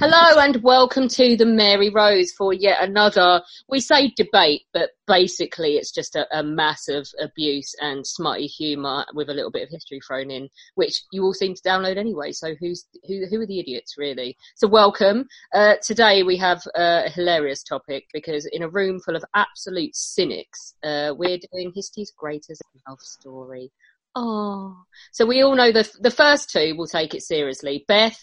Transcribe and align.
Hello 0.00 0.40
and 0.40 0.62
welcome 0.62 1.08
to 1.08 1.36
the 1.36 1.46
Mary 1.46 1.88
Rose 1.88 2.32
for 2.32 2.52
yet 2.52 2.82
another, 2.82 3.42
we 3.68 3.80
say 3.80 4.12
debate, 4.16 4.62
but 4.72 4.90
basically 5.06 5.76
it's 5.76 5.92
just 5.92 6.16
a, 6.16 6.26
a 6.36 6.42
of 6.88 7.06
abuse 7.20 7.74
and 7.80 8.06
smutty 8.06 8.46
humour 8.46 9.04
with 9.14 9.28
a 9.28 9.34
little 9.34 9.50
bit 9.50 9.62
of 9.62 9.68
history 9.68 10.00
thrown 10.00 10.30
in, 10.30 10.48
which 10.74 11.02
you 11.12 11.22
all 11.22 11.34
seem 11.34 11.54
to 11.54 11.62
download 11.62 11.96
anyway. 11.96 12.32
So 12.32 12.54
who's 12.58 12.86
who? 13.06 13.26
Who 13.30 13.40
are 13.40 13.46
the 13.46 13.60
idiots 13.60 13.96
really? 13.96 14.36
So 14.56 14.66
welcome. 14.66 15.26
Uh, 15.54 15.74
today 15.82 16.22
we 16.22 16.36
have 16.38 16.62
a 16.74 17.10
hilarious 17.10 17.62
topic 17.62 18.06
because 18.12 18.46
in 18.46 18.62
a 18.62 18.68
room 18.68 19.00
full 19.00 19.16
of 19.16 19.24
absolute 19.34 19.94
cynics, 19.94 20.74
uh, 20.82 21.12
we're 21.16 21.38
doing 21.52 21.72
history's 21.74 22.12
greatest 22.16 22.62
love 22.88 23.00
story. 23.00 23.70
Oh, 24.16 24.76
so 25.12 25.26
we 25.26 25.42
all 25.42 25.56
know 25.56 25.72
the 25.72 25.88
the 26.00 26.10
first 26.10 26.50
two 26.50 26.74
will 26.76 26.86
take 26.86 27.14
it 27.14 27.22
seriously. 27.22 27.84
Beth 27.86 28.18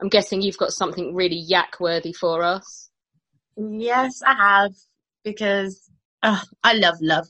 I'm 0.00 0.08
guessing 0.08 0.42
you've 0.42 0.58
got 0.58 0.72
something 0.72 1.14
really 1.14 1.36
yak 1.36 1.78
worthy 1.80 2.12
for 2.12 2.42
us. 2.42 2.90
Yes, 3.56 4.20
I 4.26 4.34
have 4.34 4.72
because 5.22 5.90
oh, 6.22 6.42
I 6.62 6.74
love 6.74 6.96
love. 7.00 7.26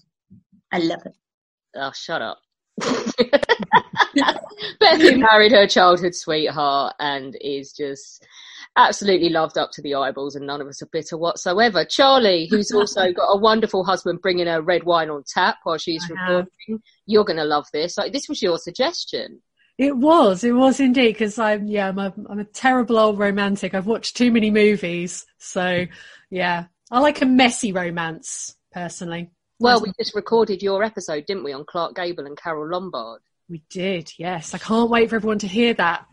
I 0.72 0.78
love 0.78 1.02
it. 1.04 1.14
Oh, 1.76 1.92
shut 1.94 2.22
up. 2.22 2.38
Bethy 4.80 5.18
married 5.18 5.52
her 5.52 5.66
childhood 5.66 6.14
sweetheart 6.14 6.94
and 6.98 7.36
is 7.40 7.72
just 7.72 8.26
absolutely 8.76 9.28
loved 9.28 9.56
up 9.56 9.70
to 9.72 9.82
the 9.82 9.94
eyeballs, 9.94 10.34
and 10.34 10.46
none 10.46 10.60
of 10.60 10.66
us 10.66 10.82
are 10.82 10.88
bitter 10.90 11.16
whatsoever. 11.16 11.84
Charlie, 11.84 12.48
who's 12.50 12.72
also 12.72 13.12
got 13.16 13.32
a 13.32 13.38
wonderful 13.38 13.84
husband 13.84 14.20
bringing 14.22 14.46
her 14.46 14.62
red 14.62 14.84
wine 14.84 15.10
on 15.10 15.22
tap 15.26 15.58
while 15.62 15.78
she's 15.78 16.08
recording, 16.10 16.80
you're 17.06 17.24
going 17.24 17.36
to 17.36 17.44
love 17.44 17.66
this. 17.72 17.96
Like, 17.96 18.12
this 18.12 18.28
was 18.28 18.42
your 18.42 18.58
suggestion. 18.58 19.40
It 19.76 19.96
was, 19.96 20.44
it 20.44 20.52
was 20.52 20.78
indeed, 20.78 21.14
because 21.14 21.38
I'm, 21.38 21.66
yeah, 21.66 21.88
I'm 21.88 21.98
a, 21.98 22.14
I'm 22.28 22.38
a 22.38 22.44
terrible 22.44 22.96
old 22.96 23.18
romantic. 23.18 23.74
I've 23.74 23.86
watched 23.86 24.16
too 24.16 24.30
many 24.30 24.50
movies. 24.50 25.26
So, 25.38 25.86
yeah, 26.30 26.66
I 26.90 27.00
like 27.00 27.22
a 27.22 27.26
messy 27.26 27.72
romance, 27.72 28.56
personally. 28.72 29.30
Well, 29.58 29.80
we 29.80 29.92
just 29.98 30.14
recorded 30.14 30.62
your 30.62 30.84
episode, 30.84 31.26
didn't 31.26 31.44
we, 31.44 31.52
on 31.52 31.64
Clark 31.64 31.96
Gable 31.96 32.26
and 32.26 32.36
Carole 32.36 32.70
Lombard? 32.70 33.20
We 33.48 33.62
did, 33.68 34.12
yes. 34.16 34.54
I 34.54 34.58
can't 34.58 34.90
wait 34.90 35.10
for 35.10 35.16
everyone 35.16 35.38
to 35.40 35.48
hear 35.48 35.74
that. 35.74 36.06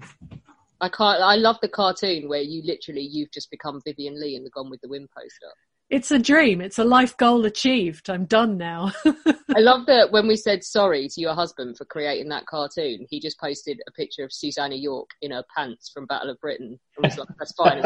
I 0.80 0.90
can't, 0.90 1.22
I 1.22 1.36
love 1.36 1.58
the 1.62 1.68
cartoon 1.68 2.28
where 2.28 2.42
you 2.42 2.64
literally, 2.64 3.02
you've 3.02 3.32
just 3.32 3.52
become 3.52 3.80
Vivien 3.86 4.20
Leigh 4.20 4.36
in 4.36 4.44
the 4.44 4.50
Gone 4.50 4.72
with 4.72 4.82
the 4.82 4.90
Wind 4.90 5.08
poster. 5.16 5.52
It's 5.92 6.10
a 6.10 6.18
dream. 6.18 6.62
It's 6.62 6.80
a 6.80 6.86
life 6.86 7.18
goal 7.18 7.44
achieved. 7.44 8.10
I'm 8.10 8.24
done 8.24 8.58
now. 8.58 8.94
I 9.06 9.60
love 9.60 9.86
that 9.88 10.10
when 10.10 10.26
we 10.26 10.38
said 10.38 10.64
sorry 10.64 11.10
to 11.10 11.20
your 11.20 11.34
husband 11.34 11.78
for 11.78 11.84
creating 11.84 12.30
that 12.30 12.46
cartoon, 12.46 13.06
he 13.10 13.20
just 13.20 13.38
posted 13.38 13.82
a 13.86 13.92
picture 13.92 14.24
of 14.24 14.32
Susannah 14.32 14.76
York 14.76 15.10
in 15.22 15.32
her 15.32 15.44
pants 15.54 15.92
from 15.94 16.06
Battle 16.06 16.30
of 16.30 16.40
Britain. 16.40 16.80
And 16.96 17.06
was 17.06 17.18
like, 17.18 17.28
that's 17.38 17.54
fine. 17.56 17.82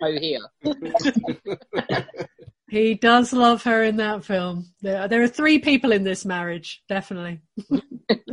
Go 0.00 0.20
here. 0.20 0.38
he 2.70 2.94
does 2.94 3.32
love 3.32 3.64
her 3.64 3.82
in 3.82 3.96
that 3.96 4.24
film. 4.24 4.72
There, 4.80 5.08
there 5.08 5.22
are 5.24 5.28
three 5.28 5.58
people 5.58 5.90
in 5.90 6.04
this 6.04 6.24
marriage, 6.24 6.84
definitely. 6.88 7.40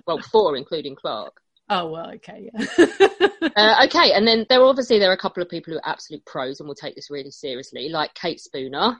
well, 0.05 0.19
four, 0.31 0.55
including 0.55 0.95
Clark. 0.95 1.33
Oh 1.71 1.89
well, 1.89 2.11
okay, 2.15 2.49
yeah. 2.51 2.85
uh, 3.55 3.75
okay, 3.85 4.13
and 4.13 4.27
then 4.27 4.45
there 4.49 4.63
obviously 4.63 4.97
there 4.97 5.11
are 5.11 5.13
a 5.13 5.17
couple 5.17 5.43
of 5.43 5.49
people 5.49 5.71
who 5.71 5.77
are 5.77 5.89
absolute 5.89 6.25
pros 6.25 6.59
and 6.59 6.67
will 6.67 6.75
take 6.75 6.95
this 6.95 7.11
really 7.11 7.29
seriously, 7.29 7.89
like 7.89 8.13
Kate 8.15 8.39
Spooner. 8.39 8.97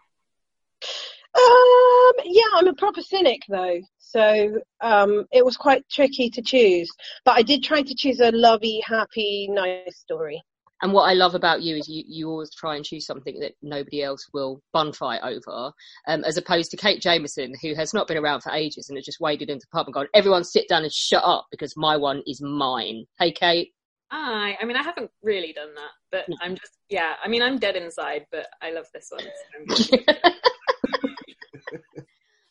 Um, 1.36 2.14
yeah, 2.26 2.44
I'm 2.56 2.68
a 2.68 2.74
proper 2.74 3.02
cynic 3.02 3.42
though, 3.50 3.80
so 3.98 4.60
um, 4.82 5.26
it 5.32 5.44
was 5.44 5.58
quite 5.58 5.84
tricky 5.90 6.30
to 6.32 6.42
choose. 6.44 6.92
But 7.26 7.38
I 7.38 7.42
did 7.42 7.64
try 7.64 7.82
to 7.82 7.96
choose 7.96 8.20
a 8.20 8.32
lovey, 8.32 8.84
happy, 8.86 9.48
nice 9.50 9.98
story. 9.98 10.44
And 10.82 10.94
what 10.94 11.10
I 11.10 11.14
love 11.14 11.36
about 11.36 11.62
you 11.62 11.76
is 11.76 11.90
you, 11.90 12.04
you 12.08 12.30
always 12.30 12.54
try 12.54 12.76
and 12.76 12.86
choose 12.86 13.06
something 13.06 13.40
that 13.40 13.54
nobody 13.62 14.02
else 14.02 14.28
will 14.34 14.62
bun 14.72 14.94
fight 14.94 15.22
over, 15.24 15.72
um, 16.08 16.24
as 16.24 16.38
opposed 16.38 16.72
to 16.72 16.78
Kate 16.78 17.02
Jameson, 17.02 17.54
who 17.62 17.76
has 17.76 17.94
not 17.94 18.08
been 18.08 18.18
around 18.18 18.42
for 18.42 18.52
ages 18.52 18.90
and 18.90 18.98
has 18.98 19.06
just 19.06 19.20
waded 19.20 19.50
into 19.50 19.66
the 19.70 19.78
pub 19.78 19.88
and 19.88 19.94
gone, 19.94 20.08
everyone 20.14 20.44
sit 20.44 20.70
down 20.70 20.84
and 20.84 20.94
shut 20.94 21.24
up 21.26 21.48
because 21.52 21.76
my 21.76 21.98
one 21.98 22.24
is 22.26 22.42
mine. 22.42 23.06
Hey, 23.18 23.32
Kate. 23.32 23.74
Hi. 24.12 24.58
I 24.60 24.66
mean, 24.66 24.78
I 24.78 24.84
haven't 24.84 25.12
really 25.22 25.54
done 25.54 25.74
that, 25.76 25.92
but 26.12 26.30
no. 26.30 26.38
I'm 26.42 26.56
just, 26.56 26.74
yeah, 26.90 27.14
I 27.24 27.28
mean, 27.28 27.42
I'm 27.42 27.60
dead 27.60 27.76
inside, 27.76 28.26
but 28.32 28.48
I 28.62 28.72
love 28.72 28.88
this 28.94 29.12
one. 29.12 29.76
So 29.76 29.98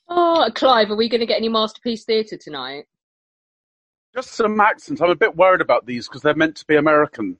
oh, 0.09 0.51
Clive, 0.55 0.91
are 0.91 0.97
we 0.97 1.09
going 1.09 1.21
to 1.21 1.27
get 1.27 1.39
any 1.39 1.49
Masterpiece 1.49 2.05
Theatre 2.05 2.37
tonight? 2.37 2.85
Just 4.15 4.33
some 4.33 4.61
accents. 4.61 5.01
I'm 5.01 5.11
a 5.11 5.17
bit 5.17 5.37
worried 5.37 5.61
about 5.61 5.87
these 5.87 6.09
because 6.09 6.23
they're 6.23 6.35
meant 6.35 6.57
to 6.57 6.67
be 6.67 6.77
American. 6.77 7.39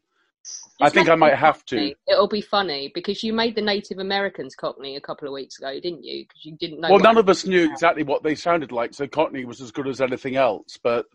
I 0.81 0.91
think 0.91 1.09
I 1.09 1.17
might 1.17 1.35
have 1.35 1.65
to. 1.67 1.95
It'll 2.07 2.29
be 2.29 2.41
funny 2.41 2.93
because 2.95 3.23
you 3.23 3.33
made 3.33 3.57
the 3.57 3.63
Native 3.63 3.99
Americans 3.99 4.55
Cockney 4.55 4.97
a 4.97 5.01
couple 5.01 5.27
of 5.27 5.35
weeks 5.35 5.59
ago, 5.59 5.73
didn't 5.81 6.05
you? 6.05 6.25
Because 6.25 6.45
you 6.45 6.57
didn't 6.57 6.81
know. 6.81 6.91
Well, 6.91 7.01
none 7.01 7.17
of 7.19 7.29
us 7.29 7.45
knew 7.45 7.71
exactly 7.71 8.05
what 8.05 8.23
they 8.23 8.35
sounded 8.35 8.71
like, 8.71 8.95
so 8.95 9.07
Cockney 9.09 9.45
was 9.45 9.61
as 9.61 9.73
good 9.73 9.89
as 9.89 10.01
anything 10.01 10.37
else. 10.37 10.79
But 10.81 11.07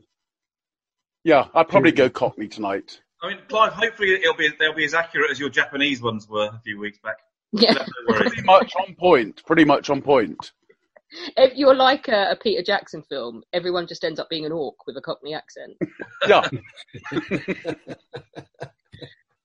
yeah, 1.23 1.47
I'd 1.53 1.69
probably 1.69 1.93
go 1.93 2.09
Cockney 2.09 2.49
tonight. 2.49 2.99
I 3.21 3.29
mean, 3.29 3.39
Clive, 3.47 3.71
hopefully 3.71 4.11
it'll 4.11 4.35
be 4.35 4.49
they'll 4.59 4.75
be 4.75 4.83
as 4.83 4.93
accurate 4.93 5.31
as 5.31 5.39
your 5.39 5.49
Japanese 5.49 6.01
ones 6.01 6.27
were 6.27 6.47
a 6.47 6.59
few 6.63 6.77
weeks 6.77 6.99
back. 6.99 7.17
Yeah, 7.53 7.85
pretty 8.07 8.41
much 8.41 8.73
on 8.75 8.95
point. 8.95 9.43
Pretty 9.45 9.63
much 9.63 9.89
on 9.89 10.01
point. 10.01 10.51
If 11.37 11.55
you're 11.55 11.75
like 11.75 12.07
a, 12.07 12.31
a, 12.31 12.35
Peter 12.35 12.63
Jackson 12.63 13.03
film, 13.03 13.43
everyone 13.53 13.85
just 13.87 14.03
ends 14.03 14.19
up 14.19 14.29
being 14.29 14.45
an 14.45 14.51
orc 14.51 14.87
with 14.87 14.97
a 14.97 15.01
Cockney 15.01 15.35
accent. 15.35 15.77
Yeah. 16.27 16.49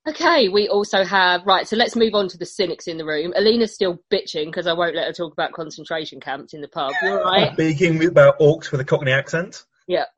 Okay, 0.08 0.48
we 0.48 0.68
also 0.68 1.04
have 1.04 1.44
right. 1.44 1.68
So 1.68 1.76
let's 1.76 1.94
move 1.94 2.14
on 2.14 2.28
to 2.28 2.38
the 2.38 2.46
cynics 2.46 2.86
in 2.86 2.96
the 2.96 3.04
room. 3.04 3.34
Alina's 3.36 3.74
still 3.74 3.98
bitching 4.10 4.46
because 4.46 4.66
I 4.66 4.72
won't 4.72 4.94
let 4.94 5.06
her 5.06 5.12
talk 5.12 5.32
about 5.32 5.52
concentration 5.52 6.18
camps 6.18 6.54
in 6.54 6.62
the 6.62 6.68
pub. 6.68 6.92
You're 7.02 7.22
right. 7.22 7.52
Speaking 7.54 8.04
about 8.06 8.38
orcs 8.38 8.70
with 8.70 8.80
a 8.80 8.84
Cockney 8.84 9.12
accent. 9.12 9.64
Yeah. 9.86 10.04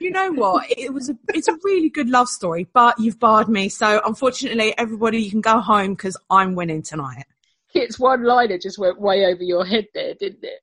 you 0.00 0.10
know 0.10 0.32
what? 0.32 0.66
It 0.70 0.92
was 0.92 1.10
a 1.10 1.18
it's 1.28 1.48
a 1.48 1.56
really 1.62 1.90
good 1.90 2.08
love 2.08 2.28
story, 2.28 2.66
but 2.72 2.98
you've 2.98 3.20
barred 3.20 3.48
me. 3.48 3.68
So 3.68 4.00
unfortunately, 4.04 4.76
everybody, 4.76 5.22
you 5.22 5.30
can 5.30 5.40
go 5.40 5.60
home 5.60 5.94
because 5.94 6.16
I'm 6.28 6.56
winning 6.56 6.82
tonight. 6.82 7.24
Kit's 7.72 7.98
one 7.98 8.24
liner 8.24 8.58
just 8.58 8.78
went 8.78 9.00
way 9.00 9.26
over 9.26 9.42
your 9.42 9.64
head 9.64 9.86
there, 9.94 10.14
didn't 10.14 10.42
it? 10.42 10.60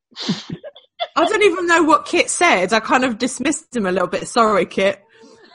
I 1.16 1.26
don't 1.26 1.44
even 1.44 1.68
know 1.68 1.84
what 1.84 2.06
Kit 2.06 2.30
said. 2.30 2.74
I 2.74 2.82
kind 2.82 3.06
of 3.06 3.18
dismissed 3.18 3.76
him 3.76 3.86
a 3.86 3.92
little 3.92 4.08
bit. 4.08 4.28
Sorry, 4.28 4.66
Kit. 4.66 5.05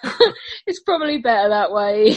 it's 0.66 0.80
probably 0.80 1.18
better 1.18 1.48
that 1.48 1.72
way 1.72 2.16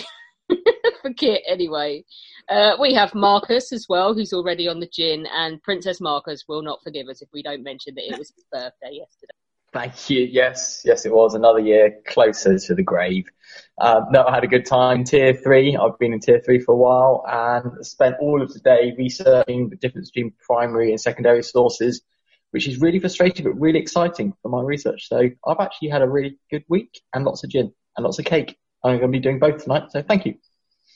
for 1.01 1.13
Kit 1.13 1.41
anyway. 1.47 2.03
Uh, 2.49 2.71
we 2.79 2.93
have 2.93 3.15
Marcus 3.15 3.71
as 3.71 3.85
well, 3.87 4.13
who's 4.13 4.33
already 4.33 4.67
on 4.67 4.79
the 4.79 4.89
gin, 4.91 5.25
and 5.33 5.61
Princess 5.63 6.01
Marcus 6.01 6.43
will 6.47 6.61
not 6.61 6.83
forgive 6.83 7.07
us 7.07 7.21
if 7.21 7.29
we 7.33 7.41
don't 7.41 7.63
mention 7.63 7.95
that 7.95 8.11
it 8.11 8.17
was 8.17 8.31
his 8.35 8.45
birthday 8.51 8.91
yesterday. 8.91 9.33
Thank 9.73 10.11
you. 10.11 10.19
Yes, 10.21 10.83
yes, 10.85 11.03
it 11.05 11.11
was 11.11 11.33
another 11.33 11.59
year 11.59 11.99
closer 12.05 12.59
to 12.59 12.75
the 12.75 12.83
grave. 12.83 13.25
Um, 13.81 14.05
no, 14.11 14.23
I 14.23 14.35
had 14.35 14.43
a 14.43 14.47
good 14.47 14.67
time. 14.67 15.03
Tier 15.03 15.33
three. 15.33 15.75
I've 15.75 15.97
been 15.97 16.13
in 16.13 16.19
tier 16.19 16.39
three 16.45 16.59
for 16.59 16.73
a 16.73 16.77
while 16.77 17.23
and 17.27 17.83
spent 17.83 18.17
all 18.21 18.43
of 18.43 18.53
the 18.53 18.59
day 18.59 18.93
researching 18.95 19.69
the 19.69 19.75
difference 19.75 20.11
between 20.11 20.33
primary 20.45 20.91
and 20.91 21.01
secondary 21.01 21.41
sources 21.41 22.01
which 22.53 22.67
is 22.67 22.79
really 22.79 22.99
frustrating 22.99 23.43
but 23.45 23.59
really 23.59 23.79
exciting 23.79 24.31
for 24.41 24.49
my 24.49 24.61
research. 24.61 25.07
So 25.09 25.29
I've 25.47 25.59
actually 25.59 25.89
had 25.89 26.01
a 26.03 26.07
really 26.09 26.37
good 26.51 26.63
week 26.69 27.01
and 27.13 27.25
lots 27.25 27.43
of 27.43 27.49
gin. 27.49 27.73
and 27.97 28.03
lots 28.03 28.19
of 28.19 28.25
cake. 28.25 28.57
I'm 28.83 28.99
going 28.99 29.11
to 29.11 29.17
be 29.17 29.19
doing 29.19 29.39
both 29.39 29.63
tonight, 29.63 29.91
so 29.91 30.01
thank 30.03 30.25
you. 30.25 30.35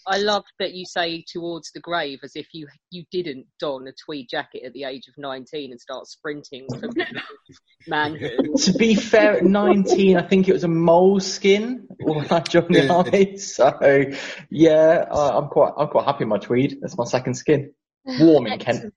I 0.05 0.17
love 0.19 0.43
that 0.59 0.73
you 0.73 0.85
say 0.85 1.25
towards 1.27 1.71
the 1.73 1.81
grave 1.81 2.19
as 2.23 2.31
if 2.35 2.47
you 2.53 2.67
you 2.91 3.03
didn't 3.11 3.45
don 3.59 3.87
a 3.87 3.91
tweed 4.05 4.27
jacket 4.29 4.63
at 4.65 4.71
the 4.73 4.83
age 4.85 5.07
of 5.09 5.15
19 5.17 5.71
and 5.71 5.81
start 5.81 6.07
sprinting 6.07 6.65
from 6.79 6.91
manhood. 7.87 8.39
to 8.57 8.73
be 8.73 8.95
fair, 8.95 9.33
at 9.37 9.43
19, 9.43 10.15
I 10.17 10.21
think 10.21 10.47
it 10.47 10.53
was 10.53 10.63
a 10.63 10.69
moleskin 10.69 11.87
when 11.99 12.25
I 12.31 12.39
joined 12.39 12.73
the 12.75 12.87
army. 12.89 13.37
So, 13.37 14.05
yeah, 14.49 15.05
I- 15.11 15.37
I'm 15.37 15.47
quite, 15.49 15.73
I'm 15.77 15.87
quite 15.89 16.05
happy 16.05 16.23
in 16.23 16.29
my 16.29 16.37
tweed. 16.37 16.77
That's 16.81 16.97
my 16.97 17.05
second 17.05 17.33
skin. 17.33 17.73
Warm 18.05 18.47
in 18.47 18.59
Kent. 18.59 18.93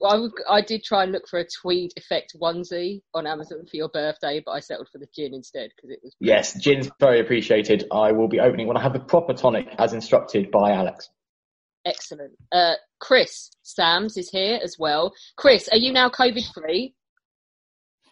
Well, 0.00 0.12
I, 0.12 0.18
would- 0.20 0.32
I 0.48 0.60
did 0.66 0.84
try 0.84 1.02
and 1.02 1.12
look 1.12 1.28
for 1.28 1.38
a 1.40 1.46
tweed 1.60 1.92
effect 1.96 2.34
onesie 2.40 3.02
on 3.14 3.26
Amazon 3.26 3.66
for 3.70 3.76
your 3.76 3.88
birthday, 3.88 4.42
but 4.44 4.52
I 4.52 4.60
settled 4.60 4.88
for 4.92 4.98
the 4.98 5.08
gin 5.14 5.34
instead 5.34 5.70
because 5.76 5.90
it 5.90 6.00
was 6.02 6.14
Yes, 6.20 6.54
gin's 6.54 6.90
very 7.00 7.20
appreciated. 7.20 7.86
I 7.92 8.12
will 8.12 8.28
be 8.28 8.40
opening 8.40 8.66
when 8.66 8.76
I 8.76 8.82
have 8.82 8.92
the 8.92 9.00
proper 9.00 9.34
tonic 9.34 9.68
as 9.78 9.92
instructed 9.92 10.50
by 10.50 10.72
Alex. 10.72 11.08
excellent. 11.86 12.32
Uh, 12.52 12.74
Chris 13.00 13.50
Sams 13.62 14.16
is 14.16 14.30
here 14.30 14.58
as 14.62 14.76
well. 14.78 15.12
Chris, 15.36 15.68
are 15.68 15.78
you 15.78 15.92
now 15.92 16.08
COVID 16.10 16.52
free? 16.52 16.94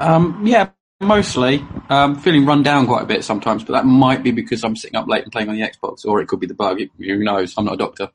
Um, 0.01 0.47
yeah, 0.47 0.71
mostly. 1.01 1.65
Um, 1.89 2.17
feeling 2.17 2.47
run 2.47 2.63
down 2.63 2.87
quite 2.87 3.03
a 3.03 3.07
bit 3.07 3.25
sometimes, 3.25 3.65
but 3.65 3.73
that 3.73 3.87
might 3.87 4.23
be 4.23 4.31
because 4.31 4.63
I'm 4.65 4.77
sitting 4.77 4.97
up 4.97 5.09
late 5.09 5.23
and 5.25 5.33
playing 5.33 5.49
on 5.49 5.57
the 5.57 5.63
Xbox, 5.63 6.05
or 6.05 6.21
it 6.21 6.27
could 6.29 6.41
be 6.41 6.47
the 6.47 6.55
bug. 6.55 6.79
Who 6.99 7.19
knows? 7.25 7.55
I'm 7.57 7.65
not 7.65 7.75
a 7.75 7.79
doctor. 7.79 8.11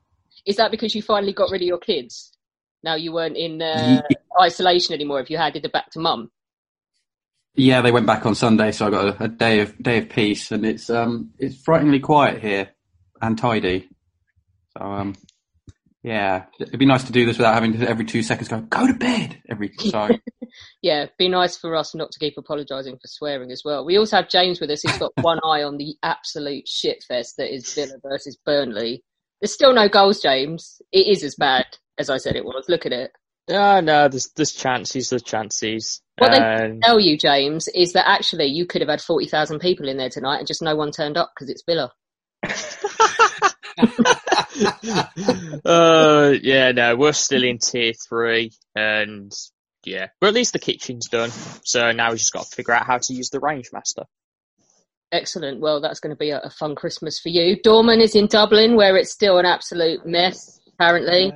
Is 0.46 0.56
that 0.58 0.72
because 0.72 0.96
you 0.96 1.02
finally 1.02 1.34
got 1.34 1.52
rid 1.52 1.62
of 1.62 1.68
your 1.68 1.78
kids? 1.80 2.31
Now 2.84 2.96
you 2.96 3.12
weren't 3.12 3.38
in 3.38 3.62
uh, 3.62 4.02
isolation 4.42 4.94
anymore. 4.94 5.20
If 5.20 5.30
you 5.30 5.38
handed 5.38 5.66
it 5.66 5.72
back 5.72 5.92
to 5.92 6.00
mum. 6.00 6.32
Yeah, 7.54 7.82
they 7.82 7.92
went 7.92 8.08
back 8.08 8.26
on 8.26 8.34
Sunday, 8.34 8.72
so 8.72 8.88
I 8.88 8.90
got 8.90 9.22
a, 9.22 9.24
a 9.26 9.28
day 9.28 9.60
of 9.60 9.78
day 9.82 9.98
of 9.98 10.10
peace, 10.10 10.52
and 10.52 10.66
it's 10.66 10.90
um 10.90 11.32
it's 11.38 11.62
frighteningly 11.62 12.00
quiet 12.00 12.42
here 12.42 12.70
and 13.22 13.38
tidy. 13.38 13.90
So 14.78 14.84
um 14.84 15.16
yeah, 16.04 16.46
it'd 16.60 16.80
be 16.80 16.86
nice 16.86 17.04
to 17.04 17.12
do 17.12 17.26
this 17.26 17.38
without 17.38 17.54
having 17.54 17.78
to 17.78 17.88
every 17.88 18.06
two 18.06 18.24
seconds 18.24 18.48
go 18.48 18.62
go 18.62 18.88
to 18.88 18.94
bed 18.94 19.42
every 19.50 19.72
so. 19.80 20.10
Yeah, 20.82 21.06
be 21.18 21.30
nice 21.30 21.58
for 21.58 21.76
us 21.76 21.94
not 21.94 22.12
to 22.12 22.20
keep 22.20 22.34
apologising 22.38 22.96
for 22.96 23.08
swearing 23.08 23.52
as 23.52 23.62
well. 23.64 23.86
We 23.86 23.98
also 23.98 24.18
have 24.18 24.30
James 24.30 24.60
with 24.60 24.70
us 24.72 24.82
He's 24.82 24.98
got 24.98 25.12
one 25.22 25.40
eye 25.46 25.64
on 25.64 25.78
the 25.78 25.96
absolute 26.04 26.68
shit 26.68 27.04
fest 27.08 27.36
that 27.38 27.54
is 27.54 27.74
Villa 27.74 27.98
versus 28.02 28.38
Burnley. 28.46 29.04
There's 29.42 29.54
still 29.54 29.74
no 29.74 29.90
goals, 29.90 30.22
James. 30.22 30.82
It 30.92 31.08
is 31.08 31.24
as 31.24 31.36
bad 31.36 31.66
as 31.98 32.10
I 32.10 32.18
said 32.18 32.36
it 32.36 32.46
was. 32.46 32.66
Look 32.70 32.86
at 32.86 32.94
it. 32.94 33.12
Ah, 33.50 33.82
no, 33.82 34.08
there's 34.08 34.30
there's 34.36 34.54
chances, 34.54 35.10
there's 35.10 35.24
chances. 35.24 36.02
What 36.18 36.32
they 36.32 36.38
Um, 36.38 36.80
tell 36.82 37.00
you, 37.00 37.18
James, 37.18 37.68
is 37.68 37.94
that 37.94 38.08
actually 38.08 38.46
you 38.46 38.68
could 38.68 38.82
have 38.82 38.90
had 38.90 39.02
40,000 39.02 39.60
people 39.60 39.90
in 39.90 39.98
there 39.98 40.10
tonight 40.10 40.38
and 40.38 40.48
just 40.48 40.62
no 40.62 40.76
one 40.76 40.92
turned 40.92 41.18
up 41.18 41.32
because 41.34 41.50
it's 41.50 41.64
Villa. 41.66 41.92
uh, 45.66 46.34
yeah, 46.42 46.72
no, 46.72 46.96
we're 46.96 47.14
still 47.14 47.44
in 47.44 47.58
tier 47.58 47.94
three, 47.94 48.52
and 48.76 49.32
yeah, 49.84 50.10
but 50.20 50.28
at 50.28 50.34
least 50.34 50.54
the 50.54 50.60
kitchen's 50.60 51.08
done. 51.08 51.32
So 51.64 51.92
now 51.92 52.12
we 52.12 52.18
just 52.18 52.34
got 52.34 52.46
to 52.46 52.56
figure 52.56 52.74
out 52.74 52.86
how 52.86 53.00
to 53.00 53.14
use 53.14 53.30
the 53.30 53.40
range 53.40 53.70
master. 53.74 54.04
Excellent. 55.12 55.60
Well, 55.60 55.82
that's 55.82 56.00
going 56.00 56.16
to 56.16 56.20
be 56.20 56.30
a, 56.30 56.40
a 56.40 56.50
fun 56.50 56.76
Christmas 56.76 57.20
for 57.20 57.30
you. 57.30 57.62
Dorman 57.62 58.00
is 58.00 58.16
in 58.16 58.28
Dublin 58.28 58.76
where 58.76 58.96
it's 58.96 59.12
still 59.12 59.38
an 59.38 59.46
absolute 59.46 60.06
mess, 60.06 60.60
apparently. 60.74 61.34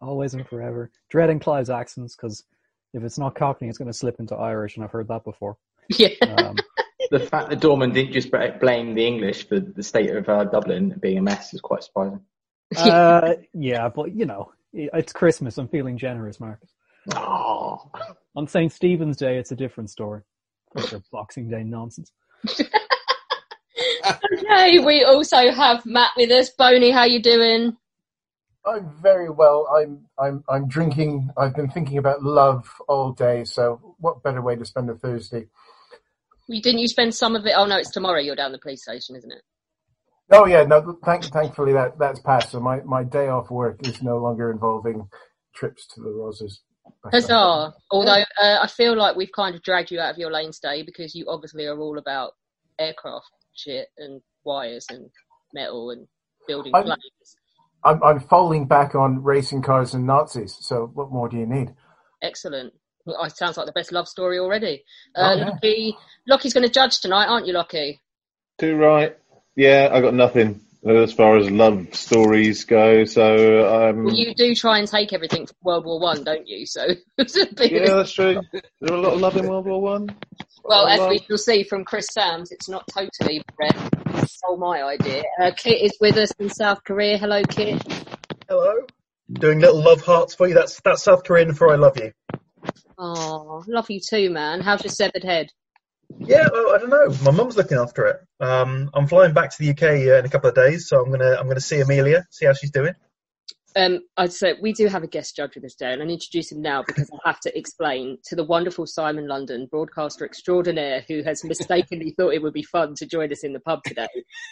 Always 0.00 0.34
and 0.34 0.46
forever. 0.46 0.90
Dreading 1.08 1.40
Clive's 1.40 1.70
accents 1.70 2.14
because 2.14 2.44
if 2.92 3.02
it's 3.02 3.18
not 3.18 3.34
Cockney, 3.34 3.68
it's 3.68 3.78
going 3.78 3.90
to 3.90 3.96
slip 3.96 4.20
into 4.20 4.36
Irish, 4.36 4.76
and 4.76 4.84
I've 4.84 4.90
heard 4.90 5.08
that 5.08 5.24
before. 5.24 5.56
Yeah. 5.90 6.08
Um, 6.22 6.56
The 7.10 7.20
fact 7.20 7.50
that 7.50 7.60
Dorman 7.60 7.92
didn't 7.92 8.12
just 8.12 8.30
blame 8.30 8.94
the 8.94 9.06
English 9.06 9.48
for 9.48 9.60
the 9.60 9.82
state 9.82 10.10
of 10.10 10.28
uh, 10.28 10.44
Dublin 10.44 10.98
being 11.00 11.18
a 11.18 11.22
mess 11.22 11.52
is 11.52 11.60
quite 11.60 11.84
surprising. 11.84 12.20
uh, 12.76 13.34
yeah, 13.52 13.88
but 13.88 14.14
you 14.14 14.24
know, 14.24 14.52
it's 14.72 15.12
Christmas. 15.12 15.58
I'm 15.58 15.68
feeling 15.68 15.98
generous, 15.98 16.40
Marcus. 16.40 16.70
Oh. 17.14 17.90
On 18.34 18.48
St. 18.48 18.72
Stephen's 18.72 19.16
Day, 19.16 19.36
it's 19.36 19.52
a 19.52 19.56
different 19.56 19.90
story. 19.90 20.22
With 20.74 20.90
their 20.90 21.02
Boxing 21.12 21.48
Day 21.48 21.62
nonsense. 21.62 22.10
Okay, 24.32 24.78
we 24.78 25.04
also 25.04 25.50
have 25.50 25.84
Matt 25.86 26.10
with 26.16 26.30
us. 26.30 26.50
Boney, 26.50 26.90
how 26.90 27.04
you 27.04 27.22
doing? 27.22 27.76
I'm 28.66 28.90
very 29.02 29.30
well. 29.30 29.68
I'm 29.76 30.06
I'm 30.18 30.44
I'm 30.48 30.68
drinking. 30.68 31.30
I've 31.36 31.54
been 31.54 31.68
thinking 31.68 31.98
about 31.98 32.22
love 32.22 32.66
all 32.88 33.12
day. 33.12 33.44
So 33.44 33.96
what 33.98 34.22
better 34.22 34.40
way 34.40 34.56
to 34.56 34.64
spend 34.64 34.88
a 34.88 34.94
Thursday? 34.94 35.46
You 36.48 36.62
didn't 36.62 36.80
you 36.80 36.88
spend 36.88 37.14
some 37.14 37.36
of 37.36 37.44
it? 37.46 37.52
Oh 37.56 37.66
no, 37.66 37.76
it's 37.76 37.90
tomorrow. 37.90 38.20
You're 38.20 38.36
down 38.36 38.52
the 38.52 38.58
police 38.58 38.82
station, 38.82 39.16
isn't 39.16 39.32
it? 39.32 39.42
Oh 40.30 40.46
yeah, 40.46 40.64
no. 40.64 40.98
Thank, 41.04 41.24
thankfully 41.24 41.74
that 41.74 41.98
that's 41.98 42.20
passed. 42.20 42.50
So 42.50 42.60
my 42.60 42.80
my 42.84 43.04
day 43.04 43.28
off 43.28 43.50
work 43.50 43.86
is 43.86 44.02
no 44.02 44.16
longer 44.16 44.50
involving 44.50 45.08
trips 45.54 45.86
to 45.88 46.00
the 46.00 46.10
Roses. 46.10 46.62
Huzzah! 47.12 47.74
Although 47.90 48.24
uh, 48.42 48.58
I 48.62 48.66
feel 48.66 48.96
like 48.96 49.16
we've 49.16 49.32
kind 49.32 49.54
of 49.54 49.62
dragged 49.62 49.90
you 49.90 50.00
out 50.00 50.10
of 50.10 50.18
your 50.18 50.30
lane 50.30 50.52
today 50.52 50.82
because 50.82 51.14
you 51.14 51.26
obviously 51.28 51.66
are 51.66 51.78
all 51.78 51.98
about 51.98 52.32
aircraft 52.78 53.30
shit 53.54 53.88
and 53.98 54.20
wires 54.44 54.86
and 54.90 55.10
metal 55.52 55.90
and 55.90 56.06
building 56.46 56.72
I'm- 56.74 56.84
planes. 56.84 57.00
I'm 57.86 58.02
I'm 58.02 58.20
falling 58.20 58.66
back 58.66 58.94
on 58.94 59.22
racing 59.22 59.60
cars 59.60 59.92
and 59.92 60.06
Nazis. 60.06 60.56
So 60.60 60.90
what 60.94 61.10
more 61.12 61.28
do 61.28 61.36
you 61.36 61.44
need? 61.46 61.74
Excellent. 62.22 62.72
Well, 63.04 63.22
it 63.24 63.36
sounds 63.36 63.58
like 63.58 63.66
the 63.66 63.72
best 63.72 63.92
love 63.92 64.08
story 64.08 64.38
already. 64.38 64.84
Oh, 65.14 65.22
Uh, 65.22 65.34
yeah. 65.36 65.44
Lockie, 65.50 65.96
Lockie's 66.26 66.54
going 66.54 66.66
to 66.66 66.72
judge 66.72 67.00
tonight, 67.00 67.26
aren't 67.26 67.46
you, 67.46 67.52
Lockie? 67.52 68.00
Too 68.58 68.76
right. 68.76 69.14
Yeah, 69.54 69.90
I 69.92 70.00
got 70.00 70.14
nothing 70.14 70.62
as 70.88 71.12
far 71.12 71.36
as 71.36 71.50
love 71.50 71.88
stories 71.94 72.64
go. 72.64 73.04
So 73.04 73.90
um, 73.90 74.04
Well, 74.04 74.14
you 74.14 74.34
do 74.34 74.54
try 74.54 74.78
and 74.78 74.88
take 74.88 75.12
everything 75.12 75.44
from 75.46 75.56
World 75.62 75.84
War 75.84 76.00
One, 76.00 76.24
don't 76.24 76.48
you? 76.48 76.64
So 76.64 76.86
it's 77.18 77.36
a 77.36 77.44
bit 77.52 77.70
yeah, 77.70 77.96
that's 77.96 78.12
true. 78.12 78.40
There 78.52 78.62
were 78.92 78.96
a 78.96 79.00
lot 79.02 79.12
of 79.12 79.20
love 79.20 79.36
in 79.36 79.46
World 79.46 79.66
War 79.66 79.82
One. 79.82 80.08
Well, 80.64 80.86
as 80.86 81.08
we 81.08 81.18
shall 81.18 81.36
see 81.36 81.62
from 81.62 81.84
Chris 81.84 82.06
Sams, 82.10 82.50
it's 82.50 82.68
not 82.68 82.84
totally 82.88 83.42
all 84.44 84.56
my 84.56 84.82
idea. 84.82 85.22
Uh, 85.40 85.50
Kit 85.56 85.82
is 85.82 85.96
with 86.00 86.16
us 86.16 86.30
in 86.38 86.50
South 86.50 86.84
Korea. 86.84 87.18
Hello, 87.18 87.42
Kit. 87.42 87.82
Hello. 88.48 88.86
Doing 89.32 89.60
little 89.60 89.82
love 89.82 90.02
hearts 90.02 90.34
for 90.34 90.46
you. 90.46 90.54
That's 90.54 90.80
that's 90.82 91.02
South 91.02 91.24
Korean 91.24 91.54
for 91.54 91.72
I 91.72 91.76
love 91.76 91.98
you. 91.98 92.12
Oh, 92.98 93.64
love 93.66 93.90
you 93.90 94.00
too, 94.00 94.30
man. 94.30 94.60
How's 94.60 94.84
your 94.84 94.90
severed 94.90 95.24
head? 95.24 95.50
Yeah, 96.18 96.46
well, 96.52 96.74
I 96.74 96.78
don't 96.78 96.90
know. 96.90 97.08
My 97.24 97.30
mum's 97.30 97.56
looking 97.56 97.78
after 97.78 98.06
it. 98.06 98.20
Um, 98.38 98.90
I'm 98.94 99.06
flying 99.06 99.32
back 99.32 99.50
to 99.50 99.58
the 99.58 99.70
UK 99.70 99.82
uh, 99.82 100.18
in 100.18 100.24
a 100.26 100.28
couple 100.28 100.50
of 100.50 100.54
days, 100.54 100.88
so 100.88 101.02
I'm 101.02 101.10
gonna 101.10 101.36
I'm 101.38 101.48
gonna 101.48 101.60
see 101.60 101.80
Emilia, 101.80 102.26
see 102.30 102.46
how 102.46 102.52
she's 102.52 102.70
doing. 102.70 102.94
Um, 103.76 104.00
I'd 104.16 104.32
say 104.32 104.54
we 104.60 104.72
do 104.72 104.86
have 104.86 105.02
a 105.02 105.08
guest 105.08 105.34
judge 105.34 105.56
with 105.56 105.64
us 105.64 105.74
today, 105.74 105.92
and 105.92 106.02
I'll 106.02 106.08
introduce 106.08 106.52
him 106.52 106.62
now 106.62 106.84
because 106.86 107.10
I 107.12 107.28
have 107.28 107.40
to 107.40 107.58
explain 107.58 108.18
to 108.26 108.36
the 108.36 108.44
wonderful 108.44 108.86
Simon 108.86 109.26
London, 109.26 109.66
broadcaster 109.68 110.24
extraordinaire, 110.24 111.04
who 111.08 111.22
has 111.24 111.42
mistakenly 111.42 112.14
thought 112.16 112.34
it 112.34 112.42
would 112.42 112.52
be 112.52 112.62
fun 112.62 112.94
to 112.94 113.06
join 113.06 113.32
us 113.32 113.42
in 113.42 113.52
the 113.52 113.60
pub 113.60 113.82
today. 113.84 114.06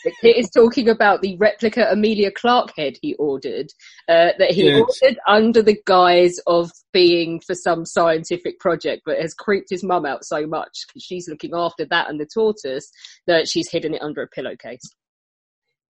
That 0.05 0.15
Kit 0.21 0.37
is 0.37 0.51
talking 0.51 0.89
about 0.89 1.23
the 1.23 1.37
replica 1.37 1.89
Emilia 1.91 2.33
Clarke 2.33 2.73
head 2.77 2.95
he 3.01 3.15
ordered, 3.15 3.71
uh, 4.09 4.31
that 4.39 4.51
he 4.51 4.67
Yes. 4.67 4.81
ordered 4.81 5.19
under 5.29 5.63
the 5.63 5.81
guise 5.87 6.39
of 6.49 6.73
being 6.93 7.41
for 7.41 7.55
some 7.55 7.87
scientific 7.87 8.59
project, 8.59 9.03
but 9.07 9.21
has 9.21 9.35
creeped 9.35 9.71
his 9.71 9.85
mum 9.85 10.05
out 10.05 10.25
so 10.25 10.47
much 10.47 10.81
because 10.89 11.03
she's 11.05 11.29
looking 11.29 11.53
after 11.55 11.85
that 11.87 12.11
and 12.11 12.19
the 12.21 12.27
tortoise 12.27 12.91
that 13.27 13.49
she's 13.49 13.71
hidden 13.71 13.95
it 13.95 14.03
under 14.03 14.23
a 14.23 14.29
pillowcase. 14.29 14.83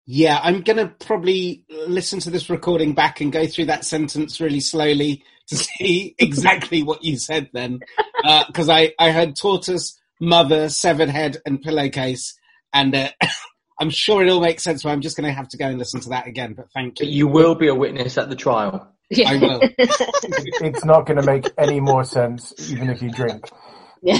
Yeah, 0.05 0.39
I'm 0.41 0.61
going 0.61 0.77
to 0.77 0.87
probably 0.87 1.63
listen 1.69 2.19
to 2.21 2.31
this 2.31 2.49
recording 2.49 2.93
back 2.93 3.21
and 3.21 3.31
go 3.31 3.45
through 3.45 3.65
that 3.65 3.85
sentence 3.85 4.41
really 4.41 4.59
slowly 4.59 5.23
to 5.47 5.55
see 5.77 6.15
exactly 6.17 6.83
what 6.83 7.03
you 7.03 7.17
said 7.17 7.49
then. 7.53 7.79
Because 8.45 8.69
I, 8.69 8.93
I 8.99 9.09
heard 9.09 9.35
tortoise, 9.35 9.99
mother, 10.19 10.69
severed 10.69 11.09
head, 11.09 11.37
and 11.43 11.59
pillowcase. 11.59 12.35
And 12.71 12.93
uh, 12.93 13.09
I'm 13.79 13.89
sure 13.89 14.23
it 14.23 14.29
all 14.29 14.41
makes 14.41 14.63
sense, 14.63 14.83
but 14.83 14.89
I'm 14.89 15.01
just 15.01 15.17
going 15.17 15.27
to 15.27 15.33
have 15.33 15.47
to 15.49 15.57
go 15.57 15.65
and 15.65 15.79
listen 15.79 16.01
to 16.01 16.09
that 16.09 16.27
again. 16.27 16.53
But 16.53 16.67
thank 16.71 16.99
you. 16.99 17.07
You 17.07 17.27
will 17.27 17.55
be 17.55 17.67
a 17.67 17.73
witness 17.73 18.19
at 18.19 18.29
the 18.29 18.35
trial. 18.35 18.93
I 19.25 19.37
will. 19.37 19.59
It's 19.79 20.85
not 20.85 21.07
going 21.07 21.19
to 21.19 21.25
make 21.25 21.49
any 21.57 21.79
more 21.79 22.03
sense 22.03 22.53
even 22.71 22.91
if 22.91 23.01
you 23.01 23.09
drink. 23.09 23.49
Yeah. 24.03 24.19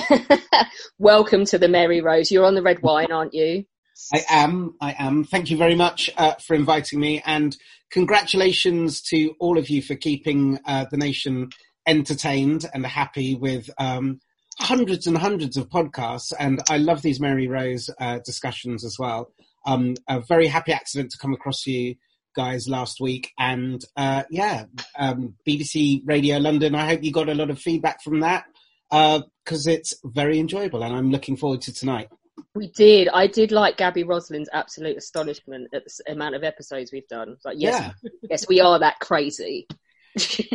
Welcome 0.98 1.46
to 1.46 1.60
the 1.60 1.68
Mary 1.68 2.02
Rose. 2.02 2.32
You're 2.32 2.46
on 2.46 2.56
the 2.56 2.64
red 2.64 2.82
wine, 2.82 3.12
aren't 3.12 3.36
you? 3.36 3.66
I 4.14 4.24
am. 4.30 4.76
I 4.82 4.96
am. 4.98 5.24
Thank 5.24 5.50
you 5.50 5.58
very 5.58 5.76
much 5.76 6.10
uh, 6.18 6.36
for 6.36 6.56
inviting 6.56 7.00
me, 7.00 7.22
and 7.26 7.56
congratulations 7.92 9.02
to 9.04 9.36
all 9.40 9.58
of 9.58 9.70
you 9.70 9.82
for 9.82 9.96
keeping 9.96 10.60
uh, 10.66 10.86
the 10.92 10.98
nation 10.98 11.50
entertained 11.88 12.66
and 12.74 12.86
happy 12.86 13.36
with 13.36 13.70
um, 13.78 14.20
hundreds 14.60 15.08
and 15.08 15.18
hundreds 15.18 15.58
of 15.58 15.70
podcasts. 15.70 16.34
And 16.38 16.62
I 16.70 16.78
love 16.78 17.02
these 17.02 17.20
Mary 17.20 17.48
Rose 17.48 17.90
uh, 18.00 18.20
discussions 18.26 18.84
as 18.84 18.98
well. 19.00 19.32
Um, 19.66 19.96
a 20.08 20.22
very 20.22 20.48
happy 20.48 20.72
accident 20.72 21.12
to 21.12 21.18
come 21.18 21.34
across 21.34 21.66
you 21.66 21.96
guys 22.36 22.68
last 22.68 23.00
week, 23.00 23.32
and 23.38 23.84
uh, 23.96 24.24
yeah, 24.30 24.66
um, 24.98 25.36
BBC 25.48 26.02
Radio 26.06 26.38
London. 26.38 26.76
I 26.76 26.86
hope 26.88 27.04
you 27.04 27.12
got 27.12 27.30
a 27.30 27.36
lot 27.36 27.50
of 27.50 27.60
feedback 27.60 28.02
from 28.02 28.22
that 28.22 28.46
because 28.90 29.68
it's 29.68 29.94
very 30.04 30.40
enjoyable, 30.40 30.84
and 30.84 30.96
I'm 30.96 31.12
looking 31.12 31.38
forward 31.38 31.62
to 31.62 31.74
tonight. 31.74 32.10
We 32.56 32.68
did. 32.70 33.10
I 33.10 33.28
did 33.28 33.52
like 33.52 33.78
Gaby 33.78 34.04
Roslin's 34.04 34.50
absolute 34.54 34.98
astonishment 34.98 35.70
at 35.74 35.84
the 35.86 36.12
amount 36.12 36.36
of 36.36 36.44
episodes 36.44 36.92
we've 36.92 37.08
done. 37.08 37.38
Like, 37.46 37.58
yes, 37.60 37.94
yes, 38.30 38.48
we 38.48 38.60
are 38.62 38.80
that 38.80 39.00
crazy. 39.00 39.68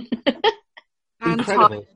Incredible. 1.25 1.87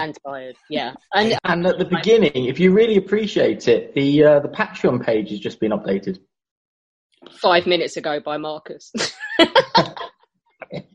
and 0.00 0.16
tired. 0.26 0.56
Yeah, 0.70 0.94
and 1.12 1.38
And 1.44 1.66
at 1.66 1.78
the 1.78 1.84
beginning, 1.84 2.46
if 2.46 2.58
you 2.58 2.72
really 2.72 2.96
appreciate 2.96 3.68
it, 3.68 3.94
the 3.94 4.24
uh, 4.24 4.40
the 4.40 4.48
Patreon 4.48 5.04
page 5.04 5.30
has 5.30 5.40
just 5.40 5.60
been 5.60 5.72
updated. 5.72 6.18
five 7.40 7.66
minutes 7.66 7.96
ago 7.96 8.20
by 8.20 8.36
Marcus. 8.36 8.92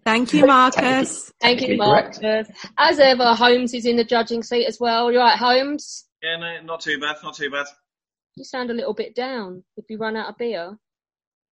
Thank 0.05 0.33
you, 0.33 0.45
Marcus. 0.45 1.31
Thank 1.41 1.61
you, 1.61 1.67
Technically 1.67 1.77
correct. 1.77 2.21
Marcus. 2.21 2.49
As 2.77 2.99
ever, 2.99 3.33
Holmes 3.35 3.73
is 3.73 3.85
in 3.85 3.95
the 3.95 4.03
judging 4.03 4.43
seat 4.43 4.65
as 4.65 4.79
well. 4.79 5.11
You're 5.11 5.21
right, 5.21 5.37
Holmes? 5.37 6.05
Yeah, 6.23 6.37
no, 6.37 6.61
not 6.63 6.81
too 6.81 6.99
bad, 6.99 7.17
not 7.23 7.35
too 7.35 7.49
bad. 7.49 7.67
You 8.35 8.43
sound 8.43 8.71
a 8.71 8.73
little 8.73 8.93
bit 8.93 9.15
down. 9.15 9.63
If 9.77 9.85
you 9.89 9.97
run 9.97 10.15
out 10.15 10.29
of 10.29 10.37
beer, 10.37 10.77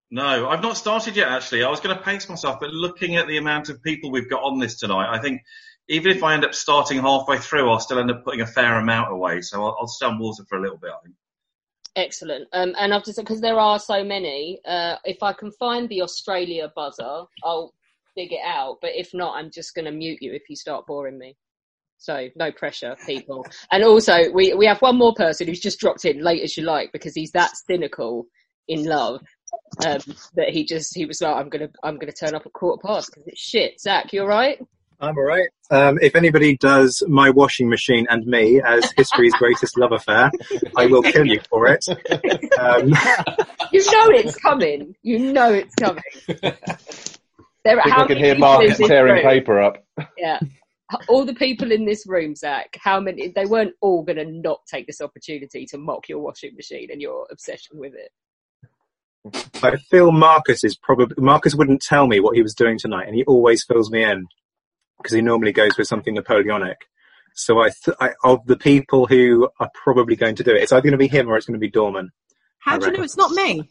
No, 0.09 0.47
I've 0.49 0.61
not 0.61 0.77
started 0.77 1.15
yet. 1.15 1.27
Actually, 1.27 1.63
I 1.63 1.69
was 1.69 1.79
going 1.81 1.95
to 1.97 2.01
pace 2.01 2.29
myself, 2.29 2.59
but 2.61 2.71
looking 2.71 3.17
at 3.17 3.27
the 3.27 3.37
amount 3.37 3.69
of 3.69 3.83
people 3.83 4.11
we've 4.11 4.29
got 4.29 4.43
on 4.43 4.59
this 4.59 4.79
tonight, 4.79 5.09
I 5.11 5.19
think 5.19 5.41
even 5.89 6.15
if 6.15 6.23
I 6.23 6.33
end 6.33 6.45
up 6.45 6.53
starting 6.53 6.99
halfway 6.99 7.37
through, 7.37 7.69
I'll 7.69 7.79
still 7.79 7.99
end 7.99 8.11
up 8.11 8.23
putting 8.23 8.41
a 8.41 8.47
fair 8.47 8.79
amount 8.79 9.11
away. 9.11 9.41
So 9.41 9.63
I'll, 9.63 9.77
I'll 9.81 9.87
stay 9.87 10.05
on 10.05 10.19
water 10.19 10.43
for 10.47 10.57
a 10.57 10.61
little 10.61 10.77
bit. 10.77 10.91
I 10.91 11.03
think. 11.03 11.15
excellent. 11.95 12.47
Um, 12.53 12.73
and 12.79 12.93
I've 12.93 13.03
just 13.03 13.17
because 13.17 13.41
there 13.41 13.59
are 13.59 13.79
so 13.79 14.03
many. 14.03 14.61
Uh, 14.65 14.95
if 15.03 15.23
I 15.23 15.33
can 15.33 15.51
find 15.51 15.89
the 15.89 16.01
Australia 16.01 16.71
buzzer, 16.75 17.23
I'll 17.43 17.73
dig 18.15 18.31
it 18.33 18.41
out. 18.45 18.77
But 18.81 18.91
if 18.95 19.13
not, 19.13 19.35
I'm 19.35 19.51
just 19.51 19.75
going 19.75 19.85
to 19.85 19.91
mute 19.91 20.19
you 20.21 20.33
if 20.33 20.43
you 20.49 20.55
start 20.55 20.87
boring 20.87 21.17
me. 21.17 21.35
So 21.97 22.27
no 22.35 22.51
pressure, 22.51 22.95
people. 23.05 23.45
And 23.71 23.83
also, 23.83 24.31
we 24.31 24.53
we 24.53 24.65
have 24.65 24.81
one 24.81 24.97
more 24.97 25.13
person 25.13 25.47
who's 25.47 25.59
just 25.59 25.79
dropped 25.79 26.05
in 26.05 26.23
late 26.23 26.43
as 26.43 26.55
you 26.55 26.63
like 26.63 26.91
because 26.91 27.13
he's 27.15 27.31
that 27.31 27.51
cynical 27.67 28.27
in 28.67 28.85
love 28.85 29.21
um, 29.85 29.99
that 30.35 30.49
he 30.49 30.65
just 30.65 30.95
he 30.95 31.05
was 31.05 31.21
like, 31.21 31.35
I'm 31.35 31.49
gonna 31.49 31.69
I'm 31.83 31.97
gonna 31.97 32.11
turn 32.11 32.35
up 32.35 32.45
at 32.45 32.53
quarter 32.53 32.81
past 32.85 33.09
because 33.11 33.27
it's 33.27 33.41
shit. 33.41 33.79
Zach, 33.81 34.13
you 34.13 34.21
all 34.21 34.27
right? 34.27 34.59
I'm 34.99 35.15
all 35.15 35.23
right. 35.23 35.49
Um, 35.69 35.99
if 36.01 36.15
anybody 36.15 36.57
does 36.57 37.03
my 37.07 37.29
washing 37.29 37.69
machine 37.69 38.07
and 38.09 38.25
me 38.25 38.61
as 38.65 38.91
history's 38.97 39.33
greatest 39.33 39.77
love 39.77 39.91
affair, 39.91 40.31
I 40.75 40.87
will 40.87 41.03
kill 41.03 41.27
you 41.27 41.39
for 41.49 41.67
it. 41.67 41.85
Um, 42.59 42.93
You 43.71 43.79
know 43.91 44.07
it's 44.09 44.35
coming. 44.37 44.95
You 45.03 45.19
know 45.33 45.53
it's 45.53 45.75
coming. 45.75 46.03
There 46.27 46.39
I 47.79 47.83
think 47.83 47.97
I 47.97 48.07
can 48.07 48.17
hear 48.17 48.33
people 48.33 48.47
Marcus 48.47 48.77
tearing 48.77 49.15
room? 49.15 49.23
paper 49.23 49.61
up. 49.61 49.85
Yeah. 50.17 50.39
All 51.09 51.25
the 51.25 51.33
people 51.33 51.71
in 51.71 51.85
this 51.85 52.07
room, 52.07 52.35
Zach, 52.35 52.77
how 52.79 52.99
many, 52.99 53.27
they 53.29 53.45
weren't 53.45 53.73
all 53.81 54.03
going 54.03 54.17
to 54.17 54.25
not 54.25 54.61
take 54.71 54.87
this 54.87 55.01
opportunity 55.01 55.65
to 55.65 55.77
mock 55.77 56.07
your 56.07 56.19
washing 56.19 56.55
machine 56.55 56.89
and 56.91 57.01
your 57.01 57.27
obsession 57.29 57.77
with 57.77 57.93
it. 57.93 58.11
I 59.61 59.75
feel 59.89 60.11
Marcus 60.11 60.63
is 60.63 60.77
probably 60.77 61.21
Marcus 61.21 61.55
wouldn't 61.55 61.81
tell 61.81 62.07
me 62.07 62.19
what 62.19 62.35
he 62.35 62.41
was 62.41 62.53
doing 62.53 62.77
tonight, 62.77 63.07
and 63.07 63.15
he 63.15 63.23
always 63.25 63.63
fills 63.63 63.91
me 63.91 64.03
in 64.03 64.27
because 64.97 65.13
he 65.13 65.21
normally 65.21 65.51
goes 65.51 65.77
with 65.77 65.87
something 65.87 66.13
Napoleonic. 66.13 66.77
So 67.35 67.59
I, 67.59 67.69
th- 67.69 67.97
I 67.99 68.13
of 68.23 68.45
the 68.47 68.57
people 68.57 69.05
who 69.05 69.49
are 69.59 69.69
probably 69.73 70.15
going 70.15 70.35
to 70.35 70.43
do 70.43 70.51
it, 70.51 70.63
it's 70.63 70.71
either 70.71 70.81
going 70.81 70.93
to 70.93 70.97
be 70.97 71.07
him 71.07 71.27
or 71.27 71.37
it's 71.37 71.45
going 71.45 71.53
to 71.53 71.59
be 71.59 71.69
Dorman. 71.69 72.11
How 72.59 72.75
I 72.75 72.79
do 72.79 72.85
you 72.87 72.91
know 72.93 73.03
it's 73.03 73.17
not 73.17 73.31
me? 73.31 73.69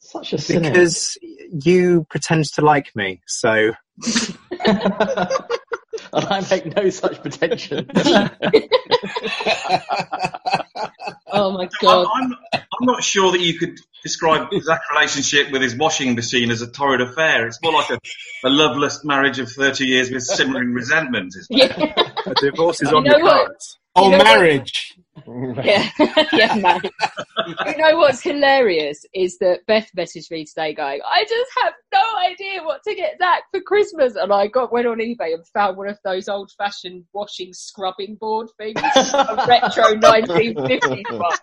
Such 0.00 0.32
a 0.32 0.36
Because 0.36 1.18
you 1.52 2.06
pretend 2.10 2.44
to 2.54 2.62
like 2.62 2.94
me, 2.96 3.20
so 3.26 3.72
and 6.12 6.24
I 6.26 6.46
make 6.50 6.76
no 6.76 6.90
such 6.90 7.20
pretension. 7.20 7.90
Oh 11.30 11.52
my 11.52 11.68
I'm, 11.86 12.06
I'm, 12.06 12.32
I'm 12.54 12.86
not 12.86 13.04
sure 13.04 13.32
that 13.32 13.40
you 13.40 13.58
could 13.58 13.78
describe 14.02 14.48
Zach's 14.62 14.86
relationship 14.92 15.50
with 15.52 15.60
his 15.62 15.76
washing 15.76 16.14
machine 16.14 16.50
as 16.50 16.62
a 16.62 16.70
torrid 16.70 17.00
affair. 17.02 17.46
It's 17.46 17.58
more 17.62 17.72
like 17.72 17.90
a, 17.90 17.98
a 18.44 18.48
loveless 18.48 19.04
marriage 19.04 19.38
of 19.38 19.50
30 19.50 19.84
years 19.86 20.10
with 20.10 20.22
simmering 20.22 20.72
resentment. 20.72 21.34
Isn't 21.38 21.46
it? 21.70 22.10
a 22.26 22.34
divorce 22.34 22.80
is 22.82 22.90
You 22.90 22.96
on 22.96 23.04
know 23.04 23.18
the 23.18 23.24
what? 23.24 23.46
cards. 23.46 23.78
You 23.96 24.02
Or 24.04 24.10
know 24.10 24.18
what? 24.18 24.24
marriage. 24.24 24.97
Yeah, 25.64 25.88
yeah, 26.32 26.54
man. 26.54 26.80
you 27.66 27.76
know 27.76 27.96
what's 27.98 28.22
hilarious 28.22 29.04
is 29.14 29.38
that 29.38 29.66
Beth 29.66 29.90
messaged 29.96 30.30
me 30.30 30.44
today 30.44 30.72
going, 30.72 31.00
I 31.06 31.24
just 31.24 31.50
have 31.62 31.72
no 31.92 32.18
idea 32.18 32.62
what 32.62 32.82
to 32.84 32.94
get 32.94 33.18
Zach 33.18 33.42
for 33.50 33.60
Christmas. 33.60 34.14
And 34.16 34.32
I 34.32 34.46
got 34.46 34.72
went 34.72 34.86
on 34.86 34.98
eBay 34.98 35.34
and 35.34 35.46
found 35.48 35.76
one 35.76 35.88
of 35.88 35.98
those 36.04 36.28
old 36.28 36.50
fashioned 36.56 37.04
washing 37.12 37.52
scrubbing 37.52 38.16
board 38.16 38.48
things, 38.56 38.80
a 38.82 39.44
retro 39.46 39.94
1950s 39.94 41.18
one. 41.18 41.38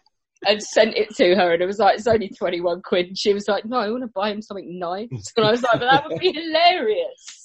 And 0.48 0.62
sent 0.62 0.96
it 0.96 1.16
to 1.16 1.34
her, 1.36 1.54
and 1.54 1.62
it 1.64 1.66
was 1.66 1.80
like 1.80 1.98
it's 1.98 2.08
only 2.08 2.30
twenty 2.30 2.62
one 2.62 2.82
quid. 2.82 3.08
And 3.08 3.18
she 3.18 3.34
was 3.34 3.48
like, 3.48 3.66
"No, 3.66 3.78
I 3.78 3.90
want 3.90 4.04
to 4.04 4.12
buy 4.14 4.32
him 4.32 4.42
something 4.42 4.78
nice." 4.78 5.10
And 5.36 5.46
I 5.46 5.50
was 5.50 5.64
like, 5.64 5.80
"But 5.80 5.90
that 5.90 6.08
would 6.08 6.20
be 6.20 6.34
hilarious." 6.34 7.45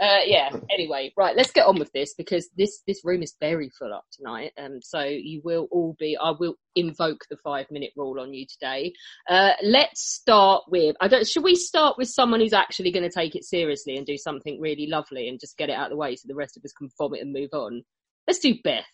Uh, 0.00 0.20
yeah. 0.26 0.50
Anyway, 0.70 1.12
right. 1.16 1.34
Let's 1.36 1.52
get 1.52 1.66
on 1.66 1.78
with 1.78 1.90
this 1.92 2.14
because 2.14 2.48
this 2.56 2.82
this 2.86 3.02
room 3.04 3.22
is 3.22 3.34
very 3.40 3.70
full 3.70 3.94
up 3.94 4.04
tonight. 4.12 4.52
Um, 4.58 4.80
so 4.82 5.00
you 5.02 5.40
will 5.42 5.68
all 5.70 5.96
be. 5.98 6.18
I 6.22 6.32
will 6.38 6.56
invoke 6.74 7.20
the 7.30 7.38
five 7.42 7.66
minute 7.70 7.92
rule 7.96 8.20
on 8.20 8.34
you 8.34 8.46
today. 8.46 8.92
Uh, 9.28 9.52
let's 9.62 10.02
start 10.02 10.64
with. 10.68 10.96
I 11.00 11.08
don't. 11.08 11.26
Should 11.26 11.44
we 11.44 11.56
start 11.56 11.96
with 11.96 12.08
someone 12.08 12.40
who's 12.40 12.52
actually 12.52 12.92
going 12.92 13.08
to 13.08 13.14
take 13.14 13.36
it 13.36 13.44
seriously 13.44 13.96
and 13.96 14.06
do 14.06 14.18
something 14.18 14.60
really 14.60 14.86
lovely 14.86 15.28
and 15.28 15.40
just 15.40 15.56
get 15.56 15.70
it 15.70 15.76
out 15.76 15.86
of 15.86 15.90
the 15.90 15.96
way 15.96 16.14
so 16.14 16.26
the 16.28 16.34
rest 16.34 16.58
of 16.58 16.64
us 16.64 16.72
can 16.72 16.90
vomit 16.98 17.22
and 17.22 17.32
move 17.32 17.50
on? 17.54 17.82
Let's 18.26 18.40
do 18.40 18.54
Beth 18.62 18.84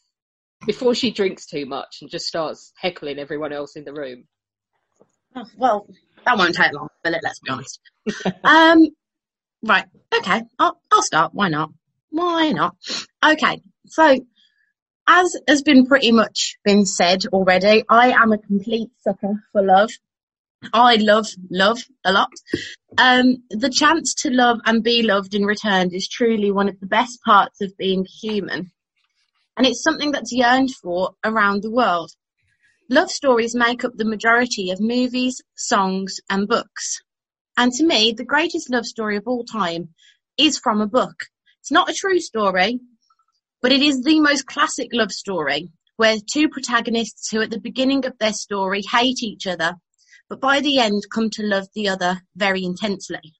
before 0.66 0.94
she 0.94 1.10
drinks 1.10 1.46
too 1.46 1.66
much 1.66 1.98
and 2.00 2.10
just 2.10 2.26
starts 2.26 2.72
heckling 2.76 3.18
everyone 3.18 3.52
else 3.52 3.74
in 3.74 3.84
the 3.84 3.92
room. 3.92 4.24
Well, 5.56 5.88
that 6.24 6.38
won't 6.38 6.54
take 6.54 6.72
long, 6.72 6.88
it? 7.04 7.20
Let's 7.22 7.40
be 7.40 7.50
honest. 7.50 7.80
um, 8.44 8.86
right. 9.62 9.84
Okay. 10.14 10.42
I'll, 10.58 10.78
I'll 10.92 11.02
start. 11.02 11.34
Why 11.34 11.48
not? 11.48 11.70
Why 12.10 12.52
not? 12.52 12.76
Okay. 13.24 13.62
So, 13.86 14.18
as 15.06 15.36
has 15.48 15.62
been 15.62 15.86
pretty 15.86 16.12
much 16.12 16.56
been 16.64 16.86
said 16.86 17.26
already, 17.26 17.84
I 17.88 18.12
am 18.12 18.32
a 18.32 18.38
complete 18.38 18.90
sucker 19.02 19.44
for 19.52 19.62
love. 19.62 19.90
I 20.72 20.96
love 20.96 21.26
love 21.50 21.82
a 22.04 22.12
lot. 22.12 22.30
Um, 22.96 23.38
the 23.50 23.70
chance 23.70 24.14
to 24.22 24.30
love 24.30 24.60
and 24.64 24.82
be 24.82 25.02
loved 25.02 25.34
in 25.34 25.44
return 25.44 25.90
is 25.92 26.06
truly 26.06 26.52
one 26.52 26.68
of 26.68 26.78
the 26.78 26.86
best 26.86 27.18
parts 27.24 27.60
of 27.60 27.76
being 27.76 28.04
human. 28.04 28.70
And 29.56 29.66
it's 29.66 29.82
something 29.82 30.12
that's 30.12 30.32
yearned 30.32 30.70
for 30.70 31.14
around 31.24 31.62
the 31.62 31.70
world. 31.70 32.12
Love 32.88 33.10
stories 33.10 33.54
make 33.54 33.84
up 33.84 33.92
the 33.96 34.04
majority 34.04 34.70
of 34.70 34.80
movies, 34.80 35.40
songs, 35.56 36.20
and 36.30 36.46
books. 36.46 37.00
And 37.56 37.72
to 37.72 37.84
me, 37.84 38.12
the 38.12 38.24
greatest 38.24 38.70
love 38.70 38.86
story 38.86 39.16
of 39.16 39.24
all 39.26 39.44
time 39.44 39.90
is 40.38 40.58
from 40.58 40.80
a 40.80 40.86
book. 40.86 41.26
It's 41.60 41.70
not 41.70 41.90
a 41.90 41.94
true 41.94 42.18
story, 42.18 42.80
but 43.60 43.72
it 43.72 43.82
is 43.82 44.02
the 44.02 44.20
most 44.20 44.46
classic 44.46 44.88
love 44.92 45.12
story 45.12 45.70
where 45.96 46.16
two 46.18 46.48
protagonists 46.48 47.30
who 47.30 47.40
at 47.42 47.50
the 47.50 47.60
beginning 47.60 48.06
of 48.06 48.18
their 48.18 48.32
story 48.32 48.82
hate 48.90 49.22
each 49.22 49.46
other, 49.46 49.74
but 50.28 50.40
by 50.40 50.60
the 50.60 50.78
end 50.78 51.02
come 51.12 51.30
to 51.30 51.42
love 51.42 51.68
the 51.74 51.88
other 51.88 52.22
very 52.34 52.64
intensely. 52.64 53.34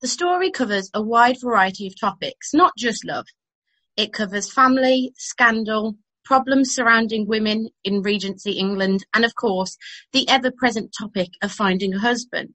The 0.00 0.08
story 0.08 0.50
covers 0.50 0.90
a 0.94 1.02
wide 1.02 1.36
variety 1.40 1.86
of 1.86 2.00
topics, 2.00 2.54
not 2.54 2.72
just 2.76 3.04
love. 3.04 3.26
It 3.96 4.12
covers 4.12 4.52
family, 4.52 5.12
scandal, 5.16 5.96
problems 6.24 6.74
surrounding 6.74 7.26
women 7.26 7.68
in 7.84 8.02
Regency 8.02 8.52
England, 8.52 9.04
and 9.14 9.24
of 9.24 9.34
course, 9.34 9.76
the 10.12 10.28
ever-present 10.28 10.94
topic 10.98 11.30
of 11.42 11.52
finding 11.52 11.94
a 11.94 11.98
husband. 11.98 12.54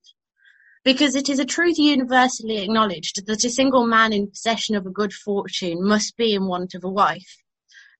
Because 0.83 1.15
it 1.15 1.29
is 1.29 1.39
a 1.39 1.45
truth 1.45 1.77
universally 1.77 2.57
acknowledged 2.57 3.25
that 3.25 3.45
a 3.45 3.49
single 3.49 3.87
man 3.87 4.11
in 4.11 4.29
possession 4.29 4.75
of 4.75 4.85
a 4.85 4.91
good 4.91 5.13
fortune 5.13 5.81
must 5.81 6.17
be 6.17 6.33
in 6.33 6.45
want 6.45 6.73
of 6.75 6.83
a 6.83 6.89
wife. 6.89 7.37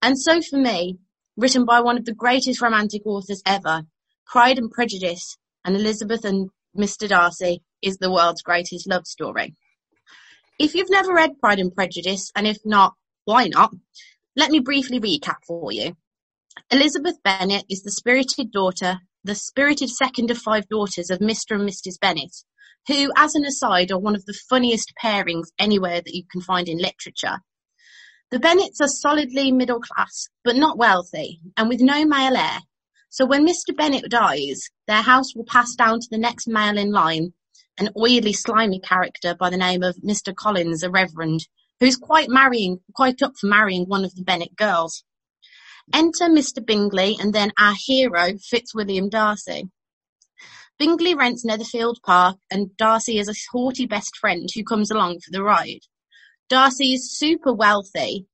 And 0.02 0.20
so 0.20 0.42
for 0.42 0.58
me, 0.58 0.98
written 1.38 1.64
by 1.64 1.80
one 1.80 1.98
of 1.98 2.04
the 2.04 2.14
greatest 2.14 2.62
romantic 2.62 3.04
authors 3.06 3.42
ever, 3.46 3.84
Pride 4.26 4.58
and 4.58 4.70
Prejudice 4.70 5.38
and 5.64 5.76
Elizabeth 5.76 6.26
and 6.26 6.50
Mr. 6.78 7.08
Darcy 7.08 7.62
is 7.82 7.98
the 7.98 8.12
world's 8.12 8.42
greatest 8.42 8.88
love 8.90 9.08
story. 9.08 9.56
If 10.60 10.76
you've 10.76 10.90
never 10.90 11.14
read 11.14 11.40
Pride 11.40 11.60
and 11.60 11.74
Prejudice, 11.74 12.32
and 12.36 12.46
if 12.46 12.58
not, 12.66 12.94
why 13.26 13.48
not? 13.48 13.74
Let 14.36 14.52
me 14.52 14.60
briefly 14.60 15.00
recap 15.00 15.38
for 15.48 15.72
you. 15.72 15.96
Elizabeth 16.70 17.16
Bennet 17.24 17.66
is 17.70 17.84
the 17.84 17.92
spirited 17.92 18.52
daughter, 18.52 19.00
the 19.24 19.36
spirited 19.36 19.90
second 19.90 20.32
of 20.32 20.38
five 20.38 20.68
daughters 20.68 21.10
of 21.10 21.20
Mr. 21.20 21.56
and 21.56 21.68
Mrs. 21.68 22.00
Bennet, 22.00 22.44
who, 22.88 23.12
as 23.16 23.36
an 23.36 23.46
aside, 23.46 23.92
are 23.92 24.00
one 24.00 24.16
of 24.16 24.26
the 24.26 24.38
funniest 24.50 24.94
pairings 25.02 25.48
anywhere 25.58 26.02
that 26.02 26.16
you 26.16 26.24
can 26.32 26.42
find 26.42 26.68
in 26.68 26.78
literature. 26.78 27.40
The 28.32 28.40
Bennets 28.40 28.82
are 28.82 28.88
solidly 28.88 29.52
middle 29.52 29.80
class, 29.80 30.28
but 30.44 30.56
not 30.56 30.78
wealthy, 30.78 31.40
and 31.56 31.70
with 31.70 31.82
no 31.82 32.06
male 32.06 32.36
heir. 32.36 32.60
So 33.10 33.26
when 33.26 33.46
Mr. 33.46 33.78
Bennet 33.78 34.10
dies, 34.10 34.70
their 34.88 35.04
house 35.04 35.36
will 35.36 35.46
pass 35.46 35.76
down 35.76 36.00
to 36.00 36.08
the 36.10 36.18
next 36.18 36.48
male 36.48 36.78
in 36.78 36.92
line, 36.92 37.34
an 37.78 37.90
oily, 37.96 38.34
slimy 38.34 38.80
character 38.80 39.36
by 39.36 39.50
the 39.50 39.58
name 39.58 39.84
of 39.84 39.98
Mr. 39.98 40.36
Collins, 40.36 40.82
a 40.82 40.90
reverend, 40.90 41.48
who's 41.80 41.96
quite 41.96 42.30
marrying, 42.30 42.80
quite 42.96 43.22
up 43.22 43.34
for 43.40 43.48
marrying 43.48 43.86
one 43.86 44.04
of 44.04 44.16
the 44.16 44.24
Bennet 44.24 44.56
girls. 44.56 45.04
Enter 45.94 46.26
Mr. 46.26 46.66
Bingley 46.66 47.18
and 47.20 47.34
then 47.34 47.52
our 47.60 47.76
hero, 47.78 48.38
Fitzwilliam 48.38 49.10
Darcy. 49.10 49.70
Bingley 50.80 51.14
rents 51.14 51.46
Netherfield 51.46 52.00
Park 52.04 52.38
and 52.50 52.76
Darcy 52.78 53.20
is 53.20 53.30
a 53.30 53.36
haughty 53.52 53.86
best 53.86 54.18
friend 54.18 54.50
who 54.54 54.64
comes 54.64 54.90
along 54.90 55.20
for 55.20 55.32
the 55.32 55.44
ride. 55.44 55.82
Darcy 56.50 56.94
is 56.94 57.18
super 57.18 57.54
wealthy. 57.54 58.26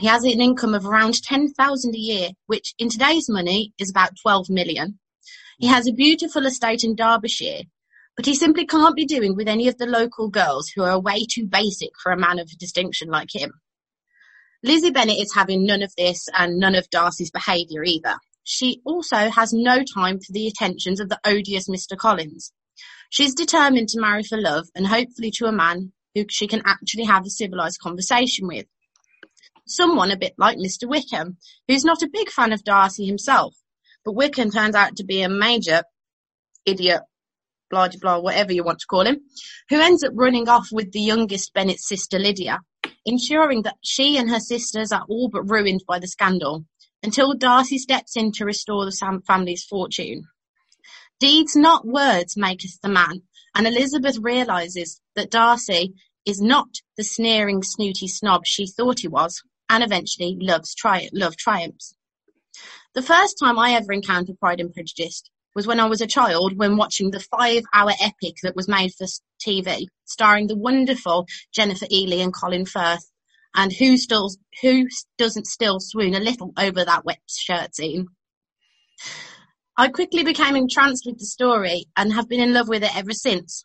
He 0.00 0.06
has 0.06 0.24
an 0.24 0.40
income 0.40 0.74
of 0.74 0.86
around 0.86 1.22
10,000 1.22 1.94
a 1.94 1.98
year, 1.98 2.30
which 2.46 2.74
in 2.78 2.88
today's 2.88 3.28
money 3.28 3.72
is 3.78 3.90
about 3.90 4.16
12 4.22 4.50
million. 4.50 4.98
He 5.58 5.66
has 5.66 5.86
a 5.86 5.92
beautiful 5.92 6.46
estate 6.46 6.84
in 6.84 6.96
Derbyshire, 6.96 7.62
but 8.16 8.26
he 8.26 8.34
simply 8.34 8.66
can't 8.66 8.96
be 8.96 9.04
doing 9.04 9.36
with 9.36 9.48
any 9.48 9.68
of 9.68 9.78
the 9.78 9.86
local 9.86 10.28
girls 10.28 10.68
who 10.68 10.82
are 10.82 10.98
way 10.98 11.26
too 11.28 11.46
basic 11.46 11.90
for 12.02 12.12
a 12.12 12.18
man 12.18 12.38
of 12.38 12.48
distinction 12.58 13.08
like 13.08 13.34
him. 13.34 13.52
Lizzie 14.62 14.90
Bennet 14.90 15.20
is 15.20 15.34
having 15.34 15.66
none 15.66 15.82
of 15.82 15.92
this 15.96 16.28
and 16.36 16.58
none 16.58 16.74
of 16.74 16.88
Darcy's 16.90 17.30
behaviour 17.30 17.84
either. 17.84 18.16
She 18.44 18.82
also 18.84 19.30
has 19.30 19.54
no 19.54 19.82
time 19.82 20.20
for 20.20 20.32
the 20.32 20.46
attentions 20.46 21.00
of 21.00 21.08
the 21.08 21.18
odious 21.24 21.66
Mr. 21.66 21.96
Collins. 21.96 22.52
She's 23.08 23.34
determined 23.34 23.88
to 23.88 24.00
marry 24.00 24.22
for 24.22 24.38
love 24.38 24.68
and 24.74 24.86
hopefully 24.86 25.30
to 25.36 25.46
a 25.46 25.52
man 25.52 25.92
who 26.14 26.26
she 26.28 26.46
can 26.46 26.62
actually 26.64 27.04
have 27.04 27.24
a 27.24 27.30
civilised 27.30 27.80
conversation 27.80 28.46
with. 28.46 28.66
Someone 29.66 30.10
a 30.10 30.16
bit 30.16 30.34
like 30.36 30.58
Mr. 30.58 30.86
Wickham, 30.86 31.38
who's 31.66 31.84
not 31.84 32.02
a 32.02 32.10
big 32.12 32.28
fan 32.28 32.52
of 32.52 32.64
Darcy 32.64 33.06
himself, 33.06 33.54
but 34.04 34.14
Wickham 34.14 34.50
turns 34.50 34.74
out 34.74 34.96
to 34.96 35.04
be 35.04 35.22
a 35.22 35.28
major 35.28 35.82
idiot, 36.66 37.00
blah 37.70 37.88
blah, 37.88 37.98
blah, 38.00 38.18
whatever 38.18 38.52
you 38.52 38.62
want 38.62 38.80
to 38.80 38.86
call 38.86 39.06
him, 39.06 39.20
who 39.70 39.80
ends 39.80 40.04
up 40.04 40.12
running 40.14 40.48
off 40.50 40.68
with 40.70 40.92
the 40.92 41.00
youngest 41.00 41.54
Bennet's 41.54 41.88
sister 41.88 42.18
Lydia, 42.18 42.60
ensuring 43.06 43.62
that 43.62 43.76
she 43.82 44.18
and 44.18 44.28
her 44.28 44.40
sisters 44.40 44.92
are 44.92 45.04
all 45.08 45.30
but 45.30 45.50
ruined 45.50 45.82
by 45.88 45.98
the 45.98 46.08
scandal, 46.08 46.66
until 47.04 47.34
Darcy 47.34 47.76
steps 47.76 48.16
in 48.16 48.32
to 48.32 48.46
restore 48.46 48.86
the 48.86 49.22
family's 49.26 49.62
fortune. 49.62 50.24
Deeds, 51.20 51.54
not 51.54 51.86
words, 51.86 52.34
maketh 52.34 52.80
the 52.82 52.88
man, 52.88 53.22
and 53.54 53.66
Elizabeth 53.66 54.16
realises 54.18 55.00
that 55.14 55.30
Darcy 55.30 55.92
is 56.24 56.40
not 56.40 56.68
the 56.96 57.04
sneering, 57.04 57.62
snooty 57.62 58.08
snob 58.08 58.46
she 58.46 58.66
thought 58.66 59.00
he 59.00 59.08
was, 59.08 59.42
and 59.68 59.84
eventually 59.84 60.38
love's 60.40 60.74
tri- 60.74 61.10
love 61.12 61.36
triumphs. 61.36 61.94
The 62.94 63.02
first 63.02 63.38
time 63.38 63.58
I 63.58 63.72
ever 63.72 63.92
encountered 63.92 64.40
Pride 64.40 64.60
and 64.60 64.72
Prejudice 64.72 65.24
was 65.54 65.66
when 65.66 65.80
I 65.80 65.86
was 65.86 66.00
a 66.00 66.06
child 66.06 66.56
when 66.56 66.78
watching 66.78 67.10
the 67.10 67.20
five-hour 67.20 67.92
epic 68.00 68.36
that 68.42 68.56
was 68.56 68.66
made 68.66 68.92
for 68.94 69.06
TV, 69.46 69.88
starring 70.06 70.46
the 70.46 70.56
wonderful 70.56 71.26
Jennifer 71.52 71.86
Ehle 71.86 72.22
and 72.22 72.32
Colin 72.34 72.64
Firth, 72.64 73.04
and 73.54 73.72
who 73.72 73.96
still 73.96 74.30
who 74.62 74.86
doesn't 75.16 75.46
still 75.46 75.78
swoon 75.80 76.14
a 76.14 76.20
little 76.20 76.52
over 76.58 76.84
that 76.84 77.04
wet 77.04 77.20
shirt 77.26 77.74
scene. 77.74 78.08
I 79.76 79.88
quickly 79.88 80.22
became 80.22 80.56
entranced 80.56 81.04
with 81.06 81.18
the 81.18 81.26
story 81.26 81.86
and 81.96 82.12
have 82.12 82.28
been 82.28 82.40
in 82.40 82.52
love 82.52 82.68
with 82.68 82.84
it 82.84 82.96
ever 82.96 83.12
since. 83.12 83.64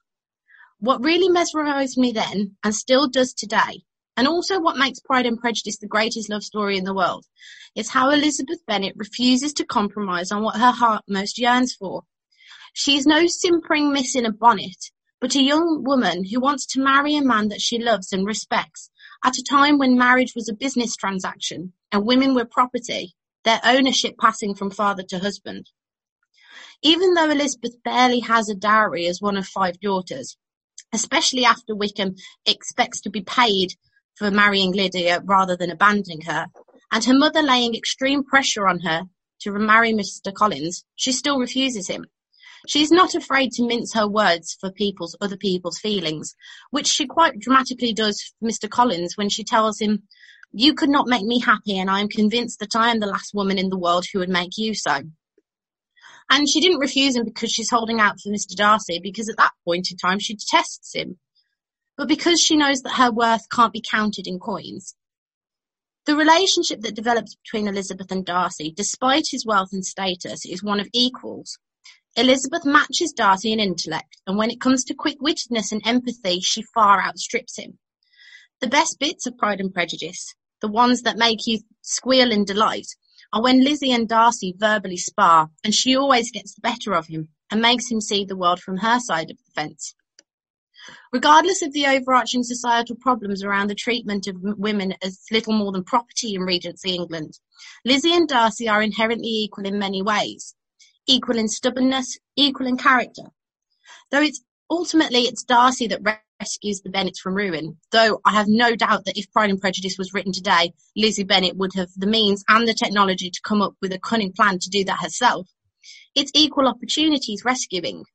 What 0.80 1.04
really 1.04 1.30
mesmerised 1.30 1.98
me 1.98 2.12
then, 2.12 2.56
and 2.64 2.74
still 2.74 3.08
does 3.08 3.34
today, 3.34 3.84
and 4.16 4.28
also 4.28 4.60
what 4.60 4.78
makes 4.78 5.00
Pride 5.02 5.26
and 5.26 5.40
Prejudice 5.40 5.78
the 5.78 5.88
greatest 5.88 6.30
love 6.30 6.44
story 6.44 6.78
in 6.78 6.84
the 6.84 6.96
world, 6.96 7.26
is 7.76 7.90
how 7.90 8.10
Elizabeth 8.10 8.66
Bennet 8.66 8.94
refuses 8.96 9.54
to 9.54 9.66
compromise 9.66 10.32
on 10.32 10.42
what 10.42 10.56
her 10.56 10.72
heart 10.72 11.04
most 11.08 11.38
yearns 11.38 11.76
for. 11.76 12.04
She 12.74 12.98
is 12.98 13.06
no 13.06 13.28
simpering 13.28 13.92
miss 13.92 14.16
in 14.16 14.26
a 14.26 14.32
bonnet, 14.32 14.92
but 15.20 15.36
a 15.36 15.44
young 15.44 15.84
woman 15.84 16.24
who 16.24 16.40
wants 16.40 16.66
to 16.68 16.82
marry 16.82 17.16
a 17.16 17.22
man 17.22 17.50
that 17.50 17.62
she 17.62 17.78
loves 17.78 18.14
and 18.14 18.26
respects 18.26 18.90
at 19.24 19.38
a 19.38 19.44
time 19.44 19.78
when 19.78 19.98
marriage 19.98 20.34
was 20.36 20.50
a 20.50 20.54
business 20.54 20.96
transaction 20.96 21.74
and 21.92 22.06
women 22.06 22.34
were 22.34 22.46
property, 22.46 23.14
their 23.44 23.60
ownership 23.64 24.16
passing 24.20 24.56
from 24.56 24.72
father 24.72 25.04
to 25.04 25.20
husband. 25.20 25.70
Even 26.82 27.14
though 27.14 27.30
Elizabeth 27.30 27.76
barely 27.84 28.20
has 28.22 28.50
a 28.50 28.56
dowry 28.56 29.08
as 29.08 29.22
one 29.22 29.36
of 29.36 29.46
five 29.46 29.80
daughters, 29.82 30.38
especially 30.94 31.46
after 31.46 31.76
Wickham 31.76 32.16
expects 32.46 33.02
to 33.02 33.10
be 33.10 33.22
paid 33.22 33.74
for 34.16 34.32
marrying 34.32 34.72
Lydia 34.72 35.22
rather 35.26 35.56
than 35.56 35.72
abandoning 35.72 36.22
her, 36.22 36.48
and 36.92 37.04
her 37.06 37.14
mother 37.14 37.42
laying 37.42 37.76
extreme 37.76 38.24
pressure 38.24 38.68
on 38.68 38.80
her 38.80 39.04
to 39.42 39.52
remarry 39.52 39.94
Mr. 39.94 40.34
Collins, 40.34 40.84
she 40.96 41.12
still 41.12 41.40
refuses 41.40 41.88
him. 41.88 42.06
She's 42.68 42.92
not 42.92 43.16
afraid 43.16 43.52
to 43.54 43.66
mince 43.66 43.94
her 43.94 44.08
words 44.08 44.58
for 44.60 44.72
people's 44.72 45.16
other 45.22 45.38
people's 45.38 45.80
feelings, 45.80 46.36
which 46.72 46.88
she 46.88 47.08
quite 47.08 47.40
dramatically 47.40 47.94
does 47.94 48.22
for 48.22 48.48
Mr. 48.48 48.70
Collins 48.70 49.16
when 49.16 49.30
she 49.30 49.44
tells 49.44 49.80
him, 49.80 50.04
You 50.52 50.74
could 50.74 50.90
not 50.90 51.08
make 51.08 51.26
me 51.26 51.40
happy, 51.40 51.78
and 51.80 51.90
I 51.90 52.02
am 52.02 52.10
convinced 52.10 52.60
that 52.60 52.76
I 52.76 52.92
am 52.92 53.00
the 53.00 53.08
last 53.08 53.34
woman 53.34 53.58
in 53.58 53.70
the 53.70 53.78
world 53.80 54.06
who 54.12 54.20
would 54.20 54.30
make 54.30 54.58
you 54.58 54.74
so. 54.74 55.02
And 56.30 56.48
she 56.48 56.62
didn't 56.62 56.80
refuse 56.80 57.16
him 57.16 57.26
because 57.26 57.52
she's 57.52 57.72
holding 57.72 58.00
out 58.00 58.20
for 58.22 58.30
Mr. 58.30 58.56
Darcy, 58.56 59.00
because 59.02 59.30
at 59.30 59.38
that 59.38 59.54
point 59.66 59.90
in 59.90 59.98
time 59.98 60.20
she 60.20 60.36
detests 60.36 60.94
him. 60.94 61.18
But 61.98 62.08
because 62.08 62.40
she 62.40 62.56
knows 62.56 62.82
that 62.82 62.94
her 62.94 63.12
worth 63.12 63.50
can't 63.50 63.74
be 63.74 63.82
counted 63.82 64.28
in 64.28 64.40
coins. 64.40 64.96
The 66.06 66.16
relationship 66.16 66.82
that 66.82 66.96
develops 66.96 67.36
between 67.36 67.68
Elizabeth 67.68 68.12
and 68.12 68.26
Darcy, 68.26 68.74
despite 68.76 69.26
his 69.30 69.46
wealth 69.46 69.70
and 69.74 69.86
status, 69.86 70.46
is 70.46 70.64
one 70.64 70.80
of 70.80 70.88
equals. 70.94 71.58
Elizabeth 72.16 72.66
matches 72.66 73.14
Darcy 73.14 73.54
in 73.54 73.60
intellect, 73.60 74.18
and 74.26 74.38
when 74.38 74.50
it 74.50 74.60
comes 74.60 74.84
to 74.86 74.94
quick-wittedness 74.94 75.72
and 75.72 75.82
empathy, 75.86 76.40
she 76.42 76.64
far 76.74 77.02
outstrips 77.02 77.58
him. 77.58 77.78
The 78.62 78.68
best 78.68 79.00
bits 79.00 79.26
of 79.26 79.38
Pride 79.38 79.60
and 79.60 79.74
Prejudice, 79.74 80.34
the 80.62 80.68
ones 80.68 81.04
that 81.04 81.18
make 81.18 81.46
you 81.46 81.60
squeal 81.82 82.32
in 82.32 82.46
delight, 82.46 82.88
are 83.32 83.44
when 83.44 83.64
Lizzie 83.64 83.92
and 83.92 84.08
Darcy 84.08 84.54
verbally 84.58 84.98
spar, 84.98 85.50
and 85.64 85.74
she 85.74 85.96
always 85.96 86.32
gets 86.32 86.56
the 86.56 86.62
better 86.62 86.94
of 86.94 87.08
him 87.08 87.30
and 87.52 87.62
makes 87.62 87.90
him 87.90 88.02
see 88.02 88.26
the 88.26 88.36
world 88.36 88.60
from 88.60 88.78
her 88.78 89.00
side 89.00 89.32
of 89.32 89.38
the 89.38 89.52
fence. 89.54 89.94
Regardless 91.14 91.62
of 91.62 91.74
the 91.74 91.86
overarching 91.86 92.44
societal 92.44 92.96
problems 92.96 93.44
around 93.44 93.70
the 93.70 93.76
treatment 93.76 94.28
of 94.28 94.36
women 94.42 94.96
as 95.04 95.22
little 95.32 95.54
more 95.54 95.72
than 95.72 95.84
property 95.84 96.34
in 96.34 96.42
Regency 96.42 96.96
England, 96.96 97.38
Lizzie 97.86 98.14
and 98.14 98.28
Darcy 98.28 98.68
are 98.68 98.82
inherently 98.82 99.30
equal 99.30 99.66
in 99.66 99.78
many 99.78 100.02
ways. 100.02 100.56
Equal 101.12 101.40
in 101.40 101.48
stubbornness, 101.48 102.20
equal 102.36 102.68
in 102.68 102.78
character. 102.78 103.24
Though 104.12 104.22
it's 104.22 104.44
ultimately 104.70 105.22
it's 105.22 105.44
Darcy 105.44 105.88
that 105.88 106.04
rescues 106.40 106.82
the 106.82 106.92
Bennets 106.92 107.20
from 107.20 107.34
ruin, 107.34 107.80
though 107.92 108.22
I 108.24 108.34
have 108.34 108.46
no 108.48 108.76
doubt 108.76 109.06
that 109.06 109.18
if 109.18 109.32
Pride 109.32 109.50
and 109.50 109.60
Prejudice 109.60 109.98
was 109.98 110.14
written 110.14 110.32
today, 110.32 110.72
Lizzie 110.96 111.24
Bennet 111.24 111.58
would 111.58 111.72
have 111.74 111.90
the 111.98 112.06
means 112.06 112.44
and 112.48 112.68
the 112.68 112.76
technology 112.76 113.32
to 113.32 113.42
come 113.42 113.60
up 113.60 113.74
with 113.82 113.92
a 113.92 113.98
cunning 113.98 114.34
plan 114.34 114.60
to 114.60 114.70
do 114.70 114.84
that 114.84 115.00
herself. 115.00 115.48
It's 116.14 116.30
equal 116.36 116.68
opportunities 116.68 117.44
rescuing. 117.44 118.06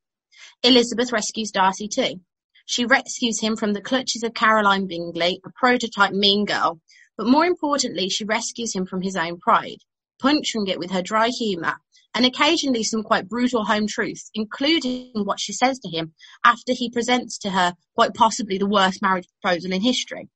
Elizabeth 0.62 1.10
rescues 1.10 1.50
Darcy 1.50 1.88
too. 1.88 2.20
She 2.64 2.84
rescues 2.84 3.40
him 3.40 3.56
from 3.56 3.72
the 3.72 3.82
clutches 3.82 4.22
of 4.22 4.34
Caroline 4.34 4.86
Bingley, 4.86 5.40
a 5.44 5.50
prototype 5.50 6.12
mean 6.12 6.44
girl, 6.44 6.80
but 7.16 7.26
more 7.26 7.44
importantly, 7.44 8.08
she 8.08 8.24
rescues 8.24 8.72
him 8.72 8.86
from 8.86 9.02
his 9.02 9.16
own 9.16 9.40
pride, 9.40 9.78
puncturing 10.20 10.68
it 10.68 10.78
with 10.78 10.92
her 10.92 11.02
dry 11.02 11.30
humour 11.30 11.80
and 12.14 12.24
occasionally 12.24 12.84
some 12.84 13.02
quite 13.02 13.28
brutal 13.28 13.64
home 13.64 13.86
truths, 13.86 14.30
including 14.34 15.10
what 15.14 15.40
she 15.40 15.52
says 15.52 15.78
to 15.80 15.88
him 15.88 16.14
after 16.44 16.72
he 16.72 16.90
presents 16.90 17.38
to 17.38 17.50
her 17.50 17.74
quite 17.94 18.14
possibly 18.14 18.56
the 18.56 18.68
worst 18.68 19.02
marriage 19.02 19.26
proposal 19.40 19.72
in 19.72 19.82
history. 19.82 20.28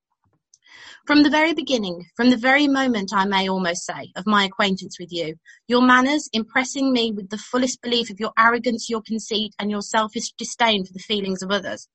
From 1.07 1.23
the 1.23 1.31
very 1.31 1.55
beginning, 1.55 2.05
from 2.17 2.29
the 2.29 2.37
very 2.37 2.69
moment, 2.69 3.13
I 3.15 3.25
may 3.25 3.49
almost 3.49 3.87
say, 3.87 4.13
of 4.15 4.27
my 4.27 4.45
acquaintance 4.45 4.99
with 5.01 5.11
you, 5.11 5.37
your 5.67 5.81
manners, 5.81 6.29
impressing 6.35 6.93
me 6.93 7.13
with 7.13 7.31
the 7.31 7.39
fullest 7.39 7.81
belief 7.81 8.11
of 8.11 8.21
your 8.21 8.33
arrogance, 8.39 8.91
your 8.91 9.01
conceit, 9.01 9.55
and 9.59 9.71
your 9.71 9.81
selfish 9.81 10.33
disdain 10.33 10.85
for 10.85 10.93
the 10.93 10.99
feelings 10.99 11.43
of 11.43 11.51
others, 11.51 11.89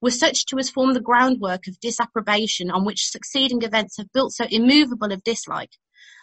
were 0.00 0.10
such 0.10 0.46
to 0.46 0.58
as 0.58 0.68
form 0.68 0.94
the 0.94 1.00
groundwork 1.00 1.68
of 1.68 1.78
disapprobation 1.78 2.70
on 2.70 2.84
which 2.84 3.08
succeeding 3.08 3.62
events 3.62 3.98
have 3.98 4.12
built 4.12 4.32
so 4.32 4.46
immovable 4.50 5.12
of 5.12 5.22
dislike, 5.22 5.70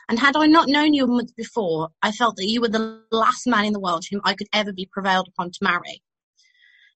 and 0.10 0.20
had 0.20 0.36
I 0.36 0.48
not 0.48 0.68
known 0.68 0.94
you 0.94 1.06
a 1.06 1.08
month 1.08 1.36
before, 1.36 1.90
I 2.02 2.12
felt 2.12 2.36
that 2.38 2.48
you 2.48 2.62
were 2.62 2.70
the 2.70 3.02
last 3.12 3.48
man 3.48 3.66
in 3.66 3.74
the 3.74 3.80
world 3.80 4.06
whom 4.10 4.22
I 4.24 4.34
could 4.34 4.48
ever 4.54 4.74
be 4.74 4.90
prevailed 4.92 5.28
upon 5.28 5.52
to 5.52 5.64
marry. 5.64 6.02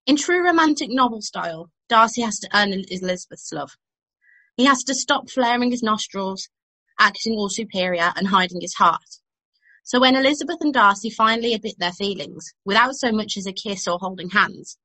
In 0.05 0.15
true 0.15 0.43
romantic 0.43 0.89
novel 0.89 1.21
style, 1.21 1.69
Darcy 1.89 2.21
has 2.21 2.39
to 2.39 2.49
earn 2.53 2.73
Elizabeth's 2.73 3.51
love. 3.51 3.77
He 4.55 4.65
has 4.65 4.83
to 4.85 4.95
stop 4.95 5.29
flaring 5.29 5.71
his 5.71 5.83
nostrils, 5.83 6.49
acting 6.99 7.33
all 7.33 7.49
superior, 7.49 8.11
and 8.15 8.27
hiding 8.27 8.61
his 8.61 8.73
heart. 8.73 9.19
So 9.83 10.01
when 10.01 10.15
Elizabeth 10.15 10.57
and 10.61 10.73
Darcy 10.73 11.09
finally 11.09 11.53
admit 11.53 11.75
their 11.77 11.93
feelings, 11.93 12.53
without 12.65 12.95
so 12.95 13.11
much 13.11 13.37
as 13.37 13.45
a 13.45 13.53
kiss 13.53 13.87
or 13.87 13.99
holding 13.99 14.29
hands, 14.29 14.77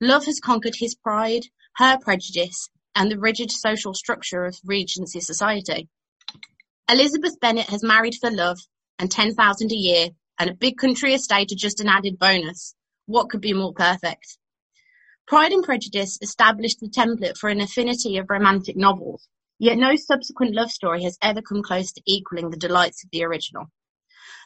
love 0.00 0.26
has 0.26 0.38
conquered 0.38 0.76
his 0.76 0.94
pride, 0.94 1.46
her 1.76 1.98
prejudice, 1.98 2.68
and 2.94 3.10
the 3.10 3.18
rigid 3.18 3.50
social 3.50 3.94
structure 3.94 4.44
of 4.44 4.60
Regency 4.64 5.20
society. 5.20 5.88
Elizabeth 6.88 7.38
Bennet 7.40 7.70
has 7.70 7.82
married 7.82 8.14
for 8.20 8.30
love 8.30 8.58
and 8.98 9.10
10,000 9.10 9.72
a 9.72 9.74
year 9.74 10.08
and 10.38 10.50
a 10.50 10.54
big 10.54 10.76
country 10.76 11.14
estate 11.14 11.52
are 11.52 11.56
just 11.56 11.80
an 11.80 11.88
added 11.88 12.18
bonus. 12.18 12.74
What 13.06 13.30
could 13.30 13.40
be 13.40 13.52
more 13.52 13.72
perfect? 13.72 14.38
Pride 15.26 15.52
and 15.52 15.64
Prejudice 15.64 16.18
established 16.20 16.80
the 16.80 16.88
template 16.88 17.38
for 17.38 17.48
an 17.48 17.60
affinity 17.60 18.18
of 18.18 18.28
romantic 18.28 18.76
novels, 18.76 19.26
Yet 19.58 19.78
no 19.78 19.94
subsequent 19.94 20.54
love 20.54 20.70
story 20.70 21.04
has 21.04 21.16
ever 21.22 21.40
come 21.40 21.62
close 21.62 21.92
to 21.92 22.02
equaling 22.06 22.50
the 22.50 22.56
delights 22.56 23.04
of 23.04 23.10
the 23.10 23.24
original. 23.24 23.70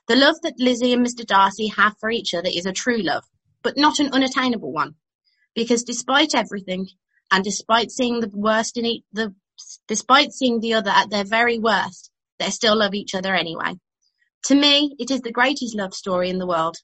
The 0.06 0.16
love 0.16 0.36
that 0.42 0.60
Lizzie 0.60 0.92
and 0.92 1.04
Mr. 1.04 1.24
Darcy 1.24 1.68
have 1.68 1.96
for 1.98 2.10
each 2.10 2.34
other 2.34 2.50
is 2.52 2.66
a 2.66 2.72
true 2.72 3.02
love, 3.02 3.24
but 3.62 3.76
not 3.76 3.98
an 3.98 4.12
unattainable 4.12 4.72
one. 4.72 4.94
Because 5.54 5.82
despite 5.82 6.34
everything, 6.34 6.88
and 7.30 7.42
despite 7.42 7.90
seeing 7.90 8.20
the 8.20 8.30
worst 8.32 8.76
in 8.76 8.84
each, 8.84 9.04
the, 9.12 9.34
despite 9.86 10.32
seeing 10.32 10.60
the 10.60 10.74
other 10.74 10.90
at 10.90 11.10
their 11.10 11.24
very 11.24 11.58
worst, 11.58 12.07
they 12.38 12.50
still 12.50 12.76
love 12.76 12.94
each 12.94 13.14
other 13.14 13.34
anyway. 13.34 13.74
To 14.44 14.54
me, 14.54 14.94
it 14.98 15.10
is 15.10 15.20
the 15.20 15.32
greatest 15.32 15.76
love 15.76 15.94
story 15.94 16.30
in 16.30 16.38
the 16.38 16.46
world. 16.46 16.76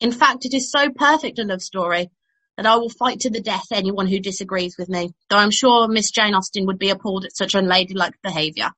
In 0.00 0.12
fact, 0.12 0.44
it 0.44 0.54
is 0.54 0.70
so 0.70 0.90
perfect 0.90 1.38
a 1.38 1.44
love 1.44 1.62
story 1.62 2.10
that 2.56 2.66
I 2.66 2.76
will 2.76 2.90
fight 2.90 3.20
to 3.20 3.30
the 3.30 3.40
death 3.40 3.66
anyone 3.72 4.06
who 4.06 4.20
disagrees 4.20 4.76
with 4.78 4.88
me, 4.88 5.10
though 5.28 5.36
I'm 5.36 5.50
sure 5.50 5.88
Miss 5.88 6.10
Jane 6.10 6.34
Austen 6.34 6.66
would 6.66 6.78
be 6.78 6.90
appalled 6.90 7.24
at 7.24 7.36
such 7.36 7.54
unladylike 7.54 8.14
behaviour. 8.22 8.70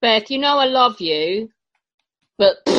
Beth, 0.00 0.30
you 0.30 0.38
know 0.38 0.58
I 0.58 0.66
love 0.66 1.00
you, 1.00 1.50
but 2.38 2.56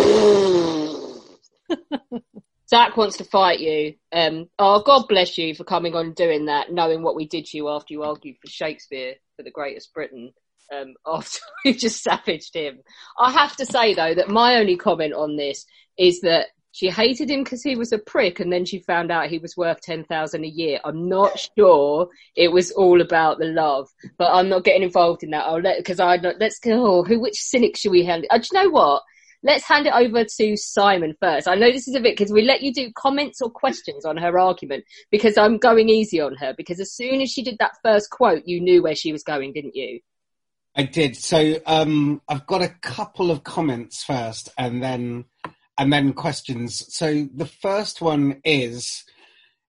Zach 2.69 2.97
wants 2.97 3.17
to 3.17 3.23
fight 3.23 3.59
you. 3.59 3.95
Um, 4.11 4.49
oh, 4.59 4.83
God 4.83 5.07
bless 5.07 5.37
you 5.37 5.55
for 5.55 5.63
coming 5.63 5.95
on 5.95 6.07
and 6.07 6.15
doing 6.15 6.45
that, 6.45 6.71
knowing 6.71 7.01
what 7.01 7.15
we 7.15 7.27
did 7.27 7.45
to 7.45 7.57
you 7.57 7.69
after 7.69 7.93
you 7.93 8.03
argued 8.03 8.37
for 8.41 8.49
Shakespeare 8.49 9.15
for 9.35 9.43
the 9.43 9.51
Greatest 9.51 9.93
Briton. 9.93 10.33
Um, 10.75 10.95
after 11.07 11.39
we 11.63 11.73
just 11.73 12.03
savaged 12.03 12.53
him. 12.53 12.79
I 13.19 13.31
have 13.31 13.55
to 13.57 13.65
say 13.65 13.93
though 13.93 14.13
that 14.15 14.29
my 14.29 14.55
only 14.55 14.75
comment 14.75 15.13
on 15.13 15.37
this 15.37 15.65
is 15.97 16.21
that 16.21 16.47
she 16.77 16.89
hated 16.91 17.31
him 17.31 17.43
because 17.43 17.63
he 17.63 17.75
was 17.75 17.91
a 17.91 17.97
prick, 17.97 18.39
and 18.39 18.53
then 18.53 18.63
she 18.63 18.77
found 18.81 19.11
out 19.11 19.29
he 19.29 19.39
was 19.39 19.57
worth 19.57 19.81
ten 19.81 20.03
thousand 20.03 20.43
a 20.45 20.47
year. 20.47 20.79
I'm 20.85 21.09
not 21.09 21.39
sure 21.57 22.07
it 22.35 22.51
was 22.51 22.69
all 22.69 23.01
about 23.01 23.39
the 23.39 23.47
love, 23.47 23.89
but 24.19 24.31
I'm 24.31 24.47
not 24.47 24.63
getting 24.63 24.83
involved 24.83 25.23
in 25.23 25.31
that. 25.31 25.45
I'll 25.45 25.59
let 25.59 25.79
because 25.79 25.99
I 25.99 26.17
let's 26.17 26.59
go. 26.59 26.99
Oh, 26.99 27.03
who 27.03 27.19
which 27.19 27.41
cynic 27.41 27.77
should 27.77 27.89
we 27.91 28.05
hand? 28.05 28.27
Uh, 28.29 28.37
do 28.37 28.47
you 28.51 28.63
know 28.63 28.69
what? 28.69 29.01
Let's 29.41 29.67
hand 29.67 29.87
it 29.87 29.93
over 29.93 30.23
to 30.23 30.57
Simon 30.57 31.15
first. 31.19 31.47
I 31.47 31.55
know 31.55 31.71
this 31.71 31.87
is 31.87 31.95
a 31.95 31.99
bit 31.99 32.15
because 32.15 32.31
we 32.31 32.43
let 32.43 32.61
you 32.61 32.71
do 32.71 32.91
comments 32.95 33.41
or 33.41 33.49
questions 33.49 34.05
on 34.05 34.17
her 34.17 34.37
argument 34.37 34.83
because 35.09 35.35
I'm 35.35 35.57
going 35.57 35.89
easy 35.89 36.21
on 36.21 36.35
her 36.35 36.53
because 36.55 36.79
as 36.79 36.93
soon 36.93 37.21
as 37.21 37.31
she 37.31 37.41
did 37.41 37.57
that 37.59 37.77
first 37.83 38.11
quote, 38.11 38.43
you 38.45 38.61
knew 38.61 38.83
where 38.83 38.95
she 38.95 39.11
was 39.11 39.23
going, 39.23 39.51
didn't 39.53 39.75
you? 39.75 39.99
I 40.77 40.83
did. 40.83 41.17
So 41.17 41.55
um, 41.65 42.21
I've 42.29 42.45
got 42.45 42.61
a 42.61 42.69
couple 42.81 43.31
of 43.31 43.43
comments 43.43 44.03
first, 44.03 44.49
and 44.57 44.81
then 44.81 45.25
and 45.77 45.91
then 45.91 46.13
questions. 46.13 46.85
So 46.95 47.27
the 47.33 47.45
first 47.47 48.01
one 48.01 48.41
is. 48.43 49.03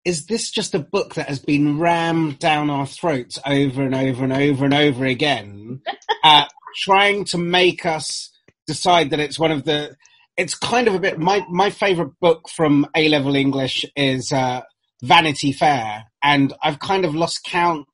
Is 0.04 0.24
this 0.24 0.50
just 0.50 0.74
a 0.74 0.78
book 0.78 1.16
that 1.16 1.28
has 1.28 1.38
been 1.38 1.78
rammed 1.78 2.38
down 2.38 2.70
our 2.70 2.86
throats 2.86 3.38
over 3.44 3.82
and 3.82 3.94
over 3.94 4.24
and 4.24 4.32
over 4.32 4.64
and 4.64 4.72
over 4.72 5.04
again, 5.04 5.82
uh, 6.24 6.46
trying 6.76 7.24
to 7.26 7.36
make 7.36 7.84
us 7.84 8.30
decide 8.66 9.10
that 9.10 9.20
it's 9.20 9.38
one 9.38 9.50
of 9.50 9.64
the 9.64 9.96
it's 10.38 10.54
kind 10.54 10.88
of 10.88 10.94
a 10.94 11.00
bit 11.00 11.18
my 11.18 11.44
my 11.50 11.68
favorite 11.68 12.12
book 12.20 12.48
from 12.48 12.86
A 12.96 13.08
level 13.08 13.34
English 13.34 13.84
is 13.96 14.32
uh, 14.32 14.62
Vanity 15.02 15.52
Fair, 15.52 16.04
and 16.22 16.54
I've 16.62 16.78
kind 16.78 17.04
of 17.04 17.14
lost 17.14 17.44
count 17.44 17.88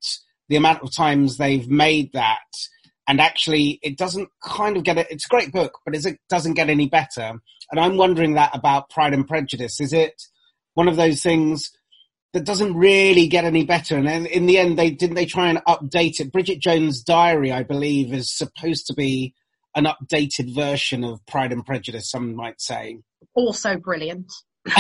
the 0.49 0.57
amount 0.57 0.83
of 0.83 0.95
times 0.95 1.39
they've 1.39 1.69
made 1.69 2.13
that, 2.13 2.45
and 3.07 3.21
actually 3.21 3.79
it 3.83 3.99
doesn't 3.99 4.29
kind 4.43 4.77
of 4.77 4.85
get 4.85 4.99
it. 4.99 5.09
It's 5.11 5.27
a 5.27 5.29
great 5.29 5.53
book, 5.53 5.79
but 5.85 5.95
it 5.95 6.19
doesn't 6.29 6.55
get 6.55 6.71
any 6.71 6.89
better. 6.89 7.33
And 7.71 7.81
I'm 7.81 7.97
wondering 7.97 8.35
that 8.35 8.55
about 8.55 8.91
Pride 8.91 9.15
and 9.15 9.27
Prejudice. 9.27 9.81
Is 9.81 9.93
it 9.93 10.23
one 10.75 10.89
of 10.89 10.97
those 10.97 11.23
things? 11.23 11.71
That 12.33 12.45
doesn't 12.45 12.75
really 12.75 13.29
get 13.29 13.45
any 13.45 13.65
better, 13.65 13.97
and 13.97 14.09
then 14.09 14.27
in 14.27 14.47
the 14.47 14.59
end, 14.59 14.77
they 14.77 14.91
didn't. 14.91 15.15
They 15.15 15.25
try 15.25 15.51
and 15.51 15.59
update 15.69 16.19
it. 16.19 16.33
Bridget 16.33 16.59
Jones' 16.59 17.01
Diary, 17.01 17.53
I 17.53 17.63
believe, 17.63 18.13
is 18.13 18.37
supposed 18.37 18.89
to 18.89 18.93
be 18.93 19.35
an 19.77 19.85
updated 19.85 20.53
version 20.53 21.05
of 21.05 21.25
Pride 21.27 21.53
and 21.53 21.65
Prejudice, 21.65 22.11
some 22.11 22.35
might 22.35 22.61
say. 22.61 22.99
Also 23.35 23.77
brilliant. 23.77 24.33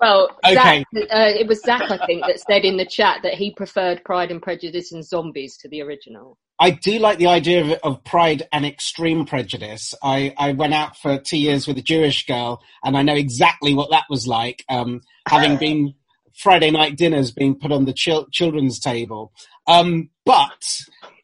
well, 0.00 0.30
Okay. 0.44 0.54
Zach, 0.54 0.86
uh, 0.94 1.32
it 1.38 1.46
was 1.46 1.62
Zach, 1.62 1.90
I 1.90 2.04
think, 2.06 2.22
that 2.26 2.40
said 2.40 2.64
in 2.64 2.76
the 2.76 2.86
chat 2.86 3.20
that 3.22 3.34
he 3.34 3.50
preferred 3.50 4.04
Pride 4.04 4.30
and 4.30 4.40
Prejudice 4.40 4.92
and 4.92 5.04
Zombies 5.04 5.56
to 5.58 5.68
the 5.68 5.82
original. 5.82 6.38
I 6.58 6.70
do 6.70 6.98
like 6.98 7.18
the 7.18 7.26
idea 7.26 7.64
of, 7.64 7.72
of 7.82 8.04
pride 8.04 8.44
and 8.52 8.64
extreme 8.64 9.26
prejudice. 9.26 9.94
I, 10.02 10.34
I 10.38 10.52
went 10.52 10.74
out 10.74 10.96
for 10.96 11.18
two 11.18 11.38
years 11.38 11.66
with 11.66 11.78
a 11.78 11.82
Jewish 11.82 12.26
girl, 12.26 12.62
and 12.84 12.96
I 12.96 13.02
know 13.02 13.14
exactly 13.14 13.74
what 13.74 13.90
that 13.90 14.04
was 14.08 14.26
like. 14.26 14.64
Um, 14.68 15.00
having 15.28 15.56
been 15.56 15.94
Friday 16.36 16.70
night 16.70 16.96
dinners 16.96 17.30
being 17.30 17.58
put 17.58 17.72
on 17.72 17.84
the 17.84 17.92
chil- 17.92 18.28
children's 18.30 18.78
table, 18.78 19.32
um, 19.66 20.10
but 20.24 20.64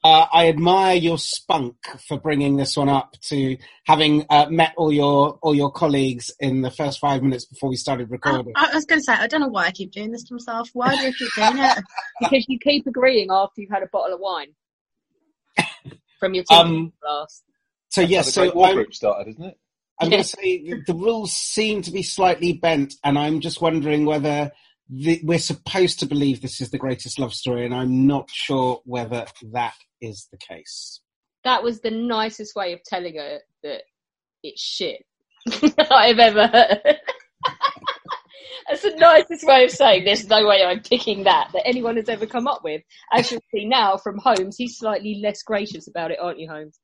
uh, 0.02 0.26
I 0.32 0.48
admire 0.48 0.96
your 0.96 1.18
spunk 1.18 1.76
for 2.08 2.18
bringing 2.18 2.56
this 2.56 2.76
one 2.76 2.88
up 2.88 3.16
to 3.28 3.56
having 3.86 4.24
uh, 4.30 4.46
met 4.48 4.72
all 4.76 4.92
your 4.92 5.38
all 5.42 5.54
your 5.54 5.70
colleagues 5.70 6.32
in 6.40 6.62
the 6.62 6.70
first 6.70 7.00
five 7.00 7.22
minutes 7.22 7.44
before 7.44 7.68
we 7.68 7.76
started 7.76 8.10
recording. 8.10 8.52
I, 8.56 8.70
I 8.72 8.74
was 8.74 8.84
going 8.84 9.00
to 9.00 9.04
say, 9.04 9.12
I 9.12 9.26
don't 9.26 9.40
know 9.40 9.48
why 9.48 9.66
I 9.66 9.72
keep 9.72 9.92
doing 9.92 10.10
this 10.10 10.24
to 10.24 10.34
myself. 10.34 10.70
Why 10.72 10.94
do 10.94 11.06
I 11.06 11.12
keep 11.12 11.34
doing 11.34 11.58
it? 11.58 11.78
because 12.20 12.46
you 12.48 12.58
keep 12.58 12.86
agreeing 12.86 13.28
after 13.30 13.60
you've 13.60 13.70
had 13.70 13.82
a 13.82 13.88
bottle 13.88 14.14
of 14.14 14.20
wine 14.20 14.54
from 16.20 16.34
your 16.34 16.44
Um, 16.50 16.92
glass. 17.02 17.42
So 17.88 18.02
yes, 18.02 18.32
so 18.32 18.46
the 18.46 18.54
War 18.54 18.74
Group 18.74 18.94
started, 18.94 19.30
isn't 19.30 19.44
it? 19.44 19.58
I'm 20.00 20.10
going 20.10 20.22
to 20.22 20.28
say 20.28 20.62
the, 20.62 20.82
the 20.86 20.94
rules 20.94 21.32
seem 21.32 21.82
to 21.82 21.90
be 21.90 22.02
slightly 22.02 22.52
bent, 22.52 22.94
and 23.02 23.18
I'm 23.18 23.40
just 23.40 23.60
wondering 23.60 24.04
whether 24.04 24.52
the, 24.88 25.20
we're 25.24 25.38
supposed 25.38 26.00
to 26.00 26.06
believe 26.06 26.40
this 26.40 26.60
is 26.60 26.70
the 26.70 26.78
greatest 26.78 27.18
love 27.18 27.34
story, 27.34 27.64
and 27.64 27.74
I'm 27.74 28.06
not 28.06 28.30
sure 28.30 28.80
whether 28.84 29.26
that 29.52 29.74
is 30.00 30.28
the 30.30 30.38
case. 30.38 31.00
That 31.42 31.62
was 31.62 31.80
the 31.80 31.90
nicest 31.90 32.54
way 32.54 32.72
of 32.74 32.82
telling 32.84 33.16
her 33.16 33.38
that 33.62 33.82
it's 34.42 34.62
shit 34.62 35.04
I've 35.90 36.18
ever 36.18 36.46
heard. 36.46 36.98
That's 38.68 38.82
the 38.82 38.94
nicest 38.96 39.46
way 39.46 39.64
of 39.64 39.70
saying 39.70 40.04
there's 40.04 40.28
no 40.28 40.46
way 40.46 40.62
I'm 40.64 40.80
picking 40.80 41.24
that 41.24 41.50
that 41.52 41.66
anyone 41.66 41.96
has 41.96 42.08
ever 42.08 42.26
come 42.26 42.46
up 42.46 42.62
with. 42.62 42.82
As 43.12 43.30
you'll 43.30 43.42
see 43.52 43.66
now 43.66 43.96
from 43.96 44.18
Holmes, 44.18 44.56
he's 44.56 44.78
slightly 44.78 45.20
less 45.22 45.42
gracious 45.42 45.88
about 45.88 46.10
it, 46.10 46.18
aren't 46.20 46.38
you, 46.38 46.48
Holmes? 46.48 46.78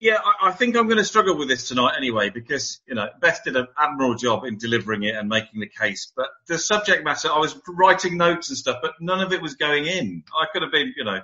Yeah, 0.00 0.16
I, 0.24 0.48
I 0.48 0.52
think 0.52 0.76
I'm 0.76 0.86
going 0.86 0.98
to 0.98 1.04
struggle 1.04 1.36
with 1.36 1.48
this 1.48 1.68
tonight 1.68 1.94
anyway 1.96 2.30
because 2.30 2.80
you 2.86 2.94
know 2.94 3.08
Beth 3.20 3.42
did 3.44 3.56
an 3.56 3.66
admirable 3.78 4.14
job 4.14 4.44
in 4.44 4.56
delivering 4.56 5.02
it 5.02 5.14
and 5.14 5.28
making 5.28 5.60
the 5.60 5.68
case. 5.68 6.10
But 6.16 6.28
the 6.48 6.58
subject 6.58 7.04
matter, 7.04 7.28
I 7.30 7.38
was 7.38 7.54
writing 7.68 8.16
notes 8.16 8.48
and 8.48 8.56
stuff, 8.56 8.78
but 8.80 8.92
none 9.00 9.20
of 9.20 9.32
it 9.32 9.42
was 9.42 9.54
going 9.56 9.86
in. 9.86 10.24
I 10.34 10.46
could 10.52 10.62
have 10.62 10.72
been, 10.72 10.94
you 10.96 11.04
know, 11.04 11.20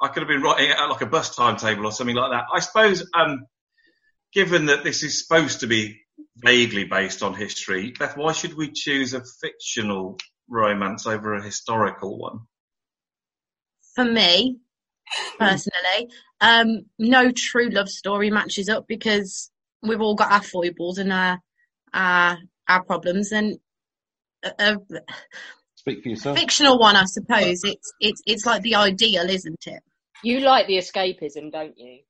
I 0.00 0.08
could 0.08 0.20
have 0.20 0.28
been 0.28 0.42
writing 0.42 0.70
out 0.70 0.90
like 0.90 1.00
a 1.00 1.06
bus 1.06 1.34
timetable 1.34 1.86
or 1.86 1.92
something 1.92 2.14
like 2.14 2.30
that. 2.30 2.44
I 2.54 2.60
suppose, 2.60 3.08
um, 3.14 3.46
given 4.34 4.66
that 4.66 4.84
this 4.84 5.02
is 5.02 5.18
supposed 5.18 5.60
to 5.60 5.66
be 5.66 6.02
vaguely 6.36 6.84
based 6.84 7.22
on 7.22 7.34
history, 7.34 7.92
Beth, 7.98 8.16
why 8.16 8.32
should 8.32 8.54
we 8.54 8.70
choose 8.72 9.14
a 9.14 9.22
fictional 9.40 10.18
romance 10.48 11.06
over 11.06 11.34
a 11.34 11.42
historical 11.42 12.18
one? 12.18 12.40
For 13.94 14.04
me, 14.04 14.58
personally, 15.38 16.10
um, 16.40 16.86
no 16.98 17.30
true 17.30 17.68
love 17.70 17.88
story 17.88 18.30
matches 18.30 18.68
up 18.68 18.86
because 18.86 19.50
we've 19.82 20.00
all 20.00 20.14
got 20.14 20.32
our 20.32 20.42
foibles 20.42 20.98
and 20.98 21.12
our 21.12 21.40
our, 21.92 22.38
our 22.68 22.84
problems, 22.84 23.32
and 23.32 23.58
a, 24.44 24.52
a 24.58 24.76
Speak 25.74 26.02
for 26.02 26.08
yourself. 26.10 26.38
fictional 26.38 26.78
one, 26.78 26.96
I 26.96 27.04
suppose, 27.06 27.62
it's 27.64 27.92
it's 28.00 28.22
it's 28.26 28.46
like 28.46 28.62
the 28.62 28.76
ideal, 28.76 29.28
isn't 29.28 29.66
it? 29.66 29.82
You 30.22 30.40
like 30.40 30.66
the 30.66 30.78
escapism, 30.78 31.50
don't 31.50 31.78
you? 31.78 32.00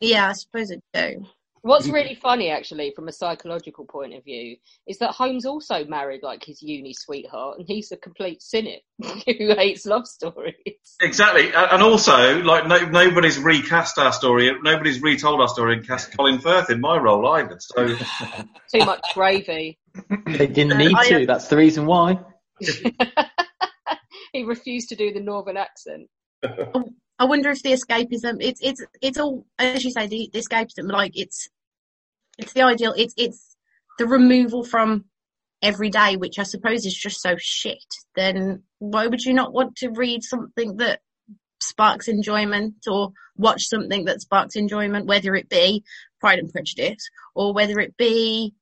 Yeah, 0.00 0.28
I 0.28 0.32
suppose 0.32 0.72
I 0.72 0.76
do. 0.92 1.26
What's 1.62 1.88
really 1.88 2.14
funny, 2.14 2.50
actually, 2.50 2.92
from 2.94 3.08
a 3.08 3.12
psychological 3.12 3.84
point 3.84 4.14
of 4.14 4.24
view, 4.24 4.56
is 4.86 4.98
that 4.98 5.10
Holmes 5.12 5.44
also 5.44 5.84
married 5.84 6.22
like 6.22 6.44
his 6.44 6.62
uni 6.62 6.92
sweetheart, 6.92 7.58
and 7.58 7.66
he's 7.66 7.90
a 7.92 7.96
complete 7.96 8.42
cynic 8.42 8.82
who 9.02 9.54
hates 9.54 9.84
love 9.84 10.06
stories. 10.06 10.54
Exactly, 11.00 11.52
and 11.52 11.82
also 11.82 12.40
like 12.42 12.66
no, 12.66 12.86
nobody's 12.88 13.38
recast 13.38 13.98
our 13.98 14.12
story, 14.12 14.50
nobody's 14.62 15.02
retold 15.02 15.40
our 15.40 15.48
story 15.48 15.76
and 15.76 15.86
cast 15.86 16.16
Colin 16.16 16.38
Firth 16.38 16.70
in 16.70 16.80
my 16.80 16.96
role 16.96 17.26
either. 17.28 17.58
So 17.58 17.96
Too 18.72 18.84
much 18.84 19.02
gravy. 19.14 19.78
They 20.26 20.46
didn't 20.46 20.78
need 20.78 20.94
I, 20.94 21.00
uh, 21.00 21.18
to. 21.20 21.26
That's 21.26 21.48
the 21.48 21.56
reason 21.56 21.86
why. 21.86 22.20
he 24.32 24.44
refused 24.44 24.90
to 24.90 24.96
do 24.96 25.12
the 25.12 25.20
northern 25.20 25.56
accent. 25.56 26.08
Um, 26.42 26.96
I 27.18 27.24
wonder 27.24 27.50
if 27.50 27.62
the 27.62 27.72
escapism 27.72 28.36
it's 28.40 28.60
it's 28.62 28.84
it's 29.00 29.18
all 29.18 29.46
as 29.58 29.84
you 29.84 29.90
say 29.90 30.06
the, 30.06 30.30
the 30.32 30.40
escapism 30.40 30.90
like 30.90 31.12
it's 31.14 31.48
it's 32.38 32.52
the 32.52 32.62
ideal 32.62 32.94
it's 32.96 33.14
it's 33.16 33.56
the 33.98 34.06
removal 34.06 34.64
from 34.64 35.06
every 35.62 35.88
day 35.88 36.16
which 36.16 36.38
I 36.38 36.42
suppose 36.42 36.84
is 36.84 36.94
just 36.94 37.22
so 37.22 37.36
shit 37.38 37.84
then 38.14 38.62
why 38.78 39.06
would 39.06 39.22
you 39.22 39.32
not 39.32 39.52
want 39.52 39.76
to 39.76 39.90
read 39.90 40.22
something 40.22 40.76
that 40.76 41.00
sparks 41.62 42.08
enjoyment 42.08 42.74
or 42.86 43.12
watch 43.36 43.66
something 43.66 44.04
that 44.04 44.20
sparks 44.20 44.56
enjoyment 44.56 45.06
whether 45.06 45.34
it 45.34 45.48
be 45.48 45.82
Pride 46.20 46.38
and 46.38 46.52
Prejudice 46.52 47.08
or 47.34 47.54
whether 47.54 47.80
it 47.80 47.96
be 47.96 48.54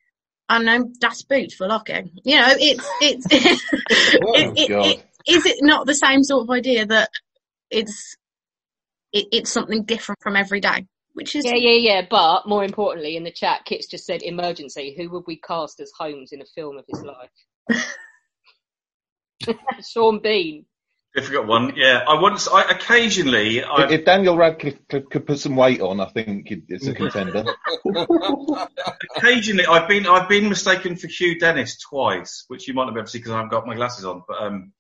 I 0.49 0.59
don't 0.59 0.67
know 0.67 0.90
Das 1.01 1.23
Boot 1.23 1.53
for 1.53 1.67
Lockie 1.67 2.12
you 2.23 2.37
know 2.37 2.55
it's 2.57 2.88
it's 3.01 3.27
oh, 4.23 4.35
it, 4.37 4.59
it, 4.59 4.69
God. 4.69 4.87
it, 4.87 5.05
is 5.27 5.45
it 5.47 5.57
not 5.61 5.87
the 5.87 5.95
same 5.95 6.23
sort 6.23 6.45
of 6.45 6.51
idea 6.51 6.87
that 6.87 7.11
it's 7.71 8.17
it, 9.14 9.29
it's 9.33 9.50
something 9.50 9.85
different 9.85 10.20
from 10.20 10.37
every 10.37 10.61
day, 10.61 10.87
which 11.14 11.35
is 11.35 11.46
Yeah, 11.46 11.55
yeah, 11.55 11.79
yeah. 11.79 12.03
But 12.09 12.46
more 12.46 12.64
importantly, 12.64 13.16
in 13.16 13.24
the 13.24 13.31
chat, 13.31 13.64
Kit's 13.64 13.87
just 13.87 14.05
said 14.05 14.22
emergency. 14.22 14.94
Who 14.98 15.09
would 15.11 15.24
we 15.27 15.37
cast 15.37 15.81
as 15.81 15.90
Holmes 15.96 16.33
in 16.33 16.42
a 16.42 16.46
film 16.55 16.77
of 16.77 16.85
his 16.87 17.03
life? 17.03 17.87
Sean 19.88 20.20
Bean. 20.20 20.66
Difficult 21.14 21.46
one. 21.46 21.74
Yeah, 21.77 22.03
I 22.09 22.20
once, 22.20 22.48
I 22.48 22.62
occasionally, 22.62 23.62
I 23.62 23.85
If, 23.85 23.90
if 23.92 24.05
Daniel 24.05 24.37
Radcliffe 24.37 24.81
could, 24.88 25.09
could 25.09 25.24
put 25.24 25.38
some 25.38 25.55
weight 25.55 25.81
on, 25.81 26.00
I 26.00 26.07
think 26.07 26.48
it's 26.50 26.88
a 26.88 26.92
contender. 26.94 27.44
occasionally 29.16 29.64
I've 29.66 29.88
been 29.88 30.07
I've 30.09 30.29
been 30.29 30.48
mistaken 30.48 30.96
for 30.96 31.07
Hugh 31.07 31.38
Dennis 31.38 31.79
twice, 31.79 32.44
which 32.48 32.66
you 32.66 32.74
might 32.74 32.87
not 32.87 32.94
be 32.94 32.98
able 32.98 33.07
to 33.07 33.11
see 33.12 33.18
because 33.18 33.31
I 33.31 33.37
haven't 33.37 33.50
got 33.50 33.66
my 33.66 33.77
glasses 33.77 34.05
on. 34.05 34.22
But 34.27 34.42
um, 34.42 34.72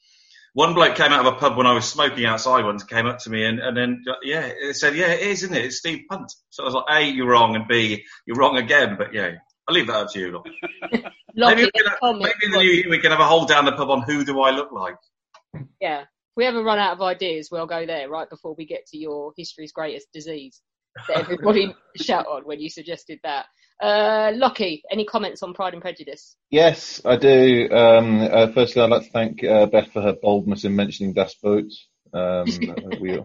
one 0.54 0.72
bloke 0.74 0.94
came 0.94 1.12
out 1.12 1.26
of 1.26 1.34
a 1.34 1.36
pub 1.36 1.56
when 1.56 1.66
I 1.66 1.72
was 1.72 1.84
smoking 1.84 2.24
outside 2.24 2.64
once, 2.64 2.84
came 2.84 3.06
up 3.06 3.18
to 3.20 3.30
me 3.30 3.44
and, 3.44 3.58
and 3.58 3.76
then 3.76 4.04
yeah, 4.22 4.46
it 4.46 4.76
said 4.76 4.96
yeah, 4.96 5.08
it 5.08 5.20
is, 5.20 5.42
isn't 5.42 5.56
it? 5.56 5.64
It's 5.64 5.78
Steve 5.78 6.04
Punt. 6.08 6.32
So 6.50 6.62
I 6.62 6.66
was 6.66 6.74
like, 6.74 6.84
A, 6.90 7.02
you're 7.02 7.26
wrong, 7.26 7.56
and 7.56 7.66
B, 7.68 8.04
you're 8.26 8.36
wrong 8.36 8.56
again. 8.56 8.94
But 8.96 9.12
yeah, 9.12 9.32
I'll 9.68 9.74
leave 9.74 9.88
that 9.88 9.96
up 9.96 10.12
to 10.12 10.18
you. 10.18 10.32
lot. 10.32 10.46
Maybe, 11.36 11.64
we 11.64 11.70
can, 11.72 11.92
comment. 12.00 12.22
maybe 12.22 12.46
in 12.46 12.50
the 12.52 12.58
new 12.58 12.70
year 12.70 12.88
we 12.88 13.00
can 13.00 13.10
have 13.10 13.18
a 13.18 13.26
hold 13.26 13.48
down 13.48 13.64
the 13.64 13.72
pub 13.72 13.90
on 13.90 14.02
who 14.02 14.24
do 14.24 14.40
I 14.40 14.50
look 14.52 14.70
like. 14.70 14.94
Yeah. 15.80 16.02
If 16.02 16.36
we 16.36 16.46
ever 16.46 16.62
run 16.62 16.78
out 16.78 16.92
of 16.92 17.02
ideas, 17.02 17.48
we'll 17.50 17.66
go 17.66 17.84
there 17.84 18.08
right 18.08 18.30
before 18.30 18.54
we 18.56 18.66
get 18.66 18.86
to 18.88 18.96
your 18.96 19.32
history's 19.36 19.72
greatest 19.72 20.06
disease 20.12 20.62
that 21.08 21.18
everybody 21.18 21.74
shout 21.96 22.26
on 22.28 22.42
when 22.42 22.60
you 22.60 22.70
suggested 22.70 23.18
that. 23.24 23.46
Uh, 23.84 24.32
Lockie, 24.36 24.82
any 24.90 25.04
comments 25.04 25.42
on 25.42 25.52
Pride 25.52 25.74
and 25.74 25.82
Prejudice? 25.82 26.36
Yes, 26.48 27.02
I 27.04 27.16
do. 27.16 27.68
Um, 27.70 28.22
uh, 28.22 28.46
firstly, 28.54 28.80
I'd 28.80 28.88
like 28.88 29.02
to 29.02 29.10
thank 29.10 29.44
uh, 29.44 29.66
Beth 29.66 29.92
for 29.92 30.00
her 30.00 30.14
boldness 30.14 30.64
in 30.64 30.74
mentioning 30.74 31.12
Das 31.12 31.34
Boot. 31.34 31.70
Um, 32.14 32.46
we 33.02 33.20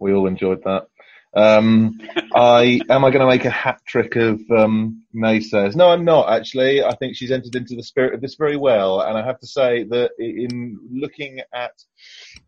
we 0.00 0.12
all 0.12 0.26
enjoyed 0.26 0.64
that. 0.64 0.88
Um, 1.32 2.00
I 2.34 2.80
am 2.90 3.04
I 3.04 3.10
going 3.12 3.20
to 3.20 3.26
make 3.28 3.44
a 3.44 3.50
hat 3.50 3.82
trick 3.86 4.16
of 4.16 4.40
um, 4.50 5.04
naysayers? 5.14 5.76
No, 5.76 5.90
I'm 5.90 6.04
not 6.04 6.28
actually. 6.28 6.82
I 6.82 6.96
think 6.96 7.14
she's 7.14 7.30
entered 7.30 7.54
into 7.54 7.76
the 7.76 7.84
spirit 7.84 8.12
of 8.12 8.20
this 8.20 8.34
very 8.34 8.56
well, 8.56 9.02
and 9.02 9.16
I 9.16 9.24
have 9.24 9.38
to 9.38 9.46
say 9.46 9.84
that 9.90 10.10
in 10.18 10.76
looking 10.90 11.40
at 11.54 11.74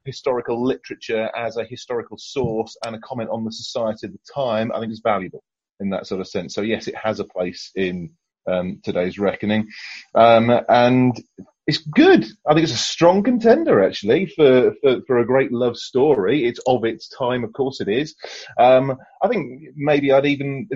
historical 0.04 0.66
literature 0.66 1.30
as 1.36 1.58
a 1.58 1.64
historical 1.64 2.18
source 2.18 2.76
and 2.84 2.96
a 2.96 2.98
comment 2.98 3.30
on 3.30 3.44
the 3.44 3.52
society 3.52 4.08
of 4.08 4.14
the 4.14 4.32
time, 4.34 4.72
I 4.72 4.80
think 4.80 4.90
it's 4.90 5.00
valuable 5.00 5.44
in 5.82 5.90
that 5.90 6.06
sort 6.06 6.20
of 6.20 6.28
sense. 6.28 6.54
So 6.54 6.62
yes, 6.62 6.88
it 6.88 6.96
has 6.96 7.20
a 7.20 7.24
place 7.24 7.70
in 7.74 8.14
um, 8.50 8.80
today's 8.82 9.18
reckoning, 9.18 9.68
um, 10.14 10.50
and 10.68 11.22
it's 11.66 11.78
good. 11.78 12.24
I 12.46 12.54
think 12.54 12.64
it's 12.64 12.72
a 12.72 12.76
strong 12.76 13.22
contender 13.22 13.84
actually 13.84 14.26
for, 14.26 14.74
for, 14.80 15.00
for 15.06 15.18
a 15.18 15.26
great 15.26 15.52
love 15.52 15.76
story. 15.76 16.44
It's 16.44 16.60
of 16.66 16.84
its 16.84 17.08
time, 17.08 17.44
of 17.44 17.52
course 17.52 17.80
it 17.80 17.88
is. 17.88 18.14
Um, 18.58 18.96
I 19.22 19.28
think 19.28 19.62
maybe 19.76 20.12
I'd 20.12 20.26
even 20.26 20.68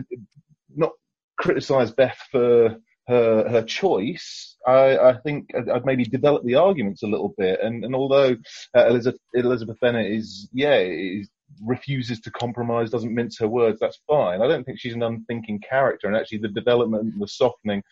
not 0.74 0.92
criticise 1.36 1.90
Beth 1.90 2.18
for 2.30 2.76
her 3.08 3.48
her 3.48 3.62
choice. 3.62 4.56
I, 4.66 4.98
I 4.98 5.18
think 5.24 5.50
I'd, 5.56 5.68
I'd 5.68 5.86
maybe 5.86 6.04
develop 6.04 6.44
the 6.44 6.56
arguments 6.56 7.02
a 7.02 7.08
little 7.08 7.34
bit. 7.36 7.60
And, 7.62 7.84
and 7.84 7.94
although 7.94 8.36
uh, 8.76 8.86
Elizabeth 8.86 9.20
Elizabeth 9.34 9.78
Bennet 9.80 10.10
is 10.10 10.48
yeah 10.52 10.78
is, 10.78 11.28
refuses 11.62 12.20
to 12.20 12.30
compromise, 12.30 12.90
doesn't 12.90 13.14
mince 13.14 13.38
her 13.38 13.48
words, 13.48 13.78
that's 13.80 13.98
fine. 14.06 14.42
I 14.42 14.48
don't 14.48 14.64
think 14.64 14.78
she's 14.78 14.94
an 14.94 15.02
unthinking 15.02 15.60
character, 15.60 16.06
and 16.06 16.16
actually 16.16 16.38
the 16.38 16.48
development, 16.48 17.18
the 17.18 17.28
softening 17.28 17.82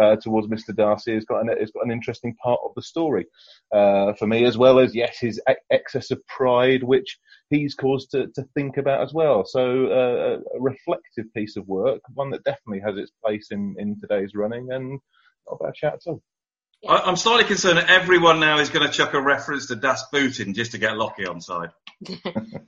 uh, 0.00 0.16
towards 0.16 0.48
Mr. 0.48 0.74
Darcy 0.74 1.14
has 1.14 1.24
got 1.24 1.40
an 1.40 1.48
has 1.58 1.70
got 1.70 1.84
an 1.84 1.92
interesting 1.92 2.34
part 2.36 2.60
of 2.64 2.72
the 2.74 2.82
story 2.82 3.26
uh, 3.72 4.12
for 4.14 4.26
me, 4.26 4.44
as 4.44 4.58
well 4.58 4.78
as 4.78 4.94
yes, 4.94 5.18
his 5.18 5.40
excess 5.70 6.10
of 6.10 6.26
pride, 6.26 6.82
which 6.82 7.18
he's 7.50 7.74
caused 7.74 8.10
to, 8.12 8.28
to 8.34 8.44
think 8.54 8.76
about 8.76 9.02
as 9.02 9.12
well. 9.12 9.44
So 9.44 9.86
uh, 9.86 10.56
a 10.56 10.60
reflective 10.60 11.32
piece 11.34 11.56
of 11.56 11.66
work, 11.66 12.00
one 12.12 12.30
that 12.30 12.44
definitely 12.44 12.80
has 12.80 12.96
its 12.96 13.12
place 13.24 13.48
in 13.50 13.76
in 13.78 14.00
today's 14.00 14.34
running, 14.34 14.70
and 14.70 15.00
not 15.48 15.58
a 15.60 15.64
bad 15.64 15.76
shout 15.76 15.94
at 15.94 16.00
all. 16.06 16.22
I'm 16.86 17.16
slightly 17.16 17.44
concerned 17.44 17.78
that 17.78 17.88
everyone 17.88 18.40
now 18.40 18.58
is 18.58 18.68
going 18.68 18.86
to 18.86 18.92
chuck 18.92 19.14
a 19.14 19.20
reference 19.20 19.68
to 19.68 19.76
Das 19.76 20.04
Boot 20.12 20.38
in 20.40 20.52
just 20.52 20.72
to 20.72 20.78
get 20.78 20.98
Lockie 20.98 21.26
on 21.26 21.40
side. 21.40 21.70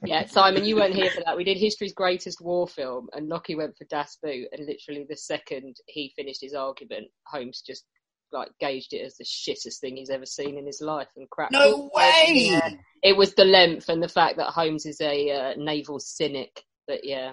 Yeah, 0.05 0.27
Simon, 0.27 0.65
you 0.65 0.77
weren't 0.77 0.95
here 0.95 1.11
for 1.11 1.23
that. 1.25 1.37
We 1.37 1.43
did 1.43 1.59
history's 1.59 1.93
greatest 1.93 2.41
war 2.41 2.69
film, 2.69 3.09
and 3.13 3.29
Lockie 3.29 3.57
went 3.57 3.77
for 3.77 3.85
Das 3.91 4.17
Boot, 4.23 4.47
and 4.53 4.65
literally 4.65 5.05
the 5.09 5.17
second 5.17 5.77
he 5.89 6.13
finished 6.15 6.41
his 6.41 6.55
argument, 6.55 7.09
Holmes 7.27 7.61
just 7.67 7.85
like 8.33 8.51
gauged 8.61 8.93
it 8.93 9.05
as 9.05 9.17
the 9.17 9.25
shittest 9.25 9.81
thing 9.81 9.97
he's 9.97 10.11
ever 10.11 10.27
seen 10.27 10.59
in 10.59 10.67
his 10.67 10.81
life 10.81 11.09
and 11.17 11.29
cracked. 11.31 11.53
No 11.53 11.91
way! 11.93 12.51
Yeah. 12.51 12.71
It 13.03 13.17
was 13.17 13.35
the 13.35 13.45
length 13.45 13.89
and 13.89 14.03
the 14.03 14.09
fact 14.09 14.37
that 14.37 14.51
Holmes 14.51 14.87
is 14.87 15.01
a 15.01 15.31
uh, 15.31 15.55
naval 15.57 15.99
cynic. 15.99 16.63
But 16.87 17.05
yeah, 17.05 17.33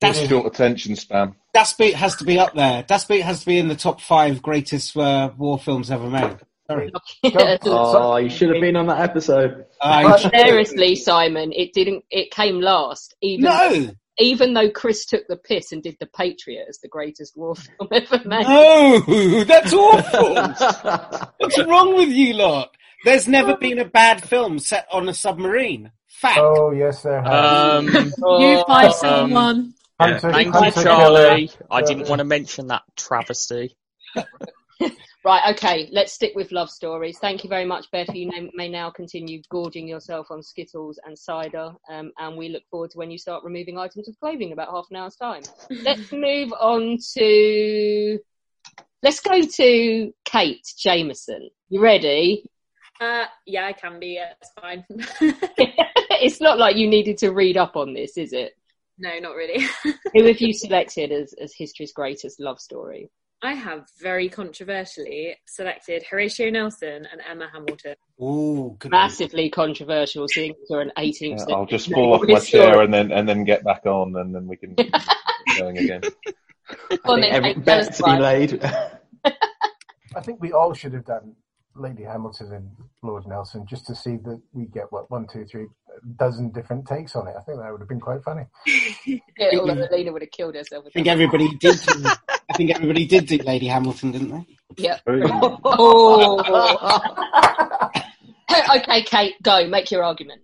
That's 0.00 0.18
short 0.26 0.46
attention 0.46 0.96
span. 0.96 1.34
Das 1.52 1.72
Boot 1.72 1.94
has 1.94 2.16
to 2.16 2.24
be 2.24 2.38
up 2.38 2.54
there. 2.54 2.82
Das 2.82 3.04
Boot 3.04 3.22
has 3.22 3.40
to 3.40 3.46
be 3.46 3.58
in 3.58 3.68
the 3.68 3.76
top 3.76 4.00
five 4.00 4.42
greatest 4.42 4.96
uh, 4.96 5.30
war 5.36 5.58
films 5.58 5.90
ever 5.90 6.08
made. 6.08 6.38
Sorry. 6.66 6.90
Oh, 7.66 8.16
you 8.16 8.30
should 8.30 8.50
have 8.50 8.60
been 8.60 8.76
on 8.76 8.86
that 8.86 9.00
episode. 9.00 9.66
Seriously, 10.32 10.96
Simon, 10.96 11.52
it 11.52 11.72
didn't. 11.72 12.04
It 12.10 12.30
came 12.30 12.60
last. 12.60 13.14
Even 13.20 13.44
No! 13.44 13.90
even 14.18 14.54
though 14.54 14.70
Chris 14.70 15.06
took 15.06 15.26
the 15.26 15.36
piss 15.36 15.72
and 15.72 15.82
did 15.82 15.96
the 15.98 16.06
Patriot 16.06 16.66
as 16.68 16.78
the 16.78 16.88
greatest 16.88 17.36
war 17.36 17.54
film 17.56 17.88
ever 17.90 18.20
made. 18.24 18.46
No, 18.46 19.44
that's 19.44 19.72
awful. 19.72 21.30
What's 21.38 21.58
wrong 21.58 21.96
with 21.96 22.10
you 22.10 22.34
lot? 22.34 22.70
There's 23.04 23.28
never 23.28 23.56
been 23.56 23.78
a 23.78 23.84
bad 23.84 24.22
film 24.22 24.58
set 24.58 24.86
on 24.90 25.08
a 25.08 25.14
submarine. 25.14 25.90
Fact. 26.08 26.38
Oh 26.40 26.70
yes, 26.70 27.02
there 27.02 27.22
has. 27.22 27.32
Um, 27.34 27.86
You 28.40 28.64
five 28.66 28.86
um, 28.86 28.92
seven 28.92 29.30
yeah, 29.30 29.62
Hunter- 30.00 30.32
thank 30.32 30.54
you, 30.76 30.82
Charlie. 30.82 31.48
Killer. 31.48 31.66
I 31.70 31.82
didn't 31.82 32.08
want 32.08 32.20
to 32.20 32.24
mention 32.24 32.68
that 32.68 32.82
travesty. 32.96 33.76
Right, 35.24 35.54
okay, 35.54 35.88
let's 35.90 36.12
stick 36.12 36.32
with 36.34 36.52
love 36.52 36.68
stories. 36.68 37.18
Thank 37.18 37.44
you 37.44 37.48
very 37.48 37.64
much, 37.64 37.90
Beth. 37.90 38.14
You 38.14 38.30
may, 38.52 38.68
now 38.68 38.90
continue 38.90 39.40
gorging 39.50 39.88
yourself 39.88 40.26
on 40.30 40.42
Skittles 40.42 41.00
and 41.06 41.18
cider, 41.18 41.72
um, 41.88 42.12
and 42.18 42.36
we 42.36 42.50
look 42.50 42.62
forward 42.70 42.90
to 42.90 42.98
when 42.98 43.10
you 43.10 43.16
start 43.16 43.42
removing 43.42 43.78
items 43.78 44.06
of 44.06 44.20
clothing 44.20 44.48
in 44.48 44.52
about 44.52 44.68
half 44.70 44.84
an 44.90 44.96
hour's 44.96 45.16
time. 45.16 45.42
let's 45.82 46.12
move 46.12 46.52
on 46.52 46.98
to. 47.16 48.18
Let's 49.02 49.20
go 49.20 49.40
to 49.40 50.12
Kate 50.26 50.66
Jameson. 50.78 51.48
You 51.70 51.80
ready? 51.80 52.44
Uh, 53.00 53.24
yeah, 53.46 53.64
I 53.64 53.72
can 53.72 53.98
be. 53.98 54.18
Yeah, 54.18 54.34
it's 54.38 54.50
fine. 54.60 54.84
it's 56.20 56.42
not 56.42 56.58
like 56.58 56.76
you 56.76 56.86
needed 56.86 57.16
to 57.18 57.30
read 57.30 57.56
up 57.56 57.76
on 57.76 57.94
this, 57.94 58.18
is 58.18 58.34
it? 58.34 58.52
no, 58.98 59.18
not 59.20 59.36
really. 59.36 59.66
Who 60.12 60.24
have 60.24 60.40
you 60.40 60.52
selected 60.52 61.12
as, 61.12 61.32
as 61.40 61.54
history's 61.56 61.92
greatest 61.92 62.40
love 62.40 62.60
story? 62.60 63.10
I 63.42 63.52
have 63.54 63.86
very 64.00 64.28
controversially 64.28 65.36
selected 65.46 66.02
Horatio 66.10 66.50
Nelson 66.50 67.06
and 67.10 67.20
Emma 67.28 67.48
Hamilton. 67.52 67.94
Ooh, 68.22 68.76
good 68.78 68.90
Massively 68.90 69.50
controversial, 69.50 70.26
seeing 70.28 70.54
for 70.68 70.80
an 70.80 70.92
18th 70.96 71.20
Yeah, 71.20 71.36
century. 71.36 71.54
I'll 71.54 71.66
just 71.66 71.90
fall 71.90 72.14
off 72.14 72.22
my 72.26 72.40
chair 72.40 72.80
and 72.80 72.92
then 72.92 73.12
and 73.12 73.28
then 73.28 73.44
get 73.44 73.64
back 73.64 73.84
on, 73.86 74.16
and 74.16 74.34
then 74.34 74.46
we 74.46 74.56
can 74.56 74.74
keep 74.74 74.92
going 75.58 75.78
again. 75.78 76.00
Go 76.88 77.12
on 77.12 77.20
then, 77.20 77.32
Every 77.32 77.54
Kate, 77.54 77.64
bet's 77.64 77.98
to 77.98 78.04
be 78.04 78.18
laid. 78.18 78.62
I 80.16 80.20
think 80.22 80.40
we 80.40 80.52
all 80.52 80.72
should 80.72 80.94
have 80.94 81.04
done 81.04 81.34
Lady 81.76 82.04
Hamilton 82.04 82.52
and 82.52 82.70
Lord 83.02 83.26
Nelson 83.26 83.66
just 83.66 83.86
to 83.86 83.94
see 83.94 84.16
that 84.24 84.40
we 84.52 84.66
get 84.66 84.90
what 84.90 85.10
one, 85.10 85.26
two, 85.26 85.44
three 85.44 85.66
dozen 86.16 86.50
different 86.50 86.86
takes 86.86 87.16
on 87.16 87.28
it. 87.28 87.34
I 87.38 87.42
think 87.42 87.58
that 87.58 87.70
would 87.70 87.80
have 87.80 87.88
been 87.88 88.00
quite 88.00 88.22
funny. 88.22 88.44
Yeah, 89.36 89.58
although 89.58 89.84
Alina 89.90 90.12
would 90.12 90.22
have 90.22 90.30
killed 90.30 90.54
herself. 90.54 90.84
I 90.86 90.90
think 90.90 91.08
everybody 91.08 91.48
did. 91.56 91.76
Do, 91.80 92.04
I 92.28 92.56
think 92.56 92.70
everybody 92.70 93.04
did 93.04 93.26
do 93.26 93.36
Lady 93.38 93.66
Hamilton, 93.66 94.12
didn't 94.12 94.30
they? 94.30 94.46
Yeah. 94.76 95.00
oh. 95.06 95.58
oh. 98.50 98.76
okay, 98.76 99.02
Kate, 99.02 99.34
go. 99.42 99.66
Make 99.66 99.90
your 99.90 100.04
argument. 100.04 100.42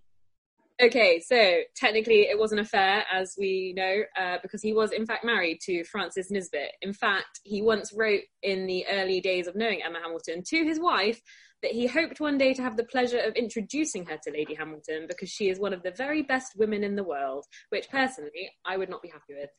Okay, 0.83 1.21
so 1.21 1.61
technically 1.77 2.23
it 2.23 2.39
was 2.39 2.53
an 2.53 2.59
affair, 2.59 3.05
as 3.13 3.35
we 3.39 3.75
know, 3.77 4.03
uh, 4.19 4.39
because 4.41 4.63
he 4.63 4.73
was 4.73 4.93
in 4.93 5.05
fact 5.05 5.27
married 5.27 5.59
to 5.63 5.85
Frances 5.85 6.31
Nisbet. 6.31 6.73
In 6.81 6.95
fact, 6.95 7.41
he 7.45 7.61
once 7.61 7.93
wrote 7.93 8.23
in 8.43 8.67
the 8.67 8.87
early 8.91 9.21
days 9.21 9.47
of 9.47 9.55
knowing 9.55 9.83
Emma 9.83 9.99
Hamilton 10.03 10.43
to 10.47 10.65
his 10.65 10.81
wife 10.81 11.21
that 11.63 11.73
he 11.73 11.87
hoped 11.87 12.19
one 12.21 12.39
day 12.39 12.55
to 12.55 12.63
have 12.63 12.79
the 12.79 12.85
pleasure 12.85 13.19
of 13.19 13.35
introducing 13.35 14.07
her 14.07 14.19
to 14.23 14.33
Lady 14.33 14.55
Hamilton 14.55 15.05
because 15.07 15.29
she 15.29 15.51
is 15.51 15.59
one 15.59 15.75
of 15.75 15.83
the 15.83 15.91
very 15.91 16.23
best 16.23 16.53
women 16.57 16.83
in 16.83 16.97
the 16.97 17.05
world, 17.05 17.45
which 17.69 17.91
personally 17.91 18.51
I 18.65 18.79
would 18.79 18.89
not 18.89 19.03
be 19.03 19.09
happy 19.09 19.35
with. 19.39 19.51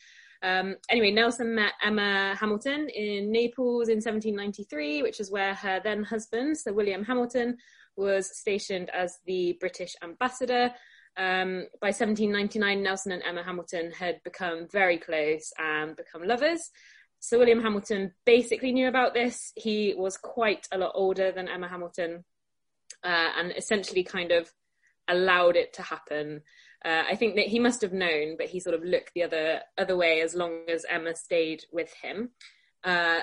Um, 0.41 0.77
anyway, 0.89 1.11
Nelson 1.11 1.53
met 1.53 1.73
Emma 1.83 2.35
Hamilton 2.39 2.89
in 2.89 3.31
Naples 3.31 3.89
in 3.89 3.97
1793, 3.97 5.03
which 5.03 5.19
is 5.19 5.31
where 5.31 5.53
her 5.53 5.79
then 5.83 6.03
husband, 6.03 6.57
Sir 6.57 6.73
William 6.73 7.03
Hamilton, 7.03 7.57
was 7.95 8.35
stationed 8.39 8.89
as 8.89 9.19
the 9.27 9.55
British 9.59 9.93
ambassador. 10.03 10.73
Um, 11.17 11.67
by 11.81 11.87
1799, 11.87 12.83
Nelson 12.83 13.11
and 13.11 13.23
Emma 13.23 13.43
Hamilton 13.43 13.91
had 13.91 14.23
become 14.23 14.67
very 14.71 14.97
close 14.97 15.51
and 15.57 15.95
become 15.95 16.23
lovers. 16.23 16.69
Sir 17.19 17.37
William 17.37 17.61
Hamilton 17.61 18.13
basically 18.25 18.71
knew 18.71 18.87
about 18.87 19.13
this. 19.13 19.51
He 19.55 19.93
was 19.95 20.17
quite 20.17 20.67
a 20.71 20.77
lot 20.77 20.93
older 20.95 21.31
than 21.31 21.47
Emma 21.47 21.67
Hamilton 21.67 22.23
uh, 23.03 23.29
and 23.37 23.53
essentially 23.55 24.03
kind 24.03 24.31
of 24.31 24.51
allowed 25.07 25.55
it 25.55 25.73
to 25.73 25.81
happen. 25.81 26.41
Uh, 26.83 27.03
I 27.07 27.15
think 27.15 27.35
that 27.35 27.47
he 27.47 27.59
must 27.59 27.81
have 27.81 27.93
known, 27.93 28.37
but 28.37 28.47
he 28.47 28.59
sort 28.59 28.75
of 28.75 28.83
looked 28.83 29.11
the 29.13 29.23
other 29.23 29.61
other 29.77 29.95
way 29.95 30.21
as 30.21 30.33
long 30.33 30.63
as 30.67 30.85
Emma 30.89 31.15
stayed 31.15 31.63
with 31.71 31.93
him. 32.01 32.31
Uh, 32.83 33.19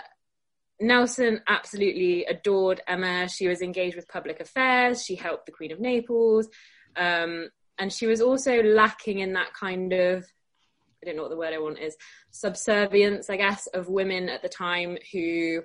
Nelson 0.81 1.40
absolutely 1.48 2.24
adored 2.24 2.81
Emma. 2.87 3.29
She 3.29 3.48
was 3.48 3.62
engaged 3.62 3.96
with 3.96 4.07
public 4.07 4.38
affairs. 4.38 5.05
She 5.05 5.16
helped 5.16 5.46
the 5.46 5.53
Queen 5.53 5.72
of 5.72 5.81
Naples. 5.81 6.48
Um, 6.94 7.48
and 7.79 7.93
she 7.93 8.07
was 8.07 8.21
also 8.21 8.62
lacking 8.62 9.21
in 9.21 9.35
that 9.35 9.55
kind 9.55 9.93
of, 9.93 10.27
I 11.03 11.07
don't 11.07 11.17
know 11.17 11.23
what 11.23 11.31
the 11.31 11.37
word 11.37 11.55
I 11.55 11.59
want 11.59 11.79
is, 11.79 11.97
subservience, 12.31 13.31
I 13.31 13.37
guess, 13.37 13.67
of 13.69 13.88
women 13.88 14.29
at 14.29 14.43
the 14.43 14.49
time 14.49 14.99
who 15.12 15.62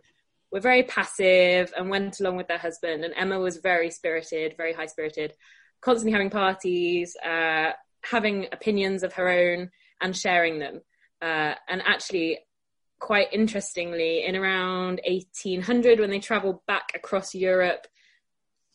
were 0.51 0.59
very 0.59 0.83
passive 0.83 1.73
and 1.75 1.89
went 1.89 2.19
along 2.19 2.37
with 2.37 2.47
their 2.47 2.59
husband. 2.59 3.03
And 3.03 3.13
Emma 3.17 3.39
was 3.39 3.57
very 3.57 3.89
spirited, 3.89 4.55
very 4.55 4.73
high 4.73 4.85
spirited, 4.85 5.33
constantly 5.81 6.11
having 6.11 6.29
parties, 6.29 7.15
uh, 7.17 7.71
having 8.03 8.47
opinions 8.51 9.03
of 9.03 9.13
her 9.13 9.29
own 9.29 9.71
and 9.99 10.15
sharing 10.15 10.59
them. 10.59 10.81
Uh, 11.21 11.55
and 11.67 11.81
actually, 11.85 12.39
quite 12.99 13.27
interestingly, 13.33 14.23
in 14.25 14.35
around 14.35 15.01
1800, 15.07 15.99
when 15.99 16.11
they 16.11 16.19
traveled 16.19 16.65
back 16.67 16.91
across 16.93 17.33
Europe 17.33 17.87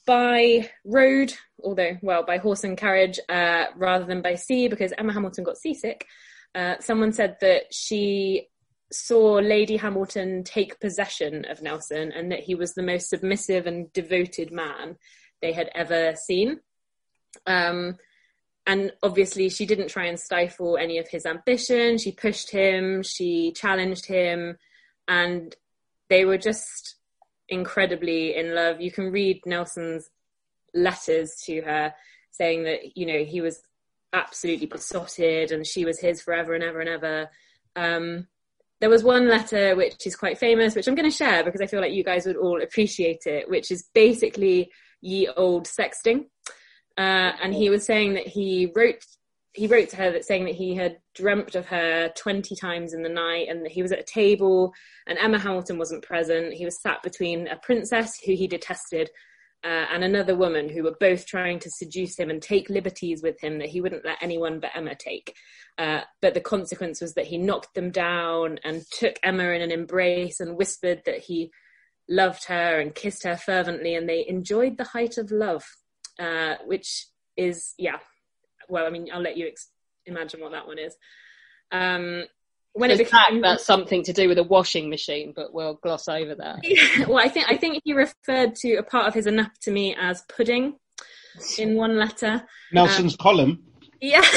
by 0.09 0.71
road, 0.87 1.35
although, 1.62 1.99
well, 2.01 2.25
by 2.25 2.38
horse 2.38 2.64
and 2.64 2.79
carriage 2.79 3.21
uh, 3.29 3.66
rather 3.77 4.07
than 4.07 4.23
by 4.23 4.37
sea, 4.37 4.66
because 4.66 4.90
Emma 4.97 5.12
Hamilton 5.12 5.44
got 5.44 5.59
seasick, 5.59 6.07
uh, 6.55 6.77
someone 6.81 7.12
said 7.12 7.37
that 7.42 7.75
she 7.75 8.49
saw 8.90 9.35
Lady 9.35 9.77
Hamilton 9.77 10.44
take 10.44 10.81
possession 10.81 11.44
of 11.44 11.61
Nelson 11.61 12.11
and 12.11 12.33
that 12.33 12.40
he 12.40 12.55
was 12.55 12.73
the 12.73 12.83
most 12.83 13.11
submissive 13.11 13.66
and 13.66 13.92
devoted 13.92 14.51
man 14.51 14.97
they 15.42 15.53
had 15.53 15.68
ever 15.75 16.14
seen. 16.16 16.61
Um, 17.47 17.97
and 18.66 18.92
obviously 19.03 19.51
she 19.51 19.66
didn't 19.66 19.88
try 19.88 20.07
and 20.07 20.18
stifle 20.18 20.79
any 20.79 20.99
of 20.99 21.09
his 21.09 21.25
ambition 21.25 21.97
she 21.97 22.12
pushed 22.12 22.51
him 22.51 23.03
she 23.03 23.53
challenged 23.53 24.05
him 24.05 24.59
and 25.07 25.57
they 26.11 26.27
were 26.27 26.37
just 26.37 26.97
incredibly 27.48 28.37
in 28.37 28.54
love. 28.54 28.80
You 28.80 28.90
can 28.90 29.11
read 29.11 29.42
nelson's 29.46 30.11
letters 30.74 31.34
to 31.46 31.62
her 31.62 31.94
saying 32.30 32.64
that 32.64 32.96
you 32.96 33.06
know 33.06 33.24
he 33.24 33.40
was 33.40 33.61
absolutely 34.12 34.66
besotted 34.66 35.50
and 35.50 35.66
she 35.66 35.84
was 35.84 36.00
his 36.00 36.20
forever 36.22 36.54
and 36.54 36.64
ever 36.64 36.80
and 36.80 36.88
ever. 36.88 37.30
Um, 37.76 38.26
there 38.80 38.90
was 38.90 39.02
one 39.02 39.28
letter 39.28 39.74
which 39.74 40.06
is 40.06 40.14
quite 40.14 40.38
famous 40.38 40.76
which 40.76 40.87
i'm 40.87 40.94
going 40.94 41.11
to 41.11 41.16
share 41.16 41.42
because 41.42 41.61
i 41.61 41.66
feel 41.66 41.80
like 41.80 41.92
you 41.92 42.04
guys 42.04 42.26
would 42.26 42.37
all 42.37 42.62
appreciate 42.62 43.26
it 43.26 43.50
which 43.50 43.72
is 43.72 43.88
basically 43.92 44.70
ye 45.00 45.28
old 45.28 45.64
sexting. 45.66 46.26
Uh, 46.96 47.32
and 47.42 47.54
he 47.54 47.70
was 47.70 47.84
saying 47.87 48.14
that 48.14 48.26
he 48.26 48.72
wrote 48.74 49.04
he 49.54 49.66
wrote 49.66 49.88
to 49.90 49.96
her 49.96 50.11
that 50.12 50.24
saying 50.24 50.44
that 50.44 50.54
he 50.54 50.74
had 50.74 50.98
dreamt 51.14 51.54
of 51.54 51.66
her 51.66 52.11
20 52.16 52.54
times 52.56 52.92
in 52.92 53.02
the 53.02 53.08
night 53.08 53.48
and 53.48 53.64
that 53.64 53.72
he 53.72 53.82
was 53.82 53.92
at 53.92 53.98
a 53.98 54.04
table 54.04 54.72
and 55.06 55.18
Emma 55.18 55.38
Hamilton 55.38 55.78
wasn't 55.78 56.04
present. 56.04 56.52
He 56.52 56.64
was 56.64 56.80
sat 56.80 57.02
between 57.02 57.48
a 57.48 57.56
princess 57.56 58.18
who 58.24 58.32
he 58.32 58.46
detested 58.46 59.11
uh, 59.64 59.87
and 59.92 60.04
another 60.04 60.37
woman 60.37 60.68
who 60.68 60.84
were 60.84 60.96
both 61.00 61.26
trying 61.26 61.58
to 61.58 61.70
seduce 61.70 62.16
him 62.16 62.30
and 62.30 62.40
take 62.40 62.70
liberties 62.70 63.22
with 63.22 63.40
him 63.40 63.58
that 63.58 63.68
he 63.68 63.80
wouldn't 63.80 64.04
let 64.04 64.22
anyone 64.22 64.61
but 64.61 64.70
Emma 64.74 64.94
take. 64.94 65.34
Uh, 65.76 66.02
but 66.22 66.34
the 66.34 66.40
consequence 66.40 67.00
was 67.00 67.14
that 67.14 67.26
he 67.26 67.38
knocked 67.38 67.74
them 67.74 67.90
down 67.90 68.58
and 68.62 68.84
took 68.92 69.18
Emma 69.22 69.44
in 69.50 69.62
an 69.62 69.72
embrace 69.72 70.38
and 70.38 70.56
whispered 70.56 71.02
that 71.06 71.18
he 71.20 71.50
loved 72.08 72.44
her 72.44 72.80
and 72.80 72.94
kissed 72.94 73.24
her 73.24 73.37
fervently 73.37 73.94
and 73.94 74.08
they 74.08 74.24
enjoyed 74.28 74.78
the 74.78 74.84
height 74.84 75.18
of 75.18 75.30
love 75.30 75.64
uh, 76.18 76.54
which 76.64 77.06
is 77.37 77.74
yeah. 77.78 77.98
Well, 78.68 78.87
I 78.87 78.90
mean, 78.90 79.09
I'll 79.12 79.22
let 79.22 79.37
you 79.37 79.48
ex- 79.48 79.70
imagine 80.07 80.40
what 80.40 80.52
that 80.52 80.66
one 80.66 80.78
is. 80.78 80.96
Um, 81.70 82.24
when 82.72 82.90
it 82.90 82.98
became 82.98 83.40
that's 83.40 83.64
something 83.64 84.04
to 84.04 84.12
do 84.12 84.28
with 84.28 84.38
a 84.38 84.44
washing 84.44 84.88
machine, 84.88 85.33
but 85.35 85.52
we'll 85.52 85.74
gloss 85.74 86.09
over 86.09 86.35
that. 86.37 86.61
well, 87.09 87.18
I 87.18 87.28
think 87.28 87.46
I 87.48 87.57
think 87.57 87.83
he 87.85 87.92
referred 87.92 88.54
to 88.57 88.76
a 88.76 88.83
part 88.83 89.09
of 89.09 89.14
his 89.14 89.26
anatomy 89.26 89.96
as 90.00 90.22
pudding 90.28 90.76
in 91.59 91.74
one 91.74 91.98
letter. 91.98 92.44
Nelson's 92.72 93.14
um, 93.14 93.18
column. 93.18 93.64
Yeah. 94.00 94.24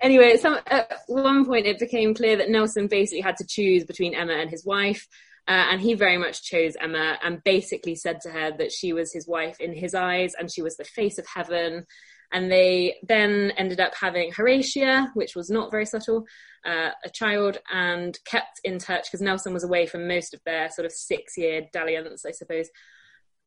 anyway, 0.00 0.36
some, 0.36 0.58
at 0.66 1.00
one 1.06 1.44
point 1.44 1.66
it 1.66 1.78
became 1.78 2.14
clear 2.14 2.36
that 2.36 2.50
Nelson 2.50 2.86
basically 2.86 3.20
had 3.20 3.36
to 3.36 3.46
choose 3.46 3.84
between 3.84 4.14
Emma 4.14 4.34
and 4.34 4.50
his 4.50 4.64
wife. 4.64 5.06
Uh, 5.48 5.68
and 5.70 5.80
he 5.80 5.94
very 5.94 6.18
much 6.18 6.42
chose 6.42 6.76
Emma 6.78 7.18
and 7.22 7.42
basically 7.42 7.94
said 7.94 8.20
to 8.20 8.28
her 8.28 8.52
that 8.58 8.70
she 8.70 8.92
was 8.92 9.14
his 9.14 9.26
wife 9.26 9.58
in 9.60 9.72
his 9.72 9.94
eyes 9.94 10.34
and 10.38 10.52
she 10.52 10.60
was 10.60 10.76
the 10.76 10.84
face 10.84 11.16
of 11.16 11.26
heaven. 11.26 11.86
And 12.30 12.52
they 12.52 12.96
then 13.02 13.52
ended 13.56 13.80
up 13.80 13.94
having 13.98 14.30
Horatia, 14.30 15.10
which 15.14 15.34
was 15.34 15.48
not 15.48 15.70
very 15.70 15.86
subtle, 15.86 16.26
uh, 16.66 16.90
a 17.02 17.08
child, 17.08 17.56
and 17.72 18.18
kept 18.26 18.60
in 18.62 18.78
touch 18.78 19.04
because 19.04 19.22
Nelson 19.22 19.54
was 19.54 19.64
away 19.64 19.86
for 19.86 19.96
most 19.96 20.34
of 20.34 20.40
their 20.44 20.68
sort 20.68 20.84
of 20.84 20.92
six 20.92 21.38
year 21.38 21.62
dalliance, 21.72 22.26
I 22.26 22.32
suppose, 22.32 22.68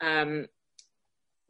um, 0.02 0.48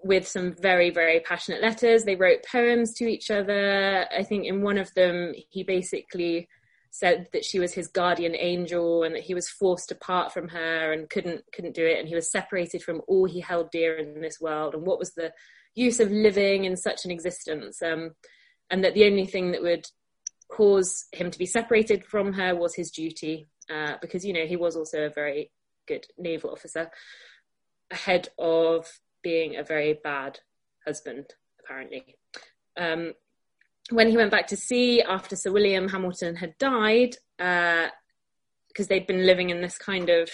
with 0.03 0.27
some 0.27 0.53
very, 0.61 0.89
very 0.89 1.21
passionate 1.21 1.61
letters. 1.61 2.03
They 2.03 2.17
wrote 2.17 2.43
poems 2.51 2.93
to 2.95 3.07
each 3.07 3.31
other. 3.31 4.05
I 4.13 4.23
think 4.23 4.45
in 4.45 4.61
one 4.61 4.77
of 4.77 4.93
them, 4.95 5.33
he 5.49 5.63
basically 5.63 6.49
said 6.91 7.27
that 7.31 7.45
she 7.45 7.57
was 7.57 7.73
his 7.73 7.87
guardian 7.87 8.35
angel 8.35 9.03
and 9.03 9.15
that 9.15 9.23
he 9.23 9.33
was 9.33 9.49
forced 9.49 9.91
apart 9.91 10.33
from 10.33 10.49
her 10.49 10.91
and 10.91 11.09
couldn't 11.09 11.43
couldn't 11.53 11.73
do 11.73 11.85
it. 11.85 11.97
And 11.97 12.07
he 12.07 12.15
was 12.15 12.31
separated 12.31 12.83
from 12.83 13.01
all 13.07 13.25
he 13.25 13.39
held 13.39 13.71
dear 13.71 13.97
in 13.97 14.21
this 14.21 14.39
world. 14.39 14.75
And 14.75 14.85
what 14.85 14.99
was 14.99 15.13
the 15.13 15.31
use 15.73 16.01
of 16.01 16.11
living 16.11 16.65
in 16.65 16.75
such 16.75 17.05
an 17.05 17.11
existence? 17.11 17.81
Um, 17.81 18.11
and 18.69 18.83
that 18.83 18.93
the 18.93 19.05
only 19.05 19.25
thing 19.25 19.51
that 19.51 19.61
would 19.61 19.87
cause 20.51 21.05
him 21.13 21.31
to 21.31 21.39
be 21.39 21.45
separated 21.45 22.05
from 22.05 22.33
her 22.33 22.53
was 22.53 22.75
his 22.75 22.91
duty 22.91 23.47
uh, 23.73 23.95
because 24.01 24.25
you 24.25 24.33
know 24.33 24.45
he 24.45 24.57
was 24.57 24.75
also 24.75 25.05
a 25.05 25.09
very 25.09 25.49
good 25.87 26.05
naval 26.17 26.51
officer 26.51 26.91
ahead 27.89 28.27
of 28.37 28.87
being 29.23 29.55
a 29.55 29.63
very 29.63 29.97
bad 30.03 30.39
husband 30.85 31.25
apparently. 31.63 32.17
Um, 32.77 33.13
when 33.89 34.09
he 34.09 34.17
went 34.17 34.31
back 34.31 34.47
to 34.47 34.57
sea 34.57 35.01
after 35.01 35.35
Sir 35.35 35.51
William 35.51 35.89
Hamilton 35.89 36.35
had 36.35 36.57
died, 36.57 37.15
because 37.37 37.89
uh, 38.79 38.89
they'd 38.89 39.07
been 39.07 39.25
living 39.25 39.49
in 39.49 39.61
this 39.61 39.77
kind 39.77 40.09
of 40.09 40.29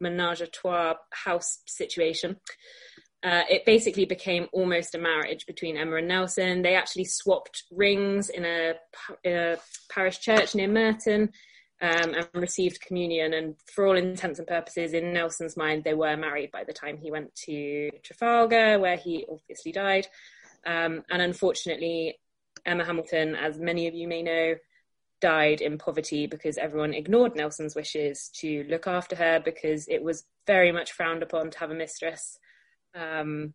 menage 0.00 0.40
a 0.40 0.46
trois 0.46 0.94
house 1.10 1.60
situation, 1.66 2.36
uh, 3.22 3.42
it 3.48 3.64
basically 3.64 4.04
became 4.04 4.48
almost 4.52 4.94
a 4.94 4.98
marriage 4.98 5.46
between 5.46 5.76
Emma 5.76 5.96
and 5.96 6.08
Nelson. 6.08 6.62
They 6.62 6.74
actually 6.74 7.04
swapped 7.04 7.64
rings 7.70 8.28
in 8.28 8.44
a, 8.44 8.74
in 9.22 9.36
a 9.36 9.56
parish 9.90 10.18
church 10.18 10.56
near 10.56 10.66
Merton 10.66 11.30
um, 11.80 12.14
and 12.14 12.28
received 12.34 12.80
communion. 12.80 13.34
And 13.34 13.54
for 13.72 13.86
all 13.86 13.96
intents 13.96 14.40
and 14.40 14.48
purposes, 14.48 14.92
in 14.92 15.12
Nelson's 15.12 15.56
mind, 15.56 15.84
they 15.84 15.94
were 15.94 16.16
married 16.16 16.50
by 16.50 16.64
the 16.64 16.72
time 16.72 16.98
he 16.98 17.12
went 17.12 17.32
to 17.46 17.90
Trafalgar, 18.02 18.80
where 18.80 18.96
he 18.96 19.24
obviously 19.30 19.70
died. 19.70 20.08
Um, 20.66 21.04
and 21.10 21.22
unfortunately, 21.22 22.18
Emma 22.64 22.84
Hamilton, 22.84 23.34
as 23.34 23.58
many 23.58 23.86
of 23.88 23.94
you 23.94 24.06
may 24.08 24.22
know, 24.22 24.54
died 25.20 25.60
in 25.60 25.78
poverty 25.78 26.26
because 26.26 26.58
everyone 26.58 26.92
ignored 26.92 27.36
Nelson's 27.36 27.76
wishes 27.76 28.28
to 28.34 28.64
look 28.68 28.86
after 28.86 29.16
her 29.16 29.40
because 29.40 29.88
it 29.88 30.02
was 30.02 30.24
very 30.46 30.72
much 30.72 30.92
frowned 30.92 31.22
upon 31.22 31.50
to 31.50 31.58
have 31.58 31.70
a 31.70 31.74
mistress. 31.74 32.38
Um, 32.94 33.54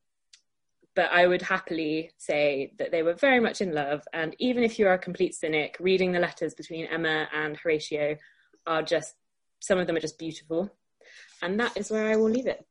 but 0.96 1.12
I 1.12 1.28
would 1.28 1.44
happily 1.44 2.12
say 2.18 2.74
that 2.80 2.92
they 2.92 3.04
were 3.04 3.14
very 3.14 3.40
much 3.40 3.62
in 3.62 3.74
love. 3.74 4.02
And 4.14 4.36
even 4.40 4.64
if 4.64 4.80
you 4.80 4.88
are 4.88 4.94
a 4.94 4.98
complete 4.98 5.36
cynic, 5.36 5.78
reading 5.80 6.12
the 6.12 6.20
letters 6.20 6.56
between 6.56 6.88
Emma 6.88 7.28
and 7.34 7.56
Horatio 7.56 8.16
are 8.66 8.82
just, 8.82 9.14
some 9.60 9.78
of 9.78 9.86
them 9.86 9.96
are 9.96 10.02
just 10.02 10.18
beautiful. 10.18 10.72
And 11.44 11.60
that 11.60 11.78
is 11.78 11.92
where 11.92 12.10
I 12.10 12.16
will 12.16 12.32
leave 12.32 12.48
it. 12.48 12.66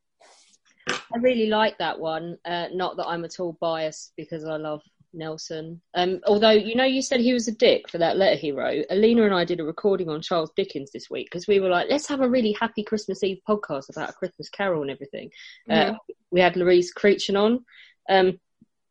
I 0.89 1.19
really 1.19 1.47
like 1.47 1.77
that 1.77 1.99
one. 1.99 2.37
Uh, 2.43 2.67
not 2.73 2.97
that 2.97 3.07
I'm 3.07 3.23
at 3.23 3.39
all 3.39 3.57
biased 3.61 4.11
because 4.17 4.43
I 4.43 4.57
love 4.57 4.81
Nelson. 5.13 5.81
Um, 5.93 6.21
although 6.25 6.51
you 6.51 6.75
know, 6.75 6.85
you 6.85 7.01
said 7.01 7.19
he 7.19 7.33
was 7.33 7.47
a 7.47 7.55
dick 7.55 7.89
for 7.89 7.97
that 7.97 8.17
letter 8.17 8.35
he 8.35 8.51
wrote. 8.51 8.85
Alina 8.89 9.23
and 9.23 9.33
I 9.33 9.45
did 9.45 9.59
a 9.59 9.63
recording 9.63 10.09
on 10.09 10.21
Charles 10.21 10.51
Dickens 10.55 10.91
this 10.91 11.09
week 11.09 11.27
because 11.27 11.47
we 11.47 11.59
were 11.59 11.69
like, 11.69 11.87
let's 11.89 12.07
have 12.07 12.21
a 12.21 12.29
really 12.29 12.53
happy 12.53 12.83
Christmas 12.83 13.23
Eve 13.23 13.39
podcast 13.47 13.89
about 13.89 14.09
a 14.09 14.13
Christmas 14.13 14.49
Carol 14.49 14.81
and 14.81 14.91
everything. 14.91 15.29
Uh, 15.69 15.73
yeah. 15.73 15.91
Uh, 15.91 15.97
we 16.31 16.41
had 16.41 16.55
Louise 16.55 16.93
Creechan 16.93 17.39
on, 17.39 17.65
um, 18.09 18.39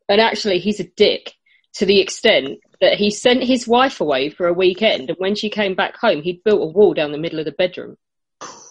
and 0.09 0.21
actually, 0.21 0.59
he's 0.59 0.79
a 0.79 0.87
dick 0.95 1.33
to 1.73 1.85
the 1.85 1.99
extent 1.99 2.59
that 2.81 2.97
he 2.97 3.11
sent 3.11 3.43
his 3.43 3.67
wife 3.67 4.01
away 4.01 4.29
for 4.29 4.47
a 4.47 4.53
weekend, 4.53 5.09
and 5.09 5.19
when 5.19 5.35
she 5.35 5.49
came 5.49 5.75
back 5.75 5.97
home, 5.97 6.21
he'd 6.21 6.43
built 6.43 6.61
a 6.61 6.65
wall 6.65 6.93
down 6.93 7.11
the 7.11 7.17
middle 7.17 7.39
of 7.39 7.45
the 7.45 7.51
bedroom. 7.51 7.97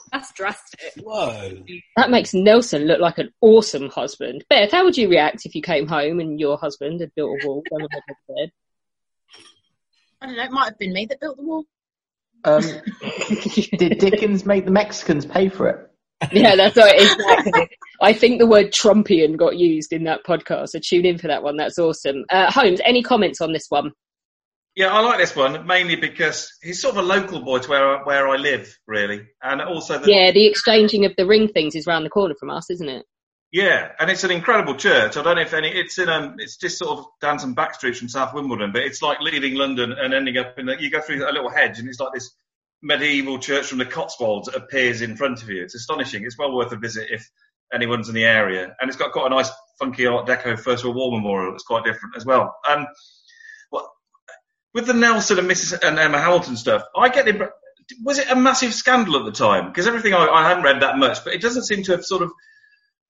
That's 0.12 0.32
drastic. 0.32 0.92
Whoa. 1.02 1.64
That 1.96 2.10
makes 2.10 2.32
Nelson 2.32 2.86
look 2.86 3.00
like 3.00 3.18
an 3.18 3.30
awesome 3.40 3.88
husband. 3.88 4.44
Beth, 4.48 4.70
how 4.70 4.84
would 4.84 4.96
you 4.96 5.08
react 5.08 5.46
if 5.46 5.54
you 5.54 5.62
came 5.62 5.86
home 5.86 6.20
and 6.20 6.38
your 6.38 6.56
husband 6.58 7.00
had 7.00 7.14
built 7.14 7.38
a 7.42 7.46
wall 7.46 7.62
down 7.70 7.80
the 7.82 7.88
middle 7.90 8.02
of 8.08 8.16
the 8.28 8.34
bed? 8.34 8.50
I 10.20 10.26
don't 10.26 10.36
know, 10.36 10.44
it 10.44 10.50
might 10.50 10.64
have 10.66 10.78
been 10.78 10.92
me 10.92 11.06
that 11.06 11.20
built 11.20 11.36
the 11.36 11.42
wall. 11.42 11.64
Um, 12.44 12.62
did 13.78 13.98
Dickens 13.98 14.46
make 14.46 14.64
the 14.64 14.70
Mexicans 14.70 15.26
pay 15.26 15.48
for 15.48 15.68
it? 15.68 15.90
Yeah, 16.32 16.56
that's 16.56 16.76
right, 16.76 16.94
exactly. 16.98 17.68
I 18.00 18.12
think 18.12 18.38
the 18.38 18.46
word 18.46 18.66
Trumpian 18.66 19.36
got 19.36 19.58
used 19.58 19.92
in 19.92 20.04
that 20.04 20.24
podcast, 20.24 20.68
so 20.68 20.78
tune 20.78 21.04
in 21.04 21.18
for 21.18 21.28
that 21.28 21.42
one. 21.42 21.56
That's 21.56 21.78
awesome. 21.78 22.24
Uh, 22.30 22.50
Holmes, 22.50 22.80
any 22.84 23.02
comments 23.02 23.40
on 23.40 23.52
this 23.52 23.66
one? 23.68 23.92
Yeah, 24.76 24.92
I 24.92 25.00
like 25.00 25.18
this 25.18 25.34
one 25.34 25.66
mainly 25.66 25.96
because 25.96 26.52
he's 26.62 26.82
sort 26.82 26.96
of 26.96 27.04
a 27.04 27.08
local 27.08 27.40
boy 27.40 27.60
to 27.60 27.68
where 27.68 27.96
I, 27.96 28.02
where 28.04 28.28
I 28.28 28.36
live, 28.36 28.78
really, 28.86 29.26
and 29.42 29.62
also 29.62 29.98
the, 29.98 30.12
Yeah, 30.12 30.30
the 30.32 30.46
exchanging 30.46 31.06
of 31.06 31.14
the 31.16 31.26
ring 31.26 31.48
things 31.48 31.74
is 31.74 31.86
round 31.86 32.04
the 32.04 32.10
corner 32.10 32.34
from 32.38 32.50
us, 32.50 32.68
isn't 32.70 32.88
it? 32.88 33.06
Yeah, 33.52 33.92
and 33.98 34.10
it's 34.10 34.22
an 34.22 34.30
incredible 34.30 34.74
church. 34.74 35.16
I 35.16 35.22
don't 35.22 35.36
know 35.36 35.42
if 35.42 35.54
any. 35.54 35.68
It's 35.68 35.98
in 35.98 36.10
um, 36.10 36.36
it's 36.38 36.58
just 36.58 36.76
sort 36.76 36.98
of 36.98 37.06
down 37.22 37.38
some 37.38 37.54
back 37.54 37.74
streets 37.74 37.98
from 37.98 38.10
South 38.10 38.34
Wimbledon, 38.34 38.70
but 38.70 38.82
it's 38.82 39.00
like 39.00 39.20
leaving 39.20 39.54
London 39.54 39.92
and 39.92 40.12
ending 40.12 40.36
up 40.36 40.58
in. 40.58 40.66
The, 40.66 40.76
you 40.78 40.90
go 40.90 41.00
through 41.00 41.26
a 41.26 41.32
little 41.32 41.48
hedge, 41.48 41.78
and 41.78 41.88
it's 41.88 41.98
like 41.98 42.12
this 42.12 42.34
medieval 42.82 43.38
church 43.38 43.66
from 43.66 43.78
the 43.78 43.86
Cotswolds 43.86 44.46
that 44.46 44.56
appears 44.56 45.00
in 45.00 45.16
front 45.16 45.42
of 45.42 45.48
you. 45.48 45.62
It's 45.62 45.74
astonishing. 45.74 46.24
It's 46.24 46.36
well 46.36 46.54
worth 46.54 46.72
a 46.72 46.76
visit 46.76 47.08
if 47.10 47.30
anyone's 47.72 48.10
in 48.10 48.14
the 48.14 48.26
area, 48.26 48.76
and 48.78 48.88
it's 48.88 48.98
got 48.98 49.12
quite 49.12 49.26
a 49.26 49.34
nice, 49.34 49.50
funky 49.78 50.06
Art 50.06 50.26
Deco 50.26 50.58
First 50.58 50.84
World 50.84 50.96
War 50.96 51.12
memorial. 51.12 51.54
It's 51.54 51.64
quite 51.64 51.84
different 51.84 52.14
as 52.16 52.26
well. 52.26 52.54
Um, 52.68 52.80
well, 52.80 52.88
with 54.76 54.86
the 54.86 54.92
Nelson 54.92 55.38
and 55.38 55.50
Mrs. 55.50 55.82
and 55.82 55.98
Emma 55.98 56.20
Hamilton 56.20 56.54
stuff, 56.54 56.82
I 56.94 57.08
get 57.08 57.24
the 57.24 57.50
was 58.04 58.18
it 58.18 58.30
a 58.30 58.36
massive 58.36 58.74
scandal 58.74 59.16
at 59.16 59.24
the 59.24 59.32
time? 59.32 59.68
Because 59.68 59.86
everything 59.86 60.12
I, 60.12 60.26
I 60.26 60.46
hadn't 60.46 60.64
read 60.64 60.82
that 60.82 60.98
much, 60.98 61.24
but 61.24 61.32
it 61.32 61.40
doesn't 61.40 61.64
seem 61.64 61.82
to 61.84 61.92
have 61.92 62.04
sort 62.04 62.22
of 62.22 62.30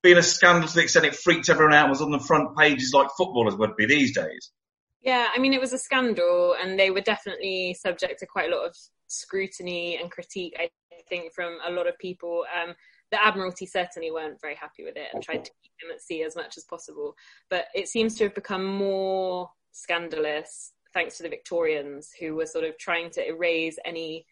been 0.01 0.17
a 0.17 0.23
scandal 0.23 0.69
to 0.69 0.75
the 0.75 0.83
extent 0.83 1.07
it 1.07 1.17
freaked 1.17 1.49
everyone 1.49 1.75
out. 1.75 1.85
and 1.85 1.91
Was 1.91 2.03
on 2.03 2.13
the 2.13 2.21
front 2.21 2.57
pages 2.57 2.93
like 2.95 3.09
footballers 3.17 3.57
would 3.57 3.75
be 3.75 3.87
these 3.87 4.15
days. 4.15 4.53
Yeah, 5.01 5.27
I 5.35 5.41
mean, 5.41 5.55
it 5.55 5.61
was 5.61 5.73
a 5.73 5.79
scandal, 5.79 6.55
and 6.61 6.79
they 6.79 6.91
were 6.91 7.01
definitely 7.01 7.75
subject 7.75 8.21
to 8.21 8.27
quite 8.27 8.53
a 8.53 8.55
lot 8.55 8.67
of 8.67 8.77
scrutiny 9.09 9.99
and 10.01 10.11
critique. 10.11 10.55
I 10.59 10.69
think 11.09 11.33
from 11.35 11.59
a 11.67 11.71
lot 11.73 11.89
of 11.89 11.99
people. 11.99 12.45
Um, 12.63 12.75
the 13.13 13.25
Admiralty 13.25 13.67
certainly 13.67 14.11
weren't 14.11 14.41
very 14.41 14.57
happy 14.57 14.83
with 14.83 14.97
it 14.97 15.07
and 15.15 15.23
tried 15.23 15.45
to 15.45 15.51
keep 15.63 15.71
them 15.81 15.93
at 15.95 16.03
sea 16.03 16.25
as 16.25 16.35
much 16.35 16.57
as 16.57 16.65
possible. 16.65 17.15
But 17.49 17.67
it 17.73 17.87
seems 17.87 18.17
to 18.17 18.25
have 18.25 18.35
become 18.35 18.65
more 18.67 19.49
scandalous 19.71 20.73
thanks 20.97 21.19
to 21.19 21.23
the 21.23 21.29
Victorians, 21.29 22.11
who 22.19 22.35
were 22.35 22.47
sort 22.47 22.65
of 22.65 22.79
trying 22.79 23.11
to 23.11 23.29
erase 23.29 23.79
any 23.85 24.25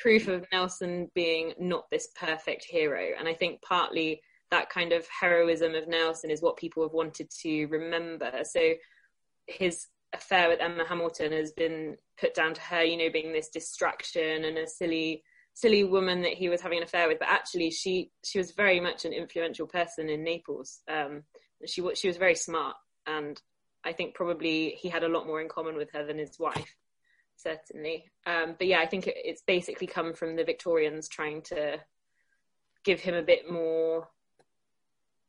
proof 0.00 0.28
of 0.28 0.46
Nelson 0.52 1.10
being 1.12 1.54
not 1.58 1.90
this 1.90 2.08
perfect 2.14 2.64
hero. 2.64 3.08
And 3.18 3.26
I 3.26 3.34
think 3.34 3.60
partly 3.62 4.22
that 4.52 4.70
kind 4.70 4.92
of 4.92 5.04
heroism 5.08 5.74
of 5.74 5.88
Nelson 5.88 6.30
is 6.30 6.40
what 6.40 6.56
people 6.56 6.84
have 6.84 6.92
wanted 6.92 7.28
to 7.42 7.66
remember. 7.66 8.30
So 8.44 8.74
his 9.48 9.88
affair 10.12 10.48
with 10.48 10.60
Emma 10.60 10.86
Hamilton 10.86 11.32
has 11.32 11.50
been 11.50 11.96
put 12.16 12.32
down 12.32 12.54
to 12.54 12.60
her, 12.60 12.84
you 12.84 12.96
know, 12.96 13.10
being 13.12 13.32
this 13.32 13.48
distraction 13.48 14.44
and 14.44 14.56
a 14.56 14.68
silly 14.68 15.24
silly 15.56 15.82
woman 15.82 16.22
that 16.22 16.34
he 16.34 16.48
was 16.48 16.60
having 16.60 16.78
an 16.78 16.84
affair 16.84 17.08
with, 17.08 17.18
but 17.18 17.28
actually 17.28 17.72
she 17.72 18.12
she 18.24 18.38
was 18.38 18.52
very 18.52 18.78
much 18.78 19.04
an 19.04 19.12
influential 19.12 19.66
person 19.66 20.08
in 20.08 20.22
Naples. 20.22 20.80
Um, 20.88 21.24
she 21.66 21.82
she 21.96 22.06
was 22.06 22.18
very 22.18 22.36
smart, 22.36 22.76
and 23.04 23.40
I 23.84 23.92
think 23.92 24.14
probably 24.14 24.70
he 24.70 24.88
had 24.88 25.04
a 25.04 25.08
lot 25.08 25.26
more 25.26 25.40
in 25.40 25.48
common 25.48 25.76
with 25.76 25.90
her 25.92 26.04
than 26.04 26.18
his 26.18 26.38
wife, 26.38 26.74
certainly. 27.36 28.10
Um, 28.26 28.54
but 28.58 28.66
yeah, 28.66 28.80
I 28.80 28.86
think 28.86 29.06
it, 29.06 29.16
it's 29.16 29.42
basically 29.42 29.86
come 29.86 30.14
from 30.14 30.36
the 30.36 30.44
Victorians 30.44 31.08
trying 31.08 31.42
to 31.42 31.78
give 32.84 33.00
him 33.00 33.14
a 33.14 33.22
bit 33.22 33.50
more 33.50 34.08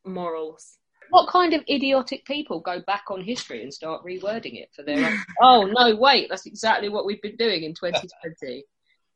morals. 0.04 0.78
What 1.10 1.28
kind 1.28 1.54
of 1.54 1.62
idiotic 1.70 2.24
people 2.24 2.60
go 2.60 2.80
back 2.80 3.04
on 3.10 3.20
history 3.20 3.62
and 3.62 3.72
start 3.72 4.04
rewording 4.04 4.60
it 4.60 4.70
for 4.74 4.82
their 4.82 5.06
own? 5.06 5.18
oh 5.40 5.66
no, 5.66 5.94
wait, 5.94 6.28
that's 6.28 6.46
exactly 6.46 6.88
what 6.88 7.06
we've 7.06 7.22
been 7.22 7.36
doing 7.36 7.62
in 7.62 7.74
2020. 7.74 8.64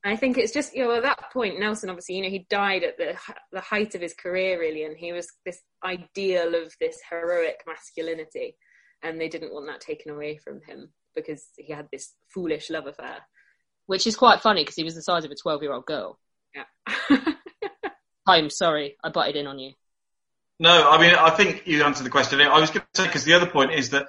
I 0.02 0.16
think 0.16 0.38
it's 0.38 0.52
just 0.52 0.74
you 0.74 0.84
know 0.84 0.92
at 0.92 1.02
that 1.02 1.30
point 1.30 1.60
Nelson 1.60 1.90
obviously 1.90 2.16
you 2.16 2.22
know 2.22 2.30
he 2.30 2.46
died 2.48 2.84
at 2.84 2.96
the 2.96 3.16
the 3.52 3.60
height 3.60 3.94
of 3.94 4.00
his 4.00 4.14
career 4.14 4.58
really 4.58 4.84
and 4.84 4.96
he 4.96 5.12
was 5.12 5.28
this 5.44 5.60
ideal 5.84 6.54
of 6.54 6.72
this 6.80 6.98
heroic 7.10 7.60
masculinity 7.66 8.56
and 9.02 9.20
they 9.20 9.28
didn't 9.28 9.52
want 9.52 9.66
that 9.66 9.80
taken 9.80 10.12
away 10.12 10.36
from 10.36 10.60
him 10.62 10.90
because 11.14 11.44
he 11.56 11.72
had 11.72 11.88
this 11.90 12.12
foolish 12.28 12.70
love 12.70 12.86
affair 12.86 13.18
Which 13.86 14.06
is 14.06 14.16
quite 14.16 14.40
funny 14.40 14.62
because 14.62 14.76
he 14.76 14.84
was 14.84 14.94
the 14.94 15.02
size 15.02 15.24
of 15.24 15.30
a 15.30 15.34
12 15.34 15.62
year 15.62 15.72
old 15.72 15.86
girl. 15.86 16.18
Yeah. 16.54 17.18
I'm 18.26 18.50
sorry, 18.50 18.96
I 19.02 19.10
butted 19.10 19.36
in 19.36 19.46
on 19.46 19.58
you. 19.58 19.72
No, 20.58 20.90
I 20.90 21.00
mean, 21.00 21.14
I 21.14 21.30
think 21.30 21.66
you 21.66 21.82
answered 21.82 22.04
the 22.04 22.10
question. 22.10 22.40
I 22.40 22.60
was 22.60 22.70
going 22.70 22.84
to 22.92 23.02
say, 23.02 23.06
because 23.06 23.24
the 23.24 23.32
other 23.32 23.46
point 23.46 23.72
is 23.72 23.90
that 23.90 24.06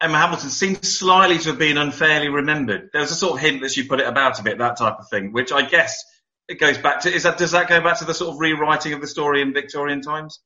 Emma 0.00 0.18
Hamilton 0.18 0.50
seems 0.50 0.98
slightly 0.98 1.38
to 1.38 1.50
have 1.50 1.58
been 1.58 1.78
unfairly 1.78 2.28
remembered. 2.28 2.90
There 2.92 3.00
was 3.00 3.12
a 3.12 3.14
sort 3.14 3.34
of 3.34 3.38
hint 3.38 3.62
that 3.62 3.70
she 3.70 3.86
put 3.86 4.00
it 4.00 4.08
about 4.08 4.40
a 4.40 4.42
bit, 4.42 4.58
that 4.58 4.76
type 4.76 4.96
of 4.98 5.08
thing, 5.08 5.32
which 5.32 5.52
I 5.52 5.62
guess 5.62 6.04
it 6.48 6.60
goes 6.60 6.76
back 6.76 7.02
to, 7.02 7.14
is 7.14 7.22
that, 7.22 7.38
does 7.38 7.52
that 7.52 7.68
go 7.68 7.80
back 7.80 8.00
to 8.00 8.04
the 8.04 8.12
sort 8.12 8.34
of 8.34 8.40
rewriting 8.40 8.92
of 8.92 9.00
the 9.00 9.06
story 9.06 9.40
in 9.40 9.54
Victorian 9.54 10.02
times? 10.02 10.40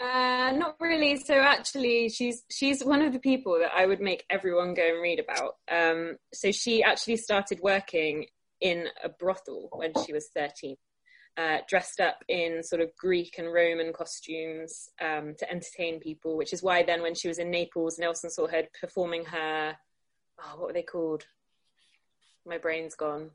Uh, 0.00 0.52
not 0.56 0.76
really. 0.80 1.16
So 1.16 1.34
actually, 1.34 2.08
she's 2.08 2.42
she's 2.50 2.84
one 2.84 3.02
of 3.02 3.12
the 3.12 3.20
people 3.20 3.58
that 3.60 3.72
I 3.74 3.86
would 3.86 4.00
make 4.00 4.24
everyone 4.28 4.74
go 4.74 4.86
and 4.86 5.02
read 5.02 5.20
about. 5.20 5.54
Um, 5.70 6.16
so 6.32 6.50
she 6.50 6.82
actually 6.82 7.16
started 7.16 7.60
working 7.62 8.26
in 8.60 8.86
a 9.02 9.08
brothel 9.08 9.68
when 9.72 9.92
she 10.04 10.12
was 10.12 10.28
thirteen, 10.34 10.76
uh, 11.36 11.58
dressed 11.68 12.00
up 12.00 12.18
in 12.28 12.62
sort 12.62 12.82
of 12.82 12.90
Greek 12.96 13.36
and 13.38 13.52
Roman 13.52 13.92
costumes 13.92 14.88
um, 15.00 15.34
to 15.38 15.50
entertain 15.50 16.00
people. 16.00 16.36
Which 16.36 16.52
is 16.52 16.62
why 16.62 16.82
then, 16.82 17.02
when 17.02 17.14
she 17.14 17.28
was 17.28 17.38
in 17.38 17.50
Naples, 17.50 17.98
Nelson 17.98 18.30
saw 18.30 18.48
her 18.48 18.64
performing 18.80 19.24
her. 19.26 19.76
Oh, 20.40 20.58
what 20.58 20.66
were 20.66 20.72
they 20.72 20.82
called? 20.82 21.24
My 22.44 22.58
brain's 22.58 22.96
gone. 22.96 23.30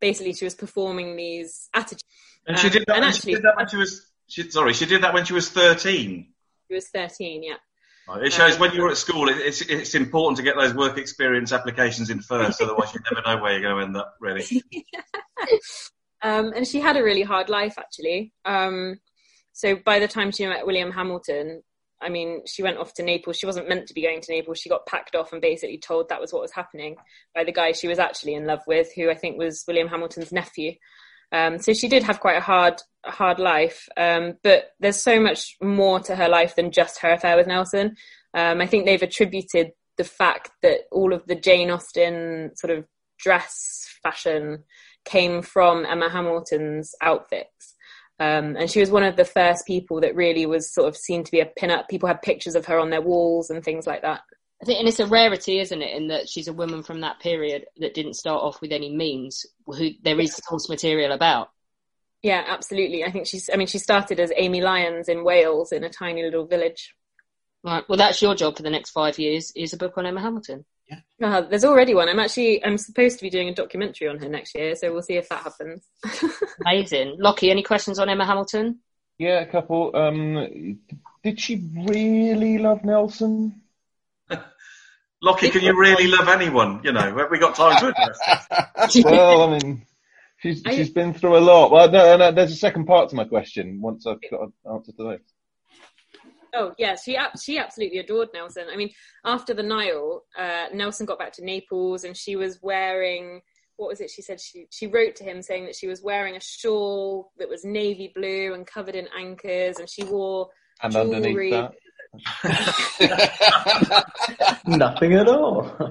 Basically, 0.00 0.32
she 0.32 0.46
was 0.46 0.54
performing 0.54 1.16
these 1.16 1.68
attitudes. 1.74 2.02
And 2.46 2.58
she 2.58 2.70
did 2.70 2.84
that, 2.86 2.96
and 2.96 3.04
actually, 3.04 3.32
she 3.32 3.36
did 3.36 3.44
that 3.44 3.56
when 3.56 3.68
she 3.68 3.76
was, 3.76 4.10
she, 4.32 4.50
sorry, 4.50 4.72
she 4.72 4.86
did 4.86 5.02
that 5.02 5.12
when 5.12 5.26
she 5.26 5.34
was 5.34 5.50
13. 5.50 6.26
she 6.68 6.74
was 6.74 6.88
thirteen. 6.88 7.42
Yeah. 7.42 7.56
Right, 8.08 8.24
It 8.24 8.32
shows 8.32 8.54
Um, 8.54 8.60
when 8.60 8.72
you're 8.72 8.88
at 8.88 8.96
school, 8.96 9.28
it, 9.28 9.36
it's, 9.36 9.60
it's 9.60 9.94
important 9.94 10.38
to 10.38 10.42
get 10.42 10.56
those 10.56 10.74
work 10.74 10.96
experience 10.96 11.52
applications 11.52 12.08
in 12.08 12.20
first, 12.20 12.60
otherwise 12.60 12.94
you 12.94 13.00
never 13.10 13.22
know 13.26 13.42
where 13.42 13.52
you're 13.52 13.60
going 13.60 13.76
to 13.76 13.84
end 13.84 13.96
up, 13.96 14.16
really. 14.20 14.44
Um, 16.24 16.52
and 16.54 16.64
she 16.64 16.78
had 16.78 16.96
a 16.96 17.02
really 17.02 17.22
hard 17.22 17.48
life, 17.48 17.74
actually. 17.76 18.32
Um, 18.44 19.00
so 19.52 19.74
by 19.74 19.98
the 19.98 20.06
time 20.06 20.30
she 20.30 20.46
met 20.46 20.64
William 20.64 20.92
Hamilton, 20.92 21.62
I 22.00 22.10
mean, 22.10 22.42
she 22.46 22.62
went 22.62 22.78
off 22.78 22.94
to 22.94 23.02
Naples. 23.02 23.38
She 23.38 23.46
wasn't 23.46 23.68
meant 23.68 23.88
to 23.88 23.94
be 23.94 24.02
going 24.02 24.20
to 24.20 24.32
Naples. 24.32 24.58
She 24.58 24.68
got 24.68 24.86
packed 24.86 25.16
off 25.16 25.32
and 25.32 25.42
basically 25.42 25.78
told 25.78 26.08
that 26.08 26.20
was 26.20 26.32
what 26.32 26.42
was 26.42 26.52
happening 26.52 26.94
by 27.34 27.42
the 27.42 27.50
guy 27.50 27.72
she 27.72 27.88
was 27.88 27.98
actually 27.98 28.34
in 28.34 28.46
love 28.46 28.62
with, 28.68 28.92
who 28.94 29.10
I 29.10 29.16
think 29.16 29.36
was 29.36 29.64
William 29.66 29.88
Hamilton's 29.88 30.30
nephew. 30.30 30.74
Um, 31.32 31.58
so 31.58 31.72
she 31.72 31.88
did 31.88 32.02
have 32.02 32.20
quite 32.20 32.36
a 32.36 32.42
hard, 32.42 32.82
hard 33.04 33.38
life. 33.38 33.88
Um, 33.96 34.34
but 34.42 34.72
there's 34.80 35.02
so 35.02 35.18
much 35.18 35.56
more 35.62 35.98
to 36.00 36.14
her 36.14 36.28
life 36.28 36.54
than 36.54 36.70
just 36.70 37.00
her 37.00 37.12
affair 37.12 37.36
with 37.36 37.46
Nelson. 37.46 37.96
Um, 38.34 38.60
I 38.60 38.66
think 38.66 38.84
they've 38.84 39.02
attributed 39.02 39.72
the 39.96 40.04
fact 40.04 40.50
that 40.62 40.80
all 40.90 41.12
of 41.12 41.26
the 41.26 41.34
Jane 41.34 41.70
Austen 41.70 42.52
sort 42.56 42.76
of 42.76 42.86
dress 43.18 43.86
fashion 44.02 44.64
came 45.04 45.42
from 45.42 45.86
Emma 45.86 46.08
Hamilton's 46.08 46.94
outfits. 47.00 47.74
Um, 48.20 48.56
and 48.56 48.70
she 48.70 48.80
was 48.80 48.90
one 48.90 49.02
of 49.02 49.16
the 49.16 49.24
first 49.24 49.66
people 49.66 50.00
that 50.00 50.14
really 50.14 50.46
was 50.46 50.72
sort 50.72 50.88
of 50.88 50.96
seen 50.96 51.24
to 51.24 51.30
be 51.30 51.40
a 51.40 51.46
pin-up. 51.46 51.88
People 51.88 52.06
had 52.06 52.22
pictures 52.22 52.54
of 52.54 52.66
her 52.66 52.78
on 52.78 52.90
their 52.90 53.00
walls 53.00 53.50
and 53.50 53.64
things 53.64 53.86
like 53.86 54.02
that. 54.02 54.20
I 54.62 54.64
think, 54.64 54.78
and 54.78 54.88
it's 54.88 55.00
a 55.00 55.06
rarity, 55.06 55.58
isn't 55.58 55.82
it, 55.82 55.96
in 55.96 56.08
that 56.08 56.28
she's 56.28 56.46
a 56.46 56.52
woman 56.52 56.84
from 56.84 57.00
that 57.00 57.18
period 57.18 57.66
that 57.78 57.94
didn't 57.94 58.14
start 58.14 58.42
off 58.42 58.60
with 58.60 58.70
any 58.70 58.94
means, 58.94 59.44
who 59.66 59.90
there 60.02 60.20
is 60.20 60.36
source 60.36 60.68
material 60.68 61.10
about. 61.10 61.50
Yeah, 62.22 62.44
absolutely. 62.46 63.02
I 63.02 63.10
think 63.10 63.26
she's. 63.26 63.50
I 63.52 63.56
mean, 63.56 63.66
she 63.66 63.78
started 63.78 64.20
as 64.20 64.32
Amy 64.36 64.60
Lyons 64.60 65.08
in 65.08 65.24
Wales 65.24 65.72
in 65.72 65.82
a 65.82 65.90
tiny 65.90 66.22
little 66.22 66.46
village. 66.46 66.94
Right. 67.64 67.82
Well, 67.88 67.98
that's 67.98 68.22
your 68.22 68.36
job 68.36 68.56
for 68.56 68.62
the 68.62 68.70
next 68.70 68.90
five 68.90 69.18
years. 69.18 69.52
Is 69.56 69.72
a 69.72 69.76
book 69.76 69.98
on 69.98 70.06
Emma 70.06 70.20
Hamilton. 70.20 70.64
Uh, 71.22 71.40
there's 71.42 71.64
already 71.64 71.94
one. 71.94 72.08
I'm 72.08 72.18
actually. 72.18 72.64
I'm 72.64 72.78
supposed 72.78 73.18
to 73.18 73.22
be 73.22 73.30
doing 73.30 73.48
a 73.48 73.54
documentary 73.54 74.08
on 74.08 74.18
her 74.18 74.28
next 74.28 74.54
year, 74.54 74.76
so 74.76 74.92
we'll 74.92 75.02
see 75.02 75.16
if 75.16 75.28
that 75.30 75.42
happens. 75.42 75.84
Amazing. 76.60 77.16
Lockie, 77.18 77.50
any 77.50 77.62
questions 77.62 77.98
on 77.98 78.08
Emma 78.08 78.26
Hamilton? 78.26 78.80
Yeah, 79.18 79.40
a 79.40 79.46
couple. 79.46 79.96
Um, 79.96 80.78
did 81.24 81.40
she 81.40 81.64
really 81.74 82.58
love 82.58 82.84
Nelson? 82.84 83.61
Lockie, 85.22 85.50
can 85.50 85.62
you 85.62 85.78
really 85.78 86.08
love 86.08 86.28
anyone? 86.28 86.80
You 86.82 86.92
know, 86.92 87.16
have 87.16 87.30
we 87.30 87.38
got 87.38 87.54
time 87.54 87.78
to 87.78 87.88
address 87.88 88.18
this? 88.92 89.04
well, 89.04 89.42
I 89.42 89.58
mean, 89.58 89.86
she's 90.38 90.62
she's 90.68 90.90
been 90.90 91.14
through 91.14 91.38
a 91.38 91.40
lot. 91.40 91.70
Well, 91.70 91.90
no, 91.90 92.16
no, 92.16 92.32
there's 92.32 92.50
a 92.50 92.56
second 92.56 92.86
part 92.86 93.10
to 93.10 93.16
my 93.16 93.24
question. 93.24 93.80
Once 93.80 94.04
I've 94.06 94.18
got 94.30 94.42
an 94.42 94.52
answer 94.70 94.92
to 94.92 95.04
this. 95.10 95.20
Oh 96.54 96.74
yeah, 96.76 96.96
she 96.96 97.16
she 97.40 97.56
absolutely 97.56 97.98
adored 97.98 98.30
Nelson. 98.34 98.64
I 98.70 98.76
mean, 98.76 98.90
after 99.24 99.54
the 99.54 99.62
Nile, 99.62 100.24
uh, 100.36 100.66
Nelson 100.74 101.06
got 101.06 101.20
back 101.20 101.32
to 101.34 101.44
Naples, 101.44 102.02
and 102.02 102.16
she 102.16 102.34
was 102.34 102.58
wearing 102.60 103.42
what 103.76 103.88
was 103.88 104.00
it? 104.00 104.10
She 104.10 104.22
said 104.22 104.40
she 104.40 104.66
she 104.70 104.88
wrote 104.88 105.16
to 105.16 105.24
him 105.24 105.40
saying 105.40 105.66
that 105.66 105.76
she 105.76 105.86
was 105.86 106.02
wearing 106.02 106.36
a 106.36 106.40
shawl 106.40 107.32
that 107.38 107.48
was 107.48 107.64
navy 107.64 108.12
blue 108.14 108.54
and 108.54 108.66
covered 108.66 108.96
in 108.96 109.08
anchors, 109.16 109.78
and 109.78 109.88
she 109.88 110.02
wore 110.04 110.48
And 110.82 110.92
jewelry 110.92 111.14
underneath 111.14 111.50
that, 111.52 111.72
Nothing 114.66 115.14
at 115.14 115.28
all. 115.28 115.74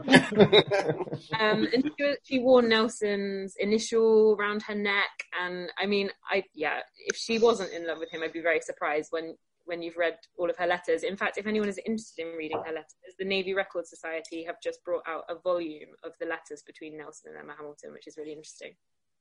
um, 1.39 1.67
and 1.73 1.91
she, 1.97 2.15
she 2.23 2.39
wore 2.39 2.61
Nelson's 2.61 3.55
initial 3.57 4.35
around 4.39 4.61
her 4.63 4.75
neck, 4.75 5.09
and 5.41 5.71
I 5.79 5.87
mean, 5.87 6.11
I 6.29 6.43
yeah, 6.53 6.81
if 7.07 7.15
she 7.15 7.39
wasn't 7.39 7.73
in 7.73 7.87
love 7.87 7.97
with 7.97 8.11
him, 8.11 8.21
I'd 8.21 8.33
be 8.33 8.41
very 8.41 8.61
surprised 8.61 9.07
when 9.11 9.35
when 9.65 9.81
you've 9.81 9.97
read 9.97 10.17
all 10.37 10.49
of 10.49 10.57
her 10.57 10.67
letters. 10.67 11.03
In 11.03 11.17
fact, 11.17 11.37
if 11.37 11.47
anyone 11.47 11.69
is 11.69 11.79
interested 11.85 12.27
in 12.27 12.35
reading 12.35 12.61
her 12.65 12.73
letters, 12.73 13.15
the 13.17 13.25
Navy 13.25 13.53
Records 13.53 13.89
Society 13.89 14.43
have 14.43 14.61
just 14.61 14.83
brought 14.83 15.03
out 15.07 15.23
a 15.29 15.35
volume 15.35 15.89
of 16.03 16.11
the 16.19 16.27
letters 16.27 16.61
between 16.65 16.97
Nelson 16.97 17.31
and 17.31 17.39
Emma 17.39 17.55
Hamilton, 17.57 17.93
which 17.93 18.07
is 18.07 18.17
really 18.17 18.33
interesting. 18.33 18.73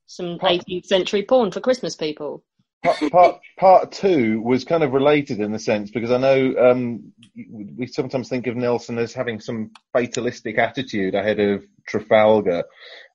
Some 0.06 0.38
18th 0.40 0.86
century 0.86 1.22
porn 1.22 1.50
for 1.52 1.60
Christmas 1.60 1.94
people. 1.94 2.42
Part, 2.82 3.10
part 3.10 3.40
part 3.58 3.92
two 3.92 4.40
was 4.40 4.64
kind 4.64 4.82
of 4.82 4.92
related 4.92 5.40
in 5.40 5.52
the 5.52 5.58
sense 5.58 5.90
because 5.90 6.10
I 6.10 6.18
know 6.18 6.54
um, 6.70 7.12
we 7.34 7.86
sometimes 7.86 8.28
think 8.28 8.46
of 8.46 8.56
Nelson 8.56 8.98
as 8.98 9.12
having 9.12 9.40
some 9.40 9.70
fatalistic 9.92 10.58
attitude 10.58 11.14
ahead 11.14 11.40
of 11.40 11.64
Trafalgar, 11.86 12.64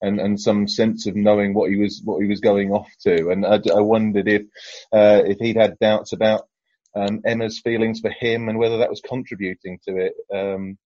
and, 0.01 0.19
and 0.19 0.39
some 0.39 0.67
sense 0.67 1.07
of 1.07 1.15
knowing 1.15 1.53
what 1.53 1.69
he 1.69 1.77
was 1.77 2.01
what 2.03 2.21
he 2.21 2.27
was 2.27 2.41
going 2.41 2.71
off 2.71 2.89
to. 3.01 3.29
And 3.29 3.45
I, 3.45 3.59
I 3.73 3.81
wondered 3.81 4.27
if 4.27 4.43
uh, 4.91 5.21
if 5.25 5.37
he'd 5.39 5.57
had 5.57 5.79
doubts 5.79 6.13
about 6.13 6.47
um, 6.95 7.21
Emma's 7.25 7.59
feelings 7.59 7.99
for 7.99 8.09
him 8.09 8.49
and 8.49 8.57
whether 8.57 8.79
that 8.79 8.89
was 8.89 9.01
contributing 9.01 9.79
to 9.87 9.97
it. 9.97 10.13
Um, 10.33 10.77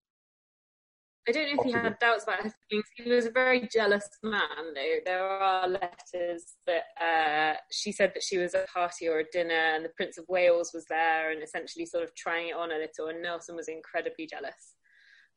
I 1.30 1.32
don't 1.32 1.56
know 1.56 1.62
if 1.62 1.66
he 1.68 1.72
had 1.72 2.00
doubts 2.00 2.24
about 2.24 2.42
her 2.42 2.52
feelings. 2.68 2.88
He 2.96 3.12
was 3.12 3.28
a 3.28 3.32
very 3.32 3.70
jealous 3.72 4.10
man, 4.24 4.74
though. 4.74 4.96
There 5.06 5.24
are 5.24 5.68
letters 5.68 6.56
that 6.66 6.86
uh, 7.00 7.58
she 7.72 7.92
said 7.92 8.14
that 8.16 8.24
she 8.24 8.40
was 8.40 8.56
at 8.56 8.64
a 8.64 8.68
party 8.68 9.08
or 9.08 9.20
a 9.20 9.24
dinner, 9.32 9.54
and 9.54 9.86
the 9.86 9.90
Prince 9.90 10.18
of 10.18 10.26
Wales 10.28 10.72
was 10.74 10.86
there, 10.90 11.30
and 11.30 11.44
essentially 11.44 11.86
sort 11.86 12.04
of 12.04 12.16
trying 12.16 12.48
it 12.48 12.56
on 12.56 12.72
a 12.72 12.80
little. 12.80 13.10
And 13.10 13.22
Nelson 13.22 13.56
was 13.56 13.68
incredibly 13.68 14.26
jealous 14.26 14.74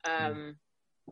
um, 0.09 0.57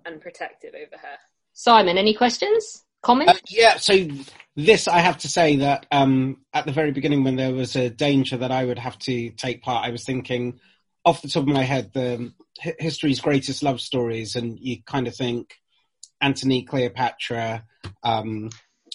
and 0.07 0.19
protective 0.19 0.73
over 0.75 0.97
her. 0.97 1.19
Simon, 1.53 1.99
any 1.99 2.15
questions? 2.15 2.87
Comments? 3.03 3.31
Uh, 3.31 3.37
yeah, 3.51 3.77
so 3.77 4.09
this 4.57 4.89
I 4.89 5.01
have 5.01 5.19
to 5.19 5.29
say 5.29 5.57
that 5.57 5.85
um, 5.93 6.39
at 6.55 6.65
the 6.65 6.73
very 6.73 6.93
beginning, 6.93 7.23
when 7.23 7.37
there 7.37 7.53
was 7.53 7.77
a 7.77 7.91
danger 7.91 8.39
that 8.39 8.51
I 8.51 8.65
would 8.65 8.79
have 8.79 8.99
to 9.01 9.29
take 9.33 9.63
part, 9.63 9.87
I 9.87 9.91
was 9.91 10.07
thinking 10.07 10.59
off 11.05 11.23
the 11.23 11.29
top 11.29 11.43
of 11.43 11.49
my 11.49 11.63
head 11.63 11.93
the 11.93 12.33
history's 12.59 13.21
greatest 13.21 13.63
love 13.63 13.81
stories, 13.81 14.37
and 14.37 14.59
you 14.59 14.83
kind 14.85 15.09
of 15.09 15.15
think 15.15 15.55
Antony, 16.21 16.63
Cleopatra, 16.63 17.65
um, 18.03 18.51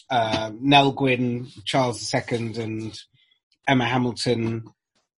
uh, 0.10 0.52
Nell 0.60 0.92
Gwyn, 0.92 1.48
Charles 1.66 2.14
II, 2.14 2.54
and 2.58 3.00
Emma 3.68 3.86
Hamilton, 3.86 4.66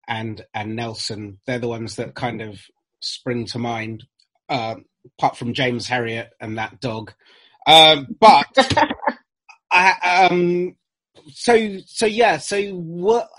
and 0.07 0.45
and 0.53 0.75
Nelson. 0.75 1.39
They're 1.45 1.59
the 1.59 1.67
ones 1.67 1.97
that 1.97 2.15
kind 2.15 2.41
of 2.41 2.59
spring 2.99 3.45
to 3.47 3.59
mind, 3.59 4.05
uh, 4.49 4.75
apart 5.17 5.37
from 5.37 5.53
James 5.53 5.87
Herriot 5.87 6.29
and 6.39 6.57
that 6.57 6.79
dog. 6.79 7.13
Um, 7.65 8.15
but 8.19 8.47
I, 9.71 10.27
um, 10.29 10.75
so 11.33 11.77
so 11.85 12.05
yeah, 12.05 12.37
so 12.37 12.61
what? 12.71 13.29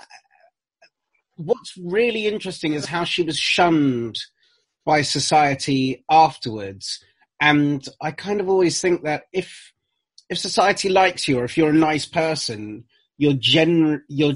What's 1.39 1.79
really 1.79 2.27
interesting 2.27 2.73
is 2.73 2.87
how 2.87 3.05
she 3.05 3.23
was 3.23 3.39
shunned 3.39 4.19
by 4.85 5.03
society 5.03 6.05
afterwards, 6.11 6.99
and 7.41 7.87
I 8.03 8.11
kind 8.11 8.41
of 8.41 8.49
always 8.49 8.81
think 8.81 9.05
that 9.05 9.25
if 9.33 9.73
if 10.29 10.37
society 10.37 10.89
likes 10.89 11.29
you 11.29 11.39
or 11.39 11.45
if 11.45 11.57
you're 11.57 11.71
a 11.71 11.73
nice 11.73 12.07
person, 12.07 12.85
you're 13.19 13.35
gen 13.35 14.03
you're 14.09 14.35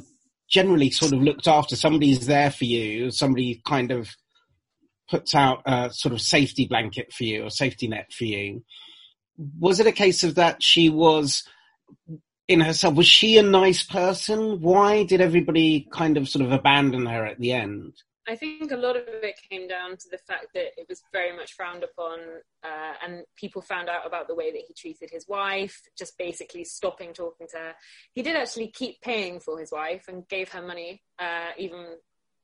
generally 0.49 0.91
sort 0.93 1.13
of 1.13 1.21
looked 1.21 1.49
after. 1.49 1.75
Somebody's 1.75 2.29
there 2.29 2.53
for 2.53 2.67
you. 2.67 3.11
Somebody 3.11 3.61
kind 3.67 3.91
of 3.91 4.11
puts 5.11 5.35
out 5.35 5.63
a 5.67 5.91
sort 5.93 6.15
of 6.15 6.21
safety 6.21 6.67
blanket 6.67 7.13
for 7.13 7.25
you 7.25 7.43
or 7.43 7.51
safety 7.51 7.89
net 7.89 8.13
for 8.13 8.27
you. 8.27 8.63
Was 9.59 9.81
it 9.81 9.89
a 9.89 9.93
case 9.93 10.23
of 10.23 10.37
that 10.37 10.63
she 10.63 10.89
was 10.89 11.43
in 12.53 12.61
herself? 12.61 12.95
Was 12.95 13.07
she 13.07 13.39
a 13.39 13.43
nice 13.43 13.83
person? 13.83 14.61
Why 14.61 15.05
did 15.05 15.21
everybody 15.21 15.89
kind 15.91 16.17
of 16.17 16.29
sort 16.29 16.45
of 16.45 16.53
abandon 16.53 17.07
her 17.07 17.27
at 17.27 17.39
the 17.39 17.53
end? 17.53 17.95
I 18.29 18.37
think 18.37 18.71
a 18.71 18.77
lot 18.77 18.97
of 18.97 19.03
it 19.09 19.35
came 19.51 19.67
down 19.67 19.97
to 19.97 20.09
the 20.09 20.19
fact 20.19 20.47
that 20.55 20.79
it 20.79 20.87
was 20.89 21.03
very 21.13 21.37
much 21.37 21.55
frowned 21.55 21.83
upon, 21.83 22.21
uh, 22.63 22.93
and 23.05 23.25
people 23.37 23.63
found 23.63 23.89
out 23.89 24.07
about 24.07 24.29
the 24.29 24.35
way 24.35 24.53
that 24.53 24.63
he 24.67 24.75
treated 24.75 25.11
his 25.11 25.27
wife, 25.27 25.83
just 25.99 26.17
basically 26.19 26.63
stopping 26.63 27.13
talking 27.13 27.49
to 27.49 27.57
her. 27.57 27.75
He 28.13 28.23
did 28.23 28.37
actually 28.37 28.69
keep 28.69 29.01
paying 29.01 29.41
for 29.41 29.59
his 29.59 29.73
wife 29.73 30.05
and 30.07 30.29
gave 30.29 30.51
her 30.51 30.63
money, 30.63 31.03
uh, 31.19 31.51
even 31.59 31.97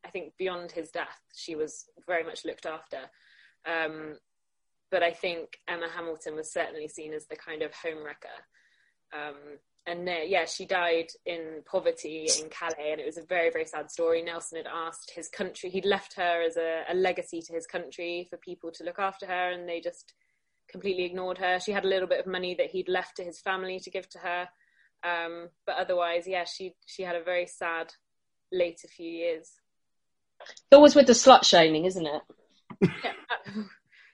I 0.05 0.11
think 0.11 0.33
beyond 0.37 0.73
his 0.73 0.91
death. 0.91 1.21
She 1.35 1.55
was 1.55 1.85
very 2.07 2.25
much 2.25 2.45
looked 2.45 2.67
after. 2.67 2.99
Um, 3.65 4.19
but 4.91 5.03
I 5.03 5.13
think 5.13 5.59
Emma 5.69 5.89
Hamilton 5.95 6.35
was 6.35 6.53
certainly 6.53 6.89
seen 6.89 7.13
as 7.13 7.27
the 7.27 7.37
kind 7.37 7.63
of 7.63 7.71
homewrecker. 7.73 8.39
Um, 9.13 9.59
and 9.87 10.09
yeah, 10.26 10.45
she 10.45 10.66
died 10.66 11.07
in 11.24 11.62
poverty 11.70 12.29
in 12.39 12.51
Calais, 12.51 12.93
and 12.93 13.01
it 13.01 13.07
was 13.07 13.16
a 13.16 13.22
very, 13.22 13.51
very 13.51 13.64
sad 13.64 13.91
story. 13.91 14.22
Nelson 14.22 14.59
had 14.59 14.66
asked 14.66 15.12
his 15.14 15.29
country, 15.29 15.70
he'd 15.70 15.87
left 15.87 16.14
her 16.14 16.43
as 16.43 16.57
a, 16.57 16.83
a 16.91 16.95
legacy 16.95 17.41
to 17.43 17.55
his 17.55 17.66
country 17.66 18.26
for 18.29 18.37
people 18.37 18.70
to 18.72 18.85
look 18.85 18.99
after 18.99 19.26
her, 19.26 19.51
and 19.51 19.68
they 19.68 19.81
just 19.81 20.12
completely 20.68 21.05
ignored 21.05 21.39
her. 21.39 21.59
She 21.59 21.72
had 21.72 21.85
a 21.85 21.89
little 21.89 22.09
bit 22.09 22.20
of 22.20 22.26
money 22.26 22.55
that 22.57 22.70
he'd 22.70 22.89
left 22.89 23.16
to 23.16 23.24
his 23.24 23.41
family 23.41 23.81
to 23.81 23.91
give 23.91 24.09
to 24.11 24.18
her, 24.18 24.49
um, 25.05 25.49
but 25.66 25.76
otherwise, 25.76 26.26
yeah, 26.26 26.45
she 26.45 26.74
she 26.87 27.03
had 27.03 27.16
a 27.16 27.22
very 27.22 27.47
sad 27.47 27.93
later 28.53 28.89
few 28.89 29.11
years. 29.11 29.53
It's 30.41 30.62
always 30.72 30.95
with 30.95 31.07
the 31.07 31.12
slut 31.12 31.45
shaming, 31.45 31.85
isn't 31.85 32.07
it? 32.07 32.22
Yeah, 33.05 33.12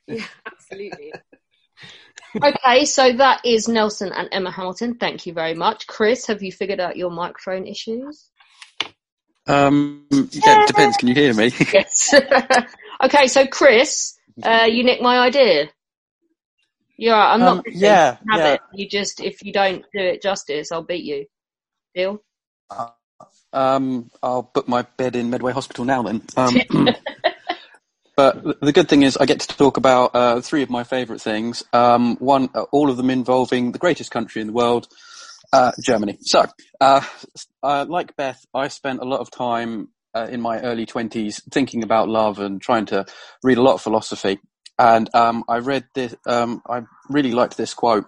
yeah 0.19 0.25
absolutely. 0.47 1.13
Okay, 2.43 2.85
so 2.85 3.13
that 3.13 3.45
is 3.45 3.69
Nelson 3.69 4.13
and 4.13 4.29
Emma 4.33 4.51
Hamilton. 4.51 4.95
Thank 4.97 5.27
you 5.27 5.33
very 5.33 5.55
much. 5.55 5.87
Chris, 5.87 6.27
have 6.27 6.43
you 6.43 6.53
figured 6.53 6.81
out 6.81 6.97
your 6.97 7.11
microphone 7.11 7.67
issues? 7.67 8.29
Um, 9.47 10.07
yeah, 10.11 10.63
it 10.63 10.67
depends. 10.67 10.97
Can 10.97 11.09
you 11.09 11.15
hear 11.15 11.35
me? 11.35 11.51
Yes. 11.73 12.15
okay, 13.05 13.27
so 13.27 13.47
Chris, 13.47 14.15
uh, 14.43 14.67
you 14.71 14.85
nicked 14.85 15.03
my 15.03 15.19
idea. 15.19 15.69
You're 16.97 17.15
right, 17.15 17.35
I'm 17.35 17.43
Um, 17.43 17.57
not. 17.57 17.65
yeah, 17.73 18.17
Have 18.31 18.41
yeah. 18.41 18.53
it. 18.55 18.61
You 18.73 18.89
just, 18.89 19.21
if 19.21 19.43
you 19.43 19.53
don't 19.53 19.85
do 19.93 20.01
it 20.01 20.23
justice, 20.23 20.71
I'll 20.73 20.83
beat 20.85 21.05
you. 21.05 21.27
Deal? 21.95 22.23
Um, 23.53 24.11
I'll 24.23 24.43
book 24.43 24.67
my 24.69 24.83
bed 24.83 25.15
in 25.17 25.31
Medway 25.31 25.53
Hospital 25.53 25.85
now 25.85 26.03
then. 26.03 26.23
Um, 26.37 26.55
but 28.17 28.61
the 28.61 28.73
good 28.73 28.89
thing 28.89 29.03
is 29.03 29.17
I 29.17 29.27
get 29.27 29.41
to 29.41 29.57
talk 29.57 29.77
about 29.77 30.15
uh, 30.15 30.41
three 30.41 30.63
of 30.63 30.71
my 30.71 30.85
favourite 30.85 31.21
things. 31.21 31.63
Um, 31.73 32.17
one, 32.17 32.49
uh, 32.55 32.63
all 32.73 32.91
of 32.91 32.97
them 32.97 33.11
involving 33.11 33.73
the 33.73 33.79
greatest 33.79 34.11
country 34.11 34.41
in 34.41 34.49
the 34.49 34.53
world, 34.53 34.89
uh, 35.53 35.73
Germany. 35.83 36.19
So, 36.21 36.47
uh, 36.81 37.01
like 37.63 38.17
Beth, 38.17 38.45
I 38.55 38.69
spent 38.69 39.01
a 39.01 39.05
lot 39.05 39.21
of 39.21 39.31
time 39.31 39.89
uh, 40.15 40.29
in 40.31 40.41
my 40.41 40.61
early 40.61 40.87
twenties 40.87 41.43
thinking 41.51 41.83
about 41.83 42.09
love 42.09 42.39
and 42.39 42.61
trying 42.61 42.87
to 42.87 43.07
read 43.43 43.59
a 43.59 43.63
lot 43.63 43.75
of 43.75 43.83
philosophy. 43.83 44.39
And 44.79 45.09
um, 45.15 45.45
I 45.49 45.59
read 45.59 45.87
this. 45.95 46.15
Um, 46.27 46.63
I 46.69 46.83
really 47.09 47.33
liked 47.33 47.57
this 47.57 47.75
quote, 47.75 48.07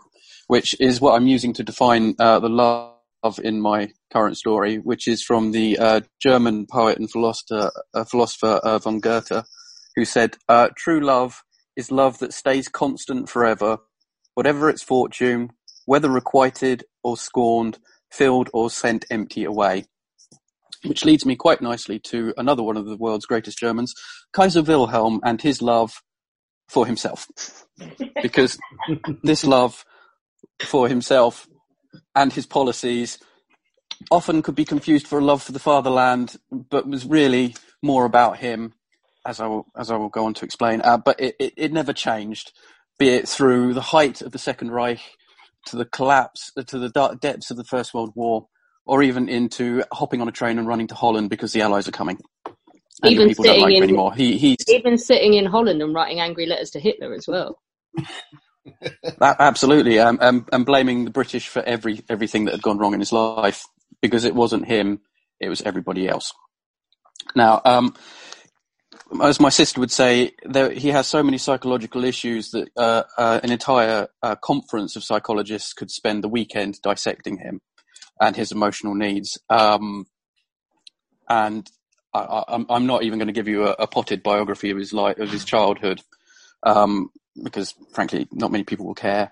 which 0.49 0.75
is 0.81 1.01
what 1.01 1.15
I'm 1.15 1.27
using 1.27 1.53
to 1.55 1.63
define 1.63 2.15
uh, 2.19 2.41
the 2.41 2.49
love 2.49 2.93
in 3.43 3.61
my 3.61 3.89
current 4.13 4.37
story, 4.37 4.77
which 4.77 5.09
is 5.09 5.23
from 5.23 5.51
the 5.53 5.79
uh, 5.79 6.01
German 6.21 6.67
poet 6.67 6.99
and 6.99 7.11
philosopher, 7.11 7.71
philosopher 8.09 8.79
von 8.83 9.01
Goethe, 9.01 9.45
who 9.97 10.05
said, 10.05 10.37
uh, 10.49 10.69
"True 10.77 11.01
love 11.01 11.43
is 11.77 11.91
love 11.91 12.19
that 12.21 12.35
stays 12.35 12.69
constant 12.69 13.29
forever, 13.29 13.79
whatever 14.35 14.71
its 14.71 14.83
fortune, 14.83 15.51
whether 15.87 16.11
requited 16.11 16.85
or 17.03 17.17
scorned, 17.17 17.79
filled 18.13 18.51
or 18.53 18.71
sent 18.71 19.07
empty 19.11 19.45
away." 19.45 19.87
Which 20.85 21.05
leads 21.05 21.27
me 21.27 21.37
quite 21.37 21.63
nicely 21.63 21.99
to 22.11 22.35
another 22.37 22.63
one 22.63 22.77
of 22.77 22.87
the 22.87 22.97
world's 22.97 23.27
greatest 23.27 23.59
Germans, 23.59 23.95
Kaiser 24.33 24.63
Wilhelm, 24.63 25.21
and 25.25 25.43
his 25.43 25.63
love 25.63 26.03
for 26.69 26.87
himself, 26.87 27.27
because 28.23 28.59
this 29.23 29.45
love 29.45 29.85
for 30.61 30.89
himself 30.89 31.49
and 32.15 32.33
his 32.33 32.47
policies 32.47 33.19
often 34.11 34.43
could 34.43 34.55
be 34.55 34.65
confused 34.65 35.07
for 35.07 35.19
a 35.19 35.25
love 35.25 35.43
for 35.43 35.53
the 35.53 35.59
fatherland, 35.59 36.37
but 36.51 36.87
was 36.89 37.07
really 37.07 37.57
more 37.83 38.05
about 38.05 38.39
him, 38.39 38.75
as 39.27 39.41
I 39.41 39.47
will, 39.49 39.67
as 39.77 39.91
I 39.91 39.97
will 39.97 40.09
go 40.11 40.27
on 40.27 40.35
to 40.35 40.45
explain. 40.45 40.83
Uh, 40.83 40.99
but 40.99 41.21
it, 41.21 41.37
it, 41.41 41.55
it 41.57 41.73
never 41.73 41.93
changed, 41.93 42.53
be 42.99 43.11
it 43.11 43.29
through 43.29 43.75
the 43.75 43.81
height 43.83 44.23
of 44.23 44.33
the 44.33 44.39
Second 44.39 44.71
Reich, 44.73 45.01
to 45.67 45.77
the 45.77 45.85
collapse, 45.87 46.53
uh, 46.57 46.63
to 46.65 46.79
the 46.79 46.89
dark 46.91 47.21
depths 47.21 47.51
of 47.51 47.57
the 47.57 47.65
First 47.65 47.95
World 47.95 48.13
War, 48.15 48.49
or 48.87 49.03
even 49.03 49.29
into 49.29 49.85
hopping 49.93 50.21
on 50.23 50.29
a 50.29 50.33
train 50.33 50.59
and 50.59 50.69
running 50.69 50.89
to 50.89 50.95
Holland 50.95 51.31
because 51.31 51.53
the 51.53 51.63
Allies 51.63 51.89
are 51.89 51.93
coming. 51.93 52.19
And 53.03 53.13
Even 53.13 53.29
people 53.29 53.45
don't 53.45 53.59
sitting 53.59 53.63
like 53.63 53.77
him 53.77 53.83
in- 53.85 53.85
anymore. 53.85 54.15
He, 54.15 54.39
he's 54.39 54.57
Even 54.69 54.99
sitting 54.99 55.35
in 55.35 55.47
Holland 55.47 55.83
and 55.83 55.95
writing 55.95 56.21
angry 56.21 56.47
letters 56.47 56.71
to 56.73 56.81
Hitler 56.81 57.15
as 57.15 57.27
well. 57.29 57.59
A- 59.21 59.37
Absolutely, 59.41 59.99
um, 60.01 60.19
um, 60.21 60.47
and 60.53 60.67
blaming 60.67 61.05
the 61.05 61.11
British 61.11 61.49
for 61.49 61.63
every 61.63 62.03
everything 62.09 62.47
that 62.47 62.53
had 62.53 62.63
gone 62.63 62.79
wrong 62.79 62.95
in 62.95 63.01
his 63.01 63.13
life 63.13 63.65
because 64.03 64.25
it 64.25 64.35
wasn't 64.35 64.67
him; 64.67 65.01
it 65.41 65.49
was 65.49 65.63
everybody 65.63 66.09
else. 66.09 66.33
Now, 67.35 67.61
um, 67.65 67.95
as 69.23 69.41
my 69.41 69.49
sister 69.49 69.81
would 69.81 69.91
say, 69.91 70.33
there, 70.45 70.71
he 70.71 70.89
has 70.89 71.07
so 71.07 71.23
many 71.23 71.39
psychological 71.39 72.05
issues 72.05 72.51
that 72.51 72.69
uh, 72.77 73.05
uh, 73.17 73.41
an 73.43 73.53
entire 73.53 74.09
uh, 74.23 74.37
conference 74.37 74.97
of 74.97 75.05
psychologists 75.05 75.73
could 75.73 75.91
spend 75.91 76.25
the 76.25 76.29
weekend 76.29 76.81
dissecting 76.83 77.39
him 77.39 77.61
and 78.21 78.35
his 78.35 78.53
emotional 78.53 78.95
needs. 78.95 79.39
Um, 79.49 80.07
and 81.29 81.69
I, 82.13 82.65
am 82.69 82.87
not 82.87 83.03
even 83.03 83.19
going 83.19 83.29
to 83.29 83.33
give 83.33 83.49
you 83.49 83.67
a, 83.67 83.77
a, 83.79 83.87
potted 83.87 84.23
biography 84.23 84.71
of 84.71 84.79
his 84.79 84.93
life, 84.93 85.19
of 85.19 85.31
his 85.31 85.45
childhood, 85.45 86.01
um, 86.63 87.11
because 87.43 87.75
frankly, 87.93 88.27
not 88.33 88.53
many 88.53 88.65
people 88.65 88.87
will 88.87 88.95
care. 88.95 89.31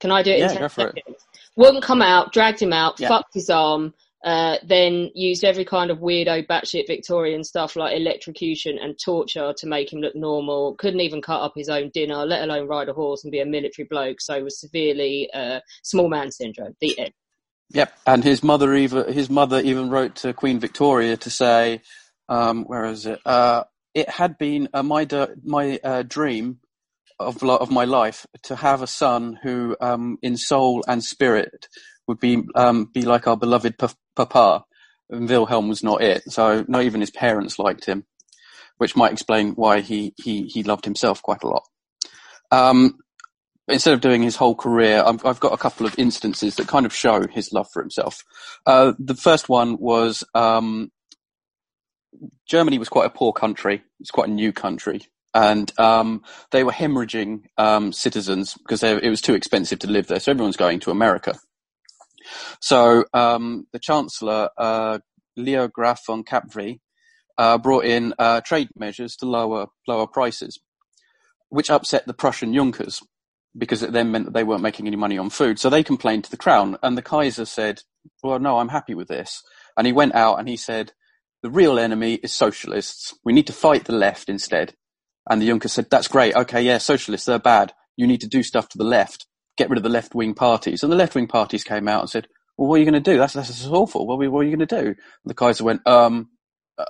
Can 0.00 0.10
I 0.10 0.22
do 0.22 0.30
it? 0.30 0.38
Yeah, 0.38 0.46
in 0.46 0.52
10 0.52 0.60
go 0.60 0.68
for 0.68 0.80
seconds? 0.80 1.02
it. 1.06 1.16
Wouldn't 1.56 1.84
come 1.84 2.02
out, 2.02 2.32
dragged 2.32 2.60
him 2.60 2.72
out, 2.72 2.98
Yeah. 2.98 3.08
fucked 3.08 3.34
his 3.34 3.50
arm, 3.50 3.94
uh, 4.24 4.56
then 4.64 5.10
used 5.14 5.44
every 5.44 5.64
kind 5.64 5.90
of 5.90 5.98
weirdo 5.98 6.46
batshit 6.46 6.86
Victorian 6.86 7.44
stuff 7.44 7.76
like 7.76 7.96
electrocution 7.96 8.78
and 8.78 8.98
torture 8.98 9.52
to 9.56 9.66
make 9.66 9.92
him 9.92 10.00
look 10.00 10.16
normal. 10.16 10.74
Couldn't 10.74 11.00
even 11.00 11.22
cut 11.22 11.40
up 11.40 11.52
his 11.54 11.68
own 11.68 11.90
dinner, 11.90 12.26
let 12.26 12.42
alone 12.42 12.66
ride 12.66 12.88
a 12.88 12.92
horse 12.92 13.24
and 13.24 13.30
be 13.30 13.40
a 13.40 13.46
military 13.46 13.86
bloke. 13.88 14.20
So 14.20 14.34
it 14.34 14.44
was 14.44 14.60
severely 14.60 15.30
uh, 15.32 15.60
small 15.82 16.08
man 16.08 16.32
syndrome. 16.32 16.74
The 16.80 16.98
end. 16.98 17.12
Yep, 17.70 17.92
and 18.06 18.24
his 18.24 18.42
mother 18.42 18.74
even 18.74 19.12
his 19.12 19.28
mother 19.28 19.60
even 19.60 19.90
wrote 19.90 20.16
to 20.16 20.32
Queen 20.32 20.58
Victoria 20.58 21.16
to 21.18 21.30
say, 21.30 21.82
um, 22.28 22.64
where 22.64 22.86
is 22.86 23.06
it? 23.06 23.20
Uh, 23.26 23.64
it 23.94 24.08
had 24.08 24.38
been 24.38 24.68
uh, 24.72 24.82
my 24.82 25.04
d- 25.04 25.26
my 25.44 25.78
uh, 25.84 26.02
dream 26.02 26.60
of 27.18 27.42
of 27.42 27.70
my 27.70 27.84
life 27.84 28.26
to 28.44 28.56
have 28.56 28.80
a 28.80 28.86
son 28.86 29.38
who, 29.42 29.76
um, 29.80 30.18
in 30.22 30.36
soul 30.36 30.82
and 30.88 31.04
spirit, 31.04 31.68
would 32.08 32.18
be 32.18 32.42
um, 32.54 32.86
be 32.86 33.02
like 33.02 33.26
our 33.28 33.36
beloved 33.36 33.78
pa- 33.78 33.94
papa. 34.16 34.64
And 35.10 35.28
Wilhelm 35.28 35.68
was 35.68 35.82
not 35.82 36.02
it, 36.02 36.22
so 36.30 36.64
not 36.68 36.82
even 36.82 37.00
his 37.00 37.10
parents 37.10 37.58
liked 37.58 37.86
him, 37.86 38.04
which 38.76 38.96
might 38.96 39.12
explain 39.12 39.52
why 39.52 39.80
he 39.80 40.12
he 40.16 40.42
he 40.48 40.62
loved 40.62 40.84
himself 40.84 41.22
quite 41.22 41.42
a 41.42 41.48
lot. 41.48 41.62
Um, 42.50 42.98
instead 43.68 43.94
of 43.94 44.00
doing 44.00 44.22
his 44.22 44.36
whole 44.36 44.54
career, 44.54 45.02
I've, 45.06 45.24
I've 45.24 45.40
got 45.40 45.52
a 45.52 45.58
couple 45.58 45.86
of 45.86 45.98
instances 45.98 46.56
that 46.56 46.68
kind 46.68 46.84
of 46.84 46.94
show 46.94 47.26
his 47.26 47.52
love 47.52 47.68
for 47.72 47.82
himself. 47.82 48.22
Uh, 48.66 48.92
the 48.98 49.14
first 49.14 49.48
one 49.48 49.78
was 49.78 50.24
um, 50.34 50.90
Germany 52.46 52.78
was 52.78 52.88
quite 52.88 53.06
a 53.06 53.10
poor 53.10 53.32
country. 53.32 53.82
It's 54.00 54.10
quite 54.10 54.28
a 54.28 54.32
new 54.32 54.52
country. 54.52 55.02
And 55.34 55.78
um, 55.78 56.22
they 56.50 56.64
were 56.64 56.72
hemorrhaging 56.72 57.44
um, 57.58 57.92
citizens 57.92 58.54
because 58.54 58.80
they, 58.80 58.92
it 58.92 59.10
was 59.10 59.20
too 59.20 59.34
expensive 59.34 59.78
to 59.80 59.86
live 59.86 60.06
there. 60.06 60.20
So 60.20 60.32
everyone's 60.32 60.56
going 60.56 60.80
to 60.80 60.90
America. 60.90 61.38
So 62.60 63.04
um, 63.14 63.66
the 63.72 63.78
Chancellor, 63.78 64.50
uh, 64.56 64.98
Leo 65.36 65.68
Graf 65.68 66.04
von 66.06 66.24
Caprivi, 66.24 66.80
uh, 67.38 67.56
brought 67.58 67.84
in 67.84 68.14
uh, 68.18 68.40
trade 68.40 68.68
measures 68.76 69.16
to 69.16 69.26
lower 69.26 69.68
lower 69.86 70.06
prices, 70.06 70.58
which 71.48 71.70
upset 71.70 72.06
the 72.06 72.14
Prussian 72.14 72.52
Junkers 72.52 73.00
because 73.56 73.82
it 73.82 73.92
then 73.92 74.10
meant 74.10 74.26
that 74.26 74.34
they 74.34 74.44
weren't 74.44 74.62
making 74.62 74.86
any 74.86 74.96
money 74.96 75.16
on 75.16 75.30
food. 75.30 75.58
So 75.58 75.70
they 75.70 75.82
complained 75.82 76.24
to 76.24 76.30
the 76.30 76.36
crown, 76.36 76.76
and 76.82 76.98
the 76.98 77.02
Kaiser 77.02 77.44
said, 77.44 77.82
"Well, 78.22 78.38
no, 78.38 78.58
I'm 78.58 78.68
happy 78.68 78.94
with 78.94 79.08
this." 79.08 79.42
And 79.76 79.86
he 79.86 79.92
went 79.92 80.14
out 80.14 80.38
and 80.38 80.48
he 80.48 80.56
said, 80.56 80.92
"The 81.42 81.50
real 81.50 81.78
enemy 81.78 82.14
is 82.14 82.32
socialists. 82.32 83.14
We 83.24 83.32
need 83.32 83.46
to 83.46 83.52
fight 83.52 83.84
the 83.84 83.92
left 83.92 84.28
instead." 84.28 84.74
And 85.30 85.40
the 85.40 85.46
Junkers 85.46 85.72
said, 85.72 85.88
"That's 85.90 86.08
great. 86.08 86.34
Okay, 86.34 86.62
yeah, 86.62 86.78
socialists 86.78 87.26
they're 87.26 87.38
bad. 87.38 87.72
You 87.96 88.06
need 88.06 88.20
to 88.20 88.28
do 88.28 88.42
stuff 88.42 88.68
to 88.70 88.78
the 88.78 88.84
left. 88.84 89.27
Get 89.58 89.70
rid 89.70 89.78
of 89.78 89.84
the 89.84 89.90
left 89.90 90.16
wing 90.16 90.34
parties." 90.34 90.84
And 90.84 90.92
the 90.92 90.96
left 90.96 91.16
wing 91.16 91.28
parties 91.28 91.64
came 91.64 91.88
out 91.88 92.02
and 92.02 92.10
said, 92.10 92.28
"Well, 92.58 92.68
what 92.70 92.76
are 92.76 92.80
you 92.80 92.86
going 92.90 93.02
to 93.02 93.12
do? 93.12 93.18
That's 93.18 93.34
that's 93.34 93.66
awful. 93.68 94.06
What, 94.08 94.16
are- 94.24 94.32
what 94.32 94.40
are 94.42 94.44
you 94.50 94.56
going 94.56 94.68
to 94.68 94.82
do?" 94.82 94.88
And 94.88 94.96
the 95.26 95.34
Kaiser 95.34 95.64
went, 95.64 95.86
"Um, 95.88 96.30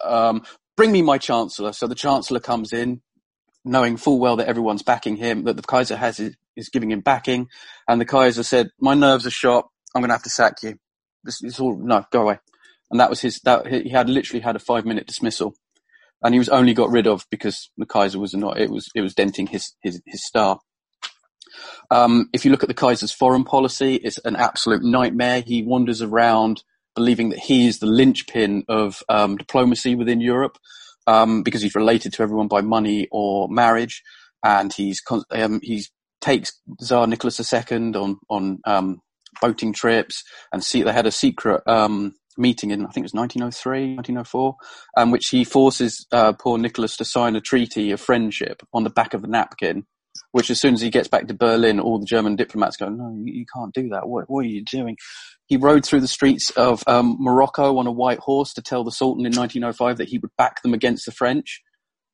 um, 0.05 0.45
bring 0.77 0.93
me 0.93 1.03
my 1.03 1.19
chancellor." 1.19 1.75
So 1.75 1.89
the 1.89 1.97
chancellor 1.97 2.41
comes 2.41 2.73
in, 2.75 3.03
knowing 3.65 3.99
full 3.99 4.21
well 4.21 4.37
that 4.39 4.49
everyone's 4.49 4.85
backing 4.85 5.17
him, 5.17 5.45
that 5.45 5.57
the 5.57 5.63
Kaiser 5.63 5.97
has 5.97 6.21
is, 6.21 6.37
giving 6.71 6.93
him 6.93 7.01
backing, 7.03 7.49
and 7.89 8.01
the 8.01 8.07
Kaiser 8.07 8.45
said, 8.45 8.71
"My 8.81 8.95
nerves 8.95 9.27
are 9.27 9.31
shot. 9.33 9.69
I'm 9.95 10.03
going 10.03 10.11
to 10.11 10.15
have 10.17 10.25
to 10.25 10.31
sack 10.31 10.57
you. 10.65 10.77
This 11.25 11.43
is 11.43 11.61
all 11.61 11.79
no, 11.79 12.05
go 12.13 12.23
away." 12.23 12.39
And 12.91 13.01
that 13.01 13.11
was 13.11 13.21
his. 13.23 13.41
That 13.45 13.67
he 13.69 13.91
had 13.91 14.11
literally 14.11 14.43
had 14.43 14.57
a 14.57 14.61
five 14.61 14.87
minute 14.87 15.07
dismissal, 15.09 15.55
and 16.23 16.35
he 16.35 16.41
was 16.41 16.49
only 16.51 16.75
got 16.75 16.91
rid 16.91 17.07
of 17.09 17.27
because 17.31 17.71
the 17.79 17.87
Kaiser 17.87 18.19
was 18.21 18.35
not. 18.35 18.61
It 18.61 18.71
was 18.71 18.89
it 18.95 19.03
was 19.03 19.15
denting 19.15 19.49
his 19.49 19.75
his 19.83 20.03
his 20.07 20.27
star. 20.27 20.61
Um, 21.91 22.29
if 22.33 22.45
you 22.45 22.51
look 22.51 22.63
at 22.63 22.69
the 22.69 22.75
Kaiser's 22.75 23.13
foreign 23.13 23.45
policy, 23.45 23.97
it's 23.97 24.19
an 24.19 24.37
absolute 24.37 24.83
nightmare. 24.83 25.43
He 25.47 25.63
wanders 25.63 26.03
around 26.03 26.63
believing 26.95 27.29
that 27.31 27.39
he 27.39 27.67
is 27.67 27.79
the 27.79 27.87
linchpin 27.87 28.65
of 28.69 29.03
um, 29.09 29.37
diplomacy 29.37 29.95
within 29.95 30.21
Europe 30.21 30.59
um, 31.07 31.43
because 31.43 31.63
he's 31.63 31.75
related 31.75 32.13
to 32.15 32.23
everyone 32.23 32.49
by 32.49 32.61
money 32.61 33.09
or 33.11 33.49
marriage, 33.49 34.03
and 34.45 34.73
he's 34.73 35.03
um, 35.31 35.61
he's 35.63 35.91
takes 36.21 36.53
Tsar 36.81 37.07
Nicholas 37.07 37.41
II 37.53 37.95
on 37.95 38.19
on 38.29 38.59
um, 38.65 39.01
boating 39.41 39.73
trips, 39.73 40.25
and 40.53 40.63
see 40.63 40.83
they 40.83 40.93
had 40.93 41.07
a 41.07 41.13
secret 41.13 41.63
meeting 42.39 42.71
in 42.71 42.87
I 42.87 42.91
think 42.91 43.03
it 43.03 43.13
was 43.13 43.15
1903, 43.15 43.97
1904, 43.97 44.55
um, 44.97 45.11
which 45.11 45.29
he 45.29 45.45
forces 45.45 46.07
uh, 46.13 46.33
poor 46.33 46.57
Nicholas 46.57 46.97
to 46.97 47.05
sign 47.05 47.37
a 47.37 47.41
treaty 47.41 47.91
of 47.91 48.01
friendship 48.01 48.63
on 48.73 48.85
the 48.85 48.91
back 48.91 49.13
of 49.13 49.25
a 49.25 49.27
napkin. 49.27 49.85
Which, 50.33 50.51
as 50.51 50.61
soon 50.61 50.75
as 50.75 50.81
he 50.81 50.91
gets 50.91 51.09
back 51.09 51.27
to 51.27 51.35
Berlin, 51.35 51.81
all 51.81 51.99
the 51.99 52.07
German 52.07 52.37
diplomats 52.37 52.77
go, 52.77 52.89
"No, 52.89 53.17
you, 53.25 53.45
can't 53.55 53.75
do 53.75 53.89
that. 53.91 54.09
What, 54.09 54.29
what 54.29 54.45
are 54.45 54.49
you 54.49 54.65
doing?" 54.65 54.97
He 55.47 55.57
rode 55.57 55.85
through 55.85 56.01
the 56.01 56.09
streets 56.09 56.51
of 56.51 56.85
um, 56.87 57.17
Morocco 57.19 57.79
on 57.79 57.87
a 57.87 57.93
white 57.93 58.19
horse 58.19 58.53
to 58.55 58.63
tell 58.63 58.85
the 58.85 58.93
Sultan 58.93 59.25
in 59.25 59.33
1905 59.33 59.99
that 59.99 60.09
he 60.09 60.19
would 60.19 60.31
back 60.37 60.63
them 60.63 60.75
against 60.75 61.07
the 61.07 61.13
French. 61.13 61.63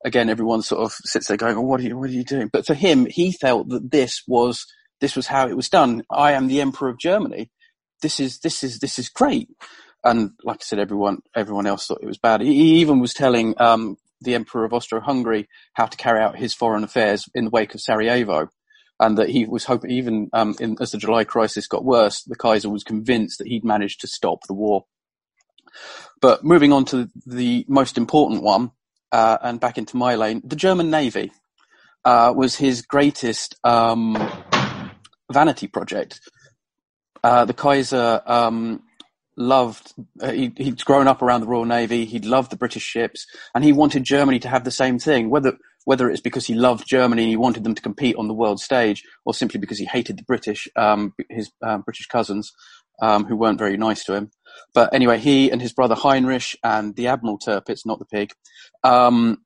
Again, 0.05 0.29
everyone 0.29 0.63
sort 0.63 0.83
of 0.83 0.93
sits 1.05 1.29
there 1.29 1.37
going, 1.37 1.57
oh, 1.57 1.63
"What 1.63 1.81
are 1.81 1.85
you? 1.85 1.99
What 1.99 2.11
are 2.11 2.13
you 2.13 2.25
doing?" 2.25 2.49
But 2.53 2.67
for 2.67 2.75
him, 2.75 3.07
he 3.07 3.33
felt 3.33 3.69
that 3.71 3.91
this 3.91 4.23
was 4.27 4.67
this 5.01 5.17
was 5.17 5.27
how 5.27 5.49
it 5.49 5.57
was 5.57 5.69
done. 5.69 6.03
I 6.11 6.33
am 6.33 6.47
the 6.47 6.61
Emperor 6.61 6.89
of 6.89 6.99
Germany. 6.99 7.51
This 8.03 8.21
is 8.21 8.41
this 8.41 8.63
is 8.63 8.79
this 8.79 8.99
is 8.99 9.09
great. 9.09 9.49
And 10.05 10.33
like 10.45 10.57
I 10.57 10.65
said, 10.65 10.79
everyone 10.79 11.23
everyone 11.35 11.67
else 11.67 11.87
thought 11.87 12.03
it 12.03 12.07
was 12.07 12.19
bad. 12.19 12.43
He 12.43 12.81
even 12.81 13.01
was 13.01 13.15
telling 13.15 13.55
um, 13.61 13.97
the 14.25 14.35
Emperor 14.35 14.65
of 14.65 14.73
Austro-Hungary 14.73 15.49
how 15.75 15.87
to 15.87 15.97
carry 15.97 16.21
out 16.21 16.37
his 16.37 16.55
foreign 16.55 16.85
affairs 16.85 17.29
in 17.35 17.45
the 17.45 17.51
wake 17.51 17.75
of 17.75 17.81
Sarajevo 17.81 18.49
and 19.01 19.19
that 19.19 19.29
he 19.29 19.45
was 19.45 19.65
hoping, 19.65 19.91
even 19.91 20.31
um, 20.33 20.55
in, 20.61 20.77
as 20.81 20.93
the 20.93 20.99
July 20.99 21.25
crisis 21.25 21.67
got 21.67 21.85
worse, 21.85 22.23
the 22.23 22.37
Kaiser 22.37 22.71
was 22.71 22.85
convinced 22.85 23.39
that 23.39 23.49
he'd 23.49 23.65
managed 23.65 24.01
to 24.01 24.07
stop 24.07 24.47
the 24.47 24.55
war. 24.55 24.85
But 26.21 26.45
moving 26.45 26.73
on 26.73 26.85
to 26.87 27.09
the 27.27 27.65
most 27.69 27.99
important 27.99 28.43
one, 28.43 28.71
uh, 29.11 29.39
and 29.43 29.61
back 29.61 29.79
into 29.79 29.97
my 29.97 30.15
lane, 30.15 30.43
the 30.45 30.57
German 30.57 30.91
Navy 30.91 31.33
uh, 32.05 32.33
was 32.37 32.57
his 32.57 32.83
greatest 32.83 33.57
um, 33.65 34.17
vanity 35.33 35.67
project. 35.67 36.21
Uh, 37.23 37.45
the 37.45 37.55
Kaiser 37.55 38.23
um, 38.27 38.83
loved, 39.37 39.95
uh, 40.21 40.33
he, 40.33 40.53
he'd 40.57 40.85
grown 40.85 41.09
up 41.09 41.23
around 41.23 41.41
the 41.41 41.47
Royal 41.47 41.65
Navy, 41.65 42.05
he'd 42.05 42.25
loved 42.25 42.51
the 42.51 42.57
British 42.57 42.83
ships, 42.83 43.27
and 43.55 43.65
he 43.65 43.73
wanted 43.73 44.05
Germany 44.05 44.39
to 44.41 44.49
have 44.49 44.65
the 44.65 44.71
same 44.71 44.99
thing, 44.99 45.31
whether 45.31 45.57
whether 45.87 46.09
it's 46.09 46.21
because 46.21 46.47
he 46.47 46.55
loved 46.55 46.87
Germany 46.87 47.25
and 47.25 47.31
he 47.31 47.37
wanted 47.37 47.63
them 47.63 47.75
to 47.75 47.83
compete 47.83 48.17
on 48.17 48.27
the 48.27 48.35
world 48.35 48.59
stage, 48.59 49.03
or 49.27 49.35
simply 49.35 49.61
because 49.61 49.79
he 49.79 49.85
hated 49.85 50.17
the 50.17 50.23
British, 50.23 50.67
um, 50.77 51.13
his 51.29 51.51
um, 51.63 51.83
British 51.83 52.07
cousins, 52.07 52.53
um, 53.03 53.27
who 53.27 53.37
weren't 53.37 53.59
very 53.59 53.77
nice 53.77 54.03
to 54.05 54.15
him. 54.15 54.31
But 54.73 54.95
anyway, 54.95 55.19
he 55.19 55.51
and 55.51 55.61
his 55.61 55.75
brother 55.75 55.95
Heinrich 55.95 56.57
and 56.65 56.97
the 56.97 57.09
Admiral 57.09 57.39
Tirpitz, 57.39 57.85
not 57.85 57.99
the 57.99 58.07
pig, 58.07 58.33
um, 58.83 59.39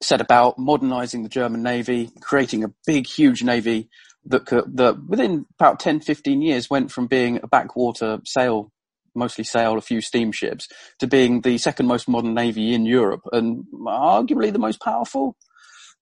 set 0.00 0.20
about 0.20 0.58
modernizing 0.58 1.24
the 1.24 1.28
German 1.28 1.62
Navy, 1.62 2.10
creating 2.20 2.64
a 2.64 2.72
big, 2.86 3.06
huge 3.06 3.42
navy 3.42 3.90
that 4.26 4.46
could, 4.46 4.76
that 4.76 5.06
within 5.06 5.46
about 5.58 5.80
10, 5.80 6.00
15 6.00 6.42
years 6.42 6.70
went 6.70 6.90
from 6.90 7.06
being 7.06 7.40
a 7.42 7.48
backwater 7.48 8.18
sail, 8.24 8.70
mostly 9.14 9.44
sail, 9.44 9.78
a 9.78 9.82
few 9.82 10.00
steamships, 10.00 10.68
to 10.98 11.06
being 11.06 11.40
the 11.40 11.58
second 11.58 11.86
most 11.86 12.08
modern 12.08 12.34
navy 12.34 12.74
in 12.74 12.86
Europe 12.86 13.22
and 13.32 13.64
arguably 13.86 14.52
the 14.52 14.58
most 14.58 14.80
powerful. 14.80 15.36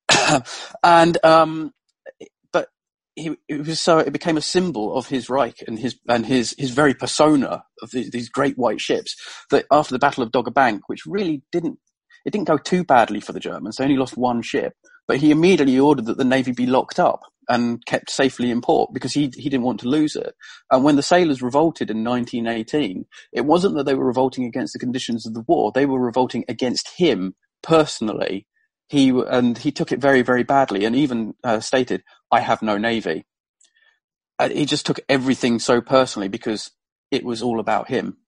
and, 0.83 1.19
um, 1.25 1.73
but 2.53 2.69
he, 3.15 3.37
it 3.49 3.67
was 3.67 3.81
so, 3.81 3.99
it 3.99 4.13
became 4.13 4.37
a 4.37 4.43
symbol 4.43 4.97
of 4.97 5.09
his 5.09 5.31
Reich 5.31 5.63
and 5.67 5.79
his, 5.79 5.99
and 6.09 6.27
his, 6.27 6.55
his 6.59 6.71
very 6.71 6.95
persona 6.95 7.65
of 7.83 7.91
these, 7.91 8.11
these 8.11 8.29
great 8.29 8.59
white 8.59 8.81
ships 8.81 9.17
that 9.51 9.67
after 9.71 9.95
the 9.95 9.99
Battle 9.99 10.23
of 10.23 10.33
Dogger 10.33 10.51
Bank, 10.51 10.89
which 10.89 11.07
really 11.07 11.43
didn't 11.53 11.79
it 12.27 12.33
didn't 12.33 12.49
go 12.49 12.59
too 12.59 12.83
badly 12.83 13.21
for 13.21 13.33
the 13.33 13.39
Germans. 13.39 13.77
They 13.77 13.85
only 13.85 13.97
lost 13.97 14.17
one 14.17 14.43
ship, 14.43 14.75
but 15.07 15.19
he 15.19 15.31
immediately 15.31 15.79
ordered 15.79 16.07
that 16.07 16.19
the 16.19 16.25
navy 16.25 16.51
be 16.51 16.67
locked 16.67 16.99
up 16.99 17.21
and 17.49 17.85
kept 17.87 18.11
safely 18.11 18.51
in 18.51 18.61
port 18.61 18.93
because 18.93 19.15
he 19.15 19.33
he 19.37 19.49
didn't 19.49 19.65
want 19.65 19.81
to 19.81 19.89
lose 19.89 20.17
it. 20.17 20.35
And 20.71 20.85
when 20.85 20.97
the 20.97 21.03
sailors 21.03 21.43
revolted 21.43 21.91
in 21.91 22.05
1918, 22.05 23.07
it 23.33 23.45
wasn't 23.47 23.77
that 23.77 23.85
they 23.85 23.95
were 23.95 24.07
revolting 24.07 24.45
against 24.45 24.73
the 24.73 24.79
conditions 24.79 25.27
of 25.27 25.35
the 25.35 25.45
war; 25.47 25.73
they 25.73 25.87
were 25.87 26.01
revolting 26.01 26.45
against 26.49 26.91
him 26.99 27.35
personally. 27.63 28.47
He 28.89 29.11
and 29.11 29.59
he 29.59 29.73
took 29.73 29.93
it 29.93 30.01
very 30.01 30.23
very 30.23 30.43
badly, 30.45 30.85
and 30.85 30.97
even 30.97 31.35
uh, 31.45 31.61
stated, 31.61 32.03
"I 32.31 32.41
have 32.41 32.63
no 32.63 32.79
navy." 32.79 33.27
He 34.51 34.67
just 34.67 34.85
took 34.85 35.01
everything 35.09 35.59
so 35.59 35.81
personally 35.81 36.29
because 36.29 36.71
it 37.11 37.25
was 37.25 37.43
all 37.43 37.59
about 37.59 37.89
him. 37.89 38.19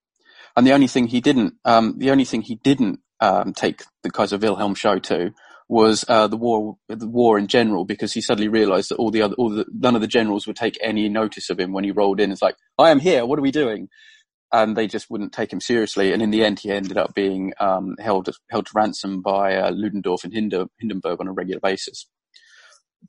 And 0.56 0.66
the 0.66 0.72
only 0.72 0.86
thing 0.86 1.08
he 1.08 1.20
didn't, 1.20 1.54
um, 1.64 1.98
the 1.98 2.10
only 2.10 2.24
thing 2.24 2.42
he 2.42 2.56
didn't 2.56 3.00
um, 3.20 3.52
take 3.52 3.82
the 4.02 4.10
Kaiser 4.10 4.38
Wilhelm 4.38 4.74
show 4.74 4.98
to 5.00 5.32
was 5.68 6.04
uh, 6.08 6.26
the 6.26 6.36
war, 6.36 6.76
the 6.88 7.06
war 7.06 7.38
in 7.38 7.46
general, 7.46 7.84
because 7.84 8.12
he 8.12 8.20
suddenly 8.20 8.48
realised 8.48 8.90
that 8.90 8.96
all 8.96 9.10
the 9.10 9.22
other, 9.22 9.34
all 9.36 9.50
the, 9.50 9.66
none 9.72 9.94
of 9.94 10.00
the 10.00 10.06
generals 10.06 10.46
would 10.46 10.56
take 10.56 10.78
any 10.82 11.08
notice 11.08 11.50
of 11.50 11.60
him 11.60 11.72
when 11.72 11.84
he 11.84 11.90
rolled 11.90 12.20
in. 12.20 12.32
It's 12.32 12.42
like, 12.42 12.56
I 12.78 12.90
am 12.90 13.00
here. 13.00 13.26
What 13.26 13.38
are 13.38 13.42
we 13.42 13.50
doing? 13.50 13.88
And 14.50 14.76
they 14.76 14.86
just 14.86 15.10
wouldn't 15.10 15.34
take 15.34 15.52
him 15.52 15.60
seriously. 15.60 16.12
And 16.12 16.22
in 16.22 16.30
the 16.30 16.42
end, 16.42 16.58
he 16.58 16.70
ended 16.70 16.96
up 16.96 17.14
being 17.14 17.52
um, 17.60 17.96
held 18.00 18.30
held 18.50 18.66
to 18.66 18.72
ransom 18.74 19.20
by 19.20 19.56
uh, 19.56 19.70
Ludendorff 19.70 20.24
and 20.24 20.32
Hindenburg 20.32 21.20
on 21.20 21.28
a 21.28 21.32
regular 21.32 21.60
basis. 21.60 22.06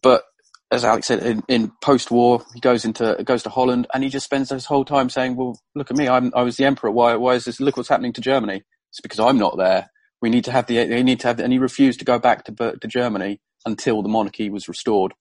But 0.02 0.24
as 0.72 0.84
Alex 0.84 1.08
said, 1.08 1.24
in, 1.24 1.42
in 1.48 1.72
post-war, 1.82 2.46
he 2.54 2.60
goes 2.60 2.84
into 2.84 3.18
goes 3.24 3.44
to 3.44 3.50
Holland, 3.50 3.88
and 3.94 4.04
he 4.04 4.10
just 4.10 4.26
spends 4.26 4.50
his 4.50 4.66
whole 4.66 4.84
time 4.84 5.10
saying, 5.10 5.38
"Well, 5.38 5.58
look 5.76 5.90
at 5.90 5.98
me. 5.98 6.10
I'm, 6.10 6.32
I 6.36 6.44
was 6.44 6.58
the 6.58 6.66
emperor. 6.66 6.92
Why? 6.92 7.16
Why 7.16 7.36
is 7.36 7.46
this? 7.46 7.62
Look 7.62 7.78
what's 7.78 7.90
happening 7.90 8.14
to 8.14 8.22
Germany. 8.22 8.64
It's 8.92 9.02
because 9.02 9.20
I'm 9.20 9.38
not 9.38 9.58
there. 9.58 9.90
We 10.22 10.30
need 10.30 10.46
to 10.46 10.52
have 10.52 10.68
the. 10.68 10.86
They 10.86 11.04
need 11.04 11.20
to 11.22 11.28
have." 11.28 11.40
And 11.40 11.54
he 11.54 11.60
refused 11.60 12.00
to 12.00 12.06
go 12.06 12.20
back 12.20 12.46
to 12.46 12.52
to 12.54 12.88
Germany 12.88 13.40
until 13.66 14.02
the 14.02 14.10
monarchy 14.10 14.50
was 14.50 14.68
restored, 14.68 15.14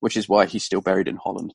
which 0.00 0.16
is 0.16 0.28
why 0.28 0.46
he's 0.46 0.64
still 0.64 0.80
buried 0.80 1.08
in 1.08 1.16
Holland. 1.16 1.54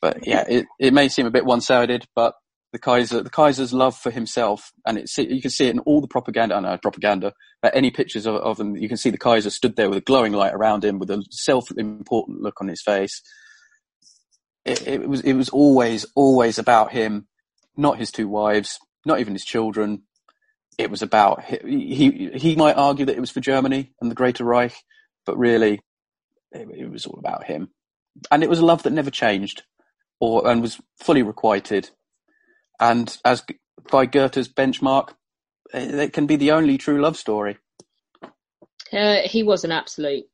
But 0.00 0.26
yeah, 0.26 0.44
it, 0.48 0.66
it 0.78 0.92
may 0.92 1.08
seem 1.08 1.26
a 1.26 1.30
bit 1.30 1.46
one-sided, 1.46 2.06
but 2.14 2.34
the 2.72 2.78
Kaiser, 2.78 3.22
the 3.22 3.30
Kaiser's 3.30 3.72
love 3.72 3.96
for 3.96 4.10
himself, 4.10 4.72
and 4.86 4.98
it's 4.98 5.16
you 5.16 5.40
can 5.40 5.50
see 5.50 5.66
it 5.66 5.74
in 5.74 5.78
all 5.80 6.00
the 6.00 6.08
propaganda. 6.08 6.54
I 6.54 6.60
know 6.60 6.76
propaganda, 6.76 7.32
but 7.62 7.74
any 7.74 7.90
pictures 7.90 8.26
of, 8.26 8.34
of 8.34 8.60
him, 8.60 8.76
you 8.76 8.88
can 8.88 8.98
see 8.98 9.10
the 9.10 9.16
Kaiser 9.18 9.50
stood 9.50 9.76
there 9.76 9.88
with 9.88 9.98
a 9.98 10.02
glowing 10.02 10.32
light 10.32 10.52
around 10.52 10.84
him, 10.84 10.98
with 10.98 11.10
a 11.10 11.24
self-important 11.30 12.42
look 12.42 12.60
on 12.60 12.68
his 12.68 12.82
face. 12.82 13.22
It, 14.64 14.86
it 14.86 15.08
was 15.08 15.20
it 15.22 15.34
was 15.34 15.48
always 15.48 16.04
always 16.14 16.58
about 16.58 16.92
him, 16.92 17.28
not 17.76 17.98
his 17.98 18.10
two 18.10 18.28
wives, 18.28 18.78
not 19.06 19.20
even 19.20 19.32
his 19.32 19.44
children. 19.44 20.02
It 20.78 20.90
was 20.90 21.02
about 21.02 21.44
he 21.44 21.94
he, 21.94 22.30
he 22.34 22.56
might 22.56 22.76
argue 22.76 23.06
that 23.06 23.16
it 23.16 23.20
was 23.20 23.30
for 23.30 23.40
Germany 23.40 23.92
and 24.00 24.10
the 24.10 24.14
Greater 24.14 24.44
Reich, 24.44 24.74
but 25.24 25.38
really, 25.38 25.80
it, 26.52 26.68
it 26.76 26.90
was 26.90 27.06
all 27.06 27.18
about 27.18 27.44
him, 27.44 27.70
and 28.30 28.42
it 28.42 28.50
was 28.50 28.58
a 28.58 28.64
love 28.64 28.82
that 28.82 28.92
never 28.92 29.10
changed, 29.10 29.62
or 30.20 30.46
and 30.46 30.60
was 30.60 30.78
fully 30.98 31.22
requited 31.22 31.90
and 32.80 33.16
as 33.24 33.42
by 33.90 34.06
Goethe's 34.06 34.48
benchmark, 34.48 35.10
it 35.72 36.12
can 36.12 36.26
be 36.26 36.36
the 36.36 36.52
only 36.52 36.78
true 36.78 37.00
love 37.00 37.16
story. 37.16 37.58
Uh, 38.92 39.20
he 39.24 39.42
was 39.42 39.64
an 39.64 39.72
absolute 39.72 40.24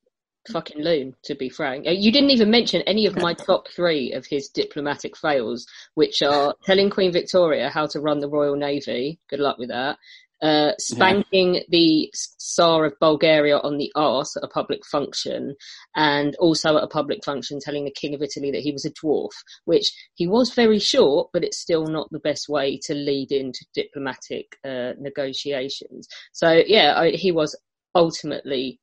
fucking 0.51 0.82
loon, 0.82 1.14
to 1.24 1.34
be 1.34 1.49
frank. 1.49 1.86
Uh, 1.86 1.93
you 1.93 2.11
didn't 2.11 2.30
even 2.30 2.51
mention 2.51 2.82
any 2.82 3.07
of 3.07 3.16
my 3.16 3.32
top 3.47 3.68
three 3.68 4.12
of 4.12 4.26
his 4.26 4.49
diplomatic 4.49 5.16
fails, 5.16 5.66
which 5.95 6.22
are 6.22 6.55
telling 6.64 6.90
Queen 6.90 7.12
Victoria 7.12 7.70
how 7.70 7.86
to 7.86 8.01
run 8.01 8.18
the 8.18 8.28
Royal 8.28 8.57
Navy. 8.57 9.18
Good 9.30 9.40
luck 9.40 9.59
with 9.59 9.68
that 9.68 9.99
uh, 10.43 10.72
spanking 10.78 11.55
yeah. 11.55 11.61
the 11.68 12.12
Tsar 12.38 12.84
of 12.84 12.95
Bulgaria 13.01 13.59
on 13.59 13.78
the 13.78 13.93
arse 13.95 14.36
at 14.36 14.45
a 14.45 14.49
public 14.49 14.84
function, 14.84 15.55
and 15.97 16.34
also 16.36 16.76
at 16.76 16.84
a 16.84 16.88
public 16.88 17.24
function 17.24 17.59
telling 17.61 17.84
the 17.84 17.90
King 17.93 18.14
of 18.14 18.22
Italy 18.22 18.51
that 18.51 18.62
he 18.62 18.72
was 18.72 18.84
a 18.84 18.90
dwarf, 18.90 19.30
which 19.64 19.90
he 20.14 20.26
was 20.26 20.55
very 20.55 20.78
short, 20.78 21.28
but 21.32 21.45
it's 21.45 21.61
still 21.61 21.86
not 21.86 22.09
the 22.11 22.18
best 22.20 22.49
way 22.49 22.78
to 22.84 22.95
lead 22.95 23.32
into 23.32 23.64
diplomatic 23.74 24.57
uh, 24.64 24.93
negotiations. 24.99 26.09
So, 26.32 26.62
yeah, 26.66 26.95
I, 26.97 27.11
he 27.11 27.32
was 27.32 27.57
ultimately 27.95 28.80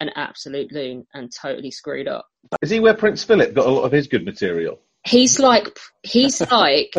an 0.00 0.10
absolute 0.16 0.72
loon 0.72 1.06
and 1.14 1.30
totally 1.32 1.70
screwed 1.70 2.08
up. 2.08 2.26
Is 2.60 2.70
he 2.70 2.80
where 2.80 2.94
Prince 2.94 3.22
Philip 3.22 3.54
got 3.54 3.66
a 3.66 3.70
lot 3.70 3.84
of 3.84 3.92
his 3.92 4.08
good 4.08 4.24
material? 4.24 4.80
He's 5.04 5.38
like 5.38 5.78
he's 6.02 6.40
like 6.50 6.94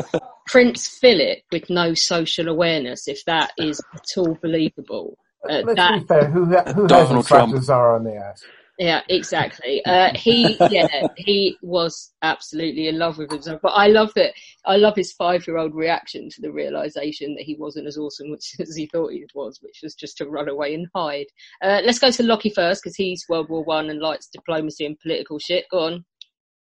Prince 0.48 0.88
Philip 0.88 1.40
with 1.52 1.70
no 1.70 1.94
social 1.94 2.48
awareness, 2.48 3.08
if 3.08 3.24
that 3.26 3.52
is 3.58 3.82
at 3.94 4.06
all 4.18 4.38
believable. 4.42 5.18
Uh, 5.50 5.62
Let's 5.66 5.76
that, 5.76 6.00
be 6.00 6.08
fair. 6.08 6.30
Who, 6.30 6.46
who 6.46 6.88
Donald 6.88 7.28
Trump 7.28 7.70
are 7.70 7.96
on 7.96 8.04
the 8.04 8.16
ass? 8.16 8.44
Yeah, 8.80 9.02
exactly. 9.08 9.86
Uh, 9.86 10.12
he, 10.16 10.58
yeah, 10.72 11.08
he 11.16 11.58
was 11.62 12.12
absolutely 12.24 12.88
in 12.88 12.98
love 12.98 13.20
with 13.20 13.30
himself. 13.32 13.62
But 13.62 13.74
I 13.74 13.88
love 13.88 14.12
that. 14.16 14.34
I 14.66 14.78
love 14.78 14.96
his 14.96 15.14
five-year-old 15.14 15.76
reaction 15.76 16.28
to 16.30 16.42
the 16.42 16.52
realization 16.52 17.36
that 17.36 17.44
he 17.44 17.56
wasn't 17.56 17.86
as 17.88 17.98
awesome 17.98 18.34
as 18.60 18.76
he 18.76 18.88
thought 18.88 19.12
he 19.12 19.26
was, 19.36 19.60
which 19.62 19.82
was 19.84 19.94
just 19.94 20.18
to 20.18 20.26
run 20.26 20.50
away 20.50 20.74
and 20.74 20.88
hide. 20.96 21.28
Uh, 21.62 21.82
let's 21.86 22.00
go 22.00 22.10
to 22.10 22.24
Lockie 22.24 22.50
first 22.50 22.82
because 22.84 22.96
he's 22.96 23.26
World 23.30 23.50
War 23.50 23.64
One 23.64 23.90
and 23.90 24.00
likes 24.00 24.28
diplomacy 24.28 24.86
and 24.86 25.00
political 25.00 25.38
shit. 25.38 25.66
Go 25.70 25.80
on. 25.80 26.06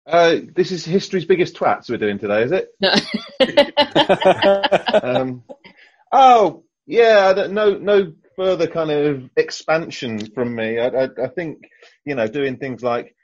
Uh, 0.08 0.36
this 0.56 0.72
is 0.72 0.86
history's 0.86 1.26
biggest 1.26 1.54
twats 1.54 1.90
we're 1.90 1.98
doing 1.98 2.18
today, 2.18 2.42
is 2.42 2.52
it? 2.52 2.68
No. 3.40 5.00
um, 5.02 5.44
oh, 6.10 6.64
yeah, 6.86 7.46
no, 7.50 7.76
no 7.76 8.12
further 8.36 8.66
kind 8.66 8.90
of 8.90 9.30
expansion 9.36 10.30
from 10.32 10.54
me. 10.54 10.78
I, 10.78 10.88
I, 10.88 11.08
I 11.24 11.28
think, 11.28 11.58
you 12.04 12.14
know, 12.14 12.26
doing 12.26 12.56
things 12.56 12.82
like 12.82 13.14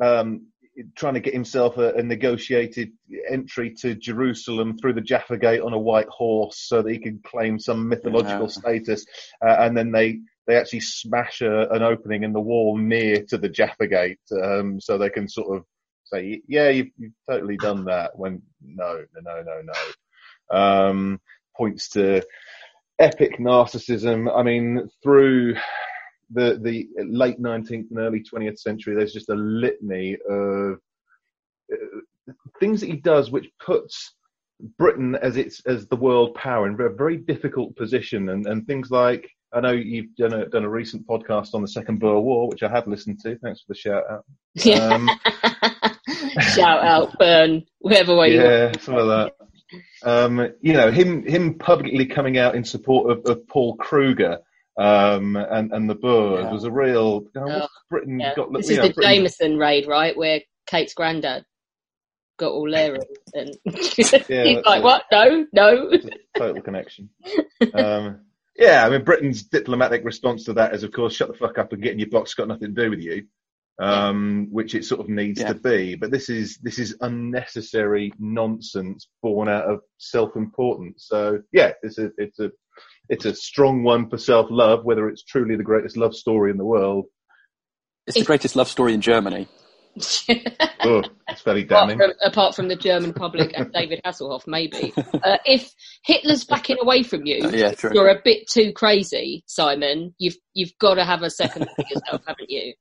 um, 0.00 0.48
trying 0.96 1.14
to 1.14 1.20
get 1.20 1.34
himself 1.34 1.78
a, 1.78 1.94
a, 1.94 2.02
negotiated 2.02 2.92
entry 3.30 3.74
to 3.80 3.94
Jerusalem 3.94 4.78
through 4.78 4.94
the 4.94 5.00
Jaffa 5.00 5.38
Gate 5.38 5.60
on 5.60 5.72
a 5.72 5.78
white 5.78 6.08
horse 6.08 6.58
so 6.58 6.82
that 6.82 6.90
he 6.90 6.98
can 6.98 7.20
claim 7.24 7.58
some 7.58 7.88
mythological 7.88 8.46
yeah. 8.46 8.46
status, 8.46 9.06
uh, 9.44 9.56
and 9.58 9.76
then 9.76 9.92
they 9.92 10.20
they 10.46 10.56
actually 10.56 10.80
smash 10.80 11.40
a, 11.40 11.68
an 11.70 11.82
opening 11.82 12.24
in 12.24 12.32
the 12.32 12.40
wall 12.40 12.76
near 12.76 13.24
to 13.28 13.38
the 13.38 13.48
Jaffa 13.48 13.86
Gate, 13.86 14.18
um, 14.42 14.80
so 14.80 14.98
they 14.98 15.10
can 15.10 15.28
sort 15.28 15.56
of 15.56 15.64
say, 16.12 16.42
yeah, 16.46 16.68
you've, 16.68 16.90
you've 16.98 17.12
totally 17.28 17.56
done 17.56 17.84
that. 17.86 18.16
When 18.18 18.42
no, 18.62 19.04
no, 19.20 19.20
no, 19.22 19.42
no, 19.42 19.62
no. 19.62 20.56
Um, 20.56 21.20
points 21.56 21.88
to 21.90 22.22
epic 22.98 23.38
narcissism. 23.38 24.34
I 24.34 24.42
mean, 24.42 24.88
through 25.02 25.54
the 26.30 26.58
the 26.62 26.88
late 27.04 27.40
19th 27.40 27.90
and 27.90 27.98
early 27.98 28.22
20th 28.22 28.58
century, 28.58 28.94
there's 28.94 29.12
just 29.12 29.28
a 29.28 29.34
litany 29.34 30.16
of 30.28 30.78
uh, 31.72 32.32
things 32.60 32.80
that 32.80 32.86
he 32.88 32.96
does 32.96 33.30
which 33.30 33.50
puts 33.64 34.14
Britain 34.78 35.16
as 35.16 35.36
its 35.36 35.60
as 35.66 35.86
the 35.86 35.96
world 35.96 36.34
power 36.34 36.66
in 36.66 36.80
a 36.80 36.88
very 36.88 37.16
difficult 37.16 37.74
position, 37.76 38.28
and, 38.30 38.46
and 38.46 38.66
things 38.66 38.90
like 38.90 39.28
I 39.52 39.60
know 39.60 39.72
you've 39.72 40.14
done 40.16 40.32
a 40.32 40.46
done 40.48 40.64
a 40.64 40.68
recent 40.68 41.06
podcast 41.06 41.54
on 41.54 41.62
the 41.62 41.68
Second 41.68 41.98
Boer 41.98 42.20
War, 42.20 42.48
which 42.48 42.62
I 42.62 42.68
have 42.68 42.86
listened 42.86 43.20
to. 43.20 43.36
Thanks 43.38 43.60
for 43.60 43.72
the 43.72 43.78
shout 43.78 44.04
out. 44.08 44.24
Um, 44.80 45.10
shout 46.54 46.82
out, 46.84 47.18
burn, 47.18 47.64
whatever 47.80 48.16
way 48.16 48.34
yeah, 48.34 48.42
you 48.42 48.64
want. 48.64 48.82
some 48.82 48.96
of 48.96 49.08
that. 49.08 49.32
Um, 50.04 50.52
you 50.60 50.72
know, 50.72 50.90
him 50.90 51.24
him 51.24 51.54
publicly 51.54 52.06
coming 52.06 52.38
out 52.38 52.54
in 52.54 52.64
support 52.64 53.10
of, 53.10 53.24
of 53.26 53.46
Paul 53.46 53.76
Kruger 53.76 54.38
um, 54.76 55.36
and 55.36 55.72
and 55.72 55.88
the 55.88 55.94
Boers 55.94 56.44
yeah. 56.44 56.52
was 56.52 56.64
a 56.64 56.70
real. 56.70 57.24
You 57.34 57.40
know, 57.40 57.62
oh, 57.62 57.68
Britain 57.90 58.18
yeah. 58.18 58.34
got. 58.34 58.52
This 58.52 58.70
is 58.70 58.78
know, 58.78 58.88
the 58.88 58.94
Britain, 58.94 59.14
Jameson 59.14 59.58
raid, 59.58 59.86
right? 59.86 60.16
Where 60.16 60.40
Kate's 60.66 60.94
granddad 60.94 61.44
got 62.38 62.52
all 62.52 62.68
leery 62.68 62.98
and 63.34 63.54
yeah, 63.64 64.44
he's 64.44 64.64
like, 64.64 64.82
"What? 64.82 65.04
No, 65.12 65.46
no." 65.52 65.90
Total 66.36 66.62
connection. 66.62 67.10
Um, 67.74 68.20
yeah, 68.56 68.84
I 68.86 68.90
mean, 68.90 69.04
Britain's 69.04 69.44
diplomatic 69.44 70.04
response 70.04 70.44
to 70.44 70.54
that 70.54 70.74
is, 70.74 70.82
of 70.82 70.92
course, 70.92 71.14
shut 71.14 71.28
the 71.28 71.34
fuck 71.34 71.58
up 71.58 71.72
and 71.72 71.82
get 71.82 71.92
in 71.92 71.98
your 71.98 72.08
box. 72.08 72.34
Got 72.34 72.48
nothing 72.48 72.74
to 72.74 72.82
do 72.82 72.90
with 72.90 73.00
you 73.00 73.26
um, 73.80 74.48
which 74.50 74.74
it 74.74 74.84
sort 74.84 75.00
of 75.00 75.08
needs 75.08 75.40
yeah. 75.40 75.48
to 75.48 75.54
be. 75.54 75.94
But 75.94 76.10
this 76.10 76.28
is 76.28 76.58
this 76.58 76.78
is 76.78 76.96
unnecessary 77.00 78.12
nonsense 78.18 79.08
born 79.22 79.48
out 79.48 79.64
of 79.64 79.80
self-importance. 79.98 81.04
So 81.06 81.40
yeah, 81.52 81.72
it's 81.82 81.98
a 81.98 82.10
it's 82.16 82.38
a 82.38 82.50
it's 83.08 83.24
a 83.24 83.34
strong 83.34 83.82
one 83.82 84.08
for 84.08 84.18
self-love. 84.18 84.84
Whether 84.84 85.08
it's 85.08 85.24
truly 85.24 85.56
the 85.56 85.62
greatest 85.62 85.96
love 85.96 86.14
story 86.14 86.50
in 86.50 86.58
the 86.58 86.64
world, 86.64 87.06
it's 88.06 88.18
the 88.18 88.24
greatest 88.24 88.56
love 88.56 88.68
story 88.68 88.94
in 88.94 89.00
Germany. 89.00 89.48
oh, 90.84 91.02
it's 91.28 91.42
very 91.42 91.64
damning. 91.64 92.00
Apart 92.00 92.16
from, 92.18 92.30
apart 92.30 92.54
from, 92.56 92.68
the 92.68 92.76
German 92.76 93.12
public 93.12 93.52
and 93.54 93.70
David 93.72 94.00
Hasselhoff, 94.06 94.46
maybe. 94.46 94.94
Uh, 94.96 95.36
if 95.44 95.70
Hitler's 96.02 96.44
backing 96.44 96.78
away 96.80 97.02
from 97.02 97.26
you, 97.26 97.44
uh, 97.44 97.50
yeah, 97.54 97.74
you're 97.92 98.08
a 98.08 98.20
bit 98.24 98.48
too 98.48 98.72
crazy, 98.72 99.44
Simon. 99.46 100.14
You've 100.18 100.36
you've 100.54 100.72
got 100.80 100.94
to 100.94 101.04
have 101.04 101.22
a 101.22 101.28
second 101.28 101.68
for 101.76 101.84
yourself, 101.90 102.22
haven't 102.26 102.48
you? 102.48 102.72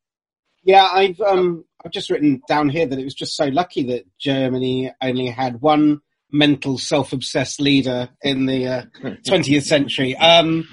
Yeah, 0.64 0.88
I've 0.92 1.20
um, 1.22 1.66
I've 1.84 1.92
just 1.92 2.10
written 2.10 2.42
down 2.48 2.70
here 2.70 2.86
that 2.86 3.00
it 3.00 3.04
was 3.04 3.16
just 3.16 3.36
so 3.36 3.46
lucky 3.46 3.84
that 3.84 4.06
Germany 4.20 4.92
only 5.02 5.28
had 5.28 5.62
one 5.62 6.02
mental, 6.32 6.78
self-obsessed 6.78 7.60
leader 7.60 8.10
in 8.22 8.46
the 8.46 8.68
uh, 8.68 8.82
20th 9.28 9.64
century. 9.64 10.16
Um, 10.18 10.68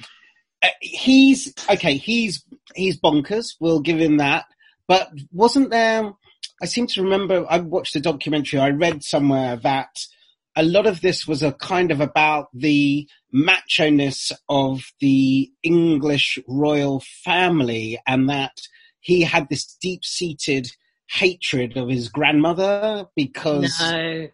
uh, 0.62 0.68
he's 0.80 1.52
okay. 1.70 1.96
He's 1.96 2.44
he's 2.74 3.00
bonkers. 3.00 3.54
We'll 3.60 3.80
give 3.80 3.98
him 3.98 4.18
that. 4.18 4.46
But 4.86 5.10
wasn't 5.32 5.70
there? 5.70 6.12
I 6.60 6.66
seem 6.66 6.86
to 6.88 7.02
remember. 7.02 7.46
I 7.48 7.58
watched 7.58 7.96
a 7.96 8.00
documentary. 8.00 8.58
I 8.58 8.70
read 8.70 9.04
somewhere 9.04 9.56
that 9.56 10.00
a 10.56 10.64
lot 10.64 10.86
of 10.86 11.00
this 11.00 11.26
was 11.26 11.42
a 11.42 11.52
kind 11.52 11.92
of 11.92 12.00
about 12.00 12.48
the 12.52 13.08
macho 13.30 13.90
ness 13.90 14.32
of 14.48 14.82
the 15.00 15.52
English 15.62 16.38
royal 16.48 17.00
family, 17.24 17.98
and 18.06 18.28
that 18.28 18.58
he 19.00 19.22
had 19.22 19.48
this 19.48 19.76
deep 19.80 20.04
seated 20.04 20.70
hatred 21.08 21.76
of 21.76 21.88
his 21.88 22.08
grandmother 22.08 23.06
because. 23.16 23.78
No. 23.80 24.28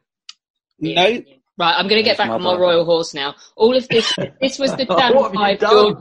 No. 0.81 1.23
Right, 1.57 1.75
I'm 1.79 1.87
going 1.87 2.03
to 2.03 2.03
get 2.03 2.19
back 2.19 2.31
on 2.31 2.43
my 2.43 2.57
royal 2.57 2.85
horse 2.85 3.15
now. 3.15 3.37
All 3.55 3.77
of 3.77 3.87
this, 3.87 4.13
this 4.41 4.59
was 4.59 4.75
the 4.75 4.85
Dan 4.87 5.13
Five 5.33 5.61
George, 5.61 5.99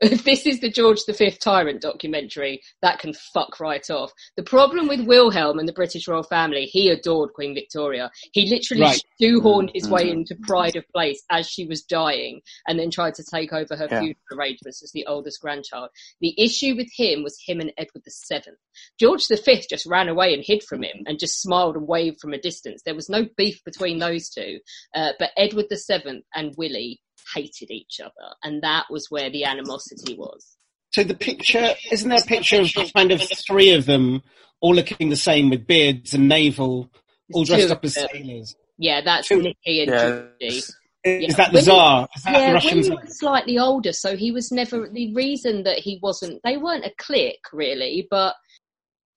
if 0.00 0.24
this 0.24 0.46
is 0.46 0.60
the 0.60 0.70
George 0.70 1.00
V 1.08 1.30
tyrant 1.30 1.80
documentary, 1.80 2.60
that 2.82 2.98
can 2.98 3.12
fuck 3.32 3.58
right 3.60 3.88
off. 3.90 4.12
The 4.36 4.42
problem 4.42 4.88
with 4.88 5.06
Wilhelm 5.06 5.58
and 5.58 5.68
the 5.68 5.72
British 5.72 6.06
royal 6.08 6.22
family, 6.22 6.64
he 6.66 6.90
adored 6.90 7.32
Queen 7.32 7.54
Victoria. 7.54 8.10
He 8.32 8.48
literally 8.48 8.82
Right. 8.82 9.00
shoehorned 9.20 9.70
his 9.74 9.88
way 9.88 10.06
Mhm. 10.06 10.12
into 10.12 10.36
pride 10.42 10.76
of 10.76 10.84
place 10.94 11.22
as 11.30 11.48
she 11.48 11.64
was 11.66 11.82
dying 11.82 12.42
and 12.66 12.78
then 12.78 12.90
tried 12.90 13.14
to 13.14 13.24
take 13.24 13.52
over 13.52 13.76
her 13.76 13.88
Yeah. 13.90 14.00
feudal 14.00 14.20
arrangements 14.32 14.82
as 14.82 14.92
the 14.92 15.06
oldest 15.06 15.40
grandchild. 15.40 15.90
The 16.20 16.34
issue 16.40 16.74
with 16.76 16.90
him 16.94 17.22
was 17.22 17.38
him 17.46 17.60
and 17.60 17.72
Edward 17.78 18.02
VII. 18.06 18.52
George 19.00 19.26
V 19.28 19.64
just 19.68 19.86
ran 19.86 20.08
away 20.08 20.34
and 20.34 20.44
hid 20.44 20.62
from 20.62 20.82
him 20.82 21.04
and 21.06 21.18
just 21.18 21.40
smiled 21.40 21.76
and 21.76 21.88
waved 21.88 22.20
from 22.20 22.34
a 22.34 22.38
distance. 22.38 22.82
There 22.84 22.94
was 22.94 23.08
no 23.08 23.26
beef 23.36 23.62
between 23.64 23.98
those 23.98 24.28
two. 24.28 24.60
Uh, 24.94 25.12
but 25.18 25.30
Edward 25.36 25.66
VII 25.70 26.22
and 26.34 26.54
Willie 26.56 27.00
hated 27.34 27.70
each 27.70 28.00
other. 28.00 28.34
And 28.42 28.62
that 28.62 28.86
was 28.90 29.10
where 29.10 29.30
the 29.30 29.44
animosity 29.44 30.14
was. 30.16 30.56
So 30.92 31.02
the 31.04 31.14
picture 31.14 31.70
isn't 31.90 32.08
there 32.08 32.18
a 32.18 32.22
picture 32.26 32.60
of 32.60 32.72
kind 32.94 33.12
of 33.12 33.22
three 33.46 33.72
of 33.74 33.86
them 33.86 34.22
all 34.60 34.74
looking 34.74 35.10
the 35.10 35.16
same 35.16 35.50
with 35.50 35.66
beards 35.66 36.14
and 36.14 36.28
naval, 36.28 36.90
all 37.34 37.44
dressed 37.44 37.70
up 37.70 37.84
as 37.84 37.94
them. 37.94 38.08
sailors. 38.12 38.56
Yeah, 38.78 39.00
that's 39.02 39.30
Nicky 39.30 39.82
and 39.82 39.90
Yeah. 39.90 40.22
Georgie. 40.40 40.62
Is 41.04 41.36
that 41.36 41.52
the 41.52 41.58
Willie- 41.58 41.62
Tsar? 41.62 42.08
Is 42.16 42.22
that 42.24 42.32
the 42.32 42.38
yeah, 42.38 42.52
Russian 42.52 42.78
Willie 42.78 42.88
Tsar? 42.90 43.02
was 43.04 43.18
slightly 43.18 43.58
older, 43.58 43.92
so 43.92 44.16
he 44.16 44.32
was 44.32 44.50
never 44.50 44.88
the 44.88 45.14
reason 45.14 45.62
that 45.64 45.78
he 45.78 45.98
wasn't. 46.02 46.40
They 46.44 46.56
weren't 46.56 46.84
a 46.84 46.92
clique 46.98 47.44
really, 47.52 48.08
but 48.10 48.34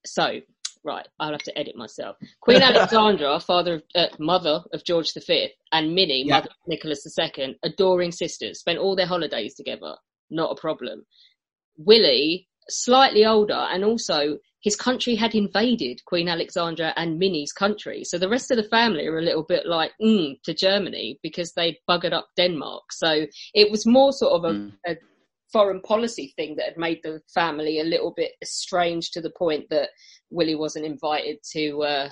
so 0.05 0.39
right, 0.83 1.07
I'll 1.19 1.31
have 1.31 1.43
to 1.43 1.57
edit 1.57 1.75
myself. 1.75 2.15
Queen 2.41 2.61
Alexandra, 2.61 3.39
father 3.47 3.75
of 3.75 3.83
uh, 3.95 4.07
mother 4.19 4.61
of 4.73 4.83
George 4.83 5.11
V, 5.13 5.49
and 5.71 5.93
Minnie, 5.93 6.25
Yeah. 6.25 6.35
mother 6.35 6.49
of 6.49 6.67
Nicholas 6.67 7.05
II, 7.19 7.57
adoring 7.63 8.11
sisters, 8.11 8.59
spent 8.59 8.79
all 8.79 8.95
their 8.95 9.05
holidays 9.07 9.55
together. 9.55 9.95
Not 10.29 10.51
a 10.51 10.59
problem. 10.59 11.05
Willie, 11.77 12.47
slightly 12.69 13.25
older, 13.25 13.53
and 13.71 13.83
also 13.83 14.37
his 14.61 14.75
country 14.75 15.15
had 15.15 15.33
invaded 15.35 16.03
Queen 16.05 16.27
Alexandra 16.27 16.93
and 16.97 17.17
Minnie's 17.17 17.53
country. 17.53 18.03
So 18.03 18.17
the 18.17 18.29
rest 18.29 18.51
of 18.51 18.57
the 18.57 18.63
family 18.69 19.07
are 19.07 19.17
a 19.17 19.23
little 19.23 19.43
bit 19.43 19.65
like, 19.65 19.91
mm, 20.01 20.35
to 20.43 20.53
Germany 20.53 21.17
because 21.23 21.53
they 21.53 21.79
buggered 21.89 22.13
up 22.13 22.27
Denmark. 22.35 22.83
So 22.91 23.25
it 23.53 23.71
was 23.71 23.85
more 23.85 24.11
sort 24.11 24.33
of 24.33 24.43
a, 24.43 24.71
a 24.85 24.95
foreign 25.51 25.81
policy 25.81 26.33
thing 26.35 26.55
that 26.55 26.65
had 26.65 26.77
made 26.77 26.99
the 27.03 27.21
family 27.33 27.79
a 27.79 27.83
little 27.83 28.13
bit 28.15 28.31
estranged 28.41 29.13
to 29.13 29.21
the 29.21 29.31
point 29.31 29.65
that 29.69 29.89
Willie 30.29 30.55
wasn't 30.55 30.85
invited 30.85 31.37
to, 31.53 31.83
uh, 31.83 32.09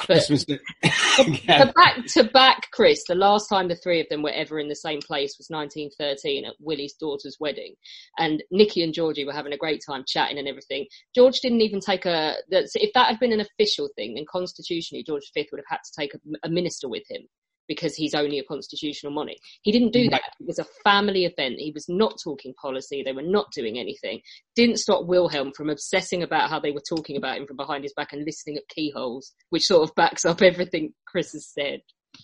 Christmas. 0.00 0.44
to 0.84 1.72
back 1.74 2.06
to 2.14 2.24
back 2.24 2.68
Chris, 2.72 3.04
the 3.06 3.14
last 3.14 3.48
time 3.48 3.68
the 3.68 3.76
three 3.76 4.00
of 4.00 4.08
them 4.08 4.22
were 4.22 4.30
ever 4.30 4.58
in 4.58 4.68
the 4.68 4.74
same 4.74 5.00
place 5.00 5.36
was 5.38 5.48
1913 5.50 6.46
at 6.46 6.54
Willie's 6.58 6.94
daughter's 6.94 7.36
wedding, 7.38 7.74
and 8.18 8.42
Nikki 8.50 8.82
and 8.82 8.94
Georgie 8.94 9.24
were 9.24 9.32
having 9.32 9.52
a 9.52 9.58
great 9.58 9.82
time 9.86 10.04
chatting 10.06 10.38
and 10.38 10.48
everything. 10.48 10.86
George 11.14 11.40
didn't 11.40 11.60
even 11.60 11.80
take 11.80 12.06
a. 12.06 12.36
If 12.50 12.92
that 12.94 13.08
had 13.08 13.20
been 13.20 13.32
an 13.32 13.40
official 13.40 13.90
thing, 13.94 14.14
then 14.14 14.24
constitutionally 14.30 15.04
George 15.06 15.30
V 15.34 15.46
would 15.52 15.60
have 15.60 15.78
had 15.78 15.80
to 15.84 16.00
take 16.00 16.14
a, 16.14 16.18
a 16.44 16.48
minister 16.48 16.88
with 16.88 17.04
him 17.08 17.22
because 17.70 17.94
he's 17.94 18.14
only 18.14 18.40
a 18.40 18.44
constitutional 18.44 19.12
monarch. 19.12 19.36
He 19.62 19.70
didn't 19.70 19.92
do 19.92 20.10
that. 20.10 20.22
It 20.40 20.46
was 20.48 20.58
a 20.58 20.66
family 20.82 21.24
event. 21.24 21.60
He 21.60 21.70
was 21.72 21.88
not 21.88 22.18
talking 22.22 22.52
policy. 22.60 23.04
They 23.04 23.12
were 23.12 23.22
not 23.22 23.52
doing 23.52 23.78
anything. 23.78 24.22
Didn't 24.56 24.78
stop 24.78 25.06
Wilhelm 25.06 25.52
from 25.56 25.70
obsessing 25.70 26.24
about 26.24 26.50
how 26.50 26.58
they 26.58 26.72
were 26.72 26.82
talking 26.86 27.16
about 27.16 27.36
him 27.36 27.46
from 27.46 27.56
behind 27.56 27.84
his 27.84 27.92
back 27.94 28.12
and 28.12 28.24
listening 28.24 28.56
at 28.56 28.68
keyholes, 28.68 29.32
which 29.50 29.66
sort 29.66 29.88
of 29.88 29.94
backs 29.94 30.24
up 30.24 30.42
everything 30.42 30.92
Chris 31.06 31.30
has 31.32 31.46
said. 31.46 31.82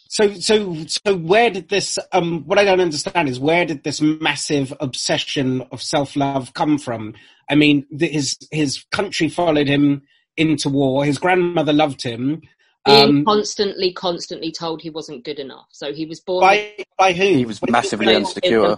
So, 0.09 0.35
so, 0.35 0.75
so, 0.87 1.17
where 1.17 1.49
did 1.49 1.69
this? 1.69 1.97
Um, 2.11 2.43
what 2.45 2.59
I 2.59 2.65
don't 2.65 2.81
understand 2.81 3.29
is 3.29 3.39
where 3.39 3.65
did 3.65 3.85
this 3.85 4.01
massive 4.01 4.75
obsession 4.81 5.63
of 5.71 5.81
self-love 5.81 6.55
come 6.55 6.77
from? 6.77 7.15
I 7.49 7.55
mean, 7.55 7.87
his 7.97 8.37
his 8.51 8.85
country 8.91 9.29
followed 9.29 9.69
him 9.69 10.03
into 10.37 10.69
war. 10.71 11.05
His 11.05 11.19
grandmother 11.19 11.73
loved 11.73 12.03
him. 12.03 12.43
Being 12.87 13.09
Um, 13.09 13.25
constantly, 13.25 13.93
constantly 13.93 14.53
told 14.53 14.81
he 14.81 14.91
wasn't 14.91 15.25
good 15.25 15.39
enough. 15.41 15.67
So 15.73 15.93
he 15.93 16.07
was 16.07 16.21
born 16.21 16.41
by 16.41 16.73
by 16.97 17.13
who? 17.13 17.25
He 17.25 17.45
was 17.45 17.61
massively 17.69 18.15
It 18.15 18.19
was 18.21 18.35
the 18.35 18.41
insecure. 18.47 18.77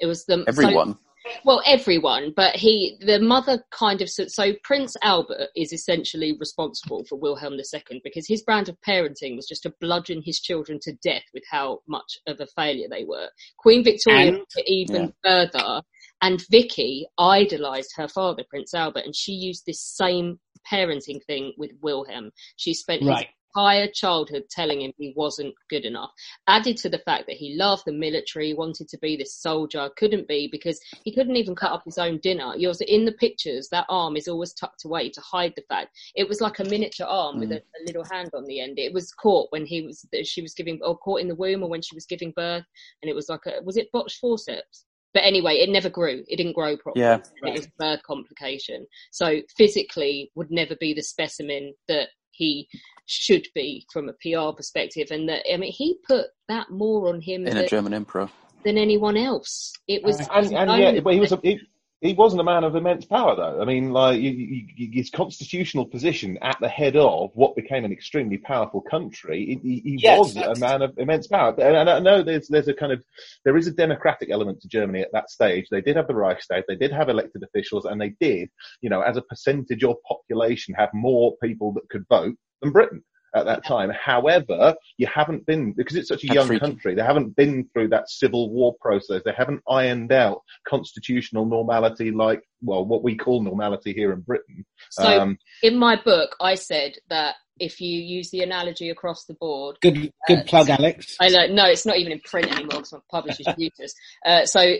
It 0.00 0.06
was 0.06 0.24
the 0.24 0.36
so- 0.38 0.44
Everyone. 0.46 0.98
well, 1.44 1.62
everyone, 1.66 2.32
but 2.36 2.54
he, 2.54 2.96
the 3.00 3.18
mother 3.18 3.64
kind 3.70 4.02
of, 4.02 4.10
so, 4.10 4.26
so 4.26 4.52
Prince 4.62 4.94
Albert 5.02 5.48
is 5.56 5.72
essentially 5.72 6.36
responsible 6.38 7.04
for 7.08 7.16
Wilhelm 7.16 7.54
II 7.54 8.00
because 8.04 8.26
his 8.28 8.42
brand 8.42 8.68
of 8.68 8.76
parenting 8.86 9.34
was 9.36 9.46
just 9.46 9.62
to 9.62 9.72
bludgeon 9.80 10.20
his 10.22 10.38
children 10.40 10.78
to 10.82 10.92
death 11.02 11.22
with 11.32 11.42
how 11.50 11.80
much 11.88 12.18
of 12.26 12.40
a 12.40 12.46
failure 12.46 12.88
they 12.90 13.04
were. 13.04 13.28
Queen 13.58 13.82
Victoria 13.82 14.28
And- 14.28 14.36
took 14.38 14.64
it 14.64 14.68
even 14.70 15.14
further, 15.24 15.82
and 16.22 16.42
Vicky 16.50 17.06
idolised 17.18 17.92
her 17.96 18.08
father, 18.08 18.44
Prince 18.50 18.74
Albert, 18.74 19.04
and 19.06 19.16
she 19.16 19.32
used 19.32 19.64
this 19.66 19.80
same 19.80 20.38
parenting 20.70 21.22
thing 21.24 21.52
with 21.56 21.72
Wilhelm. 21.82 22.30
She 22.56 22.74
spent 22.74 23.02
his 23.02 23.08
Right. 23.08 23.28
entire 23.56 23.88
childhood 23.88 24.44
telling 24.50 24.80
him 24.80 24.92
he 24.96 25.12
wasn't 25.16 25.54
good 25.70 25.84
enough. 25.84 26.10
Added 26.48 26.76
to 26.78 26.88
the 26.88 26.98
fact 26.98 27.26
that 27.26 27.36
he 27.36 27.54
loved 27.56 27.84
the 27.86 27.92
military, 27.92 28.52
wanted 28.52 28.88
to 28.88 28.98
be 28.98 29.16
this 29.16 29.34
soldier, 29.34 29.90
couldn't 29.96 30.26
be 30.26 30.48
because 30.50 30.80
he 31.04 31.14
couldn't 31.14 31.36
even 31.36 31.54
cut 31.54 31.70
up 31.70 31.84
his 31.84 31.98
own 31.98 32.18
dinner. 32.18 32.54
You're 32.56 32.74
in 32.88 33.04
the 33.04 33.12
pictures, 33.12 33.68
that 33.68 33.86
arm 33.88 34.16
is 34.16 34.28
always 34.28 34.52
tucked 34.52 34.84
away 34.84 35.08
to 35.10 35.20
hide 35.20 35.52
the 35.54 35.62
fact. 35.68 35.96
It 36.14 36.28
was 36.28 36.40
like 36.40 36.58
a 36.58 36.64
miniature 36.64 37.06
arm 37.06 37.38
with 37.38 37.50
mm. 37.50 37.56
a, 37.56 37.58
a 37.58 37.80
little 37.86 38.04
hand 38.10 38.30
on 38.34 38.44
the 38.44 38.60
end. 38.60 38.78
It 38.78 38.92
was 38.92 39.12
caught 39.12 39.52
when 39.52 39.66
he 39.66 39.82
was 39.82 40.04
she 40.24 40.42
was 40.42 40.54
giving 40.54 40.80
or 40.82 40.98
caught 40.98 41.20
in 41.20 41.28
the 41.28 41.34
womb 41.34 41.62
or 41.62 41.68
when 41.68 41.82
she 41.82 41.94
was 41.94 42.06
giving 42.06 42.32
birth, 42.32 42.64
and 43.02 43.10
it 43.10 43.14
was 43.14 43.28
like 43.28 43.46
a 43.46 43.62
was 43.62 43.76
it 43.76 43.92
botched 43.92 44.18
forceps? 44.18 44.84
But 45.14 45.22
anyway, 45.24 45.54
it 45.54 45.70
never 45.70 45.88
grew. 45.88 46.24
It 46.26 46.36
didn't 46.36 46.54
grow 46.54 46.76
properly. 46.76 47.04
Yeah. 47.04 47.20
And 47.42 47.48
It 47.50 47.52
was 47.52 47.66
a 47.66 47.72
birth 47.78 48.02
complication. 48.02 48.86
So 49.12 49.40
physically 49.56 50.30
would 50.34 50.50
never 50.50 50.74
be 50.76 50.92
the 50.92 51.02
specimen 51.02 51.72
that 51.88 52.08
he 52.32 52.68
should 53.06 53.46
be 53.54 53.86
from 53.92 54.08
a 54.08 54.12
PR 54.14 54.54
perspective. 54.56 55.08
And 55.12 55.28
that, 55.28 55.42
I 55.52 55.56
mean, 55.56 55.72
he 55.72 55.98
put 56.06 56.26
that 56.48 56.70
more 56.70 57.08
on 57.08 57.20
him 57.20 57.46
In 57.46 57.56
a 57.56 57.66
German 57.68 57.94
emperor. 57.94 58.28
than 58.64 58.76
anyone 58.76 59.16
else. 59.16 59.72
It 59.86 60.02
was, 60.02 60.18
and, 60.18 60.52
and 60.52 60.68
only- 60.70 60.82
yeah, 60.82 61.00
but 61.00 61.14
he 61.14 61.20
was 61.20 61.30
a, 61.32 61.38
he, 61.42 61.60
he 62.04 62.12
wasn't 62.12 62.42
a 62.42 62.44
man 62.44 62.64
of 62.64 62.76
immense 62.76 63.06
power, 63.06 63.34
though. 63.34 63.62
I 63.62 63.64
mean, 63.64 63.90
like 63.90 64.20
you, 64.20 64.30
you, 64.30 64.90
his 64.92 65.08
constitutional 65.08 65.86
position 65.86 66.38
at 66.42 66.58
the 66.60 66.68
head 66.68 66.96
of 66.96 67.30
what 67.32 67.56
became 67.56 67.86
an 67.86 67.92
extremely 67.92 68.36
powerful 68.36 68.82
country, 68.82 69.58
he, 69.62 69.80
he 69.82 69.96
Yes, 70.02 70.18
was 70.18 70.36
a 70.36 70.54
man 70.60 70.82
of 70.82 70.92
immense 70.98 71.28
power. 71.28 71.54
And, 71.58 71.74
and 71.74 71.88
I 71.88 71.98
know 72.00 72.22
there's 72.22 72.46
there's 72.48 72.68
a 72.68 72.74
kind 72.74 72.92
of 72.92 73.02
there 73.46 73.56
is 73.56 73.66
a 73.68 73.72
democratic 73.72 74.30
element 74.30 74.60
to 74.60 74.68
Germany 74.68 75.00
at 75.00 75.12
that 75.12 75.30
stage. 75.30 75.68
They 75.70 75.80
did 75.80 75.96
have 75.96 76.06
the 76.06 76.14
Reichstag, 76.14 76.64
they 76.68 76.76
did 76.76 76.92
have 76.92 77.08
elected 77.08 77.42
officials, 77.42 77.86
and 77.86 77.98
they 77.98 78.14
did, 78.20 78.50
you 78.82 78.90
know, 78.90 79.00
as 79.00 79.16
a 79.16 79.22
percentage 79.22 79.82
of 79.82 79.96
population, 80.06 80.74
have 80.74 80.90
more 80.92 81.34
people 81.42 81.72
that 81.72 81.88
could 81.88 82.04
vote 82.10 82.36
than 82.60 82.70
Britain 82.70 83.02
at 83.34 83.46
that 83.46 83.64
time. 83.64 83.90
However, 83.90 84.74
you 84.96 85.06
haven't 85.06 85.44
been 85.46 85.72
because 85.72 85.96
it's 85.96 86.08
such 86.08 86.24
a 86.24 86.28
Had 86.28 86.34
young 86.34 86.46
free- 86.46 86.60
country. 86.60 86.94
They 86.94 87.02
haven't 87.02 87.34
been 87.36 87.68
through 87.72 87.88
that 87.88 88.08
civil 88.08 88.50
war 88.50 88.74
process. 88.80 89.22
They 89.24 89.32
haven't 89.36 89.60
ironed 89.68 90.12
out 90.12 90.42
constitutional 90.66 91.46
normality 91.46 92.10
like 92.10 92.42
well, 92.62 92.84
what 92.84 93.02
we 93.02 93.14
call 93.16 93.42
normality 93.42 93.92
here 93.92 94.12
in 94.12 94.20
Britain. 94.22 94.64
So 94.90 95.02
Um, 95.04 95.38
in 95.62 95.76
my 95.78 96.00
book, 96.02 96.34
I 96.40 96.54
said 96.54 96.94
that 97.10 97.34
if 97.60 97.80
you 97.80 98.00
use 98.00 98.30
the 98.30 98.40
analogy 98.40 98.88
across 98.90 99.26
the 99.26 99.34
board, 99.34 99.76
Good, 99.82 100.10
good 100.26 100.46
plug, 100.46 100.70
Alex. 100.70 101.16
I 101.20 101.28
know, 101.28 101.46
no, 101.48 101.66
it's 101.66 101.84
not 101.86 101.98
even 101.98 102.12
in 102.12 102.20
print 102.20 102.46
anymore 102.50 102.78
because 102.78 102.92
my 102.94 102.98
publisher's 103.10 103.46
useless. 103.58 103.94
Uh, 104.24 104.46
so 104.46 104.76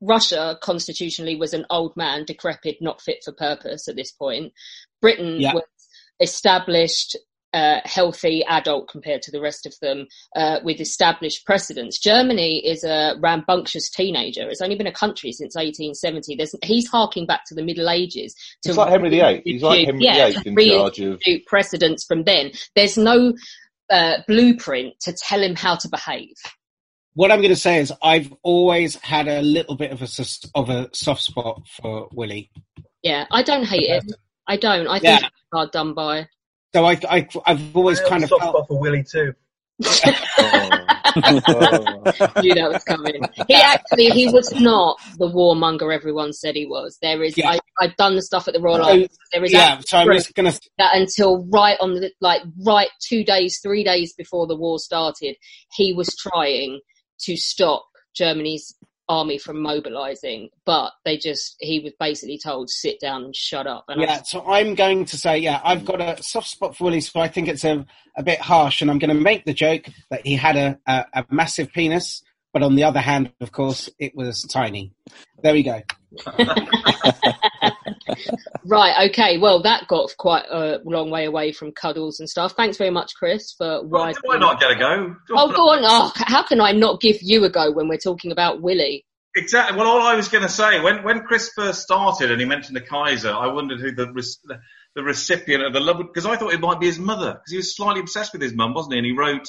Russia 0.00 0.58
constitutionally 0.62 1.36
was 1.36 1.52
an 1.54 1.66
old 1.70 1.94
man, 1.96 2.24
decrepit, 2.24 2.78
not 2.80 3.00
fit 3.02 3.18
for 3.24 3.32
purpose 3.32 3.86
at 3.86 3.96
this 3.96 4.12
point. 4.12 4.52
Britain 5.02 5.40
Yeah. 5.40 5.54
was 5.54 5.64
established, 6.20 7.16
uh, 7.52 7.80
healthy 7.84 8.44
adult 8.44 8.88
compared 8.88 9.22
to 9.22 9.30
the 9.30 9.40
rest 9.40 9.66
of 9.66 9.74
them, 9.80 10.06
uh, 10.34 10.58
with 10.62 10.80
established 10.80 11.46
precedents. 11.46 11.98
Germany 11.98 12.64
is 12.66 12.84
a 12.84 13.14
rambunctious 13.20 13.88
teenager. 13.90 14.48
It's 14.48 14.60
only 14.60 14.76
been 14.76 14.86
a 14.86 14.92
country 14.92 15.32
since 15.32 15.54
1870. 15.54 16.36
There's, 16.36 16.54
he's 16.62 16.88
harking 16.88 17.26
back 17.26 17.44
to 17.46 17.54
the 17.54 17.62
Middle 17.62 17.88
Ages. 17.88 18.34
To 18.62 18.70
It's 18.70 18.78
like 18.78 18.90
Henry 18.90 19.10
VIII. 19.10 19.42
He's 19.44 19.62
like 19.62 19.86
Henry 19.86 20.04
yeah, 20.04 20.26
VIII 20.30 20.34
to 20.42 20.48
in 20.48 20.70
charge 20.70 21.00
of- 21.00 21.20
precedents 21.46 22.04
from 22.04 22.24
then. 22.24 22.52
There's 22.74 22.98
no 22.98 23.34
uh, 23.90 24.16
blueprint 24.26 24.94
to 25.00 25.12
tell 25.12 25.42
him 25.42 25.54
how 25.56 25.76
to 25.76 25.88
behave. 25.88 26.34
What 27.14 27.32
I'm 27.32 27.38
going 27.40 27.48
to 27.48 27.56
say 27.56 27.78
is 27.78 27.92
I've 28.02 28.30
always 28.42 28.96
had 28.96 29.26
a 29.28 29.40
little 29.40 29.76
bit 29.76 29.90
of 29.90 30.02
a 30.02 30.08
of 30.54 30.68
a 30.68 30.90
soft 30.92 31.22
spot 31.22 31.62
for 31.80 32.08
Willie. 32.12 32.50
Yeah, 33.02 33.24
I 33.30 33.42
don't 33.42 33.64
hate 33.64 33.88
him. 33.88 34.02
I 34.46 34.58
don't. 34.58 34.86
I 34.86 34.98
think 34.98 35.20
Yeah. 35.20 35.26
it's 35.26 35.34
hard 35.52 35.70
done 35.70 35.94
by. 35.94 36.28
So 36.76 36.84
I, 36.84 37.00
I 37.08 37.26
I've 37.46 37.74
always 37.74 38.00
kind 38.00 38.22
of 38.22 38.28
soft 38.28 38.42
felt 38.42 38.54
spot 38.54 38.68
for 38.68 38.78
Willie 38.78 39.02
too. 39.02 39.32
knew 39.80 39.88
that 42.54 42.68
was 42.70 42.84
coming. 42.84 43.22
He 43.48 43.54
actually 43.54 44.10
he 44.10 44.28
was 44.28 44.52
not 44.60 44.98
the 45.16 45.26
warmonger 45.26 45.90
everyone 45.94 46.34
said 46.34 46.54
he 46.54 46.66
was. 46.66 46.98
There 47.00 47.22
is 47.22 47.34
Yeah. 47.34 47.52
I, 47.52 47.60
I've 47.80 47.96
done 47.96 48.14
the 48.14 48.20
stuff 48.20 48.46
at 48.46 48.52
the 48.52 48.60
Royal 48.60 48.84
So, 48.84 48.90
Army. 48.90 49.08
There 49.32 49.42
is 49.42 49.54
yeah, 49.54 49.80
so 49.86 49.96
I'm 49.96 50.12
just 50.12 50.34
gonna 50.34 50.52
that 50.76 50.94
until 50.94 51.46
right 51.46 51.78
on 51.80 51.94
the 51.94 52.12
like 52.20 52.42
right 52.66 52.90
two 53.00 53.24
days, 53.24 53.58
three 53.62 53.82
days 53.82 54.12
before 54.12 54.46
the 54.46 54.54
war 54.54 54.78
started, 54.78 55.34
he 55.72 55.94
was 55.94 56.14
trying 56.14 56.80
to 57.20 57.38
stop 57.38 57.86
Germany's 58.14 58.76
army 59.08 59.38
from 59.38 59.60
mobilizing, 59.60 60.50
but 60.64 60.92
they 61.04 61.16
just 61.16 61.56
he 61.60 61.80
was 61.80 61.92
basically 61.98 62.38
told 62.38 62.70
sit 62.70 63.00
down 63.00 63.24
and 63.24 63.36
shut 63.36 63.66
up. 63.66 63.84
And 63.88 64.00
I 64.00 64.04
Yeah, 64.04 64.22
so 64.22 64.44
I'm 64.46 64.74
going 64.74 65.04
to 65.06 65.16
say, 65.16 65.38
yeah, 65.38 65.60
I've 65.64 65.84
got 65.84 66.00
a 66.00 66.22
soft 66.22 66.48
spot 66.48 66.76
for 66.76 66.84
Willie, 66.84 67.00
so 67.00 67.20
I 67.20 67.28
think 67.28 67.48
it's 67.48 67.64
a, 67.64 67.86
a 68.16 68.22
bit 68.22 68.40
harsh, 68.40 68.80
and 68.80 68.90
I'm 68.90 68.98
going 68.98 69.14
to 69.14 69.20
make 69.20 69.44
the 69.44 69.54
joke 69.54 69.86
that 70.10 70.26
he 70.26 70.34
had 70.34 70.56
a, 70.56 70.78
a, 70.86 71.04
a 71.14 71.24
massive 71.30 71.72
penis, 71.72 72.22
but 72.52 72.62
on 72.62 72.74
the 72.74 72.84
other 72.84 73.00
hand, 73.00 73.32
of 73.40 73.52
course, 73.52 73.88
it 73.98 74.14
was 74.14 74.42
tiny. 74.42 74.92
There 75.42 75.52
we 75.52 75.62
go. 75.62 75.82
Right, 78.64 79.10
okay. 79.10 79.38
Well, 79.38 79.62
that 79.62 79.86
got 79.88 80.16
quite 80.16 80.44
a 80.50 80.80
long 80.84 81.10
way 81.10 81.24
away 81.24 81.52
from 81.52 81.72
cuddles 81.72 82.20
and 82.20 82.28
stuff. 82.28 82.52
Thanks 82.56 82.76
very 82.76 82.90
much, 82.90 83.12
Chris, 83.16 83.52
for 83.52 83.84
why. 83.86 84.12
Do 84.12 84.32
I 84.32 84.38
not 84.38 84.60
get 84.60 84.72
a 84.72 84.76
go? 84.76 85.16
Oh, 85.30 85.52
go 85.52 85.70
on. 85.70 85.80
Oh, 85.82 86.12
how 86.14 86.42
can 86.42 86.60
I 86.60 86.72
not 86.72 87.00
give 87.00 87.18
you 87.20 87.44
a 87.44 87.50
go 87.50 87.72
when 87.72 87.88
we're 87.88 87.98
talking 87.98 88.32
about 88.32 88.60
Willie? 88.60 89.04
Exactly. 89.36 89.76
Well, 89.76 89.86
all 89.86 90.00
I 90.00 90.14
was 90.16 90.28
going 90.28 90.42
to 90.42 90.48
say 90.48 90.80
when 90.80 91.04
when 91.04 91.20
Chris 91.20 91.52
first 91.54 91.82
started 91.82 92.30
and 92.30 92.40
he 92.40 92.46
mentioned 92.46 92.76
the 92.76 92.80
Kaiser, 92.80 93.32
I 93.32 93.48
wondered 93.48 93.80
who 93.80 93.92
the 93.92 94.10
res- 94.10 94.40
the, 94.44 94.58
the 94.94 95.02
recipient 95.02 95.62
of 95.62 95.74
the 95.74 95.80
love 95.80 95.98
because 95.98 96.24
I 96.24 96.36
thought 96.36 96.54
it 96.54 96.60
might 96.60 96.80
be 96.80 96.86
his 96.86 96.98
mother 96.98 97.34
because 97.34 97.50
he 97.50 97.58
was 97.58 97.76
slightly 97.76 98.00
obsessed 98.00 98.32
with 98.32 98.40
his 98.40 98.54
mum, 98.54 98.72
wasn't 98.72 98.94
he? 98.94 98.98
And 98.98 99.06
he 99.06 99.12
wrote 99.12 99.46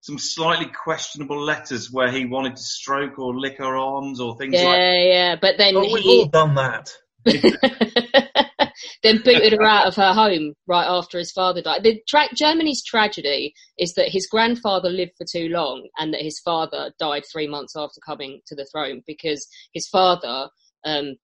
some 0.00 0.18
slightly 0.18 0.66
questionable 0.66 1.42
letters 1.42 1.90
where 1.92 2.10
he 2.10 2.24
wanted 2.24 2.56
to 2.56 2.62
stroke 2.62 3.18
or 3.18 3.38
lick 3.38 3.58
her 3.58 3.76
arms 3.76 4.20
or 4.20 4.36
things 4.36 4.54
Yeah, 4.54 4.64
like. 4.64 4.76
That. 4.76 4.80
Yeah. 4.80 5.02
Yeah. 5.02 5.36
But 5.40 5.58
then 5.58 5.76
Oh, 5.76 5.80
we've 5.80 6.06
all 6.06 6.26
done 6.26 6.54
that. 6.54 6.90
then 9.02 9.20
booted 9.24 9.52
her 9.52 9.62
out 9.62 9.86
of 9.86 9.94
her 9.96 10.12
home 10.12 10.54
right 10.66 10.86
after 10.86 11.18
his 11.18 11.32
father 11.32 11.62
died. 11.62 11.82
The 11.82 12.00
tra- 12.08 12.34
Germany's 12.34 12.84
tragedy 12.84 13.54
is 13.78 13.94
that 13.94 14.08
his 14.08 14.26
grandfather 14.26 14.88
lived 14.88 15.12
for 15.16 15.26
too 15.30 15.48
long 15.48 15.88
and 15.98 16.12
that 16.12 16.22
his 16.22 16.40
father 16.40 16.92
died 16.98 17.24
three 17.30 17.46
months 17.46 17.74
after 17.76 18.00
coming 18.04 18.40
to 18.46 18.54
the 18.54 18.66
throne 18.72 19.02
because 19.06 19.46
his 19.72 19.88
father, 19.88 20.48
um, 20.84 21.16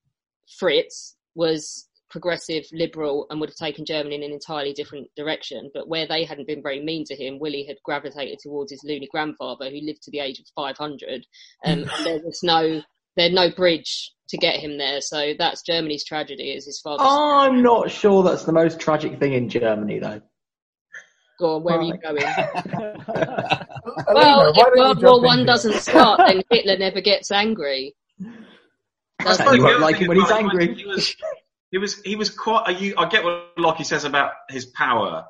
Fritz, 0.58 1.16
was 1.34 1.88
progressive 2.14 2.64
liberal 2.72 3.26
and 3.28 3.40
would 3.40 3.48
have 3.48 3.56
taken 3.56 3.84
Germany 3.84 4.14
in 4.14 4.22
an 4.22 4.30
entirely 4.30 4.72
different 4.72 5.08
direction. 5.16 5.68
But 5.74 5.88
where 5.88 6.06
they 6.06 6.24
hadn't 6.24 6.46
been 6.46 6.62
very 6.62 6.80
mean 6.80 7.04
to 7.06 7.16
him, 7.16 7.40
Willie 7.40 7.66
had 7.66 7.76
gravitated 7.84 8.38
towards 8.40 8.70
his 8.70 8.84
loony 8.84 9.08
grandfather 9.10 9.68
who 9.68 9.80
lived 9.80 10.02
to 10.02 10.12
the 10.12 10.20
age 10.20 10.38
of 10.38 10.46
500. 10.54 11.26
Um, 11.64 11.72
and 11.72 11.90
there 12.04 12.20
was 12.24 12.40
no, 12.44 12.82
there 13.16 13.30
no 13.30 13.50
bridge 13.50 14.13
to 14.28 14.36
get 14.38 14.56
him 14.56 14.78
there. 14.78 15.00
So 15.00 15.34
that's 15.38 15.62
Germany's 15.62 16.04
tragedy 16.04 16.50
is 16.50 16.66
his 16.66 16.80
father. 16.80 17.02
I'm 17.04 17.62
not 17.62 17.90
sure 17.90 18.22
that's 18.22 18.44
the 18.44 18.52
most 18.52 18.80
tragic 18.80 19.18
thing 19.18 19.32
in 19.34 19.48
Germany, 19.48 19.98
though. 19.98 20.20
Go 21.38 21.56
on, 21.56 21.64
where 21.64 21.78
are 21.78 21.82
you 21.82 21.98
going? 21.98 22.22
Well, 24.06 24.52
why 24.54 24.70
if 24.72 24.78
World 24.78 25.02
War 25.02 25.20
One 25.22 25.44
doesn't 25.44 25.74
start, 25.74 26.20
then 26.26 26.42
Hitler 26.50 26.76
never 26.78 27.00
gets 27.00 27.30
angry. 27.30 27.94
I 29.20 29.24
Does 29.24 29.36
suppose 29.38 29.56
he? 29.56 29.60
like 29.60 29.96
him 29.96 30.08
when 30.08 30.18
he's 30.18 30.30
angry. 30.30 30.74
He 30.74 30.86
was, 30.86 31.16
he 31.70 31.78
was, 31.78 32.02
he 32.02 32.16
was 32.16 32.30
quite 32.30 32.64
a. 32.68 32.72
u- 32.72 32.94
I 32.96 33.08
get 33.08 33.24
what 33.24 33.52
Lockie 33.58 33.84
says 33.84 34.04
about 34.04 34.32
his 34.48 34.66
power, 34.66 35.24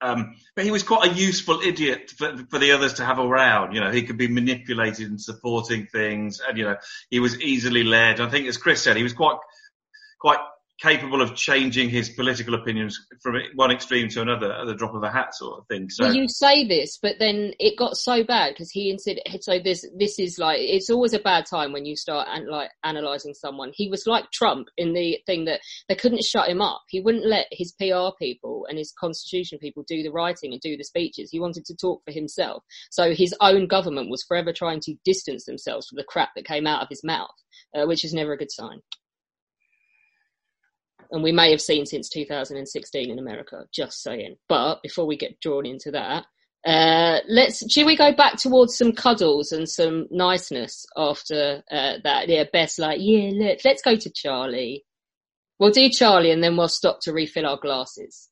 um, 0.00 0.36
but 0.54 0.64
he 0.64 0.70
was 0.70 0.82
quite 0.82 1.10
a 1.10 1.14
useful 1.14 1.60
idiot 1.60 2.12
for, 2.16 2.36
for 2.50 2.58
the 2.58 2.72
others 2.72 2.94
to 2.94 3.04
have 3.04 3.18
around. 3.18 3.74
You 3.74 3.80
know, 3.80 3.90
he 3.90 4.02
could 4.02 4.18
be 4.18 4.28
manipulated 4.28 5.08
and 5.08 5.20
supporting 5.20 5.86
things, 5.86 6.40
and 6.46 6.58
you 6.58 6.64
know, 6.64 6.76
he 7.10 7.20
was 7.20 7.40
easily 7.40 7.82
led. 7.82 8.20
I 8.20 8.28
think, 8.28 8.46
as 8.46 8.58
Chris 8.58 8.82
said, 8.82 8.96
he 8.96 9.02
was 9.02 9.14
quite, 9.14 9.38
quite 10.20 10.38
capable 10.80 11.22
of 11.22 11.34
changing 11.34 11.88
his 11.88 12.10
political 12.10 12.54
opinions 12.54 13.06
from 13.22 13.40
one 13.54 13.70
extreme 13.70 14.08
to 14.10 14.20
another 14.20 14.52
at 14.52 14.66
the 14.66 14.74
drop 14.74 14.94
of 14.94 15.02
a 15.02 15.10
hat, 15.10 15.34
sort 15.34 15.58
of 15.58 15.66
thing. 15.68 15.88
So. 15.88 16.04
Well, 16.04 16.14
you 16.14 16.28
say 16.28 16.66
this, 16.66 16.98
but 17.00 17.16
then 17.18 17.52
it 17.58 17.78
got 17.78 17.96
so 17.96 18.24
bad 18.24 18.52
because 18.52 18.70
he 18.70 18.90
insisted. 18.90 19.22
So 19.40 19.58
this, 19.58 19.86
this 19.96 20.18
is 20.18 20.38
like 20.38 20.58
it's 20.60 20.90
always 20.90 21.14
a 21.14 21.18
bad 21.18 21.46
time 21.46 21.72
when 21.72 21.86
you 21.86 21.96
start 21.96 22.28
an, 22.30 22.50
like 22.50 22.70
analyzing 22.84 23.32
someone. 23.32 23.72
He 23.74 23.88
was 23.88 24.06
like 24.06 24.30
Trump 24.32 24.68
in 24.76 24.92
the 24.92 25.18
thing 25.26 25.46
that 25.46 25.60
they 25.88 25.94
couldn't 25.94 26.24
shut 26.24 26.48
him 26.48 26.60
up. 26.60 26.82
He 26.88 27.00
wouldn't 27.00 27.26
let 27.26 27.46
his 27.50 27.72
PR 27.72 28.14
people 28.18 28.66
and 28.68 28.76
his 28.76 28.92
constitution 28.98 29.58
people 29.58 29.84
do 29.88 30.02
the 30.02 30.12
writing 30.12 30.52
and 30.52 30.60
do 30.60 30.76
the 30.76 30.84
speeches. 30.84 31.30
He 31.30 31.40
wanted 31.40 31.64
to 31.66 31.76
talk 31.76 32.02
for 32.04 32.12
himself. 32.12 32.62
So 32.90 33.14
his 33.14 33.34
own 33.40 33.66
government 33.66 34.10
was 34.10 34.24
forever 34.26 34.52
trying 34.52 34.80
to 34.80 34.94
distance 35.04 35.44
themselves 35.46 35.88
from 35.88 35.96
the 35.96 36.04
crap 36.04 36.30
that 36.36 36.44
came 36.44 36.66
out 36.66 36.82
of 36.82 36.88
his 36.90 37.02
mouth, 37.02 37.30
uh, 37.74 37.86
which 37.86 38.04
is 38.04 38.12
never 38.12 38.32
a 38.32 38.38
good 38.38 38.52
sign. 38.52 38.82
And 41.10 41.22
we 41.22 41.32
may 41.32 41.50
have 41.50 41.60
seen 41.60 41.86
since 41.86 42.08
2016 42.08 43.10
in 43.10 43.18
America, 43.18 43.64
just 43.72 44.02
saying. 44.02 44.36
But 44.48 44.82
before 44.82 45.06
we 45.06 45.16
get 45.16 45.40
drawn 45.40 45.66
into 45.66 45.90
that, 45.92 46.26
uh, 46.66 47.20
let's, 47.28 47.70
should 47.70 47.86
we 47.86 47.96
go 47.96 48.12
back 48.12 48.36
towards 48.36 48.76
some 48.76 48.92
cuddles 48.92 49.52
and 49.52 49.68
some 49.68 50.06
niceness 50.10 50.84
after 50.96 51.62
uh, 51.70 51.94
that? 52.02 52.28
Yeah, 52.28 52.44
Beth's 52.52 52.78
like, 52.78 52.98
yeah, 53.00 53.30
let, 53.34 53.64
let's 53.64 53.82
go 53.82 53.96
to 53.96 54.10
Charlie. 54.10 54.84
We'll 55.58 55.70
do 55.70 55.88
Charlie 55.88 56.32
and 56.32 56.42
then 56.42 56.56
we'll 56.56 56.68
stop 56.68 57.00
to 57.02 57.12
refill 57.12 57.46
our 57.46 57.56
glasses. 57.56 58.28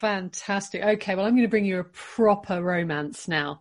Fantastic. 0.00 0.82
Okay, 0.82 1.14
well, 1.14 1.24
I'm 1.24 1.32
going 1.32 1.42
to 1.42 1.48
bring 1.48 1.64
you 1.64 1.80
a 1.80 1.84
proper 1.84 2.62
romance 2.62 3.28
now. 3.28 3.60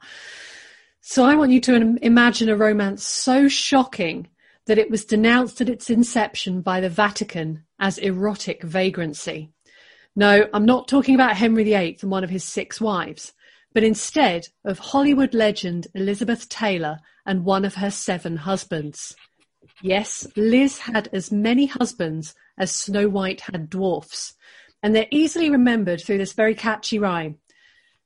So 1.01 1.23
I 1.23 1.35
want 1.35 1.51
you 1.51 1.61
to 1.61 1.97
imagine 2.01 2.49
a 2.49 2.57
romance 2.57 3.05
so 3.05 3.47
shocking 3.47 4.27
that 4.65 4.77
it 4.77 4.89
was 4.89 5.05
denounced 5.05 5.61
at 5.61 5.69
its 5.69 5.89
inception 5.89 6.61
by 6.61 6.79
the 6.79 6.89
Vatican 6.89 7.63
as 7.79 7.97
erotic 7.97 8.63
vagrancy. 8.63 9.51
No, 10.15 10.47
I'm 10.53 10.65
not 10.65 10.87
talking 10.87 11.13
about 11.13 11.37
Henry 11.37 11.63
VIII 11.65 11.97
and 12.01 12.11
one 12.11 12.23
of 12.23 12.29
his 12.29 12.43
six 12.43 12.79
wives, 12.79 13.33
but 13.73 13.83
instead 13.83 14.47
of 14.63 14.79
Hollywood 14.79 15.33
legend 15.33 15.87
Elizabeth 15.93 16.47
Taylor 16.49 16.99
and 17.25 17.43
one 17.43 17.65
of 17.65 17.75
her 17.75 17.91
seven 17.91 18.37
husbands. 18.37 19.15
Yes, 19.81 20.25
Liz 20.35 20.79
had 20.79 21.09
as 21.11 21.31
many 21.31 21.65
husbands 21.65 22.33
as 22.57 22.73
Snow 22.73 23.09
White 23.09 23.41
had 23.41 23.69
dwarfs, 23.69 24.35
and 24.81 24.95
they're 24.95 25.07
easily 25.11 25.49
remembered 25.49 26.01
through 26.01 26.19
this 26.19 26.33
very 26.33 26.55
catchy 26.55 26.97
rhyme. 26.97 27.39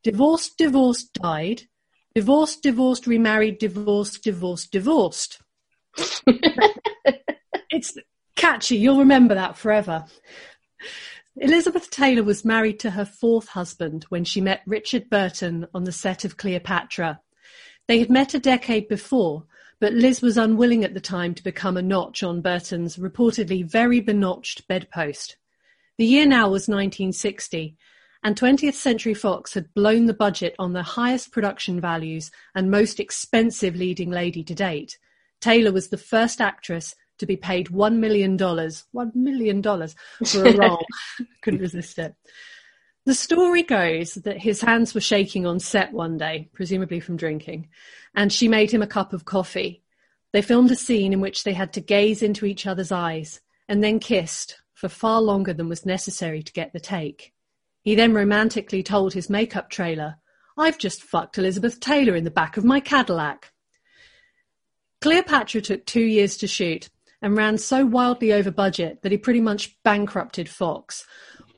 Divorced, 0.04 0.58
divorced, 0.58 1.14
died. 1.14 1.64
Divorced, 2.16 2.64
divorced, 2.64 3.06
remarried, 3.06 3.60
divorced, 3.60 4.24
divorced, 4.24 4.72
divorced. 4.72 5.40
it's 7.70 7.98
catchy. 8.36 8.78
You'll 8.78 9.00
remember 9.00 9.36
that 9.36 9.58
forever. 9.58 10.06
Elizabeth 11.38 11.90
Taylor 11.90 12.24
was 12.24 12.44
married 12.44 12.80
to 12.80 12.92
her 12.92 13.06
fourth 13.06 13.50
husband 13.50 14.06
when 14.10 14.26
she 14.26 14.42
met 14.42 14.62
Richard 14.66 15.10
Burton 15.10 15.68
on 15.74 15.86
the 15.86 15.92
set 15.92 16.26
of 16.26 16.38
Cleopatra. 16.38 17.22
They 17.88 18.00
had 18.00 18.10
met 18.10 18.34
a 18.34 18.40
decade 18.40 18.88
before, 18.88 19.46
but 19.80 19.94
Liz 19.94 20.22
was 20.22 20.38
unwilling 20.38 20.84
at 20.84 20.94
the 20.94 21.00
time 21.00 21.34
to 21.36 21.44
become 21.44 21.78
a 21.78 21.82
notch 21.82 22.24
on 22.24 22.42
Burton's 22.42 22.98
reportedly 22.98 23.66
very 23.66 24.02
benotched 24.02 24.68
bedpost. 24.68 25.38
The 25.98 26.06
year 26.06 26.26
now 26.26 26.50
was 26.50 26.68
1960, 26.68 27.78
and 28.24 28.36
20th 28.36 28.74
Century 28.74 29.14
Fox 29.14 29.54
had 29.54 29.74
blown 29.74 30.06
the 30.06 30.14
budget 30.14 30.56
on 30.60 30.74
the 30.74 30.84
highest 30.84 31.32
production 31.32 31.80
values 31.80 32.32
and 32.54 32.70
most 32.70 33.00
expensive 33.00 33.76
leading 33.76 34.10
lady 34.10 34.44
to 34.44 34.54
date. 34.54 34.98
Taylor 35.42 35.72
was 35.72 35.90
the 35.90 35.98
first 35.98 36.42
actress 36.42 36.96
to 37.20 37.26
be 37.26 37.36
paid 37.36 37.68
$1 37.68 37.98
million, 37.98 38.38
$1 38.38 39.16
million 39.16 39.62
for 39.62 40.46
a 40.46 40.54
role. 40.58 40.86
Couldn't 41.42 41.60
resist 41.60 42.00
it. 42.00 42.16
The 43.06 43.14
story 43.14 43.64
goes 43.64 44.16
that 44.16 44.38
his 44.38 44.62
hands 44.62 44.94
were 44.94 45.02
shaking 45.02 45.46
on 45.46 45.60
set 45.60 45.94
one 45.94 46.18
day, 46.18 46.50
presumably 46.54 47.00
from 47.00 47.18
drinking, 47.18 47.70
and 48.16 48.32
she 48.32 48.48
made 48.48 48.72
him 48.72 48.82
a 48.82 48.88
cup 48.88 49.14
of 49.14 49.26
coffee. 49.26 49.84
They 50.32 50.42
filmed 50.42 50.72
a 50.72 50.76
scene 50.76 51.14
in 51.14 51.22
which 51.22 51.44
they 51.44 51.54
had 51.54 51.74
to 51.74 51.82
gaze 51.82 52.22
into 52.22 52.46
each 52.46 52.68
other's 52.68 52.92
eyes 52.92 53.42
and 53.68 53.84
then 53.84 54.00
kissed 54.00 54.62
for 54.74 54.90
far 54.90 55.22
longer 55.22 55.54
than 55.54 55.70
was 55.70 55.86
necessary 55.86 56.44
to 56.44 56.54
get 56.54 56.72
the 56.72 56.80
take. 56.80 57.34
He 57.82 57.96
then 57.96 58.14
romantically 58.14 58.84
told 58.84 59.14
his 59.14 59.30
makeup 59.30 59.70
trailer, 59.70 60.18
I've 60.58 60.78
just 60.78 61.02
fucked 61.02 61.38
Elizabeth 61.38 61.80
Taylor 61.80 62.16
in 62.16 62.26
the 62.26 62.32
back 62.32 62.58
of 62.58 62.66
my 62.66 62.80
Cadillac. 62.80 63.52
Cleopatra 65.02 65.62
took 65.62 65.86
two 65.86 66.04
years 66.04 66.38
to 66.38 66.48
shoot 66.48 66.90
and 67.22 67.38
ran 67.38 67.58
so 67.58 67.86
wildly 67.86 68.34
over 68.34 68.52
budget 68.52 69.02
that 69.02 69.12
he 69.12 69.18
pretty 69.18 69.42
much 69.42 69.78
bankrupted 69.84 70.50
Fox. 70.50 71.06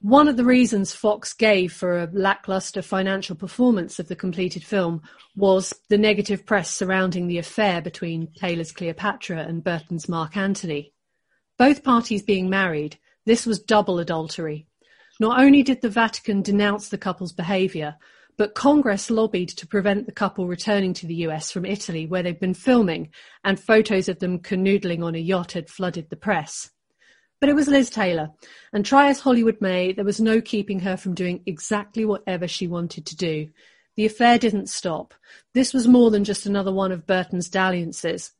One 0.01 0.27
of 0.27 0.37
the 0.37 0.45
reasons 0.45 0.93
Fox 0.93 1.33
gave 1.33 1.71
for 1.71 1.99
a 1.99 2.09
lackluster 2.11 2.81
financial 2.81 3.35
performance 3.35 3.99
of 3.99 4.07
the 4.07 4.15
completed 4.15 4.63
film 4.63 5.03
was 5.35 5.73
the 5.89 5.97
negative 5.97 6.45
press 6.45 6.73
surrounding 6.73 7.27
the 7.27 7.37
affair 7.37 7.81
between 7.81 8.31
Taylor's 8.33 8.71
Cleopatra 8.71 9.39
and 9.39 9.63
Burton's 9.63 10.09
Mark 10.09 10.37
Antony. 10.37 10.93
Both 11.57 11.83
parties 11.83 12.23
being 12.23 12.49
married, 12.49 12.97
this 13.25 13.45
was 13.45 13.59
double 13.59 13.99
adultery. 13.99 14.65
Not 15.19 15.39
only 15.39 15.61
did 15.61 15.81
the 15.81 15.89
Vatican 15.89 16.41
denounce 16.41 16.89
the 16.89 16.97
couple's 16.97 17.33
behaviour, 17.33 17.95
but 18.41 18.55
Congress 18.55 19.11
lobbied 19.11 19.49
to 19.49 19.67
prevent 19.67 20.07
the 20.07 20.11
couple 20.11 20.47
returning 20.47 20.95
to 20.95 21.05
the 21.05 21.13
US 21.27 21.51
from 21.51 21.63
Italy, 21.63 22.07
where 22.07 22.23
they'd 22.23 22.39
been 22.39 22.55
filming, 22.55 23.11
and 23.43 23.59
photos 23.59 24.09
of 24.09 24.17
them 24.17 24.39
canoodling 24.39 25.03
on 25.03 25.13
a 25.13 25.19
yacht 25.19 25.51
had 25.51 25.69
flooded 25.69 26.09
the 26.09 26.15
press. 26.15 26.71
But 27.39 27.49
it 27.49 27.55
was 27.55 27.67
Liz 27.67 27.91
Taylor, 27.91 28.31
and 28.73 28.83
try 28.83 29.09
as 29.11 29.19
Hollywood 29.19 29.61
may, 29.61 29.93
there 29.93 30.03
was 30.03 30.19
no 30.19 30.41
keeping 30.41 30.79
her 30.79 30.97
from 30.97 31.13
doing 31.13 31.43
exactly 31.45 32.03
whatever 32.03 32.47
she 32.47 32.65
wanted 32.65 33.05
to 33.05 33.15
do. 33.15 33.49
The 33.95 34.07
affair 34.07 34.39
didn't 34.39 34.69
stop. 34.69 35.13
This 35.53 35.71
was 35.71 35.87
more 35.87 36.09
than 36.09 36.23
just 36.23 36.47
another 36.47 36.73
one 36.73 36.91
of 36.91 37.05
Burton's 37.05 37.47
dalliances. 37.47 38.31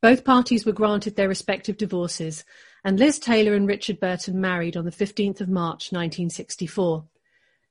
Both 0.00 0.24
parties 0.24 0.64
were 0.64 0.72
granted 0.72 1.16
their 1.16 1.28
respective 1.28 1.76
divorces, 1.76 2.46
and 2.82 2.98
Liz 2.98 3.18
Taylor 3.18 3.52
and 3.52 3.68
Richard 3.68 4.00
Burton 4.00 4.40
married 4.40 4.78
on 4.78 4.86
the 4.86 4.90
15th 4.90 5.42
of 5.42 5.50
March 5.50 5.92
1964. 5.92 7.04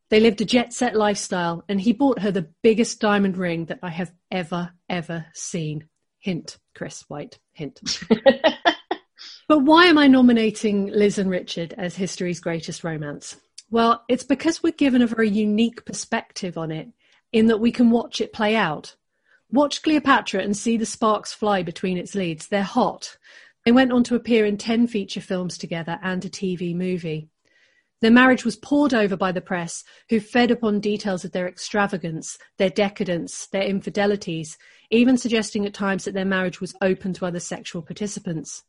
They 0.09 0.19
lived 0.19 0.41
a 0.41 0.45
jet 0.45 0.73
set 0.73 0.95
lifestyle, 0.95 1.63
and 1.69 1.79
he 1.79 1.93
bought 1.93 2.19
her 2.19 2.31
the 2.31 2.49
biggest 2.63 2.99
diamond 2.99 3.37
ring 3.37 3.65
that 3.65 3.79
I 3.83 3.89
have 3.89 4.11
ever, 4.31 4.71
ever 4.89 5.25
seen. 5.33 5.87
Hint, 6.19 6.57
Chris 6.75 7.05
White, 7.07 7.39
hint. 7.53 7.81
but 9.47 9.59
why 9.59 9.85
am 9.85 9.97
I 9.97 10.07
nominating 10.07 10.87
Liz 10.87 11.17
and 11.17 11.29
Richard 11.29 11.73
as 11.77 11.95
history's 11.95 12.39
greatest 12.39 12.83
romance? 12.83 13.37
Well, 13.69 14.03
it's 14.09 14.23
because 14.23 14.63
we're 14.63 14.73
given 14.73 15.01
a 15.01 15.07
very 15.07 15.29
unique 15.29 15.85
perspective 15.85 16.57
on 16.57 16.71
it, 16.71 16.89
in 17.31 17.47
that 17.47 17.59
we 17.59 17.71
can 17.71 17.91
watch 17.91 18.19
it 18.19 18.33
play 18.33 18.55
out. 18.55 18.95
Watch 19.51 19.81
Cleopatra 19.83 20.41
and 20.41 20.57
see 20.57 20.75
the 20.75 20.85
sparks 20.85 21.33
fly 21.33 21.63
between 21.63 21.97
its 21.97 22.15
leads. 22.15 22.47
They're 22.47 22.63
hot. 22.63 23.17
They 23.65 23.71
went 23.71 23.91
on 23.91 24.03
to 24.05 24.15
appear 24.15 24.45
in 24.45 24.57
10 24.57 24.87
feature 24.87 25.21
films 25.21 25.57
together 25.57 25.99
and 26.01 26.23
a 26.25 26.29
TV 26.29 26.75
movie. 26.75 27.29
Their 28.01 28.11
marriage 28.11 28.45
was 28.45 28.55
pored 28.55 28.93
over 28.93 29.17
by 29.17 29.31
the 29.31 29.41
press, 29.41 29.83
who 30.09 30.19
fed 30.19 30.51
upon 30.51 30.79
details 30.79 31.25
of 31.25 31.33
their 31.33 31.47
extravagance, 31.47 32.37
their 32.57 32.69
decadence, 32.69 33.47
their 33.47 33.63
infidelities, 33.63 34.57
even 34.89 35.17
suggesting 35.17 35.65
at 35.65 35.73
times 35.73 36.05
that 36.05 36.13
their 36.13 36.25
marriage 36.25 36.61
was 36.61 36.75
open 36.81 37.13
to 37.13 37.25
other 37.25 37.39
sexual 37.39 37.81
participants. 37.81 38.63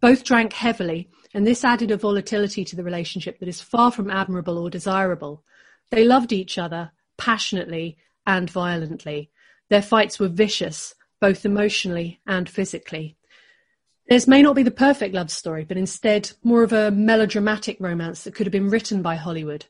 Both 0.00 0.24
drank 0.24 0.52
heavily, 0.52 1.08
and 1.32 1.46
this 1.46 1.64
added 1.64 1.90
a 1.90 1.96
volatility 1.96 2.64
to 2.64 2.76
the 2.76 2.84
relationship 2.84 3.38
that 3.38 3.48
is 3.48 3.60
far 3.60 3.90
from 3.92 4.10
admirable 4.10 4.58
or 4.58 4.68
desirable. 4.68 5.44
They 5.90 6.04
loved 6.04 6.32
each 6.32 6.58
other 6.58 6.90
passionately 7.16 7.96
and 8.26 8.50
violently. 8.50 9.30
Their 9.70 9.82
fights 9.82 10.18
were 10.18 10.28
vicious, 10.28 10.94
both 11.20 11.44
emotionally 11.44 12.20
and 12.26 12.48
physically. 12.48 13.16
This 14.08 14.28
may 14.28 14.40
not 14.40 14.54
be 14.54 14.62
the 14.62 14.70
perfect 14.70 15.14
love 15.14 15.30
story, 15.30 15.64
but 15.64 15.76
instead 15.76 16.30
more 16.44 16.62
of 16.62 16.72
a 16.72 16.92
melodramatic 16.92 17.76
romance 17.80 18.22
that 18.22 18.34
could 18.34 18.46
have 18.46 18.52
been 18.52 18.70
written 18.70 19.02
by 19.02 19.16
Hollywood. 19.16 19.66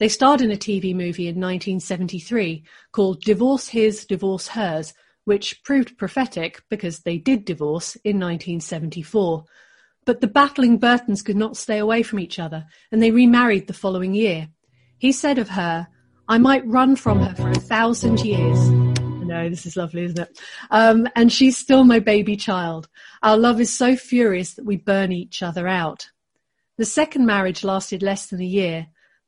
They 0.00 0.08
starred 0.08 0.40
in 0.40 0.50
a 0.50 0.56
TV 0.56 0.94
movie 0.94 1.28
in 1.28 1.36
1973 1.36 2.64
called 2.90 3.20
Divorce 3.20 3.68
His, 3.68 4.04
Divorce 4.04 4.48
Hers, 4.48 4.94
which 5.24 5.62
proved 5.62 5.96
prophetic 5.96 6.62
because 6.68 7.00
they 7.00 7.18
did 7.18 7.44
divorce 7.44 7.94
in 7.96 8.16
1974. 8.16 9.44
But 10.04 10.20
the 10.20 10.26
battling 10.26 10.78
Burtons 10.78 11.22
could 11.22 11.36
not 11.36 11.56
stay 11.56 11.78
away 11.78 12.02
from 12.02 12.18
each 12.18 12.38
other, 12.38 12.66
and 12.90 13.00
they 13.00 13.10
remarried 13.10 13.68
the 13.68 13.72
following 13.74 14.14
year. 14.14 14.48
He 14.98 15.12
said 15.12 15.38
of 15.38 15.50
her, 15.50 15.86
I 16.28 16.38
might 16.38 16.66
run 16.66 16.96
from 16.96 17.20
her 17.20 17.34
for 17.36 17.50
a 17.50 17.54
thousand 17.54 18.20
years. 18.24 18.87
No, 19.28 19.50
this 19.50 19.66
is 19.66 19.76
lovely, 19.76 20.04
isn't 20.04 20.18
it? 20.18 20.40
Um, 20.70 21.06
and 21.14 21.30
she's 21.30 21.56
still 21.56 21.84
my 21.84 21.98
baby 21.98 22.34
child. 22.34 22.88
Our 23.22 23.36
love 23.36 23.60
is 23.60 23.70
so 23.70 23.94
furious 23.94 24.54
that 24.54 24.64
we 24.64 24.76
burn 24.76 25.12
each 25.12 25.42
other 25.42 25.68
out. 25.68 26.08
The 26.78 26.86
second 26.86 27.26
marriage 27.26 27.62
lasted 27.62 28.02
less 28.02 28.26
than 28.26 28.40
a 28.40 28.46
year. 28.46 28.86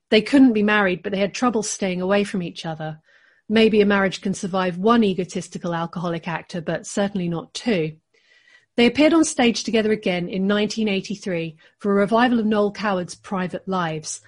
They 0.09 0.23
couldn't 0.23 0.55
be 0.55 0.63
married, 0.63 1.03
but 1.03 1.13
they 1.13 1.19
had 1.19 1.35
trouble 1.35 1.63
staying 1.63 2.01
away 2.01 2.25
from 2.25 2.43
each 2.43 2.65
other. 2.65 2.99
Maybe 3.47 3.83
a 3.83 3.87
marriage 3.87 4.23
can 4.23 4.33
survive 4.33 4.79
one 4.79 5.05
egotistical 5.05 5.75
alcoholic 5.75 6.27
actor, 6.27 6.63
but 6.63 6.87
certainly 6.87 7.29
not 7.29 7.53
two. 7.53 7.97
They 8.77 8.87
appeared 8.87 9.13
on 9.13 9.25
stage 9.25 9.65
together 9.65 9.93
again 9.93 10.29
in 10.29 10.49
1983 10.49 11.57
for 11.79 11.93
a 11.93 11.95
revival 11.97 12.39
of 12.39 12.47
Noel 12.47 12.73
Coward's 12.73 13.17
Private 13.17 13.69
Lives. 13.69 14.23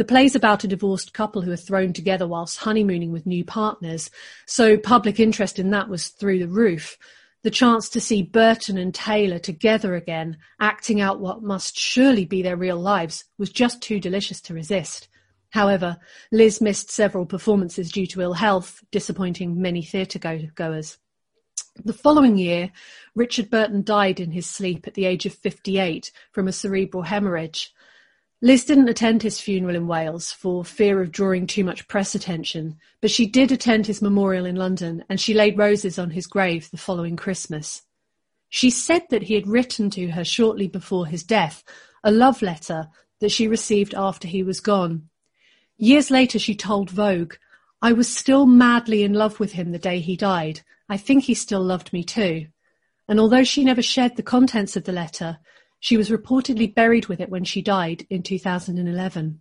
The 0.00 0.06
play's 0.06 0.34
about 0.34 0.64
a 0.64 0.66
divorced 0.66 1.12
couple 1.12 1.42
who 1.42 1.52
are 1.52 1.56
thrown 1.56 1.92
together 1.92 2.26
whilst 2.26 2.56
honeymooning 2.60 3.12
with 3.12 3.26
new 3.26 3.44
partners, 3.44 4.10
so 4.46 4.78
public 4.78 5.20
interest 5.20 5.58
in 5.58 5.68
that 5.72 5.90
was 5.90 6.08
through 6.08 6.38
the 6.38 6.48
roof. 6.48 6.96
The 7.42 7.50
chance 7.50 7.90
to 7.90 8.00
see 8.00 8.22
Burton 8.22 8.78
and 8.78 8.94
Taylor 8.94 9.38
together 9.38 9.94
again, 9.94 10.38
acting 10.58 11.02
out 11.02 11.20
what 11.20 11.42
must 11.42 11.78
surely 11.78 12.24
be 12.24 12.40
their 12.40 12.56
real 12.56 12.78
lives, 12.78 13.26
was 13.36 13.50
just 13.50 13.82
too 13.82 14.00
delicious 14.00 14.40
to 14.40 14.54
resist. 14.54 15.08
However, 15.50 15.98
Liz 16.32 16.62
missed 16.62 16.90
several 16.90 17.26
performances 17.26 17.92
due 17.92 18.06
to 18.06 18.22
ill 18.22 18.32
health, 18.32 18.82
disappointing 18.90 19.60
many 19.60 19.82
theatre 19.82 20.18
goers. 20.54 20.96
The 21.84 21.92
following 21.92 22.38
year, 22.38 22.72
Richard 23.14 23.50
Burton 23.50 23.82
died 23.82 24.18
in 24.18 24.30
his 24.30 24.46
sleep 24.46 24.86
at 24.86 24.94
the 24.94 25.04
age 25.04 25.26
of 25.26 25.34
58 25.34 26.10
from 26.32 26.48
a 26.48 26.52
cerebral 26.52 27.02
hemorrhage. 27.02 27.74
Liz 28.42 28.64
didn't 28.64 28.88
attend 28.88 29.22
his 29.22 29.38
funeral 29.38 29.76
in 29.76 29.86
Wales 29.86 30.32
for 30.32 30.64
fear 30.64 31.02
of 31.02 31.12
drawing 31.12 31.46
too 31.46 31.62
much 31.62 31.86
press 31.88 32.14
attention, 32.14 32.78
but 33.02 33.10
she 33.10 33.26
did 33.26 33.52
attend 33.52 33.86
his 33.86 34.00
memorial 34.00 34.46
in 34.46 34.56
London 34.56 35.04
and 35.10 35.20
she 35.20 35.34
laid 35.34 35.58
roses 35.58 35.98
on 35.98 36.10
his 36.10 36.26
grave 36.26 36.70
the 36.70 36.78
following 36.78 37.16
Christmas. 37.16 37.82
She 38.48 38.70
said 38.70 39.02
that 39.10 39.24
he 39.24 39.34
had 39.34 39.46
written 39.46 39.90
to 39.90 40.08
her 40.12 40.24
shortly 40.24 40.68
before 40.68 41.06
his 41.06 41.22
death 41.22 41.62
a 42.02 42.10
love 42.10 42.40
letter 42.40 42.88
that 43.20 43.30
she 43.30 43.46
received 43.46 43.94
after 43.94 44.26
he 44.26 44.42
was 44.42 44.60
gone. 44.60 45.10
Years 45.76 46.10
later, 46.10 46.38
she 46.38 46.54
told 46.54 46.90
Vogue, 46.90 47.34
I 47.82 47.92
was 47.92 48.14
still 48.14 48.46
madly 48.46 49.02
in 49.02 49.12
love 49.12 49.38
with 49.38 49.52
him 49.52 49.72
the 49.72 49.78
day 49.78 50.00
he 50.00 50.16
died. 50.16 50.62
I 50.88 50.96
think 50.96 51.24
he 51.24 51.34
still 51.34 51.62
loved 51.62 51.92
me 51.92 52.04
too. 52.04 52.46
And 53.06 53.20
although 53.20 53.44
she 53.44 53.64
never 53.64 53.82
shared 53.82 54.16
the 54.16 54.22
contents 54.22 54.76
of 54.76 54.84
the 54.84 54.92
letter, 54.92 55.38
she 55.80 55.96
was 55.96 56.10
reportedly 56.10 56.72
buried 56.72 57.06
with 57.06 57.20
it 57.20 57.30
when 57.30 57.44
she 57.44 57.62
died 57.62 58.06
in 58.08 58.22
2011. 58.22 59.40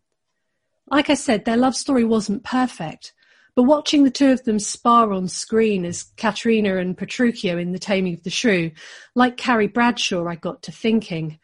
Like 0.87 1.09
I 1.09 1.13
said, 1.13 1.45
their 1.45 1.57
love 1.57 1.75
story 1.75 2.03
wasn't 2.03 2.43
perfect, 2.43 3.13
but 3.55 3.63
watching 3.63 4.03
the 4.03 4.11
two 4.11 4.31
of 4.31 4.43
them 4.43 4.57
spar 4.57 5.13
on 5.13 5.27
screen 5.27 5.85
as 5.85 6.03
Katerina 6.17 6.77
and 6.77 6.97
Petruchio 6.97 7.61
in 7.61 7.73
The 7.73 7.79
Taming 7.79 8.15
of 8.15 8.23
the 8.23 8.31
Shrew, 8.31 8.71
like 9.13 9.37
Carrie 9.37 9.67
Bradshaw, 9.67 10.25
I 10.25 10.35
got 10.35 10.63
to 10.63 10.71
thinking. 10.71 11.39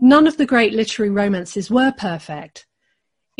None 0.00 0.26
of 0.26 0.36
the 0.36 0.46
great 0.46 0.72
literary 0.72 1.10
romances 1.10 1.70
were 1.70 1.92
perfect, 1.92 2.66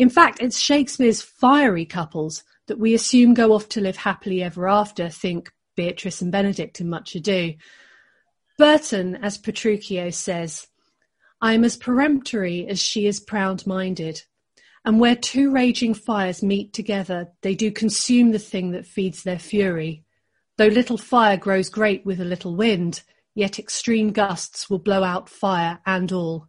in 0.01 0.09
fact, 0.09 0.41
it's 0.41 0.57
Shakespeare's 0.57 1.21
fiery 1.21 1.85
couples 1.85 2.43
that 2.65 2.79
we 2.79 2.95
assume 2.95 3.35
go 3.35 3.53
off 3.53 3.69
to 3.69 3.81
live 3.81 3.97
happily 3.97 4.41
ever 4.41 4.67
after, 4.67 5.09
think 5.09 5.51
Beatrice 5.75 6.23
and 6.23 6.33
Benedick 6.33 6.81
in 6.81 6.89
Much 6.89 7.13
Ado. 7.13 7.53
Burton, 8.57 9.15
as 9.17 9.37
Petruchio 9.37 10.11
says, 10.11 10.65
I 11.41 11.53
am 11.53 11.63
as 11.63 11.75
peremptory 11.75 12.67
as 12.67 12.79
she 12.79 13.07
is 13.07 13.19
proud-minded. 13.19 14.21
And 14.85 14.99
where 14.99 15.15
two 15.15 15.51
raging 15.51 15.93
fires 15.93 16.43
meet 16.43 16.73
together, 16.73 17.29
they 17.41 17.55
do 17.55 17.71
consume 17.71 18.31
the 18.31 18.39
thing 18.39 18.71
that 18.71 18.85
feeds 18.85 19.23
their 19.23 19.39
fury. 19.39 20.03
Though 20.57 20.67
little 20.67 20.97
fire 20.97 21.37
grows 21.37 21.69
great 21.69 22.05
with 22.05 22.19
a 22.19 22.25
little 22.25 22.55
wind, 22.55 23.01
yet 23.33 23.59
extreme 23.59 24.11
gusts 24.11 24.69
will 24.69 24.79
blow 24.79 25.03
out 25.03 25.29
fire 25.29 25.79
and 25.85 26.11
all. 26.11 26.47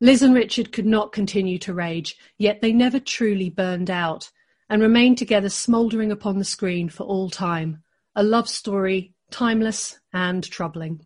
Liz 0.00 0.22
and 0.22 0.34
Richard 0.34 0.72
could 0.72 0.86
not 0.86 1.12
continue 1.12 1.58
to 1.60 1.74
rage, 1.74 2.16
yet 2.38 2.60
they 2.60 2.72
never 2.72 3.00
truly 3.00 3.50
burned 3.50 3.90
out, 3.90 4.30
and 4.68 4.82
remained 4.82 5.18
together 5.18 5.48
smouldering 5.48 6.12
upon 6.12 6.38
the 6.38 6.44
screen 6.44 6.88
for 6.88 7.04
all 7.04 7.30
time. 7.30 7.82
A 8.14 8.22
love 8.22 8.48
story, 8.48 9.14
timeless 9.30 9.98
and 10.12 10.44
troubling. 10.44 11.04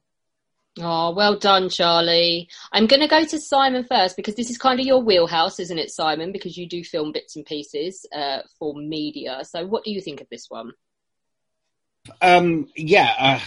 Oh, 0.81 1.13
well 1.13 1.37
done, 1.37 1.69
Charlie. 1.69 2.49
I'm 2.73 2.87
going 2.87 3.01
to 3.01 3.09
go 3.09 3.25
to 3.25 3.41
Simon 3.41 3.85
first 3.85 4.17
because 4.17 4.35
this 4.35 4.51
is 4.51 4.59
kind 4.59 4.79
of 4.79 4.87
your 4.87 5.03
wheelhouse, 5.03 5.59
isn't 5.59 5.79
it, 5.79 5.91
Simon? 5.91 6.33
Because 6.33 6.57
you 6.57 6.69
do 6.69 6.85
film 6.85 7.13
bits 7.13 7.37
and 7.37 7.45
pieces 7.45 8.07
uh, 8.15 8.41
for 8.59 8.75
media. 8.75 9.41
So, 9.45 9.67
what 9.67 9.85
do 9.85 9.91
you 9.91 10.01
think 10.01 10.21
of 10.21 10.29
this 10.31 10.47
one? 10.49 10.73
Um, 12.23 12.69
yeah, 12.77 13.13
uh, 13.19 13.41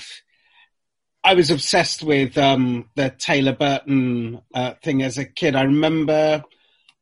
I 1.24 1.36
was 1.36 1.52
obsessed 1.52 2.03
with 2.03 2.38
um, 2.38 2.90
the 2.95 3.10
Taylor 3.10 3.53
Burton 3.53 4.41
uh, 4.53 4.74
thing 4.84 5.02
as 5.02 5.18
a 5.18 5.26
kid. 5.26 5.56
I 5.56 5.64
remember 5.64 6.44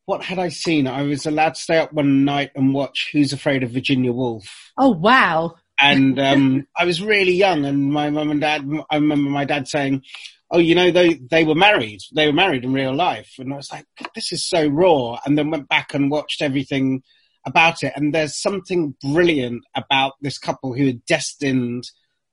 what 0.10 0.24
had 0.24 0.40
I 0.40 0.50
seen? 0.50 0.88
I 0.88 1.04
was 1.04 1.28
allowed 1.28 1.54
to 1.54 1.62
stay 1.62 1.78
up 1.78 1.94
one 1.94 2.26
night 2.26 2.50
and 2.56 2.74
watch 2.74 3.10
Who's 3.14 3.32
Afraid 3.32 3.62
of 3.62 3.70
Virginia 3.70 4.12
Woolf. 4.12 4.72
Oh 4.76 4.90
wow! 4.90 5.56
And 5.80 6.20
um, 6.20 6.68
I 6.78 6.86
was 6.86 7.02
really 7.02 7.34
young, 7.34 7.66
and 7.66 7.92
my 7.92 8.10
mum 8.10 8.32
and 8.32 8.42
dad. 8.42 8.68
I 8.90 8.96
remember 8.96 9.30
my 9.30 9.46
dad 9.46 9.68
saying, 9.68 10.04
"Oh, 10.52 10.60
you 10.60 10.76
know, 10.76 10.92
they 10.92 11.16
they 11.16 11.44
were 11.44 11.56
married. 11.56 12.02
They 12.14 12.28
were 12.28 12.34
married 12.34 12.64
in 12.64 12.74
real 12.74 12.94
life." 12.94 13.34
And 13.40 13.54
I 13.54 13.58
was 13.58 13.72
like, 13.72 13.86
"This 14.16 14.32
is 14.32 14.46
so 14.46 14.68
raw." 14.68 15.20
And 15.26 15.38
then 15.38 15.52
went 15.52 15.70
back 15.70 15.94
and 15.94 16.12
watched 16.12 16.42
everything 16.42 17.04
about 17.46 17.84
it. 17.84 17.94
And 17.96 18.14
there's 18.14 18.36
something 18.36 18.96
brilliant 19.02 19.64
about 19.76 20.14
this 20.22 20.38
couple 20.38 20.74
who 20.74 20.90
are 20.90 21.00
destined 21.08 21.90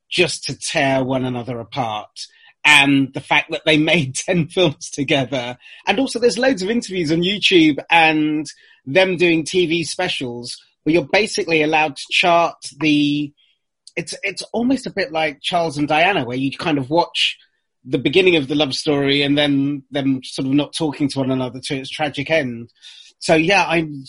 just 0.08 0.44
to 0.44 0.58
tear 0.58 1.04
one 1.04 1.24
another 1.24 1.58
apart. 1.58 2.26
And 2.64 3.12
the 3.14 3.20
fact 3.20 3.50
that 3.50 3.62
they 3.64 3.76
made 3.92 4.14
10 4.14 4.48
films 4.48 4.90
together. 4.90 5.58
And 5.86 5.98
also 5.98 6.18
there's 6.18 6.38
loads 6.38 6.62
of 6.62 6.70
interviews 6.70 7.12
on 7.12 7.22
YouTube 7.22 7.78
and 7.90 8.46
them 8.84 9.16
doing 9.16 9.44
TV 9.44 9.84
specials 9.84 10.60
where 10.86 10.92
you're 10.94 11.08
basically 11.10 11.62
allowed 11.62 11.96
to 11.96 12.04
chart 12.10 12.54
the, 12.78 13.32
it's, 13.96 14.14
it's 14.22 14.42
almost 14.52 14.86
a 14.86 14.92
bit 14.92 15.10
like 15.10 15.40
Charles 15.42 15.76
and 15.76 15.88
Diana 15.88 16.24
where 16.24 16.36
you 16.36 16.56
kind 16.56 16.78
of 16.78 16.88
watch 16.90 17.36
the 17.84 17.98
beginning 17.98 18.36
of 18.36 18.46
the 18.46 18.54
love 18.54 18.72
story 18.72 19.22
and 19.22 19.36
then 19.36 19.82
them 19.90 20.20
sort 20.22 20.46
of 20.46 20.52
not 20.52 20.72
talking 20.72 21.08
to 21.08 21.18
one 21.18 21.32
another 21.32 21.58
to 21.64 21.76
its 21.76 21.90
tragic 21.90 22.30
end. 22.30 22.70
So 23.18 23.34
yeah, 23.34 23.64
I'm 23.66 24.04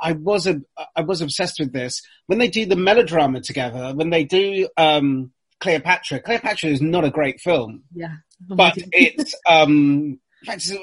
I 0.00 0.12
was 0.12 0.46
a, 0.46 0.62
I 0.96 1.02
was 1.02 1.20
obsessed 1.20 1.58
with 1.58 1.72
this. 1.74 2.00
When 2.26 2.38
they 2.38 2.48
do 2.48 2.64
the 2.64 2.76
melodrama 2.76 3.40
together, 3.42 3.92
when 3.94 4.08
they 4.08 4.24
do 4.24 4.68
um, 4.78 5.32
Cleopatra. 5.60 6.20
Cleopatra 6.20 6.70
is 6.70 6.80
not 6.82 7.04
a 7.04 7.10
great 7.10 7.40
film, 7.40 7.84
Yeah. 7.94 8.14
but 8.48 8.74
it's 8.92 9.34
um, 9.46 10.18
in 10.42 10.46
fact, 10.46 10.70
it 10.70 10.80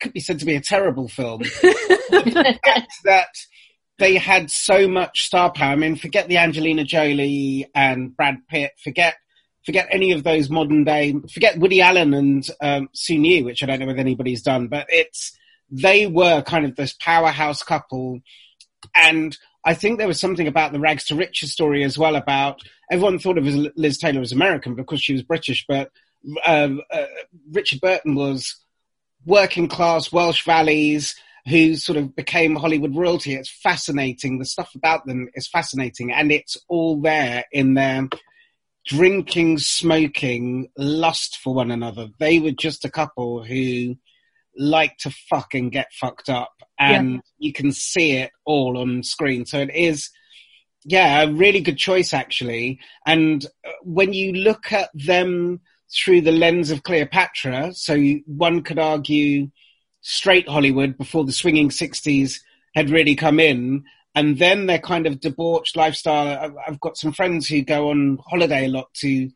could 0.00 0.12
be 0.12 0.20
said 0.20 0.38
to 0.38 0.46
be 0.46 0.54
a 0.54 0.60
terrible 0.60 1.08
film. 1.08 1.42
Forget 2.10 2.88
that 3.04 3.28
they 4.00 4.16
had 4.16 4.50
so 4.50 4.88
much 4.88 5.26
star 5.26 5.52
power. 5.52 5.72
I 5.72 5.76
mean, 5.76 5.94
forget 5.94 6.26
the 6.26 6.38
Angelina 6.38 6.84
Jolie 6.84 7.70
and 7.74 8.16
Brad 8.16 8.38
Pitt. 8.48 8.72
Forget 8.82 9.14
forget 9.64 9.88
any 9.92 10.12
of 10.12 10.24
those 10.24 10.48
modern 10.48 10.84
day. 10.84 11.14
Forget 11.32 11.58
Woody 11.58 11.82
Allen 11.82 12.14
and 12.14 12.48
um, 12.62 12.88
Soon-Yi, 12.94 13.42
which 13.42 13.62
I 13.62 13.66
don't 13.66 13.78
know 13.78 13.86
whether 13.86 14.00
anybody's 14.00 14.42
done, 14.42 14.68
but 14.68 14.86
it's 14.88 15.38
they 15.70 16.06
were 16.06 16.42
kind 16.42 16.64
of 16.64 16.74
this 16.74 16.94
powerhouse 16.94 17.62
couple, 17.62 18.20
and 18.94 19.36
I 19.64 19.74
think 19.74 19.98
there 19.98 20.08
was 20.08 20.18
something 20.18 20.48
about 20.48 20.72
the 20.72 20.80
rags 20.80 21.04
to 21.04 21.14
riches 21.14 21.52
story 21.52 21.84
as 21.84 21.98
well. 21.98 22.16
About 22.16 22.62
everyone 22.90 23.18
thought 23.18 23.38
of 23.38 23.44
Liz 23.44 23.98
Taylor 23.98 24.22
as 24.22 24.32
American 24.32 24.74
because 24.74 25.02
she 25.02 25.12
was 25.12 25.22
British, 25.22 25.66
but 25.68 25.90
um, 26.46 26.80
uh, 26.90 27.04
Richard 27.52 27.82
Burton 27.82 28.14
was 28.14 28.56
working 29.26 29.68
class 29.68 30.10
Welsh 30.10 30.44
valleys 30.44 31.14
who 31.48 31.74
sort 31.76 31.98
of 31.98 32.14
became 32.14 32.56
Hollywood 32.56 32.94
royalty. 32.94 33.34
It's 33.34 33.50
fascinating. 33.50 34.38
The 34.38 34.44
stuff 34.44 34.74
about 34.74 35.06
them 35.06 35.28
is 35.34 35.48
fascinating, 35.48 36.12
and 36.12 36.30
it's 36.32 36.56
all 36.68 37.00
there 37.00 37.44
in 37.52 37.74
their 37.74 38.08
drinking, 38.86 39.58
smoking, 39.58 40.68
lust 40.76 41.38
for 41.42 41.54
one 41.54 41.70
another. 41.70 42.08
They 42.18 42.38
were 42.38 42.50
just 42.52 42.84
a 42.84 42.90
couple 42.90 43.44
who 43.44 43.96
like 44.56 44.96
to 44.98 45.10
fuck 45.28 45.54
and 45.54 45.70
get 45.70 45.92
fucked 45.92 46.28
up, 46.28 46.52
and 46.78 47.14
Yeah. 47.14 47.20
you 47.38 47.52
can 47.52 47.72
see 47.72 48.12
it 48.12 48.30
all 48.44 48.78
on 48.78 49.02
screen. 49.02 49.46
So 49.46 49.60
it 49.60 49.74
is. 49.74 50.10
Yeah, 50.86 51.22
a 51.24 51.30
really 51.30 51.60
good 51.60 51.76
choice 51.76 52.14
actually. 52.14 52.80
And 53.06 53.44
uh, 53.66 53.72
when 53.82 54.14
you 54.14 54.32
look 54.32 54.72
at 54.72 54.88
them 54.94 55.60
through 55.94 56.22
the 56.22 56.32
lens 56.32 56.70
of 56.70 56.84
Cleopatra, 56.84 57.74
so 57.74 57.92
you, 57.92 58.22
one 58.26 58.62
could 58.62 58.78
argue 58.78 59.50
straight 60.00 60.48
Hollywood 60.48 60.96
before 60.96 61.24
the 61.24 61.32
swinging 61.32 61.68
60s 61.68 62.40
had 62.74 62.90
really 62.90 63.14
come 63.14 63.40
in. 63.40 63.84
And 64.14 64.38
then 64.38 64.66
their 64.66 64.78
kind 64.78 65.06
of 65.06 65.20
debauched 65.20 65.76
lifestyle. 65.76 66.54
I've- 66.66 66.78
got 66.80 66.96
some 66.96 67.12
friends 67.12 67.46
who 67.46 67.62
go 67.62 67.90
on 67.90 68.18
holiday 68.26 68.66
a 68.66 68.68
lot 68.68 68.92
to 68.94 69.30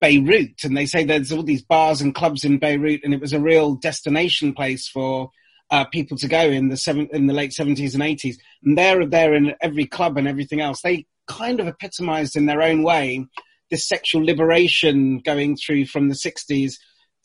Beirut 0.00 0.64
and 0.64 0.76
they 0.76 0.86
say 0.86 1.04
there's 1.04 1.32
all 1.32 1.42
these 1.42 1.62
bars 1.62 2.00
and 2.00 2.14
clubs 2.14 2.44
in 2.44 2.58
Beirut 2.58 3.00
and 3.04 3.14
it 3.14 3.20
was 3.20 3.32
a 3.32 3.40
real 3.40 3.74
destination 3.74 4.52
place 4.52 4.88
for 4.88 5.30
uh, 5.70 5.84
people 5.86 6.16
to 6.18 6.28
go 6.28 6.40
in 6.40 6.68
the 6.68 6.76
seven, 6.76 7.08
in 7.12 7.26
the 7.26 7.32
late 7.32 7.52
70s 7.52 7.94
and 7.94 8.02
80s. 8.02 8.36
And 8.64 8.76
they're 8.76 9.06
there 9.06 9.34
in 9.34 9.54
every 9.60 9.86
club 9.86 10.18
and 10.18 10.28
everything 10.28 10.60
else. 10.60 10.82
They 10.82 11.06
kind 11.26 11.60
of 11.60 11.66
epitomized 11.66 12.36
in 12.36 12.46
their 12.46 12.62
own 12.62 12.82
way 12.82 13.26
this 13.70 13.88
sexual 13.88 14.24
liberation 14.24 15.18
going 15.20 15.56
through 15.56 15.86
from 15.86 16.08
the 16.08 16.14
60s 16.14 16.74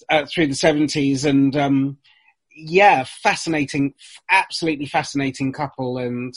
uh, 0.10 0.26
through 0.26 0.48
the 0.48 0.54
70s 0.54 1.26
and 1.26 1.56
um, 1.58 1.98
yeah 2.58 3.04
fascinating 3.06 3.94
absolutely 4.30 4.86
fascinating 4.86 5.54
couple 5.54 5.98
and 5.98 6.34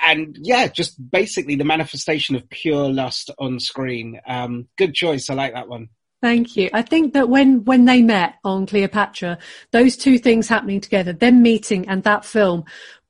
and 0.00 0.36
yeah 0.42 0.66
just 0.66 0.98
basically 1.10 1.54
the 1.54 1.64
manifestation 1.64 2.34
of 2.34 2.48
pure 2.50 2.92
lust 2.92 3.30
on 3.38 3.60
screen 3.60 4.20
um, 4.26 4.66
good 4.76 4.94
choice 4.94 5.30
i 5.30 5.34
like 5.34 5.54
that 5.54 5.68
one 5.68 5.88
Thank 6.20 6.56
you. 6.56 6.70
I 6.72 6.80
think 6.80 7.12
that 7.12 7.28
when 7.28 7.66
when 7.66 7.84
they 7.84 8.00
met 8.00 8.36
on 8.44 8.64
Cleopatra, 8.64 9.36
those 9.72 9.94
two 9.94 10.16
things 10.16 10.48
happening 10.48 10.80
together, 10.80 11.12
them 11.12 11.42
meeting 11.42 11.86
and 11.86 12.02
that 12.04 12.24
film, 12.24 12.64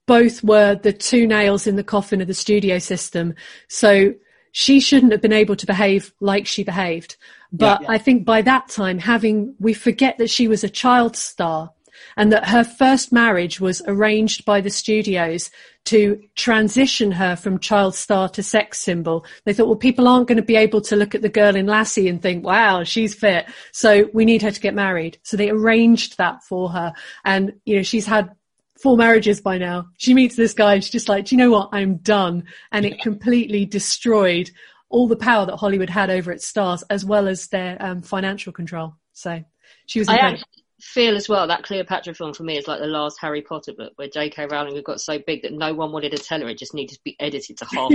both 0.06 0.42
were 0.42 0.74
the 0.74 0.92
two 0.92 1.24
nails 1.24 1.68
in 1.68 1.76
the 1.76 1.84
coffin 1.84 2.20
of 2.20 2.26
the 2.26 2.34
studio 2.34 2.80
system. 2.80 3.34
So 3.68 4.14
she 4.50 4.80
shouldn't 4.80 5.12
have 5.12 5.22
been 5.22 5.32
able 5.32 5.54
to 5.54 5.64
behave 5.64 6.12
like 6.18 6.48
she 6.48 6.64
behaved. 6.64 7.16
But 7.52 7.82
Yeah. 7.82 7.88
I 7.90 7.98
think 7.98 8.24
by 8.24 8.42
that 8.42 8.68
time, 8.68 8.98
having 8.98 9.54
we 9.60 9.74
forget 9.74 10.18
that 10.18 10.28
she 10.28 10.48
was 10.48 10.64
a 10.64 10.68
child 10.68 11.14
star 11.14 11.70
and 12.16 12.32
that 12.32 12.48
her 12.48 12.64
first 12.64 13.12
marriage 13.12 13.60
was 13.60 13.82
arranged 13.86 14.44
by 14.44 14.60
the 14.60 14.70
studios 14.70 15.50
to 15.84 16.20
transition 16.34 17.12
her 17.12 17.36
from 17.36 17.58
child 17.58 17.94
star 17.94 18.28
to 18.30 18.42
sex 18.42 18.78
symbol. 18.78 19.24
They 19.44 19.52
thought, 19.52 19.66
well, 19.66 19.76
people 19.76 20.08
aren't 20.08 20.28
going 20.28 20.36
to 20.36 20.42
be 20.42 20.56
able 20.56 20.80
to 20.82 20.96
look 20.96 21.14
at 21.14 21.22
the 21.22 21.28
girl 21.28 21.56
in 21.56 21.66
Lassie 21.66 22.08
and 22.08 22.20
think, 22.22 22.44
wow, 22.44 22.84
she's 22.84 23.14
fit. 23.14 23.46
So 23.72 24.08
we 24.14 24.24
need 24.24 24.42
her 24.42 24.50
to 24.50 24.60
get 24.60 24.74
married. 24.74 25.18
So 25.22 25.36
they 25.36 25.50
arranged 25.50 26.16
that 26.18 26.42
for 26.42 26.70
her. 26.70 26.94
And, 27.24 27.54
you 27.64 27.76
know, 27.76 27.82
she's 27.82 28.06
had 28.06 28.34
four 28.82 28.96
marriages 28.96 29.40
by 29.40 29.58
now. 29.58 29.88
She 29.98 30.14
meets 30.14 30.36
this 30.36 30.54
guy 30.54 30.74
and 30.74 30.84
she's 30.84 30.92
just 30.92 31.08
like, 31.08 31.26
do 31.26 31.34
you 31.34 31.38
know 31.38 31.50
what? 31.50 31.68
I'm 31.72 31.96
done. 31.96 32.44
And 32.72 32.86
it 32.86 33.00
completely 33.00 33.66
destroyed 33.66 34.50
all 34.88 35.08
the 35.08 35.16
power 35.16 35.44
that 35.46 35.56
Hollywood 35.56 35.90
had 35.90 36.08
over 36.08 36.32
its 36.32 36.46
stars 36.46 36.82
as 36.88 37.04
well 37.04 37.28
as 37.28 37.48
their 37.48 37.76
um, 37.80 38.00
financial 38.02 38.52
control. 38.52 38.94
So 39.12 39.44
she 39.86 39.98
was 39.98 40.08
I 40.08 40.16
actually 40.16 40.63
feel 40.84 41.16
as 41.16 41.28
well 41.28 41.46
that 41.46 41.62
Cleopatra 41.62 42.14
film 42.14 42.34
for 42.34 42.42
me 42.42 42.58
is 42.58 42.68
like 42.68 42.78
the 42.78 42.86
last 42.86 43.18
Harry 43.20 43.40
Potter 43.40 43.72
book 43.72 43.92
where 43.96 44.08
J.K. 44.08 44.46
Rowling 44.50 44.74
had 44.74 44.84
got 44.84 45.00
so 45.00 45.18
big 45.18 45.42
that 45.42 45.52
no 45.52 45.72
one 45.72 45.92
wanted 45.92 46.12
to 46.12 46.18
tell 46.18 46.40
her 46.40 46.48
it 46.48 46.58
just 46.58 46.74
needed 46.74 46.94
to 46.94 47.00
be 47.04 47.16
edited 47.18 47.56
to 47.58 47.64
half. 47.64 47.90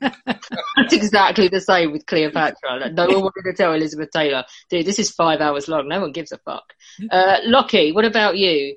That's 0.76 0.92
exactly 0.92 1.48
the 1.48 1.60
same 1.60 1.92
with 1.92 2.04
Cleopatra. 2.06 2.80
Like, 2.80 2.92
no 2.94 3.06
one 3.06 3.20
wanted 3.22 3.44
to 3.44 3.54
tell 3.54 3.72
Elizabeth 3.72 4.10
Taylor, 4.12 4.44
dude, 4.68 4.86
this 4.86 4.98
is 4.98 5.10
five 5.10 5.40
hours 5.40 5.68
long. 5.68 5.88
No 5.88 6.00
one 6.00 6.12
gives 6.12 6.32
a 6.32 6.38
fuck. 6.38 6.74
Uh, 7.10 7.38
Lockie, 7.44 7.92
what 7.92 8.04
about 8.04 8.36
you? 8.36 8.76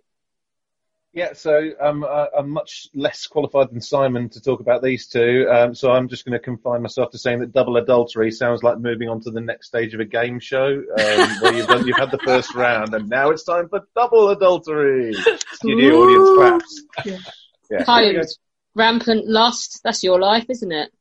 Yeah, 1.12 1.34
so 1.34 1.72
um, 1.82 2.04
I, 2.04 2.28
I'm 2.38 2.52
much 2.52 2.88
less 2.94 3.26
qualified 3.26 3.72
than 3.72 3.82
Simon 3.82 4.30
to 4.30 4.42
talk 4.42 4.60
about 4.60 4.84
these 4.84 5.08
two, 5.08 5.50
um, 5.52 5.74
so 5.74 5.92
I'm 5.92 6.08
just 6.08 6.24
going 6.24 6.34
to 6.34 6.40
confine 6.40 6.84
myself 6.84 7.10
to 7.12 7.18
saying 7.18 7.40
that 7.40 7.52
double 7.52 7.78
adultery 7.78 8.30
sounds 8.30 8.62
like 8.62 8.78
moving 8.78 9.10
on 9.10 9.20
to 9.22 9.32
the 9.32 9.42
next 9.42 9.68
stage 9.68 9.96
of 9.96 10.00
a 10.02 10.06
game 10.06 10.40
show, 10.40 10.68
um, 10.68 11.30
where 11.42 11.54
you've, 11.54 11.68
done, 11.68 11.88
you've 11.88 11.98
had 11.98 12.12
the 12.12 12.20
first 12.20 12.54
round, 12.54 12.94
and 12.94 13.10
now 13.10 13.32
it's 13.32 13.44
time 13.44 13.68
for 13.70 13.82
double 13.96 14.30
adultery. 14.30 15.16
Studio 15.54 15.96
audience 15.96 16.30
claps. 16.38 17.20
Yeah. 17.72 17.84
Holmes, 17.86 18.38
rampant 18.76 19.28
lust. 19.28 19.82
That's 19.84 20.04
your 20.04 20.20
life, 20.20 20.46
isn't 20.48 20.72
it? 20.72 20.92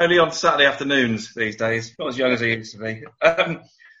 Only 0.00 0.18
on 0.18 0.32
Saturday 0.32 0.66
afternoons 0.66 1.32
these 1.34 1.54
days. 1.56 1.94
Not 1.96 2.08
as 2.08 2.18
young 2.18 2.32
as 2.32 2.40
he 2.40 2.48
used 2.48 2.72
to 2.72 2.78
be. 2.78 3.04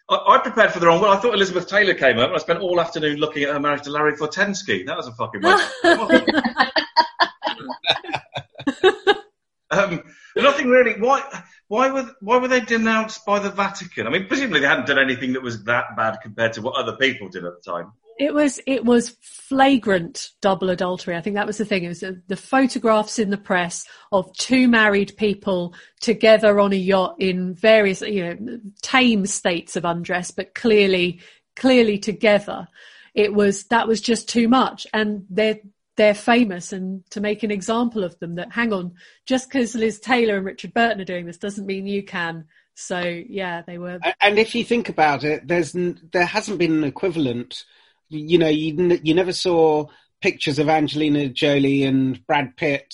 I, 0.08 0.36
I 0.36 0.38
prepared 0.38 0.72
for 0.72 0.80
the 0.80 0.86
wrong 0.86 1.00
one. 1.00 1.10
I 1.10 1.20
thought 1.20 1.34
Elizabeth 1.34 1.68
Taylor 1.68 1.94
came 1.94 2.18
up, 2.18 2.28
and 2.28 2.36
I 2.36 2.38
spent 2.38 2.60
all 2.60 2.80
afternoon 2.80 3.18
looking 3.18 3.42
at 3.42 3.50
her 3.50 3.60
marriage 3.60 3.82
to 3.82 3.90
Larry 3.90 4.16
Fortensky. 4.16 4.86
That 4.86 4.96
was 4.96 5.06
a 5.06 5.12
fucking 5.12 5.42
um, 9.70 10.02
nothing 10.36 10.68
really. 10.68 11.00
Why? 11.00 11.22
Why 11.68 11.90
were 11.90 12.10
Why 12.20 12.38
were 12.38 12.48
they 12.48 12.60
denounced 12.60 13.26
by 13.26 13.38
the 13.38 13.50
Vatican? 13.50 14.06
I 14.06 14.10
mean, 14.10 14.26
presumably 14.26 14.60
they 14.60 14.66
hadn't 14.66 14.86
done 14.86 14.98
anything 14.98 15.34
that 15.34 15.42
was 15.42 15.64
that 15.64 15.96
bad 15.96 16.18
compared 16.22 16.54
to 16.54 16.62
what 16.62 16.76
other 16.76 16.96
people 16.96 17.28
did 17.28 17.44
at 17.44 17.62
the 17.62 17.70
time. 17.70 17.92
It 18.18 18.34
was 18.34 18.60
it 18.66 18.84
was 18.84 19.16
flagrant 19.22 20.30
double 20.40 20.70
adultery. 20.70 21.16
I 21.16 21.20
think 21.20 21.36
that 21.36 21.46
was 21.46 21.58
the 21.58 21.64
thing. 21.64 21.84
It 21.84 21.88
was 21.88 22.00
the, 22.00 22.20
the 22.26 22.36
photographs 22.36 23.18
in 23.18 23.30
the 23.30 23.38
press 23.38 23.86
of 24.12 24.32
two 24.36 24.68
married 24.68 25.16
people 25.16 25.74
together 26.00 26.58
on 26.60 26.72
a 26.72 26.76
yacht 26.76 27.16
in 27.18 27.54
various 27.54 28.00
you 28.00 28.24
know 28.24 28.60
tame 28.82 29.26
states 29.26 29.76
of 29.76 29.84
undress, 29.84 30.30
but 30.30 30.54
clearly 30.54 31.20
clearly 31.56 31.98
together. 31.98 32.68
It 33.14 33.34
was 33.34 33.64
that 33.64 33.88
was 33.88 34.00
just 34.00 34.28
too 34.28 34.48
much, 34.48 34.86
and 34.92 35.24
they're 35.30 35.60
they're 35.96 36.14
famous. 36.14 36.72
And 36.72 37.04
to 37.10 37.20
make 37.20 37.42
an 37.42 37.50
example 37.50 38.04
of 38.04 38.18
them, 38.20 38.36
that 38.36 38.52
hang 38.52 38.72
on, 38.72 38.94
just 39.26 39.48
because 39.48 39.74
Liz 39.74 40.00
Taylor 40.00 40.36
and 40.36 40.46
Richard 40.46 40.72
Burton 40.72 41.00
are 41.00 41.04
doing 41.04 41.26
this 41.26 41.38
doesn't 41.38 41.66
mean 41.66 41.86
you 41.86 42.02
can. 42.02 42.46
So 42.74 43.00
yeah, 43.00 43.62
they 43.62 43.76
were. 43.76 43.98
And 44.20 44.38
if 44.38 44.54
you 44.54 44.64
think 44.64 44.88
about 44.88 45.24
it, 45.24 45.46
there's 45.46 45.72
there 45.74 46.24
hasn't 46.24 46.58
been 46.58 46.72
an 46.72 46.84
equivalent. 46.84 47.64
You 48.10 48.38
know, 48.38 48.48
you 48.48 48.98
you 49.02 49.14
never 49.14 49.32
saw 49.32 49.86
pictures 50.20 50.58
of 50.58 50.68
Angelina 50.68 51.28
Jolie 51.28 51.84
and 51.84 52.24
Brad 52.26 52.56
Pitt 52.56 52.92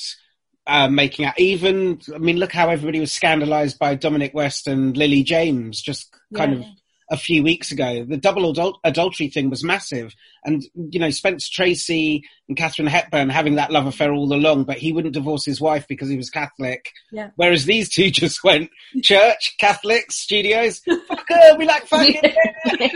uh, 0.67 0.89
making 0.89 1.25
out. 1.27 1.39
Even 1.39 2.01
I 2.15 2.19
mean, 2.19 2.37
look 2.39 2.53
how 2.53 2.69
everybody 2.69 3.01
was 3.01 3.13
scandalised 3.13 3.79
by 3.79 3.95
Dominic 3.95 4.35
West 4.35 4.67
and 4.67 4.97
Lily 4.97 5.23
James 5.23 5.81
just 5.81 6.15
kind 6.35 6.53
Yeah. 6.55 6.59
of 6.61 6.65
a 7.11 7.17
few 7.19 7.43
weeks 7.43 7.71
ago. 7.71 8.03
The 8.09 8.17
double 8.17 8.51
adul- 8.53 8.79
adultery 8.83 9.29
thing 9.29 9.51
was 9.51 9.63
massive, 9.63 10.15
and 10.45 10.63
you 10.75 10.99
know 10.99 11.11
Spencer 11.11 11.49
Tracy 11.53 12.25
and 12.49 12.57
Katharine 12.57 12.89
Hepburn 12.89 13.29
having 13.29 13.57
that 13.57 13.71
love 13.71 13.87
affair 13.87 14.13
all 14.13 14.33
along, 14.33 14.65
but 14.65 14.79
he 14.79 14.91
wouldn't 14.93 15.13
divorce 15.15 15.45
his 15.45 15.61
wife 15.61 15.87
because 15.87 16.09
he 16.09 16.17
was 16.17 16.31
Catholic. 16.31 16.91
Yeah. 17.13 17.29
Whereas 17.37 17.67
these 17.67 17.91
two 17.91 18.11
just 18.23 18.43
went 18.43 18.71
church, 19.03 19.55
Catholics, 19.61 20.17
studios. 20.17 20.81
Fuck 21.09 21.27
her, 21.29 21.57
we 21.59 21.67
like 21.67 21.87
fucking. 21.87 22.21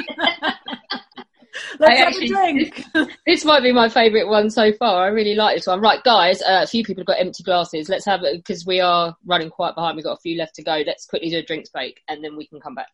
Let's 1.78 1.92
I 1.92 1.96
have 1.96 2.08
actually- 2.08 2.26
a 2.26 2.30
drink. 2.30 2.84
this 3.26 3.44
might 3.44 3.62
be 3.62 3.72
my 3.72 3.88
favourite 3.88 4.28
one 4.28 4.50
so 4.50 4.72
far. 4.72 5.04
I 5.04 5.08
really 5.08 5.34
like 5.34 5.56
this 5.56 5.66
one. 5.66 5.80
Right, 5.80 6.02
guys, 6.04 6.42
uh, 6.42 6.60
a 6.62 6.66
few 6.66 6.84
people 6.84 7.02
have 7.02 7.06
got 7.06 7.20
empty 7.20 7.42
glasses. 7.42 7.88
Let's 7.88 8.06
have 8.06 8.22
it 8.22 8.36
because 8.36 8.66
we 8.66 8.80
are 8.80 9.16
running 9.26 9.50
quite 9.50 9.74
behind. 9.74 9.96
We've 9.96 10.04
got 10.04 10.18
a 10.18 10.20
few 10.20 10.36
left 10.36 10.54
to 10.56 10.62
go. 10.62 10.82
Let's 10.86 11.06
quickly 11.06 11.30
do 11.30 11.38
a 11.38 11.42
drinks 11.42 11.70
break 11.70 12.00
and 12.08 12.22
then 12.22 12.36
we 12.36 12.46
can 12.46 12.60
come 12.60 12.74
back. 12.74 12.88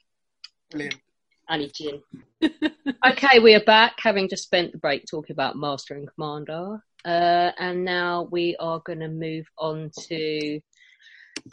Brilliant. 0.71 0.97
I 1.49 1.59
need 1.59 1.73
gin. 1.75 2.01
okay, 3.07 3.39
we 3.39 3.55
are 3.55 3.65
back, 3.65 3.95
having 3.99 4.29
just 4.29 4.45
spent 4.45 4.73
the 4.73 4.79
break 4.79 5.05
talking 5.11 5.35
about 5.35 5.57
Master 5.57 5.95
and 5.95 6.09
Commander. 6.15 6.83
Uh, 7.05 7.51
and 7.59 7.85
now 7.85 8.29
we 8.31 8.57
are 8.59 8.81
going 8.85 9.01
to 9.01 9.09
move 9.09 9.47
on 9.59 9.91
to 10.09 10.61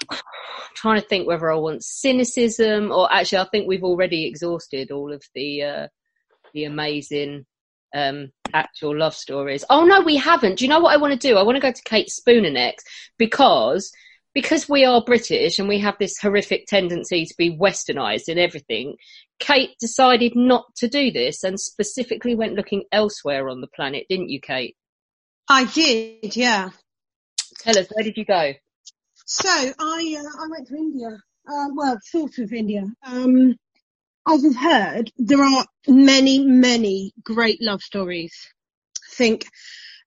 trying 0.75 1.01
to 1.01 1.07
think 1.07 1.27
whether 1.27 1.51
I 1.51 1.55
want 1.57 1.83
cynicism 1.83 2.91
or 2.91 3.11
actually 3.11 3.39
I 3.39 3.47
think 3.51 3.67
we've 3.67 3.83
already 3.83 4.25
exhausted 4.25 4.91
all 4.91 5.11
of 5.11 5.21
the 5.35 5.63
uh, 5.63 5.87
the 6.53 6.65
amazing 6.65 7.45
um, 7.95 8.31
actual 8.53 8.97
love 8.97 9.15
stories. 9.15 9.65
Oh 9.69 9.85
no, 9.85 10.01
we 10.01 10.17
haven't. 10.17 10.59
Do 10.59 10.65
you 10.65 10.69
know 10.69 10.79
what 10.79 10.93
I 10.93 10.97
want 10.97 11.13
to 11.13 11.27
do? 11.27 11.37
I 11.37 11.43
want 11.43 11.55
to 11.55 11.61
go 11.61 11.71
to 11.71 11.83
Kate 11.83 12.09
Spooner 12.09 12.51
next 12.51 12.87
because 13.17 13.91
because 14.33 14.69
we 14.69 14.85
are 14.85 15.03
British 15.03 15.59
and 15.59 15.67
we 15.67 15.79
have 15.79 15.95
this 15.99 16.17
horrific 16.21 16.65
tendency 16.65 17.25
to 17.25 17.33
be 17.37 17.57
westernized 17.57 18.29
in 18.29 18.37
everything. 18.37 18.95
Kate 19.39 19.71
decided 19.79 20.33
not 20.35 20.65
to 20.77 20.87
do 20.87 21.11
this 21.11 21.43
and 21.43 21.59
specifically 21.59 22.33
went 22.35 22.53
looking 22.53 22.83
elsewhere 22.91 23.49
on 23.49 23.59
the 23.59 23.67
planet, 23.67 24.05
didn't 24.09 24.29
you, 24.29 24.39
Kate? 24.39 24.75
I 25.49 25.65
did, 25.65 26.35
yeah. 26.35 26.69
Tell 27.59 27.77
us, 27.77 27.87
where 27.91 28.03
did 28.03 28.15
you 28.15 28.23
go? 28.23 28.53
So 29.25 29.49
I 29.49 30.17
uh, 30.19 30.43
I 30.43 30.47
went 30.49 30.67
to 30.67 30.75
India. 30.75 31.09
Uh, 31.49 31.67
well, 31.73 31.97
sort 32.03 32.37
of 32.37 32.53
India. 32.53 32.85
Um, 33.05 33.55
as 34.31 34.43
you've 34.43 34.55
heard, 34.55 35.11
there 35.17 35.43
are 35.43 35.65
many, 35.89 36.39
many 36.39 37.11
great 37.21 37.61
love 37.61 37.81
stories. 37.81 38.33
Think 39.11 39.45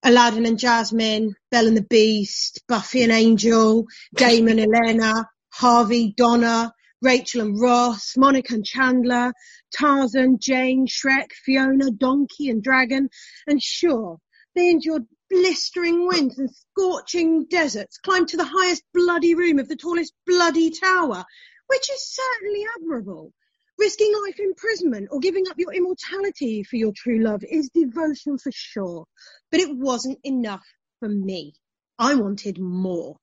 Aladdin 0.02 0.46
and 0.46 0.58
Jasmine, 0.58 1.34
Belle 1.50 1.66
and 1.66 1.76
the 1.76 1.82
Beast, 1.82 2.62
Buffy 2.66 3.02
and 3.02 3.12
Angel, 3.12 3.84
Damon 4.14 4.58
and 4.58 4.74
Elena, 4.74 5.28
Harvey, 5.52 6.14
Donna, 6.16 6.72
Rachel 7.02 7.42
and 7.42 7.60
Ross, 7.60 8.16
Monica 8.16 8.54
and 8.54 8.64
Chandler, 8.64 9.34
Tarzan, 9.76 10.38
Jane, 10.40 10.86
Shrek, 10.86 11.30
Fiona, 11.44 11.90
Donkey 11.90 12.48
and 12.48 12.62
Dragon, 12.62 13.10
and 13.46 13.62
sure, 13.62 14.16
they 14.54 14.70
endured 14.70 15.04
blistering 15.28 16.06
winds 16.06 16.38
and 16.38 16.48
scorching 16.50 17.44
deserts, 17.50 17.98
climbed 17.98 18.28
to 18.28 18.38
the 18.38 18.50
highest 18.50 18.84
bloody 18.94 19.34
room 19.34 19.58
of 19.58 19.68
the 19.68 19.76
tallest 19.76 20.14
bloody 20.26 20.70
tower, 20.70 21.24
which 21.66 21.90
is 21.90 22.14
certainly 22.14 22.64
admirable. 22.76 23.34
Risking 23.78 24.12
life 24.24 24.38
imprisonment 24.38 25.08
or 25.10 25.18
giving 25.20 25.44
up 25.48 25.58
your 25.58 25.72
immortality 25.72 26.62
for 26.62 26.76
your 26.76 26.92
true 26.92 27.18
love 27.18 27.42
is 27.42 27.70
devotion 27.70 28.38
for 28.38 28.52
sure. 28.52 29.06
But 29.50 29.60
it 29.60 29.76
wasn't 29.76 30.18
enough 30.22 30.64
for 31.00 31.08
me. 31.08 31.54
I 31.98 32.14
wanted 32.14 32.58
more. 32.58 33.16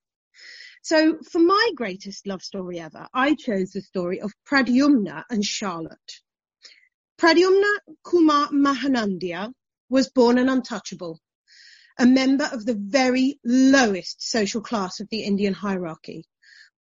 So 0.83 1.19
for 1.31 1.39
my 1.39 1.71
greatest 1.75 2.25
love 2.25 2.41
story 2.41 2.79
ever, 2.79 3.07
I 3.13 3.35
chose 3.35 3.71
the 3.71 3.81
story 3.81 4.19
of 4.19 4.33
Pradyumna 4.49 5.23
and 5.29 5.45
Charlotte. 5.45 6.21
Pradyumna 7.19 7.77
Kumar 8.03 8.49
Mahanandia 8.49 9.53
was 9.89 10.09
born 10.09 10.39
an 10.39 10.49
untouchable, 10.49 11.19
a 11.99 12.05
member 12.05 12.49
of 12.51 12.65
the 12.65 12.73
very 12.73 13.39
lowest 13.43 14.27
social 14.27 14.61
class 14.61 14.99
of 14.99 15.07
the 15.09 15.23
Indian 15.23 15.53
hierarchy. 15.53 16.25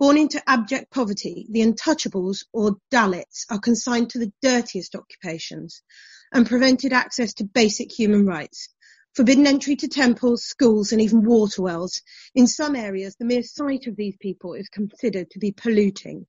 Born 0.01 0.17
into 0.17 0.41
abject 0.49 0.89
poverty, 0.89 1.45
the 1.51 1.61
untouchables, 1.61 2.45
or 2.51 2.77
Dalits, 2.91 3.45
are 3.51 3.59
consigned 3.59 4.09
to 4.09 4.17
the 4.17 4.33
dirtiest 4.41 4.95
occupations 4.95 5.83
and 6.33 6.47
prevented 6.47 6.91
access 6.91 7.35
to 7.35 7.43
basic 7.43 7.91
human 7.91 8.25
rights. 8.25 8.69
Forbidden 9.13 9.45
entry 9.45 9.75
to 9.75 9.87
temples, 9.87 10.43
schools, 10.43 10.91
and 10.91 11.01
even 11.01 11.23
water 11.23 11.61
wells. 11.61 12.01
In 12.33 12.47
some 12.47 12.75
areas, 12.75 13.15
the 13.19 13.25
mere 13.25 13.43
sight 13.43 13.85
of 13.85 13.95
these 13.95 14.17
people 14.19 14.55
is 14.55 14.69
considered 14.69 15.29
to 15.29 15.37
be 15.37 15.51
polluting. 15.51 16.25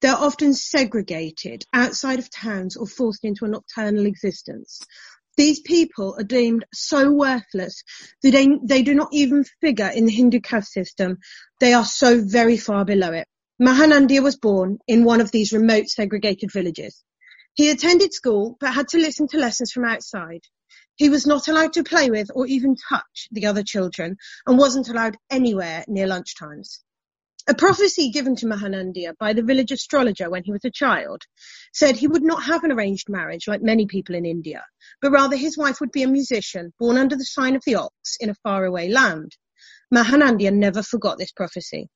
They're 0.00 0.14
often 0.14 0.54
segregated 0.54 1.64
outside 1.72 2.20
of 2.20 2.30
towns 2.30 2.76
or 2.76 2.86
forced 2.86 3.24
into 3.24 3.44
a 3.44 3.48
nocturnal 3.48 4.06
existence. 4.06 4.80
These 5.38 5.60
people 5.60 6.16
are 6.18 6.24
deemed 6.24 6.66
so 6.74 7.12
worthless 7.12 7.84
that 8.24 8.32
they, 8.32 8.48
they 8.64 8.82
do 8.82 8.92
not 8.92 9.10
even 9.12 9.44
figure 9.60 9.86
in 9.86 10.04
the 10.04 10.12
Hindu 10.12 10.40
caste 10.40 10.72
system. 10.72 11.18
They 11.60 11.74
are 11.74 11.84
so 11.84 12.20
very 12.20 12.56
far 12.56 12.84
below 12.84 13.12
it. 13.12 13.28
Mahanandia 13.62 14.20
was 14.20 14.36
born 14.36 14.78
in 14.88 15.04
one 15.04 15.20
of 15.20 15.30
these 15.30 15.52
remote 15.52 15.86
segregated 15.86 16.50
villages. 16.52 17.04
He 17.54 17.70
attended 17.70 18.12
school 18.12 18.56
but 18.58 18.74
had 18.74 18.88
to 18.88 18.98
listen 18.98 19.28
to 19.28 19.38
lessons 19.38 19.70
from 19.70 19.84
outside. 19.84 20.40
He 20.96 21.08
was 21.08 21.24
not 21.24 21.46
allowed 21.46 21.74
to 21.74 21.84
play 21.84 22.10
with 22.10 22.32
or 22.34 22.48
even 22.48 22.74
touch 22.88 23.28
the 23.30 23.46
other 23.46 23.62
children 23.62 24.16
and 24.44 24.58
wasn't 24.58 24.88
allowed 24.88 25.16
anywhere 25.30 25.84
near 25.86 26.08
lunchtimes. 26.08 26.80
A 27.50 27.54
prophecy 27.54 28.10
given 28.10 28.36
to 28.36 28.46
Mahanandia 28.46 29.16
by 29.18 29.32
the 29.32 29.42
village 29.42 29.72
astrologer 29.72 30.28
when 30.28 30.44
he 30.44 30.52
was 30.52 30.66
a 30.66 30.70
child 30.70 31.22
said 31.72 31.96
he 31.96 32.06
would 32.06 32.22
not 32.22 32.42
have 32.42 32.62
an 32.62 32.70
arranged 32.70 33.08
marriage 33.08 33.48
like 33.48 33.62
many 33.62 33.86
people 33.86 34.14
in 34.14 34.26
India, 34.26 34.66
but 35.00 35.12
rather 35.12 35.34
his 35.34 35.56
wife 35.56 35.80
would 35.80 35.90
be 35.90 36.02
a 36.02 36.08
musician 36.08 36.74
born 36.78 36.98
under 36.98 37.16
the 37.16 37.24
sign 37.24 37.56
of 37.56 37.62
the 37.64 37.76
ox 37.76 38.18
in 38.20 38.28
a 38.28 38.34
faraway 38.42 38.90
land. 38.90 39.34
Mahanandia 39.90 40.52
never 40.52 40.82
forgot 40.82 41.16
this 41.16 41.32
prophecy. 41.32 41.88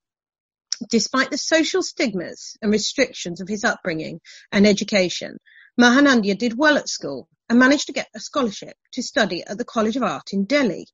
Despite 0.89 1.31
the 1.31 1.37
social 1.37 1.83
stigmas 1.83 2.57
and 2.63 2.73
restrictions 2.73 3.43
of 3.43 3.49
his 3.49 3.63
upbringing 3.63 4.23
and 4.53 4.67
education, 4.67 5.37
Mahanandia 5.79 6.39
did 6.39 6.57
well 6.57 6.79
at 6.79 6.89
school 6.89 7.29
and 7.51 7.59
managed 7.59 7.89
to 7.89 7.93
get 7.93 8.09
a 8.15 8.21
scholarship 8.21 8.75
to 8.93 9.03
study 9.03 9.45
at 9.45 9.59
the 9.59 9.67
College 9.67 9.97
of 9.97 10.03
Art 10.03 10.33
in 10.33 10.47
Delhi. 10.47 10.87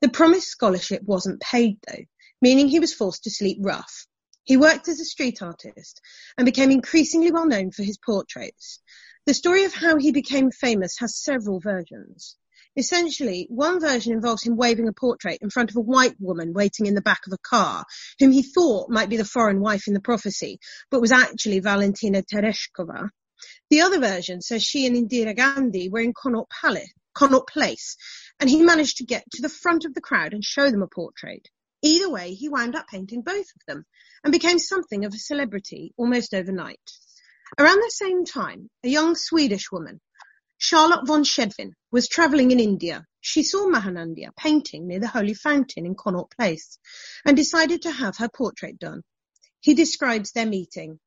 The 0.00 0.08
promised 0.08 0.46
scholarship 0.46 1.02
wasn't 1.02 1.40
paid 1.40 1.78
though, 1.88 2.04
meaning 2.40 2.68
he 2.68 2.80
was 2.80 2.94
forced 2.94 3.24
to 3.24 3.30
sleep 3.30 3.58
rough. 3.60 4.06
He 4.44 4.56
worked 4.56 4.88
as 4.88 5.00
a 5.00 5.04
street 5.04 5.42
artist 5.42 6.00
and 6.36 6.44
became 6.44 6.70
increasingly 6.70 7.30
well 7.30 7.46
known 7.46 7.70
for 7.70 7.82
his 7.82 7.98
portraits. 7.98 8.80
The 9.26 9.34
story 9.34 9.64
of 9.64 9.74
how 9.74 9.96
he 9.98 10.10
became 10.10 10.50
famous 10.50 10.96
has 11.00 11.22
several 11.22 11.60
versions. 11.60 12.36
Essentially, 12.74 13.46
one 13.50 13.80
version 13.80 14.12
involves 14.12 14.42
him 14.42 14.56
waving 14.56 14.88
a 14.88 14.92
portrait 14.92 15.38
in 15.42 15.50
front 15.50 15.70
of 15.70 15.76
a 15.76 15.80
white 15.80 16.14
woman 16.20 16.52
waiting 16.52 16.86
in 16.86 16.94
the 16.94 17.02
back 17.02 17.26
of 17.26 17.32
a 17.32 17.38
car, 17.38 17.84
whom 18.20 18.30
he 18.30 18.42
thought 18.42 18.88
might 18.88 19.08
be 19.08 19.16
the 19.16 19.24
foreign 19.24 19.60
wife 19.60 19.88
in 19.88 19.94
the 19.94 20.00
prophecy, 20.00 20.60
but 20.90 21.00
was 21.00 21.12
actually 21.12 21.60
Valentina 21.60 22.22
Tereshkova. 22.22 23.10
The 23.68 23.80
other 23.80 23.98
version 23.98 24.40
says 24.40 24.62
she 24.62 24.86
and 24.86 24.96
Indira 24.96 25.36
Gandhi 25.36 25.88
were 25.88 26.00
in 26.00 26.14
Connaught 26.14 26.48
Palace, 26.48 26.90
Connaught 27.14 27.48
Place, 27.48 27.96
and 28.40 28.48
he 28.48 28.62
managed 28.62 28.98
to 28.98 29.04
get 29.04 29.24
to 29.32 29.42
the 29.42 29.48
front 29.48 29.84
of 29.84 29.92
the 29.92 30.00
crowd 30.00 30.32
and 30.32 30.44
show 30.44 30.70
them 30.70 30.82
a 30.82 30.86
portrait. 30.86 31.48
Either 31.82 32.10
way, 32.10 32.34
he 32.34 32.48
wound 32.48 32.74
up 32.74 32.88
painting 32.88 33.22
both 33.22 33.46
of 33.54 33.62
them 33.66 33.84
and 34.24 34.32
became 34.32 34.58
something 34.58 35.04
of 35.04 35.14
a 35.14 35.18
celebrity 35.18 35.92
almost 35.96 36.34
overnight. 36.34 36.80
Around 37.58 37.78
the 37.78 37.92
same 37.94 38.24
time, 38.24 38.68
a 38.84 38.88
young 38.88 39.14
Swedish 39.14 39.70
woman, 39.70 40.00
Charlotte 40.58 41.06
von 41.06 41.22
Schedvin, 41.22 41.72
was 41.92 42.08
travelling 42.08 42.50
in 42.50 42.58
India. 42.58 43.06
She 43.20 43.44
saw 43.44 43.66
Mahanandia 43.66 44.34
painting 44.36 44.88
near 44.88 44.98
the 44.98 45.06
Holy 45.06 45.34
Fountain 45.34 45.86
in 45.86 45.94
Connaught 45.94 46.32
Place 46.36 46.78
and 47.24 47.36
decided 47.36 47.82
to 47.82 47.92
have 47.92 48.16
her 48.16 48.28
portrait 48.28 48.78
done. 48.78 49.02
He 49.60 49.74
describes 49.74 50.32
their 50.32 50.46
meeting. 50.46 50.98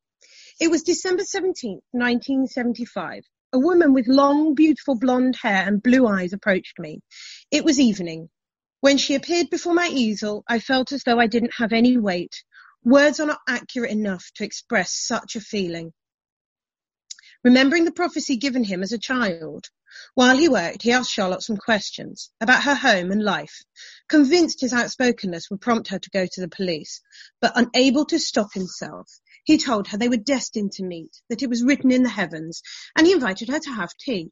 It 0.60 0.72
was 0.72 0.84
December 0.84 1.24
17, 1.24 1.82
1975. 1.92 3.24
A 3.54 3.60
woman 3.60 3.94
with 3.94 4.08
long, 4.08 4.56
beautiful 4.56 4.98
blonde 4.98 5.36
hair 5.36 5.68
and 5.68 5.84
blue 5.84 6.08
eyes 6.08 6.32
approached 6.32 6.80
me. 6.80 7.02
It 7.52 7.66
was 7.66 7.80
evening. 7.80 8.30
When 8.82 8.98
she 8.98 9.14
appeared 9.14 9.52
before 9.52 9.76
my 9.76 9.88
easel, 9.88 10.44
I 10.48 10.58
felt 10.60 10.92
as 10.92 11.04
though 11.04 11.20
I 11.20 11.28
didn't 11.28 11.54
have 11.54 11.72
any 11.72 11.98
weight. 11.98 12.44
Words 12.84 13.20
are 13.20 13.28
not 13.28 13.42
accurate 13.48 13.92
enough 13.92 14.32
to 14.36 14.44
express 14.44 14.92
such 14.92 15.36
a 15.36 15.40
feeling. 15.40 15.94
Remembering 17.44 17.86
the 17.86 17.92
prophecy 17.92 18.38
given 18.38 18.64
him 18.64 18.82
as 18.82 18.92
a 18.92 18.98
child, 18.98 19.70
while 20.16 20.36
he 20.36 20.50
worked, 20.50 20.82
he 20.82 20.92
asked 20.92 21.12
Charlotte 21.12 21.44
some 21.44 21.58
questions 21.58 22.32
about 22.42 22.64
her 22.64 22.74
home 22.74 23.12
and 23.12 23.24
life, 23.24 23.62
convinced 24.08 24.62
his 24.62 24.74
outspokenness 24.74 25.52
would 25.52 25.62
prompt 25.62 25.90
her 25.90 26.00
to 26.00 26.10
go 26.10 26.26
to 26.26 26.42
the 26.42 26.48
police, 26.48 27.02
but 27.40 27.54
unable 27.56 28.06
to 28.06 28.18
stop 28.18 28.52
himself. 28.54 29.12
He 29.44 29.60
told 29.60 29.90
her 29.90 29.98
they 30.00 30.10
were 30.10 30.18
destined 30.18 30.72
to 30.74 30.84
meet, 30.84 31.22
that 31.30 31.44
it 31.44 31.50
was 31.50 31.64
written 31.64 31.92
in 31.92 32.02
the 32.02 32.10
heavens, 32.10 32.64
and 32.96 33.06
he 33.06 33.14
invited 33.14 33.50
her 33.50 33.60
to 33.60 33.74
have 33.74 33.96
tea. 33.98 34.32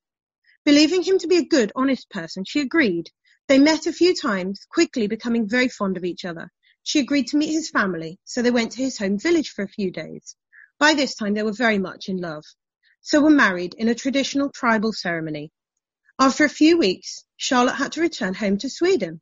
Believing 0.66 1.04
him 1.04 1.20
to 1.20 1.28
be 1.28 1.38
a 1.38 1.46
good, 1.46 1.72
honest 1.76 2.10
person, 2.10 2.46
she 2.46 2.62
agreed, 2.62 3.12
they 3.50 3.58
met 3.58 3.88
a 3.88 3.92
few 3.92 4.14
times, 4.14 4.64
quickly 4.70 5.08
becoming 5.08 5.50
very 5.50 5.68
fond 5.68 5.98
of 5.98 6.06
each 6.06 6.24
other. 6.24 6.52
She 6.84 7.00
agreed 7.00 7.28
to 7.30 7.38
meet 7.38 7.52
his 7.52 7.72
family, 7.72 8.20
so 8.24 8.44
they 8.44 8.52
went 8.52 8.74
to 8.74 8.84
his 8.84 9.00
home 9.00 9.18
village 9.18 9.50
for 9.50 9.64
a 9.64 9.68
few 9.68 9.90
days. 9.90 10.36
By 10.78 10.94
this 10.94 11.16
time 11.16 11.34
they 11.34 11.42
were 11.42 11.52
very 11.52 11.80
much 11.80 12.10
in 12.10 12.18
love, 12.18 12.44
so 13.02 13.20
were 13.22 13.32
married 13.32 13.74
in 13.74 13.88
a 13.88 13.96
traditional 13.96 14.52
tribal 14.52 14.94
ceremony. 14.94 15.52
After 16.20 16.46
a 16.46 16.50
few 16.50 16.78
weeks, 16.78 17.26
Charlotte 17.38 17.78
had 17.78 17.94
to 17.94 18.02
return 18.02 18.36
home 18.36 18.60
to 18.60 18.70
Sweden. 18.70 19.20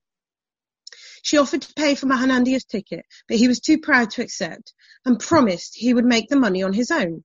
She 1.21 1.37
offered 1.37 1.61
to 1.61 1.73
pay 1.73 1.95
for 1.95 2.07
Mahanandia's 2.07 2.65
ticket, 2.65 3.05
but 3.29 3.37
he 3.37 3.47
was 3.47 3.61
too 3.61 3.79
proud 3.79 4.11
to 4.11 4.21
accept 4.21 4.73
and 5.05 5.17
promised 5.17 5.75
he 5.77 5.93
would 5.93 6.05
make 6.05 6.27
the 6.27 6.35
money 6.35 6.63
on 6.63 6.73
his 6.73 6.91
own. 6.91 7.23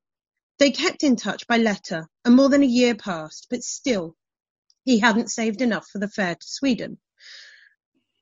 They 0.58 0.70
kept 0.70 1.02
in 1.02 1.16
touch 1.16 1.48
by 1.48 1.56
letter, 1.56 2.06
and 2.24 2.36
more 2.36 2.48
than 2.48 2.62
a 2.62 2.66
year 2.66 2.94
passed, 2.94 3.48
but 3.50 3.64
still 3.64 4.14
he 4.84 4.98
hadn't 4.98 5.30
saved 5.30 5.62
enough 5.62 5.86
for 5.88 5.98
the 5.98 6.08
fare 6.08 6.34
to 6.34 6.46
Sweden. 6.46 6.98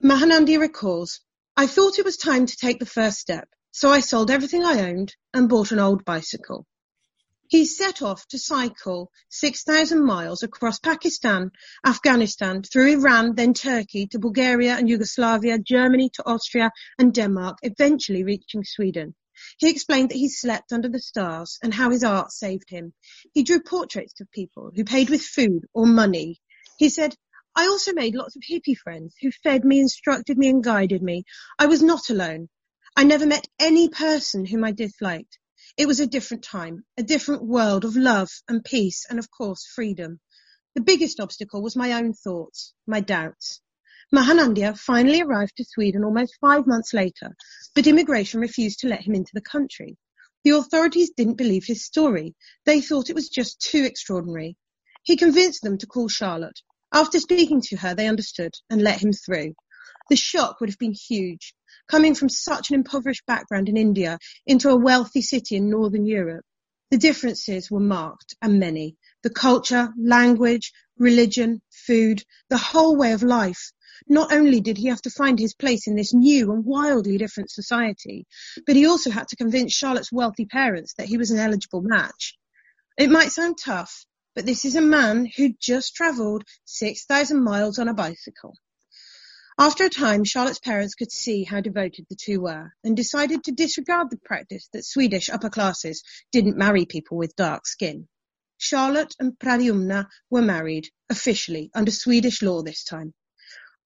Mahanandia 0.03 0.61
recalls, 0.61 1.21
I 1.57 1.67
thought 1.67 1.99
it 1.99 2.05
was 2.05 2.17
time 2.17 2.47
to 2.47 2.57
take 2.57 2.79
the 2.79 2.87
first 2.87 3.19
step, 3.19 3.49
so 3.71 3.91
I 3.91 4.01
sold 4.01 4.31
everything 4.31 4.65
I 4.65 4.89
owned 4.91 5.15
and 5.35 5.49
bought 5.49 5.73
an 5.73 5.79
old 5.79 6.05
bicycle. 6.05 6.67
He 7.49 7.65
set 7.65 8.01
off 8.01 8.27
to 8.29 8.39
cycle 8.39 9.11
6,000 9.31 10.05
miles 10.05 10.45
across 10.45 10.79
Pakistan, 10.79 11.51
Afghanistan, 11.85 12.63
through 12.63 12.93
Iran, 12.93 13.35
then 13.35 13.55
Turkey, 13.55 14.07
to 14.07 14.21
Bulgaria 14.21 14.77
and 14.77 14.89
Yugoslavia, 14.89 15.59
Germany 15.59 16.11
to 16.15 16.27
Austria 16.27 16.71
and 16.99 17.13
Denmark, 17.13 17.59
eventually 17.63 18.23
reaching 18.23 18.63
Sweden. 18.65 19.17
He 19.59 19.69
explained 19.69 20.11
that 20.11 20.19
he 20.19 20.29
slept 20.29 20.73
under 20.73 20.89
the 20.89 21.01
stars 21.01 21.59
and 21.63 21.75
how 21.75 21.91
his 21.91 22.05
art 22.05 22.31
saved 22.31 22.71
him. 22.71 22.93
He 23.33 23.43
drew 23.43 23.61
portraits 23.61 24.21
of 24.21 24.31
people 24.31 24.71
who 24.75 24.85
paid 24.85 25.11
with 25.11 25.23
food 25.23 25.67
or 25.75 25.87
money. 25.87 26.41
He 26.81 26.89
said, 26.89 27.15
I 27.55 27.67
also 27.67 27.93
made 27.93 28.15
lots 28.15 28.37
of 28.37 28.43
hippie 28.43 28.75
friends 28.75 29.15
who 29.21 29.31
fed 29.31 29.67
me, 29.67 29.81
instructed 29.81 30.39
me 30.39 30.49
and 30.49 30.65
guided 30.65 31.03
me. 31.03 31.25
I 31.59 31.67
was 31.67 31.83
not 31.83 32.09
alone. 32.09 32.49
I 32.97 33.05
never 33.05 33.27
met 33.27 33.47
any 33.59 33.91
person 33.91 34.47
whom 34.47 34.65
I 34.65 34.73
disliked. 34.73 35.39
It 35.77 35.87
was 35.87 36.01
a 36.01 36.07
different 36.07 36.43
time, 36.43 36.87
a 36.97 37.03
different 37.03 37.45
world 37.45 37.85
of 37.85 37.97
love 37.97 38.31
and 38.49 38.65
peace 38.65 39.05
and 39.11 39.19
of 39.19 39.31
course 39.31 39.67
freedom. 39.67 40.21
The 40.75 40.81
biggest 40.81 41.21
obstacle 41.21 41.61
was 41.61 41.77
my 41.77 41.93
own 41.93 42.15
thoughts, 42.15 42.73
my 42.87 43.01
doubts. 43.01 43.61
Mahanandia 44.11 44.75
finally 44.79 45.21
arrived 45.21 45.59
to 45.59 45.67
Sweden 45.67 46.03
almost 46.03 46.39
five 46.41 46.67
months 46.67 46.95
later, 46.95 47.37
but 47.75 47.89
immigration 47.89 48.41
refused 48.41 48.81
to 48.81 48.89
let 48.89 49.03
him 49.03 49.15
into 49.15 49.33
the 49.35 49.43
country. 49.43 49.99
The 50.45 50.57
authorities 50.57 51.11
didn't 51.15 51.37
believe 51.37 51.67
his 51.67 51.85
story. 51.85 52.35
They 52.65 52.81
thought 52.81 53.11
it 53.11 53.15
was 53.15 53.29
just 53.29 53.61
too 53.61 53.85
extraordinary. 53.85 54.57
He 55.03 55.17
convinced 55.17 55.63
them 55.63 55.77
to 55.77 55.87
call 55.87 56.09
Charlotte. 56.09 56.63
After 56.93 57.21
speaking 57.21 57.61
to 57.63 57.77
her, 57.77 57.95
they 57.95 58.09
understood 58.09 58.53
and 58.69 58.83
let 58.83 59.01
him 59.01 59.13
through. 59.13 59.55
The 60.09 60.17
shock 60.17 60.61
would 60.61 60.71
have 60.71 60.79
been 60.79 60.93
huge, 60.93 61.55
coming 61.89 62.17
from 62.17 62.29
such 62.29 62.71
an 62.71 62.75
impoverished 62.75 63.25
background 63.27 63.69
in 63.69 63.77
India 63.77 64.19
into 64.45 64.71
a 64.71 64.77
wealthy 64.77 65.23
city 65.23 65.57
in 65.57 65.71
Northern 65.71 66.05
Europe. 66.05 66.45
The 66.91 66.99
differences 66.99 67.71
were 67.71 67.79
marked 67.79 68.35
and 68.43 68.59
many. 68.59 68.97
The 69.23 69.31
culture, 69.31 69.93
language, 69.97 70.73
religion, 70.99 71.63
food, 71.71 72.25
the 72.49 72.59
whole 72.59 72.97
way 72.97 73.13
of 73.13 73.23
life. 73.23 73.71
Not 74.09 74.33
only 74.33 74.61
did 74.61 74.77
he 74.77 74.89
have 74.89 75.03
to 75.03 75.11
find 75.11 75.39
his 75.39 75.55
place 75.55 75.87
in 75.87 75.95
this 75.95 76.13
new 76.13 76.51
and 76.51 76.65
wildly 76.65 77.19
different 77.19 77.53
society, 77.53 78.27
but 78.67 78.75
he 78.75 78.87
also 78.87 79.11
had 79.11 79.29
to 79.29 79.37
convince 79.37 79.73
Charlotte's 79.73 80.11
wealthy 80.11 80.47
parents 80.47 80.95
that 80.95 81.07
he 81.07 81.17
was 81.17 81.31
an 81.31 81.39
eligible 81.39 81.83
match. 81.83 82.37
It 82.99 83.11
might 83.11 83.31
sound 83.31 83.59
tough, 83.65 84.05
but 84.35 84.47
this 84.47 84.65
is 84.65 84.77
a 84.77 84.81
man 84.81 85.27
who 85.37 85.55
just 85.61 85.95
travelled 85.95 86.45
6,000 86.65 87.43
miles 87.43 87.79
on 87.79 87.89
a 87.89 87.95
bicycle. 87.95 88.55
After 89.59 89.85
a 89.85 89.91
time, 89.91 90.25
Charlotte's 90.25 90.59
parents 90.59 90.95
could 90.95 91.13
see 91.13 91.45
how 91.45 91.61
devoted 91.61 92.07
the 92.09 92.17
two 92.17 92.41
were 92.41 92.73
and 92.83 92.97
decided 92.97 93.45
to 93.45 93.53
disregard 93.53 94.09
the 94.11 94.17
practice 94.17 94.69
that 94.73 94.87
Swedish 94.87 95.29
upper 95.29 95.51
classes 95.51 96.03
didn't 96.33 96.57
marry 96.57 96.87
people 96.87 97.19
with 97.19 97.37
dark 97.37 97.67
skin. 97.67 98.09
Charlotte 98.57 99.15
and 99.19 99.39
Pradyumna 99.39 100.07
were 100.31 100.43
married, 100.43 100.89
officially, 101.11 101.71
under 101.75 101.91
Swedish 101.91 102.41
law 102.41 102.63
this 102.63 102.85
time. 102.85 103.13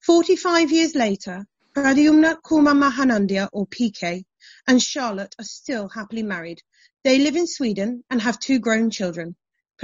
45 0.05 0.71
years 0.71 0.95
later, 0.95 1.47
Pradyumna 1.75 2.41
Kumar 2.43 2.75
Mahanandia, 2.75 3.49
or 3.53 3.67
PK, 3.67 4.25
and 4.69 4.81
Charlotte 4.81 5.35
are 5.39 5.45
still 5.45 5.89
happily 5.89 6.23
married. 6.23 6.63
They 7.03 7.19
live 7.19 7.35
in 7.35 7.47
Sweden 7.49 8.05
and 8.11 8.21
have 8.23 8.39
two 8.39 8.59
grown 8.61 8.91
children. 8.91 9.35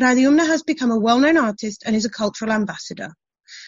Pradyumna 0.01 0.47
has 0.47 0.62
become 0.62 0.90
a 0.90 0.98
well-known 0.98 1.36
artist 1.36 1.82
and 1.85 1.94
is 1.94 2.06
a 2.06 2.10
cultural 2.10 2.52
ambassador. 2.52 3.12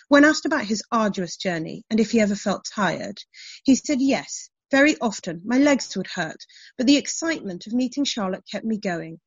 When 0.09 0.25
asked 0.25 0.47
about 0.47 0.65
his 0.65 0.83
arduous 0.91 1.37
journey 1.37 1.85
and 1.91 2.01
if 2.01 2.11
he 2.11 2.21
ever 2.21 2.35
felt 2.35 2.65
tired, 2.75 3.19
he 3.65 3.75
said 3.75 4.01
yes, 4.01 4.49
very 4.71 4.97
often. 4.99 5.43
My 5.45 5.59
legs 5.59 5.95
would 5.95 6.07
hurt, 6.07 6.43
but 6.79 6.87
the 6.87 6.97
excitement 6.97 7.67
of 7.67 7.75
meeting 7.75 8.05
Charlotte 8.05 8.45
kept 8.51 8.65
me 8.65 8.79
going. 8.79 9.21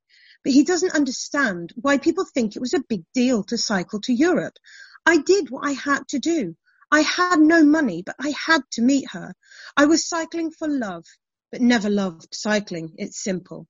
But 0.43 0.53
he 0.53 0.63
doesn't 0.63 0.95
understand 0.95 1.73
why 1.75 1.99
people 1.99 2.25
think 2.25 2.55
it 2.55 2.59
was 2.59 2.73
a 2.73 2.83
big 2.89 3.03
deal 3.13 3.43
to 3.43 3.57
cycle 3.57 4.01
to 4.01 4.11
Europe. 4.11 4.57
I 5.05 5.17
did 5.19 5.51
what 5.51 5.67
I 5.67 5.73
had 5.73 6.07
to 6.07 6.17
do. 6.17 6.55
I 6.91 7.01
had 7.01 7.39
no 7.39 7.63
money, 7.63 8.01
but 8.03 8.15
I 8.19 8.33
had 8.47 8.63
to 8.71 8.81
meet 8.81 9.11
her. 9.11 9.35
I 9.77 9.85
was 9.85 10.09
cycling 10.09 10.49
for 10.49 10.67
love, 10.67 11.05
but 11.51 11.61
never 11.61 11.91
loved 11.91 12.29
cycling. 12.33 12.95
It's 12.97 13.21
simple. 13.21 13.67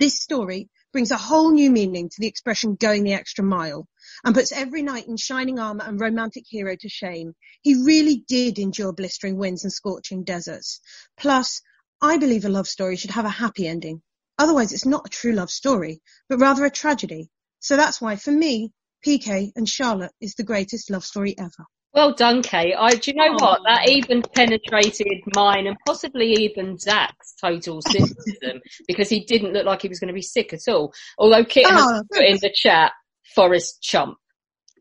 This 0.00 0.18
story 0.22 0.70
brings 0.94 1.10
a 1.10 1.16
whole 1.16 1.50
new 1.50 1.72
meaning 1.72 2.08
to 2.08 2.20
the 2.20 2.28
expression 2.28 2.76
going 2.76 3.02
the 3.02 3.12
extra 3.12 3.42
mile 3.42 3.88
and 4.24 4.32
puts 4.32 4.52
every 4.52 4.80
knight 4.80 5.08
in 5.08 5.16
shining 5.16 5.58
armour 5.58 5.82
and 5.84 6.00
romantic 6.00 6.44
hero 6.46 6.76
to 6.76 6.88
shame. 6.88 7.34
He 7.62 7.82
really 7.84 8.22
did 8.28 8.60
endure 8.60 8.92
blistering 8.92 9.36
winds 9.36 9.64
and 9.64 9.72
scorching 9.72 10.22
deserts. 10.22 10.78
Plus, 11.18 11.60
I 12.00 12.18
believe 12.18 12.44
a 12.44 12.48
love 12.48 12.68
story 12.68 12.94
should 12.94 13.10
have 13.10 13.24
a 13.24 13.28
happy 13.28 13.66
ending. 13.66 14.02
Otherwise, 14.38 14.72
it's 14.72 14.86
not 14.86 15.06
a 15.06 15.10
true 15.10 15.32
love 15.32 15.50
story, 15.50 16.00
but 16.28 16.38
rather 16.38 16.64
a 16.64 16.70
tragedy. 16.70 17.28
So 17.58 17.76
that's 17.76 18.00
why, 18.00 18.14
for 18.14 18.30
me, 18.30 18.70
PK 19.04 19.50
and 19.56 19.68
Charlotte 19.68 20.12
is 20.20 20.36
the 20.36 20.44
greatest 20.44 20.90
love 20.90 21.04
story 21.04 21.36
ever. 21.36 21.66
Well 21.94 22.12
done, 22.12 22.42
Kate. 22.42 22.74
I, 22.76 22.96
do 22.96 23.12
you 23.12 23.16
know 23.16 23.34
what? 23.34 23.60
That 23.66 23.88
even 23.88 24.22
penetrated 24.34 25.22
mine 25.34 25.68
and 25.68 25.76
possibly 25.86 26.32
even 26.32 26.76
Zach's 26.76 27.34
total 27.40 27.80
cynicism 27.88 28.60
because 28.88 29.08
he 29.08 29.24
didn't 29.24 29.52
look 29.52 29.64
like 29.64 29.82
he 29.82 29.88
was 29.88 30.00
going 30.00 30.08
to 30.08 30.14
be 30.14 30.20
sick 30.22 30.52
at 30.52 30.66
all. 30.68 30.92
Although 31.18 31.44
Kit 31.44 31.66
Oh, 31.68 32.02
put 32.12 32.24
in 32.24 32.38
the 32.38 32.50
chat, 32.52 32.92
Forest 33.34 33.80
Chump. 33.80 34.18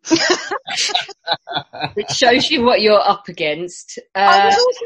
Which 1.93 2.09
shows 2.09 2.49
you 2.51 2.63
what 2.63 2.81
you're 2.81 2.99
up 2.99 3.29
against. 3.29 3.99
I 4.15 4.47
was 4.47 4.55
Uh, 4.55 4.59
also 4.59 4.85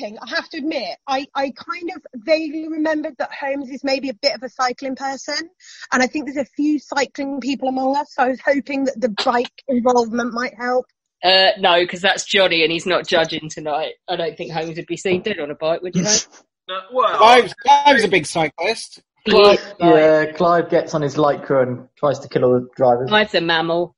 hoping, 0.00 0.18
I 0.18 0.28
have 0.30 0.48
to 0.50 0.58
admit, 0.58 0.98
I, 1.06 1.26
I 1.34 1.52
kind 1.52 1.90
of 1.96 2.02
vaguely 2.16 2.68
remembered 2.68 3.14
that 3.18 3.30
Holmes 3.32 3.70
is 3.70 3.82
maybe 3.84 4.08
a 4.10 4.14
bit 4.14 4.34
of 4.34 4.42
a 4.42 4.48
cycling 4.48 4.96
person, 4.96 5.48
and 5.92 6.02
I 6.02 6.06
think 6.06 6.26
there's 6.26 6.44
a 6.44 6.50
few 6.56 6.78
cycling 6.78 7.40
people 7.40 7.68
among 7.68 7.96
us, 7.96 8.12
so 8.14 8.24
I 8.24 8.28
was 8.28 8.40
hoping 8.44 8.84
that 8.84 9.00
the 9.00 9.14
bike 9.24 9.62
involvement 9.68 10.34
might 10.34 10.54
help. 10.58 10.84
Uh, 11.22 11.50
no, 11.58 11.80
because 11.80 12.00
that's 12.00 12.24
Johnny 12.24 12.62
and 12.62 12.72
he's 12.72 12.86
not 12.86 13.06
judging 13.06 13.48
tonight. 13.48 13.94
I 14.08 14.16
don't 14.16 14.36
think 14.36 14.52
Holmes 14.52 14.76
would 14.76 14.86
be 14.86 14.96
seen 14.96 15.22
dead 15.22 15.40
on 15.40 15.50
a 15.50 15.54
bike, 15.54 15.82
would 15.82 15.96
you 15.96 16.02
know? 16.02 16.16
Clive's, 17.16 17.54
Clive's 17.54 18.04
a 18.04 18.08
big 18.08 18.26
cyclist. 18.26 19.02
Clive, 19.28 19.74
yeah, 19.80 20.26
Clive 20.32 20.70
gets 20.70 20.94
on 20.94 21.02
his 21.02 21.16
lycra 21.16 21.62
and 21.62 21.88
tries 21.96 22.20
to 22.20 22.28
kill 22.28 22.44
all 22.44 22.60
the 22.60 22.68
drivers. 22.76 23.08
Clive's 23.08 23.34
a 23.34 23.40
MAMIL. 23.40 23.94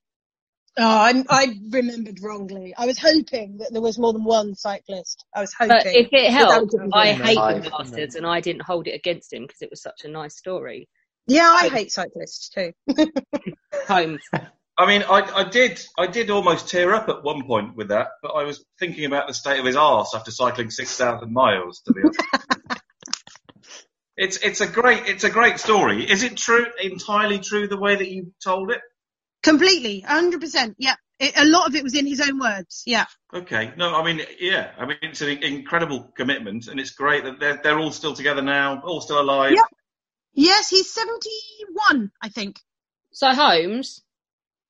Oh, 0.79 0.85
I, 0.85 1.25
I 1.29 1.47
remembered 1.69 2.23
wrongly. 2.23 2.75
I 2.77 2.87
was 2.87 2.99
hoping 2.99 3.59
that 3.59 3.73
there 3.73 3.83
was 3.83 3.99
more 3.99 4.13
than 4.13 4.25
one 4.25 4.55
cyclist. 4.55 5.25
I 5.35 5.41
was 5.41 5.53
hoping. 5.53 5.77
But 5.77 5.87
if 5.87 6.07
it 6.07 6.11
that 6.11 6.21
that 6.23 6.31
helped, 6.31 6.75
I 6.93 7.13
good. 7.13 7.27
hate 7.27 7.63
the 7.65 7.71
bastards 7.71 8.15
and 8.15 8.27
I 8.27 8.41
didn't 8.41 8.63
hold 8.63 8.87
it 8.87 8.93
against 8.93 9.33
him 9.33 9.43
because 9.43 9.63
it 9.63 9.71
was 9.71 9.83
such 9.83 10.05
a 10.05 10.09
nice 10.09 10.37
story. 10.37 10.89
Yeah, 11.27 11.49
I 11.49 11.69
hate 11.69 11.93
cyclists 11.93 12.49
too. 12.51 12.73
Holmes. 13.87 14.23
I 14.81 14.87
mean, 14.87 15.03
I, 15.03 15.21
I 15.21 15.45
did, 15.45 15.79
I 15.99 16.07
did 16.07 16.31
almost 16.31 16.71
tear 16.71 16.95
up 16.95 17.11
at 17.11 17.23
one 17.23 17.45
point 17.45 17.77
with 17.77 17.89
that, 17.89 18.09
but 18.23 18.29
I 18.29 18.45
was 18.45 18.65
thinking 18.79 19.05
about 19.05 19.29
the 19.29 19.35
state 19.35 19.61
of 19.61 19.67
his 19.67 19.77
arse 19.77 20.15
after 20.15 20.31
cycling 20.31 20.71
six 20.71 20.97
thousand 20.97 21.35
miles. 21.35 21.83
To 21.83 21.93
be 21.93 22.01
honest, 22.01 22.81
it's 24.17 24.39
it's 24.39 24.63
a 24.63 24.67
great, 24.67 25.07
it's 25.07 25.25
a 25.25 25.29
great 25.29 25.59
story. 25.59 26.11
Is 26.11 26.23
it 26.23 26.39
true, 26.39 26.65
entirely 26.81 27.41
true, 27.41 27.69
the 27.69 27.77
way 27.77 27.97
that 27.97 28.09
you 28.09 28.33
told 28.43 28.71
it? 28.71 28.81
Completely, 29.43 30.03
100%. 30.09 30.77
Yeah. 30.79 30.95
It, 31.19 31.37
a 31.37 31.45
lot 31.45 31.69
of 31.69 31.75
it 31.75 31.83
was 31.83 31.95
in 31.95 32.07
his 32.07 32.23
own 32.23 32.39
words. 32.39 32.83
Yeah. 32.87 33.05
Okay, 33.35 33.75
no, 33.77 33.95
I 33.95 34.03
mean, 34.03 34.25
yeah, 34.39 34.71
I 34.79 34.87
mean, 34.87 34.97
it's 35.03 35.21
an 35.21 35.43
incredible 35.43 36.11
commitment, 36.17 36.69
and 36.69 36.81
it's 36.81 36.93
great 36.93 37.25
that 37.25 37.39
they're 37.39 37.61
they're 37.63 37.79
all 37.79 37.93
still 37.93 38.15
together 38.15 38.41
now, 38.41 38.81
all 38.81 39.03
still 39.03 39.21
alive. 39.21 39.53
Yep. 39.53 39.67
Yes, 40.33 40.71
he's 40.71 40.91
71, 40.91 42.11
I 42.23 42.31
think. 42.31 42.61
So 43.13 43.35
Holmes, 43.35 44.03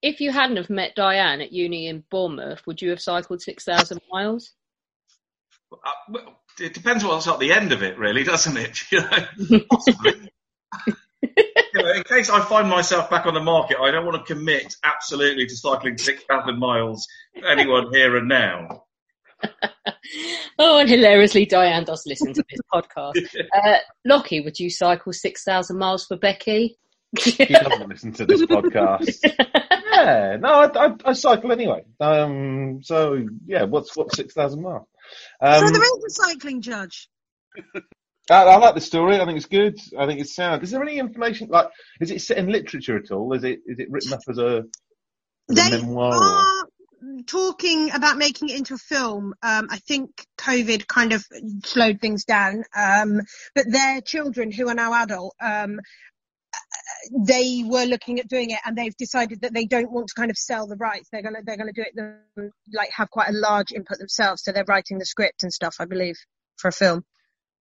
if 0.02 0.20
you 0.20 0.30
hadn't 0.30 0.56
have 0.56 0.70
met 0.70 0.94
Diane 0.94 1.40
at 1.40 1.52
uni 1.52 1.86
in 1.86 2.04
Bournemouth, 2.10 2.66
would 2.66 2.80
you 2.80 2.90
have 2.90 3.00
cycled 3.00 3.42
six 3.42 3.64
thousand 3.64 4.00
miles? 4.10 4.52
Uh, 5.72 6.20
it 6.58 6.74
depends 6.74 7.04
what's 7.04 7.28
at 7.28 7.38
the 7.38 7.52
end 7.52 7.72
of 7.72 7.82
it, 7.82 7.98
really, 7.98 8.24
doesn't 8.24 8.56
it? 8.56 8.78
You 8.92 9.00
know. 9.00 10.14
You 11.72 11.84
know, 11.84 11.92
in 11.92 12.02
case 12.02 12.30
I 12.30 12.40
find 12.40 12.68
myself 12.68 13.10
back 13.10 13.26
on 13.26 13.34
the 13.34 13.42
market, 13.42 13.76
I 13.80 13.92
don't 13.92 14.04
want 14.04 14.26
to 14.26 14.34
commit 14.34 14.74
absolutely 14.82 15.46
to 15.46 15.56
cycling 15.56 15.98
6,000 15.98 16.58
miles 16.58 17.06
for 17.38 17.46
anyone 17.46 17.92
here 17.92 18.16
and 18.16 18.28
now. 18.28 18.84
Oh, 20.58 20.78
and 20.78 20.90
hilariously, 20.90 21.46
Diane 21.46 21.84
does 21.84 22.04
listen 22.06 22.34
to 22.34 22.44
this 22.50 22.60
podcast. 22.72 23.14
Uh, 23.64 23.78
Lockie, 24.04 24.42
would 24.42 24.60
you 24.60 24.68
cycle 24.68 25.12
six 25.12 25.42
thousand 25.42 25.78
miles 25.78 26.04
for 26.04 26.18
Becky? 26.18 26.76
He 27.20 27.46
doesn't 27.46 27.88
listen 27.88 28.12
to 28.14 28.26
this 28.26 28.42
podcast. 28.42 29.18
yeah, 29.92 30.36
no, 30.40 30.48
I, 30.48 30.86
I, 30.86 30.94
I 31.04 31.12
cycle 31.12 31.50
anyway. 31.50 31.84
Um, 31.98 32.80
so 32.82 33.26
yeah, 33.46 33.64
what's 33.64 33.96
what's 33.96 34.16
six 34.16 34.32
thousand 34.32 34.62
miles? 34.62 34.86
Um, 35.40 35.66
so 35.66 35.72
there 35.72 35.82
is 35.82 36.04
a 36.06 36.10
cycling 36.10 36.62
judge. 36.62 37.08
I, 38.30 38.44
I 38.44 38.56
like 38.58 38.74
the 38.76 38.80
story. 38.80 39.20
I 39.20 39.26
think 39.26 39.36
it's 39.36 39.46
good. 39.46 39.78
I 39.98 40.06
think 40.06 40.20
it's 40.20 40.36
sound. 40.36 40.62
Is 40.62 40.70
there 40.70 40.82
any 40.82 40.98
information 40.98 41.48
like? 41.48 41.68
Is 42.00 42.12
it 42.12 42.22
set 42.22 42.38
in 42.38 42.46
literature 42.46 42.96
at 42.96 43.10
all? 43.10 43.32
Is 43.32 43.42
it 43.42 43.60
is 43.66 43.78
it 43.80 43.90
written 43.90 44.12
up 44.12 44.20
as 44.28 44.38
a, 44.38 44.64
as 45.50 45.58
a 45.58 45.70
They 45.70 45.70
memoir? 45.70 46.14
Or? 46.14 46.22
are 46.22 46.66
talking 47.26 47.90
about 47.92 48.18
making 48.18 48.48
it 48.50 48.56
into 48.56 48.74
a 48.74 48.78
film. 48.78 49.34
Um, 49.42 49.68
I 49.70 49.78
think 49.78 50.10
COVID 50.38 50.86
kind 50.86 51.12
of 51.12 51.24
slowed 51.64 52.00
things 52.00 52.24
down. 52.24 52.64
Um, 52.76 53.22
but 53.54 53.70
their 53.70 54.00
children, 54.00 54.52
who 54.52 54.68
are 54.68 54.74
now 54.74 54.94
adult, 54.94 55.34
um, 55.40 55.80
they 57.26 57.62
were 57.66 57.84
looking 57.84 58.20
at 58.20 58.28
doing 58.28 58.50
it 58.50 58.58
and 58.64 58.76
they've 58.76 58.96
decided 58.96 59.42
that 59.42 59.52
they 59.54 59.66
don't 59.66 59.90
want 59.90 60.08
to 60.08 60.14
kind 60.14 60.30
of 60.30 60.36
sell 60.36 60.66
the 60.66 60.76
rights. 60.76 61.08
They're 61.10 61.22
gonna 61.22 61.40
they're 61.44 61.56
gonna 61.56 61.72
do 61.72 61.82
it 61.82 61.94
them, 61.94 62.50
like 62.72 62.90
have 62.90 63.10
quite 63.10 63.28
a 63.28 63.32
large 63.32 63.72
input 63.72 63.98
themselves. 63.98 64.42
So 64.44 64.52
they're 64.52 64.64
writing 64.66 64.98
the 64.98 65.06
script 65.06 65.42
and 65.42 65.52
stuff, 65.52 65.76
I 65.80 65.84
believe, 65.84 66.16
for 66.56 66.68
a 66.68 66.72
film. 66.72 67.04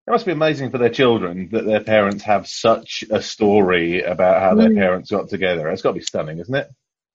It 0.07 0.11
must 0.11 0.25
be 0.27 0.33
amazing 0.33 0.71
for 0.71 0.79
their 0.79 0.89
children 0.89 1.51
that 1.53 1.67
their 1.67 1.85
parents 1.85 2.25
have 2.25 2.47
such 2.47 3.05
a 3.11 3.21
story 3.21 4.03
about 4.03 4.41
how 4.41 4.55
their 4.55 4.71
Mm. 4.71 4.79
parents 4.79 5.11
got 5.11 5.29
together. 5.29 5.69
It's 5.69 5.83
got 5.83 5.91
to 5.91 5.99
be 5.99 6.05
stunning, 6.05 6.39
isn't 6.39 6.55
it? 6.55 6.69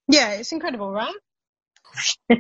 Yeah, 0.08 0.34
it's 0.34 0.52
incredible, 0.52 0.92
right? 0.92 1.16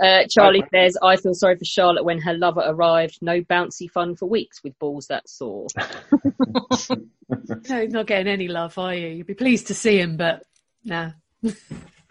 Uh, 0.00 0.24
Charlie 0.28 0.64
says, 0.72 0.96
I 1.02 1.16
feel 1.16 1.34
sorry 1.34 1.56
for 1.56 1.64
Charlotte 1.64 2.04
when 2.04 2.20
her 2.20 2.34
lover 2.34 2.62
arrived. 2.64 3.18
No 3.22 3.40
bouncy 3.40 3.90
fun 3.90 4.14
for 4.14 4.26
weeks 4.26 4.62
with 4.62 4.78
balls 4.78 5.06
that 5.06 5.28
sore. 5.28 5.66
No, 7.68 7.86
not 7.86 8.06
getting 8.06 8.28
any 8.32 8.48
love, 8.48 8.76
are 8.78 8.94
you? 8.94 9.08
You'd 9.08 9.26
be 9.26 9.34
pleased 9.34 9.68
to 9.68 9.74
see 9.74 9.98
him, 9.98 10.16
but 10.16 10.42
nah. 10.84 11.12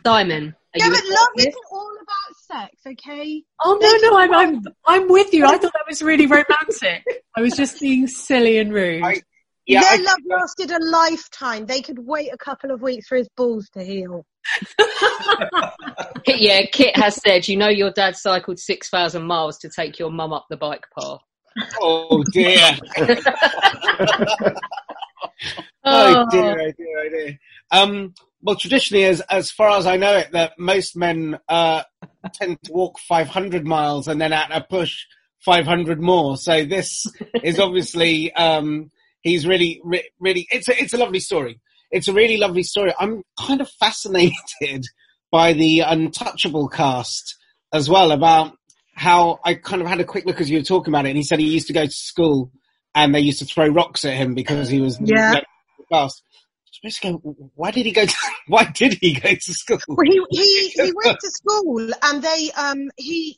Simon, 0.03 0.55
are 0.73 0.79
Yeah, 0.79 0.85
you 0.87 0.91
but 0.91 1.03
love 1.05 1.27
isn't 1.37 1.55
all 1.71 1.91
about 2.01 2.37
sex, 2.69 2.81
okay? 2.87 3.43
Oh 3.63 3.77
no, 3.79 4.09
no, 4.09 4.17
I'm 4.17 4.33
I'm 4.33 4.61
I'm 4.85 5.07
with 5.07 5.33
you. 5.33 5.45
I 5.45 5.57
thought 5.57 5.71
that 5.73 5.85
was 5.87 6.01
really 6.01 6.25
romantic. 6.25 7.05
I 7.37 7.41
was 7.41 7.53
just 7.55 7.79
being 7.79 8.07
silly 8.07 8.57
and 8.57 8.73
rude. 8.73 9.21
Yeah, 9.65 9.81
Their 9.81 10.03
love 10.03 10.17
lasted 10.27 10.71
a 10.71 10.83
lifetime. 10.83 11.65
They 11.67 11.81
could 11.81 11.99
wait 11.99 12.33
a 12.33 12.37
couple 12.37 12.71
of 12.71 12.81
weeks 12.81 13.07
for 13.07 13.15
his 13.15 13.29
balls 13.37 13.69
to 13.73 13.83
heal. 13.83 14.25
Yeah, 16.25 16.65
Kit 16.71 16.95
has 16.95 17.15
said, 17.15 17.47
you 17.47 17.57
know 17.57 17.67
your 17.67 17.91
dad 17.91 18.15
cycled 18.15 18.59
6,000 18.59 19.23
miles 19.23 19.57
to 19.59 19.69
take 19.69 19.99
your 19.99 20.09
mum 20.09 20.31
up 20.33 20.45
the 20.49 20.57
bike 20.57 20.85
path. 20.97 21.19
Oh 21.81 22.23
dear. 22.31 22.77
oh 25.83 26.25
dear, 26.31 26.61
oh 26.61 26.71
dear, 26.77 26.99
oh 26.99 27.09
dear. 27.09 27.39
Um, 27.71 28.13
well, 28.41 28.55
traditionally, 28.55 29.05
as 29.05 29.21
as 29.21 29.51
far 29.51 29.77
as 29.77 29.85
I 29.85 29.97
know 29.97 30.17
it, 30.17 30.31
that 30.31 30.53
most 30.57 30.95
men 30.97 31.39
uh, 31.47 31.83
tend 32.33 32.57
to 32.63 32.73
walk 32.73 32.99
500 32.99 33.65
miles 33.65 34.07
and 34.07 34.19
then 34.19 34.33
at 34.33 34.51
a 34.51 34.61
push 34.61 35.05
500 35.45 36.01
more. 36.01 36.37
So 36.37 36.65
this 36.65 37.05
is 37.43 37.59
obviously 37.59 38.33
um, 38.33 38.91
he's 39.21 39.47
really, 39.47 39.81
really. 40.19 40.47
It's 40.51 40.67
a 40.67 40.81
it's 40.81 40.93
a 40.93 40.97
lovely 40.97 41.19
story. 41.19 41.61
It's 41.93 42.07
a 42.07 42.13
really 42.13 42.37
lovely 42.37 42.63
story. 42.63 42.91
I'm 42.99 43.21
kind 43.39 43.61
of 43.61 43.69
fascinated 43.69 44.85
by 45.31 45.53
the 45.53 45.81
Untouchable 45.81 46.67
caste 46.67 47.37
as 47.71 47.87
well 47.87 48.11
about 48.11 48.57
how 48.95 49.39
I 49.45 49.53
kind 49.53 49.79
of 49.79 49.87
had 49.87 49.99
a 49.99 50.03
quick 50.03 50.25
look 50.25 50.41
as 50.41 50.49
you 50.49 50.57
were 50.57 50.63
talking 50.63 50.91
about 50.91 51.05
it, 51.05 51.09
and 51.09 51.17
he 51.17 51.23
said 51.23 51.39
he 51.39 51.47
used 51.47 51.67
to 51.67 51.73
go 51.73 51.85
to 51.85 51.91
school 51.91 52.51
and 52.95 53.13
they 53.13 53.19
used 53.19 53.39
to 53.39 53.45
throw 53.45 53.67
rocks 53.67 54.05
at 54.05 54.15
him 54.15 54.33
because 54.33 54.69
he 54.69 54.81
was 54.81 54.99
Yeah. 54.99 55.35
fast. 55.89 56.23
Go, 57.01 57.21
why 57.55 57.69
did 57.69 57.85
he 57.85 57.91
go? 57.91 58.05
To, 58.05 58.15
why 58.47 58.65
did 58.65 58.97
he 58.99 59.13
go 59.13 59.29
to 59.29 59.53
school? 59.53 59.77
Well, 59.87 60.07
he 60.09 60.19
he 60.31 60.69
he 60.69 60.93
went 61.05 61.19
to 61.19 61.29
school, 61.29 61.91
and 62.01 62.21
they 62.21 62.51
um 62.57 62.89
he 62.97 63.37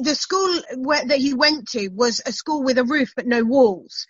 the 0.00 0.14
school 0.14 0.62
where 0.76 1.04
that 1.04 1.18
he 1.18 1.34
went 1.34 1.68
to 1.70 1.88
was 1.88 2.22
a 2.24 2.32
school 2.32 2.62
with 2.62 2.78
a 2.78 2.84
roof 2.84 3.10
but 3.16 3.26
no 3.26 3.42
walls, 3.44 4.06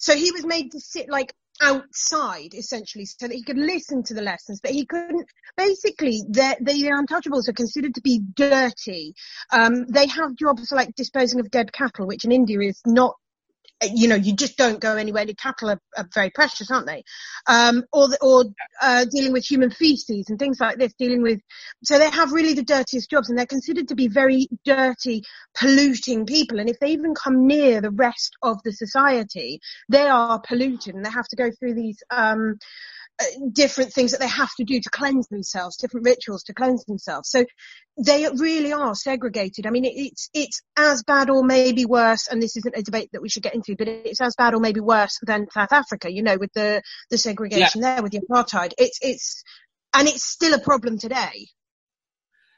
so 0.00 0.14
he 0.14 0.32
was 0.32 0.44
made 0.44 0.72
to 0.72 0.80
sit 0.80 1.08
like 1.08 1.32
outside 1.62 2.54
essentially 2.54 3.04
so 3.04 3.26
that 3.26 3.34
he 3.34 3.42
could 3.42 3.58
listen 3.58 4.02
to 4.02 4.14
the 4.14 4.22
lessons 4.22 4.60
but 4.60 4.70
he 4.70 4.86
couldn't 4.86 5.26
basically 5.56 6.22
the 6.28 6.56
the 6.60 6.84
untouchables 6.84 7.48
are 7.48 7.52
considered 7.52 7.94
to 7.94 8.00
be 8.00 8.20
dirty. 8.34 9.14
Um 9.52 9.86
they 9.86 10.06
have 10.06 10.36
jobs 10.36 10.70
like 10.72 10.94
disposing 10.94 11.40
of 11.40 11.50
dead 11.50 11.72
cattle 11.72 12.06
which 12.06 12.24
in 12.24 12.32
india 12.32 12.60
is 12.60 12.80
not 12.86 13.14
you 13.82 14.08
know, 14.08 14.16
you 14.16 14.34
just 14.34 14.56
don't 14.56 14.80
go 14.80 14.96
anywhere. 14.96 15.24
The 15.24 15.34
cattle 15.34 15.70
are, 15.70 15.80
are 15.96 16.08
very 16.14 16.30
precious, 16.30 16.70
aren't 16.70 16.86
they? 16.86 17.04
Um, 17.46 17.84
or 17.92 18.08
the, 18.08 18.18
or 18.20 18.44
uh, 18.82 19.04
dealing 19.10 19.32
with 19.32 19.44
human 19.44 19.70
feces 19.70 20.26
and 20.28 20.38
things 20.38 20.58
like 20.60 20.78
this. 20.78 20.92
Dealing 20.98 21.22
with, 21.22 21.40
so 21.84 21.98
they 21.98 22.10
have 22.10 22.32
really 22.32 22.54
the 22.54 22.64
dirtiest 22.64 23.10
jobs, 23.10 23.28
and 23.28 23.38
they're 23.38 23.46
considered 23.46 23.88
to 23.88 23.94
be 23.94 24.08
very 24.08 24.48
dirty, 24.64 25.22
polluting 25.54 26.26
people. 26.26 26.58
And 26.58 26.68
if 26.68 26.78
they 26.80 26.90
even 26.90 27.14
come 27.14 27.46
near 27.46 27.80
the 27.80 27.90
rest 27.90 28.36
of 28.42 28.62
the 28.64 28.72
society, 28.72 29.60
they 29.88 30.08
are 30.08 30.40
polluted, 30.40 30.94
and 30.94 31.04
they 31.04 31.10
have 31.10 31.28
to 31.28 31.36
go 31.36 31.50
through 31.58 31.74
these. 31.74 32.02
Um, 32.10 32.58
different 33.52 33.92
things 33.92 34.12
that 34.12 34.20
they 34.20 34.28
have 34.28 34.54
to 34.56 34.64
do 34.64 34.80
to 34.80 34.90
cleanse 34.90 35.26
themselves, 35.28 35.76
different 35.76 36.06
rituals 36.06 36.44
to 36.44 36.54
cleanse 36.54 36.84
themselves. 36.84 37.30
So 37.30 37.44
they 37.96 38.28
really 38.28 38.72
are 38.72 38.94
segregated. 38.94 39.66
I 39.66 39.70
mean, 39.70 39.84
it's 39.84 40.30
it's 40.32 40.62
as 40.76 41.02
bad 41.02 41.30
or 41.30 41.42
maybe 41.42 41.84
worse. 41.84 42.28
And 42.28 42.40
this 42.40 42.56
isn't 42.56 42.76
a 42.76 42.82
debate 42.82 43.10
that 43.12 43.22
we 43.22 43.28
should 43.28 43.42
get 43.42 43.54
into, 43.54 43.74
but 43.76 43.88
it's 43.88 44.20
as 44.20 44.36
bad 44.36 44.54
or 44.54 44.60
maybe 44.60 44.80
worse 44.80 45.18
than 45.22 45.50
South 45.50 45.72
Africa. 45.72 46.12
You 46.12 46.22
know, 46.22 46.36
with 46.38 46.52
the 46.52 46.82
the 47.10 47.18
segregation 47.18 47.80
there, 47.80 48.02
with 48.02 48.12
the 48.12 48.20
apartheid. 48.20 48.72
It's 48.78 48.98
it's 49.02 49.42
and 49.94 50.06
it's 50.08 50.24
still 50.24 50.54
a 50.54 50.60
problem 50.60 50.98
today. 50.98 51.48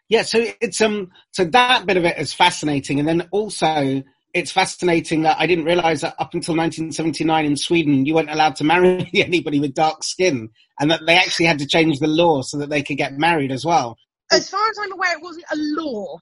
Yeah, 0.08 0.22
so 0.22 0.44
it's 0.60 0.80
um 0.80 1.10
so 1.30 1.44
that 1.44 1.86
bit 1.86 1.96
of 1.96 2.04
it 2.04 2.18
is 2.18 2.34
fascinating, 2.34 2.98
and 2.98 3.08
then 3.08 3.28
also 3.30 4.02
it's 4.32 4.52
fascinating 4.52 5.22
that 5.22 5.38
I 5.38 5.46
didn't 5.46 5.64
realise 5.64 6.02
that 6.02 6.14
up 6.18 6.34
until 6.34 6.56
1979 6.56 7.44
in 7.44 7.56
Sweden 7.56 8.06
you 8.06 8.14
weren't 8.14 8.30
allowed 8.30 8.56
to 8.56 8.64
marry 8.64 9.10
anybody 9.14 9.60
with 9.60 9.74
dark 9.74 10.02
skin, 10.04 10.50
and 10.78 10.90
that 10.90 11.00
they 11.06 11.16
actually 11.16 11.46
had 11.46 11.58
to 11.58 11.66
change 11.66 11.98
the 11.98 12.06
law 12.06 12.42
so 12.42 12.58
that 12.58 12.70
they 12.70 12.82
could 12.82 12.96
get 12.96 13.18
married 13.18 13.52
as 13.52 13.64
well. 13.64 13.96
As 14.32 14.48
far 14.48 14.68
as 14.68 14.78
I'm 14.80 14.92
aware, 14.92 15.16
it 15.16 15.22
wasn't 15.22 15.46
a 15.50 15.56
law, 15.56 16.18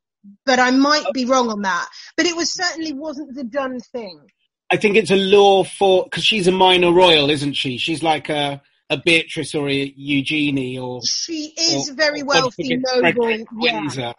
but 0.47 0.59
I 0.59 0.71
might 0.71 1.05
be 1.13 1.25
wrong 1.25 1.51
on 1.51 1.63
that. 1.63 1.89
But 2.17 2.27
it 2.27 2.37
was 2.37 2.53
certainly 2.53 2.93
wasn't 2.93 3.35
the 3.35 3.45
done 3.45 3.79
thing. 3.93 4.21
I 4.71 4.77
think 4.77 4.97
it's 4.97 5.11
a 5.11 5.17
law 5.17 5.65
for 5.65 6.05
because 6.05 6.25
she's 6.25 6.47
a 6.47 6.53
minor 6.53 6.93
royal, 6.93 7.31
isn't 7.31 7.55
she? 7.55 7.79
She's 7.79 8.03
like 8.03 8.29
a 8.29 8.63
a 8.91 8.97
Beatrice 8.97 9.55
or 9.55 9.69
a 9.69 9.93
Eugenie 9.97 10.79
or 10.79 11.01
She 11.05 11.53
is 11.59 11.91
or- 11.91 11.95
very 11.95 12.23
wealthy, 12.23 12.77
noble. 12.77 13.31
Yeah. 13.31 13.45
Windsor. 13.53 14.15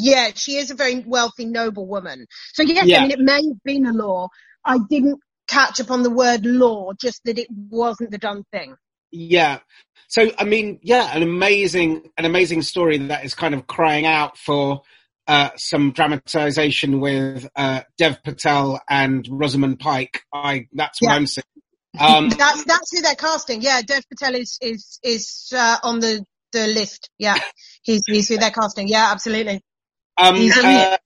Yeah, 0.00 0.30
she 0.34 0.56
is 0.56 0.70
a 0.70 0.74
very 0.74 1.00
wealthy, 1.06 1.44
noble 1.46 1.86
woman. 1.86 2.26
So 2.54 2.62
yes, 2.62 2.86
Yeah. 2.86 2.98
I 2.98 3.02
mean, 3.02 3.10
it 3.12 3.20
may 3.20 3.34
have 3.46 3.62
been 3.64 3.86
a 3.86 3.92
law. 3.92 4.28
I 4.64 4.78
didn't 4.90 5.20
catch 5.48 5.80
upon 5.80 6.02
the 6.02 6.10
word 6.10 6.46
law, 6.46 6.92
just 7.00 7.20
that 7.24 7.38
it 7.38 7.48
wasn't 7.50 8.10
the 8.10 8.18
done 8.18 8.44
thing. 8.52 8.76
Yeah. 9.12 9.60
So 10.08 10.30
I 10.38 10.44
mean, 10.44 10.78
yeah, 10.82 11.14
an 11.16 11.22
amazing, 11.22 12.02
an 12.18 12.24
amazing 12.24 12.62
story 12.62 12.98
that 12.98 13.24
is 13.24 13.34
kind 13.34 13.54
of 13.54 13.66
crying 13.66 14.06
out 14.06 14.38
for 14.38 14.82
uh, 15.26 15.50
some 15.56 15.92
dramatization 15.92 17.00
with 17.00 17.48
uh, 17.56 17.82
Dev 17.98 18.22
Patel 18.22 18.80
and 18.88 19.26
Rosamund 19.30 19.80
Pike. 19.80 20.22
I 20.32 20.66
that's 20.72 21.00
what 21.00 21.10
Yeah. 21.10 21.16
I'm 21.16 21.26
saying. 21.26 21.44
Um, 21.98 22.28
that's 22.38 22.64
that's 22.64 22.92
who 22.92 23.02
they're 23.02 23.14
casting. 23.14 23.62
Yeah, 23.62 23.82
Dev 23.82 24.02
Patel 24.10 24.34
is 24.34 24.58
is 24.60 24.98
is 25.02 25.52
uh, 25.56 25.78
on 25.82 26.00
the 26.00 26.24
the 26.52 26.66
list. 26.66 27.10
Yeah, 27.18 27.36
he's 27.82 28.02
he's 28.06 28.28
who 28.28 28.36
they're 28.38 28.50
casting. 28.50 28.88
Yeah, 28.88 29.10
absolutely. 29.12 29.62
Um, 30.16 30.36
uh, 30.36 30.96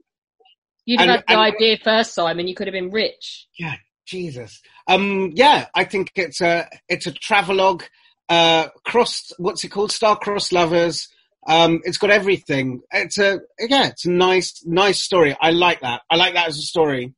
You'd 0.84 1.00
have 1.00 1.08
And- 1.08 1.10
had 1.10 1.24
the 1.28 1.32
and- 1.32 1.54
idea 1.54 1.78
first, 1.82 2.14
Simon. 2.14 2.48
You 2.48 2.54
could 2.54 2.66
have 2.66 2.72
been 2.72 2.90
rich. 2.90 3.46
Yeah, 3.58 3.74
Jesus. 4.06 4.60
Um, 4.86 5.32
yeah, 5.34 5.66
I 5.74 5.84
think 5.84 6.12
it's 6.14 6.40
a 6.40 6.68
it's 6.88 7.06
a 7.06 7.12
travelogue. 7.12 7.82
Uh, 8.30 8.68
crossed. 8.84 9.32
What's 9.38 9.64
it 9.64 9.68
called? 9.68 9.90
Star-crossed 9.92 10.52
lovers. 10.52 11.08
Um, 11.46 11.80
it's 11.84 11.96
got 11.98 12.10
everything. 12.10 12.80
It's 12.92 13.18
a 13.18 13.40
yeah, 13.58 13.88
it's 13.88 14.04
a 14.06 14.10
nice 14.10 14.62
nice 14.66 15.00
story. 15.00 15.36
I 15.40 15.50
like 15.50 15.80
that. 15.80 16.02
I 16.10 16.16
like 16.16 16.34
that 16.34 16.48
as 16.48 16.58
a 16.58 16.62
story. 16.62 17.14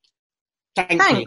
Thank 0.77 1.01
you. 1.11 1.27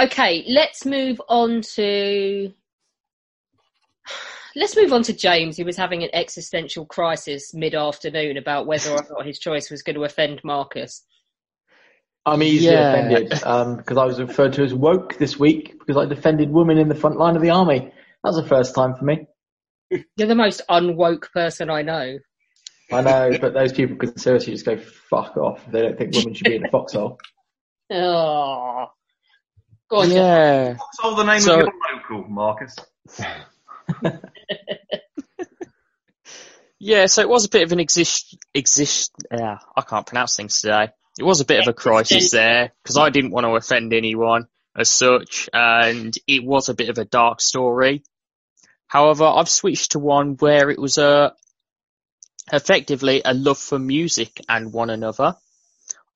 Okay, 0.00 0.44
let's 0.48 0.86
move 0.86 1.20
on 1.28 1.60
to. 1.74 2.52
Let's 4.56 4.76
move 4.76 4.92
on 4.92 5.02
to 5.04 5.12
James, 5.12 5.58
who 5.58 5.64
was 5.64 5.76
having 5.76 6.02
an 6.02 6.10
existential 6.12 6.86
crisis 6.86 7.52
mid 7.54 7.74
afternoon 7.74 8.36
about 8.36 8.66
whether 8.66 8.90
or 8.90 9.04
not 9.10 9.26
his 9.26 9.38
choice 9.38 9.70
was 9.70 9.82
going 9.82 9.96
to 9.96 10.04
offend 10.04 10.40
Marcus. 10.42 11.04
I'm 12.26 12.42
easily 12.42 12.74
Yeah. 12.74 12.92
offended 12.92 13.44
um, 13.44 13.76
because 13.76 13.96
I 13.96 14.04
was 14.04 14.20
referred 14.20 14.54
to 14.54 14.62
as 14.62 14.74
woke 14.74 15.18
this 15.18 15.38
week 15.38 15.78
because 15.78 15.96
I 15.96 16.06
defended 16.06 16.50
women 16.50 16.78
in 16.78 16.88
the 16.88 16.94
front 16.94 17.18
line 17.18 17.36
of 17.36 17.42
the 17.42 17.50
army. 17.50 17.80
That 17.80 17.92
was 18.32 18.36
the 18.36 18.48
first 18.48 18.74
time 18.74 18.94
for 18.94 19.04
me. 19.04 19.26
You're 20.16 20.28
the 20.28 20.34
most 20.34 20.62
unwoke 20.70 21.30
person 21.32 21.70
I 21.70 21.82
know. 21.82 22.18
I 22.92 23.02
know, 23.02 23.38
but 23.40 23.54
those 23.54 23.72
people 23.72 23.96
can 23.96 24.16
seriously 24.16 24.52
just 24.52 24.66
go 24.66 24.76
fuck 24.76 25.36
off 25.36 25.62
if 25.66 25.72
they 25.72 25.82
don't 25.82 25.98
think 25.98 26.14
women 26.14 26.34
should 26.34 26.46
be 26.46 26.56
in 26.56 26.62
the 26.62 26.68
foxhole. 26.68 27.18
Oh. 27.90 28.86
Go 29.90 29.98
on, 30.02 30.10
Yeah. 30.10 30.74
What's 30.76 31.16
the 31.16 31.22
name 31.24 31.40
So- 31.40 31.54
of 31.54 31.66
your 31.66 32.18
local, 32.18 32.30
Marcus? 32.30 32.76
Yeah, 36.82 37.06
so 37.06 37.20
it 37.20 37.28
was 37.28 37.44
a 37.44 37.50
bit 37.50 37.62
of 37.62 37.72
an 37.72 37.80
exist 37.80 38.38
exist. 38.54 39.12
Yeah, 39.30 39.58
I 39.76 39.82
can't 39.82 40.06
pronounce 40.06 40.34
things 40.34 40.62
today. 40.62 40.88
It 41.18 41.24
was 41.24 41.42
a 41.42 41.44
bit 41.44 41.60
of 41.60 41.68
a 41.68 41.74
crisis 41.74 42.30
there 42.30 42.72
because 42.82 42.96
I 42.96 43.10
didn't 43.10 43.32
want 43.32 43.44
to 43.44 43.50
offend 43.54 43.92
anyone 43.92 44.46
as 44.74 44.88
such, 44.88 45.50
and 45.52 46.16
it 46.26 46.42
was 46.42 46.70
a 46.70 46.74
bit 46.74 46.88
of 46.88 46.96
a 46.96 47.04
dark 47.04 47.42
story. 47.42 48.02
However, 48.86 49.24
I've 49.26 49.50
switched 49.50 49.90
to 49.92 49.98
one 49.98 50.36
where 50.38 50.70
it 50.70 50.78
was 50.78 50.96
a 50.96 51.34
effectively 52.50 53.20
a 53.26 53.34
love 53.34 53.58
for 53.58 53.78
music 53.78 54.40
and 54.48 54.72
one 54.72 54.88
another. 54.88 55.36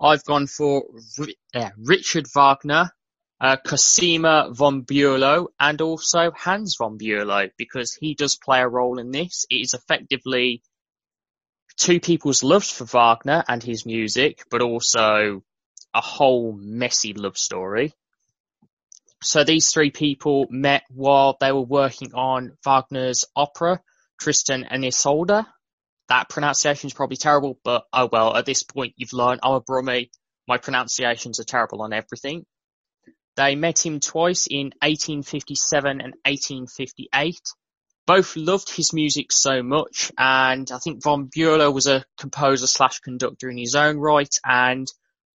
I've 0.01 0.25
gone 0.25 0.47
for 0.47 0.85
Ri- 1.19 1.37
uh, 1.55 1.71
Richard 1.77 2.25
Wagner, 2.35 2.91
Uh, 3.41 3.57
Cosima 3.57 4.49
von 4.53 4.85
Bülow, 4.85 5.49
and 5.59 5.81
also 5.81 6.31
Hans 6.31 6.77
von 6.77 6.99
Bülow 6.99 7.51
because 7.59 7.95
he 7.95 8.15
does 8.15 8.37
play 8.37 8.61
a 8.61 8.69
role 8.69 8.99
in 8.99 9.11
this. 9.11 9.45
It 9.51 9.57
is 9.57 9.75
effectively 9.75 10.63
two 11.77 12.01
people's 12.01 12.43
loves 12.43 12.71
for 12.71 12.85
Wagner 12.85 13.45
and 13.49 13.63
his 13.63 13.85
music, 13.85 14.45
but 14.51 14.63
also 14.63 15.43
a 15.93 16.01
whole 16.01 16.53
messy 16.53 17.13
love 17.13 17.37
story. 17.37 17.93
So 19.23 19.43
these 19.43 19.71
three 19.71 19.91
people 19.91 20.47
met 20.51 20.83
while 20.91 21.37
they 21.41 21.51
were 21.51 21.63
working 21.63 22.15
on 22.15 22.57
Wagner's 22.65 23.25
opera, 23.35 23.81
Tristan 24.21 24.65
and 24.65 24.85
Isolde. 24.85 25.47
That 26.09 26.29
pronunciation 26.29 26.89
is 26.89 26.95
probably 26.95 27.17
terrible, 27.17 27.59
but 27.65 27.85
oh 27.93 28.09
well, 28.13 28.37
at 28.37 28.45
this 28.45 28.63
point 28.63 28.95
you've 28.97 29.15
learned 29.15 29.41
I'm 29.43 29.55
a 29.55 29.61
Brummie. 29.61 30.11
My 30.47 30.59
pronunciations 30.59 31.41
are 31.41 31.45
terrible 31.45 31.81
on 31.81 31.95
everything. 31.95 32.45
They 33.37 33.57
met 33.57 33.85
him 33.85 34.01
twice 34.01 34.47
in 34.49 34.67
1857 34.83 35.91
and 35.91 36.15
1858. 36.25 37.41
Both 38.07 38.37
loved 38.37 38.71
his 38.71 38.93
music 38.93 39.33
so 39.33 39.63
much, 39.63 40.13
and 40.19 40.71
I 40.71 40.79
think 40.79 41.03
von 41.03 41.29
Bülow 41.29 41.73
was 41.73 41.87
a 41.87 42.05
composer 42.19 42.67
slash 42.67 43.01
conductor 43.01 43.49
in 43.49 43.57
his 43.57 43.75
own 43.75 43.97
right, 43.99 44.33
and 44.45 44.87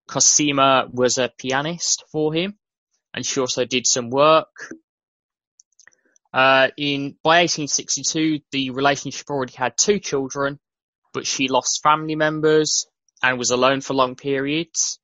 Cosima 0.08 0.88
was 0.92 1.18
a 1.18 1.32
pianist 1.38 2.04
for 2.12 2.34
him, 2.34 2.58
and 3.14 3.26
she 3.26 3.40
also 3.40 3.66
did 3.66 3.88
some 3.88 4.10
work. 4.10 4.72
Uh, 6.32 6.70
in 6.78 7.16
by 7.24 7.42
1862, 7.42 8.40
the 8.52 8.70
relationship 8.70 9.30
already 9.30 9.54
had 9.54 9.76
two 9.76 10.00
children, 10.00 10.60
but 11.12 11.26
she 11.26 11.48
lost 11.48 11.82
family 11.82 12.16
members 12.16 12.86
and 13.24 13.40
was 13.40 13.50
alone 13.50 13.82
for 13.82 13.96
long 13.96 14.16
periods. 14.16 15.00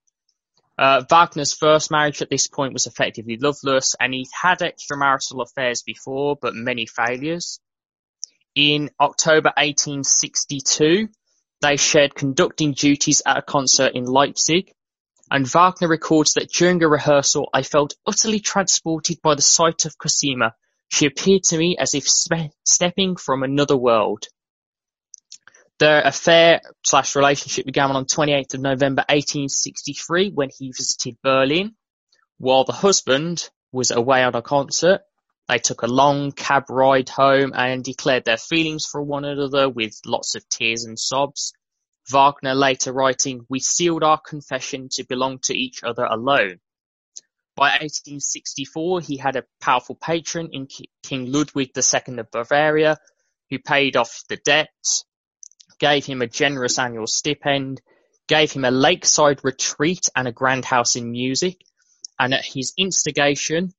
Uh, 0.78 1.04
Wagner's 1.10 1.54
first 1.54 1.90
marriage 1.90 2.22
at 2.22 2.30
this 2.30 2.48
point 2.48 2.74
was 2.74 2.86
effectively 2.86 3.38
loveless, 3.38 3.96
and 4.00 4.14
he'd 4.14 4.28
had 4.34 4.60
extramarital 4.60 5.42
affairs 5.42 5.84
before, 5.84 6.36
but 6.42 6.54
many 6.54 6.86
failures. 6.86 7.60
In 8.56 8.90
October 9.00 9.54
1862, 9.58 11.08
they 11.62 11.78
shared 11.78 12.16
conducting 12.16 12.74
duties 12.74 13.22
at 13.26 13.38
a 13.38 13.42
concert 13.42 13.94
in 13.96 14.06
Leipzig, 14.06 14.74
and 15.32 15.48
Wagner 15.48 15.88
records 15.88 16.34
that 16.34 16.52
during 16.52 16.84
a 16.84 16.88
rehearsal, 16.88 17.50
I 17.54 17.64
felt 17.64 17.96
utterly 18.06 18.40
transported 18.40 19.22
by 19.22 19.36
the 19.36 19.42
sight 19.42 19.86
of 19.86 19.98
Cosima. 19.98 20.54
She 20.90 21.06
appeared 21.08 21.44
to 21.46 21.58
me 21.58 21.78
as 21.80 21.96
if 21.96 22.08
spe- 22.08 22.54
stepping 22.64 23.16
from 23.16 23.44
another 23.44 23.76
world. 23.76 24.28
Their 25.78 26.02
affair 26.02 26.62
slash 26.86 27.18
relationship 27.18 27.66
began 27.66 27.92
on 27.92 28.06
28th 28.06 28.54
of 28.54 28.62
November 28.62 29.02
1863 29.10 30.32
when 30.32 30.50
he 30.58 30.72
visited 30.72 31.18
Berlin. 31.22 31.76
While 32.38 32.64
the 32.64 32.72
husband 32.72 33.50
was 33.74 33.92
away 33.92 34.24
on 34.24 34.36
a 34.36 34.42
concert, 34.42 35.02
they 35.50 35.58
took 35.58 35.82
a 35.82 35.88
long 35.88 36.32
cab 36.32 36.70
ride 36.70 37.10
home 37.10 37.52
and 37.54 37.84
declared 37.84 38.24
their 38.24 38.38
feelings 38.38 38.86
for 38.86 39.02
one 39.02 39.26
another 39.26 39.68
with 39.70 40.00
lots 40.06 40.36
of 40.36 40.48
tears 40.48 40.86
and 40.86 40.98
sobs. 40.98 41.52
Wagner 42.10 42.56
later 42.56 42.94
writing, 42.94 43.46
We 43.50 43.60
sealed 43.60 44.04
our 44.04 44.20
confession 44.20 44.88
to 44.94 45.04
belong 45.04 45.40
to 45.44 45.54
each 45.54 45.84
other 45.84 46.06
alone. 46.06 46.62
By 47.56 47.72
1864, 47.72 49.02
he 49.02 49.18
had 49.18 49.36
a 49.36 49.46
powerful 49.60 49.96
patron 49.96 50.50
in 50.54 50.68
King 51.04 51.32
Ludwig 51.32 51.72
II 51.76 52.20
of 52.20 52.32
Bavaria, 52.32 52.98
who 53.50 53.60
paid 53.60 53.98
off 53.98 54.24
the 54.30 54.38
debts, 54.38 55.04
gave 55.86 56.04
him 56.04 56.24
a 56.24 56.28
generous 56.42 56.80
annual 56.80 57.06
stipend, 57.06 57.80
gave 58.28 58.52
him 58.52 58.66
a 58.66 58.72
lakeside 58.72 59.40
retreat 59.44 60.10
and 60.16 60.28
a 60.28 60.32
grand 60.32 60.66
house 60.66 60.96
in 60.96 61.12
Munich, 61.12 61.64
and 62.18 62.34
at 62.34 62.44
his 62.44 62.74
instigation, 62.76 63.72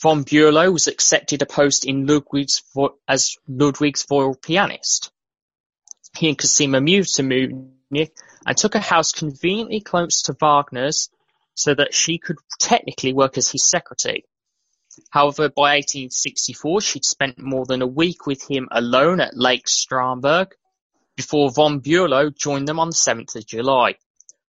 von 0.00 0.24
Bülow 0.24 0.72
was 0.72 0.86
accepted 0.86 1.42
a 1.42 1.46
post 1.60 1.84
in 1.84 2.06
Ludwig's 2.06 2.62
vo- 2.74 2.96
as 3.06 3.36
Ludwig's 3.46 4.06
royal 4.10 4.34
pianist. 4.34 5.10
He 6.16 6.30
and 6.30 6.38
Cosima 6.38 6.80
moved 6.80 7.14
to 7.16 7.22
Munich 7.22 8.14
and 8.46 8.56
took 8.56 8.74
a 8.74 8.80
house 8.80 9.12
conveniently 9.12 9.82
close 9.82 10.22
to 10.22 10.36
Wagner's 10.40 11.10
so 11.54 11.74
that 11.74 11.92
she 11.92 12.16
could 12.16 12.38
technically 12.58 13.12
work 13.12 13.36
as 13.36 13.50
his 13.50 13.68
secretary. 13.68 14.24
However, 15.10 15.50
by 15.50 15.76
1864, 15.76 16.80
she'd 16.80 17.04
spent 17.04 17.38
more 17.38 17.66
than 17.66 17.82
a 17.82 17.86
week 17.86 18.26
with 18.26 18.42
him 18.48 18.68
alone 18.70 19.20
at 19.20 19.36
Lake 19.36 19.66
Starnberg 19.66 20.52
before 21.16 21.50
von 21.50 21.80
Bülow 21.80 22.34
joined 22.34 22.68
them 22.68 22.78
on 22.78 22.90
the 22.90 22.94
7th 22.94 23.36
of 23.36 23.46
July. 23.46 23.94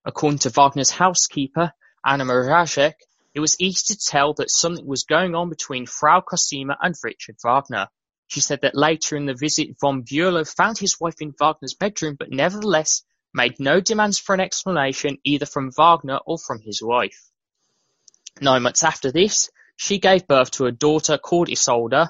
According 0.04 0.40
to 0.40 0.50
Wagner's 0.50 0.90
housekeeper, 0.90 1.72
Anna 2.04 2.26
Mrazéck, 2.26 2.94
it 3.34 3.40
was 3.40 3.60
easy 3.60 3.94
to 3.94 4.00
tell 4.00 4.34
that 4.36 4.50
something 4.50 4.86
was 4.86 5.04
going 5.04 5.36
on 5.36 5.50
between 5.50 5.86
Frau 5.86 6.22
Cosima 6.22 6.78
and 6.82 6.96
Richard 7.04 7.36
Wagner. 7.44 7.88
She 8.28 8.40
said 8.40 8.62
that 8.62 8.76
later 8.76 9.16
in 9.16 9.26
the 9.26 9.36
visit, 9.36 9.78
von 9.80 10.04
Bülow 10.04 10.48
found 10.48 10.78
his 10.78 11.00
wife 11.00 11.22
in 11.22 11.34
Wagner's 11.40 11.76
bedroom, 11.76 12.16
but 12.18 12.32
nevertheless 12.32 13.04
made 13.34 13.60
no 13.60 13.80
demands 13.82 14.18
for 14.18 14.34
an 14.34 14.40
explanation 14.40 15.18
either 15.24 15.46
from 15.46 15.72
Wagner 15.72 16.20
or 16.26 16.38
from 16.40 16.60
his 16.62 16.82
wife. 16.82 17.30
Nine 18.42 18.64
months 18.64 18.84
after 18.84 19.12
this, 19.12 19.50
she 19.76 20.00
gave 20.00 20.28
birth 20.28 20.52
to 20.52 20.66
a 20.66 20.72
daughter 20.72 21.18
called 21.18 21.50
Isolde. 21.50 22.10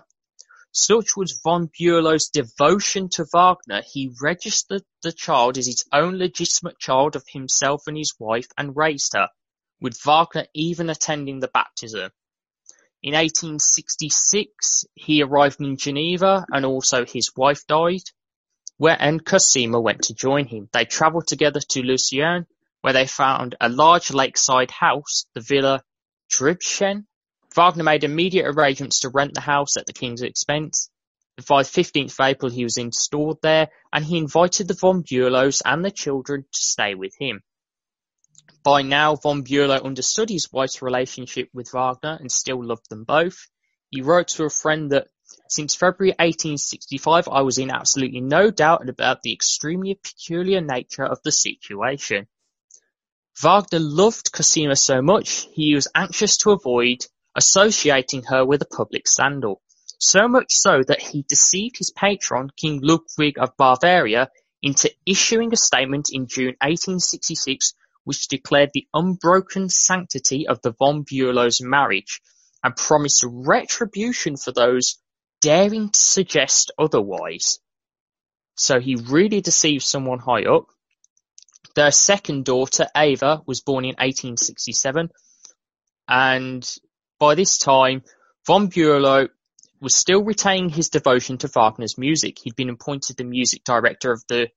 Such 0.77 1.15
was 1.15 1.39
von 1.41 1.69
Bülow's 1.69 2.27
devotion 2.27 3.07
to 3.11 3.25
Wagner, 3.31 3.81
he 3.81 4.13
registered 4.21 4.83
the 5.03 5.13
child 5.13 5.57
as 5.57 5.67
his 5.67 5.85
own 5.93 6.17
legitimate 6.17 6.77
child 6.79 7.15
of 7.15 7.23
himself 7.29 7.87
and 7.87 7.95
his 7.95 8.13
wife 8.19 8.49
and 8.57 8.75
raised 8.75 9.13
her, 9.13 9.29
with 9.79 9.97
Wagner 10.01 10.47
even 10.53 10.89
attending 10.89 11.39
the 11.39 11.47
baptism. 11.47 12.11
In 13.01 13.13
1866, 13.13 14.83
he 14.95 15.23
arrived 15.23 15.61
in 15.61 15.77
Geneva 15.77 16.45
and 16.51 16.65
also 16.65 17.05
his 17.05 17.33
wife 17.37 17.65
died, 17.67 18.03
where 18.75 18.97
and 18.99 19.25
Cosima 19.25 19.79
went 19.79 20.03
to 20.03 20.13
join 20.13 20.45
him. 20.45 20.67
They 20.73 20.83
travelled 20.83 21.27
together 21.27 21.61
to 21.61 21.83
Lucerne, 21.83 22.47
where 22.81 22.91
they 22.91 23.07
found 23.07 23.55
a 23.61 23.69
large 23.69 24.11
lakeside 24.11 24.71
house, 24.71 25.25
the 25.33 25.39
Villa 25.39 25.85
Tribschen. 26.29 27.07
Wagner 27.55 27.83
made 27.83 28.03
immediate 28.03 28.47
arrangements 28.47 28.99
to 28.99 29.09
rent 29.09 29.33
the 29.33 29.41
house 29.41 29.77
at 29.77 29.85
the 29.85 29.93
king's 29.93 30.21
expense. 30.21 30.89
By 31.47 31.63
the 31.63 31.69
15th 31.69 32.11
of 32.11 32.25
April, 32.25 32.51
he 32.51 32.63
was 32.63 32.77
installed 32.77 33.41
there, 33.41 33.69
and 33.93 34.03
he 34.03 34.17
invited 34.17 34.67
the 34.67 34.73
von 34.73 35.03
Bülows 35.03 35.61
and 35.65 35.83
the 35.83 35.91
children 35.91 36.43
to 36.43 36.59
stay 36.59 36.95
with 36.95 37.13
him. 37.17 37.43
By 38.63 38.81
now, 38.81 39.15
von 39.15 39.43
Bülow 39.43 39.83
understood 39.83 40.29
his 40.29 40.51
wife's 40.51 40.81
relationship 40.81 41.49
with 41.53 41.71
Wagner 41.71 42.17
and 42.19 42.31
still 42.31 42.63
loved 42.63 42.89
them 42.89 43.03
both. 43.03 43.47
He 43.89 44.01
wrote 44.01 44.29
to 44.29 44.45
a 44.45 44.49
friend 44.49 44.91
that 44.91 45.07
since 45.49 45.75
February 45.75 46.11
1865, 46.11 47.27
I 47.29 47.41
was 47.41 47.57
in 47.57 47.71
absolutely 47.71 48.21
no 48.21 48.49
doubt 48.51 48.89
about 48.89 49.21
the 49.21 49.33
extremely 49.33 49.95
peculiar 49.95 50.61
nature 50.61 51.05
of 51.05 51.19
the 51.23 51.31
situation. 51.31 52.27
Wagner 53.41 53.79
loved 53.79 54.31
Cosima 54.31 54.75
so 54.75 55.01
much, 55.01 55.47
he 55.53 55.75
was 55.75 55.87
anxious 55.93 56.37
to 56.37 56.51
avoid 56.51 57.05
associating 57.35 58.23
her 58.23 58.45
with 58.45 58.61
a 58.61 58.65
public 58.65 59.07
scandal. 59.07 59.61
So 59.99 60.27
much 60.27 60.53
so 60.53 60.81
that 60.87 61.01
he 61.01 61.25
deceived 61.27 61.77
his 61.77 61.91
patron, 61.91 62.49
King 62.55 62.79
Ludwig 62.81 63.37
of 63.39 63.55
Bavaria, 63.57 64.29
into 64.61 64.91
issuing 65.05 65.53
a 65.53 65.57
statement 65.57 66.09
in 66.11 66.27
June 66.27 66.55
1866 66.61 67.73
which 68.05 68.27
declared 68.27 68.69
the 68.73 68.87
unbroken 68.93 69.67
sanctity 69.67 70.47
of 70.47 70.61
the 70.61 70.71
von 70.71 71.03
Bülow's 71.03 71.61
marriage 71.61 72.21
and 72.63 72.75
promised 72.75 73.25
retribution 73.27 74.37
for 74.37 74.51
those 74.51 74.97
daring 75.41 75.89
to 75.89 75.99
suggest 75.99 76.71
otherwise. 76.79 77.59
So 78.55 78.79
he 78.79 78.95
really 78.95 79.41
deceived 79.41 79.83
someone 79.83 80.19
high 80.19 80.43
up. 80.43 80.67
Their 81.75 81.91
second 81.91 82.45
daughter, 82.45 82.87
Ava, 82.95 83.41
was 83.45 83.61
born 83.61 83.83
in 83.83 83.95
1867, 83.95 85.09
and 86.07 86.75
by 87.19 87.35
this 87.35 87.57
time, 87.57 88.03
von 88.45 88.69
Bülow 88.69 89.29
was 89.81 89.95
still 89.95 90.23
retaining 90.23 90.69
his 90.69 90.89
devotion 90.89 91.37
to 91.39 91.47
Wagner's 91.47 91.97
music. 91.97 92.39
He'd 92.39 92.55
been 92.55 92.69
appointed 92.69 93.17
the 93.17 93.23
music 93.23 93.63
director 93.63 94.11
of 94.11 94.23
the 94.27 94.49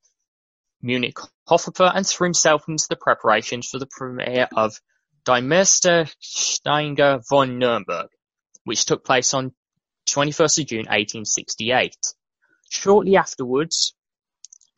Munich 0.81 1.17
Hofoper 1.47 1.91
and 1.93 2.07
threw 2.07 2.25
himself 2.25 2.63
into 2.67 2.85
the 2.89 2.95
preparations 2.95 3.67
for 3.67 3.79
the 3.79 3.87
premiere 3.89 4.47
of 4.55 4.79
Die 5.25 5.41
Meistersinger 5.41 7.21
von 7.27 7.59
Nürnberg, 7.59 8.07
which 8.63 8.85
took 8.85 9.03
place 9.03 9.33
on 9.33 9.53
21st 10.07 10.61
of 10.61 10.67
June 10.67 10.79
1868. 10.79 11.95
Shortly 12.69 13.17
afterwards, 13.17 13.93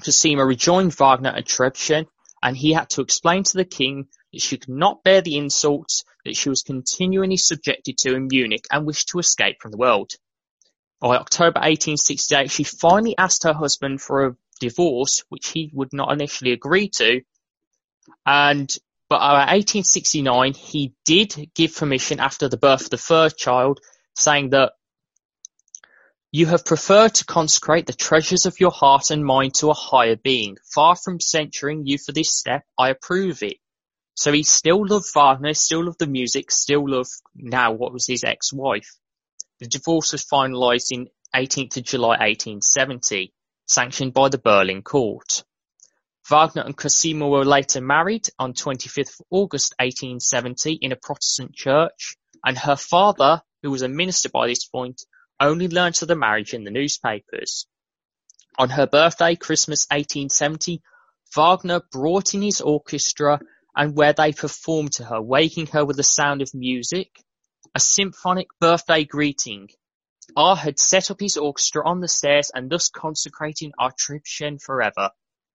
Cosima 0.04 0.46
rejoined 0.46 0.94
Wagner 0.94 1.30
at 1.30 1.46
Tribschen, 1.46 2.08
and 2.42 2.58
he 2.58 2.74
had 2.74 2.90
to 2.92 3.02
explain 3.02 3.44
to 3.44 3.58
the 3.58 3.66
king 3.66 4.08
that 4.32 4.42
she 4.42 4.58
could 4.58 4.70
not 4.70 5.04
bear 5.04 5.22
the 5.22 5.38
insults 5.38 6.04
that 6.26 6.36
she 6.36 6.50
was 6.50 6.64
continually 6.64 7.38
subjected 7.38 7.98
to 8.00 8.16
in 8.16 8.28
Munich 8.32 8.66
and 8.72 8.86
wished 8.86 9.10
to 9.10 9.20
escape 9.20 9.58
from 9.62 9.72
the 9.72 9.78
world. 9.78 10.12
By 11.00 11.18
October 11.18 11.60
1868, 11.60 12.52
she 12.52 12.64
finally 12.64 13.18
asked 13.18 13.44
her 13.44 13.54
husband 13.54 14.02
for 14.02 14.26
a 14.26 14.36
divorce, 14.60 15.24
which 15.30 15.50
he 15.50 15.72
would 15.74 15.94
not 15.94 16.12
initially 16.12 16.52
agree 16.52 16.90
to. 16.90 17.22
And 18.26 18.78
but 19.10 19.18
uh, 19.18 19.34
by 19.34 19.40
1869, 19.40 20.54
he 20.54 20.94
did 21.04 21.50
give 21.54 21.76
permission 21.76 22.22
after 22.22 22.48
the 22.48 22.56
birth 22.56 22.84
of 22.84 22.92
the 22.92 22.98
third 22.98 23.36
child, 23.36 23.82
saying 24.16 24.52
that 24.52 24.72
you 26.32 26.46
have 26.46 26.64
preferred 26.64 27.16
to 27.16 27.26
consecrate 27.26 27.88
the 27.88 27.94
treasures 27.94 28.46
of 28.46 28.62
your 28.62 28.72
heart 28.72 29.12
and 29.12 29.26
mind 29.26 29.56
to 29.56 29.70
a 29.70 29.74
higher 29.74 30.16
being. 30.16 30.56
Far 30.74 30.96
from 30.96 31.20
censuring 31.20 31.86
you 31.86 31.98
for 31.98 32.14
this 32.14 32.34
step, 32.34 32.64
I 32.78 32.88
approve 32.88 33.44
it. 33.44 33.58
So 34.14 34.32
he 34.32 34.44
still 34.44 34.86
loved 34.86 35.08
Wagner, 35.14 35.54
still 35.54 35.86
loved 35.86 36.00
the 36.00 36.08
music, 36.08 36.52
still 36.52 36.88
loved 36.90 37.12
now 37.36 37.72
what 37.72 37.94
was 37.94 38.06
his 38.08 38.24
ex-wife. 38.24 38.98
The 39.60 39.68
divorce 39.68 40.12
was 40.12 40.26
finalised 40.26 40.92
in 40.92 41.08
18th 41.36 41.78
of 41.78 41.84
July 41.84 42.18
1870, 42.18 43.34
sanctioned 43.68 44.14
by 44.14 44.30
the 44.30 44.38
Berlin 44.38 44.82
court. 44.82 45.44
Wagner 46.30 46.62
and 46.62 46.78
Cosima 46.78 47.28
were 47.28 47.46
later 47.46 47.82
married 47.82 48.28
on 48.38 48.54
25th 48.54 49.20
of 49.20 49.26
August 49.30 49.74
1870 49.80 50.74
in 50.74 50.92
a 50.92 50.96
Protestant 50.96 51.54
church, 51.54 52.16
and 52.46 52.58
her 52.58 52.76
father, 52.76 53.42
who 53.64 53.72
was 53.72 53.82
a 53.82 53.90
minister 53.90 54.30
by 54.30 54.48
this 54.48 54.66
point, 54.66 55.04
only 55.40 55.68
learnt 55.68 56.02
of 56.02 56.08
the 56.08 56.16
marriage 56.16 56.54
in 56.54 56.64
the 56.64 56.72
newspapers. 56.72 57.66
On 58.58 58.70
her 58.70 58.86
birthday, 58.88 59.36
Christmas 59.36 59.86
1870, 59.90 60.82
Wagner 61.36 61.82
brought 61.92 62.34
in 62.34 62.42
his 62.42 62.62
orchestra 62.62 63.40
and 63.76 63.96
where 63.96 64.14
they 64.14 64.32
performed 64.32 64.94
to 64.94 65.06
her, 65.06 65.22
waking 65.22 65.68
her 65.68 65.86
with 65.86 65.98
the 65.98 66.04
sound 66.04 66.42
of 66.42 66.54
music, 66.54 67.24
a 67.76 67.80
symphonic 67.80 68.48
birthday 68.60 69.04
greeting. 69.04 69.70
R 70.36 70.56
had 70.56 70.80
set 70.80 71.12
up 71.12 71.20
his 71.20 71.38
orchestra 71.38 71.88
on 71.88 72.00
the 72.00 72.08
stairs 72.08 72.52
and 72.54 72.70
thus 72.70 72.90
consecrating 72.90 73.74
our 73.78 73.92
Tribschen 73.92 74.62
forever. 74.62 75.10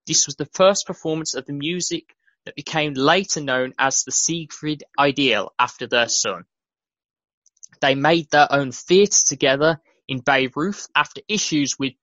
This 0.05 0.25
was 0.25 0.35
the 0.35 0.49
first 0.53 0.87
performance 0.87 1.35
of 1.35 1.45
the 1.45 1.53
music 1.53 2.15
that 2.45 2.55
became 2.55 2.93
later 2.93 3.41
known 3.41 3.73
as 3.77 4.03
the 4.03 4.11
Siegfried 4.11 4.83
Idyll 4.97 5.53
after 5.59 5.87
their 5.87 6.07
son. 6.07 6.45
They 7.81 7.95
made 7.95 8.29
their 8.31 8.51
own 8.51 8.71
theatre 8.71 9.23
together 9.25 9.81
in 10.07 10.21
Bayreuth 10.21 10.87
after 10.95 11.21
issues 11.27 11.77
with 11.77 11.93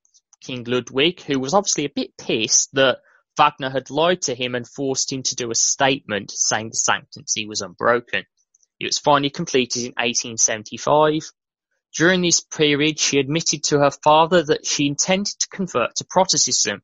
King 0.41 0.65
Ludwig, 0.65 1.23
who 1.23 1.41
was 1.41 1.55
obviously 1.55 1.87
a 1.87 1.93
bit 1.95 2.17
pissed 2.19 2.75
that 2.75 2.99
Wagner 3.37 3.71
had 3.71 3.91
lied 3.91 4.23
to 4.23 4.35
him 4.35 4.55
and 4.55 4.69
forced 4.69 5.13
him 5.13 5.23
to 5.25 5.35
do 5.35 5.51
a 5.51 5.55
statement 5.55 6.31
saying 6.31 6.71
the 6.71 6.77
sanctity 6.77 7.47
was 7.47 7.61
unbroken. 7.61 8.25
It 8.79 8.87
was 8.87 8.99
finally 8.99 9.31
completed 9.31 9.81
in 9.81 9.93
1875. 9.93 11.31
During 11.95 12.23
this 12.23 12.41
period, 12.41 12.99
she 12.99 13.19
admitted 13.19 13.65
to 13.65 13.79
her 13.79 13.91
father 13.91 14.43
that 14.43 14.67
she 14.67 14.87
intended 14.87 15.39
to 15.39 15.49
convert 15.49 15.97
to 15.97 16.05
Protestantism. 16.05 16.83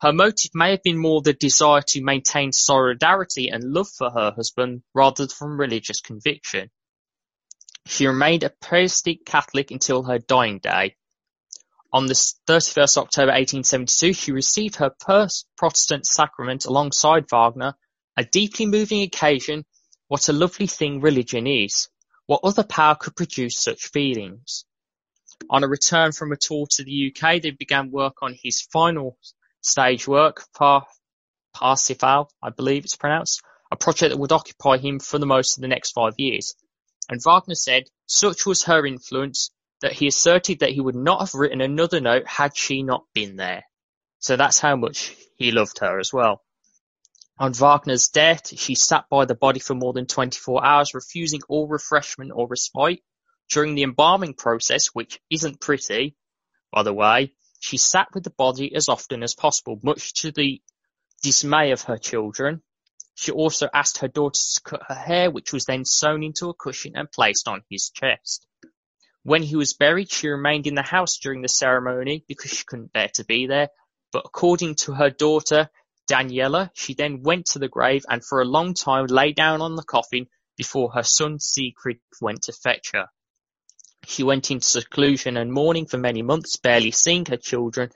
Her 0.00 0.12
motive 0.12 0.54
may 0.54 0.70
have 0.70 0.82
been 0.82 0.98
more 0.98 1.20
the 1.20 1.32
desire 1.32 1.82
to 1.88 2.02
maintain 2.02 2.52
solidarity 2.52 3.48
and 3.48 3.72
love 3.72 3.88
for 3.88 4.10
her 4.10 4.30
husband 4.30 4.82
rather 4.94 5.26
than 5.26 5.34
from 5.34 5.60
religious 5.60 6.00
conviction. 6.00 6.70
She 7.86 8.06
remained 8.06 8.44
a 8.44 8.50
Protestant 8.50 9.26
Catholic 9.26 9.70
until 9.70 10.04
her 10.04 10.18
dying 10.18 10.58
day. 10.60 10.96
On 11.90 12.06
the 12.06 12.14
31st 12.14 12.98
October 12.98 13.32
1872, 13.32 14.12
she 14.12 14.32
received 14.32 14.76
her 14.76 14.94
first 15.04 15.46
Protestant 15.56 16.04
sacrament 16.04 16.66
alongside 16.66 17.30
Wagner, 17.30 17.74
a 18.14 18.24
deeply 18.24 18.66
moving 18.66 19.02
occasion. 19.02 19.64
What 20.08 20.28
a 20.28 20.34
lovely 20.34 20.66
thing 20.66 21.00
religion 21.00 21.46
is. 21.46 21.88
What 22.26 22.40
other 22.44 22.62
power 22.62 22.94
could 22.94 23.16
produce 23.16 23.58
such 23.58 23.88
feelings? 23.88 24.66
On 25.48 25.64
a 25.64 25.68
return 25.68 26.12
from 26.12 26.30
a 26.30 26.36
tour 26.36 26.66
to 26.72 26.84
the 26.84 27.10
UK, 27.10 27.40
they 27.40 27.52
began 27.52 27.90
work 27.90 28.16
on 28.20 28.34
his 28.34 28.60
final 28.60 29.16
stage 29.62 30.06
work, 30.06 30.44
Par- 30.54 30.86
Parsifal, 31.54 32.30
I 32.42 32.50
believe 32.50 32.84
it's 32.84 32.96
pronounced, 32.96 33.40
a 33.72 33.76
project 33.76 34.10
that 34.10 34.18
would 34.18 34.32
occupy 34.32 34.76
him 34.76 34.98
for 34.98 35.18
the 35.18 35.26
most 35.26 35.56
of 35.56 35.62
the 35.62 35.68
next 35.68 35.92
five 35.92 36.14
years. 36.18 36.54
And 37.08 37.22
Wagner 37.24 37.54
said, 37.54 37.84
such 38.04 38.44
was 38.44 38.64
her 38.64 38.84
influence 38.84 39.50
that 39.80 39.92
he 39.92 40.06
asserted 40.06 40.60
that 40.60 40.70
he 40.70 40.80
would 40.80 40.96
not 40.96 41.20
have 41.20 41.34
written 41.34 41.60
another 41.60 42.00
note 42.00 42.26
had 42.26 42.56
she 42.56 42.82
not 42.82 43.04
been 43.14 43.36
there. 43.36 43.64
So 44.18 44.36
that's 44.36 44.58
how 44.58 44.76
much 44.76 45.14
he 45.36 45.52
loved 45.52 45.78
her 45.78 45.98
as 45.98 46.12
well. 46.12 46.42
On 47.38 47.52
Wagner's 47.52 48.08
death, 48.08 48.58
she 48.58 48.74
sat 48.74 49.08
by 49.08 49.24
the 49.24 49.36
body 49.36 49.60
for 49.60 49.74
more 49.74 49.92
than 49.92 50.06
24 50.06 50.64
hours, 50.64 50.94
refusing 50.94 51.40
all 51.48 51.68
refreshment 51.68 52.32
or 52.34 52.48
respite. 52.48 53.04
During 53.48 53.76
the 53.76 53.84
embalming 53.84 54.34
process, 54.34 54.88
which 54.88 55.20
isn't 55.30 55.60
pretty, 55.60 56.16
by 56.72 56.82
the 56.82 56.92
way, 56.92 57.32
she 57.60 57.76
sat 57.76 58.08
with 58.12 58.24
the 58.24 58.30
body 58.30 58.74
as 58.74 58.88
often 58.88 59.22
as 59.22 59.34
possible, 59.34 59.78
much 59.82 60.14
to 60.14 60.32
the 60.32 60.60
dismay 61.22 61.70
of 61.70 61.82
her 61.82 61.96
children. 61.96 62.62
She 63.14 63.30
also 63.30 63.68
asked 63.72 63.98
her 63.98 64.08
daughters 64.08 64.54
to 64.54 64.60
cut 64.60 64.82
her 64.88 64.94
hair, 64.94 65.30
which 65.30 65.52
was 65.52 65.64
then 65.64 65.84
sewn 65.84 66.24
into 66.24 66.48
a 66.48 66.54
cushion 66.54 66.92
and 66.96 67.10
placed 67.10 67.46
on 67.46 67.62
his 67.70 67.90
chest. 67.90 68.47
When 69.28 69.42
he 69.42 69.56
was 69.56 69.74
buried, 69.74 70.10
she 70.10 70.28
remained 70.28 70.66
in 70.66 70.74
the 70.74 70.80
house 70.80 71.18
during 71.18 71.42
the 71.42 71.48
ceremony 71.48 72.24
because 72.26 72.50
she 72.50 72.64
couldn't 72.64 72.94
bear 72.94 73.10
to 73.16 73.26
be 73.26 73.46
there. 73.46 73.68
But 74.10 74.24
according 74.24 74.76
to 74.76 74.94
her 74.94 75.10
daughter, 75.10 75.68
Daniela, 76.10 76.70
she 76.72 76.94
then 76.94 77.22
went 77.22 77.44
to 77.48 77.58
the 77.58 77.68
grave 77.68 78.06
and 78.08 78.24
for 78.24 78.40
a 78.40 78.46
long 78.46 78.72
time 78.72 79.04
lay 79.04 79.34
down 79.34 79.60
on 79.60 79.76
the 79.76 79.82
coffin 79.82 80.28
before 80.56 80.92
her 80.92 81.02
son 81.02 81.40
Siegfried 81.40 82.00
went 82.22 82.44
to 82.44 82.54
fetch 82.54 82.92
her. 82.94 83.08
She 84.06 84.22
went 84.22 84.50
into 84.50 84.66
seclusion 84.66 85.36
and 85.36 85.52
mourning 85.52 85.84
for 85.84 85.98
many 85.98 86.22
months, 86.22 86.56
barely 86.56 86.90
seeing 86.90 87.26
her 87.26 87.36
children 87.36 87.90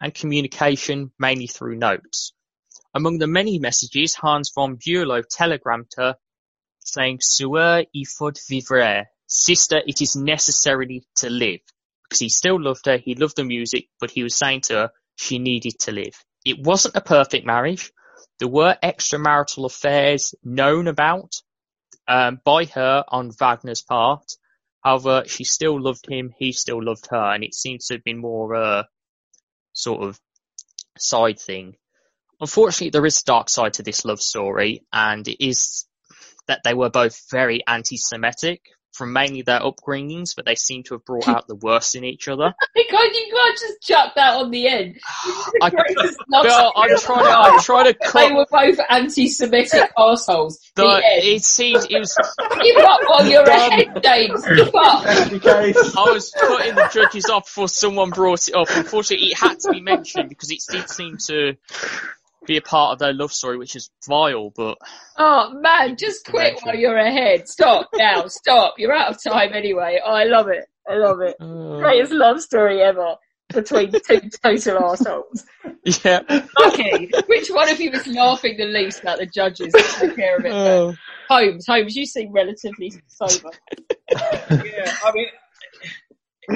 and 0.00 0.14
communication 0.14 1.12
mainly 1.18 1.48
through 1.48 1.76
notes. 1.76 2.32
Among 2.94 3.18
the 3.18 3.26
many 3.26 3.58
messages, 3.58 4.14
Hans 4.14 4.52
von 4.54 4.78
Bülow 4.78 5.22
telegrammed 5.28 5.92
her, 5.98 6.16
saying 6.78 7.18
"Sœur, 7.18 7.86
il 7.92 8.06
faut 8.06 8.40
vivre", 8.48 9.04
sister, 9.28 9.80
it 9.86 10.02
is 10.02 10.16
necessary 10.16 11.04
to 11.16 11.30
live. 11.30 11.60
Because 12.04 12.20
he 12.20 12.28
still 12.28 12.60
loved 12.60 12.86
her, 12.86 12.96
he 12.96 13.14
loved 13.14 13.36
the 13.36 13.44
music, 13.44 13.88
but 14.00 14.10
he 14.10 14.22
was 14.22 14.34
saying 14.34 14.62
to 14.62 14.74
her 14.74 14.90
she 15.14 15.38
needed 15.38 15.78
to 15.80 15.92
live. 15.92 16.24
It 16.44 16.58
wasn't 16.64 16.96
a 16.96 17.00
perfect 17.00 17.46
marriage. 17.46 17.92
There 18.38 18.48
were 18.48 18.76
extramarital 18.82 19.66
affairs 19.66 20.34
known 20.42 20.88
about 20.88 21.34
um, 22.06 22.40
by 22.44 22.64
her 22.66 23.04
on 23.08 23.30
Wagner's 23.30 23.82
part. 23.82 24.24
However, 24.82 25.24
she 25.26 25.44
still 25.44 25.80
loved 25.80 26.06
him, 26.08 26.32
he 26.38 26.52
still 26.52 26.82
loved 26.82 27.08
her, 27.10 27.34
and 27.34 27.44
it 27.44 27.54
seems 27.54 27.86
to 27.86 27.94
have 27.94 28.04
been 28.04 28.18
more 28.18 28.54
a 28.54 28.88
sort 29.72 30.02
of 30.02 30.18
side 30.96 31.38
thing. 31.38 31.76
Unfortunately, 32.40 32.90
there 32.90 33.04
is 33.04 33.20
a 33.20 33.24
dark 33.24 33.48
side 33.48 33.74
to 33.74 33.82
this 33.82 34.04
love 34.04 34.22
story, 34.22 34.84
and 34.92 35.26
it 35.26 35.44
is 35.44 35.84
that 36.46 36.60
they 36.64 36.74
were 36.74 36.90
both 36.90 37.28
very 37.30 37.62
anti-Semitic 37.66 38.62
from 38.92 39.12
mainly 39.12 39.42
their 39.42 39.60
upbringings, 39.60 40.34
but 40.34 40.44
they 40.44 40.54
seem 40.54 40.82
to 40.84 40.94
have 40.94 41.04
brought 41.04 41.28
out 41.28 41.46
the 41.46 41.54
worst 41.54 41.94
in 41.94 42.04
each 42.04 42.28
other. 42.28 42.52
you 42.76 42.84
can't 42.88 43.58
just 43.58 43.82
chuck 43.82 44.14
that 44.16 44.36
on 44.36 44.50
the 44.50 44.66
end. 44.66 44.96
I, 45.62 45.70
well, 46.28 46.72
I'm 46.76 46.98
trying 46.98 47.24
to, 47.24 47.30
I'm 47.30 47.60
trying 47.60 47.92
to. 47.92 47.98
They 48.14 48.32
were 48.32 48.46
both 48.50 48.78
anti-Semitic 48.88 49.90
assholes. 49.96 50.60
The, 50.74 50.82
The 50.82 50.94
end. 50.94 51.24
it 51.24 51.44
seems 51.44 51.84
it 51.88 51.98
was. 51.98 52.16
Give 52.62 52.76
up 52.78 53.00
while 53.06 53.26
you're 53.26 53.44
Done. 53.44 53.72
ahead, 53.72 54.02
James. 54.02 54.44
Give 54.44 54.68
up. 54.74 55.04
I 55.06 56.10
was 56.12 56.32
putting 56.38 56.74
the 56.74 56.90
judges 56.92 57.26
off 57.26 57.44
before 57.44 57.68
someone 57.68 58.10
brought 58.10 58.48
it 58.48 58.54
up. 58.54 58.68
Unfortunately, 58.70 59.28
it 59.28 59.38
had 59.38 59.60
to 59.60 59.70
be 59.70 59.80
mentioned 59.80 60.28
because 60.28 60.50
it 60.50 60.62
did 60.70 60.88
seem 60.90 61.16
to 61.26 61.56
be 62.48 62.56
a 62.56 62.62
part 62.62 62.92
of 62.94 62.98
their 62.98 63.12
love 63.12 63.32
story, 63.32 63.56
which 63.56 63.76
is 63.76 63.90
vile, 64.08 64.50
but 64.50 64.78
Oh 65.16 65.52
man, 65.60 65.96
just 65.96 66.26
quit 66.26 66.58
while 66.62 66.74
you're 66.74 66.96
ahead. 66.98 67.48
Stop 67.48 67.90
now, 67.94 68.26
stop. 68.28 68.74
You're 68.78 68.92
out 68.92 69.10
of 69.14 69.22
time 69.22 69.52
anyway. 69.52 70.00
Oh, 70.04 70.12
I 70.12 70.24
love 70.24 70.48
it. 70.48 70.64
I 70.88 70.96
love 70.96 71.20
it. 71.20 71.36
Uh. 71.40 71.78
Greatest 71.78 72.12
love 72.12 72.40
story 72.40 72.80
ever 72.80 73.14
between 73.52 73.92
two 73.92 74.20
total 74.42 74.78
assholes. 74.84 75.44
yeah. 76.04 76.20
Okay, 76.66 77.10
which 77.28 77.48
one 77.50 77.70
of 77.70 77.80
you 77.80 77.90
was 77.90 78.06
laughing 78.06 78.56
the 78.56 78.64
least 78.64 79.00
about 79.02 79.18
the 79.18 79.26
judges 79.26 79.72
that 79.72 79.96
take 80.00 80.16
care 80.16 80.36
of 80.38 80.44
it? 80.44 80.52
Oh. 80.52 80.94
Holmes, 81.28 81.66
Holmes, 81.66 81.94
you 81.94 82.06
seem 82.06 82.32
relatively 82.32 82.90
sober. 83.06 83.50
yeah, 84.10 84.96
I 85.04 85.12
mean, 85.14 85.26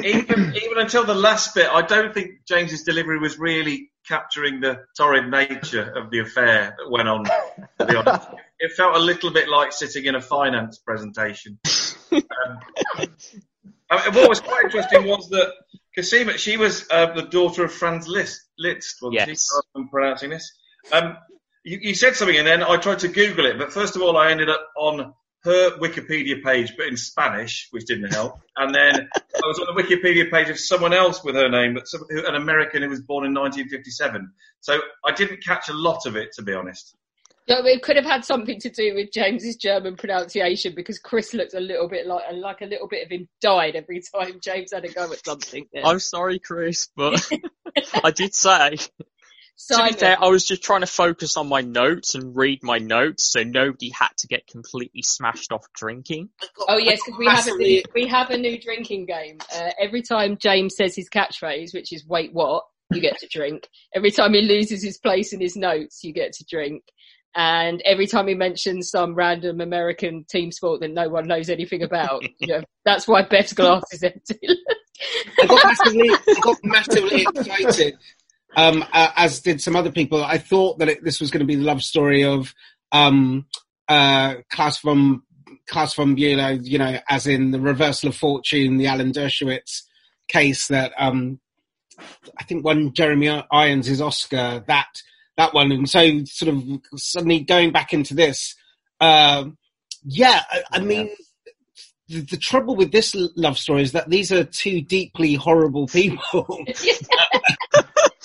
even 0.02 0.54
even 0.56 0.78
until 0.78 1.04
the 1.04 1.14
last 1.14 1.54
bit, 1.54 1.68
I 1.70 1.82
don't 1.82 2.14
think 2.14 2.46
James's 2.48 2.82
delivery 2.82 3.18
was 3.18 3.38
really 3.38 3.90
capturing 4.06 4.60
the 4.60 4.84
torrid 4.96 5.30
nature 5.30 5.92
of 5.96 6.10
the 6.10 6.20
affair 6.20 6.76
that 6.78 6.90
went 6.90 7.08
on. 7.08 7.24
To 7.78 7.86
be 7.86 7.96
honest, 7.96 8.28
it 8.58 8.72
felt 8.72 8.96
a 8.96 8.98
little 8.98 9.30
bit 9.32 9.48
like 9.48 9.72
sitting 9.72 10.04
in 10.04 10.14
a 10.14 10.20
finance 10.20 10.78
presentation. 10.78 11.58
Um, 12.12 12.18
what 14.14 14.28
was 14.28 14.40
quite 14.40 14.64
interesting 14.64 15.04
was 15.06 15.28
that 15.30 15.52
Cosima, 15.94 16.38
she 16.38 16.56
was 16.56 16.86
uh, 16.90 17.12
the 17.12 17.22
daughter 17.22 17.64
of 17.64 17.72
Franz 17.72 18.08
Liszt, 18.08 18.40
Liszt 18.58 18.98
Yes. 19.10 19.28
she? 19.28 19.60
I'm 19.74 19.88
pronouncing 19.88 20.30
this. 20.30 20.50
Um, 20.90 21.18
you, 21.64 21.78
you 21.82 21.94
said 21.94 22.16
something, 22.16 22.36
and 22.36 22.46
then 22.46 22.62
I 22.62 22.76
tried 22.76 23.00
to 23.00 23.08
Google 23.08 23.46
it, 23.46 23.58
but 23.58 23.72
first 23.72 23.94
of 23.94 24.02
all, 24.02 24.16
I 24.16 24.30
ended 24.30 24.48
up 24.48 24.66
on 24.76 25.12
her 25.44 25.78
Wikipedia 25.78 26.42
page, 26.42 26.74
but 26.76 26.86
in 26.86 26.96
Spanish, 26.96 27.68
which 27.70 27.86
didn't 27.86 28.12
help. 28.12 28.40
And 28.56 28.74
then 28.74 29.08
I 29.14 29.46
was 29.46 29.58
on 29.58 29.74
the 29.74 29.82
Wikipedia 29.82 30.30
page 30.30 30.48
of 30.50 30.58
someone 30.58 30.92
else 30.92 31.24
with 31.24 31.34
her 31.34 31.48
name, 31.48 31.74
but 31.74 31.88
some, 31.88 32.02
an 32.10 32.36
American 32.36 32.82
who 32.82 32.88
was 32.88 33.00
born 33.00 33.26
in 33.26 33.34
1957. 33.34 34.30
So 34.60 34.78
I 35.04 35.12
didn't 35.12 35.44
catch 35.44 35.68
a 35.68 35.72
lot 35.72 36.06
of 36.06 36.16
it, 36.16 36.32
to 36.34 36.42
be 36.42 36.52
honest. 36.52 36.94
Yeah, 37.46 37.60
it 37.64 37.82
could 37.82 37.96
have 37.96 38.04
had 38.04 38.24
something 38.24 38.60
to 38.60 38.70
do 38.70 38.94
with 38.94 39.10
James's 39.12 39.56
German 39.56 39.96
pronunciation 39.96 40.74
because 40.76 41.00
Chris 41.00 41.34
looked 41.34 41.54
a 41.54 41.60
little 41.60 41.88
bit 41.88 42.06
like 42.06 42.22
like 42.34 42.60
a 42.60 42.66
little 42.66 42.86
bit 42.86 43.04
of 43.04 43.10
him 43.10 43.28
died 43.40 43.74
every 43.74 44.00
time 44.14 44.38
James 44.40 44.72
had 44.72 44.84
a 44.84 44.92
go 44.92 45.12
at 45.12 45.24
something. 45.24 45.66
There. 45.72 45.84
I'm 45.84 45.98
sorry, 45.98 46.38
Chris, 46.38 46.88
but 46.96 47.28
I 48.04 48.12
did 48.12 48.32
say. 48.32 48.76
To 49.70 49.84
be 49.88 49.92
fair, 49.92 50.16
I 50.20 50.28
was 50.28 50.44
just 50.44 50.62
trying 50.62 50.80
to 50.80 50.86
focus 50.86 51.36
on 51.36 51.48
my 51.48 51.60
notes 51.60 52.14
and 52.14 52.36
read 52.36 52.62
my 52.62 52.78
notes, 52.78 53.30
so 53.30 53.42
nobody 53.42 53.90
had 53.90 54.10
to 54.18 54.26
get 54.26 54.46
completely 54.46 55.02
smashed 55.02 55.52
off 55.52 55.66
drinking. 55.74 56.30
Oh 56.68 56.78
yes, 56.78 57.00
because 57.04 57.18
we 57.18 57.26
have 57.26 57.46
a 57.46 57.56
new, 57.56 57.82
we 57.94 58.06
have 58.08 58.30
a 58.30 58.38
new 58.38 58.60
drinking 58.60 59.06
game. 59.06 59.38
Uh, 59.54 59.70
every 59.80 60.02
time 60.02 60.36
James 60.36 60.74
says 60.76 60.96
his 60.96 61.08
catchphrase, 61.08 61.72
which 61.74 61.92
is 61.92 62.06
"Wait, 62.06 62.32
what?" 62.32 62.64
you 62.94 63.00
get 63.00 63.18
to 63.18 63.28
drink. 63.28 63.68
Every 63.94 64.10
time 64.10 64.34
he 64.34 64.42
loses 64.42 64.82
his 64.82 64.98
place 64.98 65.32
in 65.32 65.40
his 65.40 65.56
notes, 65.56 66.02
you 66.02 66.12
get 66.12 66.32
to 66.34 66.44
drink. 66.48 66.82
And 67.34 67.80
every 67.86 68.06
time 68.06 68.28
he 68.28 68.34
mentions 68.34 68.90
some 68.90 69.14
random 69.14 69.60
American 69.60 70.24
team 70.28 70.52
sport 70.52 70.80
that 70.80 70.90
no 70.90 71.08
one 71.08 71.26
knows 71.26 71.48
anything 71.48 71.82
about, 71.82 72.22
you 72.38 72.46
know, 72.46 72.62
that's 72.84 73.08
why 73.08 73.22
Beth's 73.22 73.54
glass 73.54 73.84
is 73.92 74.02
empty. 74.02 74.38
I 75.40 75.46
got 75.46 75.64
massively, 75.64 76.10
I 76.10 76.40
got 76.42 76.56
massively 76.62 77.22
excited, 77.22 77.98
um, 78.56 78.84
uh, 78.92 79.10
as 79.16 79.40
did 79.40 79.60
some 79.60 79.76
other 79.76 79.92
people. 79.92 80.24
I 80.24 80.38
thought 80.38 80.78
that 80.78 80.88
it, 80.88 81.04
this 81.04 81.20
was 81.20 81.30
going 81.30 81.40
to 81.40 81.46
be 81.46 81.56
the 81.56 81.64
love 81.64 81.82
story 81.82 82.24
of 82.24 82.54
um, 82.92 83.46
uh, 83.88 84.36
Klaus 84.50 84.78
von 84.78 85.22
Klaus 85.66 85.94
von 85.94 86.16
Bülow, 86.16 86.58
you 86.62 86.78
know, 86.78 86.98
as 87.08 87.26
in 87.26 87.50
the 87.50 87.60
reversal 87.60 88.08
of 88.08 88.16
fortune, 88.16 88.76
the 88.76 88.86
Alan 88.86 89.12
Dershowitz 89.12 89.82
case 90.28 90.68
that 90.68 90.92
um, 90.98 91.40
I 92.38 92.44
think 92.44 92.64
won 92.64 92.92
Jeremy 92.92 93.42
Irons 93.50 93.86
his 93.86 94.00
Oscar. 94.00 94.64
That 94.66 95.02
that 95.36 95.54
one, 95.54 95.72
and 95.72 95.88
so 95.88 96.24
sort 96.24 96.54
of 96.54 96.62
suddenly 96.96 97.40
going 97.40 97.72
back 97.72 97.92
into 97.92 98.14
this, 98.14 98.54
um, 99.00 99.56
yeah, 100.04 100.42
I, 100.50 100.62
I 100.72 100.80
mean 100.80 101.10
the, 102.08 102.20
the 102.20 102.36
trouble 102.36 102.76
with 102.76 102.92
this 102.92 103.14
love 103.36 103.58
story 103.58 103.82
is 103.82 103.92
that 103.92 104.10
these 104.10 104.30
are 104.32 104.44
two 104.44 104.80
deeply 104.82 105.34
horrible 105.34 105.86
people. 105.86 106.46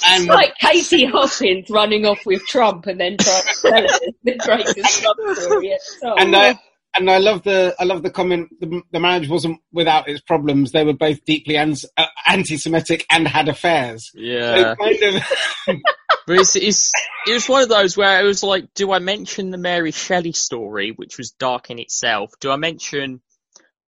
It's 0.06 0.28
like 0.28 0.56
Katie 0.60 1.06
Hopkins 1.12 1.70
running 1.70 2.06
off 2.06 2.26
with 2.26 2.46
Trump 2.46 2.86
and 2.88 3.00
then 3.00 3.18
trying 3.18 3.44
to 3.44 3.54
sell 3.54 3.74
it 3.86 4.16
the 4.24 4.36
greatest 4.36 5.06
love 5.06 5.38
story 5.38 5.74
at 5.74 5.80
and 6.20 6.36
I 6.36 6.60
and 6.96 7.10
I 7.10 7.18
love 7.20 7.44
the 7.44 7.76
I 7.80 7.84
love 7.84 8.04
the 8.04 8.10
comment. 8.10 8.50
The, 8.60 8.82
the 8.92 9.00
marriage 9.00 9.30
wasn't 9.30 9.60
without 9.72 10.10
its 10.10 10.22
problems. 10.22 10.72
They 10.72 10.84
were 10.84 10.94
both 10.94 11.24
deeply 11.26 11.58
ans- 11.58 11.86
uh, 11.96 12.08
anti-Semitic 12.28 13.06
and 13.10 13.28
had 13.28 13.50
affairs. 13.50 14.12
Yeah. 14.14 14.56
So 14.56 14.76
kind 14.76 15.04
of, 15.04 15.24
But 16.28 16.40
it's, 16.40 16.56
it's, 16.58 16.92
it 17.26 17.34
was 17.34 17.48
one 17.48 17.64
of 17.64 17.70
those 17.70 17.96
where 17.96 18.20
it 18.20 18.28
was 18.28 18.44
like, 18.44 18.74
do 18.74 18.92
I 18.92 19.00
mention 19.00 19.50
the 19.50 19.58
Mary 19.58 19.92
Shelley 19.92 20.34
story, 20.34 20.92
which 20.92 21.18
was 21.18 21.32
dark 21.32 21.70
in 21.70 21.80
itself? 21.80 22.32
Do 22.42 22.52
I 22.52 22.58
mention 22.58 23.22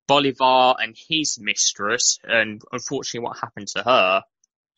Bolivar 0.07 0.75
and 0.79 0.95
his 1.09 1.37
mistress 1.37 2.17
and 2.23 2.61
unfortunately 2.71 3.27
what 3.27 3.39
happened 3.39 3.67
to 3.75 3.83
her? 3.83 4.23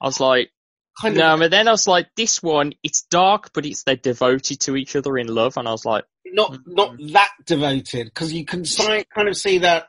I 0.01 0.05
was 0.05 0.19
like, 0.19 0.51
Kind 0.99 1.15
of- 1.15 1.19
no, 1.19 1.37
but 1.37 1.51
then 1.51 1.67
I 1.67 1.71
was 1.71 1.87
like, 1.87 2.09
this 2.15 2.41
one, 2.43 2.73
it's 2.83 3.03
dark, 3.03 3.51
but 3.53 3.65
it's 3.65 3.83
they're 3.83 3.95
devoted 3.95 4.59
to 4.61 4.75
each 4.75 4.95
other 4.95 5.17
in 5.17 5.27
love, 5.27 5.57
and 5.57 5.67
I 5.67 5.71
was 5.71 5.85
like, 5.85 6.05
not 6.25 6.57
not 6.65 6.95
that 7.13 7.29
devoted 7.45 8.05
because 8.05 8.31
you 8.33 8.45
can 8.45 8.63
si- 8.65 9.05
kind 9.13 9.27
of 9.27 9.35
see 9.35 9.59
that 9.59 9.87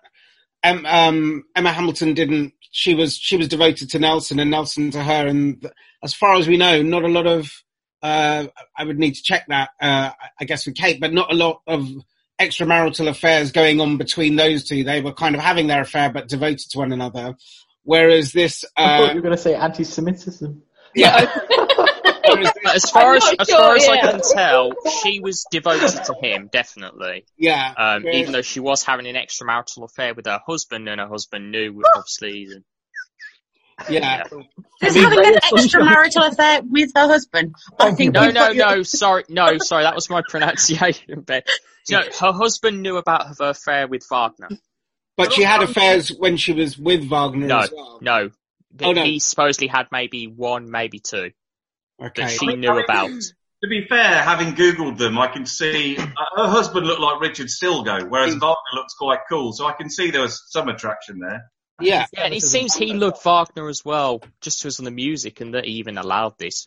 um, 0.65 0.87
um, 0.87 1.45
Emma 1.55 1.73
Hamilton 1.73 2.15
didn't. 2.15 2.55
She 2.71 2.95
was 2.95 3.17
she 3.17 3.37
was 3.37 3.49
devoted 3.49 3.91
to 3.91 3.99
Nelson 3.99 4.39
and 4.41 4.51
Nelson 4.51 4.91
to 4.93 5.03
her, 5.03 5.27
and 5.27 5.61
th- 5.61 5.73
as 6.03 6.15
far 6.15 6.35
as 6.35 6.49
we 6.49 6.57
know, 6.57 6.83
not 6.83 7.05
a 7.05 7.09
lot 7.09 7.27
of. 7.27 7.51
Uh, 8.03 8.47
I 8.77 8.85
would 8.85 8.99
need 8.99 9.15
to 9.15 9.23
check 9.23 9.45
that. 9.49 9.71
Uh, 9.81 10.11
I 10.41 10.45
guess 10.45 10.67
with 10.67 10.75
Kate, 10.75 11.01
but 11.01 11.13
not 11.13 11.31
a 11.33 11.37
lot 11.37 11.61
of 11.67 11.89
extramarital 12.41 13.09
affairs 13.09 13.53
going 13.53 13.81
on 13.81 13.97
between 13.99 14.37
those 14.37 14.65
two. 14.65 14.83
They 14.83 15.01
were 15.01 15.13
kind 15.13 15.35
of 15.37 15.41
having 15.41 15.67
their 15.69 15.83
affair, 15.83 16.11
but 16.11 16.29
devoted 16.29 16.71
to 16.71 16.79
one 16.79 16.93
another. 16.93 17.37
Whereas 17.85 18.33
this, 18.33 18.65
I 18.77 18.99
thought 18.99 19.05
uh, 19.05 19.09
you 19.11 19.15
were 19.17 19.23
going 19.23 19.37
to 19.37 19.43
say 19.43 19.55
anti-Semitism. 19.55 20.63
Yeah, 20.95 21.17
as 22.75 22.91
far 22.91 23.15
as 23.15 23.25
not 23.25 23.41
as 23.41 23.49
sure, 23.49 23.59
far 23.59 23.77
as 23.77 23.89
I 23.89 24.01
can 24.01 24.21
tell, 24.35 24.73
she 25.03 25.21
was 25.21 25.45
devoted 25.51 25.89
to 26.05 26.15
him, 26.21 26.49
definitely. 26.53 27.25
yeah. 27.37 27.73
Um, 27.77 28.03
Whereas- 28.03 28.17
even 28.19 28.33
though 28.33 28.43
she 28.43 28.61
was 28.61 28.83
having 28.83 29.07
an 29.07 29.17
extramarital 29.17 29.85
affair 29.85 30.15
with 30.15 30.27
her 30.27 30.41
husband, 30.47 30.89
and 30.89 31.01
her 31.01 31.09
husband 31.09 31.51
knew, 31.51 31.83
obviously. 31.97 32.49
and- 32.53 32.65
yeah. 33.89 34.25
Just 34.83 34.97
having 34.97 35.19
an 35.27 35.35
extramarital 35.53 36.31
affair 36.33 36.61
with 36.63 36.93
her 36.95 37.07
husband. 37.09 37.55
I 37.81 37.93
think 37.93 38.15
No, 38.15 38.25
you've 38.25 38.35
no, 38.35 38.51
your- 38.51 38.77
no. 38.77 38.83
Sorry, 38.85 39.25
no, 39.29 39.59
sorry. 39.59 39.83
That 39.85 39.95
was 39.95 40.09
my 40.09 40.23
pronunciation. 40.29 41.23
But 41.27 41.47
no, 41.91 42.01
her 42.21 42.33
husband 42.33 42.83
knew 42.83 42.97
about 42.97 43.27
her 43.39 43.51
affair 43.51 43.89
with 43.89 44.03
Wagner. 44.11 44.49
But 45.17 45.33
she 45.33 45.43
had 45.43 45.63
affairs 45.63 46.09
when 46.17 46.37
she 46.37 46.53
was 46.53 46.79
with 46.79 47.05
Wagner 47.09 47.47
No, 47.47 47.59
as 47.59 47.73
well. 47.75 47.99
no. 48.01 48.31
Oh, 48.81 48.93
no. 48.93 49.05
He 49.05 49.19
supposedly 49.19 49.67
had 49.67 49.89
maybe 49.93 50.27
one, 50.27 50.71
maybe 50.71 50.99
two 50.99 51.33
Okay. 52.01 52.23
that 52.23 52.31
she 52.31 52.47
knew 52.57 52.79
about. 52.79 53.11
To 53.11 53.69
be 53.69 53.87
fair, 53.89 54.23
having 54.23 54.55
Googled 54.55 54.99
them, 54.99 55.19
I 55.19 55.29
can 55.29 55.47
see 55.47 55.97
uh, 55.97 56.07
her 56.37 56.49
husband 56.49 56.85
looked 56.85 57.01
like 57.01 57.21
Richard 57.21 57.47
Stilgoe, 57.47 58.09
whereas 58.09 58.35
Wagner 58.35 58.57
looks 58.75 58.95
quite 58.95 59.21
cool. 59.29 59.53
So 59.53 59.67
I 59.67 59.73
can 59.73 59.89
see 59.89 60.11
there 60.11 60.23
was 60.23 60.43
some 60.51 60.69
attraction 60.69 61.21
there. 61.21 61.45
Yeah. 61.81 62.07
Yeah, 62.13 62.25
and 62.25 62.35
it 62.35 62.43
seems 62.43 62.75
he 62.75 62.93
loved 62.93 63.23
Wagner 63.23 63.69
as 63.69 63.85
well, 63.85 64.21
just 64.41 64.65
as 64.65 64.81
on 64.81 64.85
the 64.85 64.91
music, 64.91 65.41
and 65.41 65.55
that 65.55 65.65
he 65.65 65.73
even 65.75 65.97
allowed 65.97 66.39
this. 66.39 66.65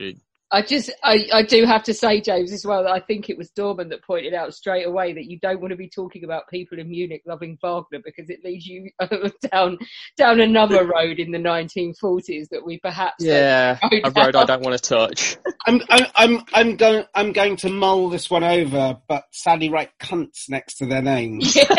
I 0.52 0.62
just, 0.62 0.92
I, 1.04 1.28
I 1.34 1.42
do 1.42 1.66
have 1.66 1.84
to 1.84 1.94
say, 1.94 2.22
James, 2.22 2.52
as 2.52 2.66
well, 2.66 2.84
that 2.84 2.92
I 2.92 3.00
think 3.00 3.30
it 3.30 3.38
was 3.38 3.50
Dorman 3.50 3.90
that 3.90 4.04
pointed 4.04 4.36
out 4.36 4.54
straight 4.54 4.86
away 4.86 5.14
that 5.14 5.26
you 5.26 5.40
don't 5.40 5.60
want 5.60 5.72
to 5.72 5.76
be 5.76 5.90
talking 5.90 6.24
about 6.24 6.48
people 6.50 6.78
in 6.78 6.90
Munich 6.90 7.24
loving 7.26 7.58
Wagner 7.64 8.00
because 8.04 8.30
it 8.30 8.44
leads 8.44 8.66
you 8.66 8.92
down 9.52 9.80
down 10.18 10.40
another 10.40 10.86
road 10.86 11.20
in 11.20 11.32
the 11.32 11.40
1940s 11.40 12.50
that 12.50 12.64
we 12.64 12.80
perhaps 12.80 13.24
Yeah, 13.24 13.80
a 13.82 14.12
road 14.12 14.36
I 14.36 14.46
don't 14.46 14.62
want 14.62 14.82
to 14.82 14.90
touch. 14.90 15.38
I'm, 15.66 15.82
I'm, 15.90 16.06
I'm, 16.16 16.44
I'm 16.54 16.76
going, 16.76 17.06
I'm 17.16 17.32
going 17.32 17.56
to 17.58 17.70
mull 17.70 18.10
this 18.10 18.30
one 18.30 18.44
over, 18.44 19.00
but 19.08 19.26
sadly 19.32 19.70
write 19.70 19.98
cunts 20.00 20.48
next 20.48 20.76
to 20.78 20.86
their 20.86 21.02
names. 21.02 21.54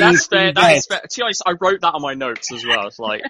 That's 0.00 0.26
fair. 0.26 0.52
That 0.52 0.72
A-U-N-T-Z. 0.72 0.82
fair. 0.88 1.00
To 1.00 1.16
be 1.16 1.22
honest, 1.22 1.42
I 1.46 1.52
wrote 1.58 1.80
that 1.80 1.94
on 1.94 2.02
my 2.02 2.12
notes 2.12 2.52
as 2.52 2.66
well. 2.66 2.86
It's 2.86 2.98
like, 2.98 3.22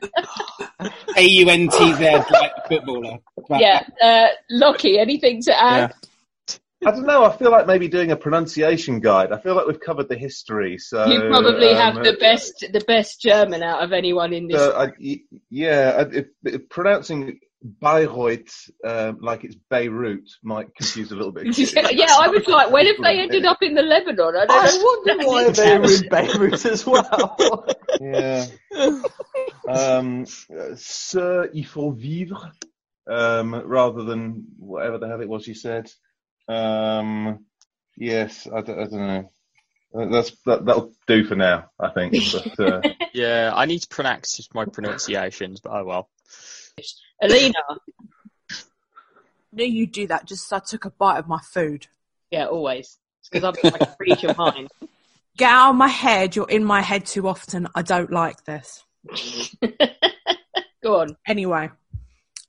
A-U-N-T-Z, 1.16 2.04
like 2.30 2.52
footballer. 2.68 3.18
Yeah, 3.50 3.84
uh, 4.02 4.15
uh, 4.24 4.28
Lockie, 4.50 4.98
anything 4.98 5.42
to 5.42 5.62
add? 5.62 5.92
I 6.86 6.90
don't 6.90 7.06
know. 7.06 7.24
I 7.24 7.36
feel 7.36 7.50
like 7.50 7.66
maybe 7.66 7.88
doing 7.88 8.12
a 8.12 8.16
pronunciation 8.16 9.00
guide. 9.00 9.32
I 9.32 9.40
feel 9.40 9.54
like 9.54 9.66
we've 9.66 9.80
covered 9.80 10.08
the 10.08 10.16
history. 10.16 10.78
So 10.78 11.06
you 11.06 11.20
probably 11.22 11.70
um, 11.70 11.94
have 11.96 12.04
the 12.04 12.16
best 12.20 12.66
the 12.72 12.80
best 12.80 13.20
German 13.20 13.62
out 13.62 13.82
of 13.82 13.92
anyone 13.92 14.32
in 14.32 14.46
this. 14.46 14.60
So 14.60 14.76
I, 14.76 14.92
y- 15.00 15.22
yeah, 15.50 16.04
if, 16.12 16.26
if 16.44 16.68
pronouncing 16.68 17.40
Bayreuth 17.82 18.70
um, 18.84 19.18
like 19.20 19.44
it's 19.44 19.56
Beirut 19.70 20.28
might 20.42 20.74
confuse 20.74 21.10
a 21.10 21.16
little 21.16 21.32
bit. 21.32 21.46
yeah, 21.58 22.14
I 22.18 22.28
was 22.28 22.46
like, 22.46 22.70
when 22.70 22.86
have 22.86 22.96
they 23.02 23.20
ended 23.20 23.46
up 23.46 23.58
in 23.62 23.74
the 23.74 23.82
Lebanon? 23.82 24.36
I 24.36 24.46
don't 24.46 24.64
know 24.64 24.84
what 24.84 25.06
that 25.06 25.26
Why 25.26 25.50
they 25.50 25.78
were 25.78 25.92
in 25.92 26.08
Beirut 26.08 26.64
as 26.66 26.86
well? 26.86 27.66
Yeah. 28.00 28.46
Um, 29.68 30.22
uh, 30.48 30.76
Sœur, 30.76 31.48
il 31.52 31.64
faut 31.66 31.90
vivre, 31.90 32.52
um, 33.08 33.54
rather 33.54 34.02
than 34.02 34.46
whatever 34.58 34.98
the 34.98 35.08
hell 35.08 35.20
it 35.20 35.28
was 35.28 35.46
you 35.46 35.54
said. 35.54 35.90
Um, 36.48 37.46
yes, 37.96 38.46
I 38.46 38.60
don't, 38.60 38.92
know. 38.92 39.30
Uh, 39.94 40.06
That's 40.06 40.32
that, 40.44 40.64
that'll 40.64 40.92
do 41.06 41.24
for 41.24 41.36
now, 41.36 41.70
I 41.78 41.90
think. 41.90 42.14
But, 42.32 42.60
uh, 42.60 42.80
Yeah, 43.12 43.52
I 43.54 43.66
need 43.66 43.80
to 43.80 43.88
pronounce 43.88 44.48
my 44.54 44.64
pronunciations, 44.64 45.60
but 45.60 45.72
oh 45.72 45.84
well. 45.84 46.10
Alina. 47.22 47.54
No, 49.52 49.64
you 49.64 49.86
do 49.86 50.06
that 50.08 50.26
just 50.26 50.48
so 50.48 50.56
I 50.56 50.60
took 50.60 50.84
a 50.84 50.90
bite 50.90 51.18
of 51.18 51.28
my 51.28 51.40
food. 51.40 51.86
Yeah, 52.30 52.46
always. 52.46 52.98
Because 53.30 53.44
I'm 53.44 53.54
trying 53.54 53.80
to 53.80 53.96
read 53.98 54.22
your 54.22 54.34
mind. 54.34 54.68
Get 55.36 55.50
out 55.50 55.70
of 55.70 55.76
my 55.76 55.88
head. 55.88 56.36
You're 56.36 56.48
in 56.48 56.64
my 56.64 56.80
head 56.80 57.06
too 57.06 57.28
often. 57.28 57.66
I 57.74 57.82
don't 57.82 58.10
like 58.10 58.44
this. 58.44 58.84
Go 60.82 61.00
on. 61.00 61.16
Anyway, 61.26 61.70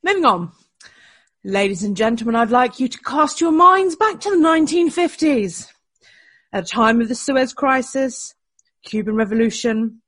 moving 0.04 0.26
on. 0.26 0.52
Ladies 1.44 1.84
and 1.84 1.96
gentlemen, 1.96 2.36
I'd 2.36 2.50
like 2.50 2.80
you 2.80 2.88
to 2.88 2.98
cast 3.00 3.40
your 3.40 3.52
minds 3.52 3.96
back 3.96 4.20
to 4.22 4.30
the 4.30 4.36
1950s. 4.36 5.68
At 6.52 6.64
a 6.64 6.68
time 6.68 7.02
of 7.02 7.08
the 7.08 7.16
Suez 7.16 7.54
Crisis, 7.54 8.34
Cuban 8.84 9.16
Revolution, 9.16 10.02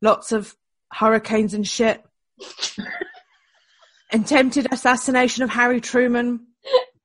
lots 0.00 0.32
of 0.32 0.54
hurricanes 0.92 1.54
and 1.54 1.66
shit. 1.66 2.02
Attempted 4.12 4.68
assassination 4.72 5.42
of 5.42 5.50
Harry 5.50 5.80
Truman. 5.80 6.46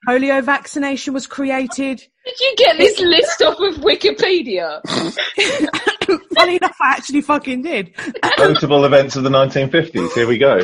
Polio 0.08 0.44
vaccination 0.44 1.14
was 1.14 1.28
created. 1.28 1.98
Did 1.98 2.40
you 2.40 2.56
get 2.58 2.78
this 2.78 3.00
list 3.00 3.42
off 3.42 3.60
of 3.60 3.82
Wikipedia? 3.84 4.82
Funny 6.36 6.58
enough, 6.58 6.76
I 6.82 6.92
actually 6.92 7.22
fucking 7.22 7.64
did. 7.64 7.94
notable 8.38 8.86
events 8.86 9.16
of 9.16 9.24
the 9.24 9.30
1950s. 9.30 10.14
Here 10.14 10.28
we 10.28 10.38
go. 10.38 10.60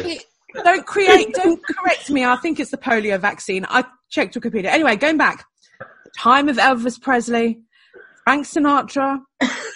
Don't 0.53 0.85
create, 0.85 1.33
don't 1.33 1.61
correct 1.65 2.09
me. 2.09 2.23
I 2.23 2.35
think 2.37 2.59
it's 2.59 2.71
the 2.71 2.77
polio 2.77 3.19
vaccine. 3.19 3.65
I 3.69 3.85
checked 4.09 4.35
Wikipedia. 4.35 4.65
Anyway, 4.65 4.95
going 4.95 5.17
back. 5.17 5.45
Time 6.17 6.47
of 6.47 6.57
Elvis 6.57 7.01
Presley, 7.01 7.59
Frank 8.23 8.45
Sinatra, 8.45 9.19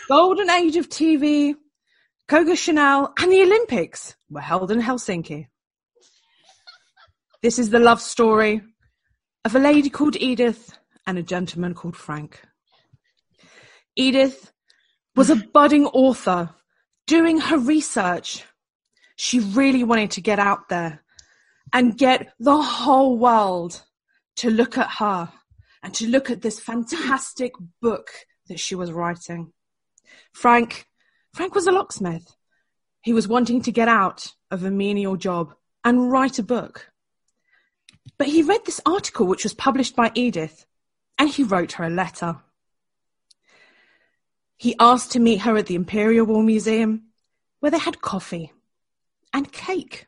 golden 0.07 0.49
age 0.51 0.75
of 0.75 0.87
TV, 0.87 1.55
Coco 2.27 2.53
Chanel, 2.53 3.13
and 3.19 3.31
the 3.31 3.41
Olympics 3.41 4.15
were 4.29 4.41
held 4.41 4.69
in 4.69 4.81
Helsinki. 4.81 5.47
This 7.41 7.57
is 7.57 7.69
the 7.71 7.79
love 7.79 8.01
story 8.01 8.61
of 9.45 9.55
a 9.55 9.59
lady 9.59 9.89
called 9.89 10.15
Edith 10.17 10.77
and 11.07 11.17
a 11.17 11.23
gentleman 11.23 11.73
called 11.73 11.95
Frank. 11.95 12.41
Edith 13.95 14.51
was 15.15 15.29
a 15.29 15.35
budding 15.35 15.87
author 15.87 16.49
doing 17.07 17.39
her 17.39 17.57
research. 17.57 18.43
She 19.17 19.39
really 19.39 19.83
wanted 19.83 20.11
to 20.11 20.21
get 20.21 20.37
out 20.37 20.69
there 20.69 21.03
and 21.73 21.97
get 21.97 22.33
the 22.39 22.61
whole 22.61 23.17
world 23.17 23.81
to 24.37 24.51
look 24.51 24.77
at 24.77 24.89
her 24.99 25.33
and 25.81 25.93
to 25.95 26.07
look 26.07 26.29
at 26.29 26.43
this 26.43 26.59
fantastic 26.59 27.53
book 27.81 28.11
that 28.47 28.59
she 28.59 28.75
was 28.75 28.91
writing. 28.91 29.51
Frank, 30.31 30.85
Frank 31.33 31.55
was 31.55 31.65
a 31.65 31.71
locksmith. 31.71 32.35
He 33.01 33.11
was 33.11 33.27
wanting 33.27 33.63
to 33.63 33.71
get 33.71 33.87
out 33.87 34.33
of 34.51 34.63
a 34.63 34.71
menial 34.71 35.15
job 35.15 35.55
and 35.83 36.11
write 36.11 36.37
a 36.37 36.43
book. 36.43 36.91
But 38.19 38.27
he 38.27 38.43
read 38.43 38.65
this 38.65 38.81
article 38.85 39.25
which 39.25 39.43
was 39.43 39.53
published 39.53 39.95
by 39.95 40.11
Edith 40.13 40.67
and 41.17 41.27
he 41.27 41.41
wrote 41.41 41.73
her 41.73 41.85
a 41.85 41.89
letter. 41.89 42.37
He 44.57 44.75
asked 44.79 45.11
to 45.13 45.19
meet 45.19 45.41
her 45.41 45.57
at 45.57 45.65
the 45.65 45.75
Imperial 45.75 46.27
War 46.27 46.43
Museum 46.43 47.07
where 47.59 47.71
they 47.71 47.79
had 47.79 48.01
coffee 48.01 48.53
and 49.37 49.51
cake. 49.51 50.07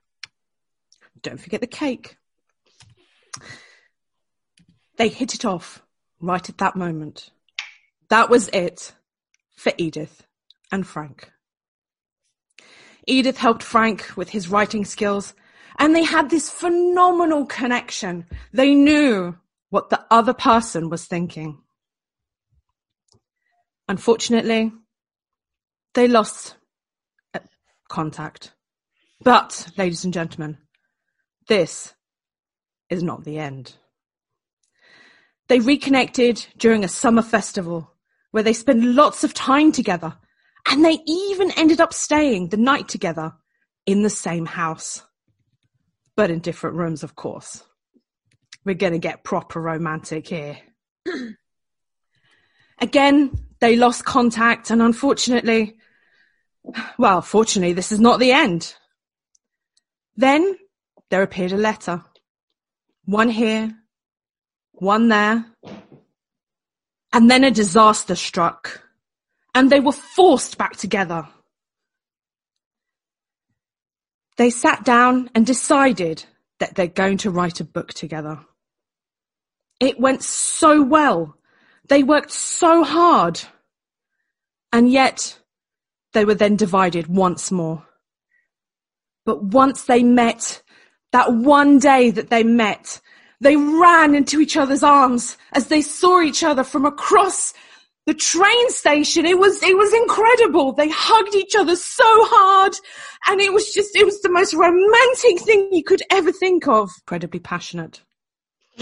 Don't 1.22 1.40
forget 1.40 1.62
the 1.62 1.68
cake. 1.68 2.18
They 4.98 5.08
hit 5.08 5.36
it 5.36 5.46
off 5.46 5.84
right 6.20 6.50
at 6.50 6.58
that 6.58 6.76
moment. 6.76 7.30
That 8.10 8.30
was 8.30 8.50
it 8.50 8.94
for 9.56 9.72
Edith 9.78 10.26
and 10.72 10.86
Frank. 10.86 11.32
Edith 13.06 13.38
helped 13.38 13.62
Frank 13.62 14.18
with 14.18 14.30
his 14.30 14.50
writing 14.50 14.84
skills 14.84 15.36
and 15.78 15.96
they 15.96 16.04
had 16.04 16.30
this 16.30 16.50
phenomenal 16.50 17.46
connection. 17.46 18.26
They 18.52 18.74
knew 18.74 19.38
what 19.70 19.92
the 19.92 20.04
other 20.10 20.34
person 20.34 20.90
was 20.90 21.06
thinking. 21.06 21.60
Unfortunately, 23.88 24.72
they 25.94 26.08
lost 26.08 26.56
contact. 27.88 28.54
But, 29.22 29.70
ladies 29.78 30.06
and 30.06 30.14
gentlemen, 30.14 30.58
this 31.48 31.94
is 32.90 33.04
not 33.04 33.24
the 33.24 33.38
end. 33.38 33.74
They 35.50 35.60
reconnected 35.60 36.46
during 36.58 36.84
a 36.84 36.88
summer 36.88 37.22
festival 37.22 37.92
where 38.32 38.44
they 38.44 38.54
spent 38.54 38.84
lots 38.84 39.24
of 39.24 39.34
time 39.34 39.72
together 39.72 40.16
and 40.70 40.86
they 40.86 41.00
even 41.08 41.52
ended 41.52 41.82
up 41.82 41.94
staying 41.94 42.50
the 42.50 42.58
night 42.58 42.88
together 42.88 43.34
in 43.86 44.04
the 44.04 44.10
same 44.10 44.46
house. 44.46 45.04
But 46.16 46.30
in 46.30 46.40
different 46.40 46.76
rooms, 46.78 47.04
of 47.04 47.16
course. 47.16 47.64
We're 48.64 48.76
going 48.76 48.94
to 48.94 49.00
get 49.00 49.24
proper 49.24 49.60
romantic 49.60 50.28
here. 50.28 50.60
Again, 52.80 53.32
they 53.60 53.76
lost 53.76 54.06
contact 54.06 54.70
and 54.70 54.82
unfortunately, 54.82 55.78
well, 56.98 57.22
fortunately, 57.22 57.74
this 57.74 57.92
is 57.92 58.00
not 58.00 58.20
the 58.20 58.32
end. 58.32 58.76
Then 60.16 60.58
there 61.10 61.24
appeared 61.24 61.52
a 61.52 61.58
letter. 61.58 62.04
One 63.06 63.30
here, 63.30 63.74
one 64.74 65.08
there. 65.08 65.46
And 67.12 67.30
then 67.30 67.44
a 67.44 67.52
disaster 67.52 68.16
struck 68.16 68.84
and 69.56 69.70
they 69.70 69.80
were 69.80 69.92
forced 69.92 70.58
back 70.58 70.78
together. 70.78 71.28
They 74.38 74.50
sat 74.50 74.86
down 74.86 75.30
and 75.36 75.46
decided 75.46 76.24
that 76.60 76.76
they're 76.76 76.88
going 76.88 77.18
to 77.20 77.32
write 77.32 77.60
a 77.60 77.66
book 77.66 77.94
together. 77.94 78.40
It 79.80 80.00
went 80.00 80.24
so 80.24 80.82
well. 80.82 81.36
They 81.88 82.04
worked 82.04 82.32
so 82.32 82.84
hard. 82.84 83.42
And 84.72 84.90
yet 84.92 85.38
they 86.14 86.26
were 86.26 86.36
then 86.36 86.56
divided 86.56 87.08
once 87.08 87.52
more. 87.52 87.86
But 89.30 89.44
once 89.44 89.84
they 89.84 90.02
met, 90.02 90.64
that 91.12 91.32
one 91.32 91.78
day 91.78 92.10
that 92.10 92.32
they 92.32 92.44
met, 92.44 93.00
they 93.40 93.56
ran 93.56 94.16
into 94.16 94.40
each 94.40 94.58
other's 94.58 94.82
arms 94.82 95.38
as 95.54 95.68
they 95.68 95.84
saw 95.84 96.20
each 96.24 96.44
other 96.44 96.64
from 96.64 96.84
across 96.84 97.54
the 98.08 98.16
train 98.16 98.70
station. 98.72 99.28
It 99.28 99.38
was, 99.38 99.62
it 99.62 99.78
was 99.78 99.94
incredible. 99.94 100.74
They 100.74 100.90
hugged 100.90 101.36
each 101.36 101.54
other 101.56 101.76
so 101.76 102.04
hard 102.08 102.74
and 103.28 103.40
it 103.40 103.54
was 103.54 103.72
just, 103.72 103.96
it 103.96 104.04
was 104.04 104.20
the 104.22 104.32
most 104.32 104.56
romantic 104.56 105.46
thing 105.46 105.70
you 105.72 105.84
could 105.84 106.02
ever 106.10 106.32
think 106.32 106.68
of. 106.68 106.90
Incredibly 107.02 107.40
passionate. 107.40 108.02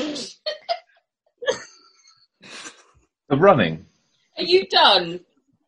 The 3.30 3.36
running. 3.36 3.86
Are 4.38 4.44
you 4.44 4.66
done? 4.70 5.20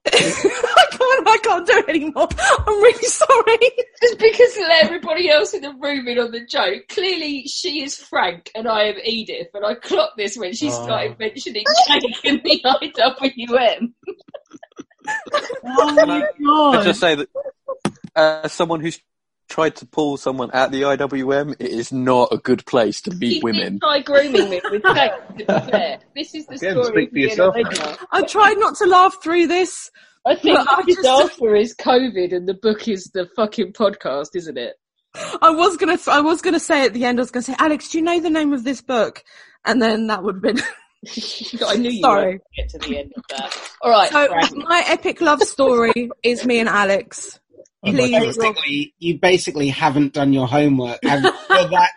I 0.08 0.86
can't, 0.92 1.28
I 1.28 1.38
can't 1.44 1.68
do 1.68 1.74
it 1.78 1.90
anymore. 1.90 2.28
I'm 2.68 2.82
really 2.82 3.04
sorry. 3.04 3.60
Just 4.02 4.18
because 4.20 4.58
everybody 4.82 5.30
else 5.30 5.54
in 5.54 5.62
the 5.62 5.74
room 5.74 6.08
in 6.08 6.20
on 6.20 6.32
the 6.32 6.46
joke. 6.46 6.88
Clearly, 6.90 7.44
she 7.48 7.84
is 7.84 7.96
Frank 7.98 8.52
and 8.56 8.68
I 8.68 8.84
am 8.84 8.96
Edith, 9.04 9.48
and 9.54 9.66
I 9.66 9.76
clocked 9.76 10.18
this 10.18 10.38
when 10.38 10.54
she 10.54 10.68
Oh. 10.68 10.84
started 10.84 11.20
mentioning 11.20 11.66
Jake 11.88 12.26
in 12.26 12.42
the 12.44 12.62
IWM. 12.66 13.94
Oh 15.66 16.06
my 16.06 16.24
I 16.78 16.84
just 16.84 17.00
say 17.00 17.16
that 17.16 17.30
as 18.16 18.52
someone 18.54 18.80
who's 18.80 19.00
tried 19.50 19.76
to 19.78 19.86
pull 19.86 20.18
someone 20.18 20.50
at 20.52 20.72
the 20.72 20.84
IWM, 20.84 21.56
it 21.60 21.68
is 21.72 21.92
not 21.92 22.30
a 22.32 22.38
good 22.38 22.66
place 22.66 23.02
to 23.02 23.12
He 23.12 23.18
meet 23.18 23.34
did 23.36 23.44
women. 23.44 23.80
try 23.80 24.00
grooming 24.02 24.50
me 24.50 24.62
with 24.72 24.84
Jake, 24.96 25.12
to 25.28 25.34
be 25.36 25.44
fair. 25.46 26.00
This 26.16 26.34
is 26.36 26.46
the 26.46 26.56
Again, 26.56 26.72
story. 26.84 26.86
speak 27.06 27.12
for 27.12 27.18
yourself, 27.18 27.56
I 28.12 28.22
tried 28.24 28.58
not 28.60 28.76
to 28.78 28.86
laugh 28.86 29.18
through 29.22 29.48
this. 29.48 29.90
I 30.26 30.36
think 30.36 30.58
the 30.60 30.84
just- 30.88 30.98
disaster 31.02 31.56
is 31.56 31.76
COVID 31.76 32.34
and 32.36 32.48
the 32.48 32.54
book 32.54 32.88
is 32.88 33.06
the 33.14 33.28
fucking 33.36 33.74
podcast, 33.74 34.28
isn't 34.36 34.58
it? 34.58 34.76
I 35.42 35.50
was 35.50 35.76
gonna, 35.78 35.98
I 36.08 36.22
was 36.22 36.42
gonna 36.42 36.60
say 36.60 36.86
at 36.86 36.94
the 36.94 37.06
end, 37.06 37.20
I 37.20 37.24
was 37.24 37.32
gonna 37.32 37.42
say, 37.44 37.56
Alex, 37.58 37.90
do 37.90 37.98
you 37.98 38.04
know 38.04 38.20
the 38.20 38.30
name 38.30 38.54
of 38.54 38.64
this 38.64 38.82
book? 38.82 39.24
And 39.66 39.82
then 39.82 40.08
that 40.08 40.24
would 40.24 40.36
have 40.36 40.42
been. 40.44 40.60
I 41.66 41.78
knew 41.78 41.90
you 41.90 42.02
Sorry. 42.02 42.34
would 42.34 42.42
get 42.56 42.70
to 42.70 42.78
the 42.78 42.98
end 43.00 43.14
of 43.16 43.24
that. 43.30 43.58
All 43.82 43.90
right, 43.90 44.12
So 44.12 44.28
Frank. 44.28 44.56
my 44.68 44.84
epic 44.88 45.20
love 45.22 45.42
story 45.42 46.12
is 46.22 46.46
me 46.46 46.60
and 46.60 46.70
Alex. 46.70 47.39
You 47.84 47.94
Please, 47.94 48.38
Rob. 48.38 48.56
basically, 48.56 48.94
you 49.00 49.20
basically 49.20 49.68
haven't 49.70 50.14
done 50.14 50.34
your 50.34 50.48
homework. 50.48 51.00
And 51.04 51.24
for 51.24 51.68
that, 51.70 51.92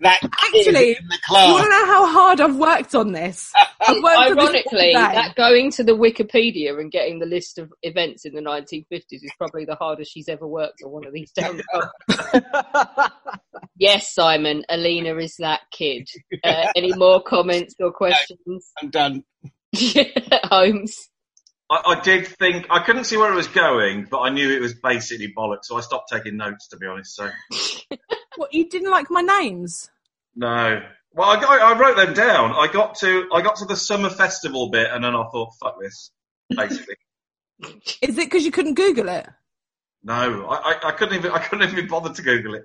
that 0.00 0.20
Actually, 0.44 0.90
in 0.90 1.08
the 1.08 1.18
you 1.30 1.52
want 1.52 1.64
to 1.64 1.70
know 1.70 1.86
how 1.86 2.06
hard 2.06 2.40
I've 2.40 2.56
worked 2.56 2.94
on 2.94 3.12
this? 3.12 3.52
Worked 3.54 3.90
on 3.90 4.02
this 4.02 4.44
Ironically, 4.44 4.92
that 4.92 5.34
going 5.36 5.70
to 5.72 5.84
the 5.84 5.92
Wikipedia 5.92 6.78
and 6.78 6.90
getting 6.90 7.18
the 7.18 7.26
list 7.26 7.58
of 7.58 7.72
events 7.82 8.24
in 8.24 8.34
the 8.34 8.40
1950s 8.40 9.04
is 9.10 9.32
probably 9.38 9.64
the 9.64 9.76
hardest 9.76 10.12
she's 10.12 10.28
ever 10.28 10.46
worked 10.46 10.82
on 10.84 10.90
one 10.90 11.06
of 11.06 11.12
these 11.12 11.30
damn 11.32 11.60
jobs. 11.74 13.12
yes, 13.78 14.12
Simon, 14.12 14.64
Alina 14.68 15.16
is 15.16 15.36
that 15.38 15.60
kid. 15.70 16.08
Uh, 16.44 16.66
any 16.76 16.92
more 16.94 17.22
comments 17.22 17.74
or 17.80 17.92
questions? 17.92 18.70
I'm 18.82 18.90
done. 18.90 19.24
Holmes. 20.44 21.08
I, 21.70 21.82
I 21.86 22.00
did 22.00 22.26
think 22.26 22.66
I 22.70 22.78
couldn't 22.80 23.04
see 23.04 23.16
where 23.16 23.32
it 23.32 23.36
was 23.36 23.48
going, 23.48 24.06
but 24.10 24.20
I 24.20 24.30
knew 24.30 24.50
it 24.50 24.60
was 24.60 24.74
basically 24.74 25.32
bollocks, 25.36 25.64
so 25.64 25.76
I 25.76 25.80
stopped 25.80 26.10
taking 26.12 26.36
notes 26.36 26.68
to 26.68 26.76
be 26.76 26.86
honest. 26.86 27.16
So 27.16 27.30
What 28.36 28.52
you 28.52 28.68
didn't 28.68 28.90
like 28.90 29.10
my 29.10 29.22
names? 29.22 29.90
no. 30.34 30.82
Well, 31.12 31.30
I, 31.30 31.40
got, 31.40 31.62
I 31.62 31.78
wrote 31.78 31.96
them 31.96 32.12
down. 32.12 32.52
I 32.52 32.70
got 32.70 32.96
to 32.96 33.26
I 33.32 33.40
got 33.40 33.56
to 33.56 33.64
the 33.64 33.74
summer 33.76 34.10
festival 34.10 34.68
bit, 34.68 34.88
and 34.92 35.02
then 35.02 35.14
I 35.16 35.24
thought, 35.32 35.54
"Fuck 35.58 35.80
this." 35.80 36.10
Basically, 36.54 36.96
Is 38.02 38.18
it 38.18 38.26
because 38.26 38.44
you 38.44 38.50
couldn't 38.52 38.74
Google 38.74 39.08
it? 39.08 39.26
no, 40.02 40.44
I, 40.46 40.72
I, 40.72 40.88
I 40.88 40.92
couldn't 40.92 41.16
even 41.16 41.30
I 41.32 41.38
couldn't 41.38 41.70
even 41.70 41.88
bother 41.88 42.12
to 42.12 42.22
Google 42.22 42.54
it. 42.54 42.64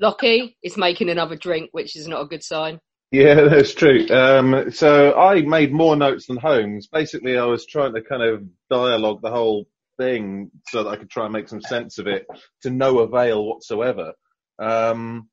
Lockie 0.00 0.56
is 0.62 0.78
making 0.78 1.10
another 1.10 1.36
drink, 1.36 1.68
which 1.72 1.94
is 1.94 2.08
not 2.08 2.22
a 2.22 2.26
good 2.26 2.42
sign. 2.42 2.80
Yeah, 3.10 3.34
that's 3.48 3.74
true. 3.74 4.06
Um, 4.10 4.70
so 4.70 5.14
I 5.18 5.42
made 5.42 5.72
more 5.72 5.96
notes 5.96 6.26
than 6.26 6.36
Holmes. 6.36 6.86
Basically, 6.88 7.38
I 7.38 7.44
was 7.44 7.66
trying 7.66 7.94
to 7.94 8.02
kind 8.02 8.22
of 8.22 8.44
dialogue 8.70 9.20
the 9.22 9.30
whole 9.30 9.66
thing 9.98 10.50
so 10.68 10.84
that 10.84 10.90
I 10.90 10.96
could 10.96 11.10
try 11.10 11.24
and 11.24 11.32
make 11.32 11.48
some 11.48 11.62
sense 11.62 11.98
of 11.98 12.06
it 12.06 12.26
to 12.62 12.70
no 12.70 13.00
avail 13.00 13.44
whatsoever. 13.44 14.12
Um, 14.58 15.28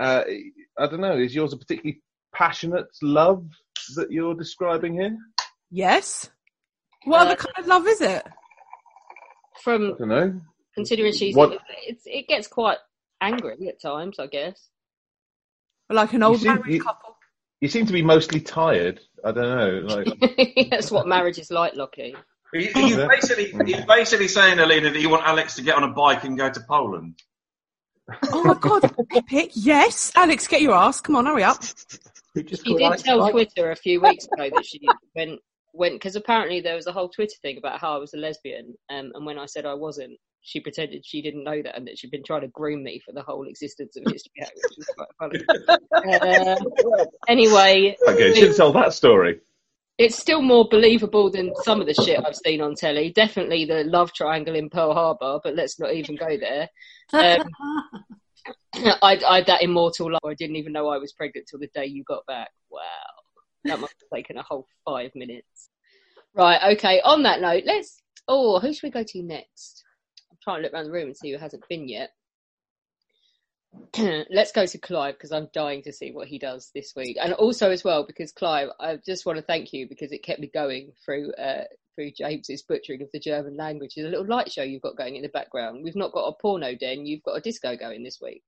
uh, 0.00 0.22
I 0.78 0.86
don't 0.86 1.00
know. 1.00 1.16
Is 1.18 1.34
yours 1.34 1.52
a 1.52 1.56
particularly 1.56 2.02
passionate 2.34 2.86
love 3.02 3.46
that 3.96 4.10
you're 4.10 4.34
describing 4.34 4.94
here? 5.00 5.16
Yes. 5.70 6.30
What 7.04 7.22
Uh, 7.22 7.24
other 7.30 7.36
kind 7.36 7.54
of 7.58 7.66
love 7.66 7.86
is 7.86 8.00
it? 8.00 8.22
From 9.62 9.94
I 9.94 9.98
don't 9.98 10.08
know. 10.08 10.40
considering 10.74 11.12
she's 11.12 11.34
What- 11.34 11.58
it's, 11.86 12.02
it 12.06 12.28
gets 12.28 12.46
quite 12.46 12.78
angry 13.20 13.68
at 13.68 13.80
times, 13.80 14.18
I 14.18 14.26
guess. 14.26 14.68
Like 15.88 16.12
an 16.12 16.22
old 16.22 16.40
seem, 16.40 16.54
married 16.54 16.74
you, 16.74 16.82
couple. 16.82 17.15
You 17.66 17.70
seem 17.70 17.86
to 17.86 17.92
be 17.92 18.02
mostly 18.02 18.40
tired. 18.40 19.00
I 19.24 19.32
don't 19.32 19.86
know. 19.88 19.94
Like, 19.94 20.70
That's 20.70 20.92
what 20.92 21.08
marriage 21.08 21.38
is 21.38 21.50
like, 21.50 21.74
Lockie. 21.74 22.14
Are 22.54 22.60
you, 22.60 23.00
are 23.02 23.08
basically 23.08 23.52
are 23.54 23.66
you 23.66 23.84
basically 23.88 24.28
saying, 24.28 24.60
Alina, 24.60 24.90
that 24.90 25.00
you 25.00 25.10
want 25.10 25.26
Alex 25.26 25.56
to 25.56 25.62
get 25.62 25.74
on 25.74 25.82
a 25.82 25.92
bike 25.92 26.22
and 26.22 26.38
go 26.38 26.48
to 26.48 26.60
Poland? 26.60 27.20
Oh 28.30 28.44
my 28.44 28.54
god, 28.54 28.94
epic! 29.16 29.50
Yes, 29.54 30.12
Alex, 30.14 30.46
get 30.46 30.62
your 30.62 30.74
ass. 30.74 31.00
Come 31.00 31.16
on, 31.16 31.26
hurry 31.26 31.42
up. 31.42 31.60
She 32.36 32.42
did 32.42 32.98
tell 32.98 33.28
Twitter 33.30 33.72
a 33.72 33.76
few 33.76 34.00
weeks 34.00 34.26
ago 34.26 34.48
that 34.54 34.64
she 34.64 34.80
went 35.16 35.40
went 35.72 35.96
because 35.96 36.14
apparently 36.14 36.60
there 36.60 36.76
was 36.76 36.86
a 36.86 36.92
whole 36.92 37.08
Twitter 37.08 37.34
thing 37.42 37.58
about 37.58 37.80
how 37.80 37.96
I 37.96 37.98
was 37.98 38.14
a 38.14 38.16
lesbian, 38.16 38.74
um, 38.90 39.10
and 39.14 39.26
when 39.26 39.40
I 39.40 39.46
said 39.46 39.66
I 39.66 39.74
wasn't, 39.74 40.16
she 40.46 40.60
pretended 40.60 41.04
she 41.04 41.20
didn't 41.20 41.42
know 41.42 41.60
that 41.60 41.76
and 41.76 41.88
that 41.88 41.98
she'd 41.98 42.12
been 42.12 42.22
trying 42.22 42.42
to 42.42 42.48
groom 42.48 42.84
me 42.84 43.00
for 43.04 43.12
the 43.12 43.22
whole 43.22 43.48
existence 43.48 43.96
of 43.96 44.04
History 44.12 44.32
Hack, 44.38 44.52
which 44.54 44.76
was 44.78 44.86
quite 44.96 45.08
funny. 45.18 45.44
Uh, 45.92 47.04
anyway, 47.28 47.96
okay, 48.06 48.32
should 48.32 48.54
tell 48.54 48.72
that 48.72 48.94
story. 48.94 49.40
it's 49.98 50.16
still 50.16 50.40
more 50.40 50.68
believable 50.70 51.32
than 51.32 51.52
some 51.64 51.80
of 51.80 51.88
the 51.88 51.94
shit 51.94 52.20
I've 52.24 52.36
seen 52.36 52.60
on 52.60 52.76
telly. 52.76 53.10
Definitely 53.12 53.64
the 53.64 53.82
love 53.84 54.12
triangle 54.12 54.54
in 54.54 54.70
Pearl 54.70 54.94
Harbor, 54.94 55.40
but 55.42 55.56
let's 55.56 55.80
not 55.80 55.92
even 55.92 56.14
go 56.14 56.38
there. 56.38 56.68
Um, 57.12 57.48
I, 59.02 59.20
I 59.26 59.36
had 59.38 59.46
that 59.46 59.62
immortal 59.62 60.12
love. 60.12 60.20
I 60.24 60.34
didn't 60.34 60.56
even 60.56 60.72
know 60.72 60.88
I 60.88 60.98
was 60.98 61.12
pregnant 61.12 61.48
till 61.50 61.58
the 61.58 61.70
day 61.74 61.86
you 61.86 62.04
got 62.04 62.24
back. 62.26 62.50
Wow, 62.70 62.80
that 63.64 63.80
must 63.80 63.94
have 64.00 64.16
taken 64.16 64.36
a 64.36 64.42
whole 64.42 64.68
five 64.84 65.10
minutes. 65.16 65.70
Right, 66.34 66.76
okay. 66.76 67.00
On 67.04 67.24
that 67.24 67.40
note, 67.40 67.64
let's. 67.66 68.00
Oh, 68.28 68.60
who 68.60 68.72
should 68.72 68.84
we 68.84 68.90
go 68.90 69.02
to 69.02 69.22
next? 69.22 69.85
Trying 70.46 70.58
to 70.58 70.62
look 70.62 70.74
around 70.74 70.84
the 70.84 70.92
room 70.92 71.08
and 71.08 71.16
see 71.16 71.32
who 71.32 71.38
hasn't 71.38 71.68
been 71.68 71.88
yet. 71.88 72.10
let's 74.30 74.52
go 74.52 74.64
to 74.64 74.78
Clive 74.78 75.14
because 75.14 75.32
I'm 75.32 75.48
dying 75.52 75.82
to 75.82 75.92
see 75.92 76.12
what 76.12 76.28
he 76.28 76.38
does 76.38 76.70
this 76.72 76.92
week, 76.94 77.16
and 77.20 77.32
also 77.32 77.72
as 77.72 77.82
well 77.82 78.06
because 78.06 78.30
Clive, 78.30 78.68
I 78.78 78.98
just 79.04 79.26
want 79.26 79.38
to 79.38 79.44
thank 79.44 79.72
you 79.72 79.88
because 79.88 80.12
it 80.12 80.22
kept 80.22 80.38
me 80.40 80.48
going 80.54 80.92
through 81.04 81.32
uh, 81.32 81.64
through 81.96 82.12
James's 82.12 82.62
butchering 82.62 83.02
of 83.02 83.08
the 83.12 83.18
German 83.18 83.56
language. 83.56 83.94
There's 83.96 84.06
a 84.06 84.10
little 84.10 84.24
light 84.24 84.52
show 84.52 84.62
you've 84.62 84.82
got 84.82 84.96
going 84.96 85.16
in 85.16 85.22
the 85.22 85.28
background. 85.28 85.82
We've 85.82 85.96
not 85.96 86.12
got 86.12 86.28
a 86.28 86.34
porno 86.40 86.76
den. 86.76 87.06
You've 87.06 87.24
got 87.24 87.34
a 87.34 87.40
disco 87.40 87.76
going 87.76 88.04
this 88.04 88.20
week. 88.22 88.44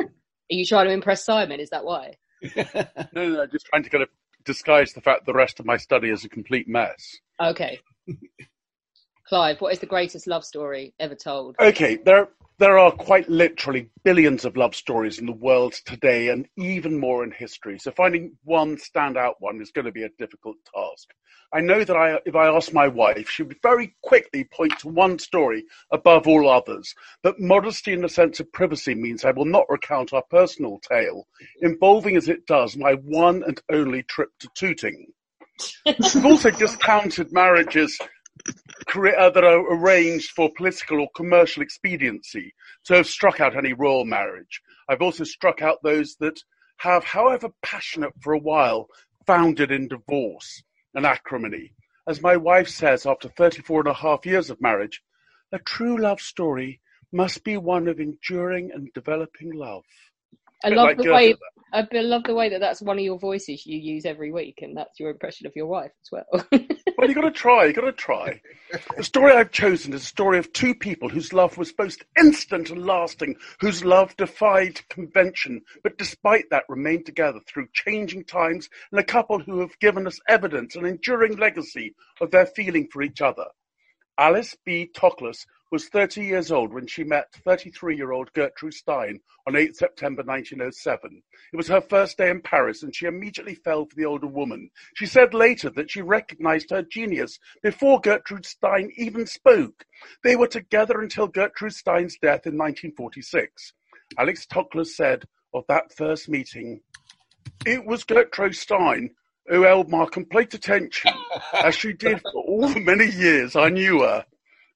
Are 0.00 0.06
you 0.48 0.64
trying 0.64 0.86
to 0.86 0.92
impress 0.92 1.22
Simon? 1.22 1.60
Is 1.60 1.70
that 1.70 1.84
why? 1.84 2.14
no, 2.56 2.64
No, 3.12 3.28
no, 3.28 3.46
just 3.46 3.66
trying 3.66 3.82
to 3.82 3.90
kind 3.90 4.02
of 4.02 4.08
disguise 4.44 4.94
the 4.94 5.00
fact 5.00 5.26
the 5.26 5.34
rest 5.34 5.60
of 5.60 5.66
my 5.66 5.76
study 5.76 6.08
is 6.08 6.24
a 6.24 6.28
complete 6.28 6.66
mess. 6.66 7.18
Okay. 7.40 7.78
Clive, 9.30 9.60
what 9.60 9.72
is 9.72 9.78
the 9.78 9.86
greatest 9.86 10.26
love 10.26 10.44
story 10.44 10.92
ever 10.98 11.14
told? 11.14 11.54
Okay, 11.60 11.94
there 12.04 12.30
there 12.58 12.80
are 12.80 12.90
quite 12.90 13.28
literally 13.28 13.88
billions 14.02 14.44
of 14.44 14.56
love 14.56 14.74
stories 14.74 15.20
in 15.20 15.26
the 15.26 15.32
world 15.32 15.72
today, 15.86 16.30
and 16.30 16.48
even 16.56 16.98
more 16.98 17.22
in 17.22 17.30
history. 17.30 17.78
So 17.78 17.92
finding 17.92 18.36
one 18.42 18.76
standout 18.76 19.34
one 19.38 19.62
is 19.62 19.70
going 19.70 19.84
to 19.84 19.92
be 19.92 20.02
a 20.02 20.08
difficult 20.18 20.56
task. 20.74 21.10
I 21.52 21.60
know 21.60 21.84
that 21.84 21.96
I, 21.96 22.18
if 22.26 22.34
I 22.34 22.48
ask 22.48 22.72
my 22.72 22.88
wife, 22.88 23.30
she 23.30 23.44
would 23.44 23.62
very 23.62 23.94
quickly 24.02 24.48
point 24.52 24.76
to 24.80 24.88
one 24.88 25.16
story 25.20 25.62
above 25.92 26.26
all 26.26 26.50
others. 26.50 26.92
But 27.22 27.38
modesty 27.38 27.92
and 27.92 28.04
a 28.04 28.08
sense 28.08 28.40
of 28.40 28.52
privacy 28.52 28.96
means 28.96 29.24
I 29.24 29.30
will 29.30 29.44
not 29.44 29.66
recount 29.68 30.12
our 30.12 30.24
personal 30.28 30.80
tale, 30.80 31.28
involving 31.60 32.16
as 32.16 32.28
it 32.28 32.48
does 32.48 32.76
my 32.76 32.94
one 32.94 33.44
and 33.44 33.62
only 33.70 34.02
trip 34.02 34.30
to 34.40 34.48
Tooting. 34.56 35.06
We've 35.86 36.24
also 36.26 36.50
discounted 36.50 37.32
marriages 37.32 37.96
Uh, 38.46 39.30
that 39.30 39.44
are 39.44 39.72
arranged 39.72 40.30
for 40.32 40.50
political 40.56 41.00
or 41.00 41.08
commercial 41.14 41.62
expediency, 41.62 42.52
so 42.82 42.96
I've 42.96 43.06
struck 43.06 43.40
out 43.40 43.56
any 43.56 43.72
royal 43.72 44.04
marriage. 44.04 44.60
I've 44.88 45.02
also 45.02 45.24
struck 45.24 45.62
out 45.62 45.78
those 45.82 46.16
that 46.16 46.42
have, 46.78 47.04
however 47.04 47.50
passionate 47.62 48.12
for 48.20 48.32
a 48.32 48.38
while, 48.38 48.88
founded 49.26 49.70
in 49.70 49.88
divorce 49.88 50.62
and 50.94 51.06
acrimony. 51.06 51.72
As 52.08 52.22
my 52.22 52.36
wife 52.36 52.68
says 52.68 53.06
after 53.06 53.28
34 53.28 53.80
and 53.80 53.88
a 53.88 53.94
half 53.94 54.26
years 54.26 54.50
of 54.50 54.60
marriage, 54.60 55.02
a 55.52 55.58
true 55.58 56.00
love 56.00 56.20
story 56.20 56.80
must 57.12 57.44
be 57.44 57.56
one 57.56 57.86
of 57.86 58.00
enduring 58.00 58.70
and 58.72 58.92
developing 58.92 59.52
love. 59.52 59.84
I 60.64 60.68
love 60.68 60.86
like 60.86 60.98
the 60.98 61.10
way. 61.10 61.34
I 61.72 61.86
love 61.92 62.24
the 62.24 62.34
way 62.34 62.48
that 62.48 62.60
that's 62.60 62.82
one 62.82 62.98
of 62.98 63.04
your 63.04 63.18
voices 63.18 63.64
you 63.64 63.78
use 63.78 64.04
every 64.04 64.32
week, 64.32 64.58
and 64.62 64.76
that's 64.76 64.98
your 64.98 65.10
impression 65.10 65.46
of 65.46 65.52
your 65.54 65.66
wife 65.66 65.92
as 66.02 66.10
well. 66.10 66.46
Well, 67.00 67.08
you 67.08 67.14
got 67.14 67.22
to 67.22 67.30
try. 67.30 67.64
You 67.64 67.72
got 67.72 67.86
to 67.86 67.92
try. 67.92 68.42
The 68.98 69.04
story 69.04 69.32
I've 69.32 69.52
chosen 69.52 69.94
is 69.94 70.02
a 70.02 70.06
story 70.06 70.38
of 70.38 70.52
two 70.52 70.74
people 70.74 71.08
whose 71.08 71.32
love 71.32 71.56
was 71.56 71.72
both 71.72 71.96
instant 72.18 72.68
and 72.68 72.84
lasting, 72.84 73.36
whose 73.58 73.82
love 73.82 74.14
defied 74.18 74.86
convention, 74.90 75.62
but 75.82 75.96
despite 75.96 76.50
that 76.50 76.64
remained 76.68 77.06
together 77.06 77.40
through 77.46 77.68
changing 77.72 78.24
times, 78.24 78.68
and 78.90 79.00
a 79.00 79.04
couple 79.04 79.38
who 79.38 79.60
have 79.60 79.78
given 79.78 80.06
us 80.06 80.20
evidence, 80.28 80.76
an 80.76 80.84
enduring 80.84 81.38
legacy 81.38 81.94
of 82.20 82.32
their 82.32 82.44
feeling 82.44 82.86
for 82.92 83.00
each 83.00 83.22
other. 83.22 83.46
Alice 84.18 84.54
B. 84.66 84.90
Toklas 84.94 85.46
was 85.70 85.88
30 85.88 86.24
years 86.24 86.50
old 86.50 86.72
when 86.72 86.86
she 86.86 87.04
met 87.04 87.32
33 87.44 87.96
year 87.96 88.12
old 88.12 88.32
Gertrude 88.32 88.74
Stein 88.74 89.20
on 89.46 89.56
8 89.56 89.76
September 89.76 90.22
1907. 90.22 91.22
It 91.52 91.56
was 91.56 91.68
her 91.68 91.80
first 91.80 92.18
day 92.18 92.30
in 92.30 92.40
Paris 92.40 92.82
and 92.82 92.94
she 92.94 93.06
immediately 93.06 93.54
fell 93.54 93.86
for 93.86 93.94
the 93.94 94.04
older 94.04 94.26
woman. 94.26 94.70
She 94.94 95.06
said 95.06 95.32
later 95.32 95.70
that 95.70 95.90
she 95.90 96.02
recognized 96.02 96.70
her 96.70 96.82
genius 96.82 97.38
before 97.62 98.00
Gertrude 98.00 98.46
Stein 98.46 98.90
even 98.96 99.26
spoke. 99.26 99.84
They 100.24 100.36
were 100.36 100.48
together 100.48 101.00
until 101.00 101.28
Gertrude 101.28 101.74
Stein's 101.74 102.16
death 102.20 102.46
in 102.46 102.58
1946. 102.58 103.72
Alice 104.18 104.46
Toklas 104.46 104.88
said 104.88 105.24
of 105.54 105.64
that 105.68 105.92
first 105.92 106.28
meeting, 106.28 106.80
It 107.64 107.84
was 107.84 108.04
Gertrude 108.04 108.56
Stein 108.56 109.10
who 109.46 109.62
held 109.62 109.88
my 109.88 110.06
complete 110.06 110.54
attention, 110.54 111.12
as 111.64 111.74
she 111.74 111.92
did 111.92 112.20
for 112.20 112.42
all 112.42 112.68
the 112.68 112.80
many 112.80 113.10
years 113.10 113.56
I 113.56 113.68
knew 113.68 114.02
her. 114.02 114.24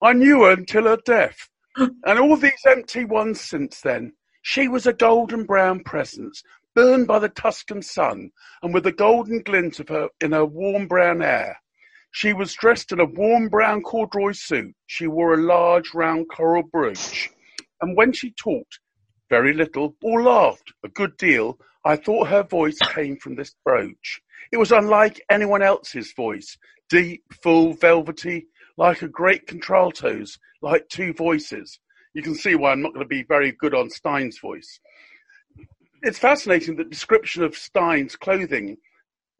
I 0.04 0.12
knew 0.12 0.42
her 0.42 0.50
until 0.50 0.84
her 0.84 0.98
death, 1.06 1.48
and 1.78 2.18
all 2.18 2.36
these 2.36 2.66
empty 2.66 3.06
ones 3.06 3.40
since 3.40 3.80
then. 3.80 4.12
She 4.42 4.68
was 4.68 4.86
a 4.86 4.92
golden 4.92 5.44
brown 5.44 5.82
presence, 5.82 6.42
burned 6.74 7.06
by 7.06 7.20
the 7.20 7.30
Tuscan 7.30 7.80
sun, 7.80 8.30
and 8.62 8.74
with 8.74 8.84
the 8.84 8.92
golden 8.92 9.40
glint 9.40 9.80
of 9.80 9.88
her 9.88 10.10
in 10.20 10.32
her 10.32 10.44
warm 10.44 10.88
brown 10.88 11.22
hair. 11.22 11.58
She 12.10 12.34
was 12.34 12.52
dressed 12.52 12.92
in 12.92 13.00
a 13.00 13.06
warm 13.06 13.48
brown 13.48 13.80
corduroy 13.80 14.32
suit. 14.32 14.74
She 14.86 15.06
wore 15.06 15.32
a 15.32 15.42
large 15.42 15.94
round 15.94 16.28
coral 16.28 16.64
brooch, 16.64 17.30
and 17.80 17.96
when 17.96 18.12
she 18.12 18.30
talked, 18.32 18.80
very 19.30 19.54
little, 19.54 19.96
or 20.02 20.22
laughed 20.22 20.74
a 20.84 20.88
good 20.90 21.16
deal, 21.16 21.58
I 21.82 21.96
thought 21.96 22.28
her 22.28 22.42
voice 22.42 22.78
came 22.78 23.16
from 23.16 23.36
this 23.36 23.54
brooch. 23.64 24.20
It 24.52 24.58
was 24.58 24.70
unlike 24.70 25.22
anyone 25.30 25.62
else's 25.62 26.12
voice, 26.12 26.58
deep, 26.90 27.22
full, 27.42 27.72
velvety, 27.72 28.48
like 28.76 29.02
a 29.02 29.08
great 29.08 29.46
contralto's, 29.46 30.38
like 30.62 30.88
two 30.88 31.12
voices. 31.12 31.78
You 32.14 32.22
can 32.22 32.34
see 32.34 32.54
why 32.54 32.72
I'm 32.72 32.82
not 32.82 32.94
going 32.94 33.04
to 33.04 33.08
be 33.08 33.24
very 33.24 33.52
good 33.52 33.74
on 33.74 33.90
Stein's 33.90 34.38
voice. 34.38 34.80
It's 36.02 36.18
fascinating 36.18 36.76
that 36.76 36.90
description 36.90 37.42
of 37.42 37.56
Stein's 37.56 38.16
clothing, 38.16 38.76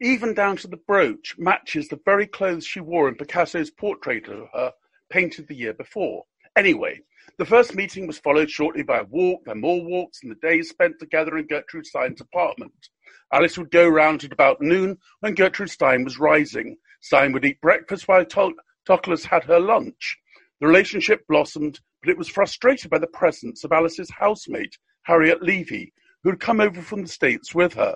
even 0.01 0.33
down 0.33 0.57
to 0.57 0.67
the 0.67 0.77
brooch, 0.77 1.35
matches 1.37 1.87
the 1.87 1.99
very 2.05 2.27
clothes 2.27 2.65
she 2.65 2.79
wore 2.79 3.07
in 3.07 3.15
Picasso's 3.15 3.71
portrait 3.71 4.27
of 4.27 4.47
her, 4.53 4.73
painted 5.09 5.47
the 5.47 5.55
year 5.55 5.73
before. 5.73 6.23
Anyway, 6.55 7.01
the 7.37 7.45
first 7.45 7.75
meeting 7.75 8.07
was 8.07 8.17
followed 8.17 8.49
shortly 8.49 8.83
by 8.83 8.99
a 8.99 9.03
walk, 9.03 9.41
then 9.45 9.61
more 9.61 9.83
walks, 9.83 10.21
and 10.23 10.31
the 10.31 10.47
days 10.47 10.69
spent 10.69 10.99
together 10.99 11.37
in 11.37 11.47
Gertrude 11.47 11.85
Stein's 11.85 12.21
apartment. 12.21 12.89
Alice 13.31 13.57
would 13.57 13.71
go 13.71 13.87
round 13.87 14.23
at 14.23 14.31
about 14.31 14.61
noon 14.61 14.97
when 15.19 15.35
Gertrude 15.35 15.69
Stein 15.69 16.03
was 16.03 16.19
rising. 16.19 16.77
Stein 17.01 17.33
would 17.33 17.45
eat 17.45 17.61
breakfast 17.61 18.07
while 18.07 18.25
to- 18.25 18.55
Toklas 18.87 19.25
had 19.25 19.43
her 19.45 19.59
lunch. 19.59 20.17
The 20.59 20.67
relationship 20.67 21.27
blossomed, 21.27 21.79
but 22.01 22.09
it 22.09 22.17
was 22.17 22.29
frustrated 22.29 22.89
by 22.89 22.99
the 22.99 23.07
presence 23.07 23.63
of 23.63 23.71
Alice's 23.71 24.09
housemate, 24.11 24.77
Harriet 25.03 25.41
Levy, 25.41 25.93
who 26.23 26.29
had 26.29 26.39
come 26.39 26.61
over 26.61 26.81
from 26.81 27.01
the 27.01 27.07
States 27.07 27.53
with 27.53 27.73
her. 27.73 27.95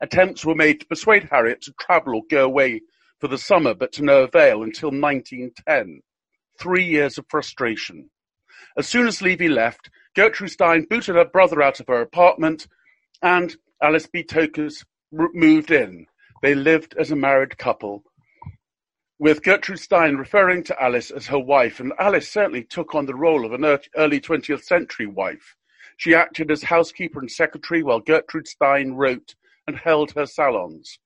Attempts 0.00 0.44
were 0.44 0.54
made 0.54 0.80
to 0.80 0.86
persuade 0.86 1.28
Harriet 1.30 1.60
to 1.62 1.74
travel 1.78 2.16
or 2.16 2.22
go 2.30 2.44
away 2.44 2.80
for 3.20 3.28
the 3.28 3.38
summer, 3.38 3.74
but 3.74 3.92
to 3.92 4.02
no 4.02 4.22
avail 4.22 4.62
until 4.62 4.90
1910. 4.90 6.00
Three 6.58 6.84
years 6.84 7.18
of 7.18 7.26
frustration. 7.28 8.10
As 8.76 8.88
soon 8.88 9.06
as 9.06 9.20
Levy 9.20 9.48
left, 9.48 9.90
Gertrude 10.14 10.50
Stein 10.50 10.86
booted 10.88 11.16
her 11.16 11.24
brother 11.24 11.62
out 11.62 11.80
of 11.80 11.88
her 11.88 12.00
apartment, 12.00 12.66
and 13.22 13.56
Alice 13.82 14.06
B. 14.06 14.22
Toklas 14.22 14.84
moved 15.12 15.70
in. 15.70 16.06
They 16.42 16.54
lived 16.54 16.94
as 16.98 17.10
a 17.10 17.16
married 17.16 17.58
couple, 17.58 18.04
with 19.20 19.42
Gertrude 19.42 19.78
Stein 19.78 20.16
referring 20.16 20.64
to 20.64 20.82
Alice 20.82 21.10
as 21.10 21.26
her 21.26 21.38
wife, 21.38 21.78
and 21.78 21.92
Alice 21.98 22.32
certainly 22.32 22.64
took 22.64 22.94
on 22.94 23.04
the 23.04 23.14
role 23.14 23.44
of 23.44 23.52
an 23.52 23.78
early 23.94 24.18
20th 24.18 24.64
century 24.64 25.06
wife. 25.06 25.56
She 25.98 26.14
acted 26.14 26.50
as 26.50 26.62
housekeeper 26.62 27.20
and 27.20 27.30
secretary 27.30 27.82
while 27.82 28.00
Gertrude 28.00 28.48
Stein 28.48 28.94
wrote 28.94 29.34
and 29.66 29.76
held 29.76 30.12
her 30.12 30.24
salons. 30.24 30.98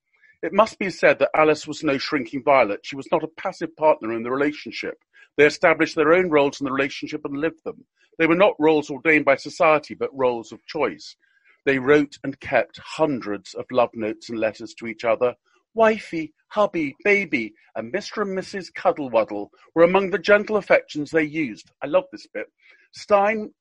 It 0.45 0.53
must 0.53 0.79
be 0.79 0.91
said 0.91 1.19
that 1.19 1.31
Alice 1.35 1.67
was 1.67 1.83
no 1.83 1.99
shrinking 1.99 2.45
violet. 2.45 2.83
She 2.85 2.95
was 2.95 3.09
not 3.11 3.25
a 3.25 3.29
passive 3.37 3.75
partner 3.77 4.13
in 4.13 4.23
the 4.23 4.31
relationship. 4.31 4.99
They 5.37 5.47
established 5.47 5.97
their 5.97 6.13
own 6.13 6.31
roles 6.31 6.61
in 6.61 6.67
the 6.67 6.73
relationship 6.73 7.25
and 7.25 7.37
lived 7.37 7.65
them. 7.65 7.85
They 8.21 8.29
were 8.29 8.37
not 8.37 8.55
roles 8.61 8.91
ordained 8.91 9.25
by 9.25 9.35
society, 9.35 9.95
but 9.95 10.17
roles 10.17 10.53
of 10.53 10.65
choice. 10.67 11.17
They 11.65 11.81
wrote 11.81 12.19
and 12.23 12.39
kept 12.39 12.79
hundreds 12.79 13.55
of 13.55 13.65
love 13.73 13.91
notes 13.93 14.29
and 14.31 14.39
letters 14.39 14.73
to 14.75 14.87
each 14.87 15.03
other. 15.05 15.35
Wifey, 15.75 16.33
hubby, 16.49 16.95
baby, 17.05 17.53
and 17.75 17.93
Mr. 17.93 18.23
and 18.23 18.37
Mrs. 18.37 18.73
Cuddlewaddle 18.73 19.51
were 19.75 19.83
among 19.85 20.11
the 20.11 20.19
gentle 20.19 20.57
affections 20.57 21.11
they 21.11 21.25
used. 21.25 21.71
I 21.83 21.87
love 21.87 22.05
this 22.13 22.27
bit. 22.33 22.47
Stein 22.93 23.53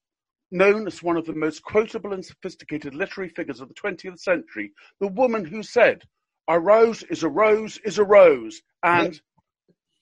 known 0.52 0.86
as 0.86 1.02
one 1.02 1.18
of 1.18 1.26
the 1.26 1.34
most 1.34 1.64
quotable 1.64 2.14
and 2.14 2.24
sophisticated 2.24 2.94
literary 2.94 3.30
figures 3.30 3.60
of 3.60 3.68
the 3.68 3.74
20th 3.74 4.20
century, 4.20 4.72
the 5.00 5.08
woman 5.08 5.44
who 5.44 5.64
said, 5.64 6.04
A 6.48 6.60
rose 6.60 7.02
is 7.04 7.24
a 7.24 7.30
rose 7.30 7.80
is 7.84 7.98
a 7.98 8.04
rose, 8.04 8.62
and 8.84 9.20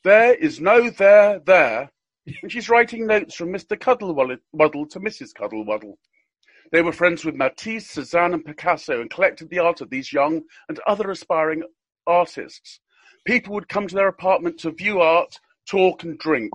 there 0.04 0.34
is 0.34 0.60
no 0.60 0.90
there 0.90 1.40
there, 1.40 1.90
and 2.42 2.52
she's 2.52 2.70
writing 2.70 3.08
notes 3.08 3.36
from 3.36 3.54
Mr. 3.54 3.80
Cuddlewaddle 3.80 4.90
to 4.90 5.00
Mrs. 5.00 5.34
Cuddlewaddle. 5.34 5.98
They 6.72 6.82
were 6.82 6.94
friends 6.94 7.26
with 7.26 7.36
Matisse, 7.36 7.90
Cezanne, 7.90 8.34
and 8.34 8.46
Picasso 8.46 9.02
and 9.02 9.10
collected 9.10 9.50
the 9.50 9.60
art 9.60 9.82
of 9.82 9.90
these 9.90 10.12
young 10.12 10.42
and 10.70 10.80
other 10.88 11.12
aspiring 11.12 11.64
artists. 12.08 12.80
People 13.26 13.54
would 13.54 13.70
come 13.70 13.88
to 13.88 13.96
their 13.96 14.08
apartment 14.08 14.60
to 14.60 14.72
view 14.72 15.02
art, 15.02 15.40
talk, 15.70 16.04
and 16.04 16.18
drink. 16.18 16.52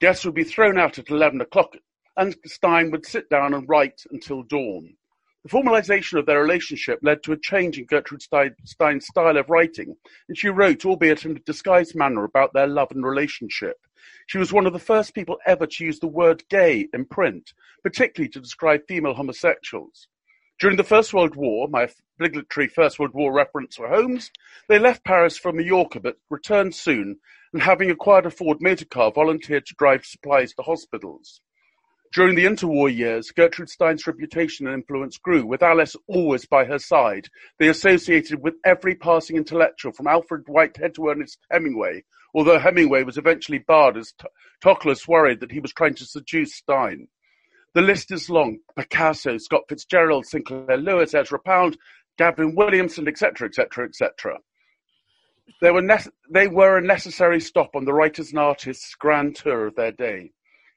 Guests 0.00 0.24
would 0.24 0.34
be 0.34 0.44
thrown 0.44 0.78
out 0.78 0.98
at 0.98 1.10
11 1.10 1.40
o'clock 1.40 1.74
and 2.16 2.36
Stein 2.44 2.90
would 2.90 3.06
sit 3.06 3.30
down 3.30 3.54
and 3.54 3.68
write 3.68 4.02
until 4.10 4.42
dawn. 4.42 4.94
The 5.42 5.48
formalization 5.48 6.18
of 6.18 6.26
their 6.26 6.42
relationship 6.42 6.98
led 7.02 7.22
to 7.22 7.32
a 7.32 7.38
change 7.38 7.78
in 7.78 7.86
Gertrude 7.86 8.20
Stein's 8.20 9.06
style 9.06 9.38
of 9.38 9.48
writing, 9.48 9.96
and 10.28 10.36
she 10.36 10.48
wrote, 10.48 10.84
albeit 10.84 11.24
in 11.24 11.36
a 11.36 11.40
disguised 11.40 11.94
manner, 11.94 12.24
about 12.24 12.52
their 12.52 12.66
love 12.66 12.90
and 12.90 13.06
relationship. 13.06 13.78
She 14.26 14.36
was 14.36 14.52
one 14.52 14.66
of 14.66 14.74
the 14.74 14.78
first 14.78 15.14
people 15.14 15.38
ever 15.46 15.66
to 15.66 15.84
use 15.84 15.98
the 15.98 16.08
word 16.08 16.44
gay 16.50 16.88
in 16.92 17.06
print, 17.06 17.54
particularly 17.82 18.28
to 18.32 18.40
describe 18.40 18.82
female 18.86 19.14
homosexuals. 19.14 20.08
During 20.60 20.76
the 20.76 20.84
First 20.84 21.14
World 21.14 21.36
War, 21.36 21.68
my 21.68 21.88
obligatory 22.18 22.68
First 22.68 22.98
World 22.98 23.14
War 23.14 23.32
reference 23.32 23.76
for 23.76 23.88
Holmes, 23.88 24.30
they 24.68 24.78
left 24.78 25.06
Paris 25.06 25.38
for 25.38 25.54
Mallorca 25.54 26.00
but 26.00 26.18
returned 26.28 26.74
soon, 26.74 27.18
and 27.54 27.62
having 27.62 27.90
acquired 27.90 28.26
a 28.26 28.30
Ford 28.30 28.58
motor 28.60 28.84
car, 28.84 29.10
volunteered 29.10 29.64
to 29.64 29.74
drive 29.76 30.04
supplies 30.04 30.52
to 30.52 30.62
hospitals. 30.62 31.40
During 32.12 32.34
the 32.34 32.44
interwar 32.44 32.94
years, 32.94 33.30
Gertrude 33.30 33.70
Stein's 33.70 34.06
reputation 34.06 34.66
and 34.66 34.74
influence 34.74 35.16
grew, 35.16 35.46
with 35.46 35.62
Alice 35.62 35.96
always 36.06 36.44
by 36.44 36.66
her 36.66 36.78
side. 36.78 37.28
They 37.58 37.68
associated 37.68 38.42
with 38.42 38.56
every 38.62 38.94
passing 38.96 39.36
intellectual, 39.36 39.92
from 39.92 40.08
Alfred 40.08 40.42
Whitehead 40.46 40.94
to 40.96 41.08
Ernest 41.08 41.38
Hemingway, 41.50 42.04
although 42.34 42.58
Hemingway 42.58 43.04
was 43.04 43.16
eventually 43.16 43.60
barred 43.60 43.96
as 43.96 44.12
Toklas 44.62 45.08
worried 45.08 45.40
that 45.40 45.52
he 45.52 45.60
was 45.60 45.72
trying 45.72 45.94
to 45.94 46.04
seduce 46.04 46.54
Stein. 46.56 47.08
The 47.72 47.82
list 47.82 48.10
is 48.10 48.28
long. 48.28 48.58
Picasso, 48.76 49.38
Scott 49.38 49.62
Fitzgerald, 49.68 50.26
Sinclair 50.26 50.76
Lewis, 50.76 51.14
Ezra 51.14 51.38
Pound, 51.38 51.78
Gavin 52.18 52.56
Williamson, 52.56 53.06
etc., 53.06 53.46
etc., 53.46 53.86
etc. 53.86 54.38
They 55.60 55.70
were, 55.70 55.86
they 56.28 56.48
were 56.48 56.78
a 56.78 56.82
necessary 56.82 57.38
stop 57.38 57.76
on 57.76 57.84
the 57.84 57.92
writers 57.92 58.30
and 58.30 58.40
artists' 58.40 58.96
grand 58.96 59.36
tour 59.36 59.68
of 59.68 59.76
their 59.76 59.92
day. 59.92 60.32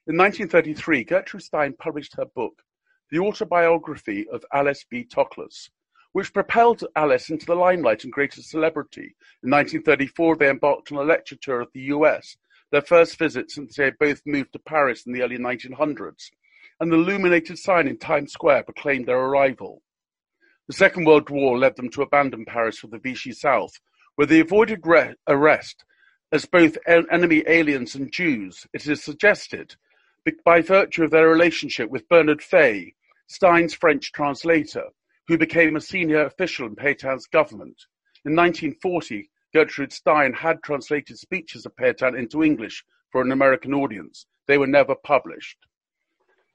In 0.06 0.16
1933, 0.16 1.02
Gertrude 1.04 1.42
Stein 1.42 1.74
published 1.76 2.14
her 2.16 2.26
book, 2.26 2.62
The 3.10 3.18
Autobiography 3.18 4.28
of 4.28 4.44
Alice 4.52 4.84
B. 4.88 5.04
Toklas, 5.04 5.70
which 6.12 6.32
propelled 6.32 6.84
Alice 6.94 7.28
into 7.28 7.46
the 7.46 7.56
limelight 7.56 8.04
and 8.04 8.12
greater 8.12 8.40
celebrity. 8.40 9.16
In 9.42 9.50
1934, 9.50 10.36
they 10.36 10.48
embarked 10.48 10.92
on 10.92 10.98
a 10.98 11.02
lecture 11.02 11.36
tour 11.36 11.60
of 11.60 11.72
the 11.72 11.82
US, 11.94 12.36
their 12.70 12.82
first 12.82 13.18
visit 13.18 13.50
since 13.50 13.74
they 13.74 13.84
had 13.84 13.98
both 13.98 14.22
moved 14.26 14.52
to 14.52 14.60
Paris 14.60 15.06
in 15.06 15.12
the 15.12 15.22
early 15.22 15.38
1900s, 15.38 16.30
and 16.80 16.90
the 16.90 16.96
illuminated 16.96 17.58
sign 17.58 17.88
in 17.88 17.98
Times 17.98 18.32
Square 18.32 18.64
proclaimed 18.64 19.06
their 19.06 19.18
arrival. 19.18 19.82
The 20.66 20.74
Second 20.74 21.04
World 21.04 21.30
War 21.30 21.58
led 21.58 21.76
them 21.76 21.90
to 21.90 22.02
abandon 22.02 22.44
Paris 22.44 22.78
for 22.78 22.86
the 22.86 22.98
Vichy 22.98 23.32
South, 23.32 23.72
where 24.16 24.26
they 24.26 24.40
avoided 24.40 24.80
re- 24.84 25.14
arrest 25.28 25.84
as 26.34 26.46
both 26.46 26.76
en- 26.88 27.06
enemy 27.12 27.44
aliens 27.46 27.94
and 27.94 28.10
Jews, 28.12 28.66
it 28.72 28.88
is 28.88 29.04
suggested, 29.04 29.76
by 30.44 30.62
virtue 30.62 31.04
of 31.04 31.12
their 31.12 31.28
relationship 31.28 31.90
with 31.90 32.08
Bernard 32.08 32.42
Fay, 32.42 32.94
Stein's 33.28 33.72
French 33.72 34.10
translator, 34.10 34.86
who 35.28 35.38
became 35.38 35.76
a 35.76 35.80
senior 35.80 36.24
official 36.24 36.66
in 36.66 36.74
Pétain's 36.74 37.26
government. 37.26 37.76
In 38.24 38.34
1940, 38.34 39.30
Gertrude 39.54 39.92
Stein 39.92 40.32
had 40.32 40.62
translated 40.64 41.18
speeches 41.18 41.66
of 41.66 41.76
Peytin 41.76 42.18
into 42.18 42.42
English 42.42 42.84
for 43.12 43.22
an 43.22 43.30
American 43.30 43.72
audience. 43.72 44.26
They 44.48 44.58
were 44.58 44.66
never 44.66 44.96
published. 44.96 45.58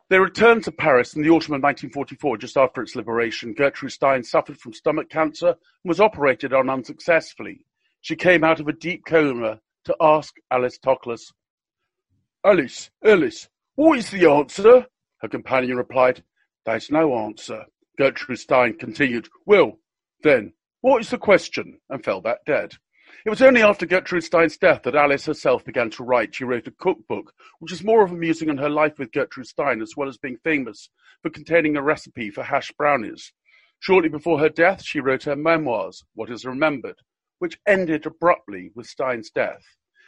They 0.09 0.19
returned 0.19 0.63
to 0.63 0.71
Paris 0.71 1.15
in 1.15 1.21
the 1.21 1.29
autumn 1.29 1.53
of 1.53 1.61
1944, 1.61 2.37
just 2.37 2.57
after 2.57 2.81
its 2.81 2.95
liberation. 2.95 3.53
Gertrude 3.53 3.91
Stein 3.91 4.23
suffered 4.23 4.57
from 4.59 4.73
stomach 4.73 5.09
cancer 5.09 5.49
and 5.49 5.55
was 5.85 5.99
operated 5.99 6.51
on 6.51 6.69
unsuccessfully. 6.69 7.65
She 8.01 8.15
came 8.15 8.43
out 8.43 8.59
of 8.59 8.67
a 8.67 8.73
deep 8.73 9.05
coma 9.05 9.61
to 9.85 9.95
ask 10.01 10.35
Alice 10.51 10.79
Toklas, 10.79 11.31
Alice, 12.43 12.89
Alice, 13.03 13.49
what 13.75 13.99
is 13.99 14.09
the 14.09 14.29
answer? 14.29 14.85
Her 15.19 15.27
companion 15.27 15.77
replied, 15.77 16.23
There's 16.65 16.89
no 16.89 17.15
answer. 17.17 17.65
Gertrude 17.97 18.39
Stein 18.39 18.77
continued, 18.77 19.27
Well, 19.45 19.77
then, 20.23 20.53
what 20.81 21.01
is 21.01 21.09
the 21.09 21.17
question? 21.17 21.79
and 21.89 22.03
fell 22.03 22.21
back 22.21 22.45
dead. 22.45 22.73
It 23.25 23.29
was 23.29 23.41
only 23.41 23.61
after 23.61 23.85
Gertrude 23.85 24.23
Stein's 24.23 24.57
death 24.57 24.83
that 24.83 24.95
Alice 24.95 25.25
herself 25.25 25.65
began 25.65 25.89
to 25.91 26.03
write. 26.03 26.35
She 26.35 26.43
wrote 26.43 26.67
a 26.67 26.71
cookbook, 26.71 27.33
which 27.59 27.71
is 27.71 27.83
more 27.83 28.03
of 28.03 28.11
a 28.11 28.15
musing 28.15 28.49
on 28.49 28.57
her 28.57 28.69
life 28.69 28.99
with 28.99 29.11
Gertrude 29.11 29.47
Stein, 29.47 29.81
as 29.81 29.97
well 29.97 30.07
as 30.07 30.17
being 30.17 30.37
famous 30.43 30.89
for 31.21 31.29
containing 31.29 31.75
a 31.75 31.81
recipe 31.81 32.29
for 32.29 32.43
hash 32.43 32.71
brownies. 32.71 33.33
Shortly 33.79 34.09
before 34.09 34.39
her 34.39 34.49
death, 34.49 34.83
she 34.83 34.99
wrote 34.99 35.23
her 35.23 35.35
memoirs, 35.35 36.03
What 36.13 36.29
is 36.29 36.45
Remembered, 36.45 36.97
which 37.39 37.59
ended 37.65 38.05
abruptly 38.05 38.71
with 38.75 38.87
Stein's 38.87 39.31
death. 39.31 39.63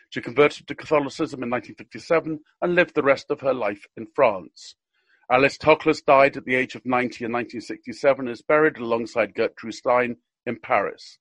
She 0.10 0.22
converted 0.22 0.68
to 0.68 0.76
Catholicism 0.76 1.42
in 1.42 1.50
1957 1.50 2.40
and 2.62 2.76
lived 2.76 2.96
the 2.96 3.04
rest 3.04 3.32
of 3.32 3.42
her 3.42 3.54
life 3.54 3.86
in 3.96 4.08
France. 4.14 4.76
Alice 5.32 5.58
Toklas 5.58 6.04
died 6.06 6.36
at 6.36 6.44
the 6.44 6.56
age 6.56 6.76
of 6.76 6.86
90 6.86 7.26
in 7.26 7.32
1967 7.32 8.28
and 8.28 8.30
is 8.30 8.42
buried 8.42 8.78
alongside 8.78 9.34
Gertrude 9.34 9.74
Stein 9.74 10.18
in 10.46 10.60
Paris. 10.60 11.18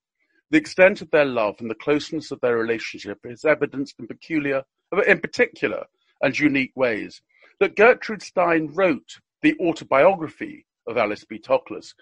The 0.51 0.57
extent 0.57 1.01
of 1.01 1.09
their 1.11 1.23
love 1.23 1.55
and 1.61 1.69
the 1.71 1.75
closeness 1.75 2.29
of 2.29 2.41
their 2.41 2.57
relationship 2.57 3.19
is 3.23 3.45
evidenced 3.45 3.95
in 3.99 4.07
peculiar, 4.07 4.63
in 5.07 5.21
particular 5.21 5.85
and 6.21 6.37
unique 6.37 6.73
ways. 6.75 7.21
That 7.61 7.77
Gertrude 7.77 8.21
Stein 8.21 8.67
wrote 8.73 9.21
the 9.41 9.57
autobiography 9.61 10.65
of 10.87 10.97
Alice 10.97 11.23
B. 11.23 11.39
Toklas, 11.39 11.93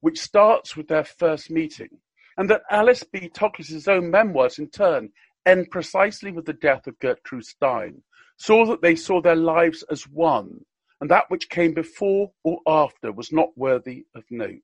which 0.00 0.20
starts 0.20 0.76
with 0.76 0.86
their 0.86 1.04
first 1.04 1.50
meeting, 1.50 1.88
and 2.36 2.50
that 2.50 2.64
Alice 2.70 3.04
B. 3.04 3.30
Toklas's 3.30 3.88
own 3.88 4.10
memoirs, 4.10 4.58
in 4.58 4.68
turn, 4.68 5.08
end 5.46 5.70
precisely 5.70 6.30
with 6.30 6.44
the 6.44 6.52
death 6.52 6.86
of 6.86 6.98
Gertrude 6.98 7.46
Stein, 7.46 8.02
saw 8.36 8.66
that 8.66 8.82
they 8.82 8.96
saw 8.96 9.22
their 9.22 9.34
lives 9.34 9.82
as 9.90 10.06
one, 10.06 10.66
and 11.00 11.10
that 11.10 11.30
which 11.30 11.48
came 11.48 11.72
before 11.72 12.32
or 12.42 12.60
after 12.66 13.10
was 13.12 13.32
not 13.32 13.56
worthy 13.56 14.04
of 14.14 14.24
note. 14.30 14.60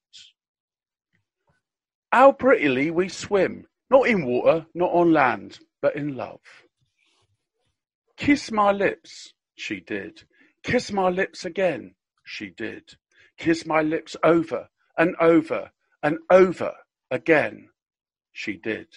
How 2.12 2.32
prettily 2.32 2.90
we 2.90 3.08
swim, 3.08 3.66
not 3.88 4.08
in 4.08 4.24
water, 4.24 4.66
not 4.74 4.90
on 4.90 5.12
land, 5.12 5.60
but 5.80 5.94
in 5.94 6.16
love. 6.16 6.40
Kiss 8.16 8.50
my 8.50 8.72
lips, 8.72 9.32
she 9.54 9.80
did. 9.80 10.24
Kiss 10.62 10.92
my 10.92 11.08
lips 11.08 11.44
again, 11.44 11.94
she 12.24 12.50
did. 12.50 12.82
Kiss 13.38 13.64
my 13.64 13.80
lips 13.80 14.16
over 14.24 14.68
and 14.98 15.14
over 15.20 15.70
and 16.02 16.18
over 16.30 16.72
again, 17.10 17.68
she 18.32 18.56
did. 18.56 18.88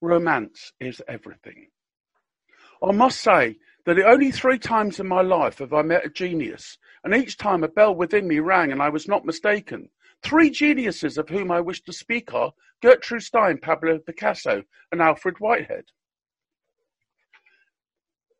Romance 0.00 0.72
is 0.80 1.00
everything. 1.06 1.68
I 2.82 2.92
must 2.92 3.20
say 3.20 3.56
that 3.86 3.98
only 3.98 4.32
three 4.32 4.58
times 4.58 4.98
in 4.98 5.06
my 5.06 5.22
life 5.22 5.58
have 5.58 5.72
I 5.72 5.82
met 5.82 6.04
a 6.04 6.10
genius, 6.10 6.76
and 7.04 7.14
each 7.14 7.36
time 7.36 7.62
a 7.62 7.68
bell 7.68 7.94
within 7.94 8.26
me 8.26 8.40
rang 8.40 8.72
and 8.72 8.82
I 8.82 8.88
was 8.88 9.06
not 9.06 9.24
mistaken. 9.24 9.90
Three 10.22 10.50
geniuses 10.50 11.18
of 11.18 11.28
whom 11.28 11.50
I 11.50 11.60
wish 11.60 11.82
to 11.82 11.92
speak 11.92 12.34
are 12.34 12.52
Gertrude 12.82 13.22
Stein, 13.22 13.58
Pablo 13.58 13.98
Picasso, 13.98 14.62
and 14.92 15.00
Alfred 15.00 15.38
Whitehead. 15.38 15.86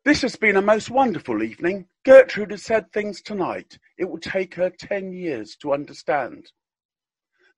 This 0.03 0.21
has 0.23 0.35
been 0.35 0.57
a 0.57 0.61
most 0.61 0.89
wonderful 0.89 1.43
evening. 1.43 1.87
Gertrude 2.03 2.51
has 2.51 2.63
said 2.63 2.91
things 2.91 3.21
tonight 3.21 3.77
it 3.97 4.09
will 4.09 4.19
take 4.19 4.55
her 4.55 4.71
ten 4.71 5.13
years 5.13 5.55
to 5.57 5.73
understand. 5.73 6.51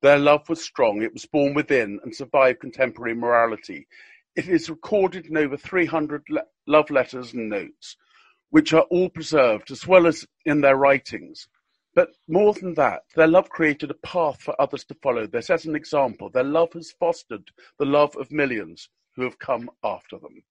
Their 0.01 0.19
love 0.19 0.49
was 0.49 0.61
strong, 0.61 1.01
it 1.01 1.13
was 1.13 1.25
born 1.25 1.53
within 1.53 2.01
and 2.03 2.13
survived 2.13 2.59
contemporary 2.59 3.15
morality. 3.15 3.87
It 4.35 4.49
is 4.49 4.69
recorded 4.69 5.27
in 5.27 5.37
over 5.37 5.55
300 5.55 6.23
le- 6.29 6.43
love 6.67 6.89
letters 6.89 7.33
and 7.33 7.49
notes, 7.49 7.95
which 8.49 8.73
are 8.73 8.87
all 8.89 9.09
preserved 9.09 9.71
as 9.71 9.87
well 9.87 10.05
as 10.05 10.25
in 10.43 10.59
their 10.59 10.75
writings. 10.75 11.47
But 11.95 12.15
more 12.27 12.53
than 12.53 12.73
that, 12.75 13.03
their 13.15 13.27
love 13.27 13.49
created 13.49 13.91
a 13.91 13.95
path 13.95 14.41
for 14.41 14.59
others 14.59 14.83
to 14.85 14.95
follow. 14.95 15.27
They 15.27 15.41
set 15.41 15.65
an 15.65 15.75
example. 15.75 16.29
Their 16.29 16.43
love 16.43 16.73
has 16.73 16.91
fostered 16.91 17.51
the 17.77 17.85
love 17.85 18.15
of 18.15 18.31
millions 18.31 18.89
who 19.15 19.23
have 19.23 19.37
come 19.37 19.69
after 19.83 20.17
them. 20.17 20.43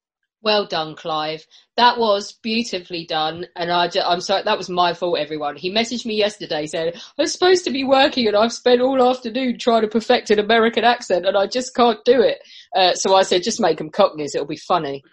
Well 0.43 0.67
done, 0.67 0.97
Clive. 0.97 1.47
That 1.77 1.99
was 1.99 2.33
beautifully 2.33 3.07
done, 3.07 3.47
and 3.55 3.71
I 3.71 3.89
I'm 4.05 4.21
sorry 4.21 4.43
that 4.43 4.59
was 4.59 4.69
my 4.69 4.93
fault. 4.93 5.19
Everyone, 5.19 5.55
he 5.55 5.73
messaged 5.73 6.05
me 6.05 6.17
yesterday 6.17 6.67
saying 6.67 6.95
I'm 7.17 7.27
supposed 7.29 7.65
to 7.65 7.71
be 7.71 7.85
working, 7.85 8.27
and 8.27 8.37
I've 8.37 8.53
spent 8.53 8.81
all 8.81 9.09
afternoon 9.09 9.59
trying 9.59 9.83
to 9.83 9.89
perfect 9.89 10.31
an 10.31 10.41
American 10.41 10.83
accent, 10.83 11.27
and 11.27 11.37
I 11.37 11.47
just 11.47 11.77
can't 11.77 12.05
do 12.05 12.21
it. 12.21 12.41
Uh, 12.75 12.95
so 12.95 13.15
I 13.15 13.23
said, 13.23 13.45
just 13.45 13.61
make 13.61 13.79
them 13.79 13.91
Cockneys; 13.91 14.35
it'll 14.35 14.47
be 14.47 14.57
funny. 14.57 15.05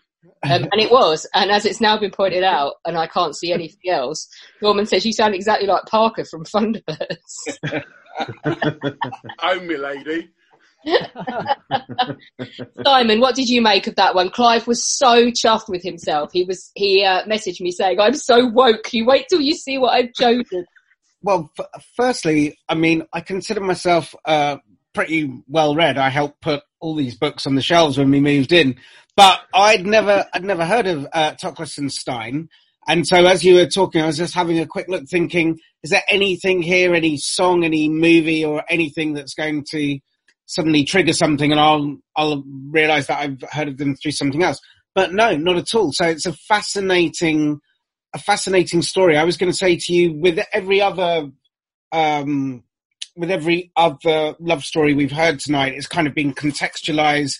Um, 0.43 0.63
and 0.71 0.81
it 0.81 0.91
was, 0.91 1.27
and 1.33 1.51
as 1.51 1.65
it's 1.65 1.81
now 1.81 1.97
been 1.97 2.11
pointed 2.11 2.43
out, 2.43 2.75
and 2.85 2.97
I 2.97 3.07
can't 3.07 3.35
see 3.35 3.51
anything 3.51 3.91
else, 3.91 4.27
Norman 4.61 4.85
says 4.85 5.05
you 5.05 5.13
sound 5.13 5.35
exactly 5.35 5.67
like 5.67 5.85
Parker 5.85 6.25
from 6.25 6.45
Thunderbirds. 6.45 7.57
Oh, 9.41 9.59
my 9.61 9.75
lady. 9.75 10.29
Simon, 12.85 13.19
what 13.19 13.35
did 13.35 13.49
you 13.49 13.61
make 13.61 13.87
of 13.87 13.95
that 13.95 14.15
one? 14.15 14.29
Clive 14.29 14.67
was 14.67 14.85
so 14.85 15.29
chuffed 15.29 15.69
with 15.69 15.83
himself. 15.83 16.31
He 16.31 16.43
was 16.43 16.71
he 16.75 17.03
uh, 17.03 17.23
messaged 17.25 17.61
me 17.61 17.71
saying, 17.71 17.99
"I'm 17.99 18.15
so 18.15 18.47
woke. 18.47 18.93
You 18.93 19.05
wait 19.05 19.25
till 19.29 19.41
you 19.41 19.55
see 19.55 19.77
what 19.77 19.93
I've 19.93 20.13
chosen." 20.13 20.65
Well, 21.21 21.51
f- 21.59 21.83
firstly, 21.97 22.57
I 22.69 22.75
mean, 22.75 23.05
I 23.11 23.19
consider 23.19 23.59
myself 23.59 24.15
uh, 24.23 24.55
pretty 24.93 25.29
well 25.49 25.75
read. 25.75 25.97
I 25.97 26.07
helped 26.07 26.39
put 26.39 26.63
all 26.79 26.95
these 26.95 27.15
books 27.15 27.45
on 27.45 27.55
the 27.55 27.61
shelves 27.61 27.97
when 27.97 28.09
we 28.09 28.21
moved 28.21 28.53
in, 28.53 28.77
but 29.19 29.41
I'd 29.53 29.85
never, 29.85 30.25
I'd 30.33 30.45
never 30.45 30.65
heard 30.65 30.87
of 30.87 31.05
uh, 31.11 31.35
and 31.77 31.91
Stein. 31.91 32.47
And 32.87 33.05
so, 33.05 33.25
as 33.25 33.43
you 33.43 33.55
were 33.55 33.65
talking, 33.65 34.01
I 34.01 34.05
was 34.05 34.15
just 34.15 34.33
having 34.33 34.59
a 34.59 34.65
quick 34.65 34.87
look, 34.87 35.09
thinking, 35.09 35.59
is 35.83 35.89
there 35.89 36.03
anything 36.09 36.61
here, 36.61 36.95
any 36.95 37.17
song, 37.17 37.65
any 37.65 37.89
movie, 37.89 38.45
or 38.45 38.63
anything 38.69 39.15
that's 39.15 39.33
going 39.33 39.65
to 39.71 39.99
suddenly 40.45 40.85
trigger 40.85 41.11
something, 41.11 41.51
and 41.51 41.59
I'll 41.59 41.97
I'll 42.15 42.45
realise 42.69 43.07
that 43.07 43.19
I've 43.19 43.43
heard 43.51 43.67
of 43.67 43.77
them 43.77 43.97
through 43.97 44.13
something 44.13 44.41
else. 44.41 44.61
But 44.95 45.11
no, 45.11 45.35
not 45.35 45.57
at 45.57 45.75
all. 45.75 45.91
So 45.91 46.05
it's 46.05 46.25
a 46.25 46.31
fascinating, 46.31 47.59
a 48.13 48.19
fascinating 48.19 48.81
story. 48.81 49.17
I 49.17 49.25
was 49.25 49.35
going 49.35 49.51
to 49.51 49.57
say 49.57 49.75
to 49.75 49.93
you, 49.93 50.13
with 50.13 50.39
every 50.53 50.81
other, 50.81 51.29
um, 51.91 52.63
with 53.17 53.31
every 53.31 53.73
other 53.75 54.35
love 54.39 54.63
story 54.63 54.93
we've 54.93 55.11
heard 55.11 55.41
tonight, 55.41 55.73
it's 55.75 55.87
kind 55.87 56.07
of 56.07 56.15
been 56.15 56.33
contextualised 56.33 57.35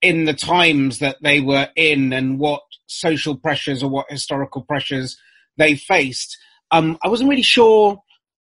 in 0.00 0.24
the 0.24 0.34
times 0.34 0.98
that 1.00 1.16
they 1.22 1.40
were 1.40 1.68
in 1.76 2.12
and 2.12 2.38
what 2.38 2.62
social 2.86 3.36
pressures 3.36 3.82
or 3.82 3.90
what 3.90 4.10
historical 4.10 4.62
pressures 4.62 5.16
they 5.56 5.74
faced. 5.74 6.36
Um, 6.70 6.98
I 7.02 7.08
wasn't 7.08 7.30
really 7.30 7.42
sure. 7.42 7.98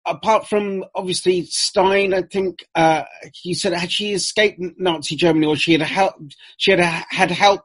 Apart 0.07 0.47
from 0.47 0.83
obviously 0.93 1.45
Stein, 1.45 2.13
I 2.13 2.21
think 2.21 2.63
uh, 2.75 3.03
you 3.43 3.55
said 3.55 3.73
had 3.73 3.91
she 3.91 4.13
escaped 4.13 4.59
Nazi 4.77 5.15
Germany 5.15 5.47
or 5.47 5.55
she 5.55 5.71
had 5.71 5.81
help, 5.81 6.13
she 6.57 6.71
had 6.71 6.79
had 6.79 7.31
help 7.31 7.63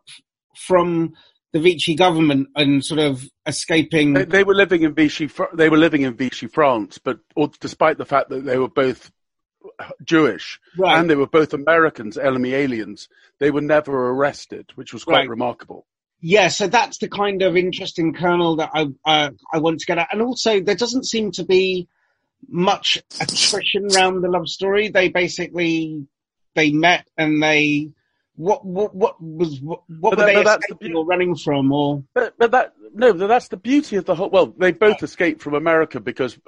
from 0.56 1.12
the 1.52 1.60
Vichy 1.60 1.94
government 1.94 2.48
and 2.54 2.84
sort 2.84 3.00
of 3.00 3.28
escaping. 3.46 4.14
They, 4.14 4.24
they 4.24 4.44
were 4.44 4.54
living 4.54 4.82
in 4.84 4.94
Vichy. 4.94 5.28
They 5.54 5.68
were 5.68 5.76
living 5.76 6.02
in 6.02 6.14
Vichy, 6.14 6.46
France, 6.46 6.98
but 6.98 7.18
or, 7.36 7.50
despite 7.60 7.98
the 7.98 8.04
fact 8.04 8.30
that 8.30 8.44
they 8.44 8.56
were 8.56 8.68
both 8.68 9.10
Jewish 10.04 10.60
Right. 10.78 10.98
and 10.98 11.08
they 11.10 11.16
were 11.16 11.26
both 11.26 11.52
Americans, 11.52 12.16
enemy 12.18 12.54
aliens, 12.54 13.08
they 13.38 13.50
were 13.50 13.60
never 13.60 14.10
arrested, 14.10 14.70
which 14.74 14.92
was 14.92 15.04
quite 15.04 15.20
Right. 15.20 15.28
remarkable. 15.28 15.86
Yeah, 16.22 16.48
so 16.48 16.66
that's 16.66 16.98
the 16.98 17.08
kind 17.08 17.40
of 17.42 17.56
interesting 17.56 18.12
kernel 18.12 18.56
that 18.56 18.70
I 18.74 18.88
uh, 19.06 19.30
I 19.52 19.58
want 19.58 19.80
to 19.80 19.86
get 19.86 19.98
at, 19.98 20.08
and 20.12 20.20
also 20.20 20.60
there 20.60 20.74
doesn't 20.74 21.06
seem 21.06 21.30
to 21.32 21.44
be 21.44 21.88
much 22.48 22.98
attrition 23.20 23.88
around 23.94 24.20
the 24.20 24.28
love 24.28 24.48
story. 24.48 24.88
They 24.88 25.08
basically 25.08 26.06
they 26.54 26.72
met 26.72 27.06
and 27.16 27.42
they 27.42 27.90
what 28.36 28.64
what 28.64 28.94
what 28.94 29.22
was 29.22 29.60
what, 29.60 29.82
what 29.88 30.10
were 30.10 30.16
that- 30.16 30.26
they 30.26 30.42
that's 30.42 30.66
the 30.66 30.74
escaping 30.74 30.96
or 30.96 31.04
running 31.04 31.34
from 31.36 31.72
or 31.72 32.04
But, 32.14 32.34
but 32.38 32.50
that 32.52 32.72
no, 32.92 33.12
that's 33.12 33.48
the 33.48 33.56
beauty 33.56 33.96
of 33.96 34.04
the 34.04 34.14
whole. 34.14 34.30
Well, 34.30 34.46
they 34.58 34.72
both 34.72 35.02
escaped 35.02 35.42
from 35.42 35.54
America 35.54 36.00
because, 36.00 36.38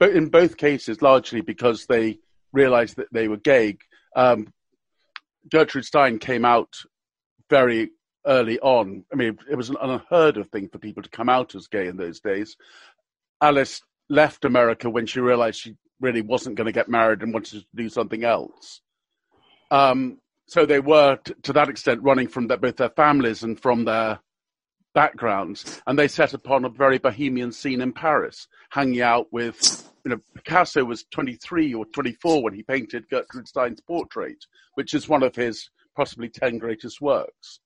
in 0.00 0.28
both 0.28 0.56
cases, 0.56 1.02
largely 1.02 1.40
because 1.40 1.86
they 1.86 2.18
realised 2.52 2.96
that 2.96 3.12
they 3.12 3.26
were 3.26 3.36
gay. 3.36 3.78
Um, 4.14 4.52
Gertrude 5.50 5.84
Stein 5.84 6.18
came 6.18 6.44
out 6.44 6.74
very 7.48 7.90
early 8.26 8.60
on. 8.60 9.04
I 9.12 9.16
mean, 9.16 9.38
it 9.50 9.56
was 9.56 9.70
an 9.70 9.76
unheard 9.80 10.36
of 10.36 10.50
thing 10.50 10.68
for 10.68 10.78
people 10.78 11.02
to 11.02 11.08
come 11.10 11.28
out 11.28 11.54
as 11.54 11.66
gay 11.66 11.88
in 11.88 11.96
those 11.96 12.20
days. 12.20 12.56
Alice 13.40 13.82
left 14.08 14.44
America 14.44 14.88
when 14.90 15.06
she 15.06 15.20
realised 15.20 15.60
she 15.60 15.76
really 16.00 16.22
wasn't 16.22 16.56
going 16.56 16.66
to 16.66 16.72
get 16.72 16.88
married 16.88 17.22
and 17.22 17.32
wanted 17.32 17.60
to 17.60 17.66
do 17.74 17.88
something 17.88 18.24
else. 18.24 18.80
Um, 19.70 20.18
so 20.50 20.66
they 20.66 20.80
were, 20.80 21.16
t- 21.24 21.32
to 21.44 21.52
that 21.52 21.68
extent, 21.68 22.02
running 22.02 22.26
from 22.26 22.48
both 22.48 22.76
their 22.76 22.90
families 22.90 23.44
and 23.44 23.58
from 23.58 23.84
their 23.84 24.18
backgrounds, 24.94 25.80
and 25.86 25.96
they 25.96 26.08
set 26.08 26.34
upon 26.34 26.64
a 26.64 26.68
very 26.68 26.98
bohemian 26.98 27.52
scene 27.52 27.80
in 27.80 27.92
Paris, 27.92 28.48
hanging 28.70 29.00
out 29.00 29.32
with. 29.32 29.86
You 30.02 30.12
know, 30.12 30.20
Picasso 30.34 30.82
was 30.82 31.04
23 31.10 31.74
or 31.74 31.84
24 31.84 32.42
when 32.42 32.54
he 32.54 32.62
painted 32.62 33.10
Gertrude 33.10 33.46
Stein's 33.46 33.82
portrait, 33.82 34.46
which 34.74 34.94
is 34.94 35.10
one 35.10 35.22
of 35.22 35.36
his 35.36 35.68
possibly 35.94 36.30
10 36.30 36.56
greatest 36.56 37.02
works. 37.02 37.60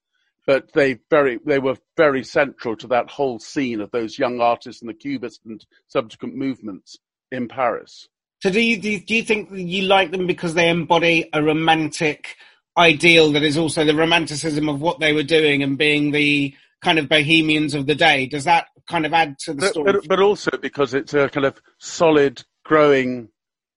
But 0.44 0.73
they 0.73 0.98
very, 1.11 1.39
they 1.47 1.61
were 1.61 1.77
very 1.97 2.24
central 2.24 2.77
to 2.78 2.89
that 2.89 3.09
whole 3.09 3.39
scene 3.39 3.81
of 3.81 3.93
those 3.93 4.19
young 4.19 4.40
artists 4.40 4.82
and 4.82 4.89
the 4.89 4.94
Cubist 4.94 5.43
and 5.47 5.65
subsequent 5.86 6.35
movements 6.35 6.98
in 7.31 7.47
Paris. 7.47 8.09
So 8.43 8.51
do 8.51 8.61
you 8.61 8.77
do 8.78 8.90
you, 8.90 9.01
do 9.01 9.15
you 9.15 9.23
think 9.23 9.48
you 9.52 9.82
like 9.82 10.11
them 10.11 10.27
because 10.27 10.52
they 10.52 10.69
embody 10.69 11.31
a 11.32 11.43
romantic 11.43 12.36
ideal 12.76 13.32
that 13.32 13.42
is 13.42 13.56
also 13.59 13.84
the 13.84 13.94
romanticism 13.94 14.68
of 14.68 14.80
what 14.80 15.01
they 15.01 15.12
were 15.12 15.22
doing 15.22 15.62
and 15.62 15.78
being 15.78 16.10
the 16.10 16.55
kind 16.82 16.98
of 16.98 17.09
bohemians 17.09 17.74
of 17.74 17.86
the 17.86 17.94
day? 17.94 18.26
Does 18.26 18.44
that 18.44 18.66
kind 18.88 19.06
of 19.06 19.12
add 19.14 19.38
to 19.40 19.55
the 19.55 19.60
But, 19.60 19.70
story? 19.72 19.92
but, 19.92 20.09
but 20.09 20.20
also 20.20 20.51
because 20.60 20.94
it's 20.94 21.14
a 21.14 21.28
kind 21.28 21.46
of 21.46 21.60
solid, 21.78 22.42
growing 22.64 23.28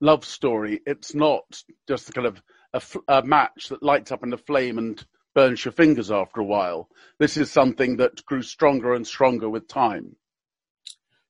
love 0.01 0.25
story. 0.25 0.81
It's 0.85 1.15
not 1.15 1.43
just 1.87 2.09
a 2.09 2.13
kind 2.13 2.27
of 2.27 2.41
a 3.07 3.23
match 3.23 3.69
that 3.69 3.81
lights 3.83 4.11
up 4.11 4.23
in 4.23 4.33
a 4.33 4.37
flame 4.37 4.77
and 4.77 5.03
burns 5.33 5.63
your 5.63 5.71
fingers 5.71 6.11
after 6.11 6.41
a 6.41 6.45
while. 6.45 6.89
This 7.19 7.37
is 7.37 7.51
something 7.51 7.97
that 7.97 8.25
grew 8.25 8.41
stronger 8.41 8.93
and 8.93 9.05
stronger 9.07 9.49
with 9.49 9.67
time. 9.67 10.15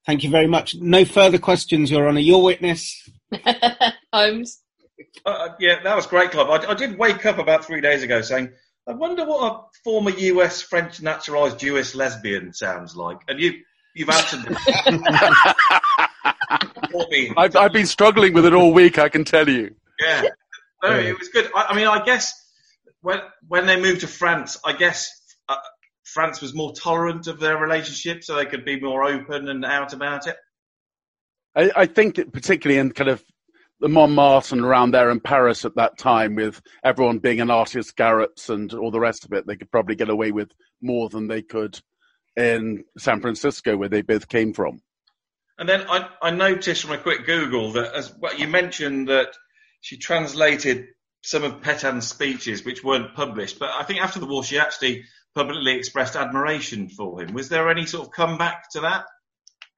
Thank 0.06 0.23
you 0.23 0.30
very 0.30 0.48
much. 0.48 0.76
No 0.76 1.06
further 1.06 1.38
questions, 1.38 1.91
Your 1.91 2.07
Honour. 2.07 2.22
Your 2.22 2.41
witness. 2.44 3.10
Holmes. 4.14 4.61
Uh, 5.26 5.49
yeah, 5.60 5.82
that 5.84 5.95
was 5.95 6.07
great, 6.07 6.32
Clive. 6.32 6.49
I, 6.49 6.72
I 6.72 6.74
did 6.74 6.98
wake 6.98 7.26
up 7.26 7.38
about 7.38 7.65
three 7.65 7.82
days 7.82 8.03
ago 8.03 8.22
saying, 8.22 8.52
I 8.88 8.94
wonder 8.94 9.26
what 9.26 9.52
a 9.52 9.60
former 9.84 10.11
US 10.11 10.61
French 10.61 11.02
naturalised 11.02 11.60
Jewish 11.60 11.94
lesbian 11.94 12.53
sounds 12.53 12.95
like. 12.95 13.19
And 13.28 13.40
you, 13.40 13.53
you've 13.94 14.10
answered 14.10 14.45
it. 14.49 14.57
I've, 17.38 17.56
I've 17.56 17.74
been 17.74 17.86
struggling 17.86 18.34
with 18.34 18.45
it 18.45 18.53
all 18.53 18.74
week, 18.74 18.98
I 18.98 19.10
can 19.10 19.24
tell 19.24 19.48
you. 19.48 19.76
Yeah. 19.99 20.24
No, 20.84 20.91
it 20.98 21.18
was 21.18 21.30
good. 21.30 21.49
I, 21.56 21.68
I 21.69 21.76
mean, 21.76 21.88
I 21.88 22.03
guess 22.03 22.34
when 23.02 23.19
when 23.48 23.65
they 23.65 23.80
moved 23.80 24.02
to 24.02 24.07
France, 24.07 24.57
I 24.64 24.74
guess 24.74 25.11
uh, 25.49 25.56
France 26.03 26.41
was 26.41 26.53
more 26.53 26.74
tolerant 26.74 27.28
of 27.28 27.40
their 27.40 27.57
relationship, 27.57 28.24
so 28.24 28.36
they 28.36 28.45
could 28.45 28.64
be 28.64 28.80
more 28.80 29.03
open 29.03 29.48
and 29.49 29.65
out 29.65 29.94
about 29.94 30.28
it. 30.28 30.38
I, 31.56 31.72
I 31.76 31.86
think 31.88 32.15
that 32.15 32.32
particularly 32.32 32.80
in 32.80 32.91
kind 32.91 33.10
of 33.10 33.24
the 33.80 33.90
Montmartre 33.90 34.56
and 34.56 34.66
around 34.66 34.91
there 34.91 35.10
in 35.12 35.20
Paris 35.20 35.66
at 35.66 35.76
that 35.76 35.98
time, 35.98 36.36
with 36.36 36.62
everyone 36.84 37.20
being 37.20 37.41
an 37.41 37.52
artist 37.52 37.95
garrets 37.95 38.49
and 38.49 38.74
all 38.74 38.91
the 38.91 38.99
rest 38.99 39.26
of 39.26 39.34
it, 39.34 39.45
they 39.45 39.56
could 39.56 39.72
probably 39.72 39.95
get 39.95 40.10
away 40.10 40.32
with 40.32 40.52
more 40.82 41.10
than 41.10 41.28
they 41.28 41.41
could 41.41 41.80
in 42.36 42.84
San 42.98 43.22
Francisco, 43.22 43.78
where 43.78 43.90
they 43.90 44.02
both 44.02 44.28
came 44.28 44.54
from. 44.54 44.82
And 45.60 45.68
then 45.68 45.86
I, 45.90 46.08
I 46.22 46.32
noticed 46.32 46.84
from 46.84 46.91
a 46.91 46.98
quick 46.99 47.26
Google 47.26 47.72
that 47.74 47.94
as 47.94 48.14
well, 48.20 48.36
you 48.36 48.48
mentioned 48.48 49.10
that 49.10 49.30
she 49.82 49.98
translated 49.98 50.88
some 51.24 51.44
of 51.44 51.62
Pétain's 51.62 52.08
speeches 52.08 52.64
which 52.64 52.84
weren't 52.84 53.16
published, 53.16 53.60
but 53.60 53.70
I 53.70 53.84
think 53.84 54.02
after 54.02 54.20
the 54.20 54.28
war 54.28 54.44
she 54.44 54.60
actually 54.60 55.04
publicly 55.36 55.76
expressed 55.76 56.16
admiration 56.16 56.90
for 56.90 57.22
him. 57.22 57.34
Was 57.34 57.49
there 57.49 57.70
any 57.70 57.86
sort 57.86 58.08
of 58.08 58.14
comeback 58.14 58.72
to 58.72 58.82
that? 58.82 59.06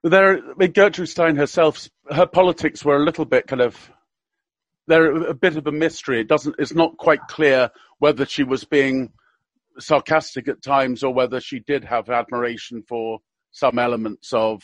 But 0.03 0.11
there, 0.11 0.37
I 0.37 0.53
mean, 0.57 0.71
Gertrude 0.71 1.09
Stein 1.09 1.35
herself, 1.35 1.89
her 2.09 2.25
politics 2.25 2.85
were 2.85 2.95
a 2.95 3.03
little 3.03 3.25
bit 3.25 3.47
kind 3.47 3.61
of, 3.61 3.91
they're 4.87 5.11
a 5.13 5.33
bit 5.33 5.57
of 5.57 5.67
a 5.67 5.71
mystery. 5.71 6.21
It 6.21 6.27
doesn't, 6.27 6.55
it's 6.57 6.73
not 6.73 6.97
quite 6.97 7.19
clear 7.27 7.69
whether 7.99 8.25
she 8.25 8.43
was 8.43 8.63
being 8.63 9.11
sarcastic 9.79 10.47
at 10.47 10.61
times 10.61 11.03
or 11.03 11.13
whether 11.13 11.39
she 11.39 11.59
did 11.59 11.83
have 11.85 12.09
admiration 12.09 12.83
for 12.87 13.19
some 13.51 13.77
elements 13.79 14.31
of 14.33 14.61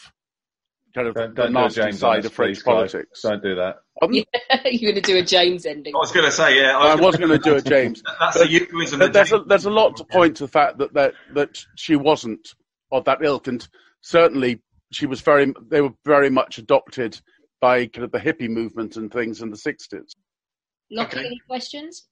kind 0.93 1.07
of 1.07 1.15
Don't, 1.15 1.35
the 1.35 1.43
don't 1.43 1.53
nasty 1.53 1.81
James 1.81 1.99
side 1.99 2.13
Ellis, 2.13 2.25
of 2.27 2.33
French 2.33 2.63
politics. 2.63 3.21
Don't 3.21 3.43
do 3.43 3.55
that. 3.55 3.75
Yeah, 4.09 4.23
you're 4.65 4.91
going 4.93 5.01
to 5.03 5.11
do 5.13 5.17
a 5.17 5.21
James 5.23 5.65
ending. 5.65 5.93
I 5.93 5.97
was 5.97 6.11
going 6.13 6.25
to 6.25 6.31
say, 6.31 6.61
yeah. 6.61 6.77
I 6.77 6.95
was 6.95 7.17
going 7.17 7.31
to 7.31 7.37
do 7.37 7.55
it, 7.55 7.65
James. 7.65 8.01
That's 8.19 8.37
But- 8.37 8.47
the 8.47 8.51
euphemism. 8.51 8.99
but 8.99 9.11
that 9.11 9.13
there's 9.13 9.33
a, 9.33 9.43
there's 9.45 9.65
a 9.65 9.69
lot 9.71 9.97
to 9.97 10.05
point 10.05 10.37
to 10.37 10.45
the 10.45 10.51
fact 10.51 10.77
that, 10.77 10.93
that 10.93 11.13
that 11.33 11.65
she 11.75 11.95
wasn't 11.97 12.47
of 12.91 13.05
that 13.05 13.19
ilk, 13.21 13.47
and 13.47 13.67
certainly 14.01 14.61
she 14.95 15.05
was 15.05 15.21
very. 15.21 15.53
They 15.69 15.81
were 15.81 15.93
very 16.05 16.29
much 16.29 16.57
adopted 16.57 17.19
by 17.61 17.87
kind 17.87 18.05
of 18.05 18.11
the 18.11 18.19
hippie 18.19 18.49
movement 18.49 18.95
and 18.97 19.11
things 19.11 19.41
in 19.41 19.49
the 19.49 19.57
sixties. 19.57 20.15
Lockie, 20.91 21.19
any 21.19 21.41
questions? 21.47 22.07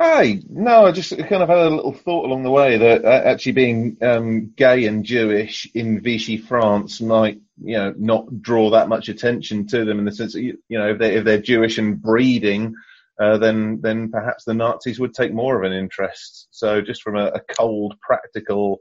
Hi, 0.00 0.40
no, 0.48 0.86
I 0.86 0.90
just 0.90 1.16
kind 1.16 1.42
of 1.42 1.48
had 1.48 1.58
a 1.58 1.70
little 1.70 1.92
thought 1.92 2.24
along 2.24 2.42
the 2.42 2.50
way 2.50 2.78
that 2.78 3.04
uh, 3.04 3.22
actually 3.26 3.52
being 3.52 3.96
um, 4.02 4.52
gay 4.56 4.86
and 4.86 5.04
Jewish 5.04 5.70
in 5.72 6.00
Vichy 6.00 6.36
France 6.36 7.00
might, 7.00 7.40
you 7.62 7.76
know, 7.76 7.94
not 7.96 8.42
draw 8.42 8.70
that 8.70 8.88
much 8.88 9.08
attention 9.08 9.68
to 9.68 9.84
them 9.84 10.00
in 10.00 10.04
the 10.04 10.10
sense 10.10 10.32
that, 10.32 10.42
you, 10.42 10.58
you 10.68 10.78
know, 10.78 10.90
if 10.90 10.98
they're, 10.98 11.12
if 11.18 11.24
they're 11.24 11.40
Jewish 11.40 11.78
and 11.78 12.02
breeding, 12.02 12.74
uh, 13.20 13.38
then 13.38 13.80
then 13.82 14.10
perhaps 14.10 14.42
the 14.42 14.54
Nazis 14.54 14.98
would 14.98 15.14
take 15.14 15.32
more 15.32 15.56
of 15.56 15.70
an 15.70 15.76
interest. 15.76 16.48
So 16.50 16.80
just 16.80 17.02
from 17.02 17.16
a, 17.16 17.26
a 17.26 17.40
cold, 17.56 17.94
practical 18.00 18.80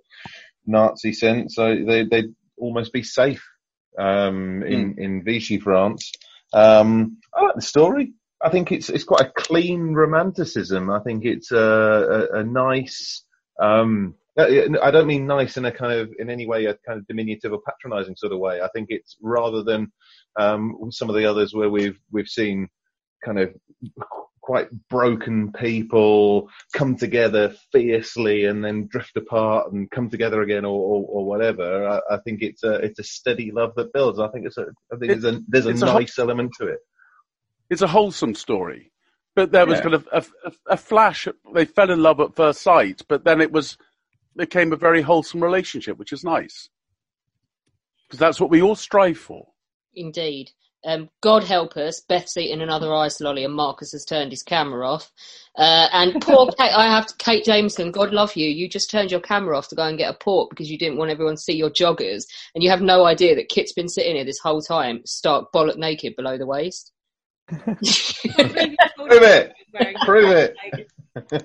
Nazi 0.66 1.14
sense, 1.14 1.54
so 1.54 1.76
they 1.76 2.06
they'd 2.06 2.34
almost 2.64 2.94
be 2.94 3.04
safe 3.04 3.44
um, 4.00 4.64
in 4.64 4.96
in 4.98 5.24
Vichy 5.24 5.60
France. 5.60 6.12
Um, 6.54 7.18
I 7.34 7.44
like 7.44 7.56
the 7.56 7.62
story. 7.62 8.14
I 8.42 8.50
think 8.50 8.72
it's 8.72 8.90
it's 8.90 9.04
quite 9.04 9.28
a 9.28 9.32
clean 9.36 9.94
romanticism. 9.94 10.90
I 10.90 11.00
think 11.00 11.26
it's 11.26 11.52
a, 11.52 12.28
a, 12.34 12.40
a 12.40 12.44
nice. 12.44 13.24
Um, 13.62 14.16
I 14.36 14.90
don't 14.90 15.06
mean 15.06 15.28
nice 15.28 15.58
in 15.58 15.66
a 15.66 15.72
kind 15.72 15.94
of 15.94 16.12
in 16.18 16.30
any 16.30 16.48
way 16.48 16.66
a 16.66 16.76
kind 16.88 17.00
of 17.00 17.06
diminutive 17.06 17.54
or 17.54 17.62
patronising 17.62 18.16
sort 18.16 18.34
of 18.34 18.40
way. 18.40 18.62
I 18.62 18.70
think 18.74 18.88
it's 18.90 19.16
rather 19.22 19.64
than 19.64 19.92
um, 20.40 20.76
some 20.90 21.10
of 21.10 21.16
the 21.16 21.26
others 21.26 21.54
where 21.54 21.70
we've 21.70 22.00
we've 22.12 22.28
seen 22.28 22.68
kind 23.24 23.40
of 23.40 23.54
quite 24.44 24.68
broken 24.90 25.52
people 25.54 26.50
come 26.74 26.98
together 26.98 27.56
fiercely 27.72 28.44
and 28.44 28.64
then 28.64 28.88
drift 28.88 29.16
apart 29.16 29.72
and 29.72 29.90
come 29.90 30.10
together 30.10 30.42
again 30.42 30.66
or, 30.66 30.78
or, 30.78 31.06
or 31.08 31.26
whatever. 31.26 31.88
I, 31.88 32.16
I 32.16 32.18
think 32.26 32.42
it's 32.42 32.62
a 32.62 32.74
it's 32.76 33.00
a 33.00 33.04
steady 33.04 33.52
love 33.52 33.72
that 33.78 33.94
builds. 33.94 34.20
I 34.20 34.28
think 34.28 34.46
it's 34.46 34.58
a 34.58 34.66
I 34.94 34.98
think 34.98 35.12
It- 35.14 35.22
there's 35.22 35.36
a 35.36 35.42
there's 35.48 35.66
a 35.66 35.70
it's 35.70 35.82
a 35.82 35.86
whole- 35.90 36.00
nice 36.02 36.20
element 36.20 36.52
to 36.60 36.68
it. 36.68 36.80
It's 37.70 37.82
a 37.82 37.88
wholesome 37.88 38.36
story, 38.36 38.92
but 39.34 39.52
there 39.54 39.66
was 39.66 39.78
Yeah. 39.78 39.84
kind 39.84 39.96
of 39.96 40.10
a, 40.12 40.26
a, 40.46 40.52
a 40.72 40.78
flash. 40.78 41.28
They 41.56 41.64
fell 41.66 41.90
in 41.90 42.04
love 42.04 42.20
at 42.20 42.36
first 42.36 42.62
sight, 42.62 43.02
but 43.08 43.24
then 43.24 43.40
it 43.42 43.52
was 43.54 43.78
became 44.36 44.74
a 44.74 44.78
very 44.78 45.02
wholesome 45.02 45.42
relationship, 45.42 45.98
which 45.98 46.12
is 46.12 46.24
nice 46.26 46.70
because 48.08 48.20
that's 48.20 48.42
what 48.42 48.50
we 48.50 48.62
all 48.62 48.76
strive 48.76 49.18
for. 49.18 49.48
Indeed. 49.96 50.52
Um, 50.86 51.10
God 51.22 51.44
help 51.44 51.78
us, 51.78 52.02
Beth's 52.02 52.38
eating 52.38 52.62
another 52.62 52.94
ice 52.94 53.22
lolly 53.22 53.46
and 53.46 53.54
Marcus 53.54 53.94
has 53.94 54.04
turned 54.04 54.32
his 54.32 54.44
camera 54.44 54.88
off. 54.90 55.12
Uh, 55.58 55.88
and 55.94 56.22
poor 56.22 56.52
Kate, 56.60 56.74
I 56.74 56.86
have 56.94 57.08
to, 57.08 57.16
Kate 57.18 57.46
Jameson, 57.46 57.92
God 57.92 58.12
love 58.12 58.36
you, 58.36 58.50
you 58.50 58.68
just 58.68 58.92
turned 58.92 59.12
your 59.12 59.22
camera 59.22 59.58
off 59.58 59.70
to 59.70 59.76
go 59.76 59.84
and 59.84 59.98
get 59.98 60.14
a 60.14 60.18
port 60.18 60.50
because 60.50 60.70
you 60.70 60.78
didn't 60.78 60.98
want 60.98 61.12
everyone 61.12 61.36
to 61.36 61.42
see 61.42 61.56
your 61.56 61.70
joggers. 61.70 62.24
And 62.54 62.64
you 62.64 62.70
have 62.70 62.82
no 62.82 63.06
idea 63.06 63.36
that 63.36 63.50
Kit's 63.50 63.74
been 63.74 63.90
sitting 63.90 64.16
here 64.16 64.26
this 64.26 64.40
whole 64.40 64.62
time, 64.62 65.02
stark 65.06 65.52
bollock 65.54 65.78
naked 65.78 66.16
below 66.16 66.38
the 66.38 66.46
waist. 66.46 66.92
Prove 67.50 67.78
it. 67.78 69.54
Prove 70.06 70.30
it. 70.32 70.56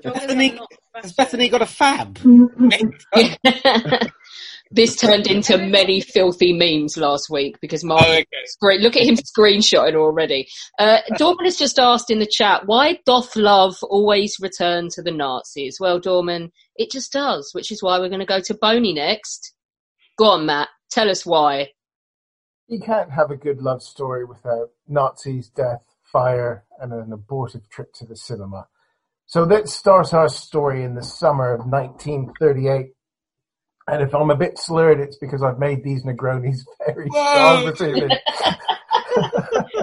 Bethany, 0.02 0.58
has 0.94 1.12
Bethany 1.12 1.48
got 1.48 1.62
a 1.62 1.66
fab? 1.66 2.18
this 4.70 4.96
turned 4.96 5.26
into 5.26 5.56
many 5.58 6.00
filthy 6.00 6.52
memes 6.52 6.96
last 6.96 7.28
week 7.30 7.56
because 7.60 7.84
Mark, 7.84 8.04
Oh, 8.06 8.12
okay. 8.12 8.26
screen, 8.46 8.80
look 8.80 8.96
at 8.96 9.02
him 9.02 9.16
screenshotting 9.16 9.94
already. 9.94 10.48
Uh, 10.78 10.98
Dorman 11.16 11.46
has 11.46 11.56
just 11.56 11.78
asked 11.78 12.10
in 12.10 12.18
the 12.18 12.26
chat, 12.30 12.62
why 12.66 12.98
doth 13.06 13.34
love 13.36 13.76
always 13.82 14.36
return 14.40 14.88
to 14.90 15.02
the 15.02 15.10
Nazis? 15.10 15.78
Well, 15.80 15.98
Dorman, 15.98 16.52
it 16.76 16.90
just 16.90 17.12
does, 17.12 17.50
which 17.52 17.72
is 17.72 17.82
why 17.82 17.98
we're 17.98 18.08
going 18.08 18.20
to 18.20 18.26
go 18.26 18.40
to 18.40 18.54
Boney 18.54 18.92
next. 18.92 19.54
Go 20.16 20.26
on, 20.26 20.46
Matt. 20.46 20.68
Tell 20.90 21.10
us 21.10 21.24
why. 21.24 21.68
You 22.66 22.80
can't 22.80 23.10
have 23.10 23.30
a 23.30 23.36
good 23.36 23.62
love 23.62 23.82
story 23.82 24.24
without 24.24 24.68
Nazis, 24.86 25.48
death, 25.48 25.82
fire, 26.02 26.64
and 26.80 26.92
an 26.92 27.12
abortive 27.12 27.68
trip 27.70 27.92
to 27.94 28.06
the 28.06 28.16
cinema. 28.16 28.66
So 29.26 29.44
let's 29.44 29.72
start 29.72 30.14
our 30.14 30.28
story 30.28 30.84
in 30.84 30.94
the 30.94 31.02
summer 31.02 31.52
of 31.52 31.66
1938. 31.66 32.92
And 33.90 34.02
if 34.02 34.14
I'm 34.14 34.30
a 34.30 34.36
bit 34.36 34.58
slurred, 34.58 35.00
it's 35.00 35.16
because 35.16 35.42
I've 35.42 35.58
made 35.58 35.82
these 35.82 36.04
Negronis 36.04 36.58
very 36.86 37.08
Whoa! 37.08 37.72
strong 37.72 37.74
to 37.76 38.08
me. 38.08 38.16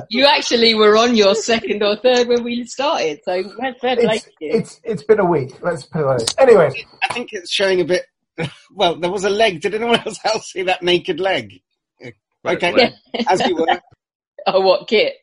You 0.09 0.25
actually 0.25 0.75
were 0.75 0.95
on 0.97 1.15
your 1.15 1.35
second 1.35 1.81
or 1.83 1.95
third 1.97 2.27
when 2.27 2.43
we 2.43 2.63
started, 2.65 3.19
so 3.25 3.43
fair 3.59 3.73
fair 3.81 3.95
play 3.97 4.15
It's, 4.15 4.23
to 4.25 4.31
you. 4.39 4.51
it's, 4.53 4.81
it's 4.83 5.03
been 5.03 5.19
a 5.19 5.25
week. 5.25 5.51
Let's 5.61 5.83
put 5.83 6.01
it 6.01 6.05
like. 6.05 6.21
Anyway, 6.37 6.85
I 7.03 7.13
think 7.13 7.33
it's 7.33 7.51
showing 7.51 7.81
a 7.81 7.85
bit. 7.85 8.03
Well, 8.71 8.95
there 8.99 9.11
was 9.11 9.23
a 9.23 9.29
leg. 9.29 9.61
Did 9.61 9.73
anyone 9.73 9.99
else 10.05 10.19
else 10.25 10.51
see 10.51 10.63
that 10.63 10.83
naked 10.83 11.19
leg? 11.19 11.61
Okay, 12.45 12.93
as 13.27 13.41
you 13.47 13.55
were. 13.55 13.81
Oh, 14.47 14.61
what, 14.61 14.87
Kit? 14.87 15.15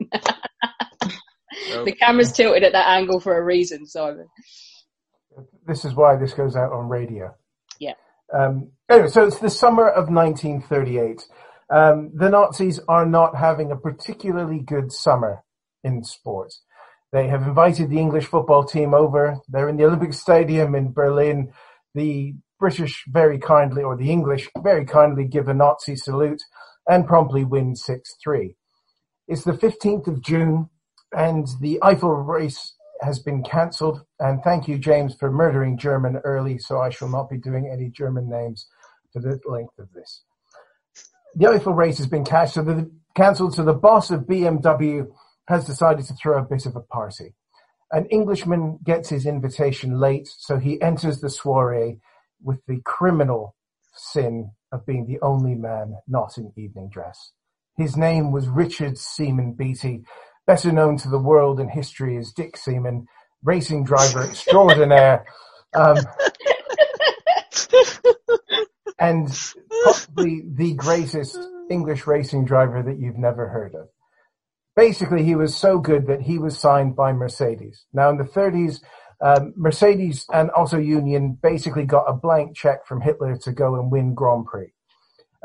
the 1.84 1.92
camera's 1.98 2.32
tilted 2.32 2.64
at 2.64 2.72
that 2.72 2.88
angle 2.88 3.20
for 3.20 3.36
a 3.38 3.42
reason, 3.44 3.86
Simon. 3.86 4.26
this 5.66 5.84
is 5.84 5.94
why 5.94 6.16
this 6.16 6.32
goes 6.34 6.56
out 6.56 6.72
on 6.72 6.88
radio. 6.88 7.34
Um, 8.32 8.72
anyway, 8.90 9.08
so 9.08 9.26
it's 9.26 9.38
the 9.38 9.50
summer 9.50 9.88
of 9.88 10.08
1938. 10.08 11.24
Um, 11.70 12.10
the 12.14 12.28
Nazis 12.28 12.80
are 12.88 13.06
not 13.06 13.36
having 13.36 13.70
a 13.70 13.76
particularly 13.76 14.60
good 14.60 14.92
summer 14.92 15.42
in 15.84 16.04
sports. 16.04 16.62
They 17.12 17.28
have 17.28 17.42
invited 17.42 17.90
the 17.90 17.98
English 17.98 18.26
football 18.26 18.64
team 18.64 18.94
over. 18.94 19.38
They're 19.48 19.68
in 19.68 19.76
the 19.76 19.84
Olympic 19.84 20.14
Stadium 20.14 20.74
in 20.74 20.92
Berlin. 20.92 21.52
The 21.94 22.34
British 22.58 23.04
very 23.08 23.38
kindly, 23.38 23.82
or 23.82 23.96
the 23.96 24.10
English 24.10 24.48
very 24.62 24.86
kindly 24.86 25.24
give 25.24 25.48
a 25.48 25.54
Nazi 25.54 25.96
salute 25.96 26.42
and 26.88 27.06
promptly 27.06 27.44
win 27.44 27.74
6-3. 27.74 28.54
It's 29.28 29.44
the 29.44 29.52
15th 29.52 30.06
of 30.06 30.22
June 30.22 30.68
and 31.12 31.46
the 31.60 31.78
Eifel 31.82 32.26
race 32.26 32.74
has 33.02 33.18
been 33.18 33.42
cancelled. 33.42 34.04
And 34.18 34.42
thank 34.42 34.68
you, 34.68 34.78
James, 34.78 35.14
for 35.14 35.30
murdering 35.30 35.76
German 35.76 36.16
early, 36.24 36.58
so 36.58 36.80
I 36.80 36.90
shall 36.90 37.08
not 37.08 37.28
be 37.28 37.38
doing 37.38 37.68
any 37.72 37.90
German 37.90 38.28
names 38.28 38.66
for 39.12 39.20
the 39.20 39.38
length 39.46 39.78
of 39.78 39.92
this. 39.92 40.22
The 41.34 41.46
Eifel 41.46 41.76
race 41.76 41.98
has 41.98 42.06
been 42.06 42.24
cancelled, 42.24 43.54
so 43.54 43.64
the 43.64 43.72
boss 43.72 44.10
of 44.10 44.22
BMW 44.22 45.06
has 45.48 45.64
decided 45.64 46.04
to 46.06 46.14
throw 46.14 46.38
a 46.38 46.44
bit 46.44 46.66
of 46.66 46.76
a 46.76 46.80
party. 46.80 47.34
An 47.90 48.06
Englishman 48.06 48.78
gets 48.84 49.10
his 49.10 49.26
invitation 49.26 49.98
late, 49.98 50.28
so 50.38 50.58
he 50.58 50.80
enters 50.80 51.20
the 51.20 51.28
soiree 51.28 52.00
with 52.42 52.60
the 52.66 52.80
criminal 52.84 53.54
sin 53.94 54.52
of 54.72 54.86
being 54.86 55.06
the 55.06 55.20
only 55.20 55.54
man 55.54 55.96
not 56.06 56.38
in 56.38 56.52
evening 56.56 56.88
dress. 56.90 57.32
His 57.76 57.96
name 57.96 58.32
was 58.32 58.48
Richard 58.48 58.96
Seaman 58.98 59.52
Beattie, 59.52 60.04
better 60.46 60.72
known 60.72 60.96
to 60.98 61.08
the 61.08 61.18
world 61.18 61.60
and 61.60 61.70
history 61.70 62.16
as 62.16 62.32
Dick 62.32 62.56
Seaman, 62.56 63.06
racing 63.42 63.84
driver 63.84 64.22
extraordinaire, 64.22 65.24
um, 65.74 65.96
and 68.98 69.28
possibly 69.84 70.42
the 70.54 70.74
greatest 70.74 71.38
English 71.70 72.06
racing 72.06 72.44
driver 72.44 72.82
that 72.82 72.98
you've 72.98 73.18
never 73.18 73.48
heard 73.48 73.74
of. 73.74 73.88
Basically, 74.74 75.22
he 75.22 75.34
was 75.34 75.54
so 75.54 75.78
good 75.78 76.06
that 76.06 76.22
he 76.22 76.38
was 76.38 76.58
signed 76.58 76.96
by 76.96 77.12
Mercedes. 77.12 77.84
Now, 77.92 78.10
in 78.10 78.16
the 78.16 78.24
30s, 78.24 78.80
um, 79.20 79.52
Mercedes 79.56 80.26
and 80.32 80.50
Auto 80.56 80.78
Union 80.78 81.38
basically 81.42 81.84
got 81.84 82.04
a 82.04 82.14
blank 82.14 82.56
check 82.56 82.86
from 82.86 83.00
Hitler 83.00 83.36
to 83.38 83.52
go 83.52 83.74
and 83.74 83.90
win 83.90 84.14
Grand 84.14 84.46
Prix. 84.46 84.72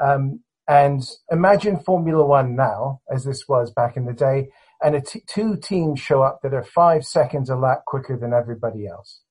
Um, 0.02 0.41
And 0.69 1.02
imagine 1.32 1.80
Formula 1.80 2.26
One 2.26 2.56
now, 2.56 3.02
as 3.10 3.24
this 3.24 3.48
was 3.48 3.72
back 3.72 3.95
in 3.95 4.06
the 4.06 4.14
day, 4.14 4.49
and 4.82 4.95
a 4.95 5.02
t- 5.02 5.24
two 5.28 5.58
teams 5.58 5.99
show 5.99 6.22
up 6.22 6.40
that 6.44 6.54
are 6.54 6.64
five 6.64 7.06
seconds 7.06 7.49
a 7.49 7.56
lap 7.56 7.84
quicker 7.86 8.18
than 8.18 8.34
everybody 8.34 8.88
else. 8.88 9.22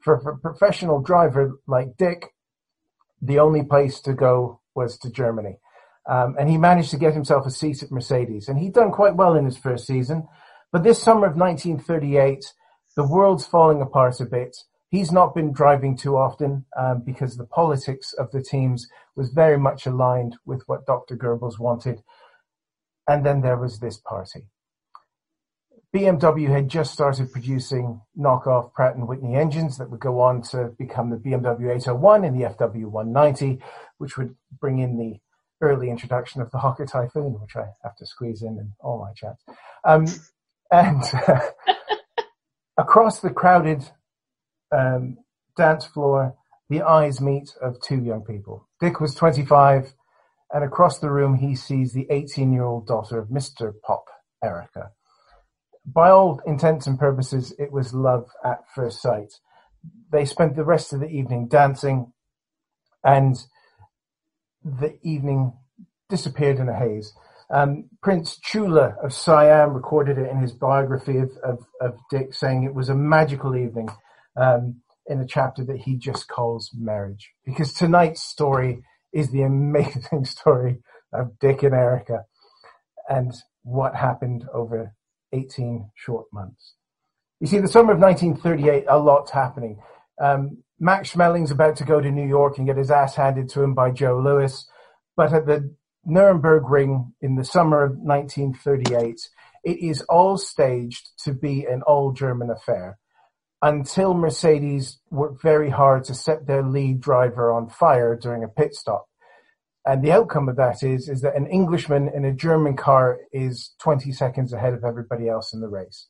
For, 0.00 0.14
a 0.14 0.38
professional 0.38 1.00
driver 1.00 1.58
like 1.66 1.96
Dick, 1.96 2.34
the 3.20 3.38
only 3.38 3.62
place 3.62 4.00
to 4.00 4.12
go 4.12 4.60
was 4.74 4.98
to 4.98 5.10
Germany. 5.10 5.58
Um, 6.08 6.34
and 6.38 6.48
he 6.48 6.58
managed 6.58 6.90
to 6.90 6.98
get 6.98 7.14
himself 7.14 7.46
a 7.46 7.50
seat 7.50 7.82
at 7.82 7.92
Mercedes. 7.92 8.48
And 8.48 8.58
he'd 8.58 8.74
done 8.74 8.90
quite 8.90 9.14
well 9.14 9.34
in 9.34 9.44
his 9.44 9.56
first 9.56 9.86
season. 9.86 10.26
But 10.72 10.82
this 10.82 11.00
summer 11.00 11.26
of 11.26 11.36
1938, 11.36 12.52
the 12.96 13.06
world's 13.06 13.46
falling 13.46 13.80
apart 13.80 14.20
a 14.20 14.26
bit. 14.26 14.56
He's 14.90 15.12
not 15.12 15.34
been 15.34 15.52
driving 15.52 15.96
too 15.96 16.16
often 16.16 16.66
um, 16.78 17.02
because 17.04 17.36
the 17.36 17.46
politics 17.46 18.12
of 18.14 18.30
the 18.32 18.42
teams 18.42 18.88
was 19.16 19.30
very 19.30 19.58
much 19.58 19.86
aligned 19.86 20.36
with 20.44 20.62
what 20.66 20.84
Dr. 20.84 21.16
Goebbels 21.16 21.58
wanted. 21.58 22.02
And 23.08 23.24
then 23.24 23.40
there 23.40 23.56
was 23.56 23.78
this 23.78 23.96
party. 23.96 24.46
BMW 25.94 26.48
had 26.48 26.68
just 26.68 26.92
started 26.92 27.30
producing 27.32 28.00
knockoff 28.18 28.72
Pratt 28.72 28.96
and 28.96 29.06
Whitney 29.06 29.34
engines 29.34 29.76
that 29.76 29.90
would 29.90 30.00
go 30.00 30.20
on 30.20 30.40
to 30.44 30.72
become 30.78 31.10
the 31.10 31.16
BMW 31.16 31.74
801 31.74 32.24
and 32.24 32.40
the 32.40 32.46
FW190, 32.48 33.60
which 33.98 34.16
would 34.16 34.34
bring 34.58 34.78
in 34.78 34.96
the 34.96 35.20
early 35.60 35.90
introduction 35.90 36.40
of 36.40 36.50
the 36.50 36.58
Hawker 36.58 36.86
Typhoon, 36.86 37.38
which 37.40 37.56
I 37.56 37.66
have 37.82 37.94
to 37.96 38.06
squeeze 38.06 38.42
in 38.42 38.58
in 38.58 38.72
all 38.80 39.00
my 39.00 39.12
chats. 39.12 39.44
Um, 39.84 40.06
and 40.70 41.02
uh, 41.28 41.40
across 42.78 43.20
the 43.20 43.30
crowded 43.30 43.84
um, 44.74 45.18
dance 45.58 45.84
floor, 45.84 46.34
the 46.70 46.80
eyes 46.80 47.20
meet 47.20 47.50
of 47.60 47.78
two 47.82 48.02
young 48.02 48.22
people. 48.22 48.66
Dick 48.80 48.98
was 48.98 49.14
25, 49.14 49.92
and 50.54 50.64
across 50.64 51.00
the 51.00 51.10
room 51.10 51.36
he 51.36 51.54
sees 51.54 51.92
the 51.92 52.06
18-year-old 52.10 52.86
daughter 52.86 53.18
of 53.18 53.28
Mr. 53.28 53.74
Popp, 53.84 54.06
Erica 54.42 54.90
by 55.84 56.10
all 56.10 56.40
intents 56.46 56.86
and 56.86 56.98
purposes, 56.98 57.54
it 57.58 57.72
was 57.72 57.94
love 57.94 58.28
at 58.44 58.60
first 58.74 59.02
sight. 59.02 59.34
They 60.10 60.24
spent 60.24 60.54
the 60.56 60.64
rest 60.64 60.92
of 60.92 61.00
the 61.00 61.08
evening 61.08 61.48
dancing, 61.48 62.12
and 63.02 63.36
the 64.64 64.98
evening 65.02 65.54
disappeared 66.08 66.58
in 66.58 66.68
a 66.68 66.78
haze. 66.78 67.12
Um, 67.50 67.90
Prince 68.02 68.38
Chula 68.38 68.96
of 69.02 69.12
Siam 69.12 69.74
recorded 69.74 70.18
it 70.18 70.30
in 70.30 70.38
his 70.38 70.52
biography 70.52 71.18
of, 71.18 71.30
of, 71.42 71.66
of 71.80 71.98
Dick, 72.10 72.32
saying 72.32 72.62
it 72.62 72.74
was 72.74 72.88
a 72.88 72.94
magical 72.94 73.56
evening 73.56 73.88
um, 74.36 74.80
in 75.06 75.20
a 75.20 75.26
chapter 75.26 75.64
that 75.64 75.78
he 75.78 75.96
just 75.96 76.28
calls 76.28 76.70
marriage. 76.78 77.30
Because 77.44 77.72
tonight's 77.72 78.22
story 78.22 78.82
is 79.12 79.30
the 79.30 79.42
amazing 79.42 80.24
story 80.24 80.78
of 81.12 81.38
Dick 81.40 81.62
and 81.62 81.74
Erica 81.74 82.24
and 83.08 83.34
what 83.62 83.96
happened 83.96 84.44
over 84.54 84.94
18 85.32 85.90
short 85.94 86.26
months. 86.32 86.74
You 87.40 87.46
see, 87.46 87.58
the 87.58 87.68
summer 87.68 87.92
of 87.92 87.98
1938, 87.98 88.84
a 88.88 88.98
lot's 88.98 89.30
happening. 89.30 89.82
Um, 90.20 90.58
Max 90.78 91.12
Schmeling's 91.12 91.50
about 91.50 91.76
to 91.76 91.84
go 91.84 92.00
to 92.00 92.10
New 92.10 92.26
York 92.26 92.58
and 92.58 92.66
get 92.66 92.76
his 92.76 92.90
ass 92.90 93.16
handed 93.16 93.48
to 93.50 93.62
him 93.62 93.74
by 93.74 93.90
Joe 93.90 94.20
Louis. 94.20 94.66
But 95.16 95.32
at 95.32 95.46
the 95.46 95.74
Nürburgring 96.06 97.12
in 97.20 97.36
the 97.36 97.44
summer 97.44 97.84
of 97.84 97.96
1938, 97.98 99.20
it 99.64 99.78
is 99.78 100.02
all 100.02 100.36
staged 100.36 101.10
to 101.24 101.32
be 101.32 101.64
an 101.64 101.82
all 101.82 102.12
German 102.12 102.50
affair 102.50 102.98
until 103.62 104.12
Mercedes 104.12 104.98
worked 105.10 105.40
very 105.40 105.70
hard 105.70 106.04
to 106.04 106.14
set 106.14 106.46
their 106.46 106.64
lead 106.64 107.00
driver 107.00 107.52
on 107.52 107.68
fire 107.68 108.16
during 108.16 108.42
a 108.42 108.48
pit 108.48 108.74
stop. 108.74 109.06
And 109.84 110.02
the 110.02 110.12
outcome 110.12 110.48
of 110.48 110.56
that 110.56 110.82
is, 110.82 111.08
is 111.08 111.22
that 111.22 111.36
an 111.36 111.46
Englishman 111.48 112.08
in 112.14 112.24
a 112.24 112.32
German 112.32 112.76
car 112.76 113.18
is 113.32 113.74
20 113.80 114.12
seconds 114.12 114.52
ahead 114.52 114.74
of 114.74 114.84
everybody 114.84 115.28
else 115.28 115.52
in 115.52 115.60
the 115.60 115.68
race. 115.68 116.06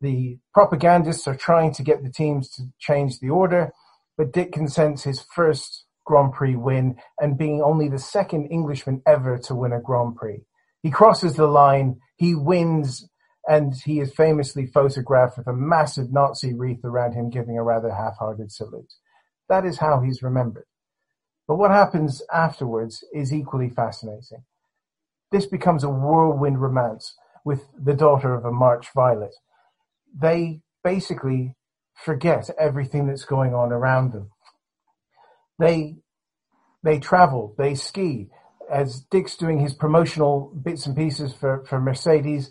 The 0.00 0.38
propagandists 0.54 1.26
are 1.26 1.36
trying 1.36 1.72
to 1.74 1.82
get 1.82 2.02
the 2.02 2.10
teams 2.10 2.50
to 2.52 2.64
change 2.78 3.20
the 3.20 3.30
order, 3.30 3.72
but 4.16 4.32
Dick 4.32 4.52
consents 4.52 5.02
his 5.02 5.24
first 5.34 5.84
Grand 6.04 6.32
Prix 6.32 6.56
win 6.56 6.96
and 7.18 7.38
being 7.38 7.62
only 7.62 7.88
the 7.88 7.98
second 7.98 8.46
Englishman 8.46 9.02
ever 9.06 9.38
to 9.38 9.54
win 9.54 9.72
a 9.72 9.80
Grand 9.80 10.16
Prix. 10.16 10.44
He 10.82 10.90
crosses 10.90 11.34
the 11.36 11.46
line, 11.46 12.00
he 12.16 12.34
wins, 12.34 13.08
and 13.46 13.74
he 13.84 14.00
is 14.00 14.14
famously 14.14 14.66
photographed 14.66 15.38
with 15.38 15.46
a 15.46 15.52
massive 15.52 16.12
Nazi 16.12 16.54
wreath 16.54 16.84
around 16.84 17.12
him 17.12 17.30
giving 17.30 17.58
a 17.58 17.62
rather 17.62 17.90
half-hearted 17.90 18.50
salute. 18.52 18.92
That 19.48 19.66
is 19.66 19.78
how 19.78 20.00
he's 20.00 20.22
remembered. 20.22 20.66
But 21.46 21.56
what 21.56 21.70
happens 21.70 22.22
afterwards 22.32 23.04
is 23.12 23.32
equally 23.32 23.68
fascinating. 23.68 24.44
This 25.30 25.46
becomes 25.46 25.84
a 25.84 25.90
whirlwind 25.90 26.60
romance 26.60 27.14
with 27.44 27.68
the 27.78 27.94
daughter 27.94 28.34
of 28.34 28.44
a 28.44 28.52
March 28.52 28.88
Violet. 28.94 29.34
They 30.16 30.62
basically 30.82 31.56
forget 31.94 32.48
everything 32.58 33.06
that's 33.06 33.24
going 33.24 33.54
on 33.54 33.72
around 33.72 34.12
them. 34.12 34.30
They 35.58 35.96
they 36.82 36.98
travel, 36.98 37.54
they 37.56 37.74
ski. 37.74 38.28
As 38.70 39.00
Dick's 39.10 39.36
doing 39.36 39.58
his 39.58 39.74
promotional 39.74 40.52
bits 40.62 40.86
and 40.86 40.96
pieces 40.96 41.34
for, 41.34 41.64
for 41.66 41.80
Mercedes, 41.80 42.50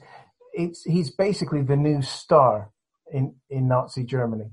it's 0.53 0.83
he's 0.83 1.11
basically 1.11 1.61
the 1.61 1.75
new 1.75 2.01
star 2.01 2.71
in, 3.11 3.35
in 3.49 3.67
Nazi 3.67 4.03
Germany. 4.03 4.51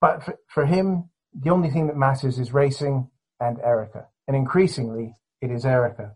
But 0.00 0.22
for, 0.22 0.38
for 0.48 0.66
him, 0.66 1.10
the 1.34 1.50
only 1.50 1.70
thing 1.70 1.86
that 1.86 1.96
matters 1.96 2.38
is 2.38 2.52
racing 2.52 3.10
and 3.44 3.60
Erica. 3.60 4.06
And 4.26 4.36
increasingly, 4.36 5.14
it 5.40 5.50
is 5.50 5.66
Erica. 5.66 6.12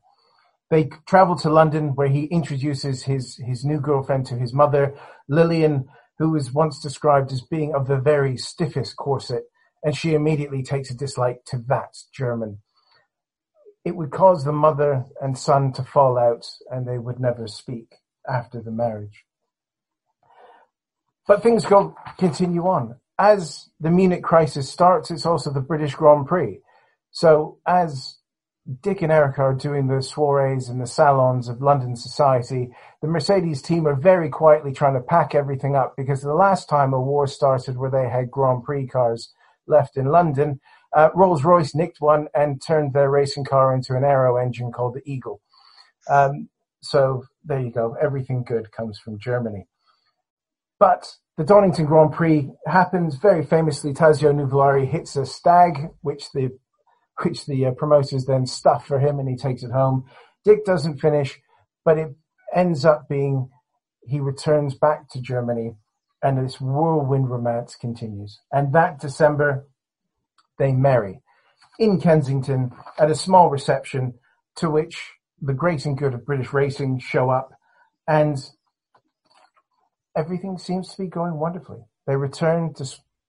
They 0.71 0.91
travel 1.07 1.37
to 1.37 1.51
London 1.51 1.95
where 1.95 2.09
he 2.09 2.25
introduces 2.25 3.05
his, 3.05 3.37
his 3.37 3.65
new 3.65 3.81
girlfriend 3.81 4.27
to 4.27 4.37
his 4.37 4.53
mother, 4.53 4.95
Lillian, 5.29 5.89
who 6.19 6.31
was 6.31 6.53
once 6.53 6.81
described 6.81 7.33
as 7.33 7.43
being 7.43 7.75
of 7.75 7.87
the 7.87 7.99
very 7.99 8.37
stiffest 8.37 8.97
corset, 8.97 9.45
and 9.83 9.97
she 9.97 10.15
immediately 10.15 10.63
takes 10.63 10.91
a 10.91 10.97
dislike 10.97 11.45
to 11.47 11.59
that 11.69 11.95
German. 12.13 12.59
It 13.85 13.97
would 13.97 14.11
cause 14.11 14.45
the 14.45 14.53
mother 14.53 15.05
and 15.21 15.39
son 15.39 15.73
to 15.75 15.85
fall 15.85 16.19
out, 16.19 16.47
and 16.71 16.87
they 16.87 16.99
would 16.99 17.21
never 17.21 17.47
speak 17.47 17.95
after 18.29 18.61
the 18.61 18.73
marriage. 18.73 19.25
But 21.27 21.43
things 21.43 21.65
go 21.65 21.95
continue 22.19 22.67
on. 22.67 22.97
As 23.19 23.69
the 23.81 23.91
Munich 23.91 24.23
crisis 24.23 24.71
starts, 24.71 25.11
it's 25.11 25.27
also 25.27 25.53
the 25.53 25.61
British 25.61 25.95
Grand 25.95 26.27
Prix. 26.27 26.61
So 27.11 27.59
as 27.67 28.19
Dick 28.83 29.01
and 29.01 29.11
Erica 29.11 29.41
are 29.43 29.55
doing 29.55 29.87
the 29.87 30.03
soirees 30.03 30.69
and 30.69 30.81
the 30.81 30.87
salons 30.87 31.49
of 31.49 31.63
London 31.63 31.97
society, 31.97 32.71
the 33.01 33.09
Mercedes 33.09 33.63
team 33.63 33.87
are 33.87 33.97
very 33.97 34.29
quietly 34.29 34.73
trying 34.73 34.95
to 34.95 35.01
pack 35.01 35.35
everything 35.35 35.75
up 35.75 35.95
because 35.97 36.21
the 36.21 36.35
last 36.35 36.69
time 36.69 36.93
a 36.93 37.01
war 37.01 37.27
started 37.27 37.79
where 37.79 37.91
they 37.91 38.09
had 38.09 38.31
Grand 38.31 38.65
Prix 38.65 38.87
cars 38.87 39.33
left 39.67 39.97
in 39.97 40.07
London, 40.07 40.61
uh, 40.95 41.09
Rolls 41.15 41.45
Royce 41.45 41.75
nicked 41.75 42.01
one 42.01 42.29
and 42.35 42.61
turned 42.61 42.93
their 42.93 43.11
racing 43.11 43.45
car 43.45 43.75
into 43.75 43.97
an 43.97 44.05
aero 44.05 44.37
engine 44.37 44.71
called 44.71 44.95
the 44.95 45.11
Eagle. 45.11 45.41
Um, 46.09 46.49
so 46.83 47.25
there 47.45 47.61
you 47.61 47.71
go. 47.71 47.97
Everything 48.01 48.45
good 48.45 48.71
comes 48.73 48.99
from 48.99 49.19
Germany. 49.19 49.67
But 50.79 51.17
the 51.37 51.45
Donington 51.45 51.87
Grand 51.87 52.13
Prix 52.13 52.51
happens 52.67 53.17
very 53.17 53.45
famously. 53.45 53.93
Tazio 53.93 54.33
Nuvolari 54.33 54.89
hits 54.89 55.17
a 55.17 55.27
stag, 55.27 55.89
which 56.03 56.31
the 56.33 56.51
which 57.23 57.47
the 57.47 57.67
uh, 57.67 57.71
promoters 57.73 58.25
then 58.27 58.47
stuff 58.47 58.87
for 58.87 58.99
him 58.99 59.19
and 59.19 59.29
he 59.29 59.37
takes 59.37 59.63
it 59.63 59.73
home. 59.73 60.05
Dick 60.45 60.65
doesn't 60.65 61.01
finish, 61.01 61.39
but 61.85 61.99
it 61.99 62.15
ends 62.55 62.85
up 62.85 63.09
being 63.09 63.51
he 64.03 64.21
returns 64.21 64.75
back 64.75 65.09
to 65.11 65.21
Germany 65.21 65.75
and 66.23 66.39
this 66.39 66.61
whirlwind 66.61 67.31
romance 67.31 67.77
continues. 67.77 68.41
And 68.51 68.73
that 68.73 69.01
December, 69.01 69.69
they 70.59 70.73
marry 70.73 71.21
in 71.79 72.01
Kensington 72.01 72.73
at 72.99 73.11
a 73.11 73.15
small 73.15 73.51
reception 73.51 74.15
to 74.57 74.71
which 74.71 75.13
the 75.41 75.53
great 75.53 75.85
and 75.87 75.97
good 75.97 76.15
of 76.15 76.27
British 76.27 76.53
racing 76.53 76.99
show 76.99 77.31
up 77.31 77.53
and 78.09 78.39
everything 80.17 80.59
seems 80.59 80.89
to 80.89 81.03
be 81.03 81.09
going 81.09 81.35
wonderfully. 81.35 81.85
They 82.07 82.17
return 82.17 82.75
to, 82.75 82.87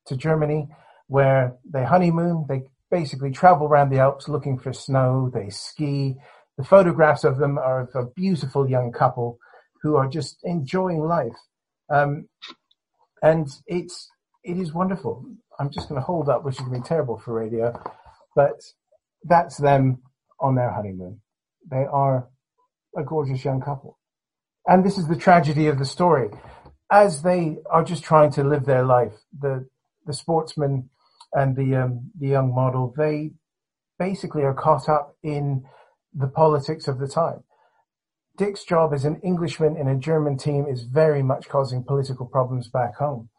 to 0.08 0.16
Germany 0.16 0.70
where 1.08 1.58
they 1.70 1.84
honeymoon, 1.84 2.46
they 2.48 2.64
basically 2.92 3.32
travel 3.32 3.68
around 3.68 3.90
the 3.90 4.00
Alps 4.00 4.28
looking 4.28 4.58
for 4.58 4.74
snow. 4.74 5.30
They 5.34 5.50
ski. 5.50 6.16
The 6.58 6.64
photographs 6.64 7.24
of 7.24 7.38
them 7.38 7.58
are 7.58 7.82
of 7.82 7.90
a 7.96 8.10
beautiful 8.16 8.70
young 8.70 8.92
couple 8.92 9.38
who 9.82 9.96
are 9.96 10.08
just 10.08 10.40
enjoying 10.44 11.00
life. 11.00 11.38
Um, 11.90 12.28
and 13.22 13.48
it's, 13.68 14.10
it 14.44 14.58
is 14.58 14.74
wonderful. 14.74 15.26
I'm 15.60 15.70
just 15.72 15.90
going 15.90 16.00
to 16.00 16.06
hold 16.06 16.30
up, 16.30 16.44
which 16.44 16.56
is 16.56 16.62
going 16.62 16.74
to 16.74 16.80
be 16.82 16.88
terrible 16.88 17.18
for 17.18 17.34
radio, 17.34 17.74
but 18.36 18.62
that's 19.24 19.58
them 19.58 20.02
on 20.40 20.56
their 20.56 20.72
honeymoon. 20.72 21.22
They 21.70 21.86
are 21.92 22.30
a 22.98 23.04
gorgeous 23.04 23.44
young 23.44 23.62
couple. 23.62 23.98
And 24.68 24.86
this 24.86 24.98
is 24.98 25.08
the 25.08 25.16
tragedy 25.16 25.68
of 25.68 25.80
the 25.80 25.86
story. 25.86 26.30
As 26.92 27.22
they 27.22 27.58
are 27.70 27.84
just 27.84 28.04
trying 28.04 28.32
to 28.32 28.44
live 28.44 28.66
their 28.66 28.84
life, 28.84 29.14
the, 29.38 29.68
the 30.06 30.14
sportsman 30.14 30.90
and 31.34 31.56
the 31.56 31.76
um, 31.76 32.12
the 32.20 32.28
young 32.28 32.54
model, 32.54 32.94
they 32.98 33.32
basically 33.98 34.44
are 34.44 34.54
caught 34.54 34.90
up 34.90 35.16
in 35.24 35.64
the 36.14 36.28
politics 36.28 36.88
of 36.88 37.00
the 37.00 37.08
time. 37.08 37.44
Dick's 38.38 38.64
job 38.64 38.94
as 38.94 39.04
an 39.04 39.20
Englishman 39.22 39.76
in 39.76 39.88
a 39.88 39.98
German 39.98 40.38
team 40.38 40.66
is 40.66 40.84
very 40.84 41.22
much 41.22 41.50
causing 41.50 41.84
political 41.84 42.26
problems 42.26 42.70
back 42.70 42.96
home. 42.96 43.30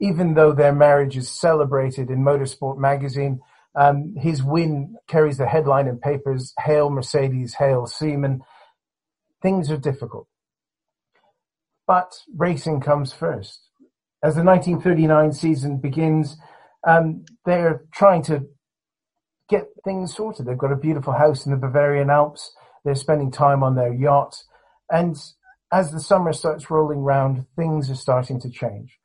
Even 0.00 0.34
though 0.34 0.52
their 0.52 0.74
marriage 0.74 1.16
is 1.16 1.28
celebrated 1.28 2.10
in 2.10 2.24
Motorsport 2.24 2.78
magazine, 2.78 3.40
um, 3.74 4.14
his 4.16 4.42
win 4.42 4.96
carries 5.06 5.36
the 5.36 5.46
headline 5.46 5.86
in 5.86 5.98
papers, 5.98 6.54
Hail 6.58 6.88
Mercedes, 6.88 7.54
Hail 7.54 7.86
Seaman. 7.86 8.40
Things 9.42 9.70
are 9.70 9.76
difficult. 9.76 10.26
But 11.86 12.14
racing 12.34 12.80
comes 12.80 13.12
first. 13.12 13.60
As 14.22 14.34
the 14.34 14.42
1939 14.42 15.32
season 15.32 15.76
begins, 15.76 16.38
um, 16.86 17.24
they're 17.44 17.84
trying 17.92 18.22
to 18.24 18.46
get 19.48 19.66
things 19.84 20.14
sorted. 20.14 20.46
They've 20.46 20.56
got 20.56 20.72
a 20.72 20.76
beautiful 20.76 21.12
house 21.12 21.44
in 21.44 21.52
the 21.52 21.58
Bavarian 21.58 22.10
Alps. 22.10 22.54
They're 22.84 22.94
spending 22.94 23.30
time 23.30 23.62
on 23.62 23.74
their 23.74 23.92
yacht. 23.92 24.36
And 24.90 25.16
as 25.72 25.90
the 25.90 26.00
summer 26.00 26.32
starts 26.32 26.70
rolling 26.70 27.00
round, 27.00 27.46
things 27.56 27.90
are 27.90 27.96
starting 27.96 28.40
to 28.40 28.50
change. 28.50 28.98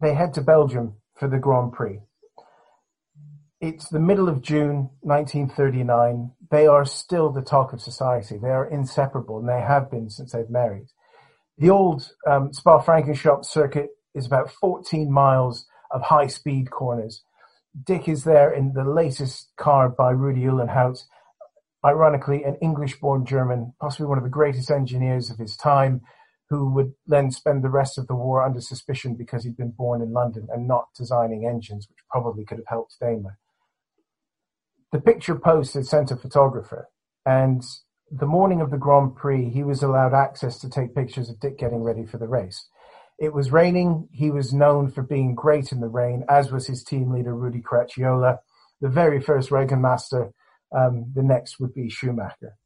They 0.00 0.14
head 0.14 0.34
to 0.34 0.40
Belgium 0.40 0.96
for 1.14 1.28
the 1.28 1.38
Grand 1.38 1.72
Prix. 1.72 2.00
It's 3.60 3.88
the 3.88 4.00
middle 4.00 4.28
of 4.28 4.42
June 4.42 4.90
1939. 5.00 6.32
They 6.50 6.66
are 6.66 6.84
still 6.84 7.30
the 7.30 7.40
talk 7.40 7.72
of 7.72 7.80
society. 7.80 8.36
They 8.36 8.50
are 8.50 8.68
inseparable, 8.68 9.38
and 9.38 9.48
they 9.48 9.60
have 9.60 9.90
been 9.90 10.10
since 10.10 10.32
they've 10.32 10.50
married. 10.50 10.88
The 11.56 11.70
old 11.70 12.10
um, 12.26 12.52
Spa-Francorchamps 12.52 13.46
circuit 13.46 13.95
is 14.16 14.26
about 14.26 14.50
14 14.50 15.12
miles 15.12 15.66
of 15.90 16.02
high-speed 16.02 16.70
corners. 16.70 17.22
Dick 17.84 18.08
is 18.08 18.24
there 18.24 18.50
in 18.52 18.72
the 18.72 18.84
latest 18.84 19.52
car 19.56 19.88
by 19.88 20.10
Rudi 20.10 20.42
Uhlenhaut, 20.42 21.04
ironically 21.84 22.42
an 22.42 22.56
English-born 22.62 23.26
German, 23.26 23.74
possibly 23.80 24.06
one 24.06 24.18
of 24.18 24.24
the 24.24 24.30
greatest 24.30 24.70
engineers 24.70 25.30
of 25.30 25.38
his 25.38 25.56
time, 25.56 26.00
who 26.48 26.72
would 26.72 26.94
then 27.06 27.30
spend 27.30 27.62
the 27.62 27.68
rest 27.68 27.98
of 27.98 28.06
the 28.06 28.14
war 28.14 28.42
under 28.42 28.60
suspicion 28.60 29.14
because 29.14 29.44
he'd 29.44 29.56
been 29.56 29.72
born 29.72 30.00
in 30.00 30.12
London 30.12 30.48
and 30.52 30.66
not 30.66 30.88
designing 30.96 31.46
engines, 31.46 31.86
which 31.88 31.98
probably 32.10 32.44
could 32.44 32.58
have 32.58 32.68
helped 32.68 32.96
Daimler. 33.00 33.38
The 34.92 35.00
picture 35.00 35.34
post 35.34 35.74
had 35.74 35.86
sent 35.86 36.10
a 36.10 36.16
photographer, 36.16 36.88
and 37.26 37.62
the 38.10 38.26
morning 38.26 38.60
of 38.60 38.70
the 38.70 38.78
Grand 38.78 39.16
Prix, 39.16 39.50
he 39.50 39.64
was 39.64 39.82
allowed 39.82 40.14
access 40.14 40.58
to 40.60 40.70
take 40.70 40.94
pictures 40.94 41.28
of 41.28 41.40
Dick 41.40 41.58
getting 41.58 41.82
ready 41.82 42.06
for 42.06 42.18
the 42.18 42.28
race. 42.28 42.68
It 43.18 43.32
was 43.32 43.50
raining. 43.50 44.08
He 44.12 44.30
was 44.30 44.52
known 44.52 44.90
for 44.90 45.02
being 45.02 45.34
great 45.34 45.72
in 45.72 45.80
the 45.80 45.88
rain, 45.88 46.24
as 46.28 46.52
was 46.52 46.66
his 46.66 46.84
team 46.84 47.10
leader, 47.10 47.34
Rudi 47.34 47.62
Caracciola. 47.62 48.38
The 48.80 48.88
very 48.90 49.20
first 49.20 49.50
Regenmeister, 49.50 50.32
um, 50.76 51.12
the 51.14 51.22
next 51.22 51.58
would 51.58 51.72
be 51.72 51.88
Schumacher. 51.88 52.56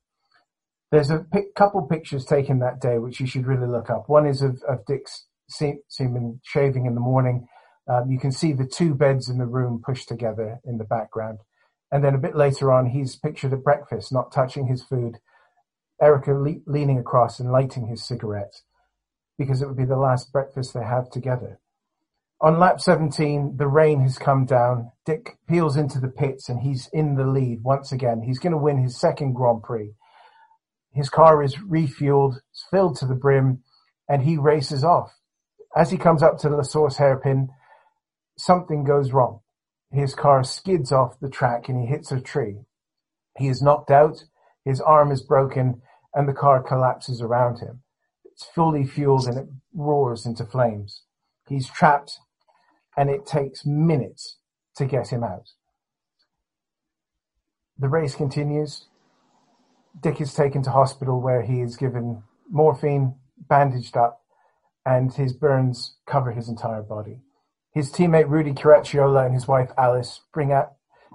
There's 0.91 1.11
a 1.11 1.21
pic- 1.21 1.55
couple 1.55 1.87
pictures 1.87 2.25
taken 2.25 2.59
that 2.59 2.81
day, 2.81 2.99
which 2.99 3.21
you 3.21 3.27
should 3.27 3.47
really 3.47 3.69
look 3.69 3.91
up. 3.91 4.09
One 4.09 4.27
is 4.27 4.43
of, 4.43 4.61
of 4.69 4.85
Dick's 4.87 5.27
se- 5.49 5.83
seaman 5.89 6.41
shaving 6.43 6.87
in 6.87 6.95
the 6.95 7.01
morning. 7.01 7.47
Um, 7.87 8.11
you 8.11 8.19
can 8.19 8.33
see 8.33 8.53
the 8.53 8.67
two 8.67 8.95
beds 8.95 9.29
in 9.29 9.39
the 9.39 9.47
room 9.47 9.81
pushed 9.85 10.09
together 10.09 10.59
in 10.65 10.79
the 10.79 10.85
background. 10.85 11.39
And 11.93 12.03
then 12.03 12.15
a 12.17 12.19
bit 12.19 12.35
later 12.37 12.73
on, 12.73 12.87
he's 12.87 13.15
pictured 13.15 13.53
at 13.53 13.63
breakfast, 13.63 14.13
not 14.13 14.33
touching 14.33 14.67
his 14.67 14.83
food, 14.83 15.19
Erica 16.03 16.33
le- 16.33 16.63
leaning 16.67 16.99
across 16.99 17.39
and 17.39 17.53
lighting 17.53 17.87
his 17.87 18.05
cigarette 18.05 18.63
because 19.41 19.63
it 19.63 19.67
would 19.67 19.77
be 19.77 19.87
the 19.87 19.97
last 19.97 20.31
breakfast 20.33 20.75
they 20.75 20.85
have 20.85 21.11
together. 21.11 21.59
On 22.43 22.59
lap 22.59 22.79
17, 22.79 23.57
the 23.57 23.67
rain 23.67 24.03
has 24.03 24.19
come 24.19 24.45
down. 24.45 24.93
Dick 25.07 25.39
peels 25.49 25.79
into 25.79 25.99
the 25.99 26.09
pits 26.09 26.51
and 26.51 26.61
he's 26.61 26.91
in 26.93 27.15
the 27.15 27.25
lead 27.25 27.63
once 27.63 27.91
again. 27.91 28.21
He's 28.21 28.39
going 28.39 28.53
to 28.53 28.59
win 28.59 28.83
his 28.83 29.01
second 29.01 29.33
Grand 29.33 29.63
Prix. 29.63 29.95
His 30.93 31.09
car 31.09 31.43
is 31.43 31.57
refueled, 31.57 32.37
it's 32.51 32.67
filled 32.71 32.99
to 32.99 33.07
the 33.07 33.15
brim, 33.15 33.63
and 34.07 34.23
he 34.23 34.37
races 34.37 34.85
off. 34.85 35.11
As 35.75 35.91
he 35.91 35.97
comes 35.97 36.23
up 36.23 36.37
to 36.41 36.51
the 36.51 36.63
source 36.63 36.99
hairpin, 36.99 37.49
something 38.37 38.85
goes 38.85 39.11
wrong. 39.11 39.41
His 39.91 40.15
car 40.15 40.45
skids 40.45 40.93
off 40.93 41.19
the 41.19 41.31
track 41.31 41.71
and 41.71 41.81
he 41.81 41.87
hits 41.87 42.13
a 42.13 42.21
tree. 42.21 42.59
He 43.39 43.49
is 43.49 43.63
knocked 43.63 43.91
out, 43.91 44.23
his 44.67 44.83
arm 44.83 45.11
is 45.11 45.23
broken, 45.23 45.81
and 46.13 46.29
the 46.29 46.35
car 46.35 46.63
collapses 46.63 47.23
around 47.23 47.61
him. 47.61 47.83
Fully 48.55 48.87
fueled 48.87 49.27
and 49.27 49.39
it 49.39 49.49
roars 49.75 50.27
into 50.27 50.45
flames. 50.45 51.03
He's 51.49 51.69
trapped 51.69 52.19
and 52.97 53.11
it 53.11 53.27
takes 53.27 53.67
minutes 53.67 54.39
to 54.77 54.85
get 54.85 55.09
him 55.09 55.23
out. 55.23 55.49
The 57.79 57.89
race 57.89 58.15
continues. 58.15 58.87
Dick 60.03 60.21
is 60.21 60.35
taken 60.35 60.63
to 60.63 60.71
hospital 60.71 61.21
where 61.21 61.43
he 61.43 61.61
is 61.61 61.77
given 61.77 62.23
morphine, 62.49 63.15
bandaged 63.39 63.97
up, 63.97 64.21
and 64.85 65.13
his 65.13 65.33
burns 65.33 65.97
cover 66.07 66.33
his 66.33 66.49
entire 66.49 66.83
body. 66.83 67.21
His 67.73 67.91
teammate 67.91 68.29
Rudi 68.29 68.53
Caracciola 68.53 69.25
and 69.25 69.35
his 69.35 69.47
wife 69.47 69.71
Alice 69.79 70.21
bring 70.33 70.53
out 70.53 70.73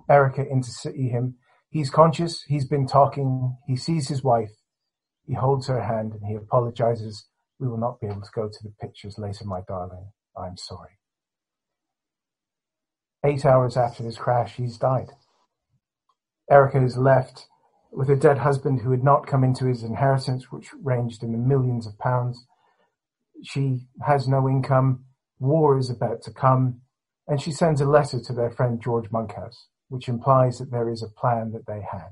Erica 0.09 0.47
in 0.47 0.61
to 0.61 0.69
see 0.69 1.09
him. 1.09 1.35
He's 1.69 1.89
conscious, 1.89 2.43
he's 2.43 2.65
been 2.65 2.87
talking, 2.87 3.57
he 3.67 3.75
sees 3.75 4.07
his 4.07 4.23
wife, 4.23 4.51
he 5.27 5.33
holds 5.33 5.67
her 5.67 5.83
hand 5.83 6.13
and 6.13 6.25
he 6.25 6.35
apologizes. 6.35 7.27
We 7.59 7.67
will 7.67 7.77
not 7.77 7.99
be 7.99 8.07
able 8.07 8.21
to 8.21 8.29
go 8.35 8.47
to 8.47 8.63
the 8.63 8.73
pictures 8.81 9.17
later, 9.17 9.45
my 9.45 9.61
darling. 9.67 10.11
I'm 10.37 10.57
sorry. 10.57 10.91
Eight 13.25 13.45
hours 13.45 13.77
after 13.77 14.03
this 14.03 14.17
crash, 14.17 14.55
he's 14.55 14.77
died. 14.77 15.11
Erica 16.49 16.83
is 16.83 16.97
left 16.97 17.47
with 17.91 18.09
a 18.09 18.15
dead 18.15 18.39
husband 18.39 18.81
who 18.81 18.91
had 18.91 19.03
not 19.03 19.25
come 19.25 19.43
into 19.43 19.65
his 19.65 19.83
inheritance, 19.83 20.51
which 20.51 20.69
ranged 20.83 21.23
in 21.23 21.31
the 21.31 21.37
millions 21.37 21.87
of 21.87 21.97
pounds. 21.97 22.45
She 23.43 23.87
has 24.05 24.27
no 24.27 24.47
income. 24.47 25.05
War 25.39 25.77
is 25.77 25.89
about 25.89 26.21
to 26.23 26.31
come. 26.31 26.81
And 27.27 27.41
she 27.41 27.51
sends 27.51 27.81
a 27.81 27.85
letter 27.89 28.19
to 28.19 28.33
their 28.33 28.51
friend 28.51 28.79
George 28.81 29.09
Monkhouse, 29.11 29.67
which 29.87 30.07
implies 30.07 30.59
that 30.59 30.69
there 30.69 30.89
is 30.89 31.01
a 31.01 31.19
plan 31.19 31.51
that 31.53 31.65
they 31.65 31.81
had. 31.81 32.09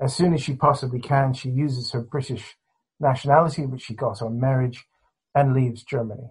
As 0.00 0.16
soon 0.16 0.32
as 0.32 0.42
she 0.42 0.54
possibly 0.54 0.98
can, 0.98 1.34
she 1.34 1.50
uses 1.50 1.92
her 1.92 2.00
British 2.00 2.56
nationality, 2.98 3.66
which 3.66 3.82
she 3.82 3.94
got 3.94 4.22
on 4.22 4.40
marriage, 4.40 4.86
and 5.34 5.52
leaves 5.52 5.82
Germany. 5.82 6.30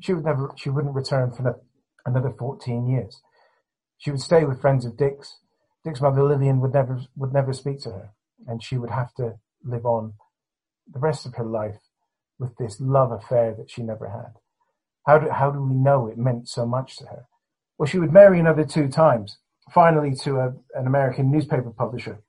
She 0.00 0.12
would 0.12 0.24
never, 0.24 0.52
she 0.56 0.68
wouldn't 0.68 0.94
return 0.94 1.32
for 1.32 1.58
another 2.04 2.30
14 2.38 2.86
years. 2.86 3.22
She 3.96 4.10
would 4.10 4.20
stay 4.20 4.44
with 4.44 4.60
friends 4.60 4.84
of 4.84 4.98
Dick's. 4.98 5.38
Dick's 5.82 6.02
mother 6.02 6.22
Lillian 6.22 6.60
would 6.60 6.74
never, 6.74 7.00
would 7.16 7.32
never 7.32 7.54
speak 7.54 7.80
to 7.82 7.90
her, 7.90 8.10
and 8.46 8.62
she 8.62 8.76
would 8.76 8.90
have 8.90 9.14
to 9.14 9.38
live 9.64 9.86
on 9.86 10.12
the 10.92 10.98
rest 10.98 11.24
of 11.24 11.36
her 11.36 11.44
life 11.44 11.78
with 12.38 12.54
this 12.58 12.78
love 12.80 13.12
affair 13.12 13.54
that 13.56 13.70
she 13.70 13.82
never 13.82 14.10
had. 14.10 14.34
How 15.06 15.18
do, 15.18 15.30
how 15.30 15.50
do 15.50 15.62
we 15.62 15.74
know 15.74 16.06
it 16.06 16.18
meant 16.18 16.48
so 16.48 16.66
much 16.66 16.98
to 16.98 17.06
her? 17.06 17.26
Well, 17.78 17.86
she 17.86 17.98
would 17.98 18.12
marry 18.12 18.38
another 18.38 18.64
two 18.64 18.88
times, 18.88 19.38
finally 19.72 20.14
to 20.16 20.38
a, 20.38 20.48
an 20.74 20.86
American 20.86 21.30
newspaper 21.30 21.70
publisher 21.70 22.22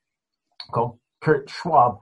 called 0.72 1.00
Kurt 1.22 1.50
Schwab, 1.50 2.00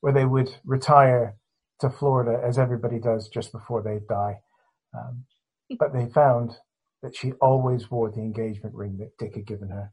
where 0.00 0.12
they 0.12 0.24
would 0.24 0.50
retire 0.64 1.36
to 1.80 1.90
Florida 1.90 2.40
as 2.44 2.58
everybody 2.58 2.98
does 2.98 3.28
just 3.28 3.52
before 3.52 3.82
they 3.82 4.00
die. 4.08 4.40
Um, 4.94 5.24
but 5.78 5.92
they 5.92 6.06
found 6.06 6.52
that 7.02 7.16
she 7.16 7.32
always 7.34 7.90
wore 7.90 8.10
the 8.10 8.20
engagement 8.20 8.74
ring 8.74 8.98
that 8.98 9.16
Dick 9.18 9.34
had 9.34 9.46
given 9.46 9.68
her 9.68 9.92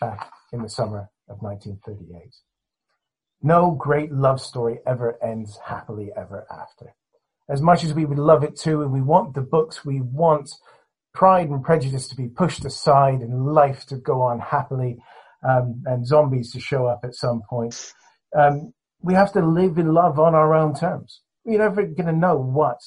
back 0.00 0.30
in 0.52 0.62
the 0.62 0.68
summer 0.68 1.10
of 1.28 1.42
1938. 1.42 2.34
No 3.42 3.72
great 3.72 4.12
love 4.12 4.40
story 4.40 4.78
ever 4.86 5.22
ends 5.22 5.58
happily 5.66 6.10
ever 6.16 6.46
after. 6.50 6.94
As 7.48 7.60
much 7.60 7.84
as 7.84 7.92
we 7.92 8.04
would 8.06 8.18
love 8.18 8.42
it 8.42 8.56
too, 8.56 8.82
and 8.82 8.92
we 8.92 9.02
want 9.02 9.34
the 9.34 9.42
books, 9.42 9.84
we 9.84 10.00
want 10.00 10.50
Pride 11.12 11.48
and 11.48 11.62
Prejudice 11.62 12.08
to 12.08 12.16
be 12.16 12.28
pushed 12.28 12.64
aside 12.64 13.20
and 13.20 13.52
life 13.52 13.84
to 13.86 13.96
go 13.96 14.22
on 14.22 14.40
happily, 14.40 14.98
um, 15.48 15.82
and 15.86 16.06
zombies 16.06 16.52
to 16.52 16.60
show 16.60 16.86
up 16.86 17.00
at 17.04 17.14
some 17.14 17.42
point. 17.48 17.92
Um, 18.36 18.72
we 19.02 19.14
have 19.14 19.32
to 19.34 19.46
live 19.46 19.78
in 19.78 19.92
love 19.92 20.18
on 20.18 20.34
our 20.34 20.54
own 20.54 20.74
terms. 20.74 21.20
You're 21.44 21.58
never 21.58 21.82
going 21.82 22.06
to 22.06 22.12
know 22.12 22.36
what 22.36 22.80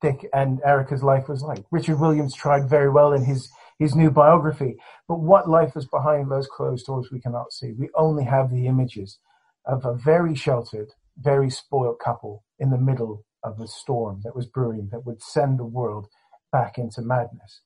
Dick 0.00 0.26
and 0.32 0.60
Erica's 0.64 1.02
life 1.02 1.28
was 1.28 1.42
like. 1.42 1.64
Richard 1.70 2.00
Williams 2.00 2.34
tried 2.34 2.68
very 2.68 2.88
well 2.88 3.12
in 3.12 3.24
his, 3.24 3.50
his 3.78 3.94
new 3.94 4.10
biography, 4.10 4.76
but 5.06 5.20
what 5.20 5.48
life 5.48 5.74
was 5.74 5.86
behind 5.86 6.30
those 6.30 6.48
closed 6.48 6.86
doors 6.86 7.10
we 7.12 7.20
cannot 7.20 7.52
see. 7.52 7.72
We 7.78 7.90
only 7.94 8.24
have 8.24 8.50
the 8.50 8.66
images 8.66 9.18
of 9.66 9.84
a 9.84 9.94
very 9.94 10.34
sheltered, 10.34 10.88
very 11.18 11.50
spoiled 11.50 11.98
couple 12.02 12.44
in 12.58 12.70
the 12.70 12.78
middle 12.78 13.26
of 13.44 13.60
a 13.60 13.68
storm 13.68 14.20
that 14.24 14.34
was 14.34 14.46
brewing 14.46 14.88
that 14.90 15.04
would 15.04 15.22
send 15.22 15.58
the 15.58 15.64
world 15.64 16.06
back 16.50 16.78
into 16.78 17.02
madness. 17.02 17.60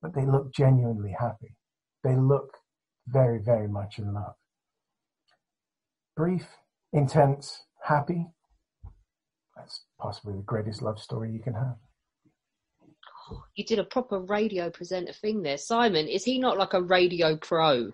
But 0.00 0.14
they 0.14 0.24
look 0.24 0.54
genuinely 0.54 1.16
happy. 1.18 1.56
They 2.04 2.14
look 2.14 2.57
very, 3.10 3.38
very 3.40 3.68
much 3.68 3.98
in 3.98 4.12
love. 4.12 4.34
Brief, 6.16 6.46
intense, 6.92 7.62
happy. 7.82 8.26
That's 9.56 9.84
possibly 10.00 10.34
the 10.36 10.42
greatest 10.42 10.82
love 10.82 10.98
story 11.00 11.30
you 11.32 11.40
can 11.40 11.54
have. 11.54 11.76
You 13.56 13.64
did 13.64 13.78
a 13.78 13.84
proper 13.84 14.18
radio 14.20 14.70
presenter 14.70 15.12
thing 15.12 15.42
there. 15.42 15.58
Simon, 15.58 16.06
is 16.08 16.24
he 16.24 16.38
not 16.38 16.56
like 16.58 16.72
a 16.74 16.82
radio 16.82 17.36
pro? 17.36 17.90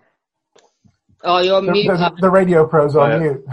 Oh, 1.23 1.39
you're 1.41 1.55
on 1.57 1.65
The, 1.65 1.71
mute. 1.71 1.87
the, 1.87 2.15
the 2.21 2.29
radio 2.29 2.65
pro's 2.67 2.95
on 2.95 3.09
Yeah. 3.11 3.19
mute. 3.19 3.43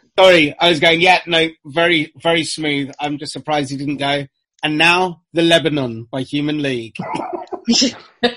Sorry, 0.18 0.54
I 0.58 0.68
was 0.68 0.80
going, 0.80 1.00
yeah, 1.00 1.20
no, 1.26 1.48
very, 1.64 2.12
very 2.16 2.44
smooth. 2.44 2.90
I'm 3.00 3.16
just 3.18 3.32
surprised 3.32 3.70
he 3.70 3.76
didn't 3.78 3.96
go. 3.96 4.26
And 4.62 4.76
now, 4.76 5.22
The 5.32 5.40
Lebanon 5.42 6.06
by 6.10 6.22
Human 6.22 6.60
League. 6.62 6.96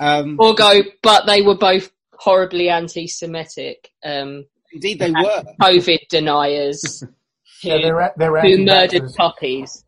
um, 0.00 0.36
or 0.38 0.54
go, 0.54 0.82
but 1.02 1.26
they 1.26 1.42
were 1.42 1.56
both 1.56 1.90
horribly 2.12 2.68
anti-Semitic. 2.68 3.90
Um, 4.04 4.46
Indeed, 4.72 4.98
they 4.98 5.10
were. 5.10 5.44
COVID 5.60 6.08
deniers 6.10 7.00
who, 7.62 7.68
Yeah, 7.68 7.78
they're- 7.82 8.12
they're 8.16 8.40
who 8.40 8.58
murdered 8.64 9.02
anti-vaxxers. 9.02 9.16
puppies. 9.16 9.84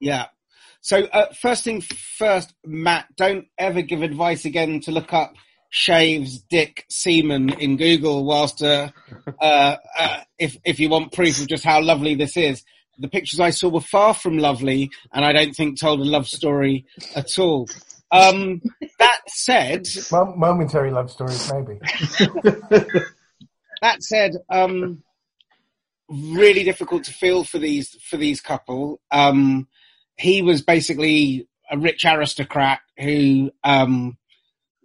Yeah. 0.00 0.26
So, 0.80 1.04
uh, 1.12 1.26
first 1.40 1.62
thing 1.64 1.80
first, 1.80 2.52
Matt, 2.64 3.06
don't 3.16 3.46
ever 3.56 3.82
give 3.82 4.02
advice 4.02 4.44
again 4.44 4.80
to 4.80 4.90
look 4.90 5.12
up 5.12 5.34
shaves 5.70 6.42
dick 6.42 6.84
semen 6.90 7.50
in 7.50 7.76
Google 7.76 8.24
whilst, 8.24 8.62
uh, 8.62 8.88
uh, 9.40 9.76
uh, 9.98 10.20
if, 10.38 10.56
if 10.64 10.80
you 10.80 10.88
want 10.90 11.12
proof 11.12 11.40
of 11.40 11.46
just 11.48 11.64
how 11.64 11.80
lovely 11.80 12.14
this 12.16 12.36
is. 12.36 12.64
The 12.98 13.08
pictures 13.08 13.40
I 13.40 13.50
saw 13.50 13.68
were 13.68 13.80
far 13.80 14.14
from 14.14 14.38
lovely 14.38 14.90
and 15.12 15.24
I 15.24 15.32
don't 15.32 15.54
think 15.54 15.80
told 15.80 16.00
a 16.00 16.04
love 16.04 16.28
story 16.28 16.86
at 17.14 17.38
all. 17.38 17.68
Um, 18.10 18.60
that 18.98 19.20
said, 19.26 19.88
Mom- 20.10 20.38
momentary 20.38 20.90
love 20.90 21.10
stories, 21.10 21.50
maybe. 21.50 21.78
that 23.80 24.02
said, 24.02 24.32
um, 24.50 25.02
really 26.08 26.62
difficult 26.62 27.04
to 27.04 27.12
feel 27.12 27.42
for 27.42 27.58
these 27.58 27.96
for 28.08 28.18
these 28.18 28.40
couple. 28.40 29.00
Um, 29.10 29.66
he 30.16 30.42
was 30.42 30.60
basically 30.60 31.48
a 31.70 31.78
rich 31.78 32.04
aristocrat 32.04 32.80
who 32.98 33.50
um, 33.64 34.18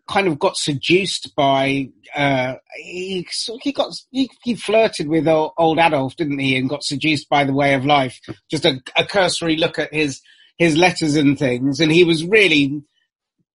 kind 0.08 0.27
of 0.27 0.40
got 0.40 0.58
seduced 0.58 1.36
by. 1.36 1.90
Uh, 2.16 2.56
he 2.76 3.27
he 3.61 3.72
got 3.72 3.94
he, 4.11 4.30
he 4.44 4.56
flirted 4.56 5.08
with 5.08 5.27
old, 5.27 5.80
Adolf, 5.80 6.16
didn't 6.16 6.40
he? 6.40 6.58
And 6.58 6.69
got 6.69 6.84
seduced 6.84 7.30
by 7.30 7.44
the 7.44 7.53
way 7.53 7.74
of 7.74 7.86
life. 7.86 8.19
Just 8.50 8.66
a, 8.66 8.82
a 8.95 9.06
cursory 9.06 9.58
look 9.58 9.77
at 9.80 9.94
his 9.94 10.22
his 10.58 10.76
letters 10.76 11.16
and 11.16 11.38
things, 11.38 11.80
and 11.80 11.92
he 11.92 12.03
was 12.03 12.26
really 12.26 12.82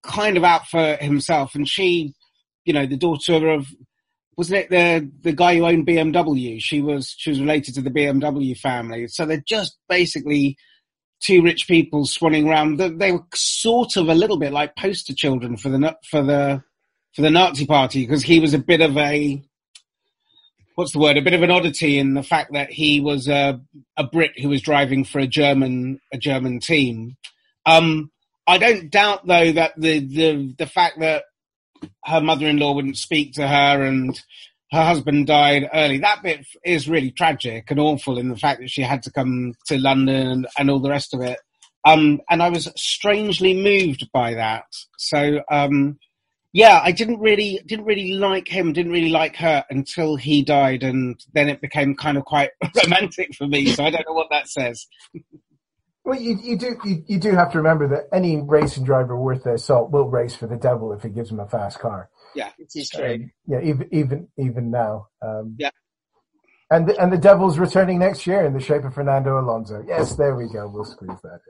kind 0.02 0.36
of 0.36 0.44
out 0.44 0.66
for 0.66 0.96
himself. 0.96 1.54
And 1.54 1.68
she, 1.68 2.14
you 2.64 2.72
know, 2.72 2.86
the 2.86 2.96
daughter 2.96 3.50
of 3.50 3.66
wasn't 4.36 4.60
it 4.60 4.70
the 4.70 5.10
the 5.22 5.32
guy 5.32 5.56
who 5.56 5.66
owned 5.66 5.86
BMW? 5.86 6.60
She 6.60 6.80
was 6.80 7.14
she 7.16 7.30
was 7.30 7.40
related 7.40 7.74
to 7.74 7.82
the 7.82 7.90
BMW 7.90 8.56
family. 8.56 9.06
So 9.08 9.26
they're 9.26 9.42
just 9.46 9.76
basically 9.88 10.56
two 11.22 11.42
rich 11.42 11.66
people 11.66 12.04
swanning 12.04 12.46
around. 12.46 12.76
They, 12.76 13.12
were 13.12 13.24
sort 13.34 13.96
of 13.96 14.08
a 14.08 14.14
little 14.14 14.36
bit 14.36 14.52
like 14.52 14.76
poster 14.76 15.14
children 15.14 15.56
for 15.56 15.68
the 15.68 15.96
for 16.08 16.22
the 16.22 16.62
for 17.14 17.22
the 17.22 17.30
Nazi 17.30 17.66
Party 17.66 18.04
because 18.04 18.22
he 18.22 18.40
was 18.40 18.54
a 18.54 18.58
bit 18.58 18.80
of 18.80 18.96
a 18.96 19.42
what's 20.74 20.92
the 20.92 20.98
word? 20.98 21.16
A 21.16 21.22
bit 21.22 21.34
of 21.34 21.42
an 21.42 21.50
oddity 21.50 21.98
in 21.98 22.14
the 22.14 22.22
fact 22.22 22.52
that 22.52 22.70
he 22.70 23.00
was 23.00 23.28
a 23.28 23.60
a 23.96 24.04
Brit 24.04 24.38
who 24.38 24.48
was 24.48 24.62
driving 24.62 25.04
for 25.04 25.18
a 25.18 25.26
German 25.26 26.00
a 26.12 26.18
German 26.18 26.60
team. 26.60 27.16
Um, 27.66 28.10
I 28.46 28.58
don't 28.58 28.90
doubt 28.90 29.26
though 29.26 29.52
that 29.52 29.72
the 29.76 30.00
the 30.00 30.54
the 30.58 30.66
fact 30.66 30.98
that 31.00 31.24
her 32.04 32.20
mother-in-law 32.20 32.74
wouldn't 32.74 32.96
speak 32.96 33.34
to 33.34 33.46
her 33.46 33.82
and 33.82 34.20
her 34.72 34.84
husband 34.84 35.26
died 35.26 35.68
early. 35.72 35.98
That 35.98 36.22
bit 36.22 36.46
is 36.64 36.88
really 36.88 37.10
tragic 37.10 37.70
and 37.70 37.78
awful 37.78 38.18
in 38.18 38.30
the 38.30 38.36
fact 38.36 38.60
that 38.60 38.70
she 38.70 38.80
had 38.80 39.02
to 39.02 39.12
come 39.12 39.52
to 39.66 39.78
London 39.78 40.26
and, 40.28 40.46
and 40.58 40.70
all 40.70 40.80
the 40.80 40.88
rest 40.88 41.12
of 41.12 41.20
it. 41.20 41.38
Um, 41.84 42.20
and 42.30 42.42
I 42.42 42.48
was 42.48 42.72
strangely 42.74 43.54
moved 43.54 44.08
by 44.12 44.34
that. 44.34 44.64
So, 44.96 45.42
um, 45.50 45.98
yeah, 46.54 46.80
I 46.82 46.92
didn't 46.92 47.20
really, 47.20 47.60
didn't 47.66 47.84
really 47.84 48.14
like 48.14 48.48
him, 48.48 48.72
didn't 48.72 48.92
really 48.92 49.10
like 49.10 49.36
her 49.36 49.62
until 49.68 50.16
he 50.16 50.42
died. 50.42 50.82
And 50.82 51.22
then 51.34 51.50
it 51.50 51.60
became 51.60 51.94
kind 51.94 52.16
of 52.16 52.24
quite 52.24 52.50
romantic 52.82 53.34
for 53.34 53.46
me. 53.46 53.66
So 53.66 53.84
I 53.84 53.90
don't 53.90 54.06
know 54.08 54.14
what 54.14 54.30
that 54.30 54.48
says. 54.48 54.86
Well, 56.04 56.20
you, 56.20 56.38
you 56.42 56.56
do 56.56 56.76
you, 56.84 57.04
you 57.06 57.18
do 57.18 57.32
have 57.32 57.52
to 57.52 57.58
remember 57.58 57.86
that 57.88 58.08
any 58.12 58.40
racing 58.40 58.84
driver 58.84 59.16
worth 59.16 59.44
their 59.44 59.58
salt 59.58 59.90
will 59.90 60.08
race 60.08 60.34
for 60.34 60.46
the 60.46 60.56
devil 60.56 60.92
if 60.92 61.02
he 61.02 61.10
gives 61.10 61.30
him 61.30 61.40
a 61.40 61.46
fast 61.46 61.78
car. 61.78 62.08
Yeah, 62.34 62.50
it 62.58 62.70
is 62.74 62.90
Um, 62.94 63.30
yeah, 63.46 63.60
even 63.62 63.88
even 63.92 64.28
even 64.38 64.70
now. 64.70 65.08
Um, 65.20 65.56
yeah. 65.58 65.70
And 66.70 66.88
the, 66.88 66.98
and 66.98 67.12
the 67.12 67.18
devil's 67.18 67.58
returning 67.58 67.98
next 67.98 68.26
year 68.26 68.46
in 68.46 68.54
the 68.54 68.60
shape 68.60 68.84
of 68.84 68.94
Fernando 68.94 69.38
Alonso. 69.38 69.84
Yes, 69.86 70.16
there 70.16 70.34
we 70.34 70.48
go. 70.50 70.66
We'll 70.68 70.86
squeeze 70.86 71.18
that 71.22 71.40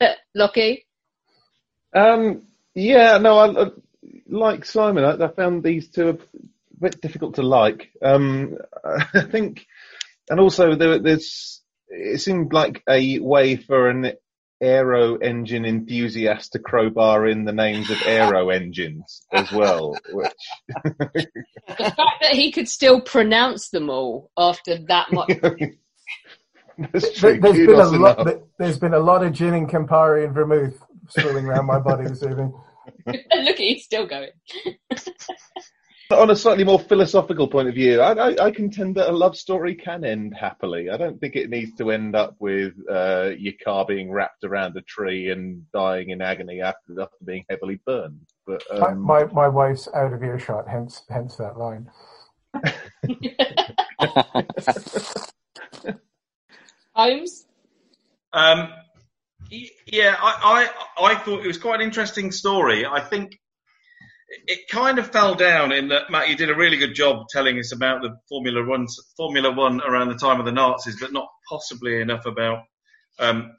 in. 0.00 0.16
Lockie? 0.34 0.84
Um, 1.94 2.42
yeah, 2.74 3.18
no, 3.18 3.38
I, 3.38 3.66
I 3.66 3.70
like 4.28 4.64
Simon. 4.64 5.04
I, 5.04 5.24
I 5.24 5.28
found 5.28 5.62
these 5.62 5.88
two 5.90 6.08
a 6.08 6.18
bit 6.80 7.00
difficult 7.00 7.36
to 7.36 7.42
like. 7.42 7.90
Um, 8.02 8.56
I 8.84 9.20
think, 9.30 9.66
and 10.28 10.40
also 10.40 10.74
there, 10.74 10.98
there's. 10.98 11.62
It 11.88 12.20
seemed 12.20 12.52
like 12.52 12.82
a 12.88 13.18
way 13.20 13.56
for 13.56 13.88
an 13.88 14.12
aero 14.62 15.16
engine 15.16 15.64
enthusiast 15.64 16.52
to 16.52 16.58
crowbar 16.58 17.26
in 17.28 17.44
the 17.44 17.52
names 17.52 17.90
of 17.90 17.96
aero 18.04 18.50
engines 18.50 19.22
as 19.32 19.50
well. 19.52 19.96
Which 20.12 20.32
The 20.84 21.92
fact 21.96 22.20
that 22.22 22.32
he 22.32 22.52
could 22.52 22.68
still 22.68 23.00
pronounce 23.00 23.70
them 23.70 23.88
all 23.90 24.30
after 24.36 24.78
that 24.86 25.12
much. 25.12 25.28
that's 26.78 27.20
There, 27.20 27.38
true. 27.38 27.40
has 27.40 27.40
been 27.40 27.44
a 27.44 27.66
Kudos 27.66 27.92
lot. 27.92 28.24
there- 28.24 28.40
There's 28.58 28.78
been 28.78 28.94
a 28.94 28.98
lot 29.00 29.24
of 29.24 29.32
gin 29.32 29.54
and 29.54 29.68
Campari 29.68 30.24
and 30.24 30.34
vermouth 30.34 30.78
swirling 31.08 31.46
around 31.46 31.66
my 31.66 31.78
body 31.78 32.06
this 32.08 32.22
evening. 32.22 32.52
Look, 33.06 33.56
he's 33.56 33.84
still 33.84 34.06
going. 34.06 34.30
On 36.10 36.28
a 36.28 36.34
slightly 36.34 36.64
more 36.64 36.80
philosophical 36.80 37.46
point 37.46 37.68
of 37.68 37.74
view, 37.74 38.00
I, 38.00 38.30
I, 38.30 38.46
I 38.46 38.50
contend 38.50 38.96
that 38.96 39.08
a 39.08 39.12
love 39.12 39.36
story 39.36 39.76
can 39.76 40.04
end 40.04 40.34
happily. 40.34 40.90
I 40.90 40.96
don't 40.96 41.20
think 41.20 41.36
it 41.36 41.50
needs 41.50 41.76
to 41.76 41.92
end 41.92 42.16
up 42.16 42.34
with 42.40 42.72
uh, 42.90 43.30
your 43.38 43.52
car 43.62 43.86
being 43.86 44.10
wrapped 44.10 44.42
around 44.42 44.76
a 44.76 44.82
tree 44.82 45.30
and 45.30 45.64
dying 45.72 46.10
in 46.10 46.20
agony 46.20 46.62
after, 46.62 47.00
after 47.00 47.16
being 47.24 47.44
heavily 47.48 47.80
burned. 47.86 48.18
But 48.44 48.64
My, 48.72 48.88
um, 48.88 49.00
my 49.00 49.24
my 49.26 49.48
wife's 49.48 49.88
out 49.94 50.12
of 50.12 50.24
earshot, 50.24 50.68
hence 50.68 51.02
hence 51.08 51.36
that 51.36 51.56
line. 51.56 51.88
Holmes? 56.94 57.46
Um, 58.32 58.68
yeah, 59.86 60.16
I, 60.20 60.68
I 60.98 61.06
I 61.06 61.14
thought 61.16 61.44
it 61.44 61.46
was 61.46 61.58
quite 61.58 61.76
an 61.76 61.82
interesting 61.86 62.32
story. 62.32 62.84
I 62.84 63.00
think 63.00 63.39
it 64.30 64.68
kind 64.68 64.98
of 64.98 65.10
fell 65.10 65.34
down 65.34 65.72
in 65.72 65.88
that 65.88 66.10
Matt, 66.10 66.28
you 66.28 66.36
did 66.36 66.50
a 66.50 66.54
really 66.54 66.76
good 66.76 66.94
job 66.94 67.26
telling 67.28 67.58
us 67.58 67.72
about 67.72 68.02
the 68.02 68.16
Formula 68.28 68.64
One 68.64 68.86
Formula 69.16 69.52
One 69.52 69.80
around 69.80 70.08
the 70.08 70.14
time 70.14 70.38
of 70.38 70.46
the 70.46 70.52
Nazis, 70.52 70.98
but 71.00 71.12
not 71.12 71.28
possibly 71.48 72.00
enough 72.00 72.26
about 72.26 72.60
um, 73.18 73.52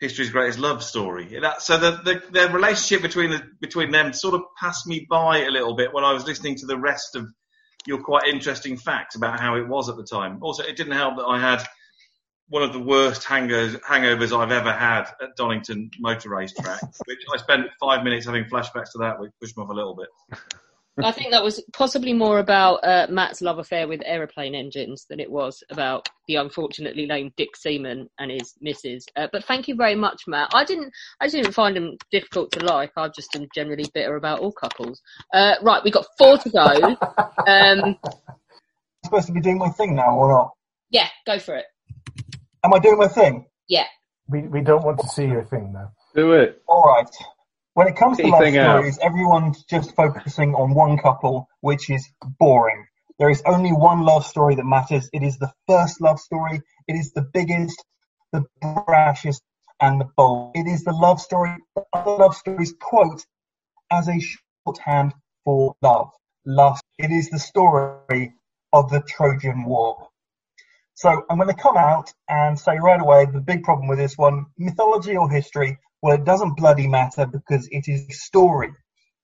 history's 0.00 0.30
greatest 0.30 0.58
love 0.58 0.82
story. 0.82 1.38
That, 1.40 1.62
so 1.62 1.78
the, 1.78 1.90
the 2.02 2.22
the 2.30 2.48
relationship 2.52 3.02
between 3.02 3.30
the, 3.30 3.42
between 3.60 3.92
them 3.92 4.12
sort 4.12 4.34
of 4.34 4.42
passed 4.60 4.86
me 4.86 5.06
by 5.08 5.44
a 5.44 5.50
little 5.50 5.76
bit 5.76 5.92
when 5.92 6.04
I 6.04 6.12
was 6.12 6.26
listening 6.26 6.56
to 6.56 6.66
the 6.66 6.78
rest 6.78 7.14
of 7.14 7.26
your 7.86 8.02
quite 8.02 8.26
interesting 8.28 8.76
facts 8.76 9.14
about 9.14 9.40
how 9.40 9.56
it 9.56 9.68
was 9.68 9.88
at 9.88 9.96
the 9.96 10.04
time. 10.04 10.38
Also, 10.42 10.64
it 10.64 10.76
didn't 10.76 10.92
help 10.92 11.16
that 11.16 11.24
I 11.24 11.38
had 11.38 11.64
one 12.48 12.62
of 12.62 12.72
the 12.72 12.80
worst 12.80 13.24
hangers, 13.24 13.74
hangovers 13.76 14.36
I've 14.36 14.52
ever 14.52 14.72
had 14.72 15.04
at 15.22 15.36
Donington 15.36 15.90
Motor 15.98 16.30
Racetrack, 16.30 16.80
which 17.06 17.20
I 17.32 17.36
spent 17.36 17.66
five 17.80 18.04
minutes 18.04 18.26
having 18.26 18.44
flashbacks 18.44 18.92
to 18.92 18.98
that, 18.98 19.20
which 19.20 19.32
pushed 19.40 19.56
me 19.56 19.62
off 19.62 19.70
a 19.70 19.74
little 19.74 19.94
bit. 19.94 20.08
I 21.00 21.12
think 21.12 21.30
that 21.30 21.44
was 21.44 21.62
possibly 21.72 22.12
more 22.12 22.40
about 22.40 22.76
uh, 22.82 23.06
Matt's 23.08 23.40
love 23.40 23.60
affair 23.60 23.86
with 23.86 24.02
aeroplane 24.04 24.56
engines 24.56 25.06
than 25.08 25.20
it 25.20 25.30
was 25.30 25.62
about 25.70 26.08
the 26.26 26.36
unfortunately 26.36 27.06
named 27.06 27.32
Dick 27.36 27.56
Seaman 27.56 28.10
and 28.18 28.32
his 28.32 28.54
missus. 28.60 29.06
Uh, 29.14 29.28
but 29.30 29.44
thank 29.44 29.68
you 29.68 29.76
very 29.76 29.94
much, 29.94 30.22
Matt. 30.26 30.50
I 30.52 30.64
didn't, 30.64 30.92
I 31.20 31.28
didn't 31.28 31.52
find 31.52 31.76
him 31.76 31.98
difficult 32.10 32.50
to 32.52 32.64
like. 32.64 32.90
I 32.96 33.08
just 33.08 33.36
am 33.36 33.46
generally 33.54 33.88
bitter 33.94 34.16
about 34.16 34.40
all 34.40 34.50
couples. 34.50 35.00
Uh, 35.32 35.54
right, 35.62 35.84
we 35.84 35.92
got 35.92 36.06
four 36.18 36.38
to 36.38 36.50
go. 36.50 36.96
Um, 37.46 37.96
supposed 39.04 39.28
to 39.28 39.32
be 39.32 39.40
doing 39.40 39.56
my 39.56 39.70
thing 39.70 39.94
now 39.94 40.14
or 40.14 40.28
not? 40.28 40.50
yeah, 40.90 41.08
go 41.26 41.38
for 41.38 41.54
it. 41.54 41.64
Am 42.64 42.74
I 42.74 42.78
doing 42.78 42.98
my 42.98 43.08
thing? 43.08 43.46
Yeah. 43.68 43.86
We 44.28 44.42
we 44.42 44.60
don't 44.60 44.84
want 44.84 45.00
to 45.00 45.08
see 45.08 45.26
your 45.26 45.44
thing 45.44 45.72
though. 45.72 45.90
Do 46.14 46.32
it. 46.32 46.62
All 46.66 46.82
right. 46.82 47.08
When 47.74 47.86
it 47.86 47.96
comes 47.96 48.16
to 48.16 48.24
Get 48.24 48.28
your 48.30 48.38
love 48.38 48.44
thing 48.44 48.58
out. 48.58 48.78
stories, 48.78 48.98
everyone's 48.98 49.64
just 49.64 49.94
focusing 49.94 50.54
on 50.54 50.74
one 50.74 50.98
couple, 50.98 51.48
which 51.60 51.90
is 51.90 52.08
boring. 52.38 52.86
There 53.18 53.30
is 53.30 53.42
only 53.46 53.70
one 53.70 54.02
love 54.02 54.26
story 54.26 54.56
that 54.56 54.64
matters. 54.64 55.08
It 55.12 55.22
is 55.22 55.38
the 55.38 55.52
first 55.66 56.00
love 56.00 56.18
story. 56.18 56.60
It 56.86 56.94
is 56.94 57.12
the 57.12 57.22
biggest, 57.22 57.82
the 58.32 58.44
brashest, 58.60 59.42
and 59.80 60.00
the 60.00 60.08
bold. 60.16 60.52
It 60.56 60.66
is 60.66 60.84
the 60.84 60.92
love 60.92 61.20
story 61.20 61.56
that 61.76 61.84
other 61.92 62.16
love 62.16 62.34
stories 62.34 62.74
quote 62.80 63.24
as 63.90 64.08
a 64.08 64.18
shorthand 64.20 65.14
for 65.44 65.74
love. 65.82 66.10
Lust. 66.44 66.82
It 66.98 67.10
is 67.10 67.30
the 67.30 67.38
story 67.38 68.32
of 68.72 68.90
the 68.90 69.00
Trojan 69.00 69.64
War. 69.64 70.07
So 70.98 71.24
I'm 71.30 71.36
going 71.36 71.48
to 71.48 71.54
come 71.54 71.76
out 71.76 72.12
and 72.28 72.58
say 72.58 72.76
right 72.76 73.00
away 73.00 73.24
the 73.26 73.40
big 73.40 73.62
problem 73.62 73.86
with 73.86 73.98
this 73.98 74.18
one, 74.18 74.46
mythology 74.58 75.16
or 75.16 75.30
history, 75.30 75.78
Well, 76.02 76.16
it 76.16 76.24
doesn't 76.24 76.56
bloody 76.56 76.88
matter 76.88 77.24
because 77.24 77.68
it 77.70 77.84
is 77.86 78.20
story. 78.20 78.72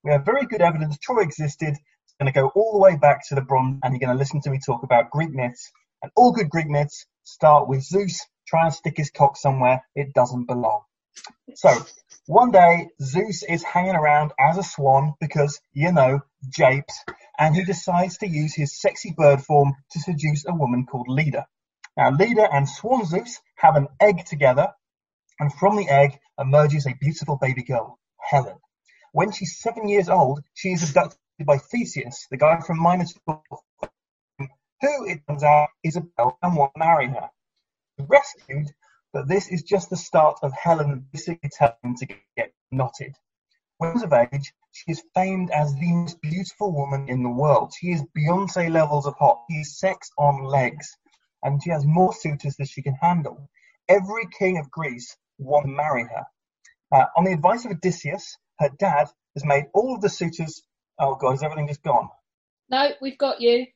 We 0.04 0.12
have 0.12 0.24
very 0.24 0.46
good 0.46 0.62
evidence 0.62 0.96
Troy 0.98 1.22
existed. 1.22 1.70
It's 1.70 2.14
going 2.20 2.32
to 2.32 2.40
go 2.40 2.52
all 2.54 2.74
the 2.74 2.78
way 2.78 2.94
back 2.94 3.26
to 3.26 3.34
the 3.34 3.40
Bronze, 3.40 3.80
and 3.82 3.92
you're 3.92 3.98
going 3.98 4.16
to 4.16 4.18
listen 4.20 4.40
to 4.42 4.50
me 4.50 4.60
talk 4.64 4.84
about 4.84 5.10
Greek 5.10 5.30
myths. 5.30 5.72
And 6.00 6.12
all 6.14 6.30
good 6.30 6.48
Greek 6.48 6.68
myths 6.68 7.06
start 7.24 7.66
with 7.66 7.82
Zeus 7.82 8.24
trying 8.46 8.70
to 8.70 8.76
stick 8.76 8.96
his 8.96 9.10
cock 9.10 9.36
somewhere 9.36 9.82
it 9.96 10.14
doesn't 10.14 10.46
belong. 10.46 10.82
So, 11.56 11.76
one 12.26 12.52
day, 12.52 12.90
Zeus 13.02 13.42
is 13.42 13.64
hanging 13.64 13.96
around 13.96 14.32
as 14.38 14.58
a 14.58 14.62
swan 14.62 15.14
because, 15.20 15.60
you 15.72 15.90
know, 15.90 16.20
japes, 16.48 16.96
and 17.36 17.56
he 17.56 17.64
decides 17.64 18.18
to 18.18 18.28
use 18.28 18.54
his 18.54 18.80
sexy 18.80 19.12
bird 19.16 19.42
form 19.42 19.74
to 19.90 19.98
seduce 19.98 20.46
a 20.46 20.54
woman 20.54 20.86
called 20.86 21.08
Leda. 21.08 21.48
Now, 21.96 22.10
Leda 22.10 22.52
and 22.52 22.68
Swan 22.68 23.04
Zeus 23.04 23.40
have 23.56 23.76
an 23.76 23.88
egg 24.00 24.24
together, 24.24 24.74
and 25.38 25.52
from 25.54 25.76
the 25.76 25.88
egg 25.88 26.18
emerges 26.38 26.86
a 26.86 26.94
beautiful 27.00 27.36
baby 27.36 27.62
girl, 27.62 27.98
Helen. 28.18 28.58
When 29.12 29.30
she's 29.30 29.60
seven 29.60 29.88
years 29.88 30.08
old, 30.08 30.42
she 30.54 30.70
is 30.72 30.88
abducted 30.88 31.18
by 31.46 31.58
Theseus, 31.58 32.26
the 32.30 32.36
guy 32.36 32.60
from 32.60 32.82
Minotaur, 32.82 33.42
who, 34.80 35.06
it 35.06 35.20
turns 35.28 35.44
out, 35.44 35.68
is 35.84 35.94
a 35.96 36.00
belle 36.00 36.36
and 36.42 36.56
won't 36.56 36.76
marry 36.76 37.06
her. 37.06 37.30
Rescued, 37.98 38.72
but 39.12 39.28
this 39.28 39.48
is 39.48 39.62
just 39.62 39.88
the 39.88 39.96
start 39.96 40.40
of 40.42 40.52
Helen 40.52 41.06
basically 41.12 41.50
telling 41.50 41.96
to 41.98 42.06
get 42.36 42.52
knotted. 42.72 43.14
When 43.78 43.92
she's 43.92 44.02
of 44.02 44.12
age, 44.12 44.52
she 44.72 44.90
is 44.90 45.04
famed 45.14 45.50
as 45.50 45.72
the 45.74 45.92
most 45.92 46.20
beautiful 46.20 46.72
woman 46.72 47.08
in 47.08 47.22
the 47.22 47.28
world. 47.28 47.72
She 47.78 47.92
is 47.92 48.02
Beyonce 48.02 48.68
levels 48.68 49.06
of 49.06 49.14
hot. 49.14 49.44
She 49.48 49.58
is 49.58 49.78
sex 49.78 50.10
on 50.18 50.42
legs, 50.42 50.96
and 51.44 51.62
she 51.62 51.70
has 51.70 51.84
more 51.86 52.12
suitors 52.12 52.56
than 52.56 52.66
she 52.66 52.82
can 52.82 52.94
handle. 52.94 53.48
Every 53.88 54.26
king 54.38 54.58
of 54.58 54.70
Greece 54.70 55.16
wants 55.38 55.68
to 55.68 55.72
marry 55.72 56.04
her. 56.04 56.24
Uh, 56.90 57.06
on 57.16 57.24
the 57.24 57.32
advice 57.32 57.64
of 57.64 57.72
Odysseus, 57.72 58.36
her 58.58 58.70
dad 58.78 59.08
has 59.34 59.44
made 59.44 59.66
all 59.74 59.94
of 59.94 60.00
the 60.00 60.08
suitors. 60.08 60.62
Oh 60.98 61.16
God, 61.16 61.34
is 61.34 61.42
everything 61.42 61.68
just 61.68 61.82
gone? 61.82 62.08
No, 62.70 62.90
we've 63.00 63.18
got 63.18 63.40
you. 63.40 63.66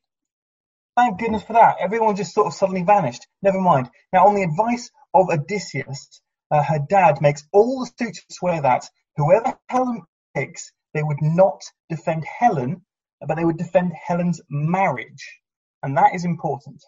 Thank 0.96 1.20
goodness 1.20 1.42
for 1.42 1.52
that. 1.52 1.76
Everyone 1.78 2.16
just 2.16 2.34
sort 2.34 2.48
of 2.48 2.54
suddenly 2.54 2.82
vanished. 2.82 3.26
Never 3.42 3.60
mind. 3.60 3.90
Now, 4.12 4.26
on 4.26 4.34
the 4.34 4.42
advice 4.42 4.90
of 5.14 5.28
Odysseus, 5.30 6.20
uh, 6.50 6.62
her 6.62 6.78
dad 6.78 7.20
makes 7.20 7.46
all 7.52 7.80
the 7.80 7.90
suitors 7.98 8.24
swear 8.30 8.62
that 8.62 8.88
whoever 9.16 9.58
Helen 9.68 10.02
picks, 10.34 10.72
they 10.94 11.02
would 11.02 11.20
not 11.20 11.60
defend 11.88 12.24
Helen, 12.24 12.84
but 13.20 13.36
they 13.36 13.44
would 13.44 13.58
defend 13.58 13.92
Helen's 13.92 14.40
marriage. 14.48 15.40
And 15.82 15.96
that 15.96 16.14
is 16.14 16.24
important. 16.24 16.82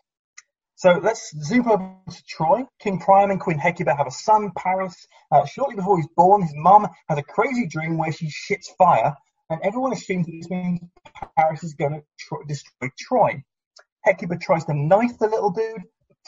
So 0.80 0.98
let's 1.02 1.30
zoom 1.42 1.70
over 1.70 1.94
to 2.10 2.22
Troy. 2.26 2.64
King 2.78 3.00
Priam 3.00 3.30
and 3.30 3.38
Queen 3.38 3.58
Hecuba 3.58 3.94
have 3.94 4.06
a 4.06 4.10
son, 4.10 4.50
Paris. 4.56 4.96
Uh, 5.30 5.44
shortly 5.44 5.76
before 5.76 5.98
he's 5.98 6.08
born, 6.16 6.40
his 6.40 6.54
mum 6.54 6.88
has 7.06 7.18
a 7.18 7.22
crazy 7.22 7.66
dream 7.66 7.98
where 7.98 8.10
she 8.10 8.28
shits 8.28 8.74
fire, 8.78 9.14
and 9.50 9.60
everyone 9.62 9.92
assumes 9.92 10.24
that 10.24 10.32
this 10.32 10.48
means 10.48 10.80
Paris 11.36 11.62
is 11.64 11.74
going 11.74 11.92
to 11.92 12.02
tr- 12.18 12.46
destroy 12.48 12.88
Troy. 12.98 13.44
Hecuba 14.06 14.38
tries 14.38 14.64
to 14.64 14.72
knife 14.72 15.18
the 15.18 15.28
little 15.28 15.50
dude. 15.50 15.82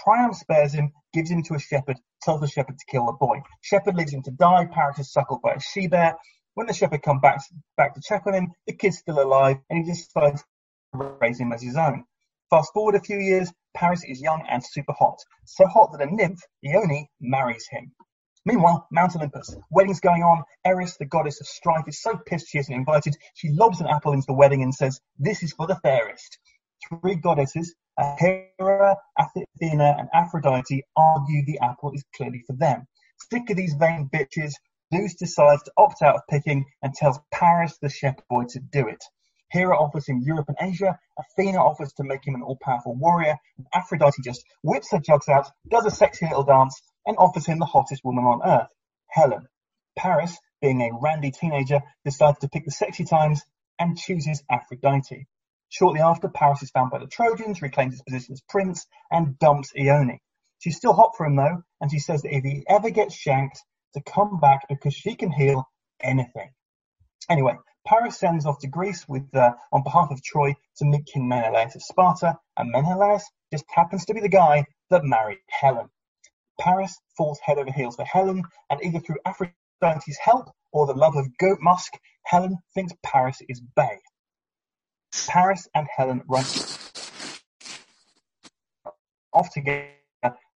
Priam 0.05 0.35
spares 0.35 0.75
him, 0.75 0.93
gives 1.15 1.31
him 1.31 1.43
to 1.45 1.55
a 1.55 1.59
shepherd, 1.59 1.97
tells 2.21 2.43
the 2.43 2.47
shepherd 2.47 2.79
to 2.79 2.85
kill 2.91 3.07
the 3.07 3.13
boy. 3.13 3.41
Shepherd 3.63 3.95
leaves 3.95 4.13
him 4.13 4.23
to 4.25 4.33
die. 4.33 4.67
Paris 4.71 4.99
is 4.99 5.11
suckled 5.11 5.41
by 5.41 5.53
a 5.55 5.61
she 5.61 5.87
bear. 5.87 6.15
When 6.53 6.67
the 6.67 6.75
shepherd 6.75 7.01
comes 7.01 7.23
back, 7.23 7.41
back 7.79 7.95
to 7.95 8.03
check 8.03 8.27
on 8.27 8.35
him, 8.35 8.53
the 8.67 8.75
kid's 8.75 8.99
still 8.99 9.19
alive, 9.19 9.61
and 9.71 9.83
he 9.83 9.91
decides 9.91 10.45
to 10.93 11.17
raise 11.23 11.41
him 11.41 11.53
as 11.53 11.63
his 11.63 11.79
own. 11.79 12.05
Fast 12.53 12.75
forward 12.75 12.97
a 12.97 13.01
few 13.01 13.17
years, 13.17 13.51
Paris 13.73 14.05
is 14.05 14.21
young 14.21 14.45
and 14.47 14.63
super 14.63 14.93
hot. 14.93 15.19
So 15.47 15.67
hot 15.67 15.91
that 15.93 16.07
a 16.07 16.15
nymph, 16.15 16.43
Ione, 16.63 17.09
marries 17.19 17.67
him. 17.71 17.95
Meanwhile, 18.45 18.87
Mount 18.93 19.17
Olympus. 19.17 19.57
Wedding's 19.71 20.01
going 20.01 20.23
on. 20.23 20.45
Eris, 20.63 20.99
the 20.99 21.07
goddess 21.07 21.41
of 21.41 21.47
strife, 21.47 21.89
is 21.89 22.03
so 22.03 22.19
pissed 22.27 22.49
she 22.51 22.59
isn't 22.59 22.75
invited. 22.75 23.17
She 23.33 23.49
lobs 23.53 23.81
an 23.81 23.87
apple 23.87 24.13
into 24.13 24.27
the 24.27 24.35
wedding 24.35 24.63
and 24.63 24.75
says, 24.75 25.01
This 25.19 25.43
is 25.43 25.55
for 25.55 25.67
the 25.67 25.77
fairest. 25.77 26.39
Three 26.91 27.15
goddesses, 27.15 27.75
Hera, 28.19 28.99
Athena, 29.19 29.97
and 29.99 30.11
Aphrodite, 30.13 30.85
argue 30.95 31.47
the 31.47 31.59
apple 31.61 31.93
is 31.95 32.05
clearly 32.15 32.45
for 32.47 32.55
them. 32.55 32.87
Sick 33.31 33.49
of 33.49 33.57
these 33.57 33.77
vain 33.81 34.11
bitches, 34.13 34.53
Zeus 34.95 35.15
decides 35.15 35.63
to 35.63 35.73
opt 35.79 36.03
out 36.03 36.17
of 36.17 36.27
picking 36.29 36.67
and 36.83 36.93
tells 36.93 37.19
Paris, 37.31 37.79
the 37.81 37.89
shepherd 37.89 38.25
boy, 38.29 38.45
to 38.51 38.61
do 38.61 38.89
it. 38.89 39.03
Hera 39.53 39.79
offers 39.79 40.09
him 40.09 40.23
Europe 40.25 40.49
and 40.49 40.57
Asia, 40.61 40.99
Athena 41.19 41.59
offers 41.59 41.93
to 41.95 42.05
make 42.05 42.27
him 42.27 42.35
an 42.35 42.43
all-powerful 42.43 42.95
warrior, 42.95 43.37
and 43.59 43.67
Aphrodite 43.75 44.23
just 44.25 44.43
whips 44.63 44.91
her 44.91 44.99
jugs 44.99 45.29
out, 45.29 45.51
does 45.69 45.85
a 45.85 45.91
sexy 45.91 46.27
little 46.27 46.43
dance, 46.43 46.81
and 47.05 47.19
offers 47.19 47.45
him 47.45 47.59
the 47.59 47.67
hottest 47.67 48.03
woman 48.03 48.25
on 48.25 48.41
earth, 48.43 48.71
Helen. 49.09 49.47
Paris, 49.97 50.39
being 50.63 50.81
a 50.81 50.91
randy 50.99 51.31
teenager, 51.31 51.83
decides 52.03 52.39
to 52.39 52.49
pick 52.49 52.65
the 52.65 52.71
sexy 52.71 53.05
times 53.05 53.43
and 53.79 53.99
chooses 53.99 54.43
Aphrodite. 54.51 55.27
Shortly 55.69 56.01
after, 56.01 56.29
Paris 56.29 56.63
is 56.63 56.71
found 56.71 56.91
by 56.91 56.99
the 56.99 57.07
Trojans, 57.07 57.61
reclaims 57.61 57.93
his 57.93 58.03
position 58.03 58.33
as 58.33 58.41
prince, 58.49 58.87
and 59.11 59.39
dumps 59.39 59.73
Ione. 59.79 60.23
She's 60.61 60.77
still 60.77 60.95
hot 60.95 61.13
for 61.17 61.27
him 61.27 61.37
though, 61.37 61.63
and 61.81 61.91
she 61.91 61.99
says 61.99 62.23
that 62.23 62.35
if 62.35 62.43
he 62.43 62.65
ever 62.67 62.89
gets 62.89 63.15
shanked, 63.15 63.61
to 63.95 64.01
come 64.01 64.41
back 64.41 64.67
because 64.69 64.95
she 64.95 65.15
can 65.15 65.31
heal 65.31 65.69
anything. 66.01 66.51
Anyway, 67.29 67.57
Paris 67.87 68.19
sends 68.19 68.47
off 68.47 68.59
to 68.61 68.69
Greece 68.69 69.09
with, 69.09 69.35
uh, 69.35 69.55
on 69.73 69.83
behalf 69.83 70.11
of 70.11 70.23
Troy 70.23 70.55
to 70.77 70.85
meet 70.85 71.07
King 71.07 71.29
Menelaus 71.29 71.75
of 71.75 71.83
Sparta, 71.83 72.39
and 72.57 72.71
Menelaus 72.71 73.25
just 73.53 73.65
happens 73.69 74.05
to 74.05 74.15
be 74.15 74.21
the 74.21 74.29
guy 74.29 74.65
that 74.91 75.05
married 75.05 75.41
Helen. 75.49 75.91
Paris 76.61 76.97
falls 77.17 77.41
head 77.41 77.59
over 77.59 77.73
heels 77.73 77.97
for 77.97 78.05
Helen, 78.05 78.45
and 78.71 78.81
either 78.83 79.01
through 79.01 79.19
Aphrodite's 79.27 80.19
help 80.19 80.51
or 80.71 80.87
the 80.87 80.95
love 80.95 81.17
of 81.17 81.37
goat 81.39 81.59
musk, 81.61 81.95
Helen 82.25 82.59
thinks 82.75 82.93
Paris 83.03 83.43
is 83.49 83.61
bae. 83.61 83.99
Paris 85.29 85.69
and 85.75 85.89
Helen 85.95 86.23
run 86.29 86.45
off 89.33 89.51
together. 89.51 89.89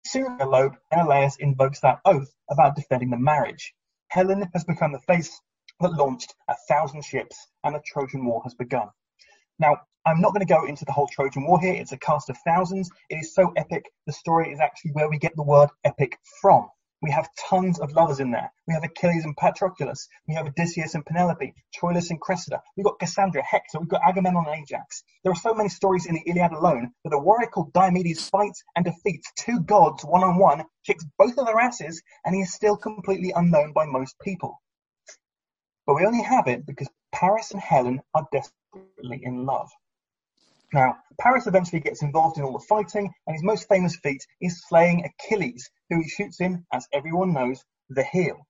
Soon 0.06 0.36
elope, 0.40 0.76
Menelaus 0.92 1.36
invokes 1.36 1.80
that 1.80 2.00
oath 2.04 2.30
about 2.50 2.76
defending 2.76 3.10
the 3.10 3.16
marriage. 3.16 3.74
Helen 4.08 4.48
has 4.52 4.64
become 4.64 4.92
the 4.92 5.00
face 5.00 5.40
that 5.80 5.92
launched 5.92 6.34
a 6.48 6.54
thousand 6.68 7.04
ships, 7.04 7.36
and 7.64 7.74
the 7.74 7.82
Trojan 7.84 8.24
War 8.24 8.42
has 8.44 8.54
begun. 8.54 8.88
Now, 9.58 9.76
I'm 10.06 10.20
not 10.20 10.32
going 10.34 10.46
to 10.46 10.54
go 10.54 10.66
into 10.66 10.84
the 10.84 10.92
whole 10.92 11.08
Trojan 11.08 11.46
War 11.46 11.58
here. 11.58 11.74
It's 11.74 11.92
a 11.92 11.96
cast 11.96 12.28
of 12.28 12.36
thousands. 12.44 12.90
It 13.08 13.16
is 13.16 13.34
so 13.34 13.52
epic. 13.56 13.90
The 14.06 14.12
story 14.12 14.52
is 14.52 14.60
actually 14.60 14.92
where 14.92 15.08
we 15.08 15.18
get 15.18 15.34
the 15.34 15.42
word 15.42 15.70
epic 15.84 16.18
from. 16.42 16.68
We 17.00 17.10
have 17.10 17.28
tons 17.38 17.78
of 17.80 17.92
lovers 17.92 18.20
in 18.20 18.30
there. 18.30 18.50
We 18.66 18.72
have 18.74 18.84
Achilles 18.84 19.24
and 19.24 19.36
Patroclus. 19.36 20.08
We 20.26 20.34
have 20.34 20.46
Odysseus 20.46 20.94
and 20.94 21.04
Penelope, 21.04 21.54
Troilus 21.74 22.10
and 22.10 22.20
Cressida. 22.20 22.62
We've 22.76 22.84
got 22.84 22.98
Cassandra, 22.98 23.42
Hector. 23.42 23.78
We've 23.78 23.88
got 23.88 24.00
Agamemnon 24.06 24.46
and 24.46 24.62
Ajax. 24.62 25.04
There 25.22 25.32
are 25.32 25.36
so 25.36 25.52
many 25.52 25.68
stories 25.68 26.06
in 26.06 26.14
the 26.14 26.22
Iliad 26.26 26.52
alone 26.52 26.92
that 27.04 27.12
a 27.12 27.18
warrior 27.18 27.48
called 27.48 27.74
Diomedes 27.74 28.30
fights 28.30 28.62
and 28.74 28.84
defeats 28.86 29.30
two 29.36 29.60
gods 29.60 30.02
one 30.02 30.22
on 30.22 30.38
one, 30.38 30.64
kicks 30.86 31.04
both 31.18 31.36
of 31.36 31.46
their 31.46 31.60
asses, 31.60 32.02
and 32.24 32.34
he 32.34 32.40
is 32.40 32.54
still 32.54 32.76
completely 32.76 33.32
unknown 33.36 33.72
by 33.74 33.84
most 33.84 34.18
people. 34.20 34.62
But 35.86 35.94
we 35.94 36.06
only 36.06 36.22
have 36.22 36.46
it 36.46 36.66
because 36.66 36.88
Paris 37.12 37.50
and 37.52 37.60
Helen 37.60 38.00
are 38.14 38.26
desperately 38.32 39.20
in 39.22 39.44
love. 39.46 39.70
Now, 40.72 40.96
Paris 41.20 41.46
eventually 41.46 41.80
gets 41.80 42.02
involved 42.02 42.36
in 42.36 42.42
all 42.42 42.52
the 42.52 42.66
fighting, 42.66 43.12
and 43.26 43.34
his 43.34 43.44
most 43.44 43.68
famous 43.68 43.96
feat 43.96 44.26
is 44.40 44.64
slaying 44.66 45.04
Achilles, 45.04 45.70
who 45.88 46.00
he 46.00 46.08
shoots 46.08 46.40
in, 46.40 46.66
as 46.72 46.88
everyone 46.92 47.32
knows, 47.32 47.62
the 47.90 48.02
heel. 48.02 48.44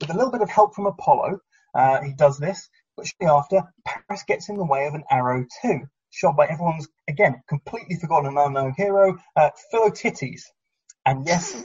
With 0.00 0.10
a 0.10 0.14
little 0.14 0.30
bit 0.30 0.42
of 0.42 0.50
help 0.50 0.74
from 0.74 0.86
Apollo, 0.86 1.40
uh, 1.74 2.00
he 2.02 2.12
does 2.12 2.38
this, 2.38 2.68
but 2.96 3.06
shortly 3.06 3.26
after, 3.26 3.62
Paris 3.84 4.22
gets 4.28 4.48
in 4.48 4.56
the 4.56 4.64
way 4.64 4.86
of 4.86 4.94
an 4.94 5.02
arrow 5.10 5.44
too, 5.62 5.80
shot 6.10 6.36
by 6.36 6.46
everyone's, 6.46 6.86
again, 7.08 7.42
completely 7.48 7.96
forgotten 7.96 8.28
and 8.28 8.38
unknown 8.38 8.74
hero, 8.76 9.18
uh. 9.34 9.50
And 11.06 11.26
yes, 11.26 11.64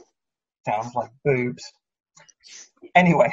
sounds 0.66 0.96
like 0.96 1.12
boobs. 1.24 1.64
Anyway, 2.96 3.30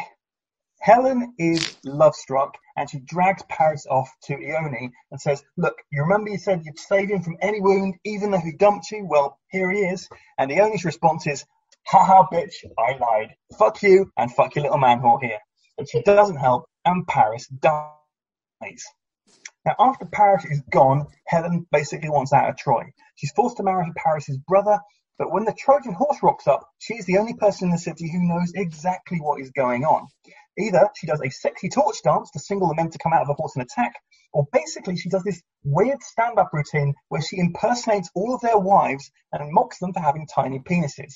Helen 0.80 1.34
is 1.38 1.76
love 1.84 2.14
struck 2.14 2.54
and 2.76 2.88
she 2.88 3.00
drags 3.00 3.42
Paris 3.48 3.86
off 3.90 4.08
to 4.24 4.34
Ione 4.34 4.92
and 5.10 5.20
says, 5.20 5.42
Look, 5.56 5.74
you 5.90 6.02
remember 6.02 6.30
you 6.30 6.38
said 6.38 6.62
you'd 6.64 6.78
save 6.78 7.08
him 7.08 7.22
from 7.22 7.36
any 7.40 7.60
wound, 7.60 7.94
even 8.04 8.30
though 8.30 8.40
he 8.40 8.52
dumped 8.52 8.90
you? 8.90 9.06
Well, 9.08 9.38
here 9.50 9.70
he 9.70 9.80
is. 9.80 10.08
And 10.38 10.52
Ione's 10.52 10.84
response 10.84 11.26
is, 11.26 11.44
Haha, 11.86 12.28
bitch, 12.32 12.64
I 12.78 12.96
lied. 12.98 13.34
Fuck 13.58 13.82
you 13.82 14.12
and 14.16 14.32
fuck 14.32 14.54
your 14.54 14.64
little 14.64 14.78
man 14.78 15.00
whore 15.00 15.22
here. 15.22 15.38
But 15.76 15.88
she 15.88 16.02
doesn't 16.02 16.36
help 16.36 16.66
and 16.84 17.06
Paris 17.06 17.48
dies. 17.48 18.84
Now, 19.64 19.74
after 19.78 20.04
Paris 20.04 20.44
is 20.44 20.62
gone, 20.70 21.06
Helen 21.26 21.66
basically 21.72 22.10
wants 22.10 22.32
out 22.32 22.48
of 22.48 22.56
Troy. 22.56 22.84
She's 23.16 23.32
forced 23.32 23.56
to 23.56 23.64
marry 23.64 23.90
Paris's 23.96 24.38
brother, 24.38 24.78
but 25.18 25.32
when 25.32 25.44
the 25.44 25.54
Trojan 25.58 25.94
horse 25.94 26.18
rocks 26.22 26.46
up, 26.46 26.68
she's 26.78 27.06
the 27.06 27.18
only 27.18 27.34
person 27.34 27.68
in 27.68 27.72
the 27.72 27.78
city 27.78 28.10
who 28.10 28.28
knows 28.28 28.52
exactly 28.54 29.18
what 29.18 29.40
is 29.40 29.50
going 29.50 29.84
on. 29.84 30.06
Either 30.58 30.88
she 30.94 31.06
does 31.06 31.20
a 31.20 31.30
sexy 31.30 31.68
torch 31.68 32.02
dance 32.02 32.30
to 32.30 32.38
single 32.38 32.68
the 32.68 32.74
men 32.74 32.90
to 32.90 32.98
come 32.98 33.12
out 33.12 33.20
of 33.20 33.28
the 33.28 33.34
horse 33.34 33.54
and 33.56 33.62
attack, 33.62 33.94
or 34.32 34.46
basically 34.52 34.96
she 34.96 35.08
does 35.08 35.22
this 35.22 35.42
weird 35.64 36.02
stand-up 36.02 36.50
routine 36.52 36.94
where 37.08 37.20
she 37.20 37.38
impersonates 37.38 38.10
all 38.14 38.34
of 38.34 38.40
their 38.40 38.58
wives 38.58 39.10
and 39.32 39.52
mocks 39.52 39.78
them 39.78 39.92
for 39.92 40.00
having 40.00 40.26
tiny 40.26 40.58
penises. 40.60 41.12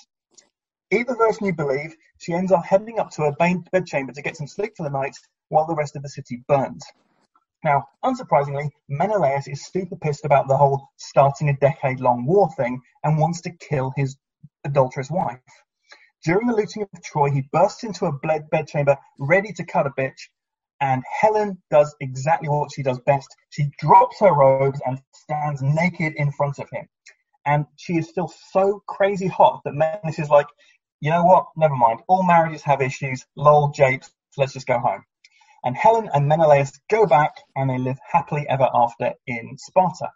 Either 0.91 1.15
version 1.15 1.47
you 1.47 1.55
believe, 1.55 1.95
she 2.19 2.33
ends 2.33 2.53
up 2.53 2.65
heading 2.65 2.99
up 2.99 3.11
to 3.11 3.23
her 3.23 3.33
bed- 3.33 3.69
bedchamber 3.71 4.13
to 4.13 4.23
get 4.23 4.37
some 4.37 4.49
sleep 4.49 4.73
for 4.77 4.83
the 4.83 4.91
night 4.91 5.17
while 5.49 5.67
the 5.67 5.75
rest 5.75 5.97
of 5.97 6.03
the 6.03 6.09
city 6.09 6.43
burns. 6.49 6.85
Now, 7.63 7.87
unsurprisingly, 8.05 8.71
Menelaus 8.89 9.47
is 9.47 9.67
super 9.67 9.97
pissed 9.97 10.25
about 10.25 10.49
the 10.49 10.57
whole 10.57 10.89
starting 10.97 11.49
a 11.49 11.57
decade 11.57 12.01
long 12.01 12.27
war 12.27 12.51
thing 12.57 12.81
and 13.05 13.19
wants 13.19 13.43
to 13.43 13.51
kill 13.51 13.93
his 13.97 14.17
adulterous 14.65 15.11
wife. 15.11 15.41
During 16.25 16.47
the 16.47 16.55
looting 16.55 16.83
of 16.83 17.03
Troy, 17.03 17.31
he 17.31 17.49
bursts 17.51 17.83
into 17.83 18.07
a 18.07 18.41
bedchamber 18.51 18.99
ready 19.19 19.53
to 19.55 19.65
cut 19.65 19.87
a 19.87 19.91
bitch, 19.91 20.29
and 20.81 21.03
Helen 21.21 21.63
does 21.71 21.95
exactly 22.01 22.49
what 22.49 22.71
she 22.75 22.83
does 22.83 23.01
best. 23.01 23.35
She 23.51 23.71
drops 23.79 24.21
her 24.21 24.33
robes 24.33 24.81
and 24.85 25.01
stands 25.15 25.63
naked 25.63 26.15
in 26.17 26.33
front 26.33 26.59
of 26.59 26.69
him. 26.71 26.87
And 27.47 27.67
she 27.77 27.97
is 27.97 28.09
still 28.09 28.33
so 28.51 28.83
crazy 28.87 29.29
hot 29.29 29.63
that 29.65 29.75
Menelaus 29.75 30.19
is 30.19 30.29
like, 30.29 30.47
you 31.01 31.11
know 31.11 31.25
what? 31.25 31.47
Never 31.57 31.75
mind. 31.75 32.01
All 32.07 32.23
marriages 32.23 32.63
have 32.63 32.83
issues. 32.83 33.25
Lol, 33.37 33.71
japes. 33.71 34.11
Let's 34.37 34.53
just 34.53 34.67
go 34.67 34.79
home. 34.79 35.03
And 35.65 35.77
Helen 35.77 36.11
and 36.13 36.29
Menelaus 36.29 36.79
go 36.91 37.07
back 37.07 37.33
and 37.57 37.71
they 37.71 37.79
live 37.79 37.99
happily 38.11 38.47
ever 38.49 38.69
after 38.75 39.15
in 39.27 39.57
Sparta. 39.57 40.11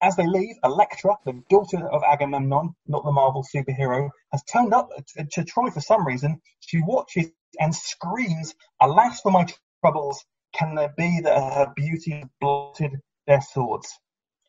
As 0.00 0.14
they 0.16 0.26
leave, 0.26 0.56
Electra, 0.62 1.16
the 1.24 1.42
daughter 1.50 1.88
of 1.88 2.02
Agamemnon, 2.04 2.74
not 2.86 3.04
the 3.04 3.12
Marvel 3.12 3.44
superhero, 3.44 4.10
has 4.32 4.44
turned 4.44 4.72
up 4.72 4.90
to, 5.14 5.24
to 5.24 5.44
Troy 5.44 5.70
for 5.70 5.80
some 5.80 6.06
reason. 6.06 6.40
She 6.60 6.80
watches 6.80 7.30
and 7.58 7.74
screams, 7.74 8.54
Alas 8.80 9.20
for 9.20 9.32
my 9.32 9.46
troubles, 9.80 10.24
can 10.52 10.74
there 10.74 10.92
be 10.96 11.20
that 11.22 11.54
her 11.54 11.72
beauty 11.74 12.24
blotted 12.40 13.00
their 13.26 13.40
swords? 13.40 13.98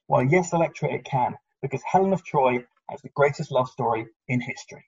Well, 0.07 0.23
yes, 0.23 0.53
Electra, 0.53 0.93
it 0.93 1.05
can, 1.05 1.35
because 1.61 1.81
Helen 1.83 2.13
of 2.13 2.23
Troy 2.23 2.63
has 2.89 3.01
the 3.01 3.09
greatest 3.15 3.51
love 3.51 3.69
story 3.69 4.07
in 4.27 4.41
history. 4.41 4.85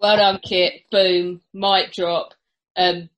Well 0.00 0.16
done, 0.16 0.40
Kit. 0.42 0.82
Boom. 0.90 1.40
Mic 1.54 1.92
drop. 1.92 2.34
Um, 2.76 3.08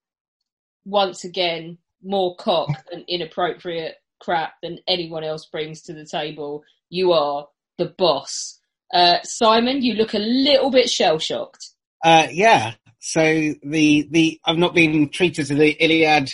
once 0.84 1.24
again, 1.24 1.78
more 2.02 2.36
cock 2.36 2.70
and 2.92 3.04
inappropriate 3.08 3.96
crap 4.20 4.54
than 4.62 4.78
anyone 4.86 5.24
else 5.24 5.46
brings 5.46 5.82
to 5.82 5.92
the 5.92 6.04
table. 6.04 6.62
You 6.90 7.12
are 7.12 7.46
the 7.78 7.94
boss. 7.98 8.58
Uh, 8.92 9.18
Simon, 9.22 9.82
you 9.82 9.94
look 9.94 10.14
a 10.14 10.18
little 10.18 10.70
bit 10.70 10.90
shell 10.90 11.18
shocked. 11.18 11.70
Uh, 12.04 12.28
yeah. 12.30 12.74
So 13.00 13.54
the 13.62 14.08
the 14.10 14.40
I've 14.44 14.58
not 14.58 14.74
been 14.74 15.08
treated 15.08 15.46
to 15.46 15.54
the 15.54 15.70
Iliad 15.70 16.30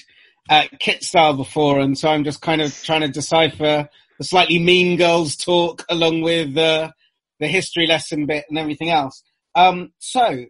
uh, 0.49 0.65
kit 0.81 1.03
style 1.03 1.35
before, 1.35 1.81
and 1.81 1.97
so 1.99 2.09
I'm 2.09 2.25
just 2.25 2.41
kind 2.41 2.61
of 2.61 2.75
trying 2.83 3.03
to 3.03 3.09
decipher 3.09 3.89
the 4.19 4.25
slightly 4.25 4.59
mean 4.59 4.97
girls 4.97 5.37
talk 5.37 5.85
along 5.89 6.23
with 6.23 6.57
uh, 6.57 6.91
the 7.41 7.49
history 7.49 7.87
lesson 7.87 8.27
bit 8.27 8.45
and 8.49 8.59
everything 8.59 8.91
else. 8.91 9.23
Um, 9.55 9.93
so 9.99 10.47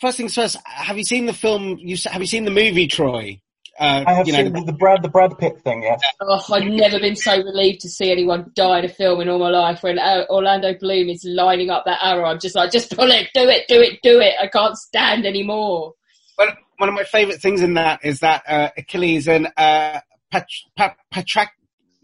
first 0.00 0.16
things 0.16 0.34
first, 0.34 0.56
have 0.64 0.98
you 0.98 1.04
seen 1.04 1.26
the 1.26 1.32
film? 1.32 1.76
You 1.78 1.96
have 2.06 2.20
you 2.20 2.26
seen 2.26 2.44
the 2.44 2.50
movie 2.50 2.86
Troy? 2.86 3.40
Uh, 3.80 4.04
I 4.06 4.12
have 4.12 4.26
you 4.26 4.34
know, 4.34 4.44
seen 4.44 4.52
the, 4.52 4.64
the 4.66 4.72
Brad 4.74 5.02
the 5.02 5.08
Brad 5.08 5.38
Pitt 5.38 5.58
thing, 5.62 5.82
yes. 5.82 6.00
Oh, 6.20 6.44
I've 6.52 6.64
never 6.64 7.00
been 7.00 7.16
so 7.16 7.36
relieved 7.38 7.80
to 7.80 7.88
see 7.88 8.12
anyone 8.12 8.52
die 8.54 8.80
in 8.80 8.84
a 8.84 8.88
film 8.90 9.22
in 9.22 9.28
all 9.30 9.38
my 9.38 9.48
life. 9.48 9.82
When 9.82 9.98
uh, 9.98 10.26
Orlando 10.28 10.74
Bloom 10.78 11.08
is 11.08 11.24
lining 11.24 11.70
up 11.70 11.84
that 11.86 11.98
arrow, 12.02 12.26
I'm 12.26 12.38
just 12.38 12.54
like, 12.54 12.70
just 12.70 12.94
pull 12.94 13.10
it, 13.10 13.28
do 13.32 13.48
it, 13.48 13.66
do 13.68 13.80
it, 13.80 14.00
do 14.02 14.20
it. 14.20 14.34
I 14.40 14.48
can't 14.48 14.76
stand 14.76 15.24
anymore. 15.24 15.94
one, 16.36 16.48
one 16.76 16.88
of 16.90 16.94
my 16.94 17.04
favourite 17.04 17.40
things 17.40 17.62
in 17.62 17.74
that 17.74 18.00
is 18.04 18.20
that 18.20 18.42
uh, 18.46 18.68
Achilles 18.76 19.26
and 19.26 19.46
uh, 19.56 20.00
Pat, 20.30 20.46
Pat, 20.76 20.96
Patrac, 21.10 21.48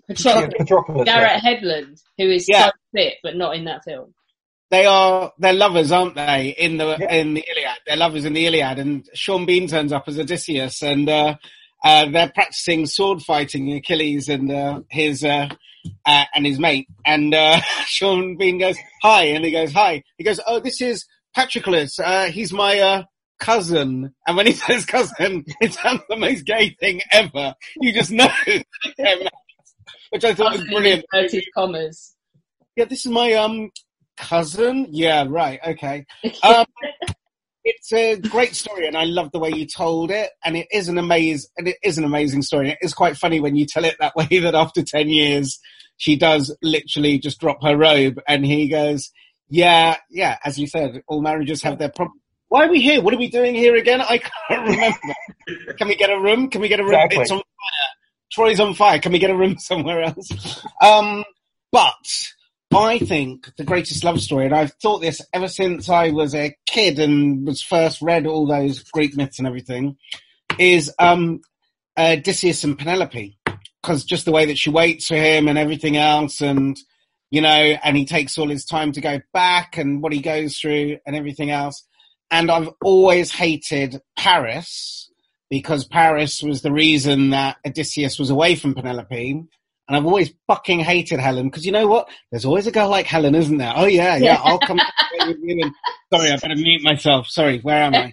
Patroclus, 0.08 0.52
Patroclus, 0.58 1.04
Garrett 1.04 1.42
Hedlund, 1.42 2.00
who 2.16 2.30
is 2.30 2.48
Yeah. 2.48 2.66
so 2.66 2.70
fit 2.94 3.14
but 3.22 3.36
not 3.36 3.54
in 3.54 3.64
that 3.64 3.82
film. 3.84 4.14
they 4.70 4.86
are 4.86 5.32
they're 5.38 5.52
lovers, 5.52 5.92
aren't 5.92 6.14
they? 6.14 6.54
In 6.58 6.76
the 6.78 6.94
in 7.14 7.34
the 7.34 7.44
Iliad, 7.50 7.78
they're 7.86 7.96
lovers 7.96 8.24
in 8.24 8.32
the 8.32 8.46
Iliad, 8.46 8.78
and 8.78 9.08
Sean 9.14 9.44
Bean 9.46 9.66
turns 9.68 9.92
up 9.92 10.04
as 10.08 10.18
Odysseus, 10.18 10.82
and 10.82 11.08
uh, 11.08 11.36
uh, 11.84 12.08
they're 12.10 12.30
practicing 12.30 12.86
sword 12.86 13.22
fighting. 13.22 13.72
Achilles 13.72 14.28
and 14.28 14.50
uh, 14.50 14.80
his 14.90 15.24
uh, 15.24 15.48
uh, 16.04 16.24
and 16.34 16.46
his 16.46 16.58
mate, 16.58 16.88
and 17.04 17.34
uh, 17.34 17.60
Sean 17.86 18.36
Bean 18.36 18.58
goes 18.58 18.76
hi, 19.02 19.24
and 19.24 19.44
he 19.44 19.50
goes 19.50 19.72
hi. 19.72 20.02
He 20.18 20.24
goes, 20.24 20.40
oh, 20.46 20.60
this 20.60 20.80
is 20.80 21.04
Patroclus. 21.36 22.00
Uh, 22.02 22.26
he's 22.26 22.52
my 22.52 22.78
uh, 22.80 23.02
cousin, 23.38 24.14
and 24.26 24.36
when 24.36 24.46
he 24.46 24.52
says 24.54 24.84
cousin, 24.86 25.44
it 25.60 25.74
sounds 25.74 26.02
the 26.08 26.16
most 26.16 26.44
gay 26.44 26.70
thing 26.80 27.00
ever. 27.12 27.54
You 27.76 27.92
just 27.92 28.10
know, 28.10 28.28
which 30.10 30.24
I 30.24 30.34
thought 30.34 30.52
was 30.52 30.64
brilliant. 30.64 31.04
Inverted 31.12 31.44
commas. 31.54 32.14
Yeah, 32.76 32.84
this 32.84 33.06
is 33.06 33.12
my 33.12 33.32
um 33.34 33.70
cousin. 34.16 34.86
Yeah, 34.90 35.26
right. 35.28 35.60
Okay. 35.66 36.06
Um, 36.42 36.66
it's 37.66 37.92
a 37.92 38.16
great 38.16 38.54
story, 38.54 38.86
and 38.86 38.96
I 38.96 39.04
love 39.04 39.32
the 39.32 39.40
way 39.40 39.50
you 39.50 39.66
told 39.66 40.12
it. 40.12 40.30
And 40.44 40.56
it 40.56 40.68
is 40.72 40.88
an 40.88 40.98
amazing, 40.98 41.50
and 41.58 41.68
it 41.68 41.76
is 41.82 41.98
an 41.98 42.04
amazing 42.04 42.42
story. 42.42 42.70
It 42.70 42.78
is 42.80 42.94
quite 42.94 43.16
funny 43.16 43.40
when 43.40 43.56
you 43.56 43.66
tell 43.66 43.84
it 43.84 43.96
that 43.98 44.14
way. 44.16 44.38
That 44.38 44.54
after 44.54 44.82
ten 44.82 45.08
years, 45.08 45.58
she 45.96 46.16
does 46.16 46.56
literally 46.62 47.18
just 47.18 47.40
drop 47.40 47.62
her 47.62 47.76
robe, 47.76 48.20
and 48.28 48.46
he 48.46 48.68
goes, 48.68 49.10
"Yeah, 49.48 49.96
yeah." 50.08 50.38
As 50.44 50.58
you 50.58 50.68
said, 50.68 51.02
all 51.08 51.20
marriages 51.20 51.62
have 51.62 51.78
their 51.78 51.90
problems. 51.90 52.20
Why 52.48 52.66
are 52.66 52.70
we 52.70 52.80
here? 52.80 53.02
What 53.02 53.12
are 53.12 53.18
we 53.18 53.28
doing 53.28 53.56
here 53.56 53.74
again? 53.74 54.00
I 54.00 54.18
can't 54.18 54.68
remember. 54.68 55.74
Can 55.78 55.88
we 55.88 55.96
get 55.96 56.10
a 56.10 56.20
room? 56.20 56.48
Can 56.48 56.60
we 56.60 56.68
get 56.68 56.78
a 56.78 56.84
room? 56.84 56.94
Exactly. 56.94 57.18
It's 57.22 57.30
on 57.32 57.38
fire. 57.38 57.90
Troy's 58.30 58.60
on 58.60 58.74
fire. 58.74 59.00
Can 59.00 59.12
we 59.12 59.18
get 59.18 59.30
a 59.30 59.36
room 59.36 59.58
somewhere 59.58 60.02
else? 60.02 60.62
Um, 60.80 61.24
but 61.72 61.94
I 62.76 62.98
think 62.98 63.54
the 63.56 63.64
greatest 63.64 64.04
love 64.04 64.20
story, 64.20 64.44
and 64.44 64.54
I've 64.54 64.74
thought 64.74 65.00
this 65.00 65.22
ever 65.32 65.48
since 65.48 65.88
I 65.88 66.10
was 66.10 66.34
a 66.34 66.54
kid 66.66 66.98
and 66.98 67.46
was 67.46 67.62
first 67.62 68.02
read 68.02 68.26
all 68.26 68.46
those 68.46 68.82
Greek 68.82 69.16
myths 69.16 69.38
and 69.38 69.48
everything, 69.48 69.96
is 70.58 70.92
um, 70.98 71.40
Odysseus 71.98 72.64
and 72.64 72.78
Penelope. 72.78 73.38
Because 73.82 74.04
just 74.04 74.26
the 74.26 74.32
way 74.32 74.46
that 74.46 74.58
she 74.58 74.68
waits 74.68 75.06
for 75.06 75.14
him 75.14 75.48
and 75.48 75.56
everything 75.56 75.96
else, 75.96 76.42
and 76.42 76.76
you 77.30 77.40
know, 77.40 77.48
and 77.48 77.96
he 77.96 78.04
takes 78.04 78.36
all 78.36 78.48
his 78.48 78.66
time 78.66 78.92
to 78.92 79.00
go 79.00 79.20
back 79.32 79.78
and 79.78 80.02
what 80.02 80.12
he 80.12 80.20
goes 80.20 80.58
through 80.58 80.98
and 81.06 81.16
everything 81.16 81.50
else. 81.50 81.84
And 82.30 82.50
I've 82.50 82.70
always 82.82 83.32
hated 83.32 84.00
Paris 84.18 85.10
because 85.48 85.86
Paris 85.86 86.42
was 86.42 86.62
the 86.62 86.72
reason 86.72 87.30
that 87.30 87.56
Odysseus 87.66 88.18
was 88.18 88.30
away 88.30 88.54
from 88.54 88.74
Penelope. 88.74 89.44
And 89.88 89.96
I've 89.96 90.04
always 90.06 90.32
fucking 90.48 90.80
hated 90.80 91.20
Helen 91.20 91.46
because 91.48 91.64
you 91.64 91.70
know 91.72 91.86
what? 91.86 92.08
There's 92.30 92.44
always 92.44 92.66
a 92.66 92.72
girl 92.72 92.88
like 92.88 93.06
Helen, 93.06 93.34
isn't 93.36 93.58
there? 93.58 93.72
Oh 93.76 93.84
yeah, 93.86 94.16
yeah. 94.16 94.40
I'll 94.42 94.58
come. 94.58 94.80
with 95.26 95.36
you 95.42 95.60
and- 95.62 95.72
Sorry, 96.12 96.30
I 96.30 96.36
better 96.36 96.56
mute 96.56 96.82
myself. 96.82 97.26
Sorry, 97.28 97.58
where 97.60 97.82
am 97.82 97.94
I? 97.94 98.12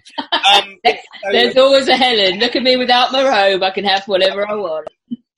Um, 0.58 0.78
There's 1.32 1.56
always 1.56 1.88
a 1.88 1.96
Helen. 1.96 2.38
Look 2.38 2.54
at 2.56 2.62
me 2.62 2.76
without 2.76 3.12
my 3.12 3.22
robe. 3.24 3.62
I 3.62 3.70
can 3.70 3.84
have 3.84 4.04
whatever 4.06 4.48
I 4.48 4.54
want. 4.54 4.88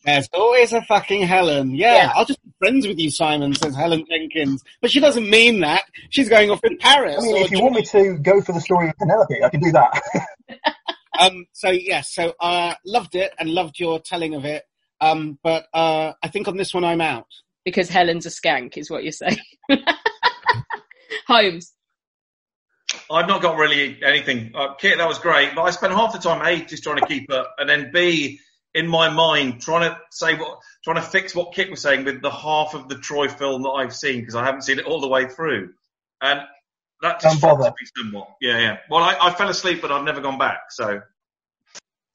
There's 0.05 0.29
always 0.33 0.73
a 0.73 0.83
fucking 0.83 1.23
Helen. 1.23 1.75
Yeah, 1.75 1.95
Yeah. 1.97 2.13
I'll 2.15 2.25
just 2.25 2.43
be 2.45 2.51
friends 2.61 2.87
with 2.87 2.99
you, 2.99 3.11
Simon, 3.11 3.55
says 3.55 3.75
Helen 3.75 4.05
Jenkins. 4.09 4.63
But 4.81 4.91
she 4.91 5.01
doesn't 5.01 5.29
mean 5.29 5.61
that. 5.61 5.83
She's 6.11 6.29
going 6.29 6.51
off 6.51 6.61
with 6.63 6.79
Paris. 6.79 7.17
I 7.19 7.27
mean, 7.27 7.37
if 7.45 7.51
you 7.51 7.61
want 7.63 7.75
me 7.75 7.83
to 7.83 8.17
go 8.19 8.41
for 8.41 8.53
the 8.53 8.61
story 8.61 8.89
of 8.89 8.95
Penelope, 8.99 9.43
I 9.43 9.49
can 9.49 9.61
do 9.61 9.73
that. 9.73 10.03
um, 11.21 11.47
so 11.53 11.71
yes, 11.71 12.13
so 12.15 12.35
uh, 12.41 12.75
loved 12.85 13.15
it 13.17 13.33
and 13.39 13.51
loved 13.51 13.79
your 13.81 13.99
telling 14.01 14.35
of 14.35 14.45
it. 14.45 14.63
Um, 15.01 15.39
but 15.43 15.67
uh, 15.75 16.13
I 16.23 16.29
think 16.29 16.49
on 16.49 16.57
this 16.57 16.75
one 16.75 16.85
I'm 16.85 17.01
out. 17.01 17.27
Because 17.65 17.89
Helen's 17.89 18.27
a 18.27 18.29
skank, 18.29 18.77
is 18.77 18.89
what 18.89 19.03
you're 19.03 19.11
saying. 19.11 19.41
Holmes. 21.27 21.73
I've 23.11 23.27
not 23.27 23.43
got 23.43 23.57
really 23.57 23.99
anything. 24.05 24.53
Uh, 24.55 24.75
Kit, 24.75 24.99
that 24.99 25.09
was 25.09 25.19
great, 25.19 25.55
but 25.55 25.63
I 25.63 25.71
spent 25.71 25.93
half 25.93 26.13
the 26.13 26.21
time 26.21 26.47
A 26.47 26.65
just 26.65 26.85
trying 26.85 26.99
to 26.99 27.07
keep 27.07 27.31
up, 27.33 27.55
and 27.59 27.69
then 27.69 27.91
B 27.93 28.39
in 28.75 28.87
my 28.87 29.09
mind 29.09 29.61
trying 29.61 29.91
to 29.91 29.99
say 30.11 30.37
what, 30.37 30.59
trying 30.85 30.97
to 30.97 31.03
fix 31.03 31.35
what 31.35 31.55
Kit 31.55 31.71
was 31.71 31.81
saying 31.81 32.05
with 32.05 32.23
the 32.23 32.31
half 32.31 32.75
of 32.75 32.89
the 32.89 32.97
Troy 32.97 33.27
film 33.29 33.63
that 33.63 33.71
I've 33.71 33.95
seen 33.95 34.21
because 34.21 34.35
I 34.35 34.45
haven't 34.45 34.63
seen 34.63 34.79
it 34.79 34.85
all 34.85 35.01
the 35.01 35.09
way 35.09 35.27
through, 35.27 35.73
and 36.21 36.41
that 37.03 37.21
Don't 37.21 37.33
just 37.33 37.41
bother. 37.41 37.65
me 37.65 37.89
somewhat. 37.97 38.29
Yeah, 38.41 38.59
yeah. 38.59 38.77
Well, 38.91 39.03
I, 39.03 39.17
I 39.21 39.35
fell 39.35 39.49
asleep, 39.49 39.83
but 39.83 39.91
I've 39.91 40.05
never 40.05 40.21
gone 40.21 40.39
back. 40.39 40.71
So 40.71 41.01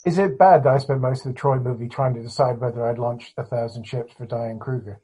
Is 0.05 0.17
it 0.17 0.37
bad 0.37 0.63
that 0.63 0.73
I 0.73 0.77
spent 0.79 0.99
most 1.01 1.25
of 1.25 1.33
the 1.33 1.37
Troy 1.37 1.57
movie 1.59 1.87
trying 1.87 2.15
to 2.15 2.21
decide 2.21 2.59
whether 2.59 2.85
I'd 2.87 2.97
launch 2.97 3.33
a 3.37 3.43
thousand 3.45 3.85
ships 3.85 4.13
for 4.13 4.25
Diane 4.25 4.57
Kruger? 4.59 4.99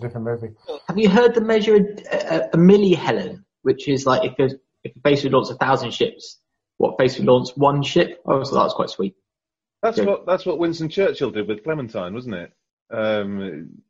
Different 0.00 0.26
movie. 0.26 0.50
Have 0.88 0.98
you 0.98 1.08
heard 1.08 1.34
the 1.34 1.40
measure 1.40 1.76
a, 1.76 2.34
a, 2.34 2.48
a 2.52 2.56
milli 2.56 2.94
Helen, 2.94 3.44
which 3.62 3.88
is 3.88 4.04
like 4.06 4.28
if 4.28 4.36
there's, 4.36 4.54
if 4.82 4.94
a 4.94 4.98
base 4.98 5.22
would 5.24 5.32
launch 5.32 5.50
a 5.50 5.54
thousand 5.54 5.92
ships, 5.94 6.38
what 6.76 6.98
base 6.98 7.16
would 7.16 7.26
launch 7.26 7.50
one 7.56 7.82
ship? 7.82 8.20
I 8.26 8.32
always 8.32 8.50
thought 8.50 8.56
that 8.56 8.64
was 8.64 8.74
quite 8.74 8.90
sweet. 8.90 9.14
That's 9.82 9.98
Yeah. 9.98 10.04
what 10.04 10.26
that's 10.26 10.44
what 10.44 10.58
Winston 10.58 10.88
Churchill 10.88 11.30
did 11.30 11.48
with 11.48 11.62
Clementine, 11.62 12.12
wasn't 12.12 12.34
it? 12.34 12.52
Um, 12.90 13.82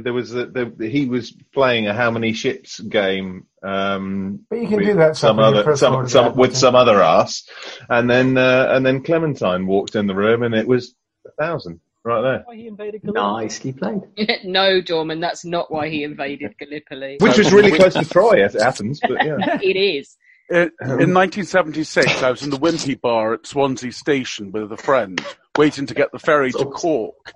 there 0.00 0.12
was 0.12 0.34
a, 0.34 0.46
there, 0.46 0.70
he 0.80 1.06
was 1.06 1.32
playing 1.52 1.86
a 1.86 1.94
how 1.94 2.10
many 2.10 2.32
ships 2.32 2.80
game. 2.80 3.46
Um, 3.62 4.46
But 4.48 4.60
you 4.60 4.68
can 4.68 4.76
with 4.78 4.86
do 4.86 4.94
that 4.94 5.16
some 5.16 5.36
stuff 5.36 5.48
in 5.48 5.54
your 5.54 5.62
other 5.62 5.76
some, 5.76 6.08
some 6.08 6.36
with 6.36 6.56
some 6.56 6.74
other 6.74 7.02
ass, 7.02 7.48
and 7.88 8.08
then 8.08 8.38
uh, 8.38 8.68
and 8.70 8.86
then 8.86 9.02
Clementine 9.02 9.66
walked 9.66 9.94
in 9.94 10.06
the 10.06 10.14
room 10.14 10.42
and 10.42 10.54
it 10.54 10.66
was 10.66 10.94
a 11.26 11.30
thousand. 11.42 11.80
Right 12.04 12.20
there. 12.22 12.42
Why 12.46 12.56
he 12.56 12.66
invaded 12.66 13.04
Nicely 13.04 13.72
played. 13.72 14.00
no, 14.44 14.80
Dorman, 14.80 15.20
that's 15.20 15.44
not 15.44 15.70
why 15.70 15.88
he 15.88 16.02
invaded 16.02 16.58
Gallipoli. 16.58 17.18
Which 17.20 17.38
was 17.38 17.52
really 17.52 17.70
close 17.70 17.94
to 17.94 18.04
Troy, 18.04 18.44
as 18.44 18.56
it 18.56 18.62
happens, 18.62 18.98
but 19.00 19.24
yeah. 19.24 19.36
it 19.62 19.76
is. 19.76 20.16
In, 20.50 20.72
in 20.80 21.14
1976, 21.14 22.24
I 22.24 22.30
was 22.30 22.42
in 22.42 22.50
the 22.50 22.58
Wimpy 22.58 23.00
Bar 23.00 23.34
at 23.34 23.46
Swansea 23.46 23.92
Station 23.92 24.50
with 24.50 24.72
a 24.72 24.76
friend, 24.76 25.24
waiting 25.56 25.86
to 25.86 25.94
get 25.94 26.10
the 26.10 26.18
ferry 26.18 26.50
to 26.50 26.64
Cork. 26.66 27.34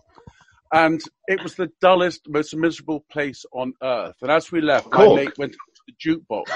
And 0.72 1.00
it 1.28 1.42
was 1.42 1.54
the 1.54 1.70
dullest, 1.80 2.28
most 2.28 2.54
miserable 2.56 3.04
place 3.10 3.44
on 3.52 3.72
earth. 3.82 4.16
And 4.20 4.30
as 4.30 4.50
we 4.50 4.60
left, 4.60 4.92
my 4.92 5.14
mate 5.14 5.38
went 5.38 5.52
to 5.52 5.58
the 5.86 5.94
jukebox 5.94 6.50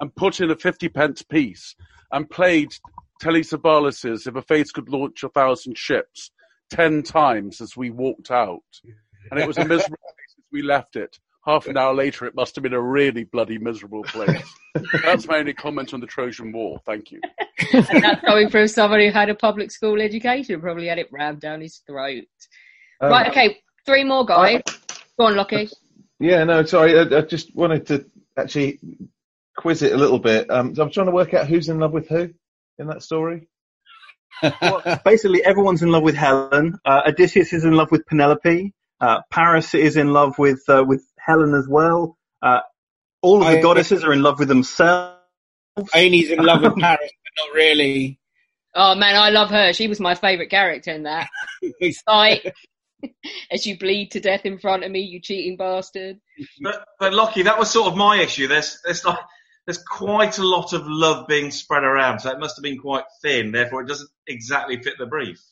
and 0.00 0.14
put 0.14 0.40
in 0.40 0.50
a 0.50 0.56
50 0.56 0.88
pence 0.88 1.22
piece 1.22 1.76
and 2.12 2.28
played 2.28 2.74
Telly 3.20 3.42
Savalas's 3.42 4.26
If 4.26 4.36
a 4.36 4.42
Face 4.42 4.70
Could 4.72 4.88
Launch 4.88 5.22
a 5.22 5.28
Thousand 5.28 5.78
Ships 5.78 6.30
10 6.70 7.02
times 7.02 7.60
as 7.60 7.76
we 7.76 7.90
walked 7.90 8.30
out. 8.30 8.62
And 9.30 9.40
it 9.40 9.46
was 9.46 9.58
a 9.58 9.64
miserable 9.64 9.96
place 9.98 10.34
as 10.38 10.44
we 10.52 10.62
left 10.62 10.96
it. 10.96 11.18
Half 11.46 11.66
an 11.66 11.76
hour 11.76 11.94
later, 11.94 12.24
it 12.24 12.34
must 12.34 12.54
have 12.54 12.62
been 12.62 12.72
a 12.72 12.80
really 12.80 13.24
bloody 13.24 13.58
miserable 13.58 14.02
place. 14.04 14.42
That's 15.02 15.28
my 15.28 15.38
only 15.38 15.52
comment 15.52 15.92
on 15.92 16.00
the 16.00 16.06
Trojan 16.06 16.52
War. 16.52 16.80
Thank 16.86 17.10
you. 17.10 17.20
And 17.72 18.02
that's 18.02 18.24
coming 18.24 18.48
from 18.48 18.66
someone 18.66 19.00
who 19.00 19.10
had 19.10 19.28
a 19.28 19.34
public 19.34 19.70
school 19.70 20.00
education, 20.00 20.60
probably 20.60 20.86
had 20.86 20.98
it 20.98 21.08
rammed 21.12 21.40
down 21.40 21.60
his 21.60 21.82
throat. 21.86 22.24
Um, 23.00 23.10
right, 23.10 23.28
okay, 23.30 23.58
three 23.86 24.04
more 24.04 24.24
guys. 24.24 24.62
Go 25.18 25.26
on, 25.26 25.36
Lockie. 25.36 25.68
Yeah, 26.20 26.44
no, 26.44 26.64
sorry. 26.64 26.98
I, 26.98 27.18
I 27.18 27.20
just 27.22 27.54
wanted 27.54 27.86
to 27.88 28.06
actually 28.36 28.80
quiz 29.56 29.82
it 29.82 29.92
a 29.92 29.96
little 29.96 30.18
bit. 30.18 30.50
Um, 30.50 30.74
so 30.74 30.82
I'm 30.82 30.90
trying 30.90 31.06
to 31.06 31.12
work 31.12 31.34
out 31.34 31.46
who's 31.46 31.68
in 31.68 31.78
love 31.78 31.92
with 31.92 32.08
who 32.08 32.30
in 32.78 32.86
that 32.88 33.02
story. 33.02 33.48
well, 34.42 34.82
basically, 35.04 35.44
everyone's 35.44 35.82
in 35.82 35.90
love 35.90 36.02
with 36.02 36.16
Helen. 36.16 36.78
Uh, 36.84 37.02
Odysseus 37.06 37.52
is 37.52 37.64
in 37.64 37.72
love 37.72 37.90
with 37.90 38.04
Penelope. 38.06 38.72
Uh, 39.00 39.20
Paris 39.30 39.74
is 39.74 39.96
in 39.96 40.12
love 40.12 40.38
with 40.38 40.62
uh, 40.68 40.84
with 40.86 41.04
Helen 41.18 41.54
as 41.54 41.68
well. 41.68 42.16
Uh, 42.42 42.60
all 43.22 43.42
of 43.42 43.48
the 43.48 43.58
I- 43.58 43.62
goddesses 43.62 44.04
are 44.04 44.12
in 44.12 44.22
love 44.22 44.38
with 44.38 44.48
themselves. 44.48 45.18
Amy's 45.94 46.30
in 46.30 46.38
love 46.38 46.62
with 46.62 46.76
Paris, 46.78 47.10
but 47.10 47.44
not 47.46 47.54
really. 47.54 48.18
Oh 48.74 48.94
man, 48.94 49.16
I 49.16 49.30
love 49.30 49.50
her. 49.50 49.72
She 49.72 49.86
was 49.88 50.00
my 50.00 50.14
favourite 50.14 50.50
character 50.50 50.90
in 50.90 51.04
that. 51.04 51.28
Fight 52.06 52.52
as 53.50 53.66
you 53.66 53.78
bleed 53.78 54.10
to 54.12 54.20
death 54.20 54.44
in 54.44 54.58
front 54.58 54.84
of 54.84 54.90
me, 54.90 55.00
you 55.00 55.20
cheating 55.20 55.56
bastard. 55.56 56.18
But, 56.62 56.84
but 56.98 57.12
Lockie, 57.12 57.42
that 57.42 57.58
was 57.58 57.70
sort 57.70 57.88
of 57.88 57.96
my 57.96 58.20
issue. 58.20 58.48
There's, 58.48 58.78
there's 58.84 59.04
like, 59.04 59.18
there's 59.66 59.82
quite 59.82 60.38
a 60.38 60.46
lot 60.46 60.72
of 60.72 60.82
love 60.86 61.26
being 61.26 61.50
spread 61.50 61.84
around, 61.84 62.20
so 62.20 62.30
it 62.30 62.38
must 62.38 62.56
have 62.56 62.62
been 62.62 62.78
quite 62.78 63.04
thin. 63.22 63.52
Therefore, 63.52 63.82
it 63.82 63.88
doesn't 63.88 64.10
exactly 64.26 64.82
fit 64.82 64.94
the 64.98 65.06
brief. 65.06 65.42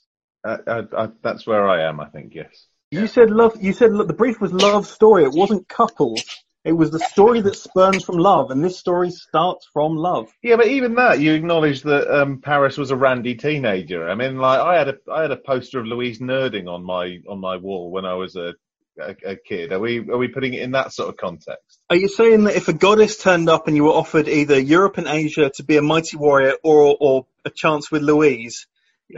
Uh, 0.44 0.58
I, 0.66 1.04
I, 1.04 1.08
that's 1.22 1.46
where 1.46 1.68
I 1.68 1.88
am, 1.88 2.00
I 2.00 2.08
think. 2.08 2.34
Yes. 2.34 2.66
You 2.90 3.06
said 3.06 3.30
love. 3.30 3.56
You 3.62 3.72
said 3.72 3.92
look, 3.92 4.06
the 4.06 4.12
brief 4.12 4.38
was 4.38 4.52
love 4.52 4.86
story. 4.86 5.24
It 5.24 5.32
wasn't 5.32 5.66
couples. 5.66 6.22
It 6.64 6.72
was 6.72 6.92
the 6.92 7.00
story 7.00 7.40
that 7.40 7.56
spurns 7.56 8.04
from 8.04 8.18
love, 8.18 8.52
and 8.52 8.62
this 8.64 8.78
story 8.78 9.10
starts 9.10 9.66
from 9.72 9.96
love. 9.96 10.30
Yeah, 10.42 10.54
but 10.56 10.68
even 10.68 10.94
that, 10.94 11.18
you 11.18 11.32
acknowledge 11.34 11.82
that 11.82 12.08
um, 12.08 12.40
Paris 12.40 12.78
was 12.78 12.92
a 12.92 12.96
randy 12.96 13.34
teenager. 13.34 14.08
I 14.08 14.14
mean, 14.14 14.38
like 14.38 14.60
I 14.60 14.78
had 14.78 14.88
a 14.88 14.94
I 15.12 15.22
had 15.22 15.32
a 15.32 15.36
poster 15.36 15.80
of 15.80 15.86
Louise 15.86 16.20
Nurding 16.20 16.68
on 16.68 16.84
my 16.84 17.18
on 17.28 17.40
my 17.40 17.56
wall 17.56 17.90
when 17.90 18.04
I 18.04 18.14
was 18.14 18.36
a, 18.36 18.54
a 19.00 19.16
a 19.26 19.36
kid. 19.36 19.72
Are 19.72 19.80
we 19.80 19.98
are 20.08 20.16
we 20.18 20.28
putting 20.28 20.54
it 20.54 20.62
in 20.62 20.70
that 20.72 20.92
sort 20.92 21.08
of 21.08 21.16
context? 21.16 21.82
Are 21.90 21.96
you 21.96 22.06
saying 22.06 22.44
that 22.44 22.54
if 22.54 22.68
a 22.68 22.72
goddess 22.72 23.16
turned 23.18 23.48
up 23.48 23.66
and 23.66 23.74
you 23.74 23.82
were 23.82 23.90
offered 23.90 24.28
either 24.28 24.56
Europe 24.60 24.98
and 24.98 25.08
Asia 25.08 25.50
to 25.56 25.64
be 25.64 25.78
a 25.78 25.82
mighty 25.82 26.16
warrior 26.16 26.54
or 26.62 26.96
or 27.00 27.26
a 27.44 27.50
chance 27.50 27.90
with 27.90 28.02
Louise, 28.02 28.68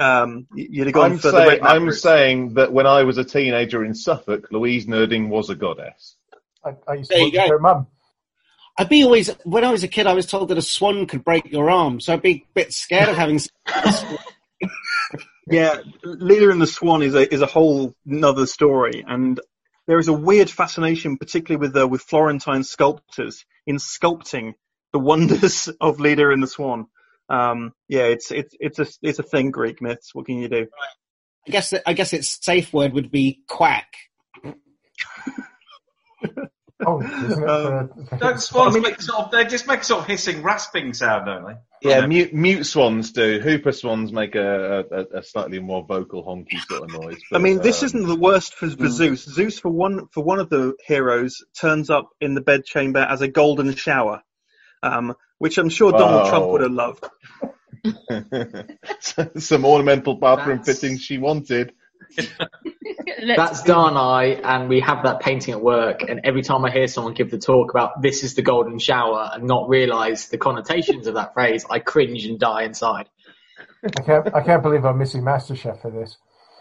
um, 0.01 0.47
you'd 0.55 0.87
have 0.87 0.95
gone 0.95 1.13
I'm 1.13 1.19
for 1.19 1.31
the 1.31 1.37
saying 1.37 1.49
Red 1.49 1.61
I'm 1.61 1.85
Route? 1.85 1.95
saying 1.95 2.55
that 2.55 2.73
when 2.73 2.87
I 2.87 3.03
was 3.03 3.19
a 3.19 3.25
teenager 3.25 3.85
in 3.85 3.95
Suffolk, 3.95 4.49
Louise 4.51 4.87
Nurding 4.87 5.29
was 5.29 5.51
a 5.51 5.55
goddess. 5.55 6.17
I, 6.65 6.71
I 6.89 6.95
used 6.95 7.11
to 7.11 7.17
There 7.17 7.27
you 7.27 7.33
work 7.33 7.43
with 7.43 7.49
go. 7.49 7.49
her 7.49 7.59
mum. 7.59 7.87
I'd 8.77 8.89
be 8.89 9.05
always 9.05 9.29
when 9.45 9.65
I 9.65 9.71
was 9.71 9.85
a 9.85 9.89
kid, 9.89 10.07
I 10.07 10.15
was 10.15 10.27
told 10.27 10.49
that 10.49 10.59
a 10.59 10.63
swan 10.63 11.07
could 11.07 11.25
break 11.25 11.51
your 11.53 11.71
arm, 11.71 12.01
so 12.01 12.13
I'd 12.13 12.23
be 12.23 12.31
a 12.33 12.47
bit 12.55 12.73
scared 12.73 13.09
of 13.09 13.17
having. 13.17 13.41
Yeah, 15.47 15.81
Leda 16.03 16.51
and 16.51 16.61
the 16.61 16.67
Swan 16.67 17.03
is 17.03 17.15
a 17.15 17.33
is 17.33 17.43
a 17.43 17.47
whole 17.47 17.95
another 18.07 18.47
story, 18.47 19.05
and 19.07 19.39
there 19.87 19.99
is 19.99 20.09
a 20.09 20.13
weird 20.13 20.49
fascination, 20.49 21.19
particularly 21.19 21.67
with 21.67 21.77
uh, 21.77 21.87
with 21.87 22.01
Florentine 22.01 22.65
sculptors, 22.65 23.45
in 23.67 23.77
sculpting 23.77 24.55
the 24.93 24.99
wonders 24.99 25.69
of 25.83 26.01
Leda 26.01 26.31
and 26.31 26.43
the 26.43 26.47
Swan. 26.47 26.87
Um, 27.29 27.73
yeah, 27.89 28.05
it's 28.05 28.31
it's 28.31 28.55
it's 28.59 28.79
a 28.79 28.87
it's 29.03 29.19
a 29.19 29.23
thing. 29.23 29.51
Greek 29.51 29.83
myths. 29.83 30.15
What 30.15 30.25
can 30.27 30.39
you 30.39 30.49
do? 30.49 30.67
I 31.47 31.51
guess 31.51 31.71
that, 31.71 31.83
I 31.87 31.93
guess 31.93 32.15
its 32.15 32.43
safe 32.43 32.73
word 32.73 32.95
would 32.95 33.11
be 33.11 33.43
quack. 33.47 33.93
Oh, 36.87 37.03
isn't 37.03 37.43
it? 37.43 37.49
Um, 37.49 37.91
Don't 38.19 38.41
swans 38.41 38.79
make 38.79 39.01
sort 39.01 39.27
of, 39.27 39.31
they 39.31 39.45
just 39.45 39.67
make 39.67 39.81
a 39.81 39.85
sort 39.85 40.03
of 40.03 40.07
hissing, 40.07 40.43
rasping 40.43 40.95
sound, 40.95 41.27
don't 41.27 41.45
they? 41.47 41.55
Yeah, 41.91 42.07
mute, 42.07 42.33
mute 42.33 42.65
swans 42.65 43.13
do. 43.13 43.41
Whooper 43.45 43.73
swans 43.73 44.11
make 44.13 44.35
a, 44.35 44.85
a, 44.91 45.19
a 45.19 45.23
slightly 45.23 45.61
more 45.61 45.85
vocal, 45.85 46.25
honky 46.25 46.59
sort 46.69 46.85
of 46.85 47.03
noise. 47.03 47.19
I 47.33 47.39
mean, 47.39 47.61
this 47.61 47.83
um, 47.83 47.87
isn't 47.87 48.07
the 48.07 48.17
worst 48.17 48.55
for, 48.55 48.71
for 48.71 48.89
Zeus. 48.89 49.25
Zeus, 49.25 49.59
for 49.59 49.71
one 49.71 50.09
for 50.11 50.25
one 50.25 50.41
of 50.41 50.49
the 50.49 50.75
heroes, 50.87 51.45
turns 51.61 51.91
up 51.91 52.09
in 52.21 52.35
the 52.35 52.41
bedchamber 52.41 53.01
as 53.01 53.21
a 53.21 53.29
golden 53.29 53.75
shower, 53.75 54.23
um, 54.83 55.15
which 55.39 55.59
I'm 55.59 55.69
sure 55.69 55.93
Donald 55.93 56.25
Wow. 56.25 56.31
Trump 56.31 56.47
would 56.53 56.63
have 56.63 56.73
loved. 56.73 57.05
some 59.39 59.67
ornamental 59.67 60.15
bathroom 60.15 60.63
fittings 60.63 61.03
she 61.03 61.19
wanted. 61.19 61.73
That's 63.37 63.63
Danaë, 63.63 64.41
and 64.45 64.69
we 64.69 64.81
have 64.81 65.05
that 65.05 65.21
painting 65.21 65.55
at 65.55 65.61
work. 65.61 66.03
And 66.03 66.21
every 66.25 66.43
time 66.43 66.65
I 66.65 66.71
hear 66.71 66.87
someone 66.87 67.15
give 67.15 67.31
the 67.31 67.39
talk 67.39 67.71
about 67.71 68.03
this 68.03 68.23
is 68.23 68.35
the 68.35 68.43
golden 68.43 68.79
shower 68.79 69.31
and 69.33 69.45
not 69.45 69.69
realise 69.69 70.29
the 70.29 70.39
connotations 70.39 71.07
of 71.07 71.15
that 71.15 71.35
phrase, 71.35 71.65
I 71.69 71.79
cringe 71.79 72.25
and 72.27 72.39
die 72.39 72.63
inside. 72.65 73.09
I 73.85 74.03
can't, 74.03 74.35
I 74.35 74.41
can't 74.43 74.63
believe 74.63 74.85
I'm 74.85 74.99
missing 74.99 75.23
MasterChef 75.23 75.81
for 75.83 75.91
this. 75.91 76.17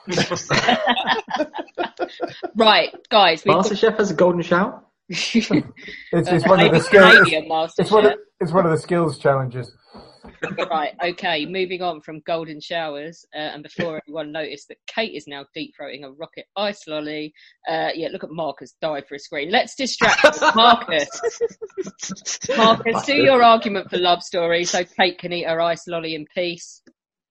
Right, 2.55 2.93
guys. 3.09 3.43
We've 3.45 3.53
got- 3.55 3.65
MasterChef 3.65 3.97
has 3.97 4.11
a 4.11 4.13
golden 4.15 4.41
shower. 4.41 4.81
It's, 5.09 5.49
it's 6.11 6.45
Uh, 6.45 6.49
one 6.49 6.59
of 6.61 6.71
the 6.71 6.79
skills. 6.79 7.13
Canadian 7.15 7.45
It's 7.77 7.91
one 7.91 8.05
of 8.05 8.13
it's 8.39 8.51
one 8.51 8.65
of 8.65 8.71
the 8.71 8.77
skills 8.77 9.17
challenges. 9.17 9.71
Right, 10.69 10.93
okay, 11.03 11.45
moving 11.45 11.81
on 11.81 12.01
from 12.01 12.21
golden 12.25 12.59
showers, 12.59 13.25
uh, 13.35 13.37
and 13.39 13.63
before 13.63 14.01
everyone 14.01 14.31
noticed 14.31 14.67
that 14.69 14.77
Kate 14.87 15.13
is 15.13 15.27
now 15.27 15.45
deep 15.53 15.73
throating 15.79 16.03
a 16.03 16.11
rocket 16.11 16.45
ice 16.55 16.87
lolly, 16.87 17.33
uh, 17.67 17.89
yeah, 17.95 18.09
look 18.11 18.23
at 18.23 18.31
Marcus 18.31 18.75
dive 18.81 19.07
for 19.07 19.15
a 19.15 19.19
screen. 19.19 19.51
Let's 19.51 19.75
distract 19.75 20.39
Marcus. 20.55 21.09
Marcus, 22.57 23.05
do 23.05 23.15
your 23.15 23.43
argument 23.43 23.89
for 23.89 23.97
love 23.97 24.21
story 24.23 24.65
so 24.65 24.83
Kate 24.83 25.17
can 25.17 25.33
eat 25.33 25.47
her 25.47 25.61
ice 25.61 25.87
lolly 25.87 26.15
in 26.15 26.25
peace. 26.33 26.81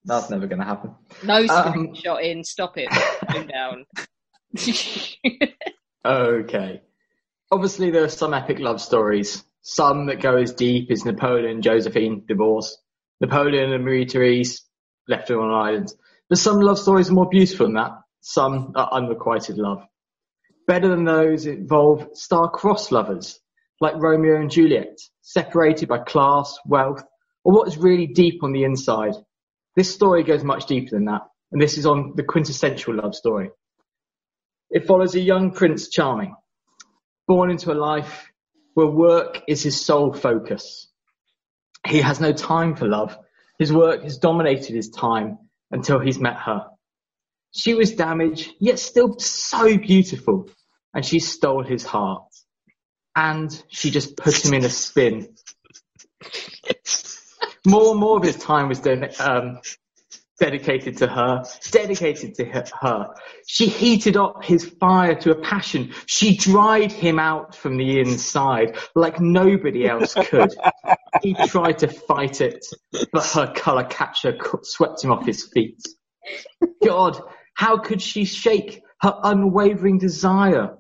That's 0.05 0.31
never 0.31 0.47
going 0.47 0.59
to 0.59 0.65
happen. 0.65 0.95
No 1.23 1.37
Um, 1.37 1.47
screenshot 1.49 2.25
in, 2.25 2.43
stop 2.43 2.77
it, 2.77 2.89
calm 3.29 3.47
down. 3.47 3.87
Okay. 6.05 6.83
Obviously, 7.51 7.91
there 7.91 8.03
are 8.05 8.09
some 8.09 8.35
epic 8.35 8.59
love 8.59 8.81
stories. 8.81 9.45
Some 9.61 10.07
that 10.07 10.21
go 10.21 10.37
as 10.37 10.53
deep 10.53 10.91
as 10.91 11.05
Napoleon 11.05 11.63
Josephine 11.63 12.25
divorce, 12.27 12.77
Napoleon 13.23 13.73
and 13.73 13.85
Marie 13.85 14.05
Therese 14.05 14.65
left 15.07 15.31
on 15.31 15.49
an 15.49 15.55
island. 15.55 15.95
But 16.29 16.39
some 16.39 16.61
love 16.61 16.79
stories 16.79 17.09
are 17.09 17.15
more 17.15 17.29
beautiful 17.29 17.67
than 17.67 17.77
that. 17.77 17.93
Some 18.21 18.73
are 18.75 18.89
unrequited 18.93 19.59
love. 19.59 19.85
Better 20.67 20.89
than 20.89 21.05
those 21.05 21.47
involve 21.47 22.09
star-crossed 22.15 22.91
lovers, 22.91 23.39
like 23.81 23.95
Romeo 23.97 24.41
and 24.41 24.51
Juliet, 24.51 24.99
separated 25.21 25.89
by 25.89 25.99
class, 25.99 26.59
wealth, 26.67 27.03
or 27.45 27.53
what 27.53 27.69
is 27.69 27.79
really 27.79 28.09
deep 28.09 28.43
on 28.43 28.53
the 28.53 28.65
inside. 28.65 29.15
This 29.77 29.93
story 29.93 30.25
goes 30.25 30.43
much 30.43 30.67
deeper 30.67 30.91
than 30.91 31.05
that, 31.05 31.23
and 31.53 31.63
this 31.63 31.79
is 31.79 31.87
on 31.87 32.15
the 32.17 32.25
quintessential 32.25 32.95
love 32.95 33.15
story. 33.15 33.51
It 34.71 34.87
follows 34.87 35.15
a 35.15 35.21
young 35.21 35.53
Prince 35.53 35.89
Charming, 35.91 36.35
born 37.29 37.53
into 37.53 37.73
a 37.73 37.75
life 37.75 38.29
where 38.75 38.87
work 38.87 39.43
is 39.47 39.63
his 39.63 39.81
sole 39.81 40.13
focus. 40.13 40.89
He 41.87 42.01
has 42.01 42.21
no 42.21 42.33
time 42.33 42.77
for 42.77 42.87
love. 42.87 43.17
His 43.59 43.73
work 43.73 44.03
has 44.03 44.19
dominated 44.19 44.75
his 44.75 44.91
time 44.91 45.39
until 45.71 45.99
he's 45.99 46.19
met 46.19 46.37
her. 46.37 46.67
She 47.53 47.75
was 47.75 47.93
damaged, 47.93 48.51
yet 48.61 48.79
still 48.79 49.19
so 49.19 49.77
beautiful, 49.77 50.49
and 50.95 51.05
she 51.05 51.19
stole 51.19 51.63
his 51.63 51.85
heart. 51.85 52.25
And 53.15 53.63
she 53.69 53.91
just 53.91 54.17
put 54.17 54.45
him 54.45 54.55
in 54.55 54.65
a 54.65 54.71
spin. 54.71 55.35
More 57.67 57.93
and 57.93 58.01
more 58.01 58.17
of 58.17 58.23
his 58.23 58.37
time 58.37 58.69
was 58.69 58.81
then, 58.81 59.11
um, 59.21 59.61
dedicated 60.41 60.97
to 60.99 61.07
her, 61.07 61.45
dedicated 61.71 62.35
to 62.37 62.45
her. 62.81 63.15
She 63.53 63.67
heated 63.67 64.17
up 64.17 64.43
his 64.43 64.65
fire 64.65 65.15
to 65.17 65.33
a 65.33 65.35
passion. 65.35 65.93
She 66.07 66.39
dried 66.39 66.91
him 66.91 67.19
out 67.19 67.55
from 67.55 67.77
the 67.77 68.01
inside 68.01 68.79
like 68.95 69.21
nobody 69.21 69.87
else 69.87 70.15
could. 70.15 70.55
he 71.23 71.35
tried 71.35 71.77
to 71.81 71.89
fight 71.89 72.41
it, 72.41 72.65
but 73.13 73.27
her 73.27 73.53
colour 73.55 73.85
catcher 73.85 74.39
swept 74.63 75.05
him 75.05 75.13
off 75.13 75.27
his 75.27 75.45
feet. 75.53 75.83
God, 76.83 77.21
how 77.53 77.77
could 77.77 78.01
she 78.01 78.25
shake 78.25 78.83
her 79.03 79.19
unwavering 79.23 79.99
desire. 79.99 80.79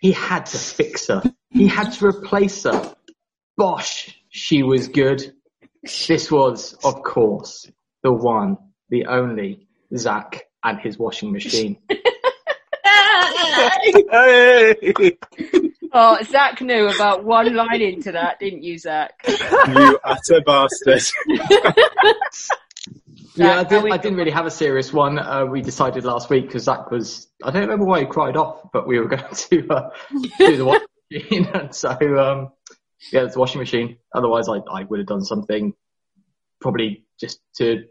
He 0.00 0.10
had 0.10 0.46
to 0.46 0.58
fix 0.58 1.06
her. 1.06 1.22
He 1.50 1.68
had 1.68 1.92
to 1.92 2.06
replace 2.06 2.64
her. 2.64 2.94
Bosh, 3.56 4.18
she 4.30 4.64
was 4.64 4.88
good. 4.88 5.32
This 6.08 6.28
was, 6.28 6.74
of 6.82 7.02
course, 7.02 7.70
the 8.02 8.12
one, 8.12 8.56
the 8.88 9.06
only 9.06 9.68
Zach 9.96 10.49
and 10.64 10.78
his 10.80 10.98
washing 10.98 11.32
machine. 11.32 11.78
Oh, 15.92 16.16
Zach 16.22 16.60
knew 16.60 16.88
about 16.88 17.24
one 17.24 17.52
line 17.54 17.82
into 17.82 18.12
that, 18.12 18.38
didn't 18.38 18.62
you, 18.62 18.78
Zach? 18.78 19.12
you 19.26 19.98
utter 20.04 20.40
bastard. 20.46 21.02
Yeah, 23.36 23.60
I, 23.60 23.64
did, 23.64 23.90
I 23.90 23.96
didn't 23.96 24.18
really 24.18 24.30
have 24.32 24.46
a 24.46 24.50
serious 24.50 24.92
one. 24.92 25.18
Uh, 25.18 25.46
we 25.46 25.62
decided 25.62 26.04
last 26.04 26.28
week 26.30 26.46
because 26.46 26.64
Zach 26.64 26.90
was, 26.90 27.28
I 27.42 27.50
don't 27.50 27.62
remember 27.62 27.84
why 27.84 28.00
he 28.00 28.06
cried 28.06 28.36
off, 28.36 28.70
but 28.72 28.86
we 28.86 28.98
were 28.98 29.06
going 29.08 29.22
to 29.32 29.68
uh, 29.68 29.90
do 30.38 30.56
the 30.56 30.64
washing 30.64 30.86
machine. 31.10 31.46
And 31.46 31.74
so, 31.74 31.90
um, 31.90 32.52
yeah, 33.12 33.24
it's 33.24 33.34
the 33.34 33.40
washing 33.40 33.60
machine. 33.60 33.98
Otherwise, 34.14 34.48
I, 34.48 34.58
I 34.70 34.84
would 34.84 34.98
have 34.98 35.08
done 35.08 35.24
something 35.24 35.74
probably 36.60 37.06
just 37.18 37.40
to 37.56 37.84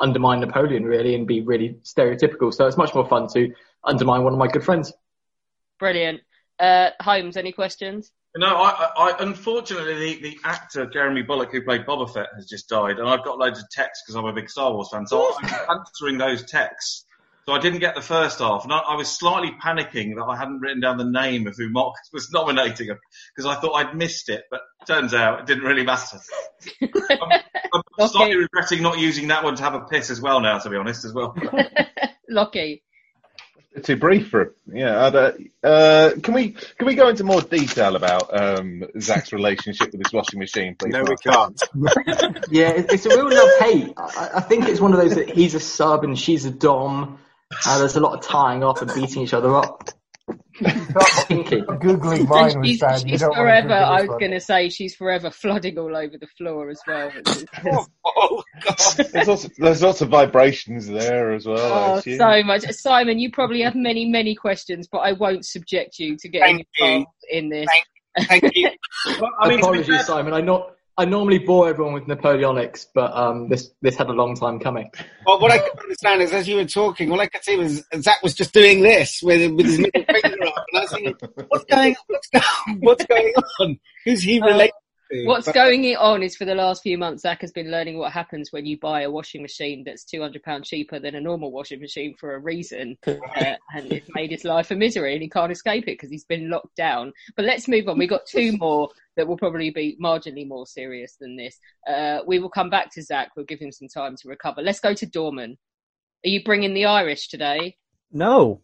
undermine 0.00 0.40
Napoleon, 0.40 0.84
really, 0.84 1.14
and 1.14 1.26
be 1.26 1.40
really 1.40 1.76
stereotypical. 1.82 2.52
So 2.52 2.66
it's 2.66 2.76
much 2.76 2.94
more 2.94 3.06
fun 3.06 3.28
to 3.34 3.52
undermine 3.84 4.24
one 4.24 4.32
of 4.32 4.38
my 4.38 4.48
good 4.48 4.64
friends. 4.64 4.92
Brilliant. 5.78 6.20
Uh, 6.58 6.90
Holmes, 7.00 7.36
any 7.36 7.52
questions? 7.52 8.12
No, 8.36 8.46
I, 8.46 8.90
I, 8.96 9.14
unfortunately, 9.20 9.94
the, 9.94 10.30
the 10.30 10.38
actor 10.44 10.86
Jeremy 10.86 11.22
Bulloch 11.22 11.50
who 11.50 11.62
played 11.62 11.84
Boba 11.84 12.12
Fett 12.12 12.28
has 12.36 12.46
just 12.46 12.68
died, 12.68 12.98
and 12.98 13.08
I've 13.08 13.24
got 13.24 13.38
loads 13.38 13.58
of 13.58 13.68
texts 13.70 14.04
because 14.04 14.14
I'm 14.14 14.26
a 14.26 14.32
big 14.32 14.48
Star 14.48 14.72
Wars 14.72 14.88
fan. 14.92 15.06
So 15.06 15.34
I'm 15.42 15.78
answering 15.78 16.16
those 16.18 16.44
texts. 16.44 17.06
So 17.46 17.52
I 17.52 17.58
didn't 17.58 17.80
get 17.80 17.94
the 17.94 18.02
first 18.02 18.38
half, 18.38 18.64
and 18.64 18.72
I, 18.72 18.78
I 18.78 18.94
was 18.96 19.08
slightly 19.08 19.52
panicking 19.62 20.16
that 20.16 20.24
I 20.28 20.36
hadn't 20.36 20.60
written 20.60 20.80
down 20.80 20.98
the 20.98 21.04
name 21.04 21.46
of 21.46 21.56
who 21.56 21.70
Mark 21.70 21.94
was 22.12 22.30
nominating 22.30 22.88
him 22.88 22.98
because 23.34 23.50
I 23.50 23.60
thought 23.60 23.74
I'd 23.74 23.96
missed 23.96 24.28
it, 24.28 24.44
but 24.50 24.60
turns 24.86 25.14
out 25.14 25.40
it 25.40 25.46
didn't 25.46 25.64
really 25.64 25.84
matter. 25.84 26.18
I'm, 26.82 27.82
I'm 27.98 28.08
slightly 28.08 28.36
regretting 28.36 28.82
not 28.82 28.98
using 28.98 29.28
that 29.28 29.42
one 29.44 29.56
to 29.56 29.62
have 29.62 29.74
a 29.74 29.80
piss 29.80 30.10
as 30.10 30.20
well 30.20 30.40
now, 30.40 30.58
to 30.58 30.70
be 30.70 30.76
honest, 30.76 31.04
as 31.04 31.12
well. 31.12 31.36
Lucky. 32.28 32.82
Too 33.84 33.96
brief 33.96 34.30
for 34.30 34.52
yeah. 34.66 35.06
I'd, 35.06 35.14
uh, 35.14 35.32
uh, 35.62 36.10
can 36.20 36.34
we 36.34 36.50
can 36.50 36.88
we 36.88 36.96
go 36.96 37.08
into 37.08 37.22
more 37.22 37.40
detail 37.40 37.94
about 37.94 38.28
um, 38.36 38.82
Zach's 38.98 39.32
relationship 39.32 39.92
with 39.92 40.04
his 40.04 40.12
washing 40.12 40.40
machine, 40.40 40.74
please? 40.76 40.92
No, 40.92 41.04
we 41.04 41.14
can't. 41.16 41.62
Yeah, 42.50 42.72
it's 42.74 43.06
a 43.06 43.10
real 43.10 43.30
love 43.30 43.48
hate. 43.60 43.94
I, 43.96 44.30
I 44.34 44.40
think 44.40 44.68
it's 44.68 44.80
one 44.80 44.92
of 44.92 44.98
those 44.98 45.14
that 45.14 45.30
he's 45.30 45.54
a 45.54 45.60
sub 45.60 46.02
and 46.02 46.18
she's 46.18 46.46
a 46.46 46.50
dom. 46.50 47.20
Uh, 47.66 47.78
there's 47.78 47.96
a 47.96 48.00
lot 48.00 48.14
of 48.18 48.24
tying 48.24 48.62
off 48.62 48.80
and 48.82 48.92
beating 48.94 49.22
each 49.22 49.34
other 49.34 49.54
up. 49.56 49.88
Kinky. 51.26 51.60
Googling 51.62 52.20
And 52.20 52.28
mine 52.28 52.58
was 52.60 52.68
she's, 52.68 52.80
bad. 52.80 53.02
You 53.02 53.08
she's 53.10 53.20
don't 53.20 53.30
want 53.30 53.38
to 53.38 53.42
forever, 53.42 53.72
I 53.74 54.00
was 54.02 54.10
going 54.10 54.30
to 54.30 54.40
say, 54.40 54.68
she's 54.68 54.94
forever 54.94 55.30
flooding 55.30 55.78
all 55.78 55.96
over 55.96 56.16
the 56.18 56.26
floor 56.38 56.70
as 56.70 56.80
well. 56.86 57.10
which 57.10 57.28
is- 57.28 57.44
There's 59.12 59.28
lots, 59.28 59.44
of, 59.44 59.52
there's 59.56 59.82
lots 59.82 60.00
of 60.00 60.08
vibrations 60.10 60.86
there 60.86 61.32
as 61.32 61.46
well. 61.46 61.96
Oh, 61.96 62.00
so 62.00 62.42
much. 62.42 62.62
Simon, 62.72 63.18
you 63.18 63.30
probably 63.30 63.62
have 63.62 63.74
many, 63.74 64.06
many 64.06 64.34
questions, 64.34 64.88
but 64.90 64.98
I 64.98 65.12
won't 65.12 65.44
subject 65.46 65.98
you 65.98 66.16
to 66.18 66.28
getting 66.28 66.56
Thank 66.56 66.68
you. 66.78 66.86
involved 66.86 67.16
in 67.30 67.48
this. 67.48 67.68
Thank 68.26 68.54
you. 68.54 68.70
I 69.40 69.48
mean, 69.48 69.58
to 69.58 69.64
Apologies, 69.66 70.06
Simon. 70.06 70.34
I 70.34 70.40
not 70.40 70.72
I 70.96 71.04
normally 71.04 71.38
bore 71.38 71.68
everyone 71.68 71.94
with 71.94 72.04
Napoleonics, 72.04 72.86
but 72.94 73.14
um, 73.16 73.48
this 73.48 73.70
this 73.80 73.96
had 73.96 74.08
a 74.08 74.12
long 74.12 74.36
time 74.36 74.58
coming. 74.58 74.90
Well, 75.24 75.40
what 75.40 75.50
I 75.50 75.58
couldn't 75.58 75.78
understand 75.80 76.22
is 76.22 76.32
as 76.32 76.46
you 76.46 76.56
were 76.56 76.64
talking, 76.64 77.10
all 77.10 77.20
I 77.20 77.26
could 77.26 77.42
see 77.42 77.56
was 77.56 77.82
Zach 78.00 78.22
was 78.22 78.34
just 78.34 78.52
doing 78.52 78.82
this 78.82 79.20
with, 79.22 79.50
with 79.52 79.66
his 79.66 79.78
middle 79.78 80.04
finger 80.04 80.46
up, 80.46 80.64
and 80.72 80.78
I 80.78 80.80
was 80.80 80.90
thinking, 80.90 81.16
what's 81.48 81.64
going, 81.64 81.96
going, 82.32 82.44
what's 82.80 83.04
going 83.06 83.32
on? 83.60 83.78
Who's 84.04 84.22
he 84.22 84.40
related? 84.40 84.72
What's 85.24 85.46
But- 85.46 85.54
going 85.54 85.96
on 85.96 86.22
is 86.22 86.36
for 86.36 86.44
the 86.44 86.54
last 86.54 86.82
few 86.82 86.96
months, 86.96 87.22
Zach 87.22 87.40
has 87.40 87.50
been 87.50 87.70
learning 87.70 87.98
what 87.98 88.12
happens 88.12 88.52
when 88.52 88.64
you 88.64 88.78
buy 88.78 89.02
a 89.02 89.10
washing 89.10 89.42
machine 89.42 89.82
that's 89.84 90.04
£200 90.04 90.64
cheaper 90.64 91.00
than 91.00 91.14
a 91.16 91.20
normal 91.20 91.50
washing 91.50 91.80
machine 91.80 92.14
for 92.18 92.34
a 92.34 92.38
reason. 92.38 92.96
Uh, 93.40 93.54
and 93.74 93.92
it's 93.92 94.08
made 94.14 94.30
his 94.30 94.44
life 94.44 94.70
a 94.70 94.74
misery 94.74 95.14
and 95.14 95.22
he 95.22 95.28
can't 95.28 95.52
escape 95.52 95.84
it 95.84 95.92
because 95.92 96.10
he's 96.10 96.24
been 96.24 96.50
locked 96.50 96.74
down. 96.76 97.12
But 97.36 97.44
let's 97.44 97.68
move 97.68 97.88
on. 97.88 97.96
We've 97.96 98.08
got 98.08 98.26
two 98.26 98.52
more 98.58 98.88
that 99.16 99.26
will 99.26 99.36
probably 99.36 99.70
be 99.70 99.96
marginally 100.02 100.46
more 100.46 100.66
serious 100.66 101.16
than 101.20 101.36
this. 101.36 101.58
Uh, 101.88 102.18
we 102.26 102.38
will 102.38 102.50
come 102.50 102.70
back 102.70 102.92
to 102.94 103.02
Zach. 103.02 103.30
We'll 103.36 103.46
give 103.46 103.60
him 103.60 103.72
some 103.72 103.88
time 103.88 104.16
to 104.16 104.28
recover. 104.28 104.62
Let's 104.62 104.80
go 104.80 104.94
to 104.94 105.06
Dorman. 105.06 105.56
Are 106.24 106.28
you 106.28 106.42
bringing 106.44 106.74
the 106.74 106.84
Irish 106.86 107.28
today? 107.28 107.76
No, 108.12 108.60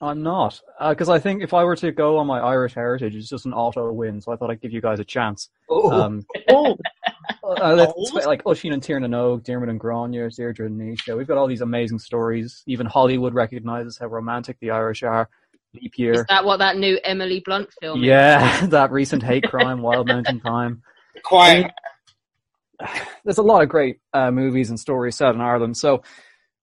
I'm 0.00 0.22
not. 0.22 0.60
Because 0.88 1.08
I 1.08 1.18
think 1.18 1.42
if 1.42 1.52
I 1.52 1.64
were 1.64 1.76
to 1.76 1.90
go 1.90 2.18
on 2.18 2.26
my 2.26 2.38
Irish 2.38 2.74
heritage, 2.74 3.16
it's 3.16 3.28
just 3.28 3.46
an 3.46 3.52
auto 3.52 3.90
win. 3.92 4.20
So 4.20 4.32
I 4.32 4.36
thought 4.36 4.50
I'd 4.50 4.60
give 4.60 4.72
you 4.72 4.80
guys 4.80 5.00
a 5.00 5.04
chance. 5.04 5.50
Oh. 5.68 5.90
Um, 5.90 6.24
uh, 6.48 7.74
let's, 7.74 8.26
like 8.26 8.46
Oisin 8.46 8.72
and 8.72 8.82
Tír 8.82 9.00
na 9.00 9.08
nÓg, 9.08 9.44
Dermot 9.44 9.68
and 9.68 9.80
Grania, 9.80 10.30
Deirdre 10.30 10.66
and 10.66 10.78
Naoise. 10.78 11.16
We've 11.16 11.26
got 11.26 11.36
all 11.36 11.48
these 11.48 11.62
amazing 11.62 11.98
stories. 11.98 12.62
Even 12.66 12.86
Hollywood 12.86 13.34
recognizes 13.34 13.98
how 13.98 14.06
romantic 14.06 14.58
the 14.60 14.70
Irish 14.70 15.02
are. 15.02 15.28
Leap 15.74 15.92
Is 15.98 16.24
that 16.28 16.44
what 16.44 16.58
that 16.58 16.78
new 16.78 16.98
Emily 17.04 17.42
Blunt 17.44 17.68
film 17.80 18.00
is? 18.00 18.06
Yeah, 18.06 18.66
that 18.66 18.90
recent 18.90 19.22
hate 19.22 19.44
crime, 19.44 19.82
Wild 19.82 20.08
Mountain 20.08 20.40
Thyme. 20.40 20.82
Quiet. 21.24 21.70
There's 23.24 23.38
a 23.38 23.42
lot 23.42 23.62
of 23.62 23.68
great 23.68 23.98
uh, 24.14 24.30
movies 24.30 24.70
and 24.70 24.80
stories 24.80 25.16
set 25.16 25.34
in 25.34 25.40
Ireland, 25.40 25.76
so 25.76 26.02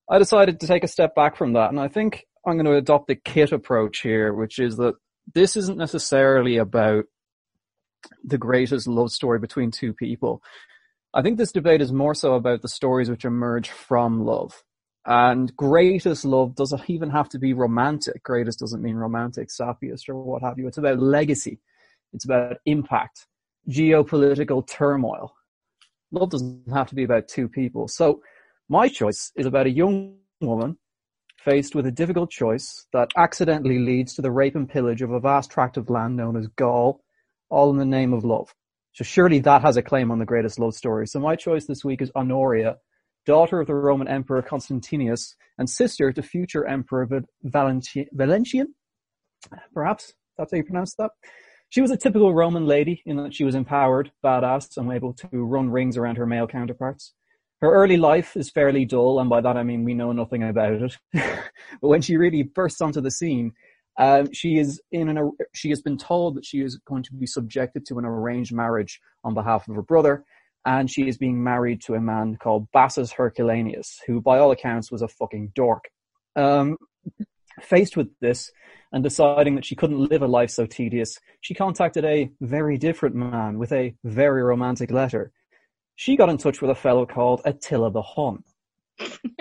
I 0.09 0.17
decided 0.17 0.59
to 0.61 0.67
take 0.67 0.83
a 0.83 0.87
step 0.87 1.13
back 1.13 1.35
from 1.35 1.53
that, 1.53 1.69
and 1.69 1.79
I 1.79 1.87
think 1.87 2.25
I'm 2.45 2.55
going 2.55 2.65
to 2.65 2.75
adopt 2.75 3.07
the 3.07 3.15
kit 3.15 3.51
approach 3.51 4.01
here, 4.01 4.33
which 4.33 4.59
is 4.59 4.77
that 4.77 4.95
this 5.33 5.55
isn't 5.55 5.77
necessarily 5.77 6.57
about 6.57 7.05
the 8.23 8.37
greatest 8.37 8.87
love 8.87 9.11
story 9.11 9.39
between 9.39 9.71
two 9.71 9.93
people. 9.93 10.41
I 11.13 11.21
think 11.21 11.37
this 11.37 11.51
debate 11.51 11.81
is 11.81 11.91
more 11.91 12.13
so 12.13 12.35
about 12.35 12.61
the 12.61 12.67
stories 12.67 13.09
which 13.09 13.25
emerge 13.25 13.69
from 13.69 14.25
love. 14.25 14.63
And 15.07 15.55
greatest 15.55 16.25
love 16.25 16.55
doesn't 16.55 16.89
even 16.89 17.09
have 17.11 17.29
to 17.29 17.39
be 17.39 17.53
romantic. 17.53 18.23
Greatest 18.23 18.59
doesn't 18.59 18.81
mean 18.81 18.95
romantic, 18.95 19.49
sappiest, 19.49 20.09
or 20.09 20.15
what 20.15 20.41
have 20.41 20.57
you. 20.59 20.67
It's 20.67 20.77
about 20.77 20.99
legacy. 20.99 21.59
It's 22.13 22.25
about 22.25 22.57
impact, 22.65 23.27
geopolitical 23.69 24.67
turmoil. 24.67 25.35
Love 26.11 26.29
doesn't 26.29 26.71
have 26.71 26.89
to 26.89 26.95
be 26.95 27.03
about 27.03 27.27
two 27.27 27.47
people. 27.47 27.87
So 27.87 28.21
my 28.67 28.87
choice 28.87 29.31
is 29.35 29.45
about 29.45 29.67
a 29.67 29.71
young 29.71 30.17
woman 30.41 30.77
faced 31.45 31.75
with 31.75 31.85
a 31.85 31.91
difficult 31.91 32.31
choice 32.31 32.87
that 32.91 33.11
accidentally 33.15 33.77
leads 33.77 34.15
to 34.15 34.21
the 34.23 34.31
rape 34.31 34.55
and 34.55 34.67
pillage 34.67 35.03
of 35.03 35.11
a 35.11 35.19
vast 35.19 35.51
tract 35.51 35.77
of 35.77 35.91
land 35.91 36.17
known 36.17 36.35
as 36.35 36.47
Gaul, 36.57 37.03
all 37.49 37.69
in 37.69 37.77
the 37.77 37.85
name 37.85 38.13
of 38.13 38.25
love. 38.25 38.53
So 38.93 39.03
surely 39.03 39.39
that 39.39 39.61
has 39.61 39.77
a 39.77 39.83
claim 39.83 40.09
on 40.09 40.17
the 40.17 40.25
greatest 40.25 40.57
love 40.57 40.73
story. 40.73 41.05
So 41.05 41.19
my 41.19 41.35
choice 41.35 41.65
this 41.65 41.85
week 41.85 42.01
is 42.01 42.11
Honoria, 42.15 42.77
daughter 43.27 43.59
of 43.59 43.67
the 43.67 43.75
Roman 43.75 44.07
Emperor 44.07 44.41
Constantinus 44.41 45.35
and 45.59 45.69
sister 45.69 46.11
to 46.11 46.23
future 46.23 46.65
Emperor 46.65 47.05
Val- 47.05 47.29
Valenti- 47.43 48.09
Valentian. 48.11 48.73
Perhaps 49.73 50.13
that's 50.37 50.51
how 50.51 50.57
you 50.57 50.63
pronounce 50.63 50.95
that. 50.95 51.11
She 51.69 51.81
was 51.81 51.91
a 51.91 51.97
typical 51.97 52.33
Roman 52.33 52.65
lady 52.65 53.03
in 53.05 53.17
that 53.17 53.35
she 53.35 53.43
was 53.43 53.53
empowered, 53.53 54.11
badass, 54.23 54.77
and 54.77 54.91
able 54.91 55.13
to 55.13 55.27
run 55.31 55.69
rings 55.69 55.97
around 55.97 56.17
her 56.17 56.25
male 56.25 56.47
counterparts. 56.47 57.13
Her 57.61 57.73
early 57.73 57.97
life 57.97 58.35
is 58.35 58.49
fairly 58.49 58.85
dull, 58.85 59.19
and 59.19 59.29
by 59.29 59.41
that 59.41 59.57
I 59.57 59.63
mean 59.63 59.83
we 59.83 59.93
know 59.93 60.11
nothing 60.11 60.43
about 60.43 60.73
it. 60.73 60.97
but 61.13 61.87
when 61.87 62.01
she 62.01 62.17
really 62.17 62.43
bursts 62.43 62.81
onto 62.81 63.01
the 63.01 63.11
scene, 63.11 63.53
um, 63.97 64.31
she 64.33 64.57
is 64.57 64.81
in 64.91 65.09
an. 65.09 65.31
She 65.53 65.69
has 65.69 65.81
been 65.81 65.97
told 65.97 66.35
that 66.35 66.45
she 66.45 66.59
is 66.61 66.77
going 66.85 67.03
to 67.03 67.13
be 67.13 67.25
subjected 67.25 67.85
to 67.87 67.97
an 67.97 68.05
arranged 68.05 68.53
marriage 68.53 68.99
on 69.23 69.33
behalf 69.33 69.67
of 69.67 69.75
her 69.75 69.81
brother, 69.81 70.25
and 70.65 70.91
she 70.91 71.07
is 71.07 71.17
being 71.17 71.43
married 71.43 71.81
to 71.83 71.93
a 71.93 72.01
man 72.01 72.35
called 72.35 72.67
Bassus 72.73 73.13
Herculaneus, 73.13 73.99
who, 74.05 74.19
by 74.19 74.37
all 74.37 74.51
accounts, 74.51 74.91
was 74.91 75.01
a 75.01 75.07
fucking 75.07 75.53
dork. 75.55 75.85
Um, 76.35 76.77
faced 77.61 77.95
with 77.95 78.09
this 78.19 78.51
and 78.91 79.03
deciding 79.03 79.55
that 79.55 79.65
she 79.65 79.75
couldn't 79.75 80.09
live 80.09 80.21
a 80.21 80.27
life 80.27 80.49
so 80.49 80.65
tedious, 80.65 81.19
she 81.41 81.53
contacted 81.53 82.05
a 82.05 82.29
very 82.41 82.77
different 82.77 83.15
man 83.15 83.57
with 83.57 83.71
a 83.71 83.95
very 84.03 84.43
romantic 84.43 84.91
letter. 84.91 85.31
She 85.95 86.15
got 86.15 86.29
in 86.29 86.37
touch 86.37 86.61
with 86.61 86.71
a 86.71 86.75
fellow 86.75 87.05
called 87.05 87.41
Attila 87.45 87.91
the 87.91 88.01
Hun. 88.01 88.43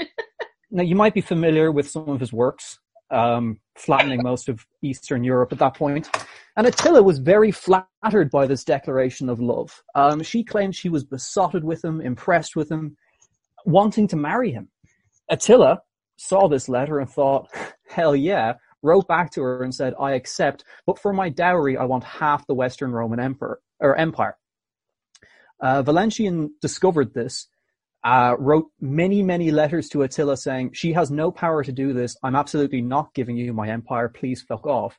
now, 0.70 0.83
you 0.83 0.94
might 0.94 1.15
be 1.15 1.20
familiar 1.20 1.73
with 1.73 1.89
some 1.89 2.08
of 2.08 2.20
his 2.20 2.33
works, 2.33 2.78
um, 3.10 3.58
flattening 3.76 4.23
most 4.23 4.49
of 4.49 4.65
Eastern 4.83 5.24
Europe 5.24 5.52
at 5.52 5.58
that 5.58 5.76
point. 5.76 6.08
And 6.57 6.66
Attila 6.66 7.02
was 7.02 7.18
very 7.18 7.50
flattered 7.50 8.31
by 8.31 8.47
this 8.47 8.62
declaration 8.62 9.28
of 9.28 9.41
love. 9.41 9.83
Um, 9.97 10.23
she 10.23 10.44
claimed 10.44 10.76
she 10.76 10.89
was 10.89 11.05
besotted 11.05 11.65
with 11.65 11.84
him, 11.84 12.00
impressed 12.00 12.55
with 12.55 12.70
him, 12.70 12.97
wanting 13.65 14.07
to 14.08 14.16
marry 14.16 14.52
him. 14.52 14.68
Attila 15.28 15.81
saw 16.16 16.49
this 16.49 16.68
letter 16.68 17.00
and 17.00 17.10
thought, 17.10 17.49
hell 17.89 18.15
yeah, 18.15 18.55
wrote 18.83 19.08
back 19.08 19.33
to 19.33 19.42
her 19.42 19.65
and 19.65 19.74
said, 19.74 19.94
I 19.99 20.12
accept, 20.12 20.65
but 20.86 21.00
for 21.00 21.12
my 21.12 21.28
dowry, 21.28 21.76
I 21.76 21.84
want 21.84 22.05
half 22.05 22.47
the 22.47 22.55
Western 22.55 22.92
Roman 22.92 23.18
Emperor, 23.18 23.60
or 23.81 23.97
Empire. 23.97 24.36
Uh, 25.65 25.83
Valentian 25.83 26.55
discovered 26.60 27.15
this 27.15 27.49
uh, 28.05 28.36
wrote 28.39 28.67
many, 28.81 29.23
many 29.23 29.51
letters 29.51 29.89
to 29.89 30.02
Attila 30.02 30.36
saying, 30.36 30.73
she 30.75 30.93
has 30.93 31.10
no 31.10 31.33
power 31.33 31.65
to 31.65 31.73
do 31.73 31.94
this. 31.94 32.18
I'm 32.23 32.36
absolutely 32.36 32.83
not 32.83 33.15
giving 33.15 33.39
you 33.39 33.55
my 33.55 33.70
empire. 33.70 34.10
Please 34.10 34.43
fuck 34.43 34.67
off. 34.67 34.99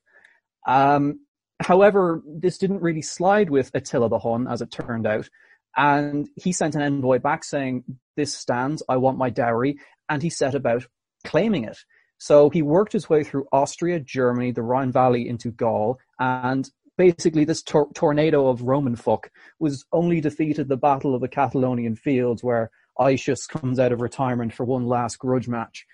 Um, 0.68 1.20
however, 1.62 2.24
this 2.26 2.58
didn't 2.58 2.82
really 2.82 3.04
slide 3.04 3.52
with 3.52 3.70
Attila 3.76 4.10
the 4.10 4.18
Hun, 4.18 4.48
as 4.48 4.64
it 4.64 4.72
turned 4.72 5.06
out. 5.06 5.30
And 5.78 6.28
he 6.36 6.52
sent 6.52 6.74
an 6.74 6.82
envoy 6.82 7.20
back 7.20 7.44
saying, 7.44 7.84
this 8.18 8.34
stands. 8.34 8.82
I 8.90 8.98
want 8.98 9.20
my 9.20 9.30
dowry. 9.30 9.78
And 10.10 10.24
he 10.24 10.32
set 10.32 10.56
about 10.56 10.88
claiming 11.24 11.66
it. 11.66 11.78
So 12.18 12.50
he 12.50 12.64
worked 12.64 12.94
his 12.94 13.08
way 13.08 13.24
through 13.24 13.46
Austria, 13.52 14.00
Germany, 14.00 14.52
the 14.52 14.64
Rhine 14.64 14.92
Valley 14.92 15.30
into 15.30 15.52
Gaul, 15.52 16.00
and 16.18 16.68
basically 16.98 17.46
this 17.46 17.62
tor- 17.62 17.90
tornado 17.94 18.48
of 18.48 18.62
Roman 18.62 18.96
fuck 18.96 19.30
was 19.60 19.86
only 19.92 20.22
defeated 20.22 20.68
the 20.68 20.78
Battle 20.78 21.16
of 21.16 21.22
the 21.22 21.30
Catalaunian 21.30 21.98
Fields 21.98 22.44
where 22.44 22.72
Aetius 23.00 23.48
comes 23.48 23.80
out 23.80 23.92
of 23.92 24.02
retirement 24.02 24.54
for 24.54 24.66
one 24.66 24.86
last 24.86 25.20
grudge 25.20 25.48
match. 25.48 25.86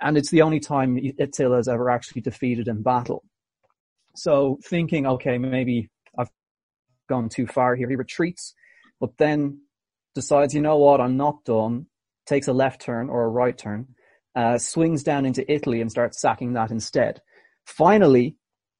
And 0.00 0.16
it's 0.16 0.30
the 0.30 0.42
only 0.42 0.60
time 0.60 0.98
Attila 1.18 1.56
has 1.56 1.68
ever 1.68 1.90
actually 1.90 2.22
defeated 2.22 2.68
in 2.68 2.82
battle. 2.82 3.24
So 4.16 4.58
thinking, 4.64 5.06
okay, 5.06 5.38
maybe 5.38 5.88
I've 6.18 6.30
gone 7.08 7.28
too 7.28 7.46
far 7.46 7.74
here, 7.74 7.88
he 7.88 7.96
retreats, 7.96 8.54
but 8.98 9.16
then 9.18 9.60
decides, 10.14 10.54
you 10.54 10.62
know 10.62 10.78
what, 10.78 11.00
I'm 11.00 11.16
not 11.16 11.44
done, 11.44 11.86
takes 12.26 12.48
a 12.48 12.52
left 12.52 12.80
turn 12.80 13.08
or 13.08 13.24
a 13.24 13.28
right 13.28 13.56
turn, 13.56 13.94
uh, 14.34 14.58
swings 14.58 15.02
down 15.02 15.26
into 15.26 15.50
Italy 15.50 15.80
and 15.80 15.90
starts 15.90 16.20
sacking 16.20 16.54
that 16.54 16.70
instead. 16.70 17.20
Finally, 17.64 18.36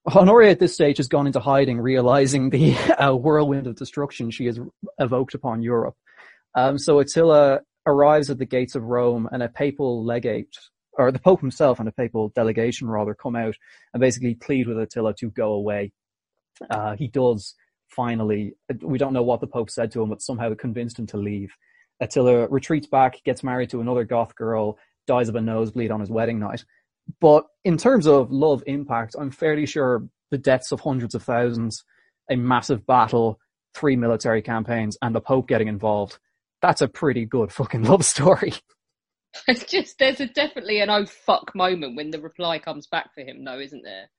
Honoria 0.08 0.50
at 0.50 0.58
this 0.58 0.74
stage 0.74 0.96
has 0.96 1.08
gone 1.08 1.26
into 1.26 1.40
hiding, 1.40 1.78
realizing 1.78 2.50
the 2.50 2.74
uh, 2.76 3.14
whirlwind 3.14 3.66
of 3.66 3.76
destruction 3.76 4.30
she 4.30 4.46
has 4.46 4.58
evoked 4.98 5.34
upon 5.34 5.62
Europe. 5.62 5.94
Um, 6.54 6.78
so 6.78 6.98
Attila 6.98 7.60
arrives 7.86 8.30
at 8.30 8.38
the 8.38 8.46
gates 8.46 8.74
of 8.74 8.84
Rome 8.84 9.28
and 9.30 9.42
a 9.42 9.48
papal 9.48 10.04
legate, 10.04 10.56
or 10.94 11.12
the 11.12 11.18
Pope 11.18 11.40
himself 11.40 11.78
and 11.78 11.88
a 11.88 11.92
papal 11.92 12.30
delegation 12.34 12.88
rather, 12.88 13.14
come 13.14 13.36
out 13.36 13.54
and 13.92 14.00
basically 14.00 14.34
plead 14.34 14.66
with 14.66 14.78
Attila 14.78 15.14
to 15.16 15.30
go 15.30 15.52
away. 15.52 15.92
Uh, 16.68 16.96
he 16.96 17.08
does 17.08 17.54
finally. 17.88 18.54
We 18.82 18.98
don't 18.98 19.12
know 19.12 19.22
what 19.22 19.40
the 19.40 19.46
Pope 19.46 19.70
said 19.70 19.90
to 19.92 20.02
him, 20.02 20.08
but 20.08 20.22
somehow 20.22 20.50
it 20.50 20.58
convinced 20.58 20.98
him 20.98 21.06
to 21.08 21.16
leave. 21.16 21.52
Attila 22.00 22.48
retreats 22.48 22.86
back, 22.86 23.22
gets 23.24 23.42
married 23.42 23.70
to 23.70 23.80
another 23.80 24.04
Goth 24.04 24.34
girl, 24.34 24.78
dies 25.06 25.28
of 25.28 25.36
a 25.36 25.40
nosebleed 25.40 25.90
on 25.90 26.00
his 26.00 26.10
wedding 26.10 26.38
night. 26.38 26.64
But 27.20 27.44
in 27.64 27.76
terms 27.76 28.06
of 28.06 28.30
love 28.30 28.62
impact, 28.66 29.16
I'm 29.18 29.30
fairly 29.30 29.66
sure 29.66 30.06
the 30.30 30.38
deaths 30.38 30.72
of 30.72 30.80
hundreds 30.80 31.14
of 31.14 31.22
thousands, 31.22 31.84
a 32.30 32.36
massive 32.36 32.86
battle, 32.86 33.38
three 33.74 33.96
military 33.96 34.42
campaigns, 34.42 34.96
and 35.02 35.14
the 35.14 35.20
Pope 35.20 35.48
getting 35.48 35.68
involved, 35.68 36.18
that's 36.62 36.82
a 36.82 36.88
pretty 36.88 37.24
good 37.24 37.52
fucking 37.52 37.82
love 37.84 38.04
story. 38.04 38.52
It's 39.46 39.64
just 39.64 39.98
there's 39.98 40.20
a 40.20 40.26
definitely 40.26 40.80
an 40.80 40.90
oh 40.90 41.06
fuck 41.06 41.54
moment 41.54 41.96
when 41.96 42.10
the 42.10 42.20
reply 42.20 42.58
comes 42.58 42.86
back 42.86 43.14
for 43.14 43.22
him, 43.22 43.44
though, 43.44 43.60
isn't 43.60 43.82
there? 43.84 44.10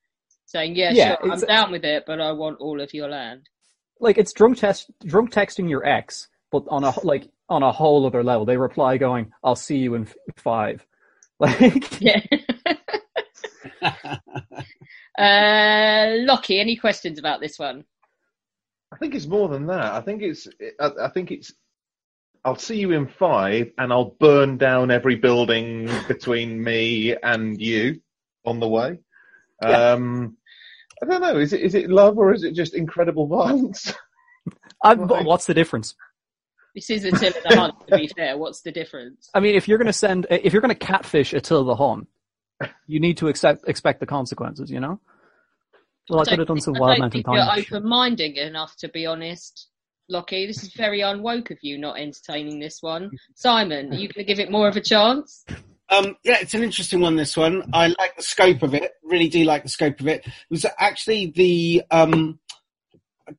Saying, 0.45 0.75
"Yeah, 0.75 0.91
Yeah, 0.93 1.17
sure, 1.21 1.31
I'm 1.33 1.39
down 1.41 1.71
with 1.71 1.83
it, 1.83 2.03
but 2.07 2.21
I 2.21 2.31
want 2.31 2.59
all 2.59 2.79
of 2.81 2.93
your 2.93 3.09
land." 3.09 3.49
Like 3.99 4.17
it's 4.17 4.33
drunk 4.33 4.57
test, 4.57 4.89
drunk 5.05 5.31
texting 5.31 5.69
your 5.69 5.85
ex, 5.85 6.27
but 6.49 6.63
on 6.69 6.83
a 6.83 6.93
like 7.03 7.29
on 7.49 7.61
a 7.63 7.71
whole 7.71 8.05
other 8.05 8.23
level. 8.23 8.45
They 8.45 8.57
reply 8.57 8.97
going, 8.97 9.31
"I'll 9.43 9.55
see 9.55 9.77
you 9.77 9.95
in 9.95 10.03
f- 10.03 10.15
five. 10.37 10.85
Like, 11.41 11.99
yeah. 11.99 12.21
Uh, 15.17 16.14
Lockie, 16.19 16.59
any 16.59 16.75
questions 16.75 17.19
about 17.19 17.41
this 17.41 17.59
one? 17.59 17.83
I 18.91 18.98
think 18.98 19.15
it's 19.15 19.27
more 19.27 19.48
than 19.48 19.67
that. 19.67 19.93
I 19.93 20.01
think 20.01 20.22
it's. 20.22 20.48
I, 20.80 20.91
I 21.03 21.09
think 21.09 21.31
it's. 21.31 21.53
I'll 22.43 22.57
see 22.57 22.77
you 22.77 22.91
in 22.91 23.07
five, 23.07 23.72
and 23.77 23.93
I'll 23.93 24.15
burn 24.19 24.57
down 24.57 24.91
every 24.91 25.15
building 25.15 25.90
between 26.07 26.64
me 26.64 27.15
and 27.15 27.59
you 27.61 28.01
on 28.45 28.59
the 28.59 28.67
way. 28.67 28.99
Yeah. 29.61 29.91
Um, 29.91 30.38
I 31.01 31.06
don't 31.06 31.22
know. 31.22 31.38
Is 31.38 31.53
it 31.53 31.61
is 31.61 31.75
it 31.75 31.90
love 31.90 32.17
or 32.17 32.33
is 32.33 32.43
it 32.43 32.53
just 32.53 32.73
incredible 32.73 33.27
violence? 33.27 33.93
I, 34.83 34.95
but 34.95 35.25
what's 35.25 35.45
the 35.45 35.53
difference? 35.53 35.95
This 36.73 36.90
is 36.90 37.03
Attila 37.03 37.33
the 37.49 37.56
Hun, 37.56 37.72
to 37.88 37.98
be 37.98 38.07
fair. 38.07 38.38
What's 38.38 38.61
the 38.61 38.72
difference? 38.72 39.30
I 39.33 39.40
mean, 39.40 39.56
if 39.56 39.67
you're 39.67 39.77
going 39.77 39.88
to 39.88 39.93
send, 39.93 40.25
if 40.30 40.53
you're 40.53 40.61
going 40.61 40.73
to 40.73 40.85
catfish 40.85 41.33
Attila 41.33 41.65
the 41.65 41.75
Hun, 41.75 42.07
you 42.88 42.99
need 42.99 43.17
to 43.17 43.27
accept 43.27 43.67
expect 43.67 43.99
the 43.99 44.06
consequences. 44.06 44.69
You 44.69 44.80
know. 44.80 44.99
Well, 46.09 46.22
I, 46.22 46.25
could 46.25 46.40
have 46.40 46.48
done 46.48 46.59
some 46.59 46.73
wild 46.73 46.99
mountain 46.99 47.23
think 47.23 47.35
you're 47.35 47.80
open-minded 47.80 48.38
enough, 48.38 48.75
to 48.77 48.90
be 48.90 49.06
honest, 49.06 49.69
Lockie. 50.09 50.48
This 50.48 50.64
is 50.64 50.73
very 50.73 50.99
unwoke 50.99 51.51
of 51.51 51.59
you 51.61 51.77
not 51.77 51.99
entertaining 51.99 52.59
this 52.59 52.81
one. 52.81 53.11
Simon, 53.35 53.93
are 53.93 53.95
you 53.95 54.07
going 54.07 54.15
to 54.15 54.23
give 54.23 54.40
it 54.40 54.51
more 54.51 54.67
of 54.67 54.75
a 54.75 54.81
chance? 54.81 55.45
Um, 55.90 56.17
yeah, 56.23 56.38
it's 56.41 56.53
an 56.53 56.64
interesting 56.64 57.01
one. 57.01 57.15
This 57.15 57.38
one, 57.38 57.69
I 57.73 57.88
like 57.88 58.15
the 58.17 58.23
scope 58.23 58.64
of 58.64 58.73
it. 58.73 58.93
Really 59.03 59.30
do 59.30 59.43
like 59.43 59.64
the 59.64 59.69
scope 59.69 59.99
of 59.99 60.07
it. 60.07 60.25
It 60.25 60.33
was 60.49 60.65
actually 60.80 61.33
the 61.35 61.83
um, 61.91 62.40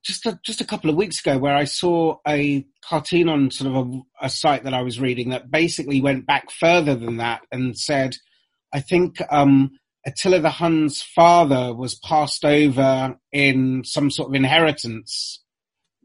just 0.02 0.26
a, 0.26 0.38
just 0.44 0.60
a 0.60 0.66
couple 0.66 0.88
of 0.88 0.96
weeks 0.96 1.20
ago 1.20 1.38
where 1.38 1.54
I 1.54 1.64
saw 1.64 2.18
a 2.26 2.66
cartoon 2.82 3.28
on 3.28 3.50
sort 3.50 3.74
of 3.74 3.86
a, 3.86 4.26
a 4.26 4.30
site 4.30 4.64
that 4.64 4.74
I 4.74 4.82
was 4.82 5.00
reading 5.00 5.30
that 5.30 5.50
basically 5.50 6.00
went 6.00 6.26
back 6.26 6.50
further 6.50 6.94
than 6.94 7.18
that 7.18 7.42
and 7.50 7.76
said, 7.76 8.16
I 8.72 8.80
think 8.80 9.20
um, 9.30 9.72
Attila 10.06 10.40
the 10.40 10.50
Hun's 10.50 11.02
father 11.02 11.74
was 11.74 11.94
passed 11.94 12.44
over 12.44 13.16
in 13.32 13.84
some 13.84 14.10
sort 14.10 14.28
of 14.28 14.34
inheritance 14.34 15.40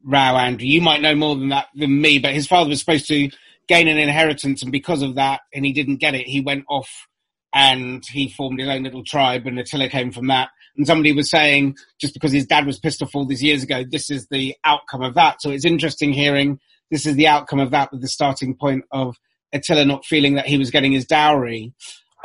row, 0.04 0.20
Andrew. 0.20 0.68
You 0.68 0.82
might 0.82 1.02
know 1.02 1.16
more 1.16 1.36
than 1.36 1.50
that 1.50 1.68
than 1.76 2.02
me, 2.02 2.20
but 2.20 2.34
his 2.34 2.48
father 2.48 2.70
was 2.70 2.80
supposed 2.80 3.08
to 3.08 3.30
gain 3.68 3.88
an 3.88 3.98
inheritance, 3.98 4.62
and 4.62 4.72
because 4.72 5.02
of 5.02 5.16
that, 5.16 5.42
and 5.54 5.66
he 5.66 5.74
didn't 5.74 5.98
get 5.98 6.16
it, 6.16 6.28
he 6.28 6.42
went 6.42 6.66
off 6.70 7.08
and 7.54 8.04
he 8.06 8.30
formed 8.30 8.60
his 8.60 8.70
own 8.70 8.84
little 8.84 9.04
tribe, 9.04 9.48
and 9.48 9.60
Attila 9.60 9.90
came 9.90 10.12
from 10.12 10.28
that. 10.28 10.50
And 10.76 10.86
somebody 10.86 11.12
was 11.12 11.30
saying, 11.30 11.76
just 12.00 12.14
because 12.14 12.32
his 12.32 12.46
dad 12.46 12.68
was 12.68 12.80
pissed 12.80 13.02
off 13.02 13.16
all 13.16 13.26
these 13.26 13.42
years 13.42 13.64
ago, 13.64 13.84
this 13.90 14.12
is 14.12 14.28
the 14.28 14.56
outcome 14.64 15.02
of 15.02 15.16
that. 15.16 15.42
So 15.42 15.50
it's 15.50 15.66
interesting 15.66 16.14
hearing 16.14 16.60
this 16.92 17.06
is 17.06 17.16
the 17.16 17.28
outcome 17.28 17.60
of 17.60 17.72
that 17.72 17.92
with 17.92 18.02
the 18.02 18.08
starting 18.08 18.56
point 18.56 18.86
of 18.92 19.16
Attila 19.54 19.86
not 19.86 20.06
feeling 20.06 20.36
that 20.36 20.46
he 20.46 20.58
was 20.58 20.72
getting 20.72 20.92
his 20.92 21.06
dowry. 21.06 21.74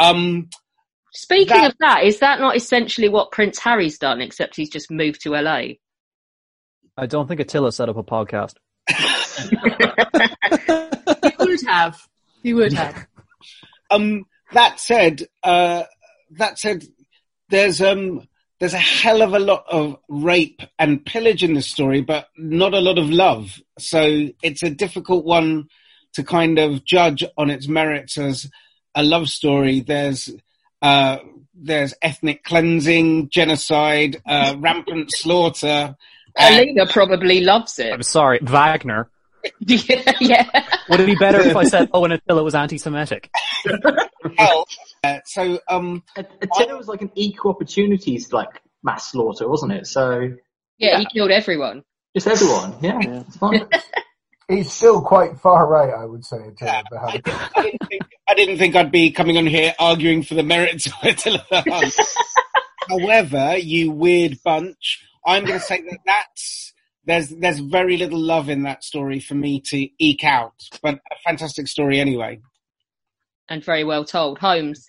Um, 0.01 0.49
Speaking 1.15 1.65
of 1.65 1.75
that, 1.81 2.05
is 2.05 2.21
that 2.21 2.41
not 2.41 2.57
essentially 2.57 3.09
what 3.09 3.33
Prince 3.33 3.59
Harry's 3.59 3.99
done, 3.99 4.23
except 4.23 4.57
he's 4.57 4.71
just 4.71 4.91
moved 4.91 5.23
to 5.23 5.33
LA? 5.33 5.75
I 6.97 7.07
don't 7.07 7.29
think 7.29 7.41
Attila 7.41 7.73
set 7.73 7.89
up 7.89 7.97
a 7.97 8.03
podcast. 8.03 8.55
He 11.23 11.31
would 11.39 11.62
have. 11.67 12.09
He 12.43 12.55
would 12.55 12.73
have. 12.73 13.07
Um, 13.91 14.25
that 14.53 14.81
said, 14.81 15.27
uh, 15.43 15.85
that 16.33 16.59
said, 16.59 16.85
there's 17.49 17.81
um, 17.81 18.27
there's 18.59 18.75
a 18.75 18.79
hell 18.79 19.23
of 19.23 19.35
a 19.35 19.39
lot 19.39 19.65
of 19.69 19.97
rape 20.09 20.62
and 20.79 21.05
pillage 21.05 21.43
in 21.43 21.55
the 21.55 21.62
story, 21.62 22.01
but 22.01 22.29
not 22.37 22.75
a 22.75 22.81
lot 22.81 22.99
of 22.99 23.11
love. 23.11 23.61
So 23.79 24.29
it's 24.43 24.62
a 24.62 24.71
difficult 24.71 25.25
one 25.25 25.69
to 26.15 26.23
kind 26.23 26.59
of 26.59 26.85
judge 26.85 27.25
on 27.37 27.51
its 27.51 27.69
merits 27.69 28.19
as 28.19 28.51
a 28.95 29.03
love 29.03 29.29
story. 29.29 29.81
There's 29.81 30.31
uh, 30.81 31.19
there's 31.55 31.95
ethnic 32.03 32.45
cleansing, 32.45 33.29
genocide, 33.31 34.21
uh, 34.27 34.55
rampant 34.59 35.11
slaughter. 35.12 35.97
Alina 36.39 36.87
probably 36.87 37.41
loves 37.43 37.79
it. 37.79 37.93
I'm 37.93 38.03
sorry, 38.03 38.39
Wagner. 38.43 39.09
yeah, 39.61 40.12
yeah. 40.21 40.67
Would 40.89 41.01
it 41.01 41.07
be 41.07 41.15
better 41.17 41.41
if 41.41 41.57
I 41.57 41.65
said 41.65 41.91
Owen 41.95 42.12
Attila 42.12 42.43
was 42.45 42.55
anti-Semitic? 42.55 43.29
hell. 44.39 44.67
Uh, 45.05 45.19
so 45.25 45.59
um, 45.69 46.03
Attila 46.17 46.77
was 46.79 46.87
like 46.89 47.03
an 47.03 47.11
equal 47.17 47.51
opportunities 47.51 48.33
like 48.33 48.49
mass 48.83 49.11
slaughter, 49.11 49.49
wasn't 49.49 49.73
it? 49.73 49.87
So 49.89 50.31
Yeah, 50.79 50.99
he 51.01 51.07
killed 51.07 51.33
everyone. 51.33 51.83
just 52.15 52.29
everyone. 52.29 52.77
Yeah, 52.81 52.99
it's 53.27 53.37
fine. 53.37 53.67
He's 54.49 54.73
still 54.73 55.03
quite 55.03 55.39
far 55.41 55.67
right, 55.67 55.93
I 55.93 56.05
would 56.05 56.25
say. 56.25 56.37
Attila 56.37 56.83
the 56.91 56.99
Hun. 56.99 57.21
I 57.57 57.62
didn't 57.62 57.89
think 57.89 58.03
I 58.28 58.34
didn't 58.34 58.59
think 58.59 58.76
I'd 58.76 58.92
be 58.92 59.10
coming 59.10 59.36
on 59.36 59.47
here 59.47 59.75
arguing 59.78 60.23
for 60.23 60.34
the 60.34 60.42
merits 60.42 60.86
of 60.86 60.92
Attila 61.02 61.44
the 61.51 61.62
Hun. 61.68 61.91
However, 62.89 63.57
you 63.59 63.91
weird 63.91 64.39
bunch, 64.44 65.05
I'm 65.26 65.44
going 65.44 65.59
to 65.59 65.65
say 65.65 65.83
that 65.83 65.99
that's 66.07 66.73
there's 67.05 67.28
there's 67.31 67.59
very 67.59 67.97
little 67.97 68.18
love 68.18 68.49
in 68.49 68.62
that 68.62 68.84
story 68.84 69.20
for 69.20 69.34
me 69.34 69.60
to 69.67 69.89
eke 69.99 70.25
out, 70.25 70.55
but 70.83 70.94
a 70.94 71.17
fantastic 71.25 71.67
story 71.68 71.99
anyway. 71.99 72.41
And 73.49 73.65
very 73.65 73.84
well 73.84 74.05
told. 74.05 74.39
Holmes. 74.39 74.86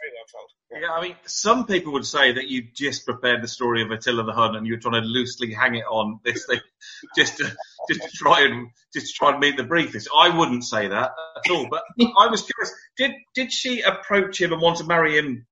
Yeah, 0.80 0.92
I 0.92 1.02
mean, 1.02 1.16
some 1.26 1.66
people 1.66 1.94
would 1.94 2.06
say 2.06 2.34
that 2.34 2.48
you 2.48 2.64
just 2.74 3.06
prepared 3.06 3.44
the 3.44 3.48
story 3.48 3.84
of 3.84 3.92
Attila 3.92 4.24
the 4.24 4.34
Hun 4.34 4.56
and 4.56 4.66
you're 4.66 4.80
trying 4.80 5.02
to 5.02 5.08
loosely 5.08 5.54
hang 5.54 5.76
it 5.76 5.86
on 5.86 6.20
this 6.24 6.46
thing, 6.46 6.62
just 7.16 7.38
to 7.38 7.56
just 7.90 8.02
to 8.02 8.10
try 8.14 8.42
and 8.46 8.70
just 8.94 9.08
to 9.08 9.14
try 9.14 9.32
and 9.32 9.40
meet 9.40 9.58
the 9.58 9.64
brief. 9.64 9.92
This 9.92 10.08
I 10.16 10.36
wouldn't 10.36 10.64
say 10.64 10.88
that 10.88 11.12
at 11.38 11.52
all. 11.52 11.68
But 11.70 11.84
I 12.20 12.28
was 12.28 12.42
curious. 12.42 12.74
Did 12.98 13.12
did 13.36 13.52
she 13.52 13.82
approach 13.82 14.42
him 14.42 14.52
and 14.52 14.62
want 14.62 14.78
to 14.78 14.86
marry 14.86 15.18
him 15.18 15.46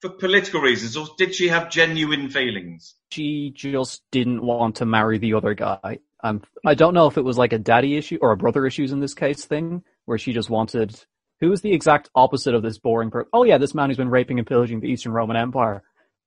for 0.00 0.10
political 0.10 0.60
reasons, 0.60 0.96
or 0.96 1.08
did 1.16 1.34
she 1.34 1.48
have 1.48 1.70
genuine 1.70 2.28
feelings? 2.30 2.94
She 3.10 3.52
just 3.54 4.02
didn't 4.12 4.42
want 4.42 4.76
to 4.76 4.86
marry 4.86 5.18
the 5.18 5.34
other 5.34 5.54
guy. 5.54 5.98
Um, 6.22 6.42
I 6.64 6.74
don't 6.74 6.94
know 6.94 7.06
if 7.06 7.16
it 7.16 7.24
was 7.24 7.38
like 7.38 7.52
a 7.52 7.58
daddy 7.58 7.96
issue 7.96 8.18
or 8.20 8.32
a 8.32 8.36
brother 8.36 8.66
issues 8.66 8.92
in 8.92 9.00
this 9.00 9.14
case 9.14 9.44
thing, 9.44 9.82
where 10.04 10.18
she 10.18 10.32
just 10.32 10.50
wanted 10.50 11.04
who 11.40 11.52
is 11.52 11.60
the 11.60 11.72
exact 11.72 12.08
opposite 12.14 12.54
of 12.54 12.62
this 12.62 12.78
boring 12.78 13.10
person? 13.10 13.28
Oh 13.32 13.44
yeah, 13.44 13.58
this 13.58 13.74
man 13.74 13.88
who's 13.90 13.96
been 13.96 14.10
raping 14.10 14.38
and 14.38 14.46
pillaging 14.46 14.80
the 14.80 14.88
Eastern 14.88 15.12
Roman 15.12 15.36
Empire. 15.36 15.82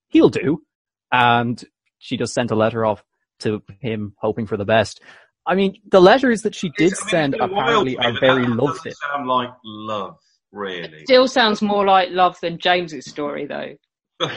He'll 0.09 0.29
do. 0.29 0.61
And 1.11 1.61
she 1.99 2.17
just 2.17 2.33
sent 2.33 2.51
a 2.51 2.55
letter 2.55 2.85
off 2.85 3.03
to 3.39 3.61
him, 3.79 4.13
hoping 4.17 4.45
for 4.47 4.57
the 4.57 4.65
best. 4.65 5.01
I 5.45 5.55
mean, 5.55 5.75
the 5.89 5.99
letters 6.01 6.43
that 6.43 6.55
she 6.55 6.69
did 6.77 6.93
It's- 6.93 7.01
I 7.01 7.05
mean, 7.05 7.09
send 7.09 7.33
it's 7.35 7.41
been 7.41 7.49
a 7.51 7.53
while 7.53 7.63
apparently 7.87 7.95
for 7.95 8.03
are 8.03 8.19
very 8.19 8.45
that 8.45 8.55
love 8.55 8.75
doesn't 8.77 8.95
sound 8.97 9.27
like 9.27 9.49
love, 9.65 10.17
really. 10.51 10.99
It 10.99 11.05
Still 11.07 11.27
sounds 11.27 11.61
more 11.61 11.85
like 11.85 12.09
love 12.11 12.37
than 12.41 12.57
James's 12.59 13.09
story, 13.09 13.47
though. 13.47 13.75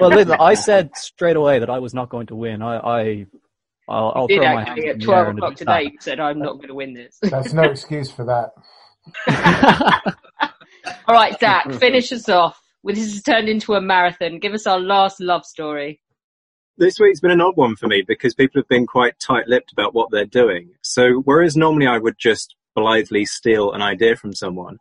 well, 0.00 0.10
listen, 0.10 0.36
I 0.38 0.54
said 0.54 0.90
straight 0.96 1.36
away 1.36 1.60
that 1.60 1.70
I 1.70 1.78
was 1.78 1.94
not 1.94 2.08
going 2.10 2.26
to 2.26 2.34
win. 2.36 2.60
I, 2.62 2.76
I 2.78 3.26
I'll, 3.88 4.12
I'll 4.14 4.26
you 4.28 4.40
did 4.40 4.42
throw 4.42 4.54
my 4.54 4.64
hands 4.64 4.68
actually 4.70 4.84
in 4.84 4.90
at 4.90 4.98
the 4.98 5.04
12 5.04 5.18
air 5.24 5.30
and 5.30 5.38
o'clock 5.38 5.52
admit 5.52 5.66
that. 5.66 5.78
today. 5.78 5.90
You 5.92 5.98
said, 6.00 6.20
I'm 6.20 6.38
not 6.38 6.54
going 6.56 6.68
to 6.68 6.74
win 6.74 6.94
this. 6.94 7.18
That's 7.22 7.52
no 7.52 7.62
excuse 7.62 8.10
for 8.10 8.24
that. 8.24 8.50
All 11.06 11.14
right, 11.14 11.38
Zach, 11.38 11.70
finish 11.72 12.12
us 12.12 12.28
off. 12.28 12.60
This 12.84 13.12
has 13.12 13.22
turned 13.22 13.48
into 13.48 13.74
a 13.74 13.80
marathon. 13.80 14.38
Give 14.38 14.52
us 14.52 14.66
our 14.66 14.78
last 14.78 15.20
love 15.20 15.44
story. 15.44 16.00
This 16.76 16.98
week's 16.98 17.20
been 17.20 17.30
an 17.30 17.40
odd 17.40 17.56
one 17.56 17.76
for 17.76 17.86
me 17.86 18.02
because 18.06 18.34
people 18.34 18.60
have 18.60 18.68
been 18.68 18.86
quite 18.86 19.18
tight-lipped 19.20 19.72
about 19.72 19.94
what 19.94 20.10
they're 20.10 20.26
doing. 20.26 20.72
So 20.82 21.22
whereas 21.24 21.56
normally 21.56 21.86
I 21.86 21.98
would 21.98 22.16
just 22.18 22.56
blithely 22.74 23.24
steal 23.24 23.72
an 23.72 23.80
idea 23.80 24.16
from 24.16 24.34
someone, 24.34 24.78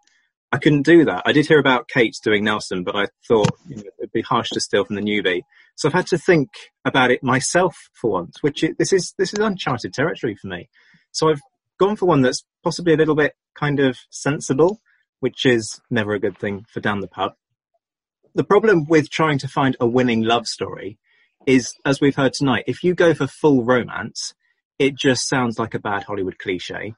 I 0.51 0.57
couldn't 0.57 0.83
do 0.83 1.05
that. 1.05 1.23
I 1.25 1.31
did 1.31 1.47
hear 1.47 1.59
about 1.59 1.87
Kate 1.87 2.15
doing 2.23 2.43
Nelson, 2.43 2.83
but 2.83 2.95
I 2.95 3.07
thought 3.27 3.51
you 3.67 3.77
know, 3.77 3.83
it'd 3.99 4.11
be 4.11 4.21
harsh 4.21 4.49
to 4.51 4.59
steal 4.59 4.85
from 4.85 4.95
the 4.95 5.01
newbie. 5.01 5.41
So 5.75 5.87
I've 5.87 5.93
had 5.93 6.07
to 6.07 6.17
think 6.17 6.49
about 6.85 7.09
it 7.09 7.23
myself 7.23 7.75
for 7.99 8.11
once, 8.11 8.35
which 8.41 8.63
this 8.77 8.93
is 8.93 9.15
this 9.17 9.33
is 9.33 9.39
uncharted 9.39 9.93
territory 9.93 10.35
for 10.35 10.47
me. 10.47 10.69
So 11.11 11.29
I've 11.29 11.41
gone 11.79 11.95
for 11.95 12.05
one 12.05 12.21
that's 12.21 12.43
possibly 12.63 12.93
a 12.93 12.97
little 12.97 13.15
bit 13.15 13.35
kind 13.53 13.79
of 13.79 13.97
sensible, 14.09 14.81
which 15.19 15.45
is 15.45 15.79
never 15.89 16.13
a 16.13 16.19
good 16.19 16.37
thing 16.37 16.65
for 16.69 16.79
down 16.79 17.01
the 17.01 17.07
pub. 17.07 17.33
The 18.35 18.43
problem 18.43 18.85
with 18.87 19.09
trying 19.09 19.37
to 19.39 19.47
find 19.47 19.77
a 19.79 19.85
winning 19.85 20.23
love 20.23 20.47
story 20.47 20.97
is, 21.45 21.75
as 21.85 22.01
we've 22.01 22.15
heard 22.15 22.33
tonight, 22.33 22.63
if 22.67 22.83
you 22.83 22.95
go 22.95 23.13
for 23.13 23.27
full 23.27 23.63
romance, 23.63 24.33
it 24.79 24.95
just 24.95 25.27
sounds 25.27 25.59
like 25.59 25.73
a 25.73 25.79
bad 25.79 26.03
Hollywood 26.03 26.39
cliche. 26.39 26.95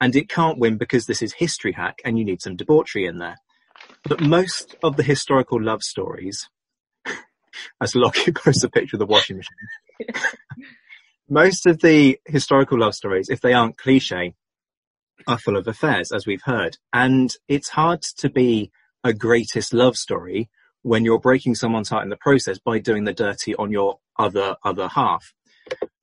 And 0.00 0.16
it 0.16 0.28
can't 0.28 0.58
win 0.58 0.78
because 0.78 1.06
this 1.06 1.22
is 1.22 1.34
History 1.34 1.72
Hack 1.72 2.00
and 2.04 2.18
you 2.18 2.24
need 2.24 2.42
some 2.42 2.56
debauchery 2.56 3.06
in 3.06 3.18
there. 3.18 3.36
But 4.04 4.20
most 4.20 4.74
of 4.82 4.96
the 4.96 5.02
historical 5.02 5.62
love 5.62 5.82
stories, 5.82 6.48
as 7.80 7.94
Lockie 7.94 8.32
posts 8.34 8.64
a 8.64 8.68
picture 8.68 8.96
of 8.96 9.00
the 9.00 9.06
washing 9.06 9.36
machine, 9.36 10.24
most 11.28 11.66
of 11.66 11.80
the 11.80 12.18
historical 12.26 12.80
love 12.80 12.94
stories, 12.94 13.28
if 13.28 13.40
they 13.40 13.52
aren't 13.52 13.78
cliche, 13.78 14.34
are 15.26 15.38
full 15.38 15.56
of 15.56 15.68
affairs, 15.68 16.12
as 16.12 16.26
we've 16.26 16.42
heard. 16.42 16.76
And 16.92 17.32
it's 17.48 17.70
hard 17.70 18.02
to 18.18 18.28
be 18.28 18.70
a 19.04 19.12
greatest 19.12 19.72
love 19.72 19.96
story 19.96 20.48
when 20.82 21.04
you're 21.04 21.18
breaking 21.18 21.54
someone's 21.54 21.88
heart 21.88 22.04
in 22.04 22.10
the 22.10 22.16
process 22.16 22.58
by 22.58 22.78
doing 22.78 23.04
the 23.04 23.12
dirty 23.12 23.54
on 23.54 23.70
your 23.70 23.98
other 24.18 24.56
other 24.64 24.88
half. 24.88 25.32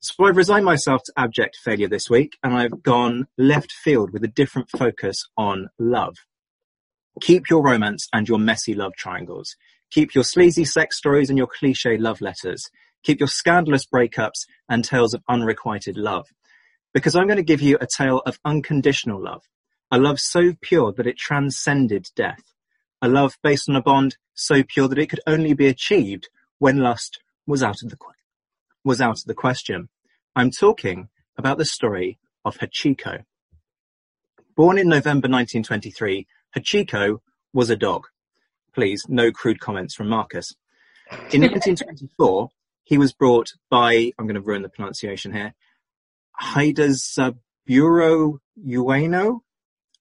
So 0.00 0.24
I've 0.24 0.36
resigned 0.36 0.64
myself 0.64 1.02
to 1.04 1.12
abject 1.16 1.56
failure 1.62 1.88
this 1.88 2.08
week 2.08 2.38
and 2.42 2.54
I've 2.54 2.82
gone 2.82 3.26
left 3.36 3.72
field 3.72 4.12
with 4.12 4.24
a 4.24 4.28
different 4.28 4.70
focus 4.70 5.28
on 5.36 5.68
love. 5.78 6.16
Keep 7.20 7.50
your 7.50 7.62
romance 7.62 8.08
and 8.12 8.26
your 8.26 8.38
messy 8.38 8.74
love 8.74 8.92
triangles. 8.96 9.56
Keep 9.90 10.14
your 10.14 10.24
sleazy 10.24 10.64
sex 10.64 10.96
stories 10.96 11.28
and 11.28 11.36
your 11.36 11.48
cliche 11.48 11.98
love 11.98 12.20
letters. 12.20 12.70
Keep 13.02 13.20
your 13.20 13.28
scandalous 13.28 13.84
breakups 13.86 14.46
and 14.68 14.84
tales 14.84 15.14
of 15.14 15.22
unrequited 15.28 15.96
love. 15.96 16.28
Because 16.92 17.14
I'm 17.14 17.26
going 17.26 17.36
to 17.36 17.42
give 17.42 17.62
you 17.62 17.78
a 17.80 17.86
tale 17.86 18.20
of 18.26 18.40
unconditional 18.44 19.22
love. 19.22 19.42
A 19.90 19.98
love 19.98 20.20
so 20.20 20.54
pure 20.60 20.92
that 20.92 21.06
it 21.06 21.16
transcended 21.16 22.06
death. 22.14 22.42
A 23.02 23.08
love 23.08 23.36
based 23.42 23.68
on 23.68 23.76
a 23.76 23.82
bond 23.82 24.16
so 24.34 24.62
pure 24.62 24.88
that 24.88 24.98
it 24.98 25.08
could 25.08 25.20
only 25.26 25.54
be 25.54 25.66
achieved 25.66 26.28
when 26.58 26.78
lust 26.78 27.20
was 27.46 27.62
out 27.62 27.82
of 27.82 27.90
the 27.90 27.96
que- 27.96 28.12
was 28.84 29.00
out 29.00 29.18
of 29.18 29.24
the 29.24 29.34
question. 29.34 29.88
I'm 30.34 30.50
talking 30.50 31.08
about 31.36 31.58
the 31.58 31.64
story 31.64 32.18
of 32.44 32.58
Hachiko. 32.58 33.24
Born 34.56 34.78
in 34.78 34.88
November 34.88 35.28
1923, 35.28 36.26
Hachiko 36.56 37.18
was 37.52 37.70
a 37.70 37.76
dog. 37.76 38.06
Please, 38.74 39.04
no 39.08 39.32
crude 39.32 39.60
comments 39.60 39.94
from 39.94 40.08
Marcus. 40.08 40.54
In 41.32 41.42
1924, 41.42 42.50
he 42.84 42.98
was 42.98 43.12
brought 43.12 43.48
by, 43.68 44.12
I'm 44.18 44.26
going 44.26 44.34
to 44.34 44.40
ruin 44.40 44.62
the 44.62 44.68
pronunciation 44.68 45.32
here, 45.32 45.54
Haidazaburo 46.40 48.38
Ueno, 48.66 49.40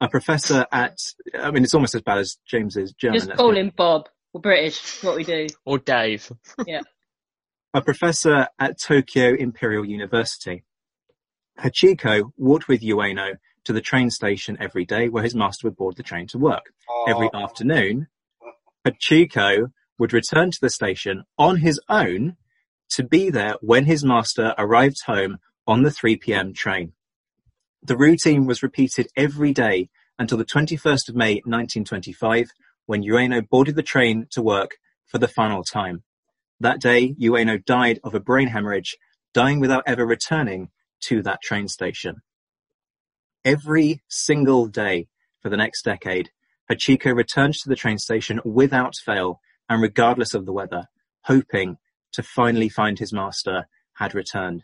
a 0.01 0.07
professor 0.07 0.65
at, 0.71 0.97
I 1.37 1.51
mean, 1.51 1.63
it's 1.63 1.73
almost 1.73 1.95
as 1.95 2.01
bad 2.01 2.19
as 2.19 2.37
James's 2.45 2.93
German. 2.93 3.17
Just 3.17 3.27
let's 3.27 3.37
call 3.37 3.55
him 3.55 3.71
Bob. 3.75 4.09
We're 4.33 4.41
British. 4.41 5.03
What 5.03 5.17
we 5.17 5.23
do. 5.23 5.47
Or 5.65 5.79
Dave. 5.79 6.31
Yeah. 6.65 6.81
a 7.73 7.81
professor 7.81 8.47
at 8.59 8.79
Tokyo 8.79 9.33
Imperial 9.33 9.85
University. 9.85 10.63
Hachiko 11.59 12.31
walked 12.37 12.67
with 12.67 12.81
Ueno 12.81 13.37
to 13.65 13.73
the 13.73 13.81
train 13.81 14.09
station 14.09 14.57
every 14.59 14.85
day 14.85 15.09
where 15.09 15.23
his 15.23 15.35
master 15.35 15.67
would 15.67 15.75
board 15.75 15.97
the 15.97 16.03
train 16.03 16.27
to 16.27 16.37
work. 16.37 16.73
Every 17.07 17.29
afternoon, 17.33 18.07
Hachiko 18.87 19.71
would 19.97 20.13
return 20.13 20.51
to 20.51 20.61
the 20.61 20.69
station 20.69 21.25
on 21.37 21.57
his 21.57 21.79
own 21.89 22.37
to 22.91 23.03
be 23.03 23.29
there 23.29 23.55
when 23.61 23.85
his 23.85 24.03
master 24.03 24.55
arrived 24.57 25.03
home 25.05 25.39
on 25.69 25.83
the 25.83 25.91
3 25.91 26.17
p.m. 26.17 26.51
train. 26.51 26.93
The 27.83 27.95
routine 27.95 28.47
was 28.47 28.63
repeated 28.63 29.07
every 29.15 29.53
day 29.53 29.89
until 30.17 30.39
the 30.39 30.43
21st 30.43 31.09
of 31.09 31.15
May 31.15 31.35
1925 31.45 32.49
when 32.87 33.03
Ueno 33.03 33.47
boarded 33.47 33.75
the 33.75 33.83
train 33.83 34.25
to 34.31 34.41
work 34.41 34.77
for 35.05 35.19
the 35.19 35.27
final 35.27 35.63
time. 35.63 36.01
That 36.59 36.81
day, 36.81 37.13
Ueno 37.21 37.63
died 37.63 37.99
of 38.03 38.15
a 38.15 38.19
brain 38.19 38.47
hemorrhage, 38.47 38.97
dying 39.31 39.59
without 39.59 39.83
ever 39.85 40.07
returning 40.07 40.69
to 41.01 41.21
that 41.21 41.43
train 41.43 41.67
station. 41.67 42.23
Every 43.45 44.01
single 44.07 44.65
day 44.65 45.07
for 45.39 45.49
the 45.49 45.57
next 45.57 45.83
decade, 45.83 46.31
Hachiko 46.69 47.15
returned 47.15 47.53
to 47.53 47.69
the 47.69 47.75
train 47.75 47.99
station 47.99 48.41
without 48.43 48.95
fail 48.95 49.39
and 49.69 49.83
regardless 49.83 50.33
of 50.33 50.47
the 50.47 50.51
weather, 50.51 50.87
hoping 51.25 51.77
to 52.13 52.23
finally 52.23 52.69
find 52.69 52.97
his 52.97 53.13
master 53.13 53.67
had 53.93 54.15
returned. 54.15 54.63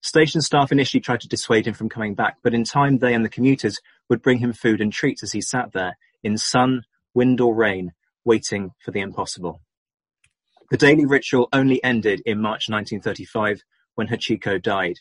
Station 0.00 0.40
staff 0.40 0.70
initially 0.70 1.00
tried 1.00 1.20
to 1.20 1.28
dissuade 1.28 1.66
him 1.66 1.74
from 1.74 1.88
coming 1.88 2.14
back, 2.14 2.36
but 2.42 2.54
in 2.54 2.64
time 2.64 2.98
they 2.98 3.14
and 3.14 3.24
the 3.24 3.28
commuters 3.28 3.80
would 4.08 4.22
bring 4.22 4.38
him 4.38 4.52
food 4.52 4.80
and 4.80 4.92
treats 4.92 5.22
as 5.22 5.32
he 5.32 5.40
sat 5.40 5.72
there, 5.72 5.96
in 6.22 6.38
sun, 6.38 6.82
wind 7.14 7.40
or 7.40 7.54
rain, 7.54 7.92
waiting 8.24 8.70
for 8.78 8.92
the 8.92 9.00
impossible. 9.00 9.60
The 10.70 10.76
daily 10.76 11.06
ritual 11.06 11.48
only 11.52 11.82
ended 11.82 12.22
in 12.26 12.40
March 12.40 12.68
1935 12.68 13.62
when 13.94 14.08
Hachiko 14.08 14.62
died. 14.62 14.96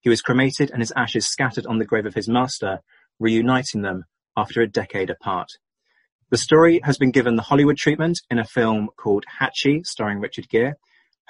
He 0.00 0.08
was 0.08 0.20
cremated 0.20 0.70
and 0.70 0.82
his 0.82 0.92
ashes 0.96 1.26
scattered 1.26 1.66
on 1.66 1.78
the 1.78 1.84
grave 1.84 2.06
of 2.06 2.14
his 2.14 2.28
master, 2.28 2.80
reuniting 3.20 3.82
them 3.82 4.04
after 4.36 4.60
a 4.60 4.66
decade 4.66 5.10
apart. 5.10 5.48
The 6.30 6.38
story 6.38 6.80
has 6.82 6.98
been 6.98 7.10
given 7.12 7.36
the 7.36 7.42
Hollywood 7.42 7.76
treatment 7.76 8.20
in 8.30 8.38
a 8.38 8.44
film 8.44 8.88
called 8.96 9.24
Hachi, 9.40 9.86
starring 9.86 10.18
Richard 10.18 10.48
Gere. 10.48 10.74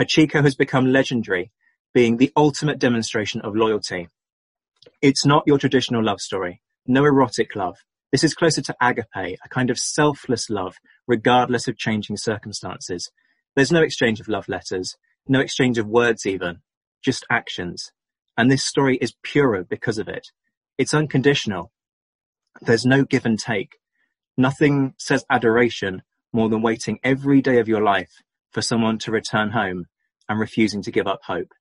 Hachiko 0.01 0.43
has 0.43 0.55
become 0.55 0.87
legendary, 0.87 1.53
being 1.95 2.17
the 2.17 2.33
ultimate 2.37 2.79
demonstration 2.79 3.41
of 3.43 3.55
loyalty. 3.55 4.09
It's 5.01 5.27
not 5.27 5.45
your 5.47 5.59
traditional 5.59 6.03
love 6.03 6.21
story. 6.21 6.63
No 6.87 7.05
erotic 7.05 7.55
love. 7.55 7.77
This 8.11 8.25
is 8.25 8.35
closer 8.35 8.63
to 8.63 8.77
agape, 8.81 9.07
a 9.45 9.49
kind 9.49 9.71
of 9.71 9.79
selfless 9.79 10.51
love, 10.51 10.77
regardless 11.07 11.69
of 11.69 11.79
changing 11.79 12.17
circumstances. 12.17 13.11
There's 13.55 13.73
no 13.73 13.83
exchange 13.83 14.21
of 14.21 14.29
love 14.29 14.49
letters, 14.49 14.97
no 15.27 15.41
exchange 15.41 15.79
of 15.79 15.87
words 15.87 16.27
even, 16.27 16.59
just 17.03 17.27
actions. 17.31 17.91
And 18.37 18.51
this 18.51 18.65
story 18.65 18.97
is 19.01 19.15
purer 19.23 19.65
because 19.65 19.99
of 19.99 20.09
it. 20.09 20.29
It's 20.79 20.95
unconditional. 20.95 21.73
There's 22.61 22.87
no 22.87 23.05
give 23.05 23.27
and 23.27 23.39
take. 23.39 23.77
Nothing 24.37 24.95
says 24.99 25.25
adoration 25.31 26.03
more 26.33 26.49
than 26.49 26.63
waiting 26.63 26.99
every 27.05 27.43
day 27.43 27.59
of 27.59 27.69
your 27.69 27.83
life 27.83 28.23
for 28.51 28.63
someone 28.63 28.99
to 28.99 29.11
return 29.11 29.51
home 29.51 29.87
and 30.29 30.41
refusing 30.41 30.83
to 30.83 30.91
give 30.91 31.07
up 31.07 31.21
hope. 31.25 31.53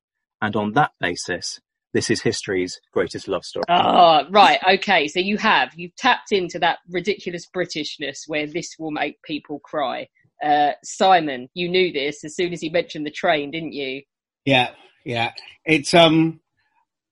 And 0.42 0.56
on 0.56 0.74
that 0.74 0.92
basis, 1.00 1.60
this 1.94 2.10
is 2.10 2.22
history's 2.22 2.80
greatest 2.94 3.28
love 3.28 3.44
story. 3.44 3.66
Oh, 3.70 4.22
right. 4.30 4.60
Okay. 4.76 5.08
So 5.08 5.20
you 5.20 5.38
have, 5.38 5.72
you've 5.76 5.95
tapped 5.95 6.32
into 6.32 6.58
that 6.60 6.80
ridiculous 6.90 7.48
Britishness 7.53 8.20
where 8.28 8.48
this 8.48 8.76
will 8.80 8.92
make 8.92 9.22
people 9.24 9.60
cry. 9.60 10.08
Uh, 10.44 10.72
Simon, 10.84 11.50
you 11.53 11.70
knew 11.70 11.92
this 11.92 12.24
as 12.24 12.36
soon 12.36 12.53
as 12.53 12.61
he 12.61 12.70
mentioned 12.70 13.06
the 13.06 13.11
train, 13.11 13.52
didn't 13.52 13.74
you? 13.74 14.02
Yeah, 14.45 14.72
yeah. 15.06 15.34
It's 15.66 15.94
um 15.94 16.40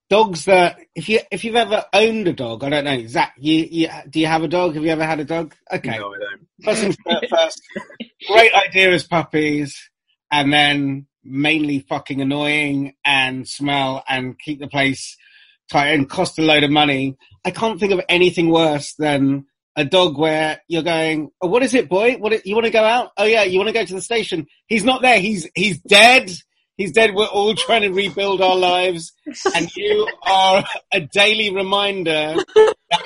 dogs 0.10 0.46
that 0.46 0.80
if 0.96 1.08
you 1.08 1.20
if 1.32 1.44
you've 1.44 1.56
ever 1.56 1.86
owned 1.94 2.28
a 2.28 2.34
dog, 2.34 2.64
I 2.64 2.70
don't 2.70 2.86
know. 2.86 3.06
Zach, 3.06 3.36
you, 3.38 3.68
you 3.70 3.90
do 4.10 4.20
you 4.20 4.26
have 4.26 4.42
a 4.42 4.48
dog? 4.48 4.74
Have 4.74 4.84
you 4.84 4.90
ever 4.90 5.06
had 5.06 5.20
a 5.20 5.26
dog? 5.26 5.54
Okay. 5.72 5.98
No, 6.00 6.14
I 6.14 6.18
don't. 6.18 6.48
First 6.64 6.82
things 6.82 6.98
first. 7.30 7.62
Great 8.28 8.54
idea 8.54 8.92
as 8.94 9.06
puppies, 9.06 9.78
and 10.32 10.52
then 10.52 11.06
mainly 11.30 11.80
fucking 11.80 12.22
annoying 12.22 12.96
and 13.06 13.48
smell 13.48 14.04
and 14.08 14.38
keep 14.38 14.60
the 14.60 14.68
place 14.68 15.16
tight 15.70 15.90
and 15.90 16.10
cost 16.10 16.40
a 16.40 16.42
load 16.42 16.64
of 16.64 16.72
money. 16.72 17.18
I 17.46 17.52
can't 17.52 17.80
think 17.80 17.94
of 17.94 18.02
anything 18.10 18.50
worse 18.50 18.94
than 18.98 19.46
a 19.76 19.86
dog 19.86 20.18
where 20.18 20.62
you're 20.68 20.84
going, 20.84 21.32
oh, 21.42 21.48
what 21.48 21.64
is 21.64 21.74
it, 21.74 21.88
boy? 21.88 22.16
What 22.16 22.46
you 22.46 22.56
want 22.56 22.66
to 22.66 22.72
go 22.72 22.84
out? 22.84 23.12
Oh 23.18 23.26
yeah, 23.26 23.44
you 23.44 23.58
want 23.60 23.70
to 23.70 23.74
go 23.74 23.86
to 23.86 23.94
the 23.94 24.02
station? 24.02 24.48
He's 24.68 24.84
not 24.84 25.02
there. 25.02 25.20
He's 25.20 25.50
he's 25.56 25.80
dead. 25.80 26.32
He's 26.76 26.92
dead. 26.92 27.14
We're 27.14 27.26
all 27.26 27.56
trying 27.56 27.82
to 27.82 27.90
rebuild 27.90 28.42
our 28.42 28.56
lives, 28.56 29.14
and 29.56 29.74
you 29.76 30.08
are 30.24 30.64
a 30.94 31.02
daily 31.02 31.54
reminder 31.54 32.36
that, 32.56 33.04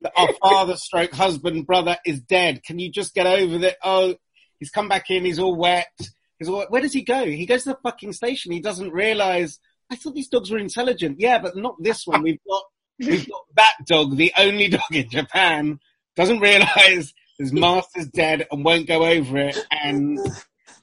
that 0.00 0.12
our 0.16 0.32
father, 0.40 0.76
stroke 0.76 1.12
husband, 1.12 1.66
brother 1.66 1.96
is 2.06 2.20
dead. 2.20 2.62
Can 2.64 2.78
you 2.78 2.90
just 2.90 3.14
get 3.14 3.26
over 3.26 3.58
that? 3.58 3.76
Oh, 3.82 4.14
he's 4.58 4.70
come 4.70 4.88
back 4.88 5.10
in. 5.10 5.24
He's 5.24 5.38
all 5.38 5.54
wet. 5.54 5.92
He's 6.38 6.48
all, 6.48 6.66
where 6.68 6.82
does 6.82 6.92
he 6.92 7.02
go? 7.02 7.24
He 7.24 7.46
goes 7.46 7.64
to 7.64 7.70
the 7.70 7.78
fucking 7.82 8.12
station. 8.12 8.52
He 8.52 8.60
doesn't 8.60 8.92
realize. 8.92 9.58
I 9.90 9.96
thought 9.96 10.14
these 10.14 10.28
dogs 10.28 10.50
were 10.50 10.58
intelligent. 10.58 11.16
Yeah, 11.18 11.38
but 11.38 11.56
not 11.56 11.76
this 11.80 12.06
one. 12.06 12.22
We've 12.22 12.38
got 12.48 12.62
we've 12.98 13.28
got 13.28 13.42
that 13.56 13.74
dog, 13.86 14.16
the 14.16 14.32
only 14.38 14.68
dog 14.68 14.92
in 14.92 15.08
Japan, 15.08 15.80
doesn't 16.16 16.40
realize 16.40 17.14
his 17.38 17.52
master's 17.52 18.08
dead 18.08 18.46
and 18.50 18.64
won't 18.64 18.86
go 18.86 19.04
over 19.04 19.38
it, 19.38 19.56
and 19.70 20.18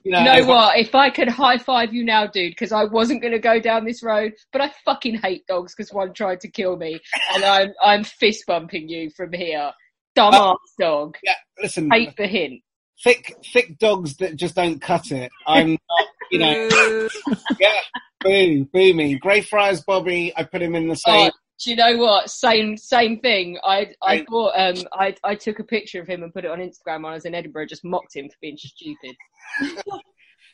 you 0.04 0.12
know, 0.12 0.20
You 0.20 0.42
know 0.42 0.48
what? 0.48 0.78
If 0.78 0.96
I 0.96 1.10
could 1.10 1.28
high 1.28 1.58
five 1.58 1.94
you 1.94 2.06
now, 2.06 2.28
dude, 2.28 2.52
because 2.52 2.72
I 2.72 2.86
wasn't 2.86 3.22
going 3.22 3.34
to 3.34 3.40
go 3.40 3.60
down 3.60 3.86
this 3.86 4.04
road, 4.04 4.34
but 4.52 4.62
I 4.62 4.72
fucking 4.86 5.16
hate 5.16 5.48
dogs 5.48 5.74
because 5.76 5.92
one 5.92 6.14
tried 6.14 6.42
to 6.42 6.48
kill 6.48 6.78
me, 6.78 7.00
and 7.34 7.44
I'm 7.44 7.74
I'm 7.82 8.04
fist 8.04 8.46
bumping 8.48 8.88
you 8.88 9.10
from 9.10 9.34
here. 9.34 9.72
Dumbass 10.18 10.56
dog. 10.80 11.18
Yeah, 11.24 11.34
listen. 11.62 11.90
Hate 11.92 12.16
the 12.16 12.28
hint. 12.28 12.62
Thick, 13.04 13.36
thick 13.54 13.78
dogs 13.80 14.18
that 14.18 14.36
just 14.36 14.56
don't 14.56 14.82
cut 14.82 15.12
it. 15.12 15.32
I'm 15.48 15.72
not, 15.72 16.08
you 16.32 16.40
know, 16.40 17.10
yeah, 17.60 17.80
boo, 18.22 18.66
boo 18.66 18.94
me. 18.94 19.18
Greyfriars 19.18 19.82
Bobby, 19.84 20.34
I 20.36 20.44
put 20.44 20.62
him 20.62 20.76
in 20.76 20.88
the 20.88 20.96
same. 20.96 21.30
Oh, 21.30 21.32
do 21.64 21.70
you 21.70 21.76
know 21.78 21.98
what? 21.98 22.30
Same 22.30 22.76
same 22.76 23.20
thing. 23.20 23.58
I 23.64 23.94
I 24.02 24.26
thought 24.30 24.54
um 24.58 24.76
I 24.92 25.16
I 25.24 25.36
took 25.36 25.60
a 25.60 25.64
picture 25.64 26.02
of 26.02 26.08
him 26.08 26.22
and 26.22 26.34
put 26.34 26.44
it 26.44 26.52
on 26.52 26.60
Instagram 26.60 27.04
when 27.04 27.06
I 27.06 27.14
was 27.14 27.26
in 27.26 27.34
Edinburgh. 27.34 27.68
Just 27.68 27.86
mocked 27.86 28.16
him 28.16 28.28
for 28.28 28.36
being 28.42 28.58
stupid. 28.58 29.16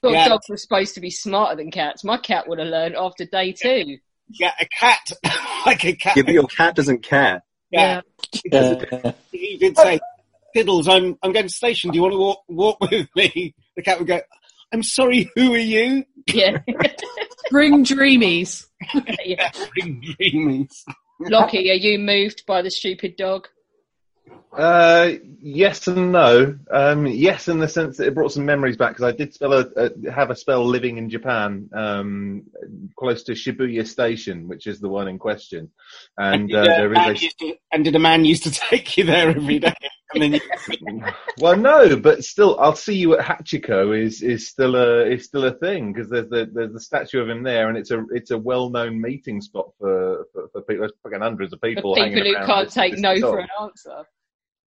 Thought 0.02 0.14
Yeah. 0.14 0.28
dogs 0.30 0.50
were 0.50 0.58
supposed 0.58 0.96
to 0.96 1.02
be 1.02 1.10
smarter 1.12 1.56
than 1.56 1.70
cats. 1.72 2.04
My 2.04 2.18
cat 2.18 2.48
would 2.48 2.58
have 2.60 2.68
learned 2.68 2.96
after 2.96 3.26
day 3.26 3.52
two. 3.52 3.98
Yeah, 4.30 4.54
a 4.60 4.66
cat, 4.66 5.12
like 5.66 5.84
a 5.86 5.94
cat. 5.94 6.18
Yeah, 6.18 6.24
but 6.24 6.34
your 6.34 6.48
cat 6.48 6.76
doesn't 6.76 7.04
care. 7.04 7.44
Yeah. 7.70 8.02
he 9.32 9.58
did 9.58 9.78
say, 9.78 10.00
Fiddles, 10.54 10.88
I'm, 10.88 11.18
I'm 11.24 11.32
going 11.32 11.44
to 11.44 11.44
the 11.44 11.50
station. 11.50 11.92
Do 11.92 11.98
you 11.98 12.02
want 12.02 12.14
to 12.14 12.20
walk, 12.20 12.44
walk 12.48 12.82
with 12.92 13.08
me? 13.16 13.56
The 13.76 13.82
cat 13.82 14.00
would 14.00 14.08
go, 14.08 14.22
I'm 14.74 14.84
sorry, 14.84 15.30
who 15.36 15.54
are 15.54 15.58
you? 15.58 16.06
Yeah. 16.28 16.60
Bring 17.50 17.84
dreamies. 17.84 18.66
yeah. 19.26 19.52
Bring 19.74 20.02
dreamies. 20.02 20.84
Lockie, 21.20 21.70
are 21.70 21.76
you 21.76 22.00
moved 22.00 22.46
by 22.48 22.62
the 22.62 22.72
stupid 22.72 23.16
dog? 23.16 23.48
Uh, 24.54 25.14
yes 25.42 25.88
and 25.88 26.12
no. 26.12 26.58
Um, 26.70 27.08
yes, 27.08 27.48
in 27.48 27.60
the 27.60 27.68
sense 27.68 27.98
that 27.98 28.08
it 28.08 28.14
brought 28.16 28.34
some 28.34 28.46
memories 28.46 28.76
back 28.76 28.92
because 28.92 29.06
I 29.14 29.16
did 29.16 29.34
spell 29.34 29.54
a, 29.54 29.66
a, 29.78 30.12
have 30.12 30.30
a 30.30 30.36
spell 30.36 30.66
living 30.66 30.98
in 30.98 31.10
Japan, 31.10 31.70
um, 31.74 32.44
close 32.98 33.24
to 33.24 33.32
Shibuya 33.34 33.88
Station, 33.88 34.48
which 34.50 34.68
is 34.68 34.80
the 34.82 34.90
one 34.90 35.08
in 35.08 35.20
question. 35.20 35.72
And 36.18 36.50
did, 36.50 36.58
uh, 36.58 36.64
there 36.64 36.90
man 36.90 37.16
is 37.16 37.24
a 37.24 37.30
to- 37.40 37.58
and 37.72 37.86
did 37.86 37.96
a 37.96 38.00
man 38.00 38.26
used 38.26 38.44
to 38.44 38.52
take 38.70 38.98
you 38.98 39.06
there 39.06 39.30
every 39.30 39.60
day? 39.60 39.74
You, 40.14 40.42
well, 41.40 41.56
no, 41.56 41.96
but 41.96 42.26
still, 42.26 42.60
I'll 42.60 42.76
see 42.76 42.96
you 42.98 43.18
at 43.18 43.26
Hachiko 43.26 43.98
is 43.98 44.22
is 44.22 44.50
still 44.50 44.76
a 44.76 45.06
is 45.06 45.24
still 45.24 45.46
a 45.46 45.54
thing 45.54 45.94
because 45.94 46.10
there's 46.10 46.28
the 46.28 46.50
there's 46.52 46.74
the 46.74 46.82
statue 46.82 47.22
of 47.22 47.30
him 47.30 47.44
there, 47.44 47.70
and 47.70 47.78
it's 47.78 47.92
a 47.92 48.04
it's 48.12 48.32
a 48.32 48.38
well 48.38 48.70
known 48.70 49.00
meeting 49.00 49.40
spot 49.40 49.70
for 49.80 50.26
for, 50.34 50.50
for 50.52 50.62
people. 50.64 50.82
There's 50.82 50.92
fucking 51.04 51.22
hundreds 51.22 51.54
of 51.54 51.62
people. 51.62 51.96
For 51.96 52.04
people 52.04 52.24
who 52.26 52.36
can't 52.46 52.66
this- 52.66 52.74
take 52.74 52.92
this 52.92 53.02
no 53.02 53.16
dog. 53.18 53.32
for 53.32 53.40
an 53.40 53.48
answer. 53.62 54.04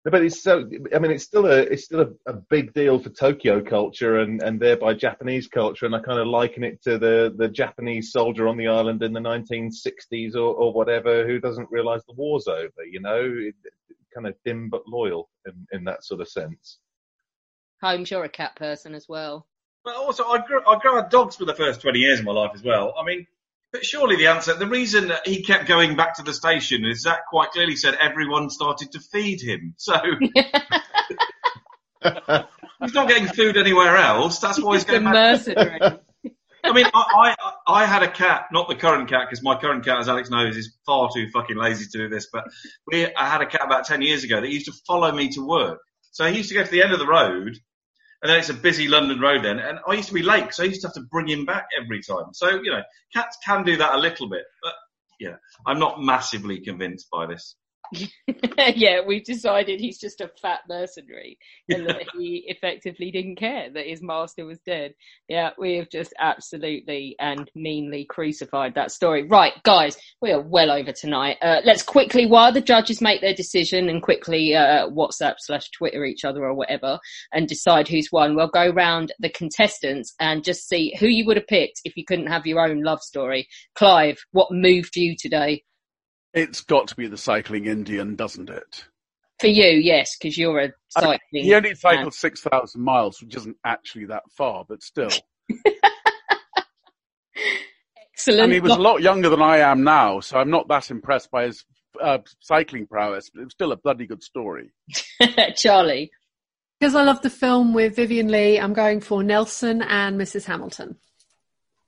No, 0.04 0.10
But 0.10 0.22
it's 0.22 0.42
so. 0.42 0.68
I 0.94 0.98
mean, 0.98 1.10
it's 1.10 1.24
still 1.24 1.46
a 1.46 1.58
it's 1.58 1.84
still 1.84 2.00
a, 2.00 2.30
a 2.30 2.34
big 2.34 2.74
deal 2.74 2.98
for 2.98 3.08
Tokyo 3.08 3.62
culture 3.62 4.18
and 4.18 4.42
and 4.42 4.60
thereby 4.60 4.92
Japanese 4.94 5.48
culture, 5.48 5.86
and 5.86 5.94
I 5.94 6.00
kind 6.00 6.20
of 6.20 6.26
liken 6.26 6.62
it 6.62 6.82
to 6.82 6.98
the 6.98 7.34
the 7.36 7.48
Japanese 7.48 8.12
soldier 8.12 8.46
on 8.46 8.58
the 8.58 8.68
island 8.68 9.02
in 9.02 9.12
the 9.12 9.20
1960s 9.20 10.34
or 10.34 10.54
or 10.54 10.72
whatever 10.72 11.26
who 11.26 11.40
doesn't 11.40 11.70
realise 11.70 12.02
the 12.06 12.14
war's 12.14 12.46
over. 12.46 12.84
You 12.90 13.00
know, 13.00 13.22
it, 13.22 13.54
kind 14.14 14.26
of 14.26 14.34
dim 14.44 14.68
but 14.68 14.86
loyal 14.86 15.30
in 15.46 15.66
in 15.72 15.84
that 15.84 16.04
sort 16.04 16.20
of 16.20 16.28
sense. 16.28 16.78
Holmes, 17.82 18.10
you're 18.10 18.24
a 18.24 18.28
cat 18.28 18.56
person 18.56 18.94
as 18.94 19.08
well. 19.08 19.46
But 19.84 19.96
also, 19.96 20.24
I 20.24 20.38
grew, 20.46 20.62
I 20.66 20.78
grew 20.78 20.98
up 20.98 21.10
dogs 21.10 21.36
for 21.36 21.44
the 21.44 21.54
first 21.54 21.82
20 21.82 21.98
years 21.98 22.18
of 22.18 22.24
my 22.24 22.32
life 22.32 22.52
as 22.54 22.62
well. 22.62 22.94
I 22.98 23.04
mean, 23.04 23.26
but 23.74 23.84
surely 23.84 24.14
the 24.14 24.28
answer, 24.28 24.54
the 24.54 24.68
reason 24.68 25.08
that 25.08 25.26
he 25.26 25.42
kept 25.42 25.66
going 25.66 25.96
back 25.96 26.14
to 26.14 26.22
the 26.22 26.32
station 26.32 26.84
is 26.84 27.02
that 27.02 27.26
quite 27.28 27.50
clearly 27.50 27.74
said 27.74 27.96
everyone 28.00 28.48
started 28.48 28.92
to 28.92 29.00
feed 29.00 29.40
him. 29.40 29.74
So 29.78 29.94
he's 32.00 32.94
not 32.94 33.08
getting 33.08 33.26
food 33.26 33.56
anywhere 33.56 33.96
else. 33.96 34.38
That's 34.38 34.62
why 34.62 34.74
he's 34.74 34.84
a 34.84 34.86
going 34.86 35.02
back. 35.02 35.14
mercenary. 35.14 35.80
I 36.62 36.72
mean, 36.72 36.86
I, 36.94 37.34
I, 37.36 37.52
I 37.66 37.84
had 37.84 38.04
a 38.04 38.10
cat, 38.10 38.46
not 38.52 38.68
the 38.68 38.76
current 38.76 39.08
cat, 39.08 39.22
because 39.28 39.42
my 39.42 39.56
current 39.56 39.84
cat, 39.84 39.98
as 39.98 40.08
Alex 40.08 40.30
knows, 40.30 40.56
is 40.56 40.72
far 40.86 41.08
too 41.12 41.28
fucking 41.30 41.56
lazy 41.56 41.86
to 41.86 41.98
do 41.98 42.08
this. 42.08 42.28
But 42.32 42.44
we, 42.86 43.12
I 43.12 43.28
had 43.28 43.40
a 43.40 43.46
cat 43.46 43.62
about 43.64 43.86
10 43.86 44.02
years 44.02 44.22
ago 44.22 44.40
that 44.40 44.48
used 44.48 44.66
to 44.66 44.72
follow 44.86 45.10
me 45.10 45.30
to 45.30 45.44
work. 45.44 45.80
So 46.12 46.24
he 46.30 46.36
used 46.36 46.48
to 46.50 46.54
go 46.54 46.62
to 46.62 46.70
the 46.70 46.84
end 46.84 46.92
of 46.92 47.00
the 47.00 47.08
road, 47.08 47.58
and 48.24 48.30
then 48.30 48.38
it's 48.38 48.48
a 48.48 48.54
busy 48.54 48.88
London 48.88 49.20
road 49.20 49.44
then, 49.44 49.58
and 49.58 49.78
I 49.86 49.92
used 49.92 50.08
to 50.08 50.14
be 50.14 50.22
late, 50.22 50.54
so 50.54 50.62
I 50.62 50.66
used 50.66 50.80
to 50.80 50.86
have 50.86 50.94
to 50.94 51.02
bring 51.12 51.28
him 51.28 51.44
back 51.44 51.66
every 51.78 52.02
time. 52.02 52.32
So, 52.32 52.48
you 52.62 52.70
know, 52.70 52.82
cats 53.12 53.36
can 53.44 53.64
do 53.64 53.76
that 53.76 53.96
a 53.96 53.98
little 53.98 54.30
bit, 54.30 54.44
but 54.62 54.72
yeah, 55.20 55.36
I'm 55.66 55.78
not 55.78 56.02
massively 56.02 56.58
convinced 56.58 57.08
by 57.12 57.26
this. 57.26 57.54
yeah, 58.74 59.00
we've 59.06 59.24
decided 59.24 59.80
he's 59.80 59.98
just 59.98 60.20
a 60.20 60.30
fat 60.40 60.60
mercenary 60.68 61.38
and 61.68 61.86
that 61.86 62.06
he 62.14 62.44
effectively 62.46 63.10
didn't 63.10 63.36
care 63.36 63.70
that 63.70 63.86
his 63.86 64.02
master 64.02 64.44
was 64.44 64.58
dead. 64.60 64.94
Yeah, 65.28 65.50
we 65.58 65.76
have 65.76 65.90
just 65.90 66.12
absolutely 66.18 67.16
and 67.18 67.50
meanly 67.54 68.04
crucified 68.04 68.74
that 68.74 68.90
story. 68.90 69.26
Right, 69.26 69.52
guys, 69.62 69.96
we 70.20 70.32
are 70.32 70.40
well 70.40 70.70
over 70.70 70.92
tonight. 70.92 71.36
Uh, 71.42 71.60
let's 71.64 71.82
quickly, 71.82 72.26
while 72.26 72.52
the 72.52 72.60
judges 72.60 73.00
make 73.00 73.20
their 73.20 73.34
decision 73.34 73.88
and 73.88 74.02
quickly 74.02 74.54
uh, 74.54 74.88
WhatsApp 74.88 75.34
slash 75.38 75.70
Twitter 75.70 76.04
each 76.04 76.24
other 76.24 76.44
or 76.44 76.54
whatever 76.54 76.98
and 77.32 77.48
decide 77.48 77.88
who's 77.88 78.10
won, 78.10 78.34
we'll 78.34 78.48
go 78.48 78.70
round 78.70 79.12
the 79.18 79.30
contestants 79.30 80.14
and 80.20 80.44
just 80.44 80.68
see 80.68 80.94
who 80.98 81.06
you 81.06 81.24
would 81.26 81.36
have 81.36 81.46
picked 81.46 81.80
if 81.84 81.96
you 81.96 82.04
couldn't 82.04 82.26
have 82.26 82.46
your 82.46 82.60
own 82.60 82.82
love 82.82 83.00
story. 83.00 83.48
Clive, 83.74 84.18
what 84.32 84.50
moved 84.50 84.96
you 84.96 85.14
today? 85.18 85.62
It's 86.34 86.60
got 86.62 86.88
to 86.88 86.96
be 86.96 87.06
the 87.06 87.16
cycling 87.16 87.66
Indian, 87.66 88.16
doesn't 88.16 88.50
it? 88.50 88.84
For 89.40 89.46
you, 89.46 89.78
yes, 89.78 90.16
because 90.16 90.36
you're 90.36 90.58
a 90.58 90.64
I 90.64 90.66
mean, 90.66 90.72
cycling. 91.00 91.18
he 91.44 91.54
only 91.54 91.70
man. 91.70 91.76
cycled 91.76 92.14
6,000 92.14 92.80
miles, 92.80 93.20
which 93.22 93.36
isn't 93.36 93.56
actually 93.64 94.06
that 94.06 94.24
far, 94.36 94.64
but 94.68 94.82
still. 94.82 95.10
Excellent. 98.12 98.44
And 98.44 98.52
he 98.52 98.60
was 98.60 98.72
a 98.72 98.80
lot 98.80 99.02
younger 99.02 99.28
than 99.28 99.42
I 99.42 99.58
am 99.58 99.84
now, 99.84 100.20
so 100.20 100.38
I'm 100.38 100.50
not 100.50 100.68
that 100.68 100.90
impressed 100.90 101.30
by 101.30 101.44
his 101.46 101.64
uh, 102.00 102.18
cycling 102.40 102.86
prowess, 102.86 103.30
but 103.32 103.42
it's 103.42 103.54
still 103.54 103.72
a 103.72 103.76
bloody 103.76 104.06
good 104.06 104.22
story. 104.22 104.72
Charlie. 105.56 106.10
Because 106.78 106.94
I 106.94 107.02
love 107.02 107.22
the 107.22 107.30
film 107.30 107.72
with 107.72 107.96
Vivien 107.96 108.28
Leigh, 108.28 108.58
I'm 108.60 108.72
going 108.72 109.00
for 109.00 109.22
Nelson 109.22 109.82
and 109.82 110.20
Mrs. 110.20 110.44
Hamilton. 110.44 110.96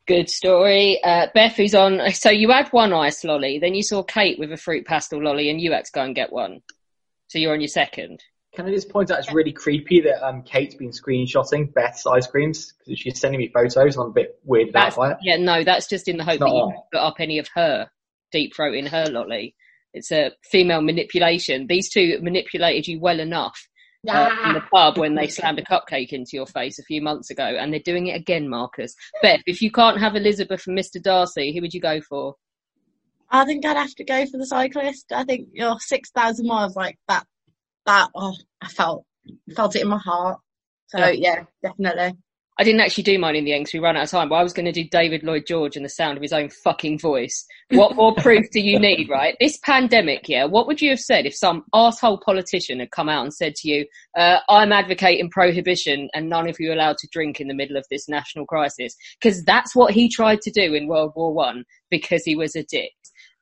Good 0.06 0.30
story. 0.30 1.00
Uh, 1.02 1.26
Beth, 1.34 1.56
who's 1.56 1.74
on. 1.74 2.00
So 2.12 2.30
you 2.30 2.50
had 2.50 2.68
one 2.68 2.92
ice 2.92 3.24
lolly, 3.24 3.58
then 3.58 3.74
you 3.74 3.82
saw 3.82 4.02
Kate 4.02 4.38
with 4.38 4.52
a 4.52 4.56
fruit 4.56 4.86
pastel 4.86 5.22
lolly, 5.22 5.50
and 5.50 5.60
you 5.60 5.72
had 5.72 5.84
to 5.84 5.92
go 5.92 6.02
and 6.02 6.14
get 6.14 6.32
one. 6.32 6.62
So 7.28 7.38
you're 7.38 7.52
on 7.52 7.60
your 7.60 7.68
second. 7.68 8.22
Can 8.54 8.66
I 8.66 8.70
just 8.70 8.88
point 8.88 9.10
out 9.10 9.18
it's 9.18 9.32
really 9.32 9.52
creepy 9.52 10.00
that 10.02 10.26
um, 10.26 10.42
Kate's 10.42 10.76
been 10.76 10.90
screenshotting 10.90 11.74
Beth's 11.74 12.06
ice 12.06 12.26
creams 12.26 12.72
because 12.78 12.98
she's 12.98 13.20
sending 13.20 13.38
me 13.38 13.50
photos. 13.52 13.96
I'm 13.96 14.06
a 14.06 14.10
bit 14.10 14.38
weirded 14.48 14.68
out 14.68 14.72
That's, 14.72 14.96
by 14.96 15.10
it. 15.10 15.18
yeah, 15.22 15.36
no, 15.36 15.62
that's 15.64 15.88
just 15.88 16.08
in 16.08 16.16
the 16.16 16.24
hope 16.24 16.38
that 16.38 16.48
you 16.48 16.54
on. 16.54 16.74
put 16.92 17.00
up 17.00 17.16
any 17.18 17.38
of 17.38 17.48
her 17.54 17.90
deep 18.32 18.54
throat 18.54 18.74
in 18.74 18.86
her 18.86 19.06
lolly. 19.10 19.56
It's 19.92 20.12
a 20.12 20.30
female 20.42 20.80
manipulation. 20.82 21.66
These 21.66 21.90
two 21.90 22.18
manipulated 22.22 22.86
you 22.86 23.00
well 23.00 23.20
enough 23.20 23.68
uh, 24.08 24.30
in 24.46 24.52
the 24.54 24.60
pub 24.72 24.98
when 24.98 25.14
they 25.14 25.28
slammed 25.28 25.58
a 25.58 25.62
cupcake 25.62 26.12
into 26.12 26.30
your 26.34 26.46
face 26.46 26.78
a 26.78 26.82
few 26.82 27.00
months 27.02 27.30
ago, 27.30 27.44
and 27.44 27.72
they're 27.72 27.80
doing 27.80 28.08
it 28.08 28.16
again, 28.16 28.48
Marcus. 28.48 28.94
Beth, 29.22 29.40
if 29.46 29.60
you 29.62 29.70
can't 29.70 29.98
have 29.98 30.16
Elizabeth 30.16 30.66
and 30.66 30.78
Mr. 30.78 31.02
Darcy, 31.02 31.54
who 31.54 31.60
would 31.60 31.74
you 31.74 31.80
go 31.80 32.00
for? 32.00 32.34
I 33.30 33.44
think 33.44 33.64
I'd 33.66 33.76
have 33.76 33.94
to 33.94 34.04
go 34.04 34.24
for 34.26 34.38
the 34.38 34.46
cyclist. 34.46 35.12
I 35.12 35.24
think 35.24 35.48
your 35.52 35.78
six 35.80 36.10
thousand 36.10 36.46
miles 36.46 36.76
like 36.76 36.96
that. 37.08 37.24
That 37.86 38.10
oh, 38.14 38.34
I 38.60 38.68
felt 38.68 39.04
felt 39.54 39.76
it 39.76 39.82
in 39.82 39.88
my 39.88 39.98
heart. 39.98 40.38
So 40.88 40.98
Yeah. 40.98 41.10
yeah, 41.10 41.42
definitely. 41.62 42.16
I 42.58 42.64
didn't 42.64 42.80
actually 42.80 43.04
do 43.04 43.18
mine 43.18 43.36
in 43.36 43.44
the 43.44 43.52
end 43.52 43.64
because 43.64 43.74
we 43.74 43.80
ran 43.80 43.96
out 43.96 44.04
of 44.04 44.10
time, 44.10 44.30
but 44.30 44.36
I 44.36 44.42
was 44.42 44.54
going 44.54 44.64
to 44.64 44.72
do 44.72 44.84
David 44.84 45.22
Lloyd 45.22 45.44
George 45.46 45.76
and 45.76 45.84
the 45.84 45.90
sound 45.90 46.16
of 46.16 46.22
his 46.22 46.32
own 46.32 46.48
fucking 46.48 46.98
voice. 46.98 47.44
What 47.70 47.96
more 47.96 48.14
proof 48.18 48.46
do 48.50 48.60
you 48.60 48.78
need, 48.78 49.10
right? 49.10 49.36
This 49.40 49.58
pandemic, 49.58 50.28
yeah, 50.28 50.46
what 50.46 50.66
would 50.66 50.80
you 50.80 50.90
have 50.90 51.00
said 51.00 51.26
if 51.26 51.34
some 51.34 51.64
asshole 51.74 52.20
politician 52.24 52.80
had 52.80 52.90
come 52.92 53.10
out 53.10 53.24
and 53.24 53.34
said 53.34 53.54
to 53.56 53.68
you, 53.68 53.86
uh, 54.16 54.38
I'm 54.48 54.72
advocating 54.72 55.28
prohibition 55.28 56.08
and 56.14 56.30
none 56.30 56.48
of 56.48 56.56
you 56.58 56.70
are 56.70 56.74
allowed 56.74 56.96
to 56.98 57.08
drink 57.12 57.40
in 57.40 57.48
the 57.48 57.54
middle 57.54 57.76
of 57.76 57.84
this 57.90 58.08
national 58.08 58.46
crisis? 58.46 58.96
Because 59.20 59.44
that's 59.44 59.76
what 59.76 59.92
he 59.92 60.08
tried 60.08 60.40
to 60.42 60.50
do 60.50 60.72
in 60.72 60.88
World 60.88 61.12
War 61.14 61.34
One 61.34 61.64
because 61.90 62.22
he 62.24 62.36
was 62.36 62.56
a 62.56 62.64
dick. 62.64 62.92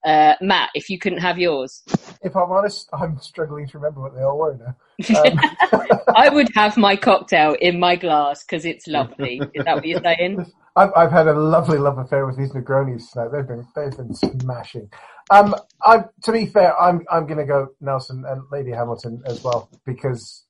Uh, 0.04 0.34
Matt, 0.40 0.70
if 0.74 0.90
you 0.90 0.98
couldn't 0.98 1.20
have 1.20 1.38
yours, 1.38 1.82
If 2.22 2.36
I'm 2.36 2.50
honest, 2.50 2.88
I'm 2.92 3.18
struggling 3.20 3.66
to 3.68 3.78
remember 3.78 4.02
what 4.02 4.14
they 4.14 4.22
all 4.22 4.38
were 4.38 4.56
now. 4.56 4.76
Um, 5.24 5.40
I 6.14 6.28
would 6.28 6.48
have 6.54 6.76
my 6.76 6.94
cocktail 6.94 7.56
in 7.60 7.80
my 7.80 7.96
glass 7.96 8.44
because 8.44 8.64
it's 8.64 8.86
lovely. 8.86 9.40
Is 9.54 9.64
that 9.64 9.74
what 9.74 9.84
you're 9.84 10.00
saying? 10.00 10.46
I've, 10.76 10.90
I've 10.96 11.10
had 11.10 11.28
a 11.28 11.34
lovely 11.34 11.78
love 11.78 11.98
affair 11.98 12.26
with 12.26 12.36
these 12.36 12.52
Negronis 12.52 13.10
tonight. 13.12 13.30
They've 13.32 13.46
been 13.46 13.66
they've 13.74 13.96
been 13.96 14.14
smashing. 14.14 14.90
Um, 15.30 15.54
I'm 15.84 16.04
to 16.22 16.32
be 16.32 16.46
fair, 16.46 16.78
I'm 16.80 17.04
I'm 17.10 17.26
going 17.26 17.38
to 17.38 17.44
go 17.44 17.68
Nelson 17.80 18.24
and 18.26 18.42
Lady 18.50 18.70
Hamilton 18.70 19.22
as 19.26 19.42
well 19.42 19.68
because 19.84 20.43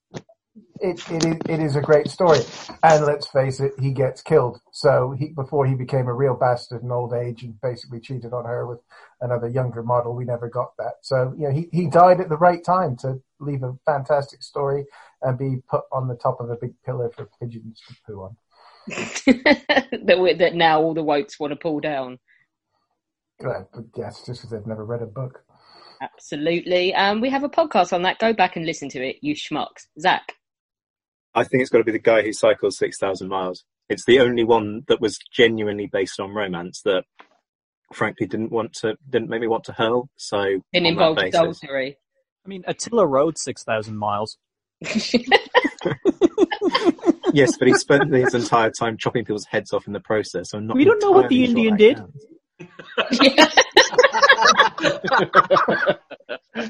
it 0.80 1.10
it 1.10 1.24
is, 1.24 1.36
it 1.48 1.60
is 1.60 1.76
a 1.76 1.80
great 1.80 2.08
story. 2.08 2.40
And 2.82 3.04
let's 3.04 3.26
face 3.26 3.60
it, 3.60 3.72
he 3.78 3.92
gets 3.92 4.22
killed. 4.22 4.60
So 4.72 5.14
he 5.18 5.28
before 5.28 5.66
he 5.66 5.74
became 5.74 6.06
a 6.06 6.14
real 6.14 6.34
bastard 6.34 6.82
in 6.82 6.90
old 6.90 7.12
age 7.12 7.42
and 7.42 7.60
basically 7.60 8.00
cheated 8.00 8.32
on 8.32 8.44
her 8.44 8.66
with 8.66 8.80
another 9.20 9.48
younger 9.48 9.82
model. 9.82 10.14
We 10.14 10.24
never 10.24 10.48
got 10.48 10.76
that. 10.78 10.94
So 11.02 11.34
you 11.36 11.48
know 11.48 11.54
he 11.54 11.68
he 11.72 11.86
died 11.86 12.20
at 12.20 12.28
the 12.28 12.36
right 12.36 12.62
time 12.64 12.96
to 12.98 13.20
leave 13.40 13.62
a 13.62 13.76
fantastic 13.84 14.42
story 14.42 14.84
and 15.22 15.38
be 15.38 15.62
put 15.68 15.84
on 15.92 16.08
the 16.08 16.16
top 16.16 16.40
of 16.40 16.50
a 16.50 16.56
big 16.56 16.74
pillar 16.84 17.10
for 17.10 17.28
pigeons 17.40 17.80
to 17.88 17.94
poo 18.06 18.22
on. 18.22 18.36
that, 18.86 20.36
that 20.38 20.54
now 20.54 20.80
all 20.80 20.94
the 20.94 21.02
wokes 21.02 21.40
want 21.40 21.50
to 21.52 21.56
pull 21.56 21.80
down. 21.80 22.18
But 23.40 23.68
yes, 23.96 24.24
just 24.24 24.40
because 24.40 24.50
they've 24.50 24.66
never 24.66 24.84
read 24.84 25.02
a 25.02 25.06
book. 25.06 25.42
Absolutely. 26.00 26.94
Um, 26.94 27.20
we 27.20 27.30
have 27.30 27.44
a 27.44 27.48
podcast 27.48 27.92
on 27.92 28.02
that. 28.02 28.18
Go 28.18 28.32
back 28.32 28.56
and 28.56 28.66
listen 28.66 28.88
to 28.90 29.02
it, 29.02 29.16
you 29.22 29.34
schmucks. 29.34 29.86
Zach. 29.98 30.34
I 31.34 31.44
think 31.44 31.60
it's 31.62 31.70
got 31.70 31.78
to 31.78 31.84
be 31.84 31.92
the 31.92 31.98
guy 31.98 32.22
who 32.22 32.32
cycles 32.32 32.78
6,000 32.78 33.28
miles. 33.28 33.64
It's 33.88 34.04
the 34.04 34.20
only 34.20 34.44
one 34.44 34.82
that 34.88 35.00
was 35.00 35.18
genuinely 35.32 35.86
based 35.86 36.18
on 36.20 36.32
romance 36.34 36.80
that 36.84 37.04
frankly 37.92 38.26
didn't 38.26 38.50
want 38.52 38.72
to, 38.80 38.96
didn't 39.08 39.28
make 39.28 39.40
me 39.40 39.46
want 39.48 39.64
to 39.64 39.72
hurl. 39.72 40.08
So 40.16 40.38
Didn't 40.42 40.58
on 40.74 40.82
that 40.82 40.88
involve 40.88 41.16
basis- 41.16 41.34
adultery. 41.40 41.96
I 42.44 42.48
mean, 42.48 42.62
Attila 42.66 43.06
rode 43.06 43.38
6,000 43.38 43.96
miles. 43.96 44.36
Yes, 47.32 47.56
but 47.58 47.66
he 47.66 47.74
spent 47.74 48.12
his 48.14 48.32
entire 48.32 48.70
time 48.70 48.96
chopping 48.96 49.24
people's 49.24 49.46
heads 49.46 49.72
off 49.72 49.88
in 49.88 49.92
the 49.92 49.98
process. 50.00 50.50
So 50.50 50.58
I'm 50.58 50.68
not 50.68 50.76
We 50.76 50.84
don't 50.84 51.02
know 51.02 51.10
what 51.10 51.28
the 51.28 51.44
entirely 51.44 51.64
sure 51.64 51.72
Indian 51.72 51.76
did. 51.76 52.00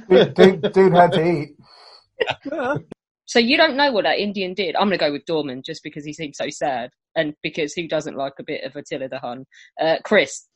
dude, 0.09 0.34
dude, 0.62 0.73
dude 0.73 0.93
had 0.94 1.12
to 1.12 1.23
eat. 1.31 1.51
So 3.35 3.41
you 3.41 3.57
don't 3.57 3.77
know 3.77 3.91
what 3.91 4.05
that 4.05 4.21
Indian 4.21 4.55
did. 4.55 4.77
I'm 4.77 4.87
going 4.87 4.97
to 4.97 5.05
go 5.05 5.11
with 5.11 5.27
Dorman 5.27 5.65
just 5.65 5.83
because 5.83 6.05
he 6.05 6.13
seems 6.13 6.37
so 6.37 6.51
sad 6.51 6.91
and 7.17 7.35
because 7.43 7.73
who 7.75 7.89
doesn't 7.89 8.17
like 8.17 8.35
a 8.39 8.45
bit 8.45 8.63
of 8.63 8.77
Attila 8.77 9.09
the 9.09 9.19
Hun? 9.19 9.45
Uh, 9.83 9.97
Chris. 10.05 10.47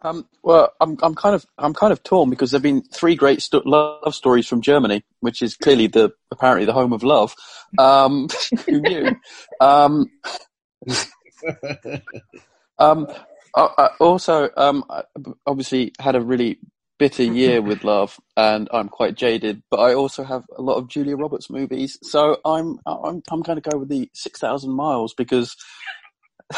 Um, 0.00 0.26
well, 0.42 0.72
I'm 0.80 0.96
I'm 1.02 1.14
kind 1.14 1.34
of 1.34 1.44
I'm 1.58 1.74
kind 1.74 1.92
of 1.92 2.02
torn 2.02 2.30
because 2.30 2.50
there've 2.50 2.62
been 2.62 2.80
three 2.84 3.16
great 3.16 3.42
sto- 3.42 3.60
love 3.66 4.14
stories 4.14 4.46
from 4.46 4.62
Germany, 4.62 5.04
which 5.20 5.42
is 5.42 5.56
clearly 5.58 5.88
the 5.88 6.10
apparently 6.30 6.64
the 6.64 6.72
home 6.72 6.94
of 6.94 7.02
love. 7.02 7.34
Um, 7.78 8.28
who 8.64 8.80
knew? 8.80 9.14
Um, 9.60 10.06
um, 12.78 13.08
I, 13.54 13.68
I 13.76 13.90
also, 14.00 14.48
um, 14.56 14.84
I 14.88 15.02
obviously 15.46 15.92
had 16.00 16.16
a 16.16 16.22
really 16.22 16.60
bitter 16.98 17.22
year 17.40 17.60
with 17.62 17.84
love, 17.84 18.18
and 18.36 18.68
I'm 18.72 18.88
quite 18.88 19.16
jaded. 19.16 19.62
But 19.70 19.80
I 19.80 19.94
also 19.94 20.24
have 20.24 20.44
a 20.56 20.62
lot 20.62 20.76
of 20.76 20.88
Julia 20.88 21.16
Roberts 21.16 21.50
movies, 21.50 21.98
so 22.02 22.38
I'm 22.44 22.78
I'm 22.86 23.22
I'm 23.30 23.42
going 23.42 23.60
to 23.60 23.68
go 23.70 23.78
with 23.78 23.88
the 23.88 24.08
Six 24.14 24.40
Thousand 24.40 24.72
Miles 24.72 25.14
because 25.14 25.56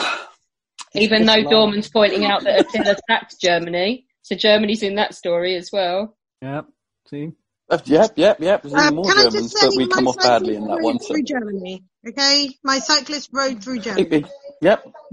Even 0.95 1.27
though 1.27 1.35
long. 1.35 1.51
Dorman's 1.51 1.89
pointing 1.89 2.25
out 2.25 2.45
that 2.45 2.61
Attila 2.61 2.97
sacked 3.09 3.41
Germany, 3.41 4.07
so 4.23 4.35
Germany's 4.37 4.83
in 4.83 4.97
that 4.97 5.15
story 5.15 5.55
as 5.57 5.71
well. 5.73 6.17
Yep. 6.43 6.67
See? 7.11 7.33
Uh, 7.71 7.79
yep, 7.85 8.13
yep, 8.17 8.41
yep. 8.41 8.63
There's 8.63 8.73
even 8.73 8.87
Um, 8.89 8.95
more 8.95 9.05
can 9.05 9.19
I 9.19 9.23
Germans, 9.25 9.53
just 9.53 9.59
say 9.59 9.67
but 9.69 9.77
we 9.77 9.87
my 9.87 9.95
come 9.95 10.09
off 10.09 10.17
badly 10.17 10.55
cyclist 10.55 10.59
in 10.63 10.65
that 10.69 10.77
rode 10.77 10.85
one. 10.85 10.99
So. 11.01 11.15
through 11.15 11.23
Germany? 11.25 11.85
Okay, 12.09 12.49
my 12.65 12.79
cyclist 12.79 13.29
rode 13.33 13.63
through 13.63 13.81
Germany. 13.81 14.07
It- 14.07 14.13
it- 14.25 14.31
Yep. 14.61 14.87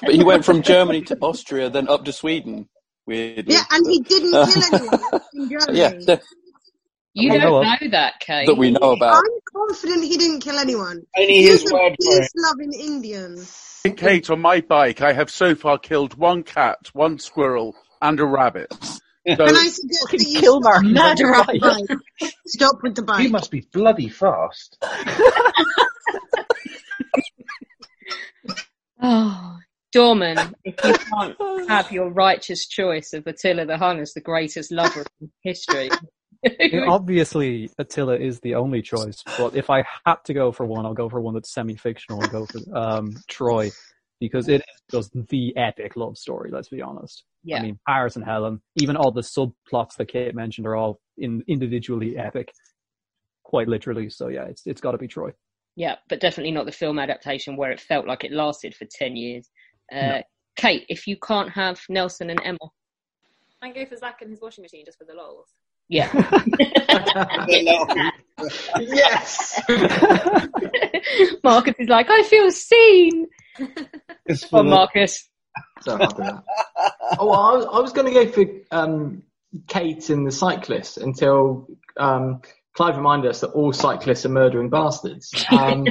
but 0.00 0.14
he 0.14 0.24
went 0.24 0.46
from 0.46 0.62
Germany 0.62 1.02
to 1.02 1.18
Austria, 1.20 1.68
then 1.68 1.88
up 1.88 2.06
to 2.06 2.12
Sweden. 2.12 2.70
Weirdly. 3.06 3.54
Yeah, 3.54 3.62
and 3.70 3.86
he 3.86 4.00
didn't 4.00 4.30
kill 4.32 4.62
anyone 4.72 5.00
in 5.34 5.48
Germany. 5.50 5.78
yeah, 5.78 5.88
the- 5.90 6.22
You 7.12 7.30
I 7.30 7.34
don't 7.38 7.42
know 7.42 7.62
know, 7.62 7.88
that, 7.90 8.20
Kate. 8.20 8.46
that 8.46 8.54
we 8.56 8.70
know 8.70 8.92
about. 8.92 9.14
I'm 9.16 9.40
confident 9.54 10.04
he 10.04 10.16
didn't 10.16 10.40
kill 10.40 10.58
anyone. 10.58 11.02
Only 11.16 11.32
he 11.32 11.42
his 11.46 11.62
was 11.64 11.70
a 11.70 11.74
word 11.74 11.96
peace-loving 12.00 12.72
Indian. 12.72 13.38
Kate, 13.96 14.30
on 14.30 14.40
my 14.40 14.62
bike, 14.62 15.02
I 15.02 15.12
have 15.12 15.28
so 15.30 15.54
far 15.54 15.78
killed 15.78 16.14
one 16.14 16.42
cat, 16.42 16.78
one 16.94 17.18
squirrel, 17.18 17.76
and 18.00 18.18
a 18.18 18.24
rabbit. 18.24 18.72
So, 19.26 19.36
Can 19.36 19.40
I 19.56 19.68
suggest 19.68 20.06
that 20.10 20.26
you 20.26 20.40
kill 20.40 20.60
stop 20.60 20.82
Martin 20.82 20.92
murder 20.94 21.34
on 21.34 21.46
the 21.46 21.52
the 21.52 21.58
bike? 22.20 22.30
Stop 22.46 22.82
with 22.82 22.94
the 22.94 23.02
bike. 23.06 23.22
You 23.24 23.30
must 23.30 23.50
be 23.50 23.60
bloody 23.60 24.08
fast. 24.08 24.78
Oh, 29.06 29.58
Dorman, 29.94 30.54
if 30.64 30.74
you 30.84 30.94
can't 30.94 31.36
have 31.68 31.90
your 31.90 32.10
righteous 32.10 32.66
choice 32.66 33.12
of 33.14 33.26
Attila 33.26 33.64
the 33.64 33.78
Hun 33.78 34.00
as 34.00 34.12
the 34.12 34.20
greatest 34.20 34.70
lover 34.72 35.04
in 35.20 35.30
history, 35.42 35.88
Obviously, 36.88 37.70
Attila 37.78 38.16
is 38.16 38.40
the 38.40 38.54
only 38.54 38.82
choice, 38.82 39.22
but 39.38 39.56
if 39.56 39.70
I 39.70 39.84
had 40.04 40.16
to 40.24 40.34
go 40.34 40.52
for 40.52 40.66
one, 40.66 40.84
I'll 40.84 40.94
go 40.94 41.08
for 41.08 41.20
one 41.20 41.34
that's 41.34 41.52
semi-fictional 41.52 42.20
and 42.20 42.30
go 42.30 42.46
for 42.46 42.76
um, 42.76 43.14
Troy, 43.28 43.70
because 44.20 44.48
it 44.48 44.60
is 44.60 44.80
just 44.90 45.12
the 45.28 45.56
epic 45.56 45.96
love 45.96 46.18
story. 46.18 46.50
Let's 46.50 46.68
be 46.68 46.82
honest. 46.82 47.24
Yeah. 47.44 47.58
I 47.58 47.62
mean, 47.62 47.78
Paris 47.86 48.16
and 48.16 48.24
Helen, 48.24 48.60
even 48.76 48.96
all 48.96 49.10
the 49.10 49.22
subplots 49.22 49.96
that 49.96 50.08
Kate 50.08 50.34
mentioned 50.34 50.66
are 50.66 50.76
all 50.76 51.00
in, 51.16 51.42
individually 51.48 52.16
epic, 52.18 52.52
quite 53.42 53.68
literally. 53.68 54.10
So 54.10 54.28
yeah, 54.28 54.44
it's 54.44 54.66
it's 54.66 54.80
got 54.80 54.92
to 54.92 54.98
be 54.98 55.08
Troy. 55.08 55.30
yeah, 55.76 55.96
but 56.08 56.20
definitely 56.20 56.52
not 56.52 56.66
the 56.66 56.72
film 56.72 56.98
adaptation 56.98 57.56
where 57.56 57.70
it 57.70 57.80
felt 57.80 58.06
like 58.06 58.24
it 58.24 58.32
lasted 58.32 58.74
for 58.74 58.84
10 58.90 59.16
years. 59.16 59.48
Uh, 59.92 59.96
No. 59.96 60.22
Kate, 60.56 60.84
if 60.88 61.06
you 61.06 61.16
can't 61.16 61.50
have 61.50 61.80
Nelson 61.88 62.30
and 62.30 62.40
Emma, 62.44 62.58
I 63.60 63.72
go 63.72 63.84
for 63.86 63.96
Zach 63.96 64.20
and 64.22 64.30
his 64.30 64.40
washing 64.40 64.62
machine 64.62 64.84
just 64.84 64.98
for 64.98 65.04
the 65.04 65.14
lols. 65.14 65.48
yeah. 65.88 66.10
yes. 68.80 69.60
Marcus 71.44 71.74
is 71.78 71.88
like, 71.88 72.06
I 72.10 72.22
feel 72.24 72.50
seen. 72.50 73.26
It's 74.26 74.46
Oh, 74.52 74.62
Marcus. 74.62 75.28
So 75.82 75.92
I'll 75.92 76.08
do 76.10 76.22
that. 76.22 76.44
oh, 77.18 77.30
I 77.30 77.56
was, 77.56 77.66
I 77.72 77.78
was 77.80 77.92
going 77.92 78.12
to 78.12 78.24
go 78.24 78.30
for 78.30 78.44
um, 78.70 79.22
Kate 79.66 80.08
and 80.10 80.26
the 80.26 80.32
cyclist 80.32 80.98
until 80.98 81.68
um, 81.96 82.42
Clive 82.74 82.96
reminded 82.96 83.30
us 83.30 83.40
that 83.40 83.50
all 83.50 83.72
cyclists 83.72 84.24
are 84.26 84.30
murdering 84.30 84.68
bastards. 84.70 85.32
Um, 85.50 85.86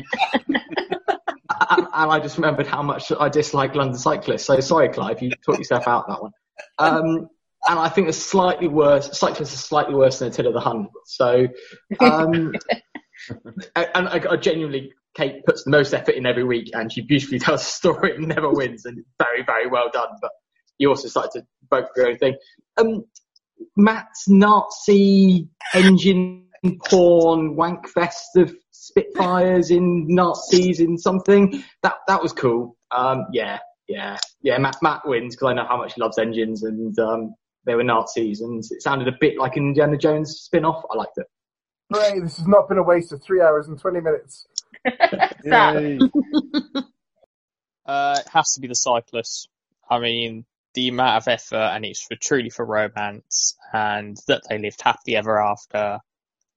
and 1.94 2.12
I 2.12 2.20
just 2.20 2.38
remembered 2.38 2.68
how 2.68 2.82
much 2.82 3.12
I 3.18 3.30
dislike 3.30 3.76
London 3.76 3.98
cyclists. 3.98 4.46
So 4.46 4.60
sorry, 4.60 4.90
Clive, 4.90 5.22
you 5.22 5.32
talked 5.46 5.60
yourself 5.60 5.88
out 5.88 6.08
that 6.08 6.22
one. 6.22 6.32
Um, 6.80 7.30
and 7.68 7.80
I 7.80 7.90
think 7.90 8.10
it's 8.10 8.18
slightly 8.18 8.68
worse. 8.68 9.18
Cyclists 9.18 9.54
are 9.54 9.58
slightly 9.58 9.96
worse 9.96 10.20
than 10.20 10.30
Attila 10.30 10.54
the 10.54 10.60
Hun. 10.60 10.88
So, 11.06 11.48
um, 12.00 12.54
and 13.76 14.08
I, 14.10 14.22
I 14.32 14.36
genuinely, 14.38 14.92
Kate 15.16 15.46
puts 15.46 15.64
the 15.64 15.72
most 15.72 15.94
effort 15.94 16.16
in 16.16 16.26
every 16.26 16.44
week, 16.44 16.72
and 16.74 16.92
she 16.92 17.02
beautifully 17.02 17.40
tells 17.40 17.62
a 17.62 17.66
story 17.66 18.16
and 18.16 18.28
never 18.28 18.50
wins, 18.50 18.86
and 18.86 19.04
very, 19.18 19.44
very 19.46 19.68
well 19.68 19.90
done. 19.94 20.10
But 20.22 20.32
you 20.78 20.90
also 20.90 21.08
start 21.08 21.32
to 21.34 21.44
vote 21.70 21.88
for 21.94 22.02
your 22.02 22.12
own 22.12 22.18
thing. 22.18 22.36
Um, 22.78 23.06
Matt's 23.78 24.28
Nazi 24.28 25.48
engine 25.74 26.48
porn 26.86 27.56
wank 27.56 27.88
fest 27.88 28.36
of 28.36 28.54
Spitfires 28.84 29.72
in 29.72 30.08
Nazis 30.08 30.82
in 30.82 30.98
something 30.98 31.64
that 31.84 31.96
that 32.08 32.22
was 32.22 32.34
cool. 32.34 32.76
Um, 32.92 33.28
yeah, 33.32 33.60
yeah, 33.88 34.18
yeah. 34.42 34.58
Matt 34.58 34.78
Matt 34.82 35.08
wins 35.08 35.36
because 35.36 35.52
I 35.52 35.54
know 35.54 35.66
how 35.66 35.78
much 35.78 35.94
he 35.94 36.02
loves 36.02 36.18
engines, 36.18 36.64
and 36.64 36.98
um, 37.00 37.34
they 37.66 37.76
were 37.76 37.84
Nazis, 37.84 38.42
and 38.42 38.60
it 38.60 38.82
sounded 38.82 39.08
a 39.08 39.18
bit 39.20 39.38
like 39.38 39.56
an 39.56 39.68
Indiana 39.68 39.98
Jones 39.98 40.42
spin-off. 40.42 40.84
I 40.92 40.98
liked 40.98 41.18
it. 41.18 41.28
Hooray, 41.94 42.20
this 42.20 42.38
has 42.38 42.48
not 42.48 42.68
been 42.68 42.78
a 42.78 42.84
waste 42.84 43.14
of 43.14 43.24
three 43.24 43.42
hours 43.42 43.68
and 43.68 43.80
20 43.80 44.02
minutes. 44.02 44.48
Uh, 47.86 48.16
it 48.18 48.30
has 48.32 48.54
to 48.54 48.62
be 48.62 48.70
the 48.70 48.76
cyclist. 48.76 49.50
I 49.90 50.00
mean, 50.00 50.46
the 50.74 50.88
amount 50.88 51.18
of 51.18 51.28
effort, 51.28 51.72
and 51.74 51.84
it's 51.84 52.02
for 52.02 52.16
truly 52.16 52.50
for 52.50 52.66
romance, 52.66 53.58
and 53.74 54.16
that 54.28 54.44
they 54.48 54.58
lived 54.58 54.82
happily 54.82 55.18
ever 55.18 55.38
after, 55.38 56.00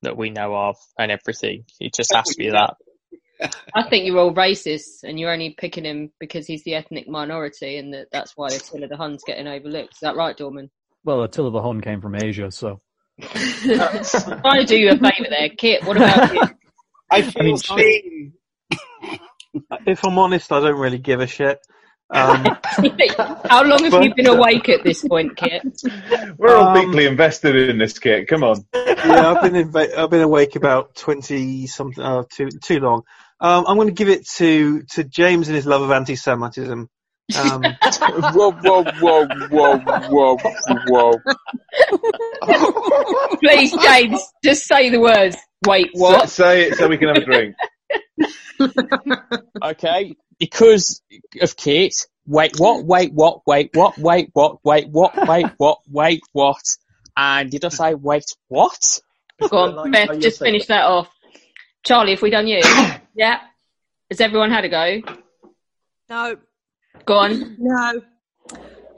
that 0.06 0.16
we 0.16 0.30
know 0.30 0.54
of, 0.54 0.76
and 0.98 1.12
everything. 1.12 1.64
It 1.78 1.94
just 1.94 2.14
has 2.14 2.24
to 2.24 2.38
be 2.38 2.50
that. 2.50 2.74
I 3.74 3.88
think 3.88 4.06
you're 4.06 4.18
all 4.18 4.34
racist 4.34 5.02
and 5.04 5.20
you're 5.20 5.32
only 5.32 5.54
picking 5.58 5.84
him 5.84 6.10
because 6.18 6.46
he's 6.46 6.64
the 6.64 6.74
ethnic 6.74 7.06
minority 7.06 7.76
and 7.76 7.92
that 7.92 8.08
that's 8.10 8.32
why 8.34 8.48
Attila 8.48 8.88
the 8.88 8.96
Hun's 8.96 9.22
getting 9.26 9.46
overlooked. 9.46 9.92
Is 9.92 10.00
that 10.00 10.16
right, 10.16 10.36
Dorman? 10.36 10.70
Well, 11.04 11.22
Attila 11.22 11.50
the 11.50 11.60
Hun 11.60 11.80
came 11.82 12.00
from 12.00 12.14
Asia, 12.14 12.50
so 12.50 12.80
trying 13.20 14.60
to 14.60 14.64
do 14.66 14.76
you 14.76 14.90
a 14.90 14.96
favour 14.96 15.28
there. 15.28 15.50
Kit, 15.50 15.84
what 15.84 15.96
about 15.96 16.34
you? 16.34 16.42
I 17.10 17.22
feel 17.22 17.56
seen. 17.58 18.32
If 19.86 20.04
I'm 20.04 20.18
honest, 20.18 20.52
I 20.52 20.60
don't 20.60 20.78
really 20.78 20.98
give 20.98 21.20
a 21.20 21.26
shit. 21.26 21.58
Um, 22.10 22.44
How 23.50 23.64
long 23.64 23.82
have 23.84 24.04
you 24.04 24.14
been 24.14 24.28
awake 24.28 24.68
at 24.68 24.84
this 24.84 25.02
point, 25.06 25.36
Kit? 25.36 25.62
We're 26.38 26.56
all 26.56 26.68
Um, 26.68 26.74
deeply 26.86 27.06
invested 27.06 27.56
in 27.56 27.78
this 27.78 27.98
kit. 27.98 28.28
Come 28.28 28.44
on. 28.44 28.64
yeah, 28.74 29.32
I've 29.32 29.42
been 29.42 29.54
inva- 29.70 29.96
I've 29.96 30.10
been 30.10 30.22
awake 30.22 30.56
about 30.56 30.94
twenty 30.94 31.66
something, 31.66 32.02
uh, 32.02 32.22
too 32.30 32.48
too 32.62 32.80
long. 32.80 33.02
Um, 33.40 33.64
I'm 33.66 33.76
going 33.76 33.88
to 33.88 33.94
give 33.94 34.08
it 34.08 34.26
to 34.36 34.82
to 34.92 35.04
James 35.04 35.48
and 35.48 35.56
his 35.56 35.66
love 35.66 35.82
of 35.82 35.90
anti-Semitism. 35.90 36.88
Um, 37.38 37.62
whoa, 37.82 38.52
whoa, 38.52 38.84
whoa, 39.00 39.26
whoa, 39.50 39.78
whoa, 40.08 40.38
whoa. 40.86 41.12
Please, 43.42 43.72
James, 43.82 44.22
just 44.44 44.64
say 44.66 44.90
the 44.90 45.00
words. 45.00 45.36
Wait, 45.66 45.88
what? 45.94 46.30
Say 46.30 46.68
it 46.68 46.76
so 46.76 46.86
we 46.88 46.98
can 46.98 47.08
have 47.08 47.16
a 47.18 47.24
drink. 47.24 47.56
Okay, 49.62 50.16
because 50.38 51.02
of 51.40 51.56
Kate. 51.56 52.06
Wait, 52.26 52.58
what? 52.58 52.84
Wait, 52.84 53.12
what? 53.12 53.46
Wait, 53.46 53.70
what? 53.72 53.98
Wait, 53.98 54.30
what? 54.32 54.64
Wait, 54.64 54.88
what? 54.88 55.26
Wait, 55.26 55.46
what? 55.56 55.78
Wait, 55.88 56.20
what? 56.32 56.62
And 57.16 57.50
did 57.50 57.64
I 57.64 57.68
say 57.68 57.94
wait, 57.94 58.24
what? 58.48 59.00
Go 59.40 59.56
on, 59.56 59.90
Beth, 59.90 60.08
oh, 60.10 60.18
just 60.18 60.38
finish 60.40 60.66
that 60.66 60.84
off. 60.84 61.08
Charlie, 61.84 62.12
have 62.12 62.22
we 62.22 62.30
done 62.30 62.46
you? 62.46 62.60
yeah. 63.14 63.40
Has 64.10 64.20
everyone 64.20 64.50
had 64.50 64.64
a 64.64 64.68
go? 64.68 65.02
No. 66.08 66.36
Go 67.04 67.14
on. 67.14 67.56
No. 67.58 68.02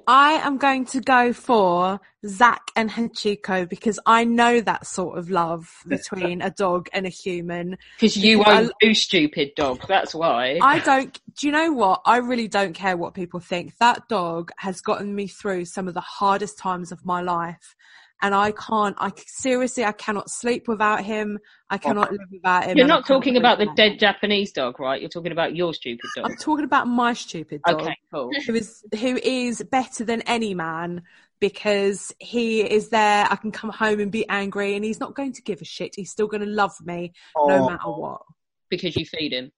I 0.08 0.40
am 0.42 0.56
going 0.56 0.86
to 0.86 1.02
go 1.02 1.34
for 1.34 2.00
Zach 2.26 2.70
and 2.74 2.90
Hachiko 2.90 3.68
because 3.68 4.00
I 4.06 4.24
know 4.24 4.62
that 4.62 4.86
sort 4.86 5.18
of 5.18 5.28
love 5.28 5.70
between 5.86 6.40
a 6.40 6.50
dog 6.50 6.88
and 6.94 7.04
a 7.04 7.10
human. 7.10 7.76
Because 8.00 8.16
you 8.16 8.42
are 8.42 8.70
two 8.80 8.94
stupid 8.94 9.50
dog, 9.54 9.86
that's 9.86 10.14
why. 10.14 10.58
I 10.62 10.78
don't. 10.78 11.20
Do 11.36 11.46
you 11.46 11.52
know 11.52 11.74
what? 11.74 12.00
I 12.06 12.16
really 12.16 12.48
don't 12.48 12.72
care 12.72 12.96
what 12.96 13.12
people 13.12 13.38
think. 13.38 13.76
That 13.80 14.08
dog 14.08 14.50
has 14.56 14.80
gotten 14.80 15.14
me 15.14 15.26
through 15.26 15.66
some 15.66 15.88
of 15.88 15.92
the 15.92 16.00
hardest 16.00 16.56
times 16.56 16.90
of 16.90 17.04
my 17.04 17.20
life, 17.20 17.76
and 18.20 18.34
I 18.34 18.52
can't. 18.52 18.96
I 18.98 19.12
seriously, 19.26 19.84
I 19.84 19.92
cannot 19.92 20.30
sleep 20.30 20.68
without 20.68 21.04
him. 21.04 21.38
I 21.70 21.76
oh. 21.76 21.78
cannot 21.78 22.10
live 22.10 22.20
without 22.32 22.64
him. 22.64 22.76
You're 22.76 22.86
not 22.86 23.06
talking 23.06 23.36
about 23.36 23.58
the 23.58 23.64
him. 23.64 23.74
dead 23.74 23.98
Japanese 23.98 24.52
dog, 24.52 24.80
right? 24.80 25.00
You're 25.00 25.10
talking 25.10 25.32
about 25.32 25.54
your 25.54 25.74
stupid 25.74 26.08
dog. 26.16 26.26
I'm 26.26 26.36
talking 26.36 26.64
about 26.64 26.88
my 26.88 27.12
stupid 27.12 27.60
dog. 27.66 27.82
Okay, 27.82 27.96
cool. 28.12 28.30
Who 28.46 28.54
is 28.54 28.84
who 28.98 29.16
is 29.16 29.62
better 29.70 30.04
than 30.04 30.22
any 30.22 30.54
man 30.54 31.02
because 31.40 32.12
he 32.18 32.60
is 32.60 32.88
there. 32.88 33.26
I 33.30 33.36
can 33.36 33.52
come 33.52 33.70
home 33.70 34.00
and 34.00 34.10
be 34.10 34.28
angry, 34.28 34.74
and 34.74 34.84
he's 34.84 35.00
not 35.00 35.14
going 35.14 35.32
to 35.34 35.42
give 35.42 35.60
a 35.60 35.64
shit. 35.64 35.94
He's 35.94 36.10
still 36.10 36.26
going 36.26 36.42
to 36.42 36.48
love 36.48 36.74
me 36.84 37.12
no 37.36 37.64
oh. 37.64 37.68
matter 37.68 37.90
what. 37.90 38.22
Because 38.70 38.96
you 38.96 39.06
feed 39.06 39.32
him. 39.32 39.52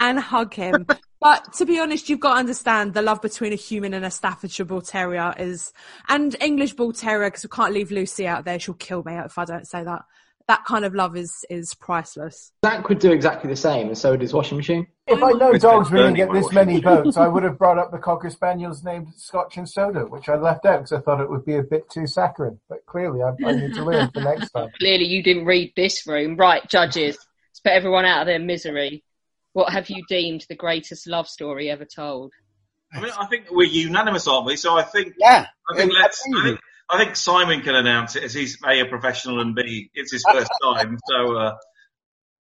And 0.00 0.18
hug 0.18 0.54
him. 0.54 0.86
But 1.20 1.52
to 1.54 1.66
be 1.66 1.78
honest, 1.78 2.08
you've 2.08 2.20
got 2.20 2.34
to 2.34 2.40
understand 2.40 2.94
the 2.94 3.02
love 3.02 3.20
between 3.20 3.52
a 3.52 3.56
human 3.56 3.92
and 3.92 4.04
a 4.04 4.10
Staffordshire 4.10 4.64
Bull 4.64 4.80
Terrier 4.80 5.34
is, 5.38 5.72
and 6.08 6.34
English 6.40 6.72
Bull 6.72 6.92
Terrier, 6.92 7.28
because 7.28 7.44
we 7.44 7.50
can't 7.50 7.74
leave 7.74 7.90
Lucy 7.90 8.26
out 8.26 8.44
there. 8.44 8.58
She'll 8.58 8.74
kill 8.74 9.02
me 9.04 9.14
if 9.16 9.36
I 9.36 9.44
don't 9.44 9.66
say 9.66 9.84
that. 9.84 10.02
That 10.48 10.64
kind 10.64 10.84
of 10.84 10.94
love 10.94 11.16
is 11.16 11.44
is 11.48 11.74
priceless. 11.74 12.50
Zach 12.64 12.88
would 12.88 12.98
do 12.98 13.12
exactly 13.12 13.48
the 13.48 13.54
same, 13.54 13.86
and 13.88 13.96
so 13.96 14.10
would 14.10 14.20
his 14.20 14.32
washing 14.32 14.56
machine. 14.56 14.86
If 15.06 15.22
I 15.22 15.30
know 15.32 15.52
It's 15.52 15.62
dogs 15.62 15.92
really 15.92 16.04
burning 16.04 16.16
get 16.16 16.32
this 16.32 16.52
many 16.52 16.80
machine. 16.80 17.04
votes, 17.04 17.16
I 17.16 17.28
would 17.28 17.42
have 17.48 17.56
brought 17.56 17.78
up 17.78 17.92
the 17.92 17.98
Cocker 17.98 18.30
Spaniels 18.30 18.82
named 18.82 19.08
Scotch 19.16 19.58
and 19.58 19.68
Soda, 19.68 20.06
which 20.06 20.28
I 20.28 20.36
left 20.36 20.66
out 20.66 20.78
because 20.78 20.92
I 20.92 21.00
thought 21.02 21.20
it 21.20 21.30
would 21.30 21.44
be 21.44 21.56
a 21.56 21.62
bit 21.62 21.88
too 21.88 22.06
saccharine. 22.06 22.58
But 22.68 22.84
clearly, 22.86 23.22
I, 23.22 23.28
I 23.46 23.52
need 23.52 23.74
to 23.74 23.84
learn 23.84 24.10
for 24.10 24.22
next 24.22 24.50
time. 24.50 24.70
Clearly, 24.78 25.04
you 25.04 25.22
didn't 25.22 25.44
read 25.44 25.72
this 25.76 26.04
room. 26.06 26.36
Right, 26.36 26.68
judges, 26.68 27.16
let's 27.50 27.60
put 27.60 27.72
everyone 27.72 28.06
out 28.06 28.22
of 28.22 28.26
their 28.26 28.40
misery. 28.40 29.04
What 29.52 29.72
have 29.72 29.90
you 29.90 30.02
deemed 30.08 30.44
the 30.48 30.56
greatest 30.56 31.06
love 31.06 31.28
story 31.28 31.70
ever 31.70 31.84
told? 31.84 32.32
I 32.92 33.00
mean, 33.00 33.12
I 33.18 33.26
think 33.26 33.46
we're 33.50 33.68
unanimous, 33.68 34.26
aren't 34.26 34.46
we? 34.46 34.56
So 34.56 34.76
I 34.76 34.82
think, 34.82 35.14
yeah, 35.18 35.46
I 35.70 35.76
think 35.76 35.92
let's. 35.92 36.22
I 36.36 36.42
think, 36.44 36.60
I 36.90 36.98
think 36.98 37.16
Simon 37.16 37.60
can 37.60 37.76
announce 37.76 38.16
it 38.16 38.24
as 38.24 38.34
he's 38.34 38.58
a 38.66 38.80
a 38.80 38.86
professional 38.86 39.40
and 39.40 39.54
b 39.54 39.90
it's 39.94 40.12
his 40.12 40.24
first 40.32 40.50
time. 40.62 40.98
So 41.08 41.36
uh, 41.36 41.56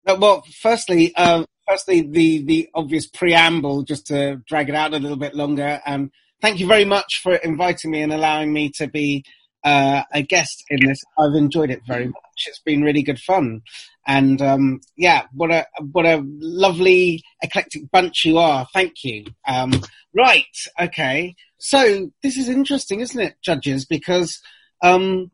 Uh, 0.08 0.18
well, 0.20 0.44
firstly, 0.62 1.16
um, 1.16 1.46
firstly, 1.68 2.02
the 2.02 2.44
the 2.46 2.70
obvious 2.74 3.08
preamble, 3.08 3.84
just 3.84 4.08
to 4.08 4.42
drag 4.48 4.70
it 4.70 4.76
out 4.76 4.94
a 4.94 5.00
little 5.00 5.18
bit 5.18 5.36
longer. 5.36 5.82
Um, 5.86 6.12
thank 6.42 6.60
you 6.60 6.68
very 6.68 6.86
much 6.86 7.20
for 7.22 7.36
inviting 7.36 7.92
me 7.92 8.02
and 8.02 8.14
allowing 8.14 8.52
me 8.52 8.72
to 8.78 8.88
be 8.88 9.24
uh, 9.64 10.04
a 10.14 10.24
guest 10.24 10.64
in 10.70 10.86
this. 10.86 11.00
I've 11.20 11.36
enjoyed 11.36 11.70
it 11.70 11.82
very 11.88 12.06
much. 12.06 12.48
It's 12.48 12.62
been 12.62 12.82
really 12.82 13.04
good 13.04 13.20
fun, 13.20 13.62
and 14.10 14.42
um, 14.42 14.82
yeah, 14.98 15.28
what 15.34 15.52
a 15.52 15.68
what 15.92 16.08
a 16.08 16.24
lovely 16.26 17.24
eclectic 17.44 17.92
bunch 17.92 18.26
you 18.26 18.40
are. 18.40 18.66
Thank 18.74 19.04
you. 19.04 19.26
Um, 19.48 19.84
right, 20.16 20.44
okay. 20.82 21.36
So 21.60 22.10
this 22.24 22.36
is 22.36 22.50
interesting, 22.50 23.02
isn't 23.02 23.20
it, 23.20 23.36
judges? 23.44 23.86
Because 23.86 24.42
um, 24.82 25.30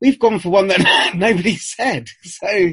we've 0.00 0.18
gone 0.18 0.38
for 0.38 0.48
one 0.48 0.68
that 0.68 1.12
nobody 1.14 1.56
said. 1.56 2.08
So. 2.22 2.70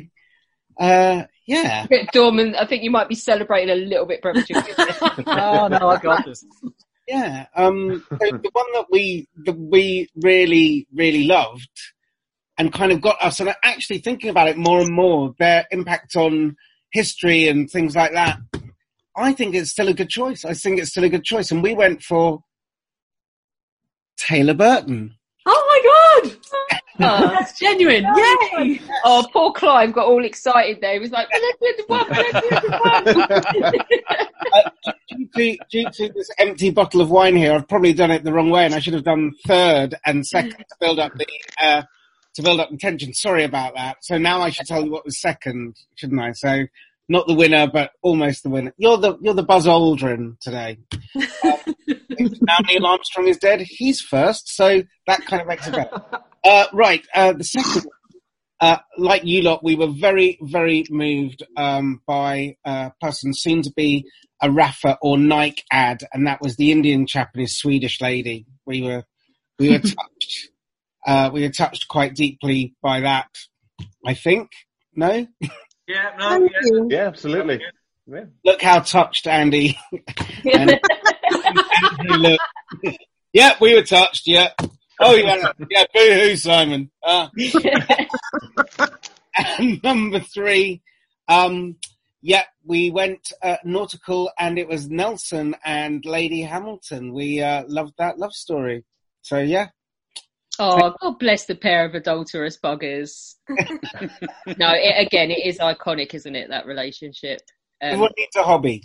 Uh, 0.80 1.24
yeah. 1.46 1.86
Dorman, 2.14 2.56
I 2.56 2.66
think 2.66 2.82
you 2.82 2.92
might 2.92 3.10
be 3.10 3.16
celebrating 3.16 3.70
a 3.70 3.76
little 3.76 4.06
bit 4.06 4.22
prematurely. 4.22 4.72
oh 4.78 5.68
no, 5.68 5.90
I 5.90 6.00
got 6.02 6.26
this. 6.26 6.46
Yeah. 7.06 7.48
Um, 7.54 8.06
so 8.10 8.18
the 8.18 8.50
one 8.54 8.72
that 8.74 8.86
we 8.90 9.28
that 9.44 9.58
we 9.58 10.08
really 10.16 10.88
really 10.94 11.26
loved 11.26 11.70
and 12.58 12.74
kind 12.74 12.92
of 12.92 13.02
got 13.02 13.22
us, 13.22 13.40
and 13.40 13.54
actually 13.64 14.00
thinking 14.00 14.30
about 14.30 14.48
it 14.48 14.58
more 14.58 14.82
and 14.82 14.94
more, 14.94 15.34
their 15.40 15.66
impact 15.72 16.16
on 16.16 16.56
history 16.92 17.48
and 17.48 17.70
things 17.70 17.96
like 17.96 18.12
that. 18.14 18.40
I 19.16 19.34
think 19.34 19.56
it's 19.56 19.72
still 19.72 19.88
a 19.90 19.94
good 19.94 20.10
choice. 20.10 20.46
I 20.46 20.54
think 20.54 20.80
it's 20.80 20.92
still 20.92 21.04
a 21.04 21.10
good 21.10 21.24
choice, 21.24 21.52
and 21.52 21.64
we 21.64 21.74
went 21.74 22.04
for 22.04 22.44
Taylor 24.18 24.54
Burton. 24.54 25.16
Oh 25.46 26.22
my 26.24 26.30
god! 26.30 26.38
Oh. 27.00 27.28
That's 27.30 27.60
genuine. 27.60 28.04
Yay! 28.04 28.80
Oh, 29.04 29.26
poor 29.34 29.52
Clive 29.54 29.92
got 29.94 30.06
all 30.06 30.24
excited 30.24 30.80
there. 30.82 30.94
He 30.94 31.00
was 31.00 31.12
like, 31.12 31.28
"Let's 31.32 31.88
one, 31.88 32.08
let's 32.10 32.34
due, 35.10 35.28
to, 35.36 35.58
due 35.72 35.90
to 35.90 36.14
this 36.14 36.30
empty 36.38 36.70
bottle 36.70 37.02
of 37.02 37.10
wine 37.10 37.36
here, 37.36 37.54
I've 37.54 37.68
probably 37.68 37.94
done 37.94 38.12
it 38.12 38.24
the 38.24 38.34
wrong 38.34 38.52
way, 38.52 38.66
and 38.66 38.76
I 38.76 38.80
should 38.80 38.94
have 38.94 39.04
done 39.04 39.32
third 39.48 39.96
and 40.06 40.26
second 40.26 40.58
to 40.58 40.76
build 40.80 41.00
up 41.00 41.14
the 41.16 41.26
uh, 41.60 41.84
to 42.36 42.42
build 42.42 42.60
up 42.60 42.70
the 42.70 42.78
tension. 42.78 43.14
Sorry 43.14 43.44
about 43.44 43.76
that. 43.76 43.98
So 44.02 44.18
now 44.18 44.42
I 44.42 44.50
should 44.50 44.68
tell 44.68 44.84
you 44.84 44.92
what 44.92 45.06
was 45.06 45.20
second, 45.20 45.76
shouldn't 45.96 46.22
I? 46.22 46.32
So 46.34 46.66
not 47.10 47.28
the 47.28 47.34
winner, 47.34 47.68
but 47.68 47.92
almost 48.02 48.44
the 48.44 48.50
winner. 48.50 48.74
You're 48.78 48.98
the 48.98 49.18
you're 49.22 49.34
the 49.34 49.44
Buzz 49.44 49.68
Aldrin 49.68 50.40
today. 50.40 50.80
Um, 51.44 51.76
now 52.42 52.58
Neil 52.68 52.86
Armstrong 52.86 53.28
is 53.28 53.38
dead. 53.38 53.62
He's 53.62 54.02
first, 54.02 54.56
so 54.56 54.84
that 55.08 55.26
kind 55.26 55.42
of 55.42 55.48
makes 55.48 55.68
it 55.68 55.74
better. 55.74 56.04
Uh, 56.44 56.66
right, 56.74 57.06
uh, 57.14 57.34
the 57.34 57.44
second. 57.44 57.86
Uh, 58.60 58.78
like 58.98 59.24
you 59.24 59.44
lot, 59.44 59.64
we 59.64 59.76
were 59.76 59.92
very, 59.92 60.40
very 60.42 60.84
moved 60.90 61.44
um, 61.56 62.02
by 62.08 62.56
a 62.66 62.92
person 63.00 63.32
seen 63.32 63.62
to 63.62 63.72
be 63.76 64.08
a 64.42 64.50
Rafa 64.50 64.98
or 65.04 65.20
Nike 65.20 65.64
ad, 65.72 66.04
and 66.12 66.26
that 66.26 66.42
was 66.42 66.56
the 66.56 66.72
Indian 66.72 67.06
chap 67.06 67.30
and 67.36 67.42
his 67.42 67.60
Swedish 67.60 68.02
lady. 68.02 68.48
We 68.66 68.82
were, 68.82 69.04
we 69.60 69.70
were 69.70 69.80
touched. 69.80 70.51
Uh, 71.06 71.30
we 71.34 71.42
were 71.42 71.50
touched 71.50 71.88
quite 71.88 72.16
deeply 72.16 72.76
by 72.82 73.02
that. 73.02 73.30
I 74.06 74.14
think. 74.14 74.50
No. 74.96 75.26
yeah, 75.88 76.12
no, 76.18 76.44
yeah. 76.44 76.82
Yeah, 76.90 77.08
absolutely. 77.08 77.62
Yeah. 78.08 78.26
Look 78.44 78.62
how 78.62 78.82
touched 78.82 79.28
Andy. 79.28 79.78
and, 80.52 80.80
Andy 82.00 82.18
looked. 82.18 82.98
yeah, 83.34 83.56
we 83.62 83.76
were 83.76 83.84
touched. 83.84 84.28
Yeah. 84.28 84.50
Oh 85.00 85.16
yeah, 85.16 85.52
yeah. 85.70 85.86
Boo 85.94 86.14
hoo, 86.14 86.36
Simon. 86.36 86.92
Uh, 87.02 87.30
and 89.60 89.82
number 89.84 90.20
three, 90.20 90.82
um, 91.28 91.78
yeah, 92.22 92.44
we 92.64 92.92
went 92.92 93.32
uh, 93.42 93.58
nautical, 93.64 94.32
and 94.38 94.60
it 94.60 94.68
was 94.68 94.90
Nelson 94.90 95.56
and 95.66 96.06
Lady 96.06 96.42
Hamilton. 96.42 97.14
We 97.14 97.42
uh, 97.42 97.64
loved 97.68 97.94
that 97.98 98.20
love 98.20 98.34
story. 98.34 98.84
So 99.22 99.40
yeah, 99.40 99.70
Oh, 100.60 100.94
God 101.02 101.20
bless 101.20 101.46
the 101.46 101.56
pair 101.56 101.86
of 101.86 101.96
adulterous 101.96 102.58
buggers. 102.58 103.36
no, 103.50 104.72
it, 104.74 105.08
again, 105.08 105.32
it 105.32 105.46
is 105.46 105.60
iconic, 105.60 106.14
isn't 106.14 106.36
it? 106.36 106.50
That 106.50 106.66
relationship. 106.66 107.42
Um, 107.82 107.90
everyone 107.90 108.12
needs 108.18 108.36
a 108.36 108.44
hobby. 108.44 108.84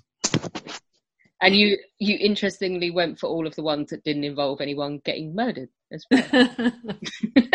and 1.41 1.55
you, 1.55 1.77
you 1.99 2.17
interestingly 2.19 2.91
went 2.91 3.19
for 3.19 3.27
all 3.27 3.47
of 3.47 3.55
the 3.57 3.63
ones 3.63 3.91
that 3.91 4.05
didn't 4.05 4.25
involve 4.25 4.61
anyone 4.61 5.01
getting 5.05 5.35
murdered 5.35 5.69
as 5.93 6.07
well. 6.11 6.73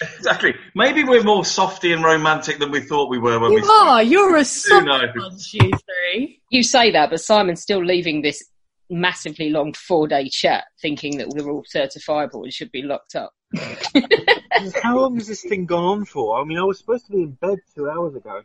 exactly. 0.00 0.54
Maybe 0.74 1.04
we're 1.04 1.22
more 1.22 1.44
softy 1.44 1.92
and 1.92 2.02
romantic 2.02 2.58
than 2.58 2.70
we 2.70 2.80
thought 2.80 3.10
we 3.10 3.18
were 3.18 3.38
when 3.38 3.54
we. 3.54 3.62
You 3.62 3.70
are. 3.70 4.02
You're 4.02 4.36
a 4.36 4.38
Who 4.38 4.44
soft 4.44 4.86
knows? 4.86 5.02
bunch, 5.14 5.54
you 5.54 5.70
three. 5.70 6.40
You 6.50 6.62
say 6.62 6.90
that, 6.92 7.10
but 7.10 7.20
Simon's 7.20 7.62
still 7.62 7.84
leaving 7.84 8.22
this 8.22 8.42
massively 8.90 9.50
long 9.50 9.72
four 9.72 10.08
day 10.08 10.28
chat 10.28 10.64
thinking 10.80 11.18
that 11.18 11.28
we're 11.28 11.50
all 11.50 11.64
certifiable 11.64 12.42
and 12.42 12.52
should 12.52 12.72
be 12.72 12.82
locked 12.82 13.14
up. 13.14 13.32
How 14.82 14.98
long 14.98 15.16
has 15.16 15.28
this 15.28 15.42
thing 15.42 15.66
gone 15.66 15.84
on 15.84 16.04
for? 16.04 16.40
I 16.40 16.44
mean, 16.44 16.58
I 16.58 16.64
was 16.64 16.78
supposed 16.78 17.06
to 17.06 17.12
be 17.12 17.22
in 17.22 17.32
bed 17.32 17.58
two 17.74 17.88
hours 17.88 18.14
ago. 18.14 18.42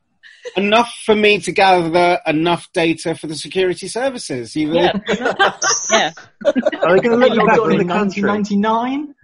Enough 0.56 0.94
for 1.06 1.16
me 1.16 1.40
to 1.40 1.52
gather 1.52 2.20
enough 2.26 2.72
data 2.74 3.16
for 3.16 3.28
the 3.28 3.36
security 3.36 3.88
services. 3.88 4.56
You 4.56 4.74
Yeah. 4.74 4.94
yeah. 5.92 6.12
Are 6.82 6.96
they 6.96 7.02
going 7.02 7.02
to 7.04 7.18
let 7.18 7.34
you 7.34 7.46
Logged 7.46 7.50
back 7.50 7.72
in 7.72 7.88
the 7.88 7.94
country? 7.94 8.24
1999? 8.24 9.16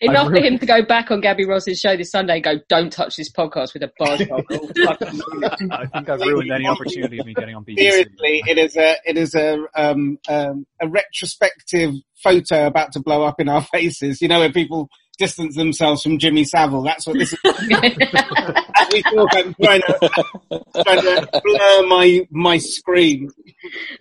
Enough 0.00 0.28
for 0.28 0.40
him 0.40 0.58
to 0.58 0.66
go 0.66 0.82
back 0.82 1.10
on 1.10 1.20
Gaby 1.20 1.44
Roslin's 1.44 1.80
show 1.80 1.96
this 1.96 2.10
Sunday 2.10 2.36
and 2.36 2.44
go, 2.44 2.54
don't 2.68 2.92
touch 2.92 3.16
this 3.16 3.30
podcast 3.30 3.74
with 3.74 3.82
a 3.82 3.90
barge 3.98 4.28
pole." 4.28 4.44
I 5.70 5.86
think 5.86 6.08
I've 6.08 6.20
ruined 6.20 6.50
any 6.50 6.66
opportunity 6.66 7.18
of 7.18 7.26
me 7.26 7.34
getting 7.34 7.54
on 7.54 7.64
BBC. 7.64 7.78
Seriously, 7.78 8.42
it 8.46 8.58
is 8.58 8.76
a 8.76 8.96
it 9.04 9.16
is 9.16 9.34
a 9.34 9.58
um, 9.74 10.18
um, 10.28 10.66
a 10.80 10.88
retrospective 10.88 11.94
photo 12.22 12.66
about 12.66 12.92
to 12.92 13.00
blow 13.00 13.24
up 13.24 13.40
in 13.40 13.48
our 13.48 13.62
faces. 13.62 14.20
You 14.20 14.28
know, 14.28 14.40
where 14.40 14.52
people 14.52 14.88
distance 15.20 15.54
themselves 15.54 16.02
from 16.02 16.18
Jimmy 16.18 16.44
Savile. 16.44 16.82
That's 16.82 17.06
what 17.06 17.18
this 17.18 17.32
is. 17.32 17.38
As 17.44 17.60
we 18.92 19.02
talk, 19.02 19.28
I'm 19.34 19.54
trying 19.62 19.82
to, 19.82 20.64
trying 20.82 21.02
to 21.02 21.40
blur 21.44 21.86
my 21.86 22.26
my 22.30 22.58
screen. 22.58 23.30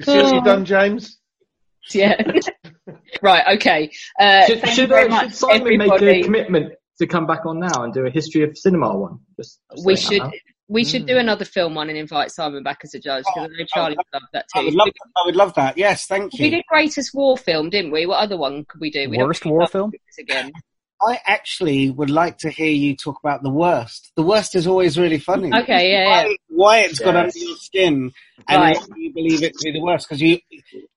See 0.01 0.17
what 0.17 0.33
you've 0.33 0.43
done, 0.43 0.66
James? 0.66 1.18
yeah. 1.93 2.22
right, 3.22 3.56
okay. 3.56 3.92
Uh, 4.19 4.45
should 4.45 4.61
thank 4.61 4.72
you 4.72 4.76
should, 4.76 4.90
very 4.90 5.08
uh, 5.08 5.09
much, 5.09 5.30
should 5.30 5.35
Simon 5.35 5.77
make 5.77 6.01
a 6.01 6.24
commitment 6.24 6.74
to 7.00 7.08
come 7.08 7.26
back 7.26 7.45
on 7.45 7.59
now 7.59 7.84
and 7.84 7.93
do 7.93 8.06
a 8.06 8.09
history 8.09 8.43
of 8.43 8.58
cinema 8.58 8.95
one? 8.95 9.19
Just 9.38 9.59
we 9.84 9.95
should 9.95 10.22
now. 10.22 10.32
we 10.68 10.84
should 10.85 11.06
do 11.06 11.18
another 11.18 11.45
film 11.45 11.76
one 11.76 11.90
and 11.90 11.98
invite 11.98 12.32
Simon 12.32 12.64
back 12.64 12.80
as 12.84 12.93
a 12.93 13.00
judge 13.00 13.24
because 13.34 13.50
I 13.50 13.58
know 13.58 13.66
Charlie 13.74 13.98
would 13.98 14.06
love 14.14 14.24
that 14.34 14.45
I 14.56 14.59
too. 14.59 14.66
would 14.66 14.76
love 14.76 14.90
I 15.18 15.26
would 15.26 15.35
love 15.35 15.53
that. 15.56 15.77
Yes, 15.77 16.06
thank 16.06 16.34
you. 16.34 16.45
We 16.45 16.50
did 16.50 16.66
greatest 16.68 17.14
war 17.14 17.38
film, 17.38 17.69
didn't 17.69 17.92
we? 17.92 18.06
What 18.06 18.19
other 18.19 18.38
one 18.38 18.66
could 18.66 18.82
we 18.82 18.92
do? 18.92 19.09
We 19.09 19.18
don't 19.18 19.27
Worst 19.27 19.45
war 19.45 19.68
film? 19.68 19.92
again. 20.19 20.51
I 21.01 21.19
actually 21.25 21.89
would 21.89 22.09
like 22.09 22.39
to 22.39 22.49
hear 22.49 22.71
you 22.71 22.95
talk 22.95 23.19
about 23.23 23.43
the 23.43 23.49
worst. 23.49 24.11
The 24.15 24.23
worst 24.23 24.55
is 24.55 24.67
always 24.67 24.97
really 24.97 25.19
funny. 25.19 25.51
Okay, 25.59 25.91
yeah, 25.91 26.05
why, 26.07 26.23
yeah. 26.23 26.33
why 26.47 26.77
it's 26.79 26.99
got 26.99 27.15
under 27.15 27.31
your 27.35 27.55
skin 27.57 28.11
and 28.47 28.61
Right. 28.61 28.77
why 28.77 28.95
you 28.97 29.13
believe 29.13 29.43
it 29.43 29.57
to 29.57 29.63
be 29.63 29.71
the 29.71 29.81
worst. 29.81 30.07
Because 30.07 30.21
you, 30.21 30.39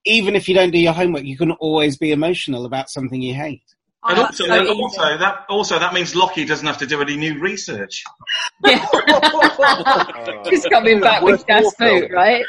even 0.05 0.35
if 0.37 0.49
you 0.49 0.55
don't 0.55 0.71
do 0.71 0.79
your 0.79 0.93
homework, 0.93 1.25
you 1.25 1.37
can 1.37 1.53
always 1.53 1.97
be 1.97 2.13
emotional 2.13 2.65
about 2.65 2.91
something 2.91 3.21
you 3.21 3.35
hate. 3.35 3.63
And 4.05 4.19
Oh, 4.19 4.25
also, 4.25 4.45
so 4.45 4.63
easy. 4.63 4.83
also 4.83 5.19
that 5.19 5.45
also 5.49 5.79
that 5.79 5.95
means 5.95 6.17
Lockie 6.17 6.45
doesn't 6.45 6.67
have 6.67 6.79
to 6.79 6.87
do 6.87 7.01
any 7.01 7.17
new 7.17 7.39
research. 7.39 8.03
Yeah. 8.65 8.85
He's 10.51 10.65
coming 10.67 11.01
back 11.01 11.23
with 11.23 11.47
gas 11.47 11.65
food, 11.77 12.11
right? 12.13 12.45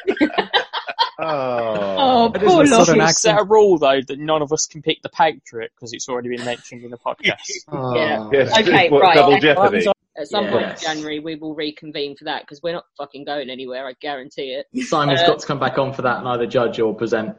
Oh. 1.20 1.24
Oh, 1.26 2.32
poor 2.36 2.66
Southern 2.66 2.98
Lockie. 2.98 3.10
accent. 3.10 3.16
set 3.38 3.40
a 3.40 3.44
rule 3.44 3.78
though 3.78 4.02
that 4.08 4.20
none 4.20 4.42
of 4.42 4.52
us 4.52 4.66
can 4.66 4.82
pick 4.82 5.02
the 5.02 5.10
Patriot 5.10 5.72
because 5.76 5.94
it's 5.94 6.10
already 6.10 6.30
been 6.30 6.44
mentioned 6.46 6.84
in 6.84 6.92
the 6.92 6.98
podcast. 6.98 7.40
Yeah. 7.96 8.30
Yes, 8.32 8.58
Okay, 8.60 8.90
what, 8.90 9.02
right. 9.02 9.16
Double 9.16 9.34
At- 9.36 9.42
Jeopardy. 9.42 9.86
At 10.16 10.28
some 10.28 10.48
point 10.48 10.66
in 10.70 10.76
January, 10.80 11.20
we 11.20 11.36
will 11.36 11.56
reconvene 11.56 12.16
for 12.16 12.26
that 12.26 12.42
because 12.44 12.62
we're 12.62 12.74
not 12.74 12.86
fucking 13.00 13.26
going 13.26 13.50
anywhere. 13.50 13.88
I 13.88 13.94
guarantee 14.00 14.52
it. 14.54 14.68
Simon's 14.86 15.22
Uh, 15.22 15.28
got 15.28 15.40
to 15.40 15.48
come 15.48 15.60
back 15.60 15.80
on 15.80 15.92
for 15.92 16.04
that 16.04 16.20
and 16.20 16.28
either 16.28 16.46
judge 16.46 16.80
or 16.80 16.94
present. 16.94 17.36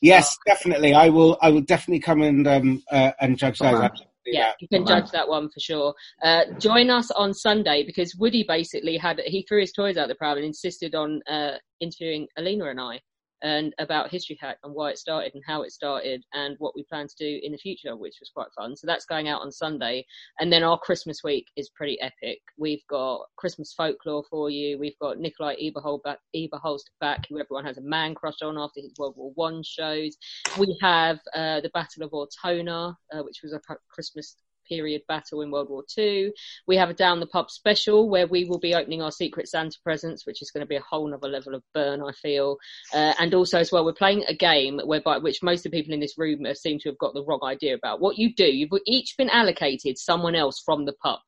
Yes, 0.00 0.38
definitely. 0.46 0.94
I 0.94 1.08
will. 1.08 1.36
I 1.42 1.50
will 1.50 1.62
definitely 1.62 1.98
come 2.00 2.22
and 2.22 2.46
um 2.46 2.82
uh, 2.90 3.10
and 3.20 3.36
judge 3.38 3.58
those. 3.58 3.90
Man. 4.26 4.34
I'd 4.34 4.46
love 4.46 4.54
to 4.58 4.66
do 4.66 4.68
Yeah, 4.68 4.68
you 4.68 4.68
can 4.68 4.86
judge 4.86 5.10
that 5.10 5.28
one 5.28 5.48
for 5.48 5.60
sure. 5.60 5.94
Uh, 6.22 6.44
join 6.58 6.90
us 6.90 7.10
on 7.12 7.34
Sunday 7.34 7.84
because 7.84 8.14
Woody 8.16 8.44
basically 8.46 8.96
had 8.96 9.20
he 9.24 9.44
threw 9.48 9.60
his 9.60 9.72
toys 9.72 9.96
out 9.96 10.08
the 10.08 10.14
pram 10.14 10.36
and 10.36 10.46
insisted 10.46 10.94
on 10.94 11.20
uh, 11.28 11.52
interviewing 11.80 12.26
Alina 12.36 12.66
and 12.66 12.80
I 12.80 13.00
and 13.42 13.74
about 13.78 14.10
History 14.10 14.38
Hack 14.40 14.58
and 14.62 14.74
why 14.74 14.90
it 14.90 14.98
started 14.98 15.34
and 15.34 15.42
how 15.46 15.62
it 15.62 15.72
started 15.72 16.24
and 16.32 16.56
what 16.58 16.74
we 16.74 16.84
plan 16.84 17.08
to 17.08 17.14
do 17.18 17.40
in 17.42 17.52
the 17.52 17.58
future, 17.58 17.96
which 17.96 18.16
was 18.20 18.30
quite 18.30 18.48
fun. 18.56 18.76
So 18.76 18.86
that's 18.86 19.04
going 19.04 19.28
out 19.28 19.42
on 19.42 19.50
Sunday, 19.50 20.04
and 20.40 20.52
then 20.52 20.62
our 20.62 20.78
Christmas 20.78 21.22
week 21.24 21.46
is 21.56 21.70
pretty 21.70 22.00
epic. 22.00 22.40
We've 22.56 22.86
got 22.88 23.26
Christmas 23.36 23.72
folklore 23.72 24.24
for 24.30 24.50
you. 24.50 24.78
We've 24.78 24.98
got 25.00 25.18
Nikolai 25.18 25.56
Eberholst 25.56 26.90
back, 27.00 27.26
who 27.28 27.40
everyone 27.40 27.64
has 27.64 27.78
a 27.78 27.82
man 27.82 28.14
crush 28.14 28.42
on 28.42 28.58
after 28.58 28.80
his 28.80 28.92
World 28.98 29.14
War 29.16 29.32
One 29.34 29.62
shows. 29.62 30.16
We 30.58 30.76
have 30.80 31.18
uh, 31.34 31.60
the 31.60 31.70
Battle 31.74 32.04
of 32.04 32.12
Ortona, 32.12 32.96
uh, 33.12 33.22
which 33.22 33.40
was 33.42 33.52
a 33.52 33.60
Christmas 33.90 34.36
period 34.68 35.02
battle 35.08 35.42
in 35.42 35.50
World 35.50 35.68
War 35.68 35.84
Two. 35.88 36.32
We 36.66 36.76
have 36.76 36.90
a 36.90 36.94
Down 36.94 37.20
the 37.20 37.26
Pub 37.26 37.50
special 37.50 38.08
where 38.08 38.26
we 38.26 38.44
will 38.44 38.58
be 38.58 38.74
opening 38.74 39.02
our 39.02 39.12
Secret 39.12 39.48
Santa 39.48 39.76
presents, 39.82 40.26
which 40.26 40.42
is 40.42 40.50
going 40.50 40.62
to 40.62 40.68
be 40.68 40.76
a 40.76 40.82
whole 40.82 41.08
nother 41.08 41.28
level 41.28 41.54
of 41.54 41.62
burn, 41.74 42.02
I 42.02 42.12
feel. 42.12 42.58
Uh, 42.94 43.14
and 43.18 43.34
also 43.34 43.58
as 43.58 43.72
well, 43.72 43.84
we're 43.84 43.92
playing 43.92 44.24
a 44.28 44.34
game 44.34 44.80
whereby 44.84 45.18
which 45.18 45.42
most 45.42 45.64
of 45.66 45.72
the 45.72 45.78
people 45.78 45.94
in 45.94 46.00
this 46.00 46.18
room 46.18 46.46
seem 46.54 46.78
to 46.80 46.88
have 46.88 46.98
got 46.98 47.14
the 47.14 47.24
wrong 47.24 47.40
idea 47.44 47.74
about. 47.74 48.00
What 48.00 48.18
you 48.18 48.34
do, 48.34 48.44
you've 48.44 48.70
each 48.86 49.16
been 49.16 49.30
allocated 49.30 49.98
someone 49.98 50.34
else 50.34 50.60
from 50.64 50.84
the 50.84 50.94
pub 50.94 51.20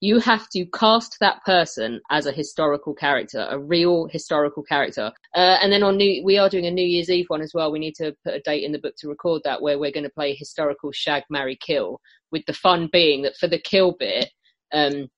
you 0.00 0.18
have 0.20 0.48
to 0.50 0.66
cast 0.66 1.16
that 1.20 1.42
person 1.44 2.00
as 2.10 2.26
a 2.26 2.32
historical 2.32 2.94
character, 2.94 3.46
a 3.50 3.58
real 3.58 4.06
historical 4.10 4.62
character. 4.62 5.12
Uh, 5.34 5.58
and 5.62 5.72
then 5.72 5.82
on 5.82 5.96
new, 5.96 6.22
we 6.24 6.38
are 6.38 6.48
doing 6.48 6.66
a 6.66 6.70
New 6.70 6.86
Year's 6.86 7.10
Eve 7.10 7.26
one 7.28 7.42
as 7.42 7.52
well. 7.54 7.72
We 7.72 7.78
need 7.78 7.94
to 7.96 8.14
put 8.24 8.34
a 8.34 8.40
date 8.40 8.64
in 8.64 8.72
the 8.72 8.78
book 8.78 8.94
to 8.98 9.08
record 9.08 9.42
that 9.44 9.62
where 9.62 9.78
we're 9.78 9.92
going 9.92 10.04
to 10.04 10.10
play 10.10 10.34
historical 10.34 10.92
shag, 10.92 11.22
marry, 11.30 11.56
kill 11.60 12.00
with 12.30 12.44
the 12.46 12.52
fun 12.52 12.88
being 12.92 13.22
that 13.22 13.36
for 13.36 13.46
the 13.46 13.58
kill 13.58 13.96
bit, 13.98 14.30
um, 14.72 15.08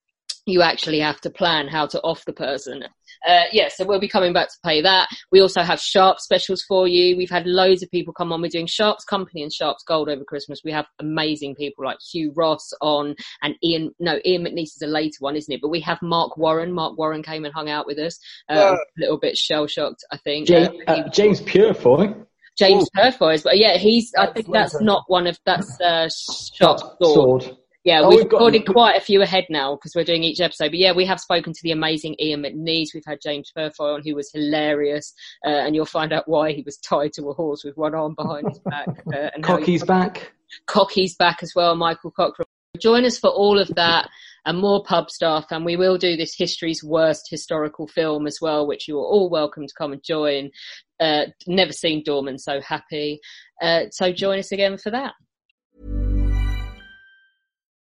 you 0.46 0.62
actually 0.62 1.00
have 1.00 1.20
to 1.22 1.30
plan 1.30 1.66
how 1.66 1.86
to 1.86 2.00
off 2.02 2.24
the 2.24 2.32
person. 2.32 2.84
Uh, 3.26 3.44
yeah, 3.52 3.68
so 3.68 3.84
we'll 3.84 4.00
be 4.00 4.08
coming 4.08 4.32
back 4.32 4.48
to 4.48 4.54
play 4.62 4.80
that. 4.82 5.08
We 5.30 5.40
also 5.40 5.62
have 5.62 5.80
Sharpe 5.80 6.18
specials 6.20 6.62
for 6.66 6.88
you. 6.88 7.16
We've 7.16 7.30
had 7.30 7.46
loads 7.46 7.82
of 7.82 7.90
people 7.90 8.12
come 8.12 8.32
on. 8.32 8.42
We're 8.42 8.48
doing 8.48 8.66
Sharpe's 8.66 9.04
Company 9.04 9.42
and 9.42 9.52
Sharpe's 9.52 9.84
Gold 9.84 10.08
over 10.08 10.24
Christmas. 10.24 10.60
We 10.64 10.72
have 10.72 10.86
amazing 10.98 11.54
people 11.54 11.84
like 11.84 11.98
Hugh 12.12 12.32
Ross 12.34 12.72
on 12.80 13.14
and 13.42 13.54
Ian, 13.62 13.92
no, 14.00 14.18
Ian 14.24 14.44
McNeice 14.44 14.74
is 14.76 14.82
a 14.82 14.86
later 14.86 15.18
one, 15.20 15.36
isn't 15.36 15.52
it? 15.52 15.60
But 15.60 15.68
we 15.68 15.80
have 15.80 15.98
Mark 16.02 16.36
Warren. 16.36 16.72
Mark 16.72 16.98
Warren 16.98 17.22
came 17.22 17.44
and 17.44 17.54
hung 17.54 17.68
out 17.70 17.86
with 17.86 17.98
us. 17.98 18.18
Uh, 18.50 18.54
Yeah. 18.54 18.72
a 18.72 18.76
little 18.98 19.18
bit 19.18 19.36
shell 19.36 19.66
shocked, 19.66 20.04
I 20.10 20.16
think. 20.18 20.48
James, 20.48 20.68
Uh, 20.86 20.90
uh, 20.92 21.08
James 21.10 21.40
Purefoy. 21.40 22.14
James 22.58 22.88
Purefoy, 22.94 23.36
but 23.44 23.58
yeah, 23.58 23.76
he's. 23.76 24.12
I 24.16 24.28
think 24.32 24.50
that's 24.50 24.80
not 24.80 25.04
one 25.08 25.26
of 25.26 25.38
that's 25.44 25.78
uh, 25.80 26.08
Sharpe's 26.54 26.82
Sword. 27.02 27.42
Sword. 27.42 27.56
Yeah, 27.86 28.00
Oh, 28.02 28.08
we've, 28.08 28.18
we've 28.18 28.28
got- 28.28 28.39
recorded 28.39 28.66
quite 28.66 28.97
a 28.97 29.00
few 29.00 29.23
ahead 29.23 29.47
now 29.48 29.76
because 29.76 29.94
we're 29.94 30.02
doing 30.05 30.24
each 30.24 30.40
episode. 30.40 30.70
But 30.73 30.78
yeah, 30.81 30.92
we 30.92 31.06
have 31.06 31.20
spoken 31.20 31.52
to 31.52 31.60
the 31.62 31.70
amazing 31.70 32.16
Ian 32.20 32.42
McNeice. 32.42 32.89
We've 32.92 33.05
had 33.06 33.20
James 33.23 33.52
Purefoy 33.56 33.94
on, 33.94 34.02
who 34.05 34.16
was 34.16 34.31
hilarious, 34.32 35.15
uh, 35.47 35.50
and 35.50 35.74
you'll 35.76 35.86
find 35.86 36.12
out 36.12 36.26
why 36.28 36.52
he 36.52 36.62
was 36.62 36.76
tied 36.78 37.12
to 37.12 37.28
a 37.31 37.32
horse 37.32 37.62
with 37.62 37.76
one 37.76 37.94
arm 37.94 38.15
behind 38.16 38.48
his 38.48 38.58
back. 38.58 38.89
Uh, 39.15 39.31
and 39.34 39.44
Cocky's 39.44 39.84
back. 39.84 40.32
Cocky's 40.66 41.15
back 41.15 41.44
as 41.44 41.52
well, 41.55 41.76
Michael 41.76 42.10
Cochrane. 42.10 42.47
Join 42.81 43.05
us 43.05 43.18
for 43.18 43.31
all 43.31 43.58
of 43.58 43.68
that 43.76 44.08
and 44.44 44.58
more 44.58 44.82
pub 44.84 45.08
stuff. 45.10 45.47
And 45.52 45.65
we 45.65 45.76
will 45.76 45.97
do 45.97 46.16
this 46.16 46.34
history's 46.36 46.82
worst 46.84 47.28
historical 47.31 47.86
film 47.86 48.26
as 48.26 48.39
well, 48.42 48.66
which 48.66 48.89
you 48.89 48.98
are 48.98 49.05
all 49.06 49.31
welcome 49.31 49.66
to 49.66 49.74
come 49.78 49.92
and 49.92 50.02
join. 50.02 50.50
Uh, 50.98 51.26
never 51.47 51.73
seen 51.73 52.02
Dorman 52.05 52.39
so 52.39 52.60
happy. 52.60 53.20
Uh, 53.62 53.84
so 53.92 54.12
join 54.12 54.40
us 54.40 54.50
again 54.50 54.76
for 54.76 54.90
that. 54.90 55.12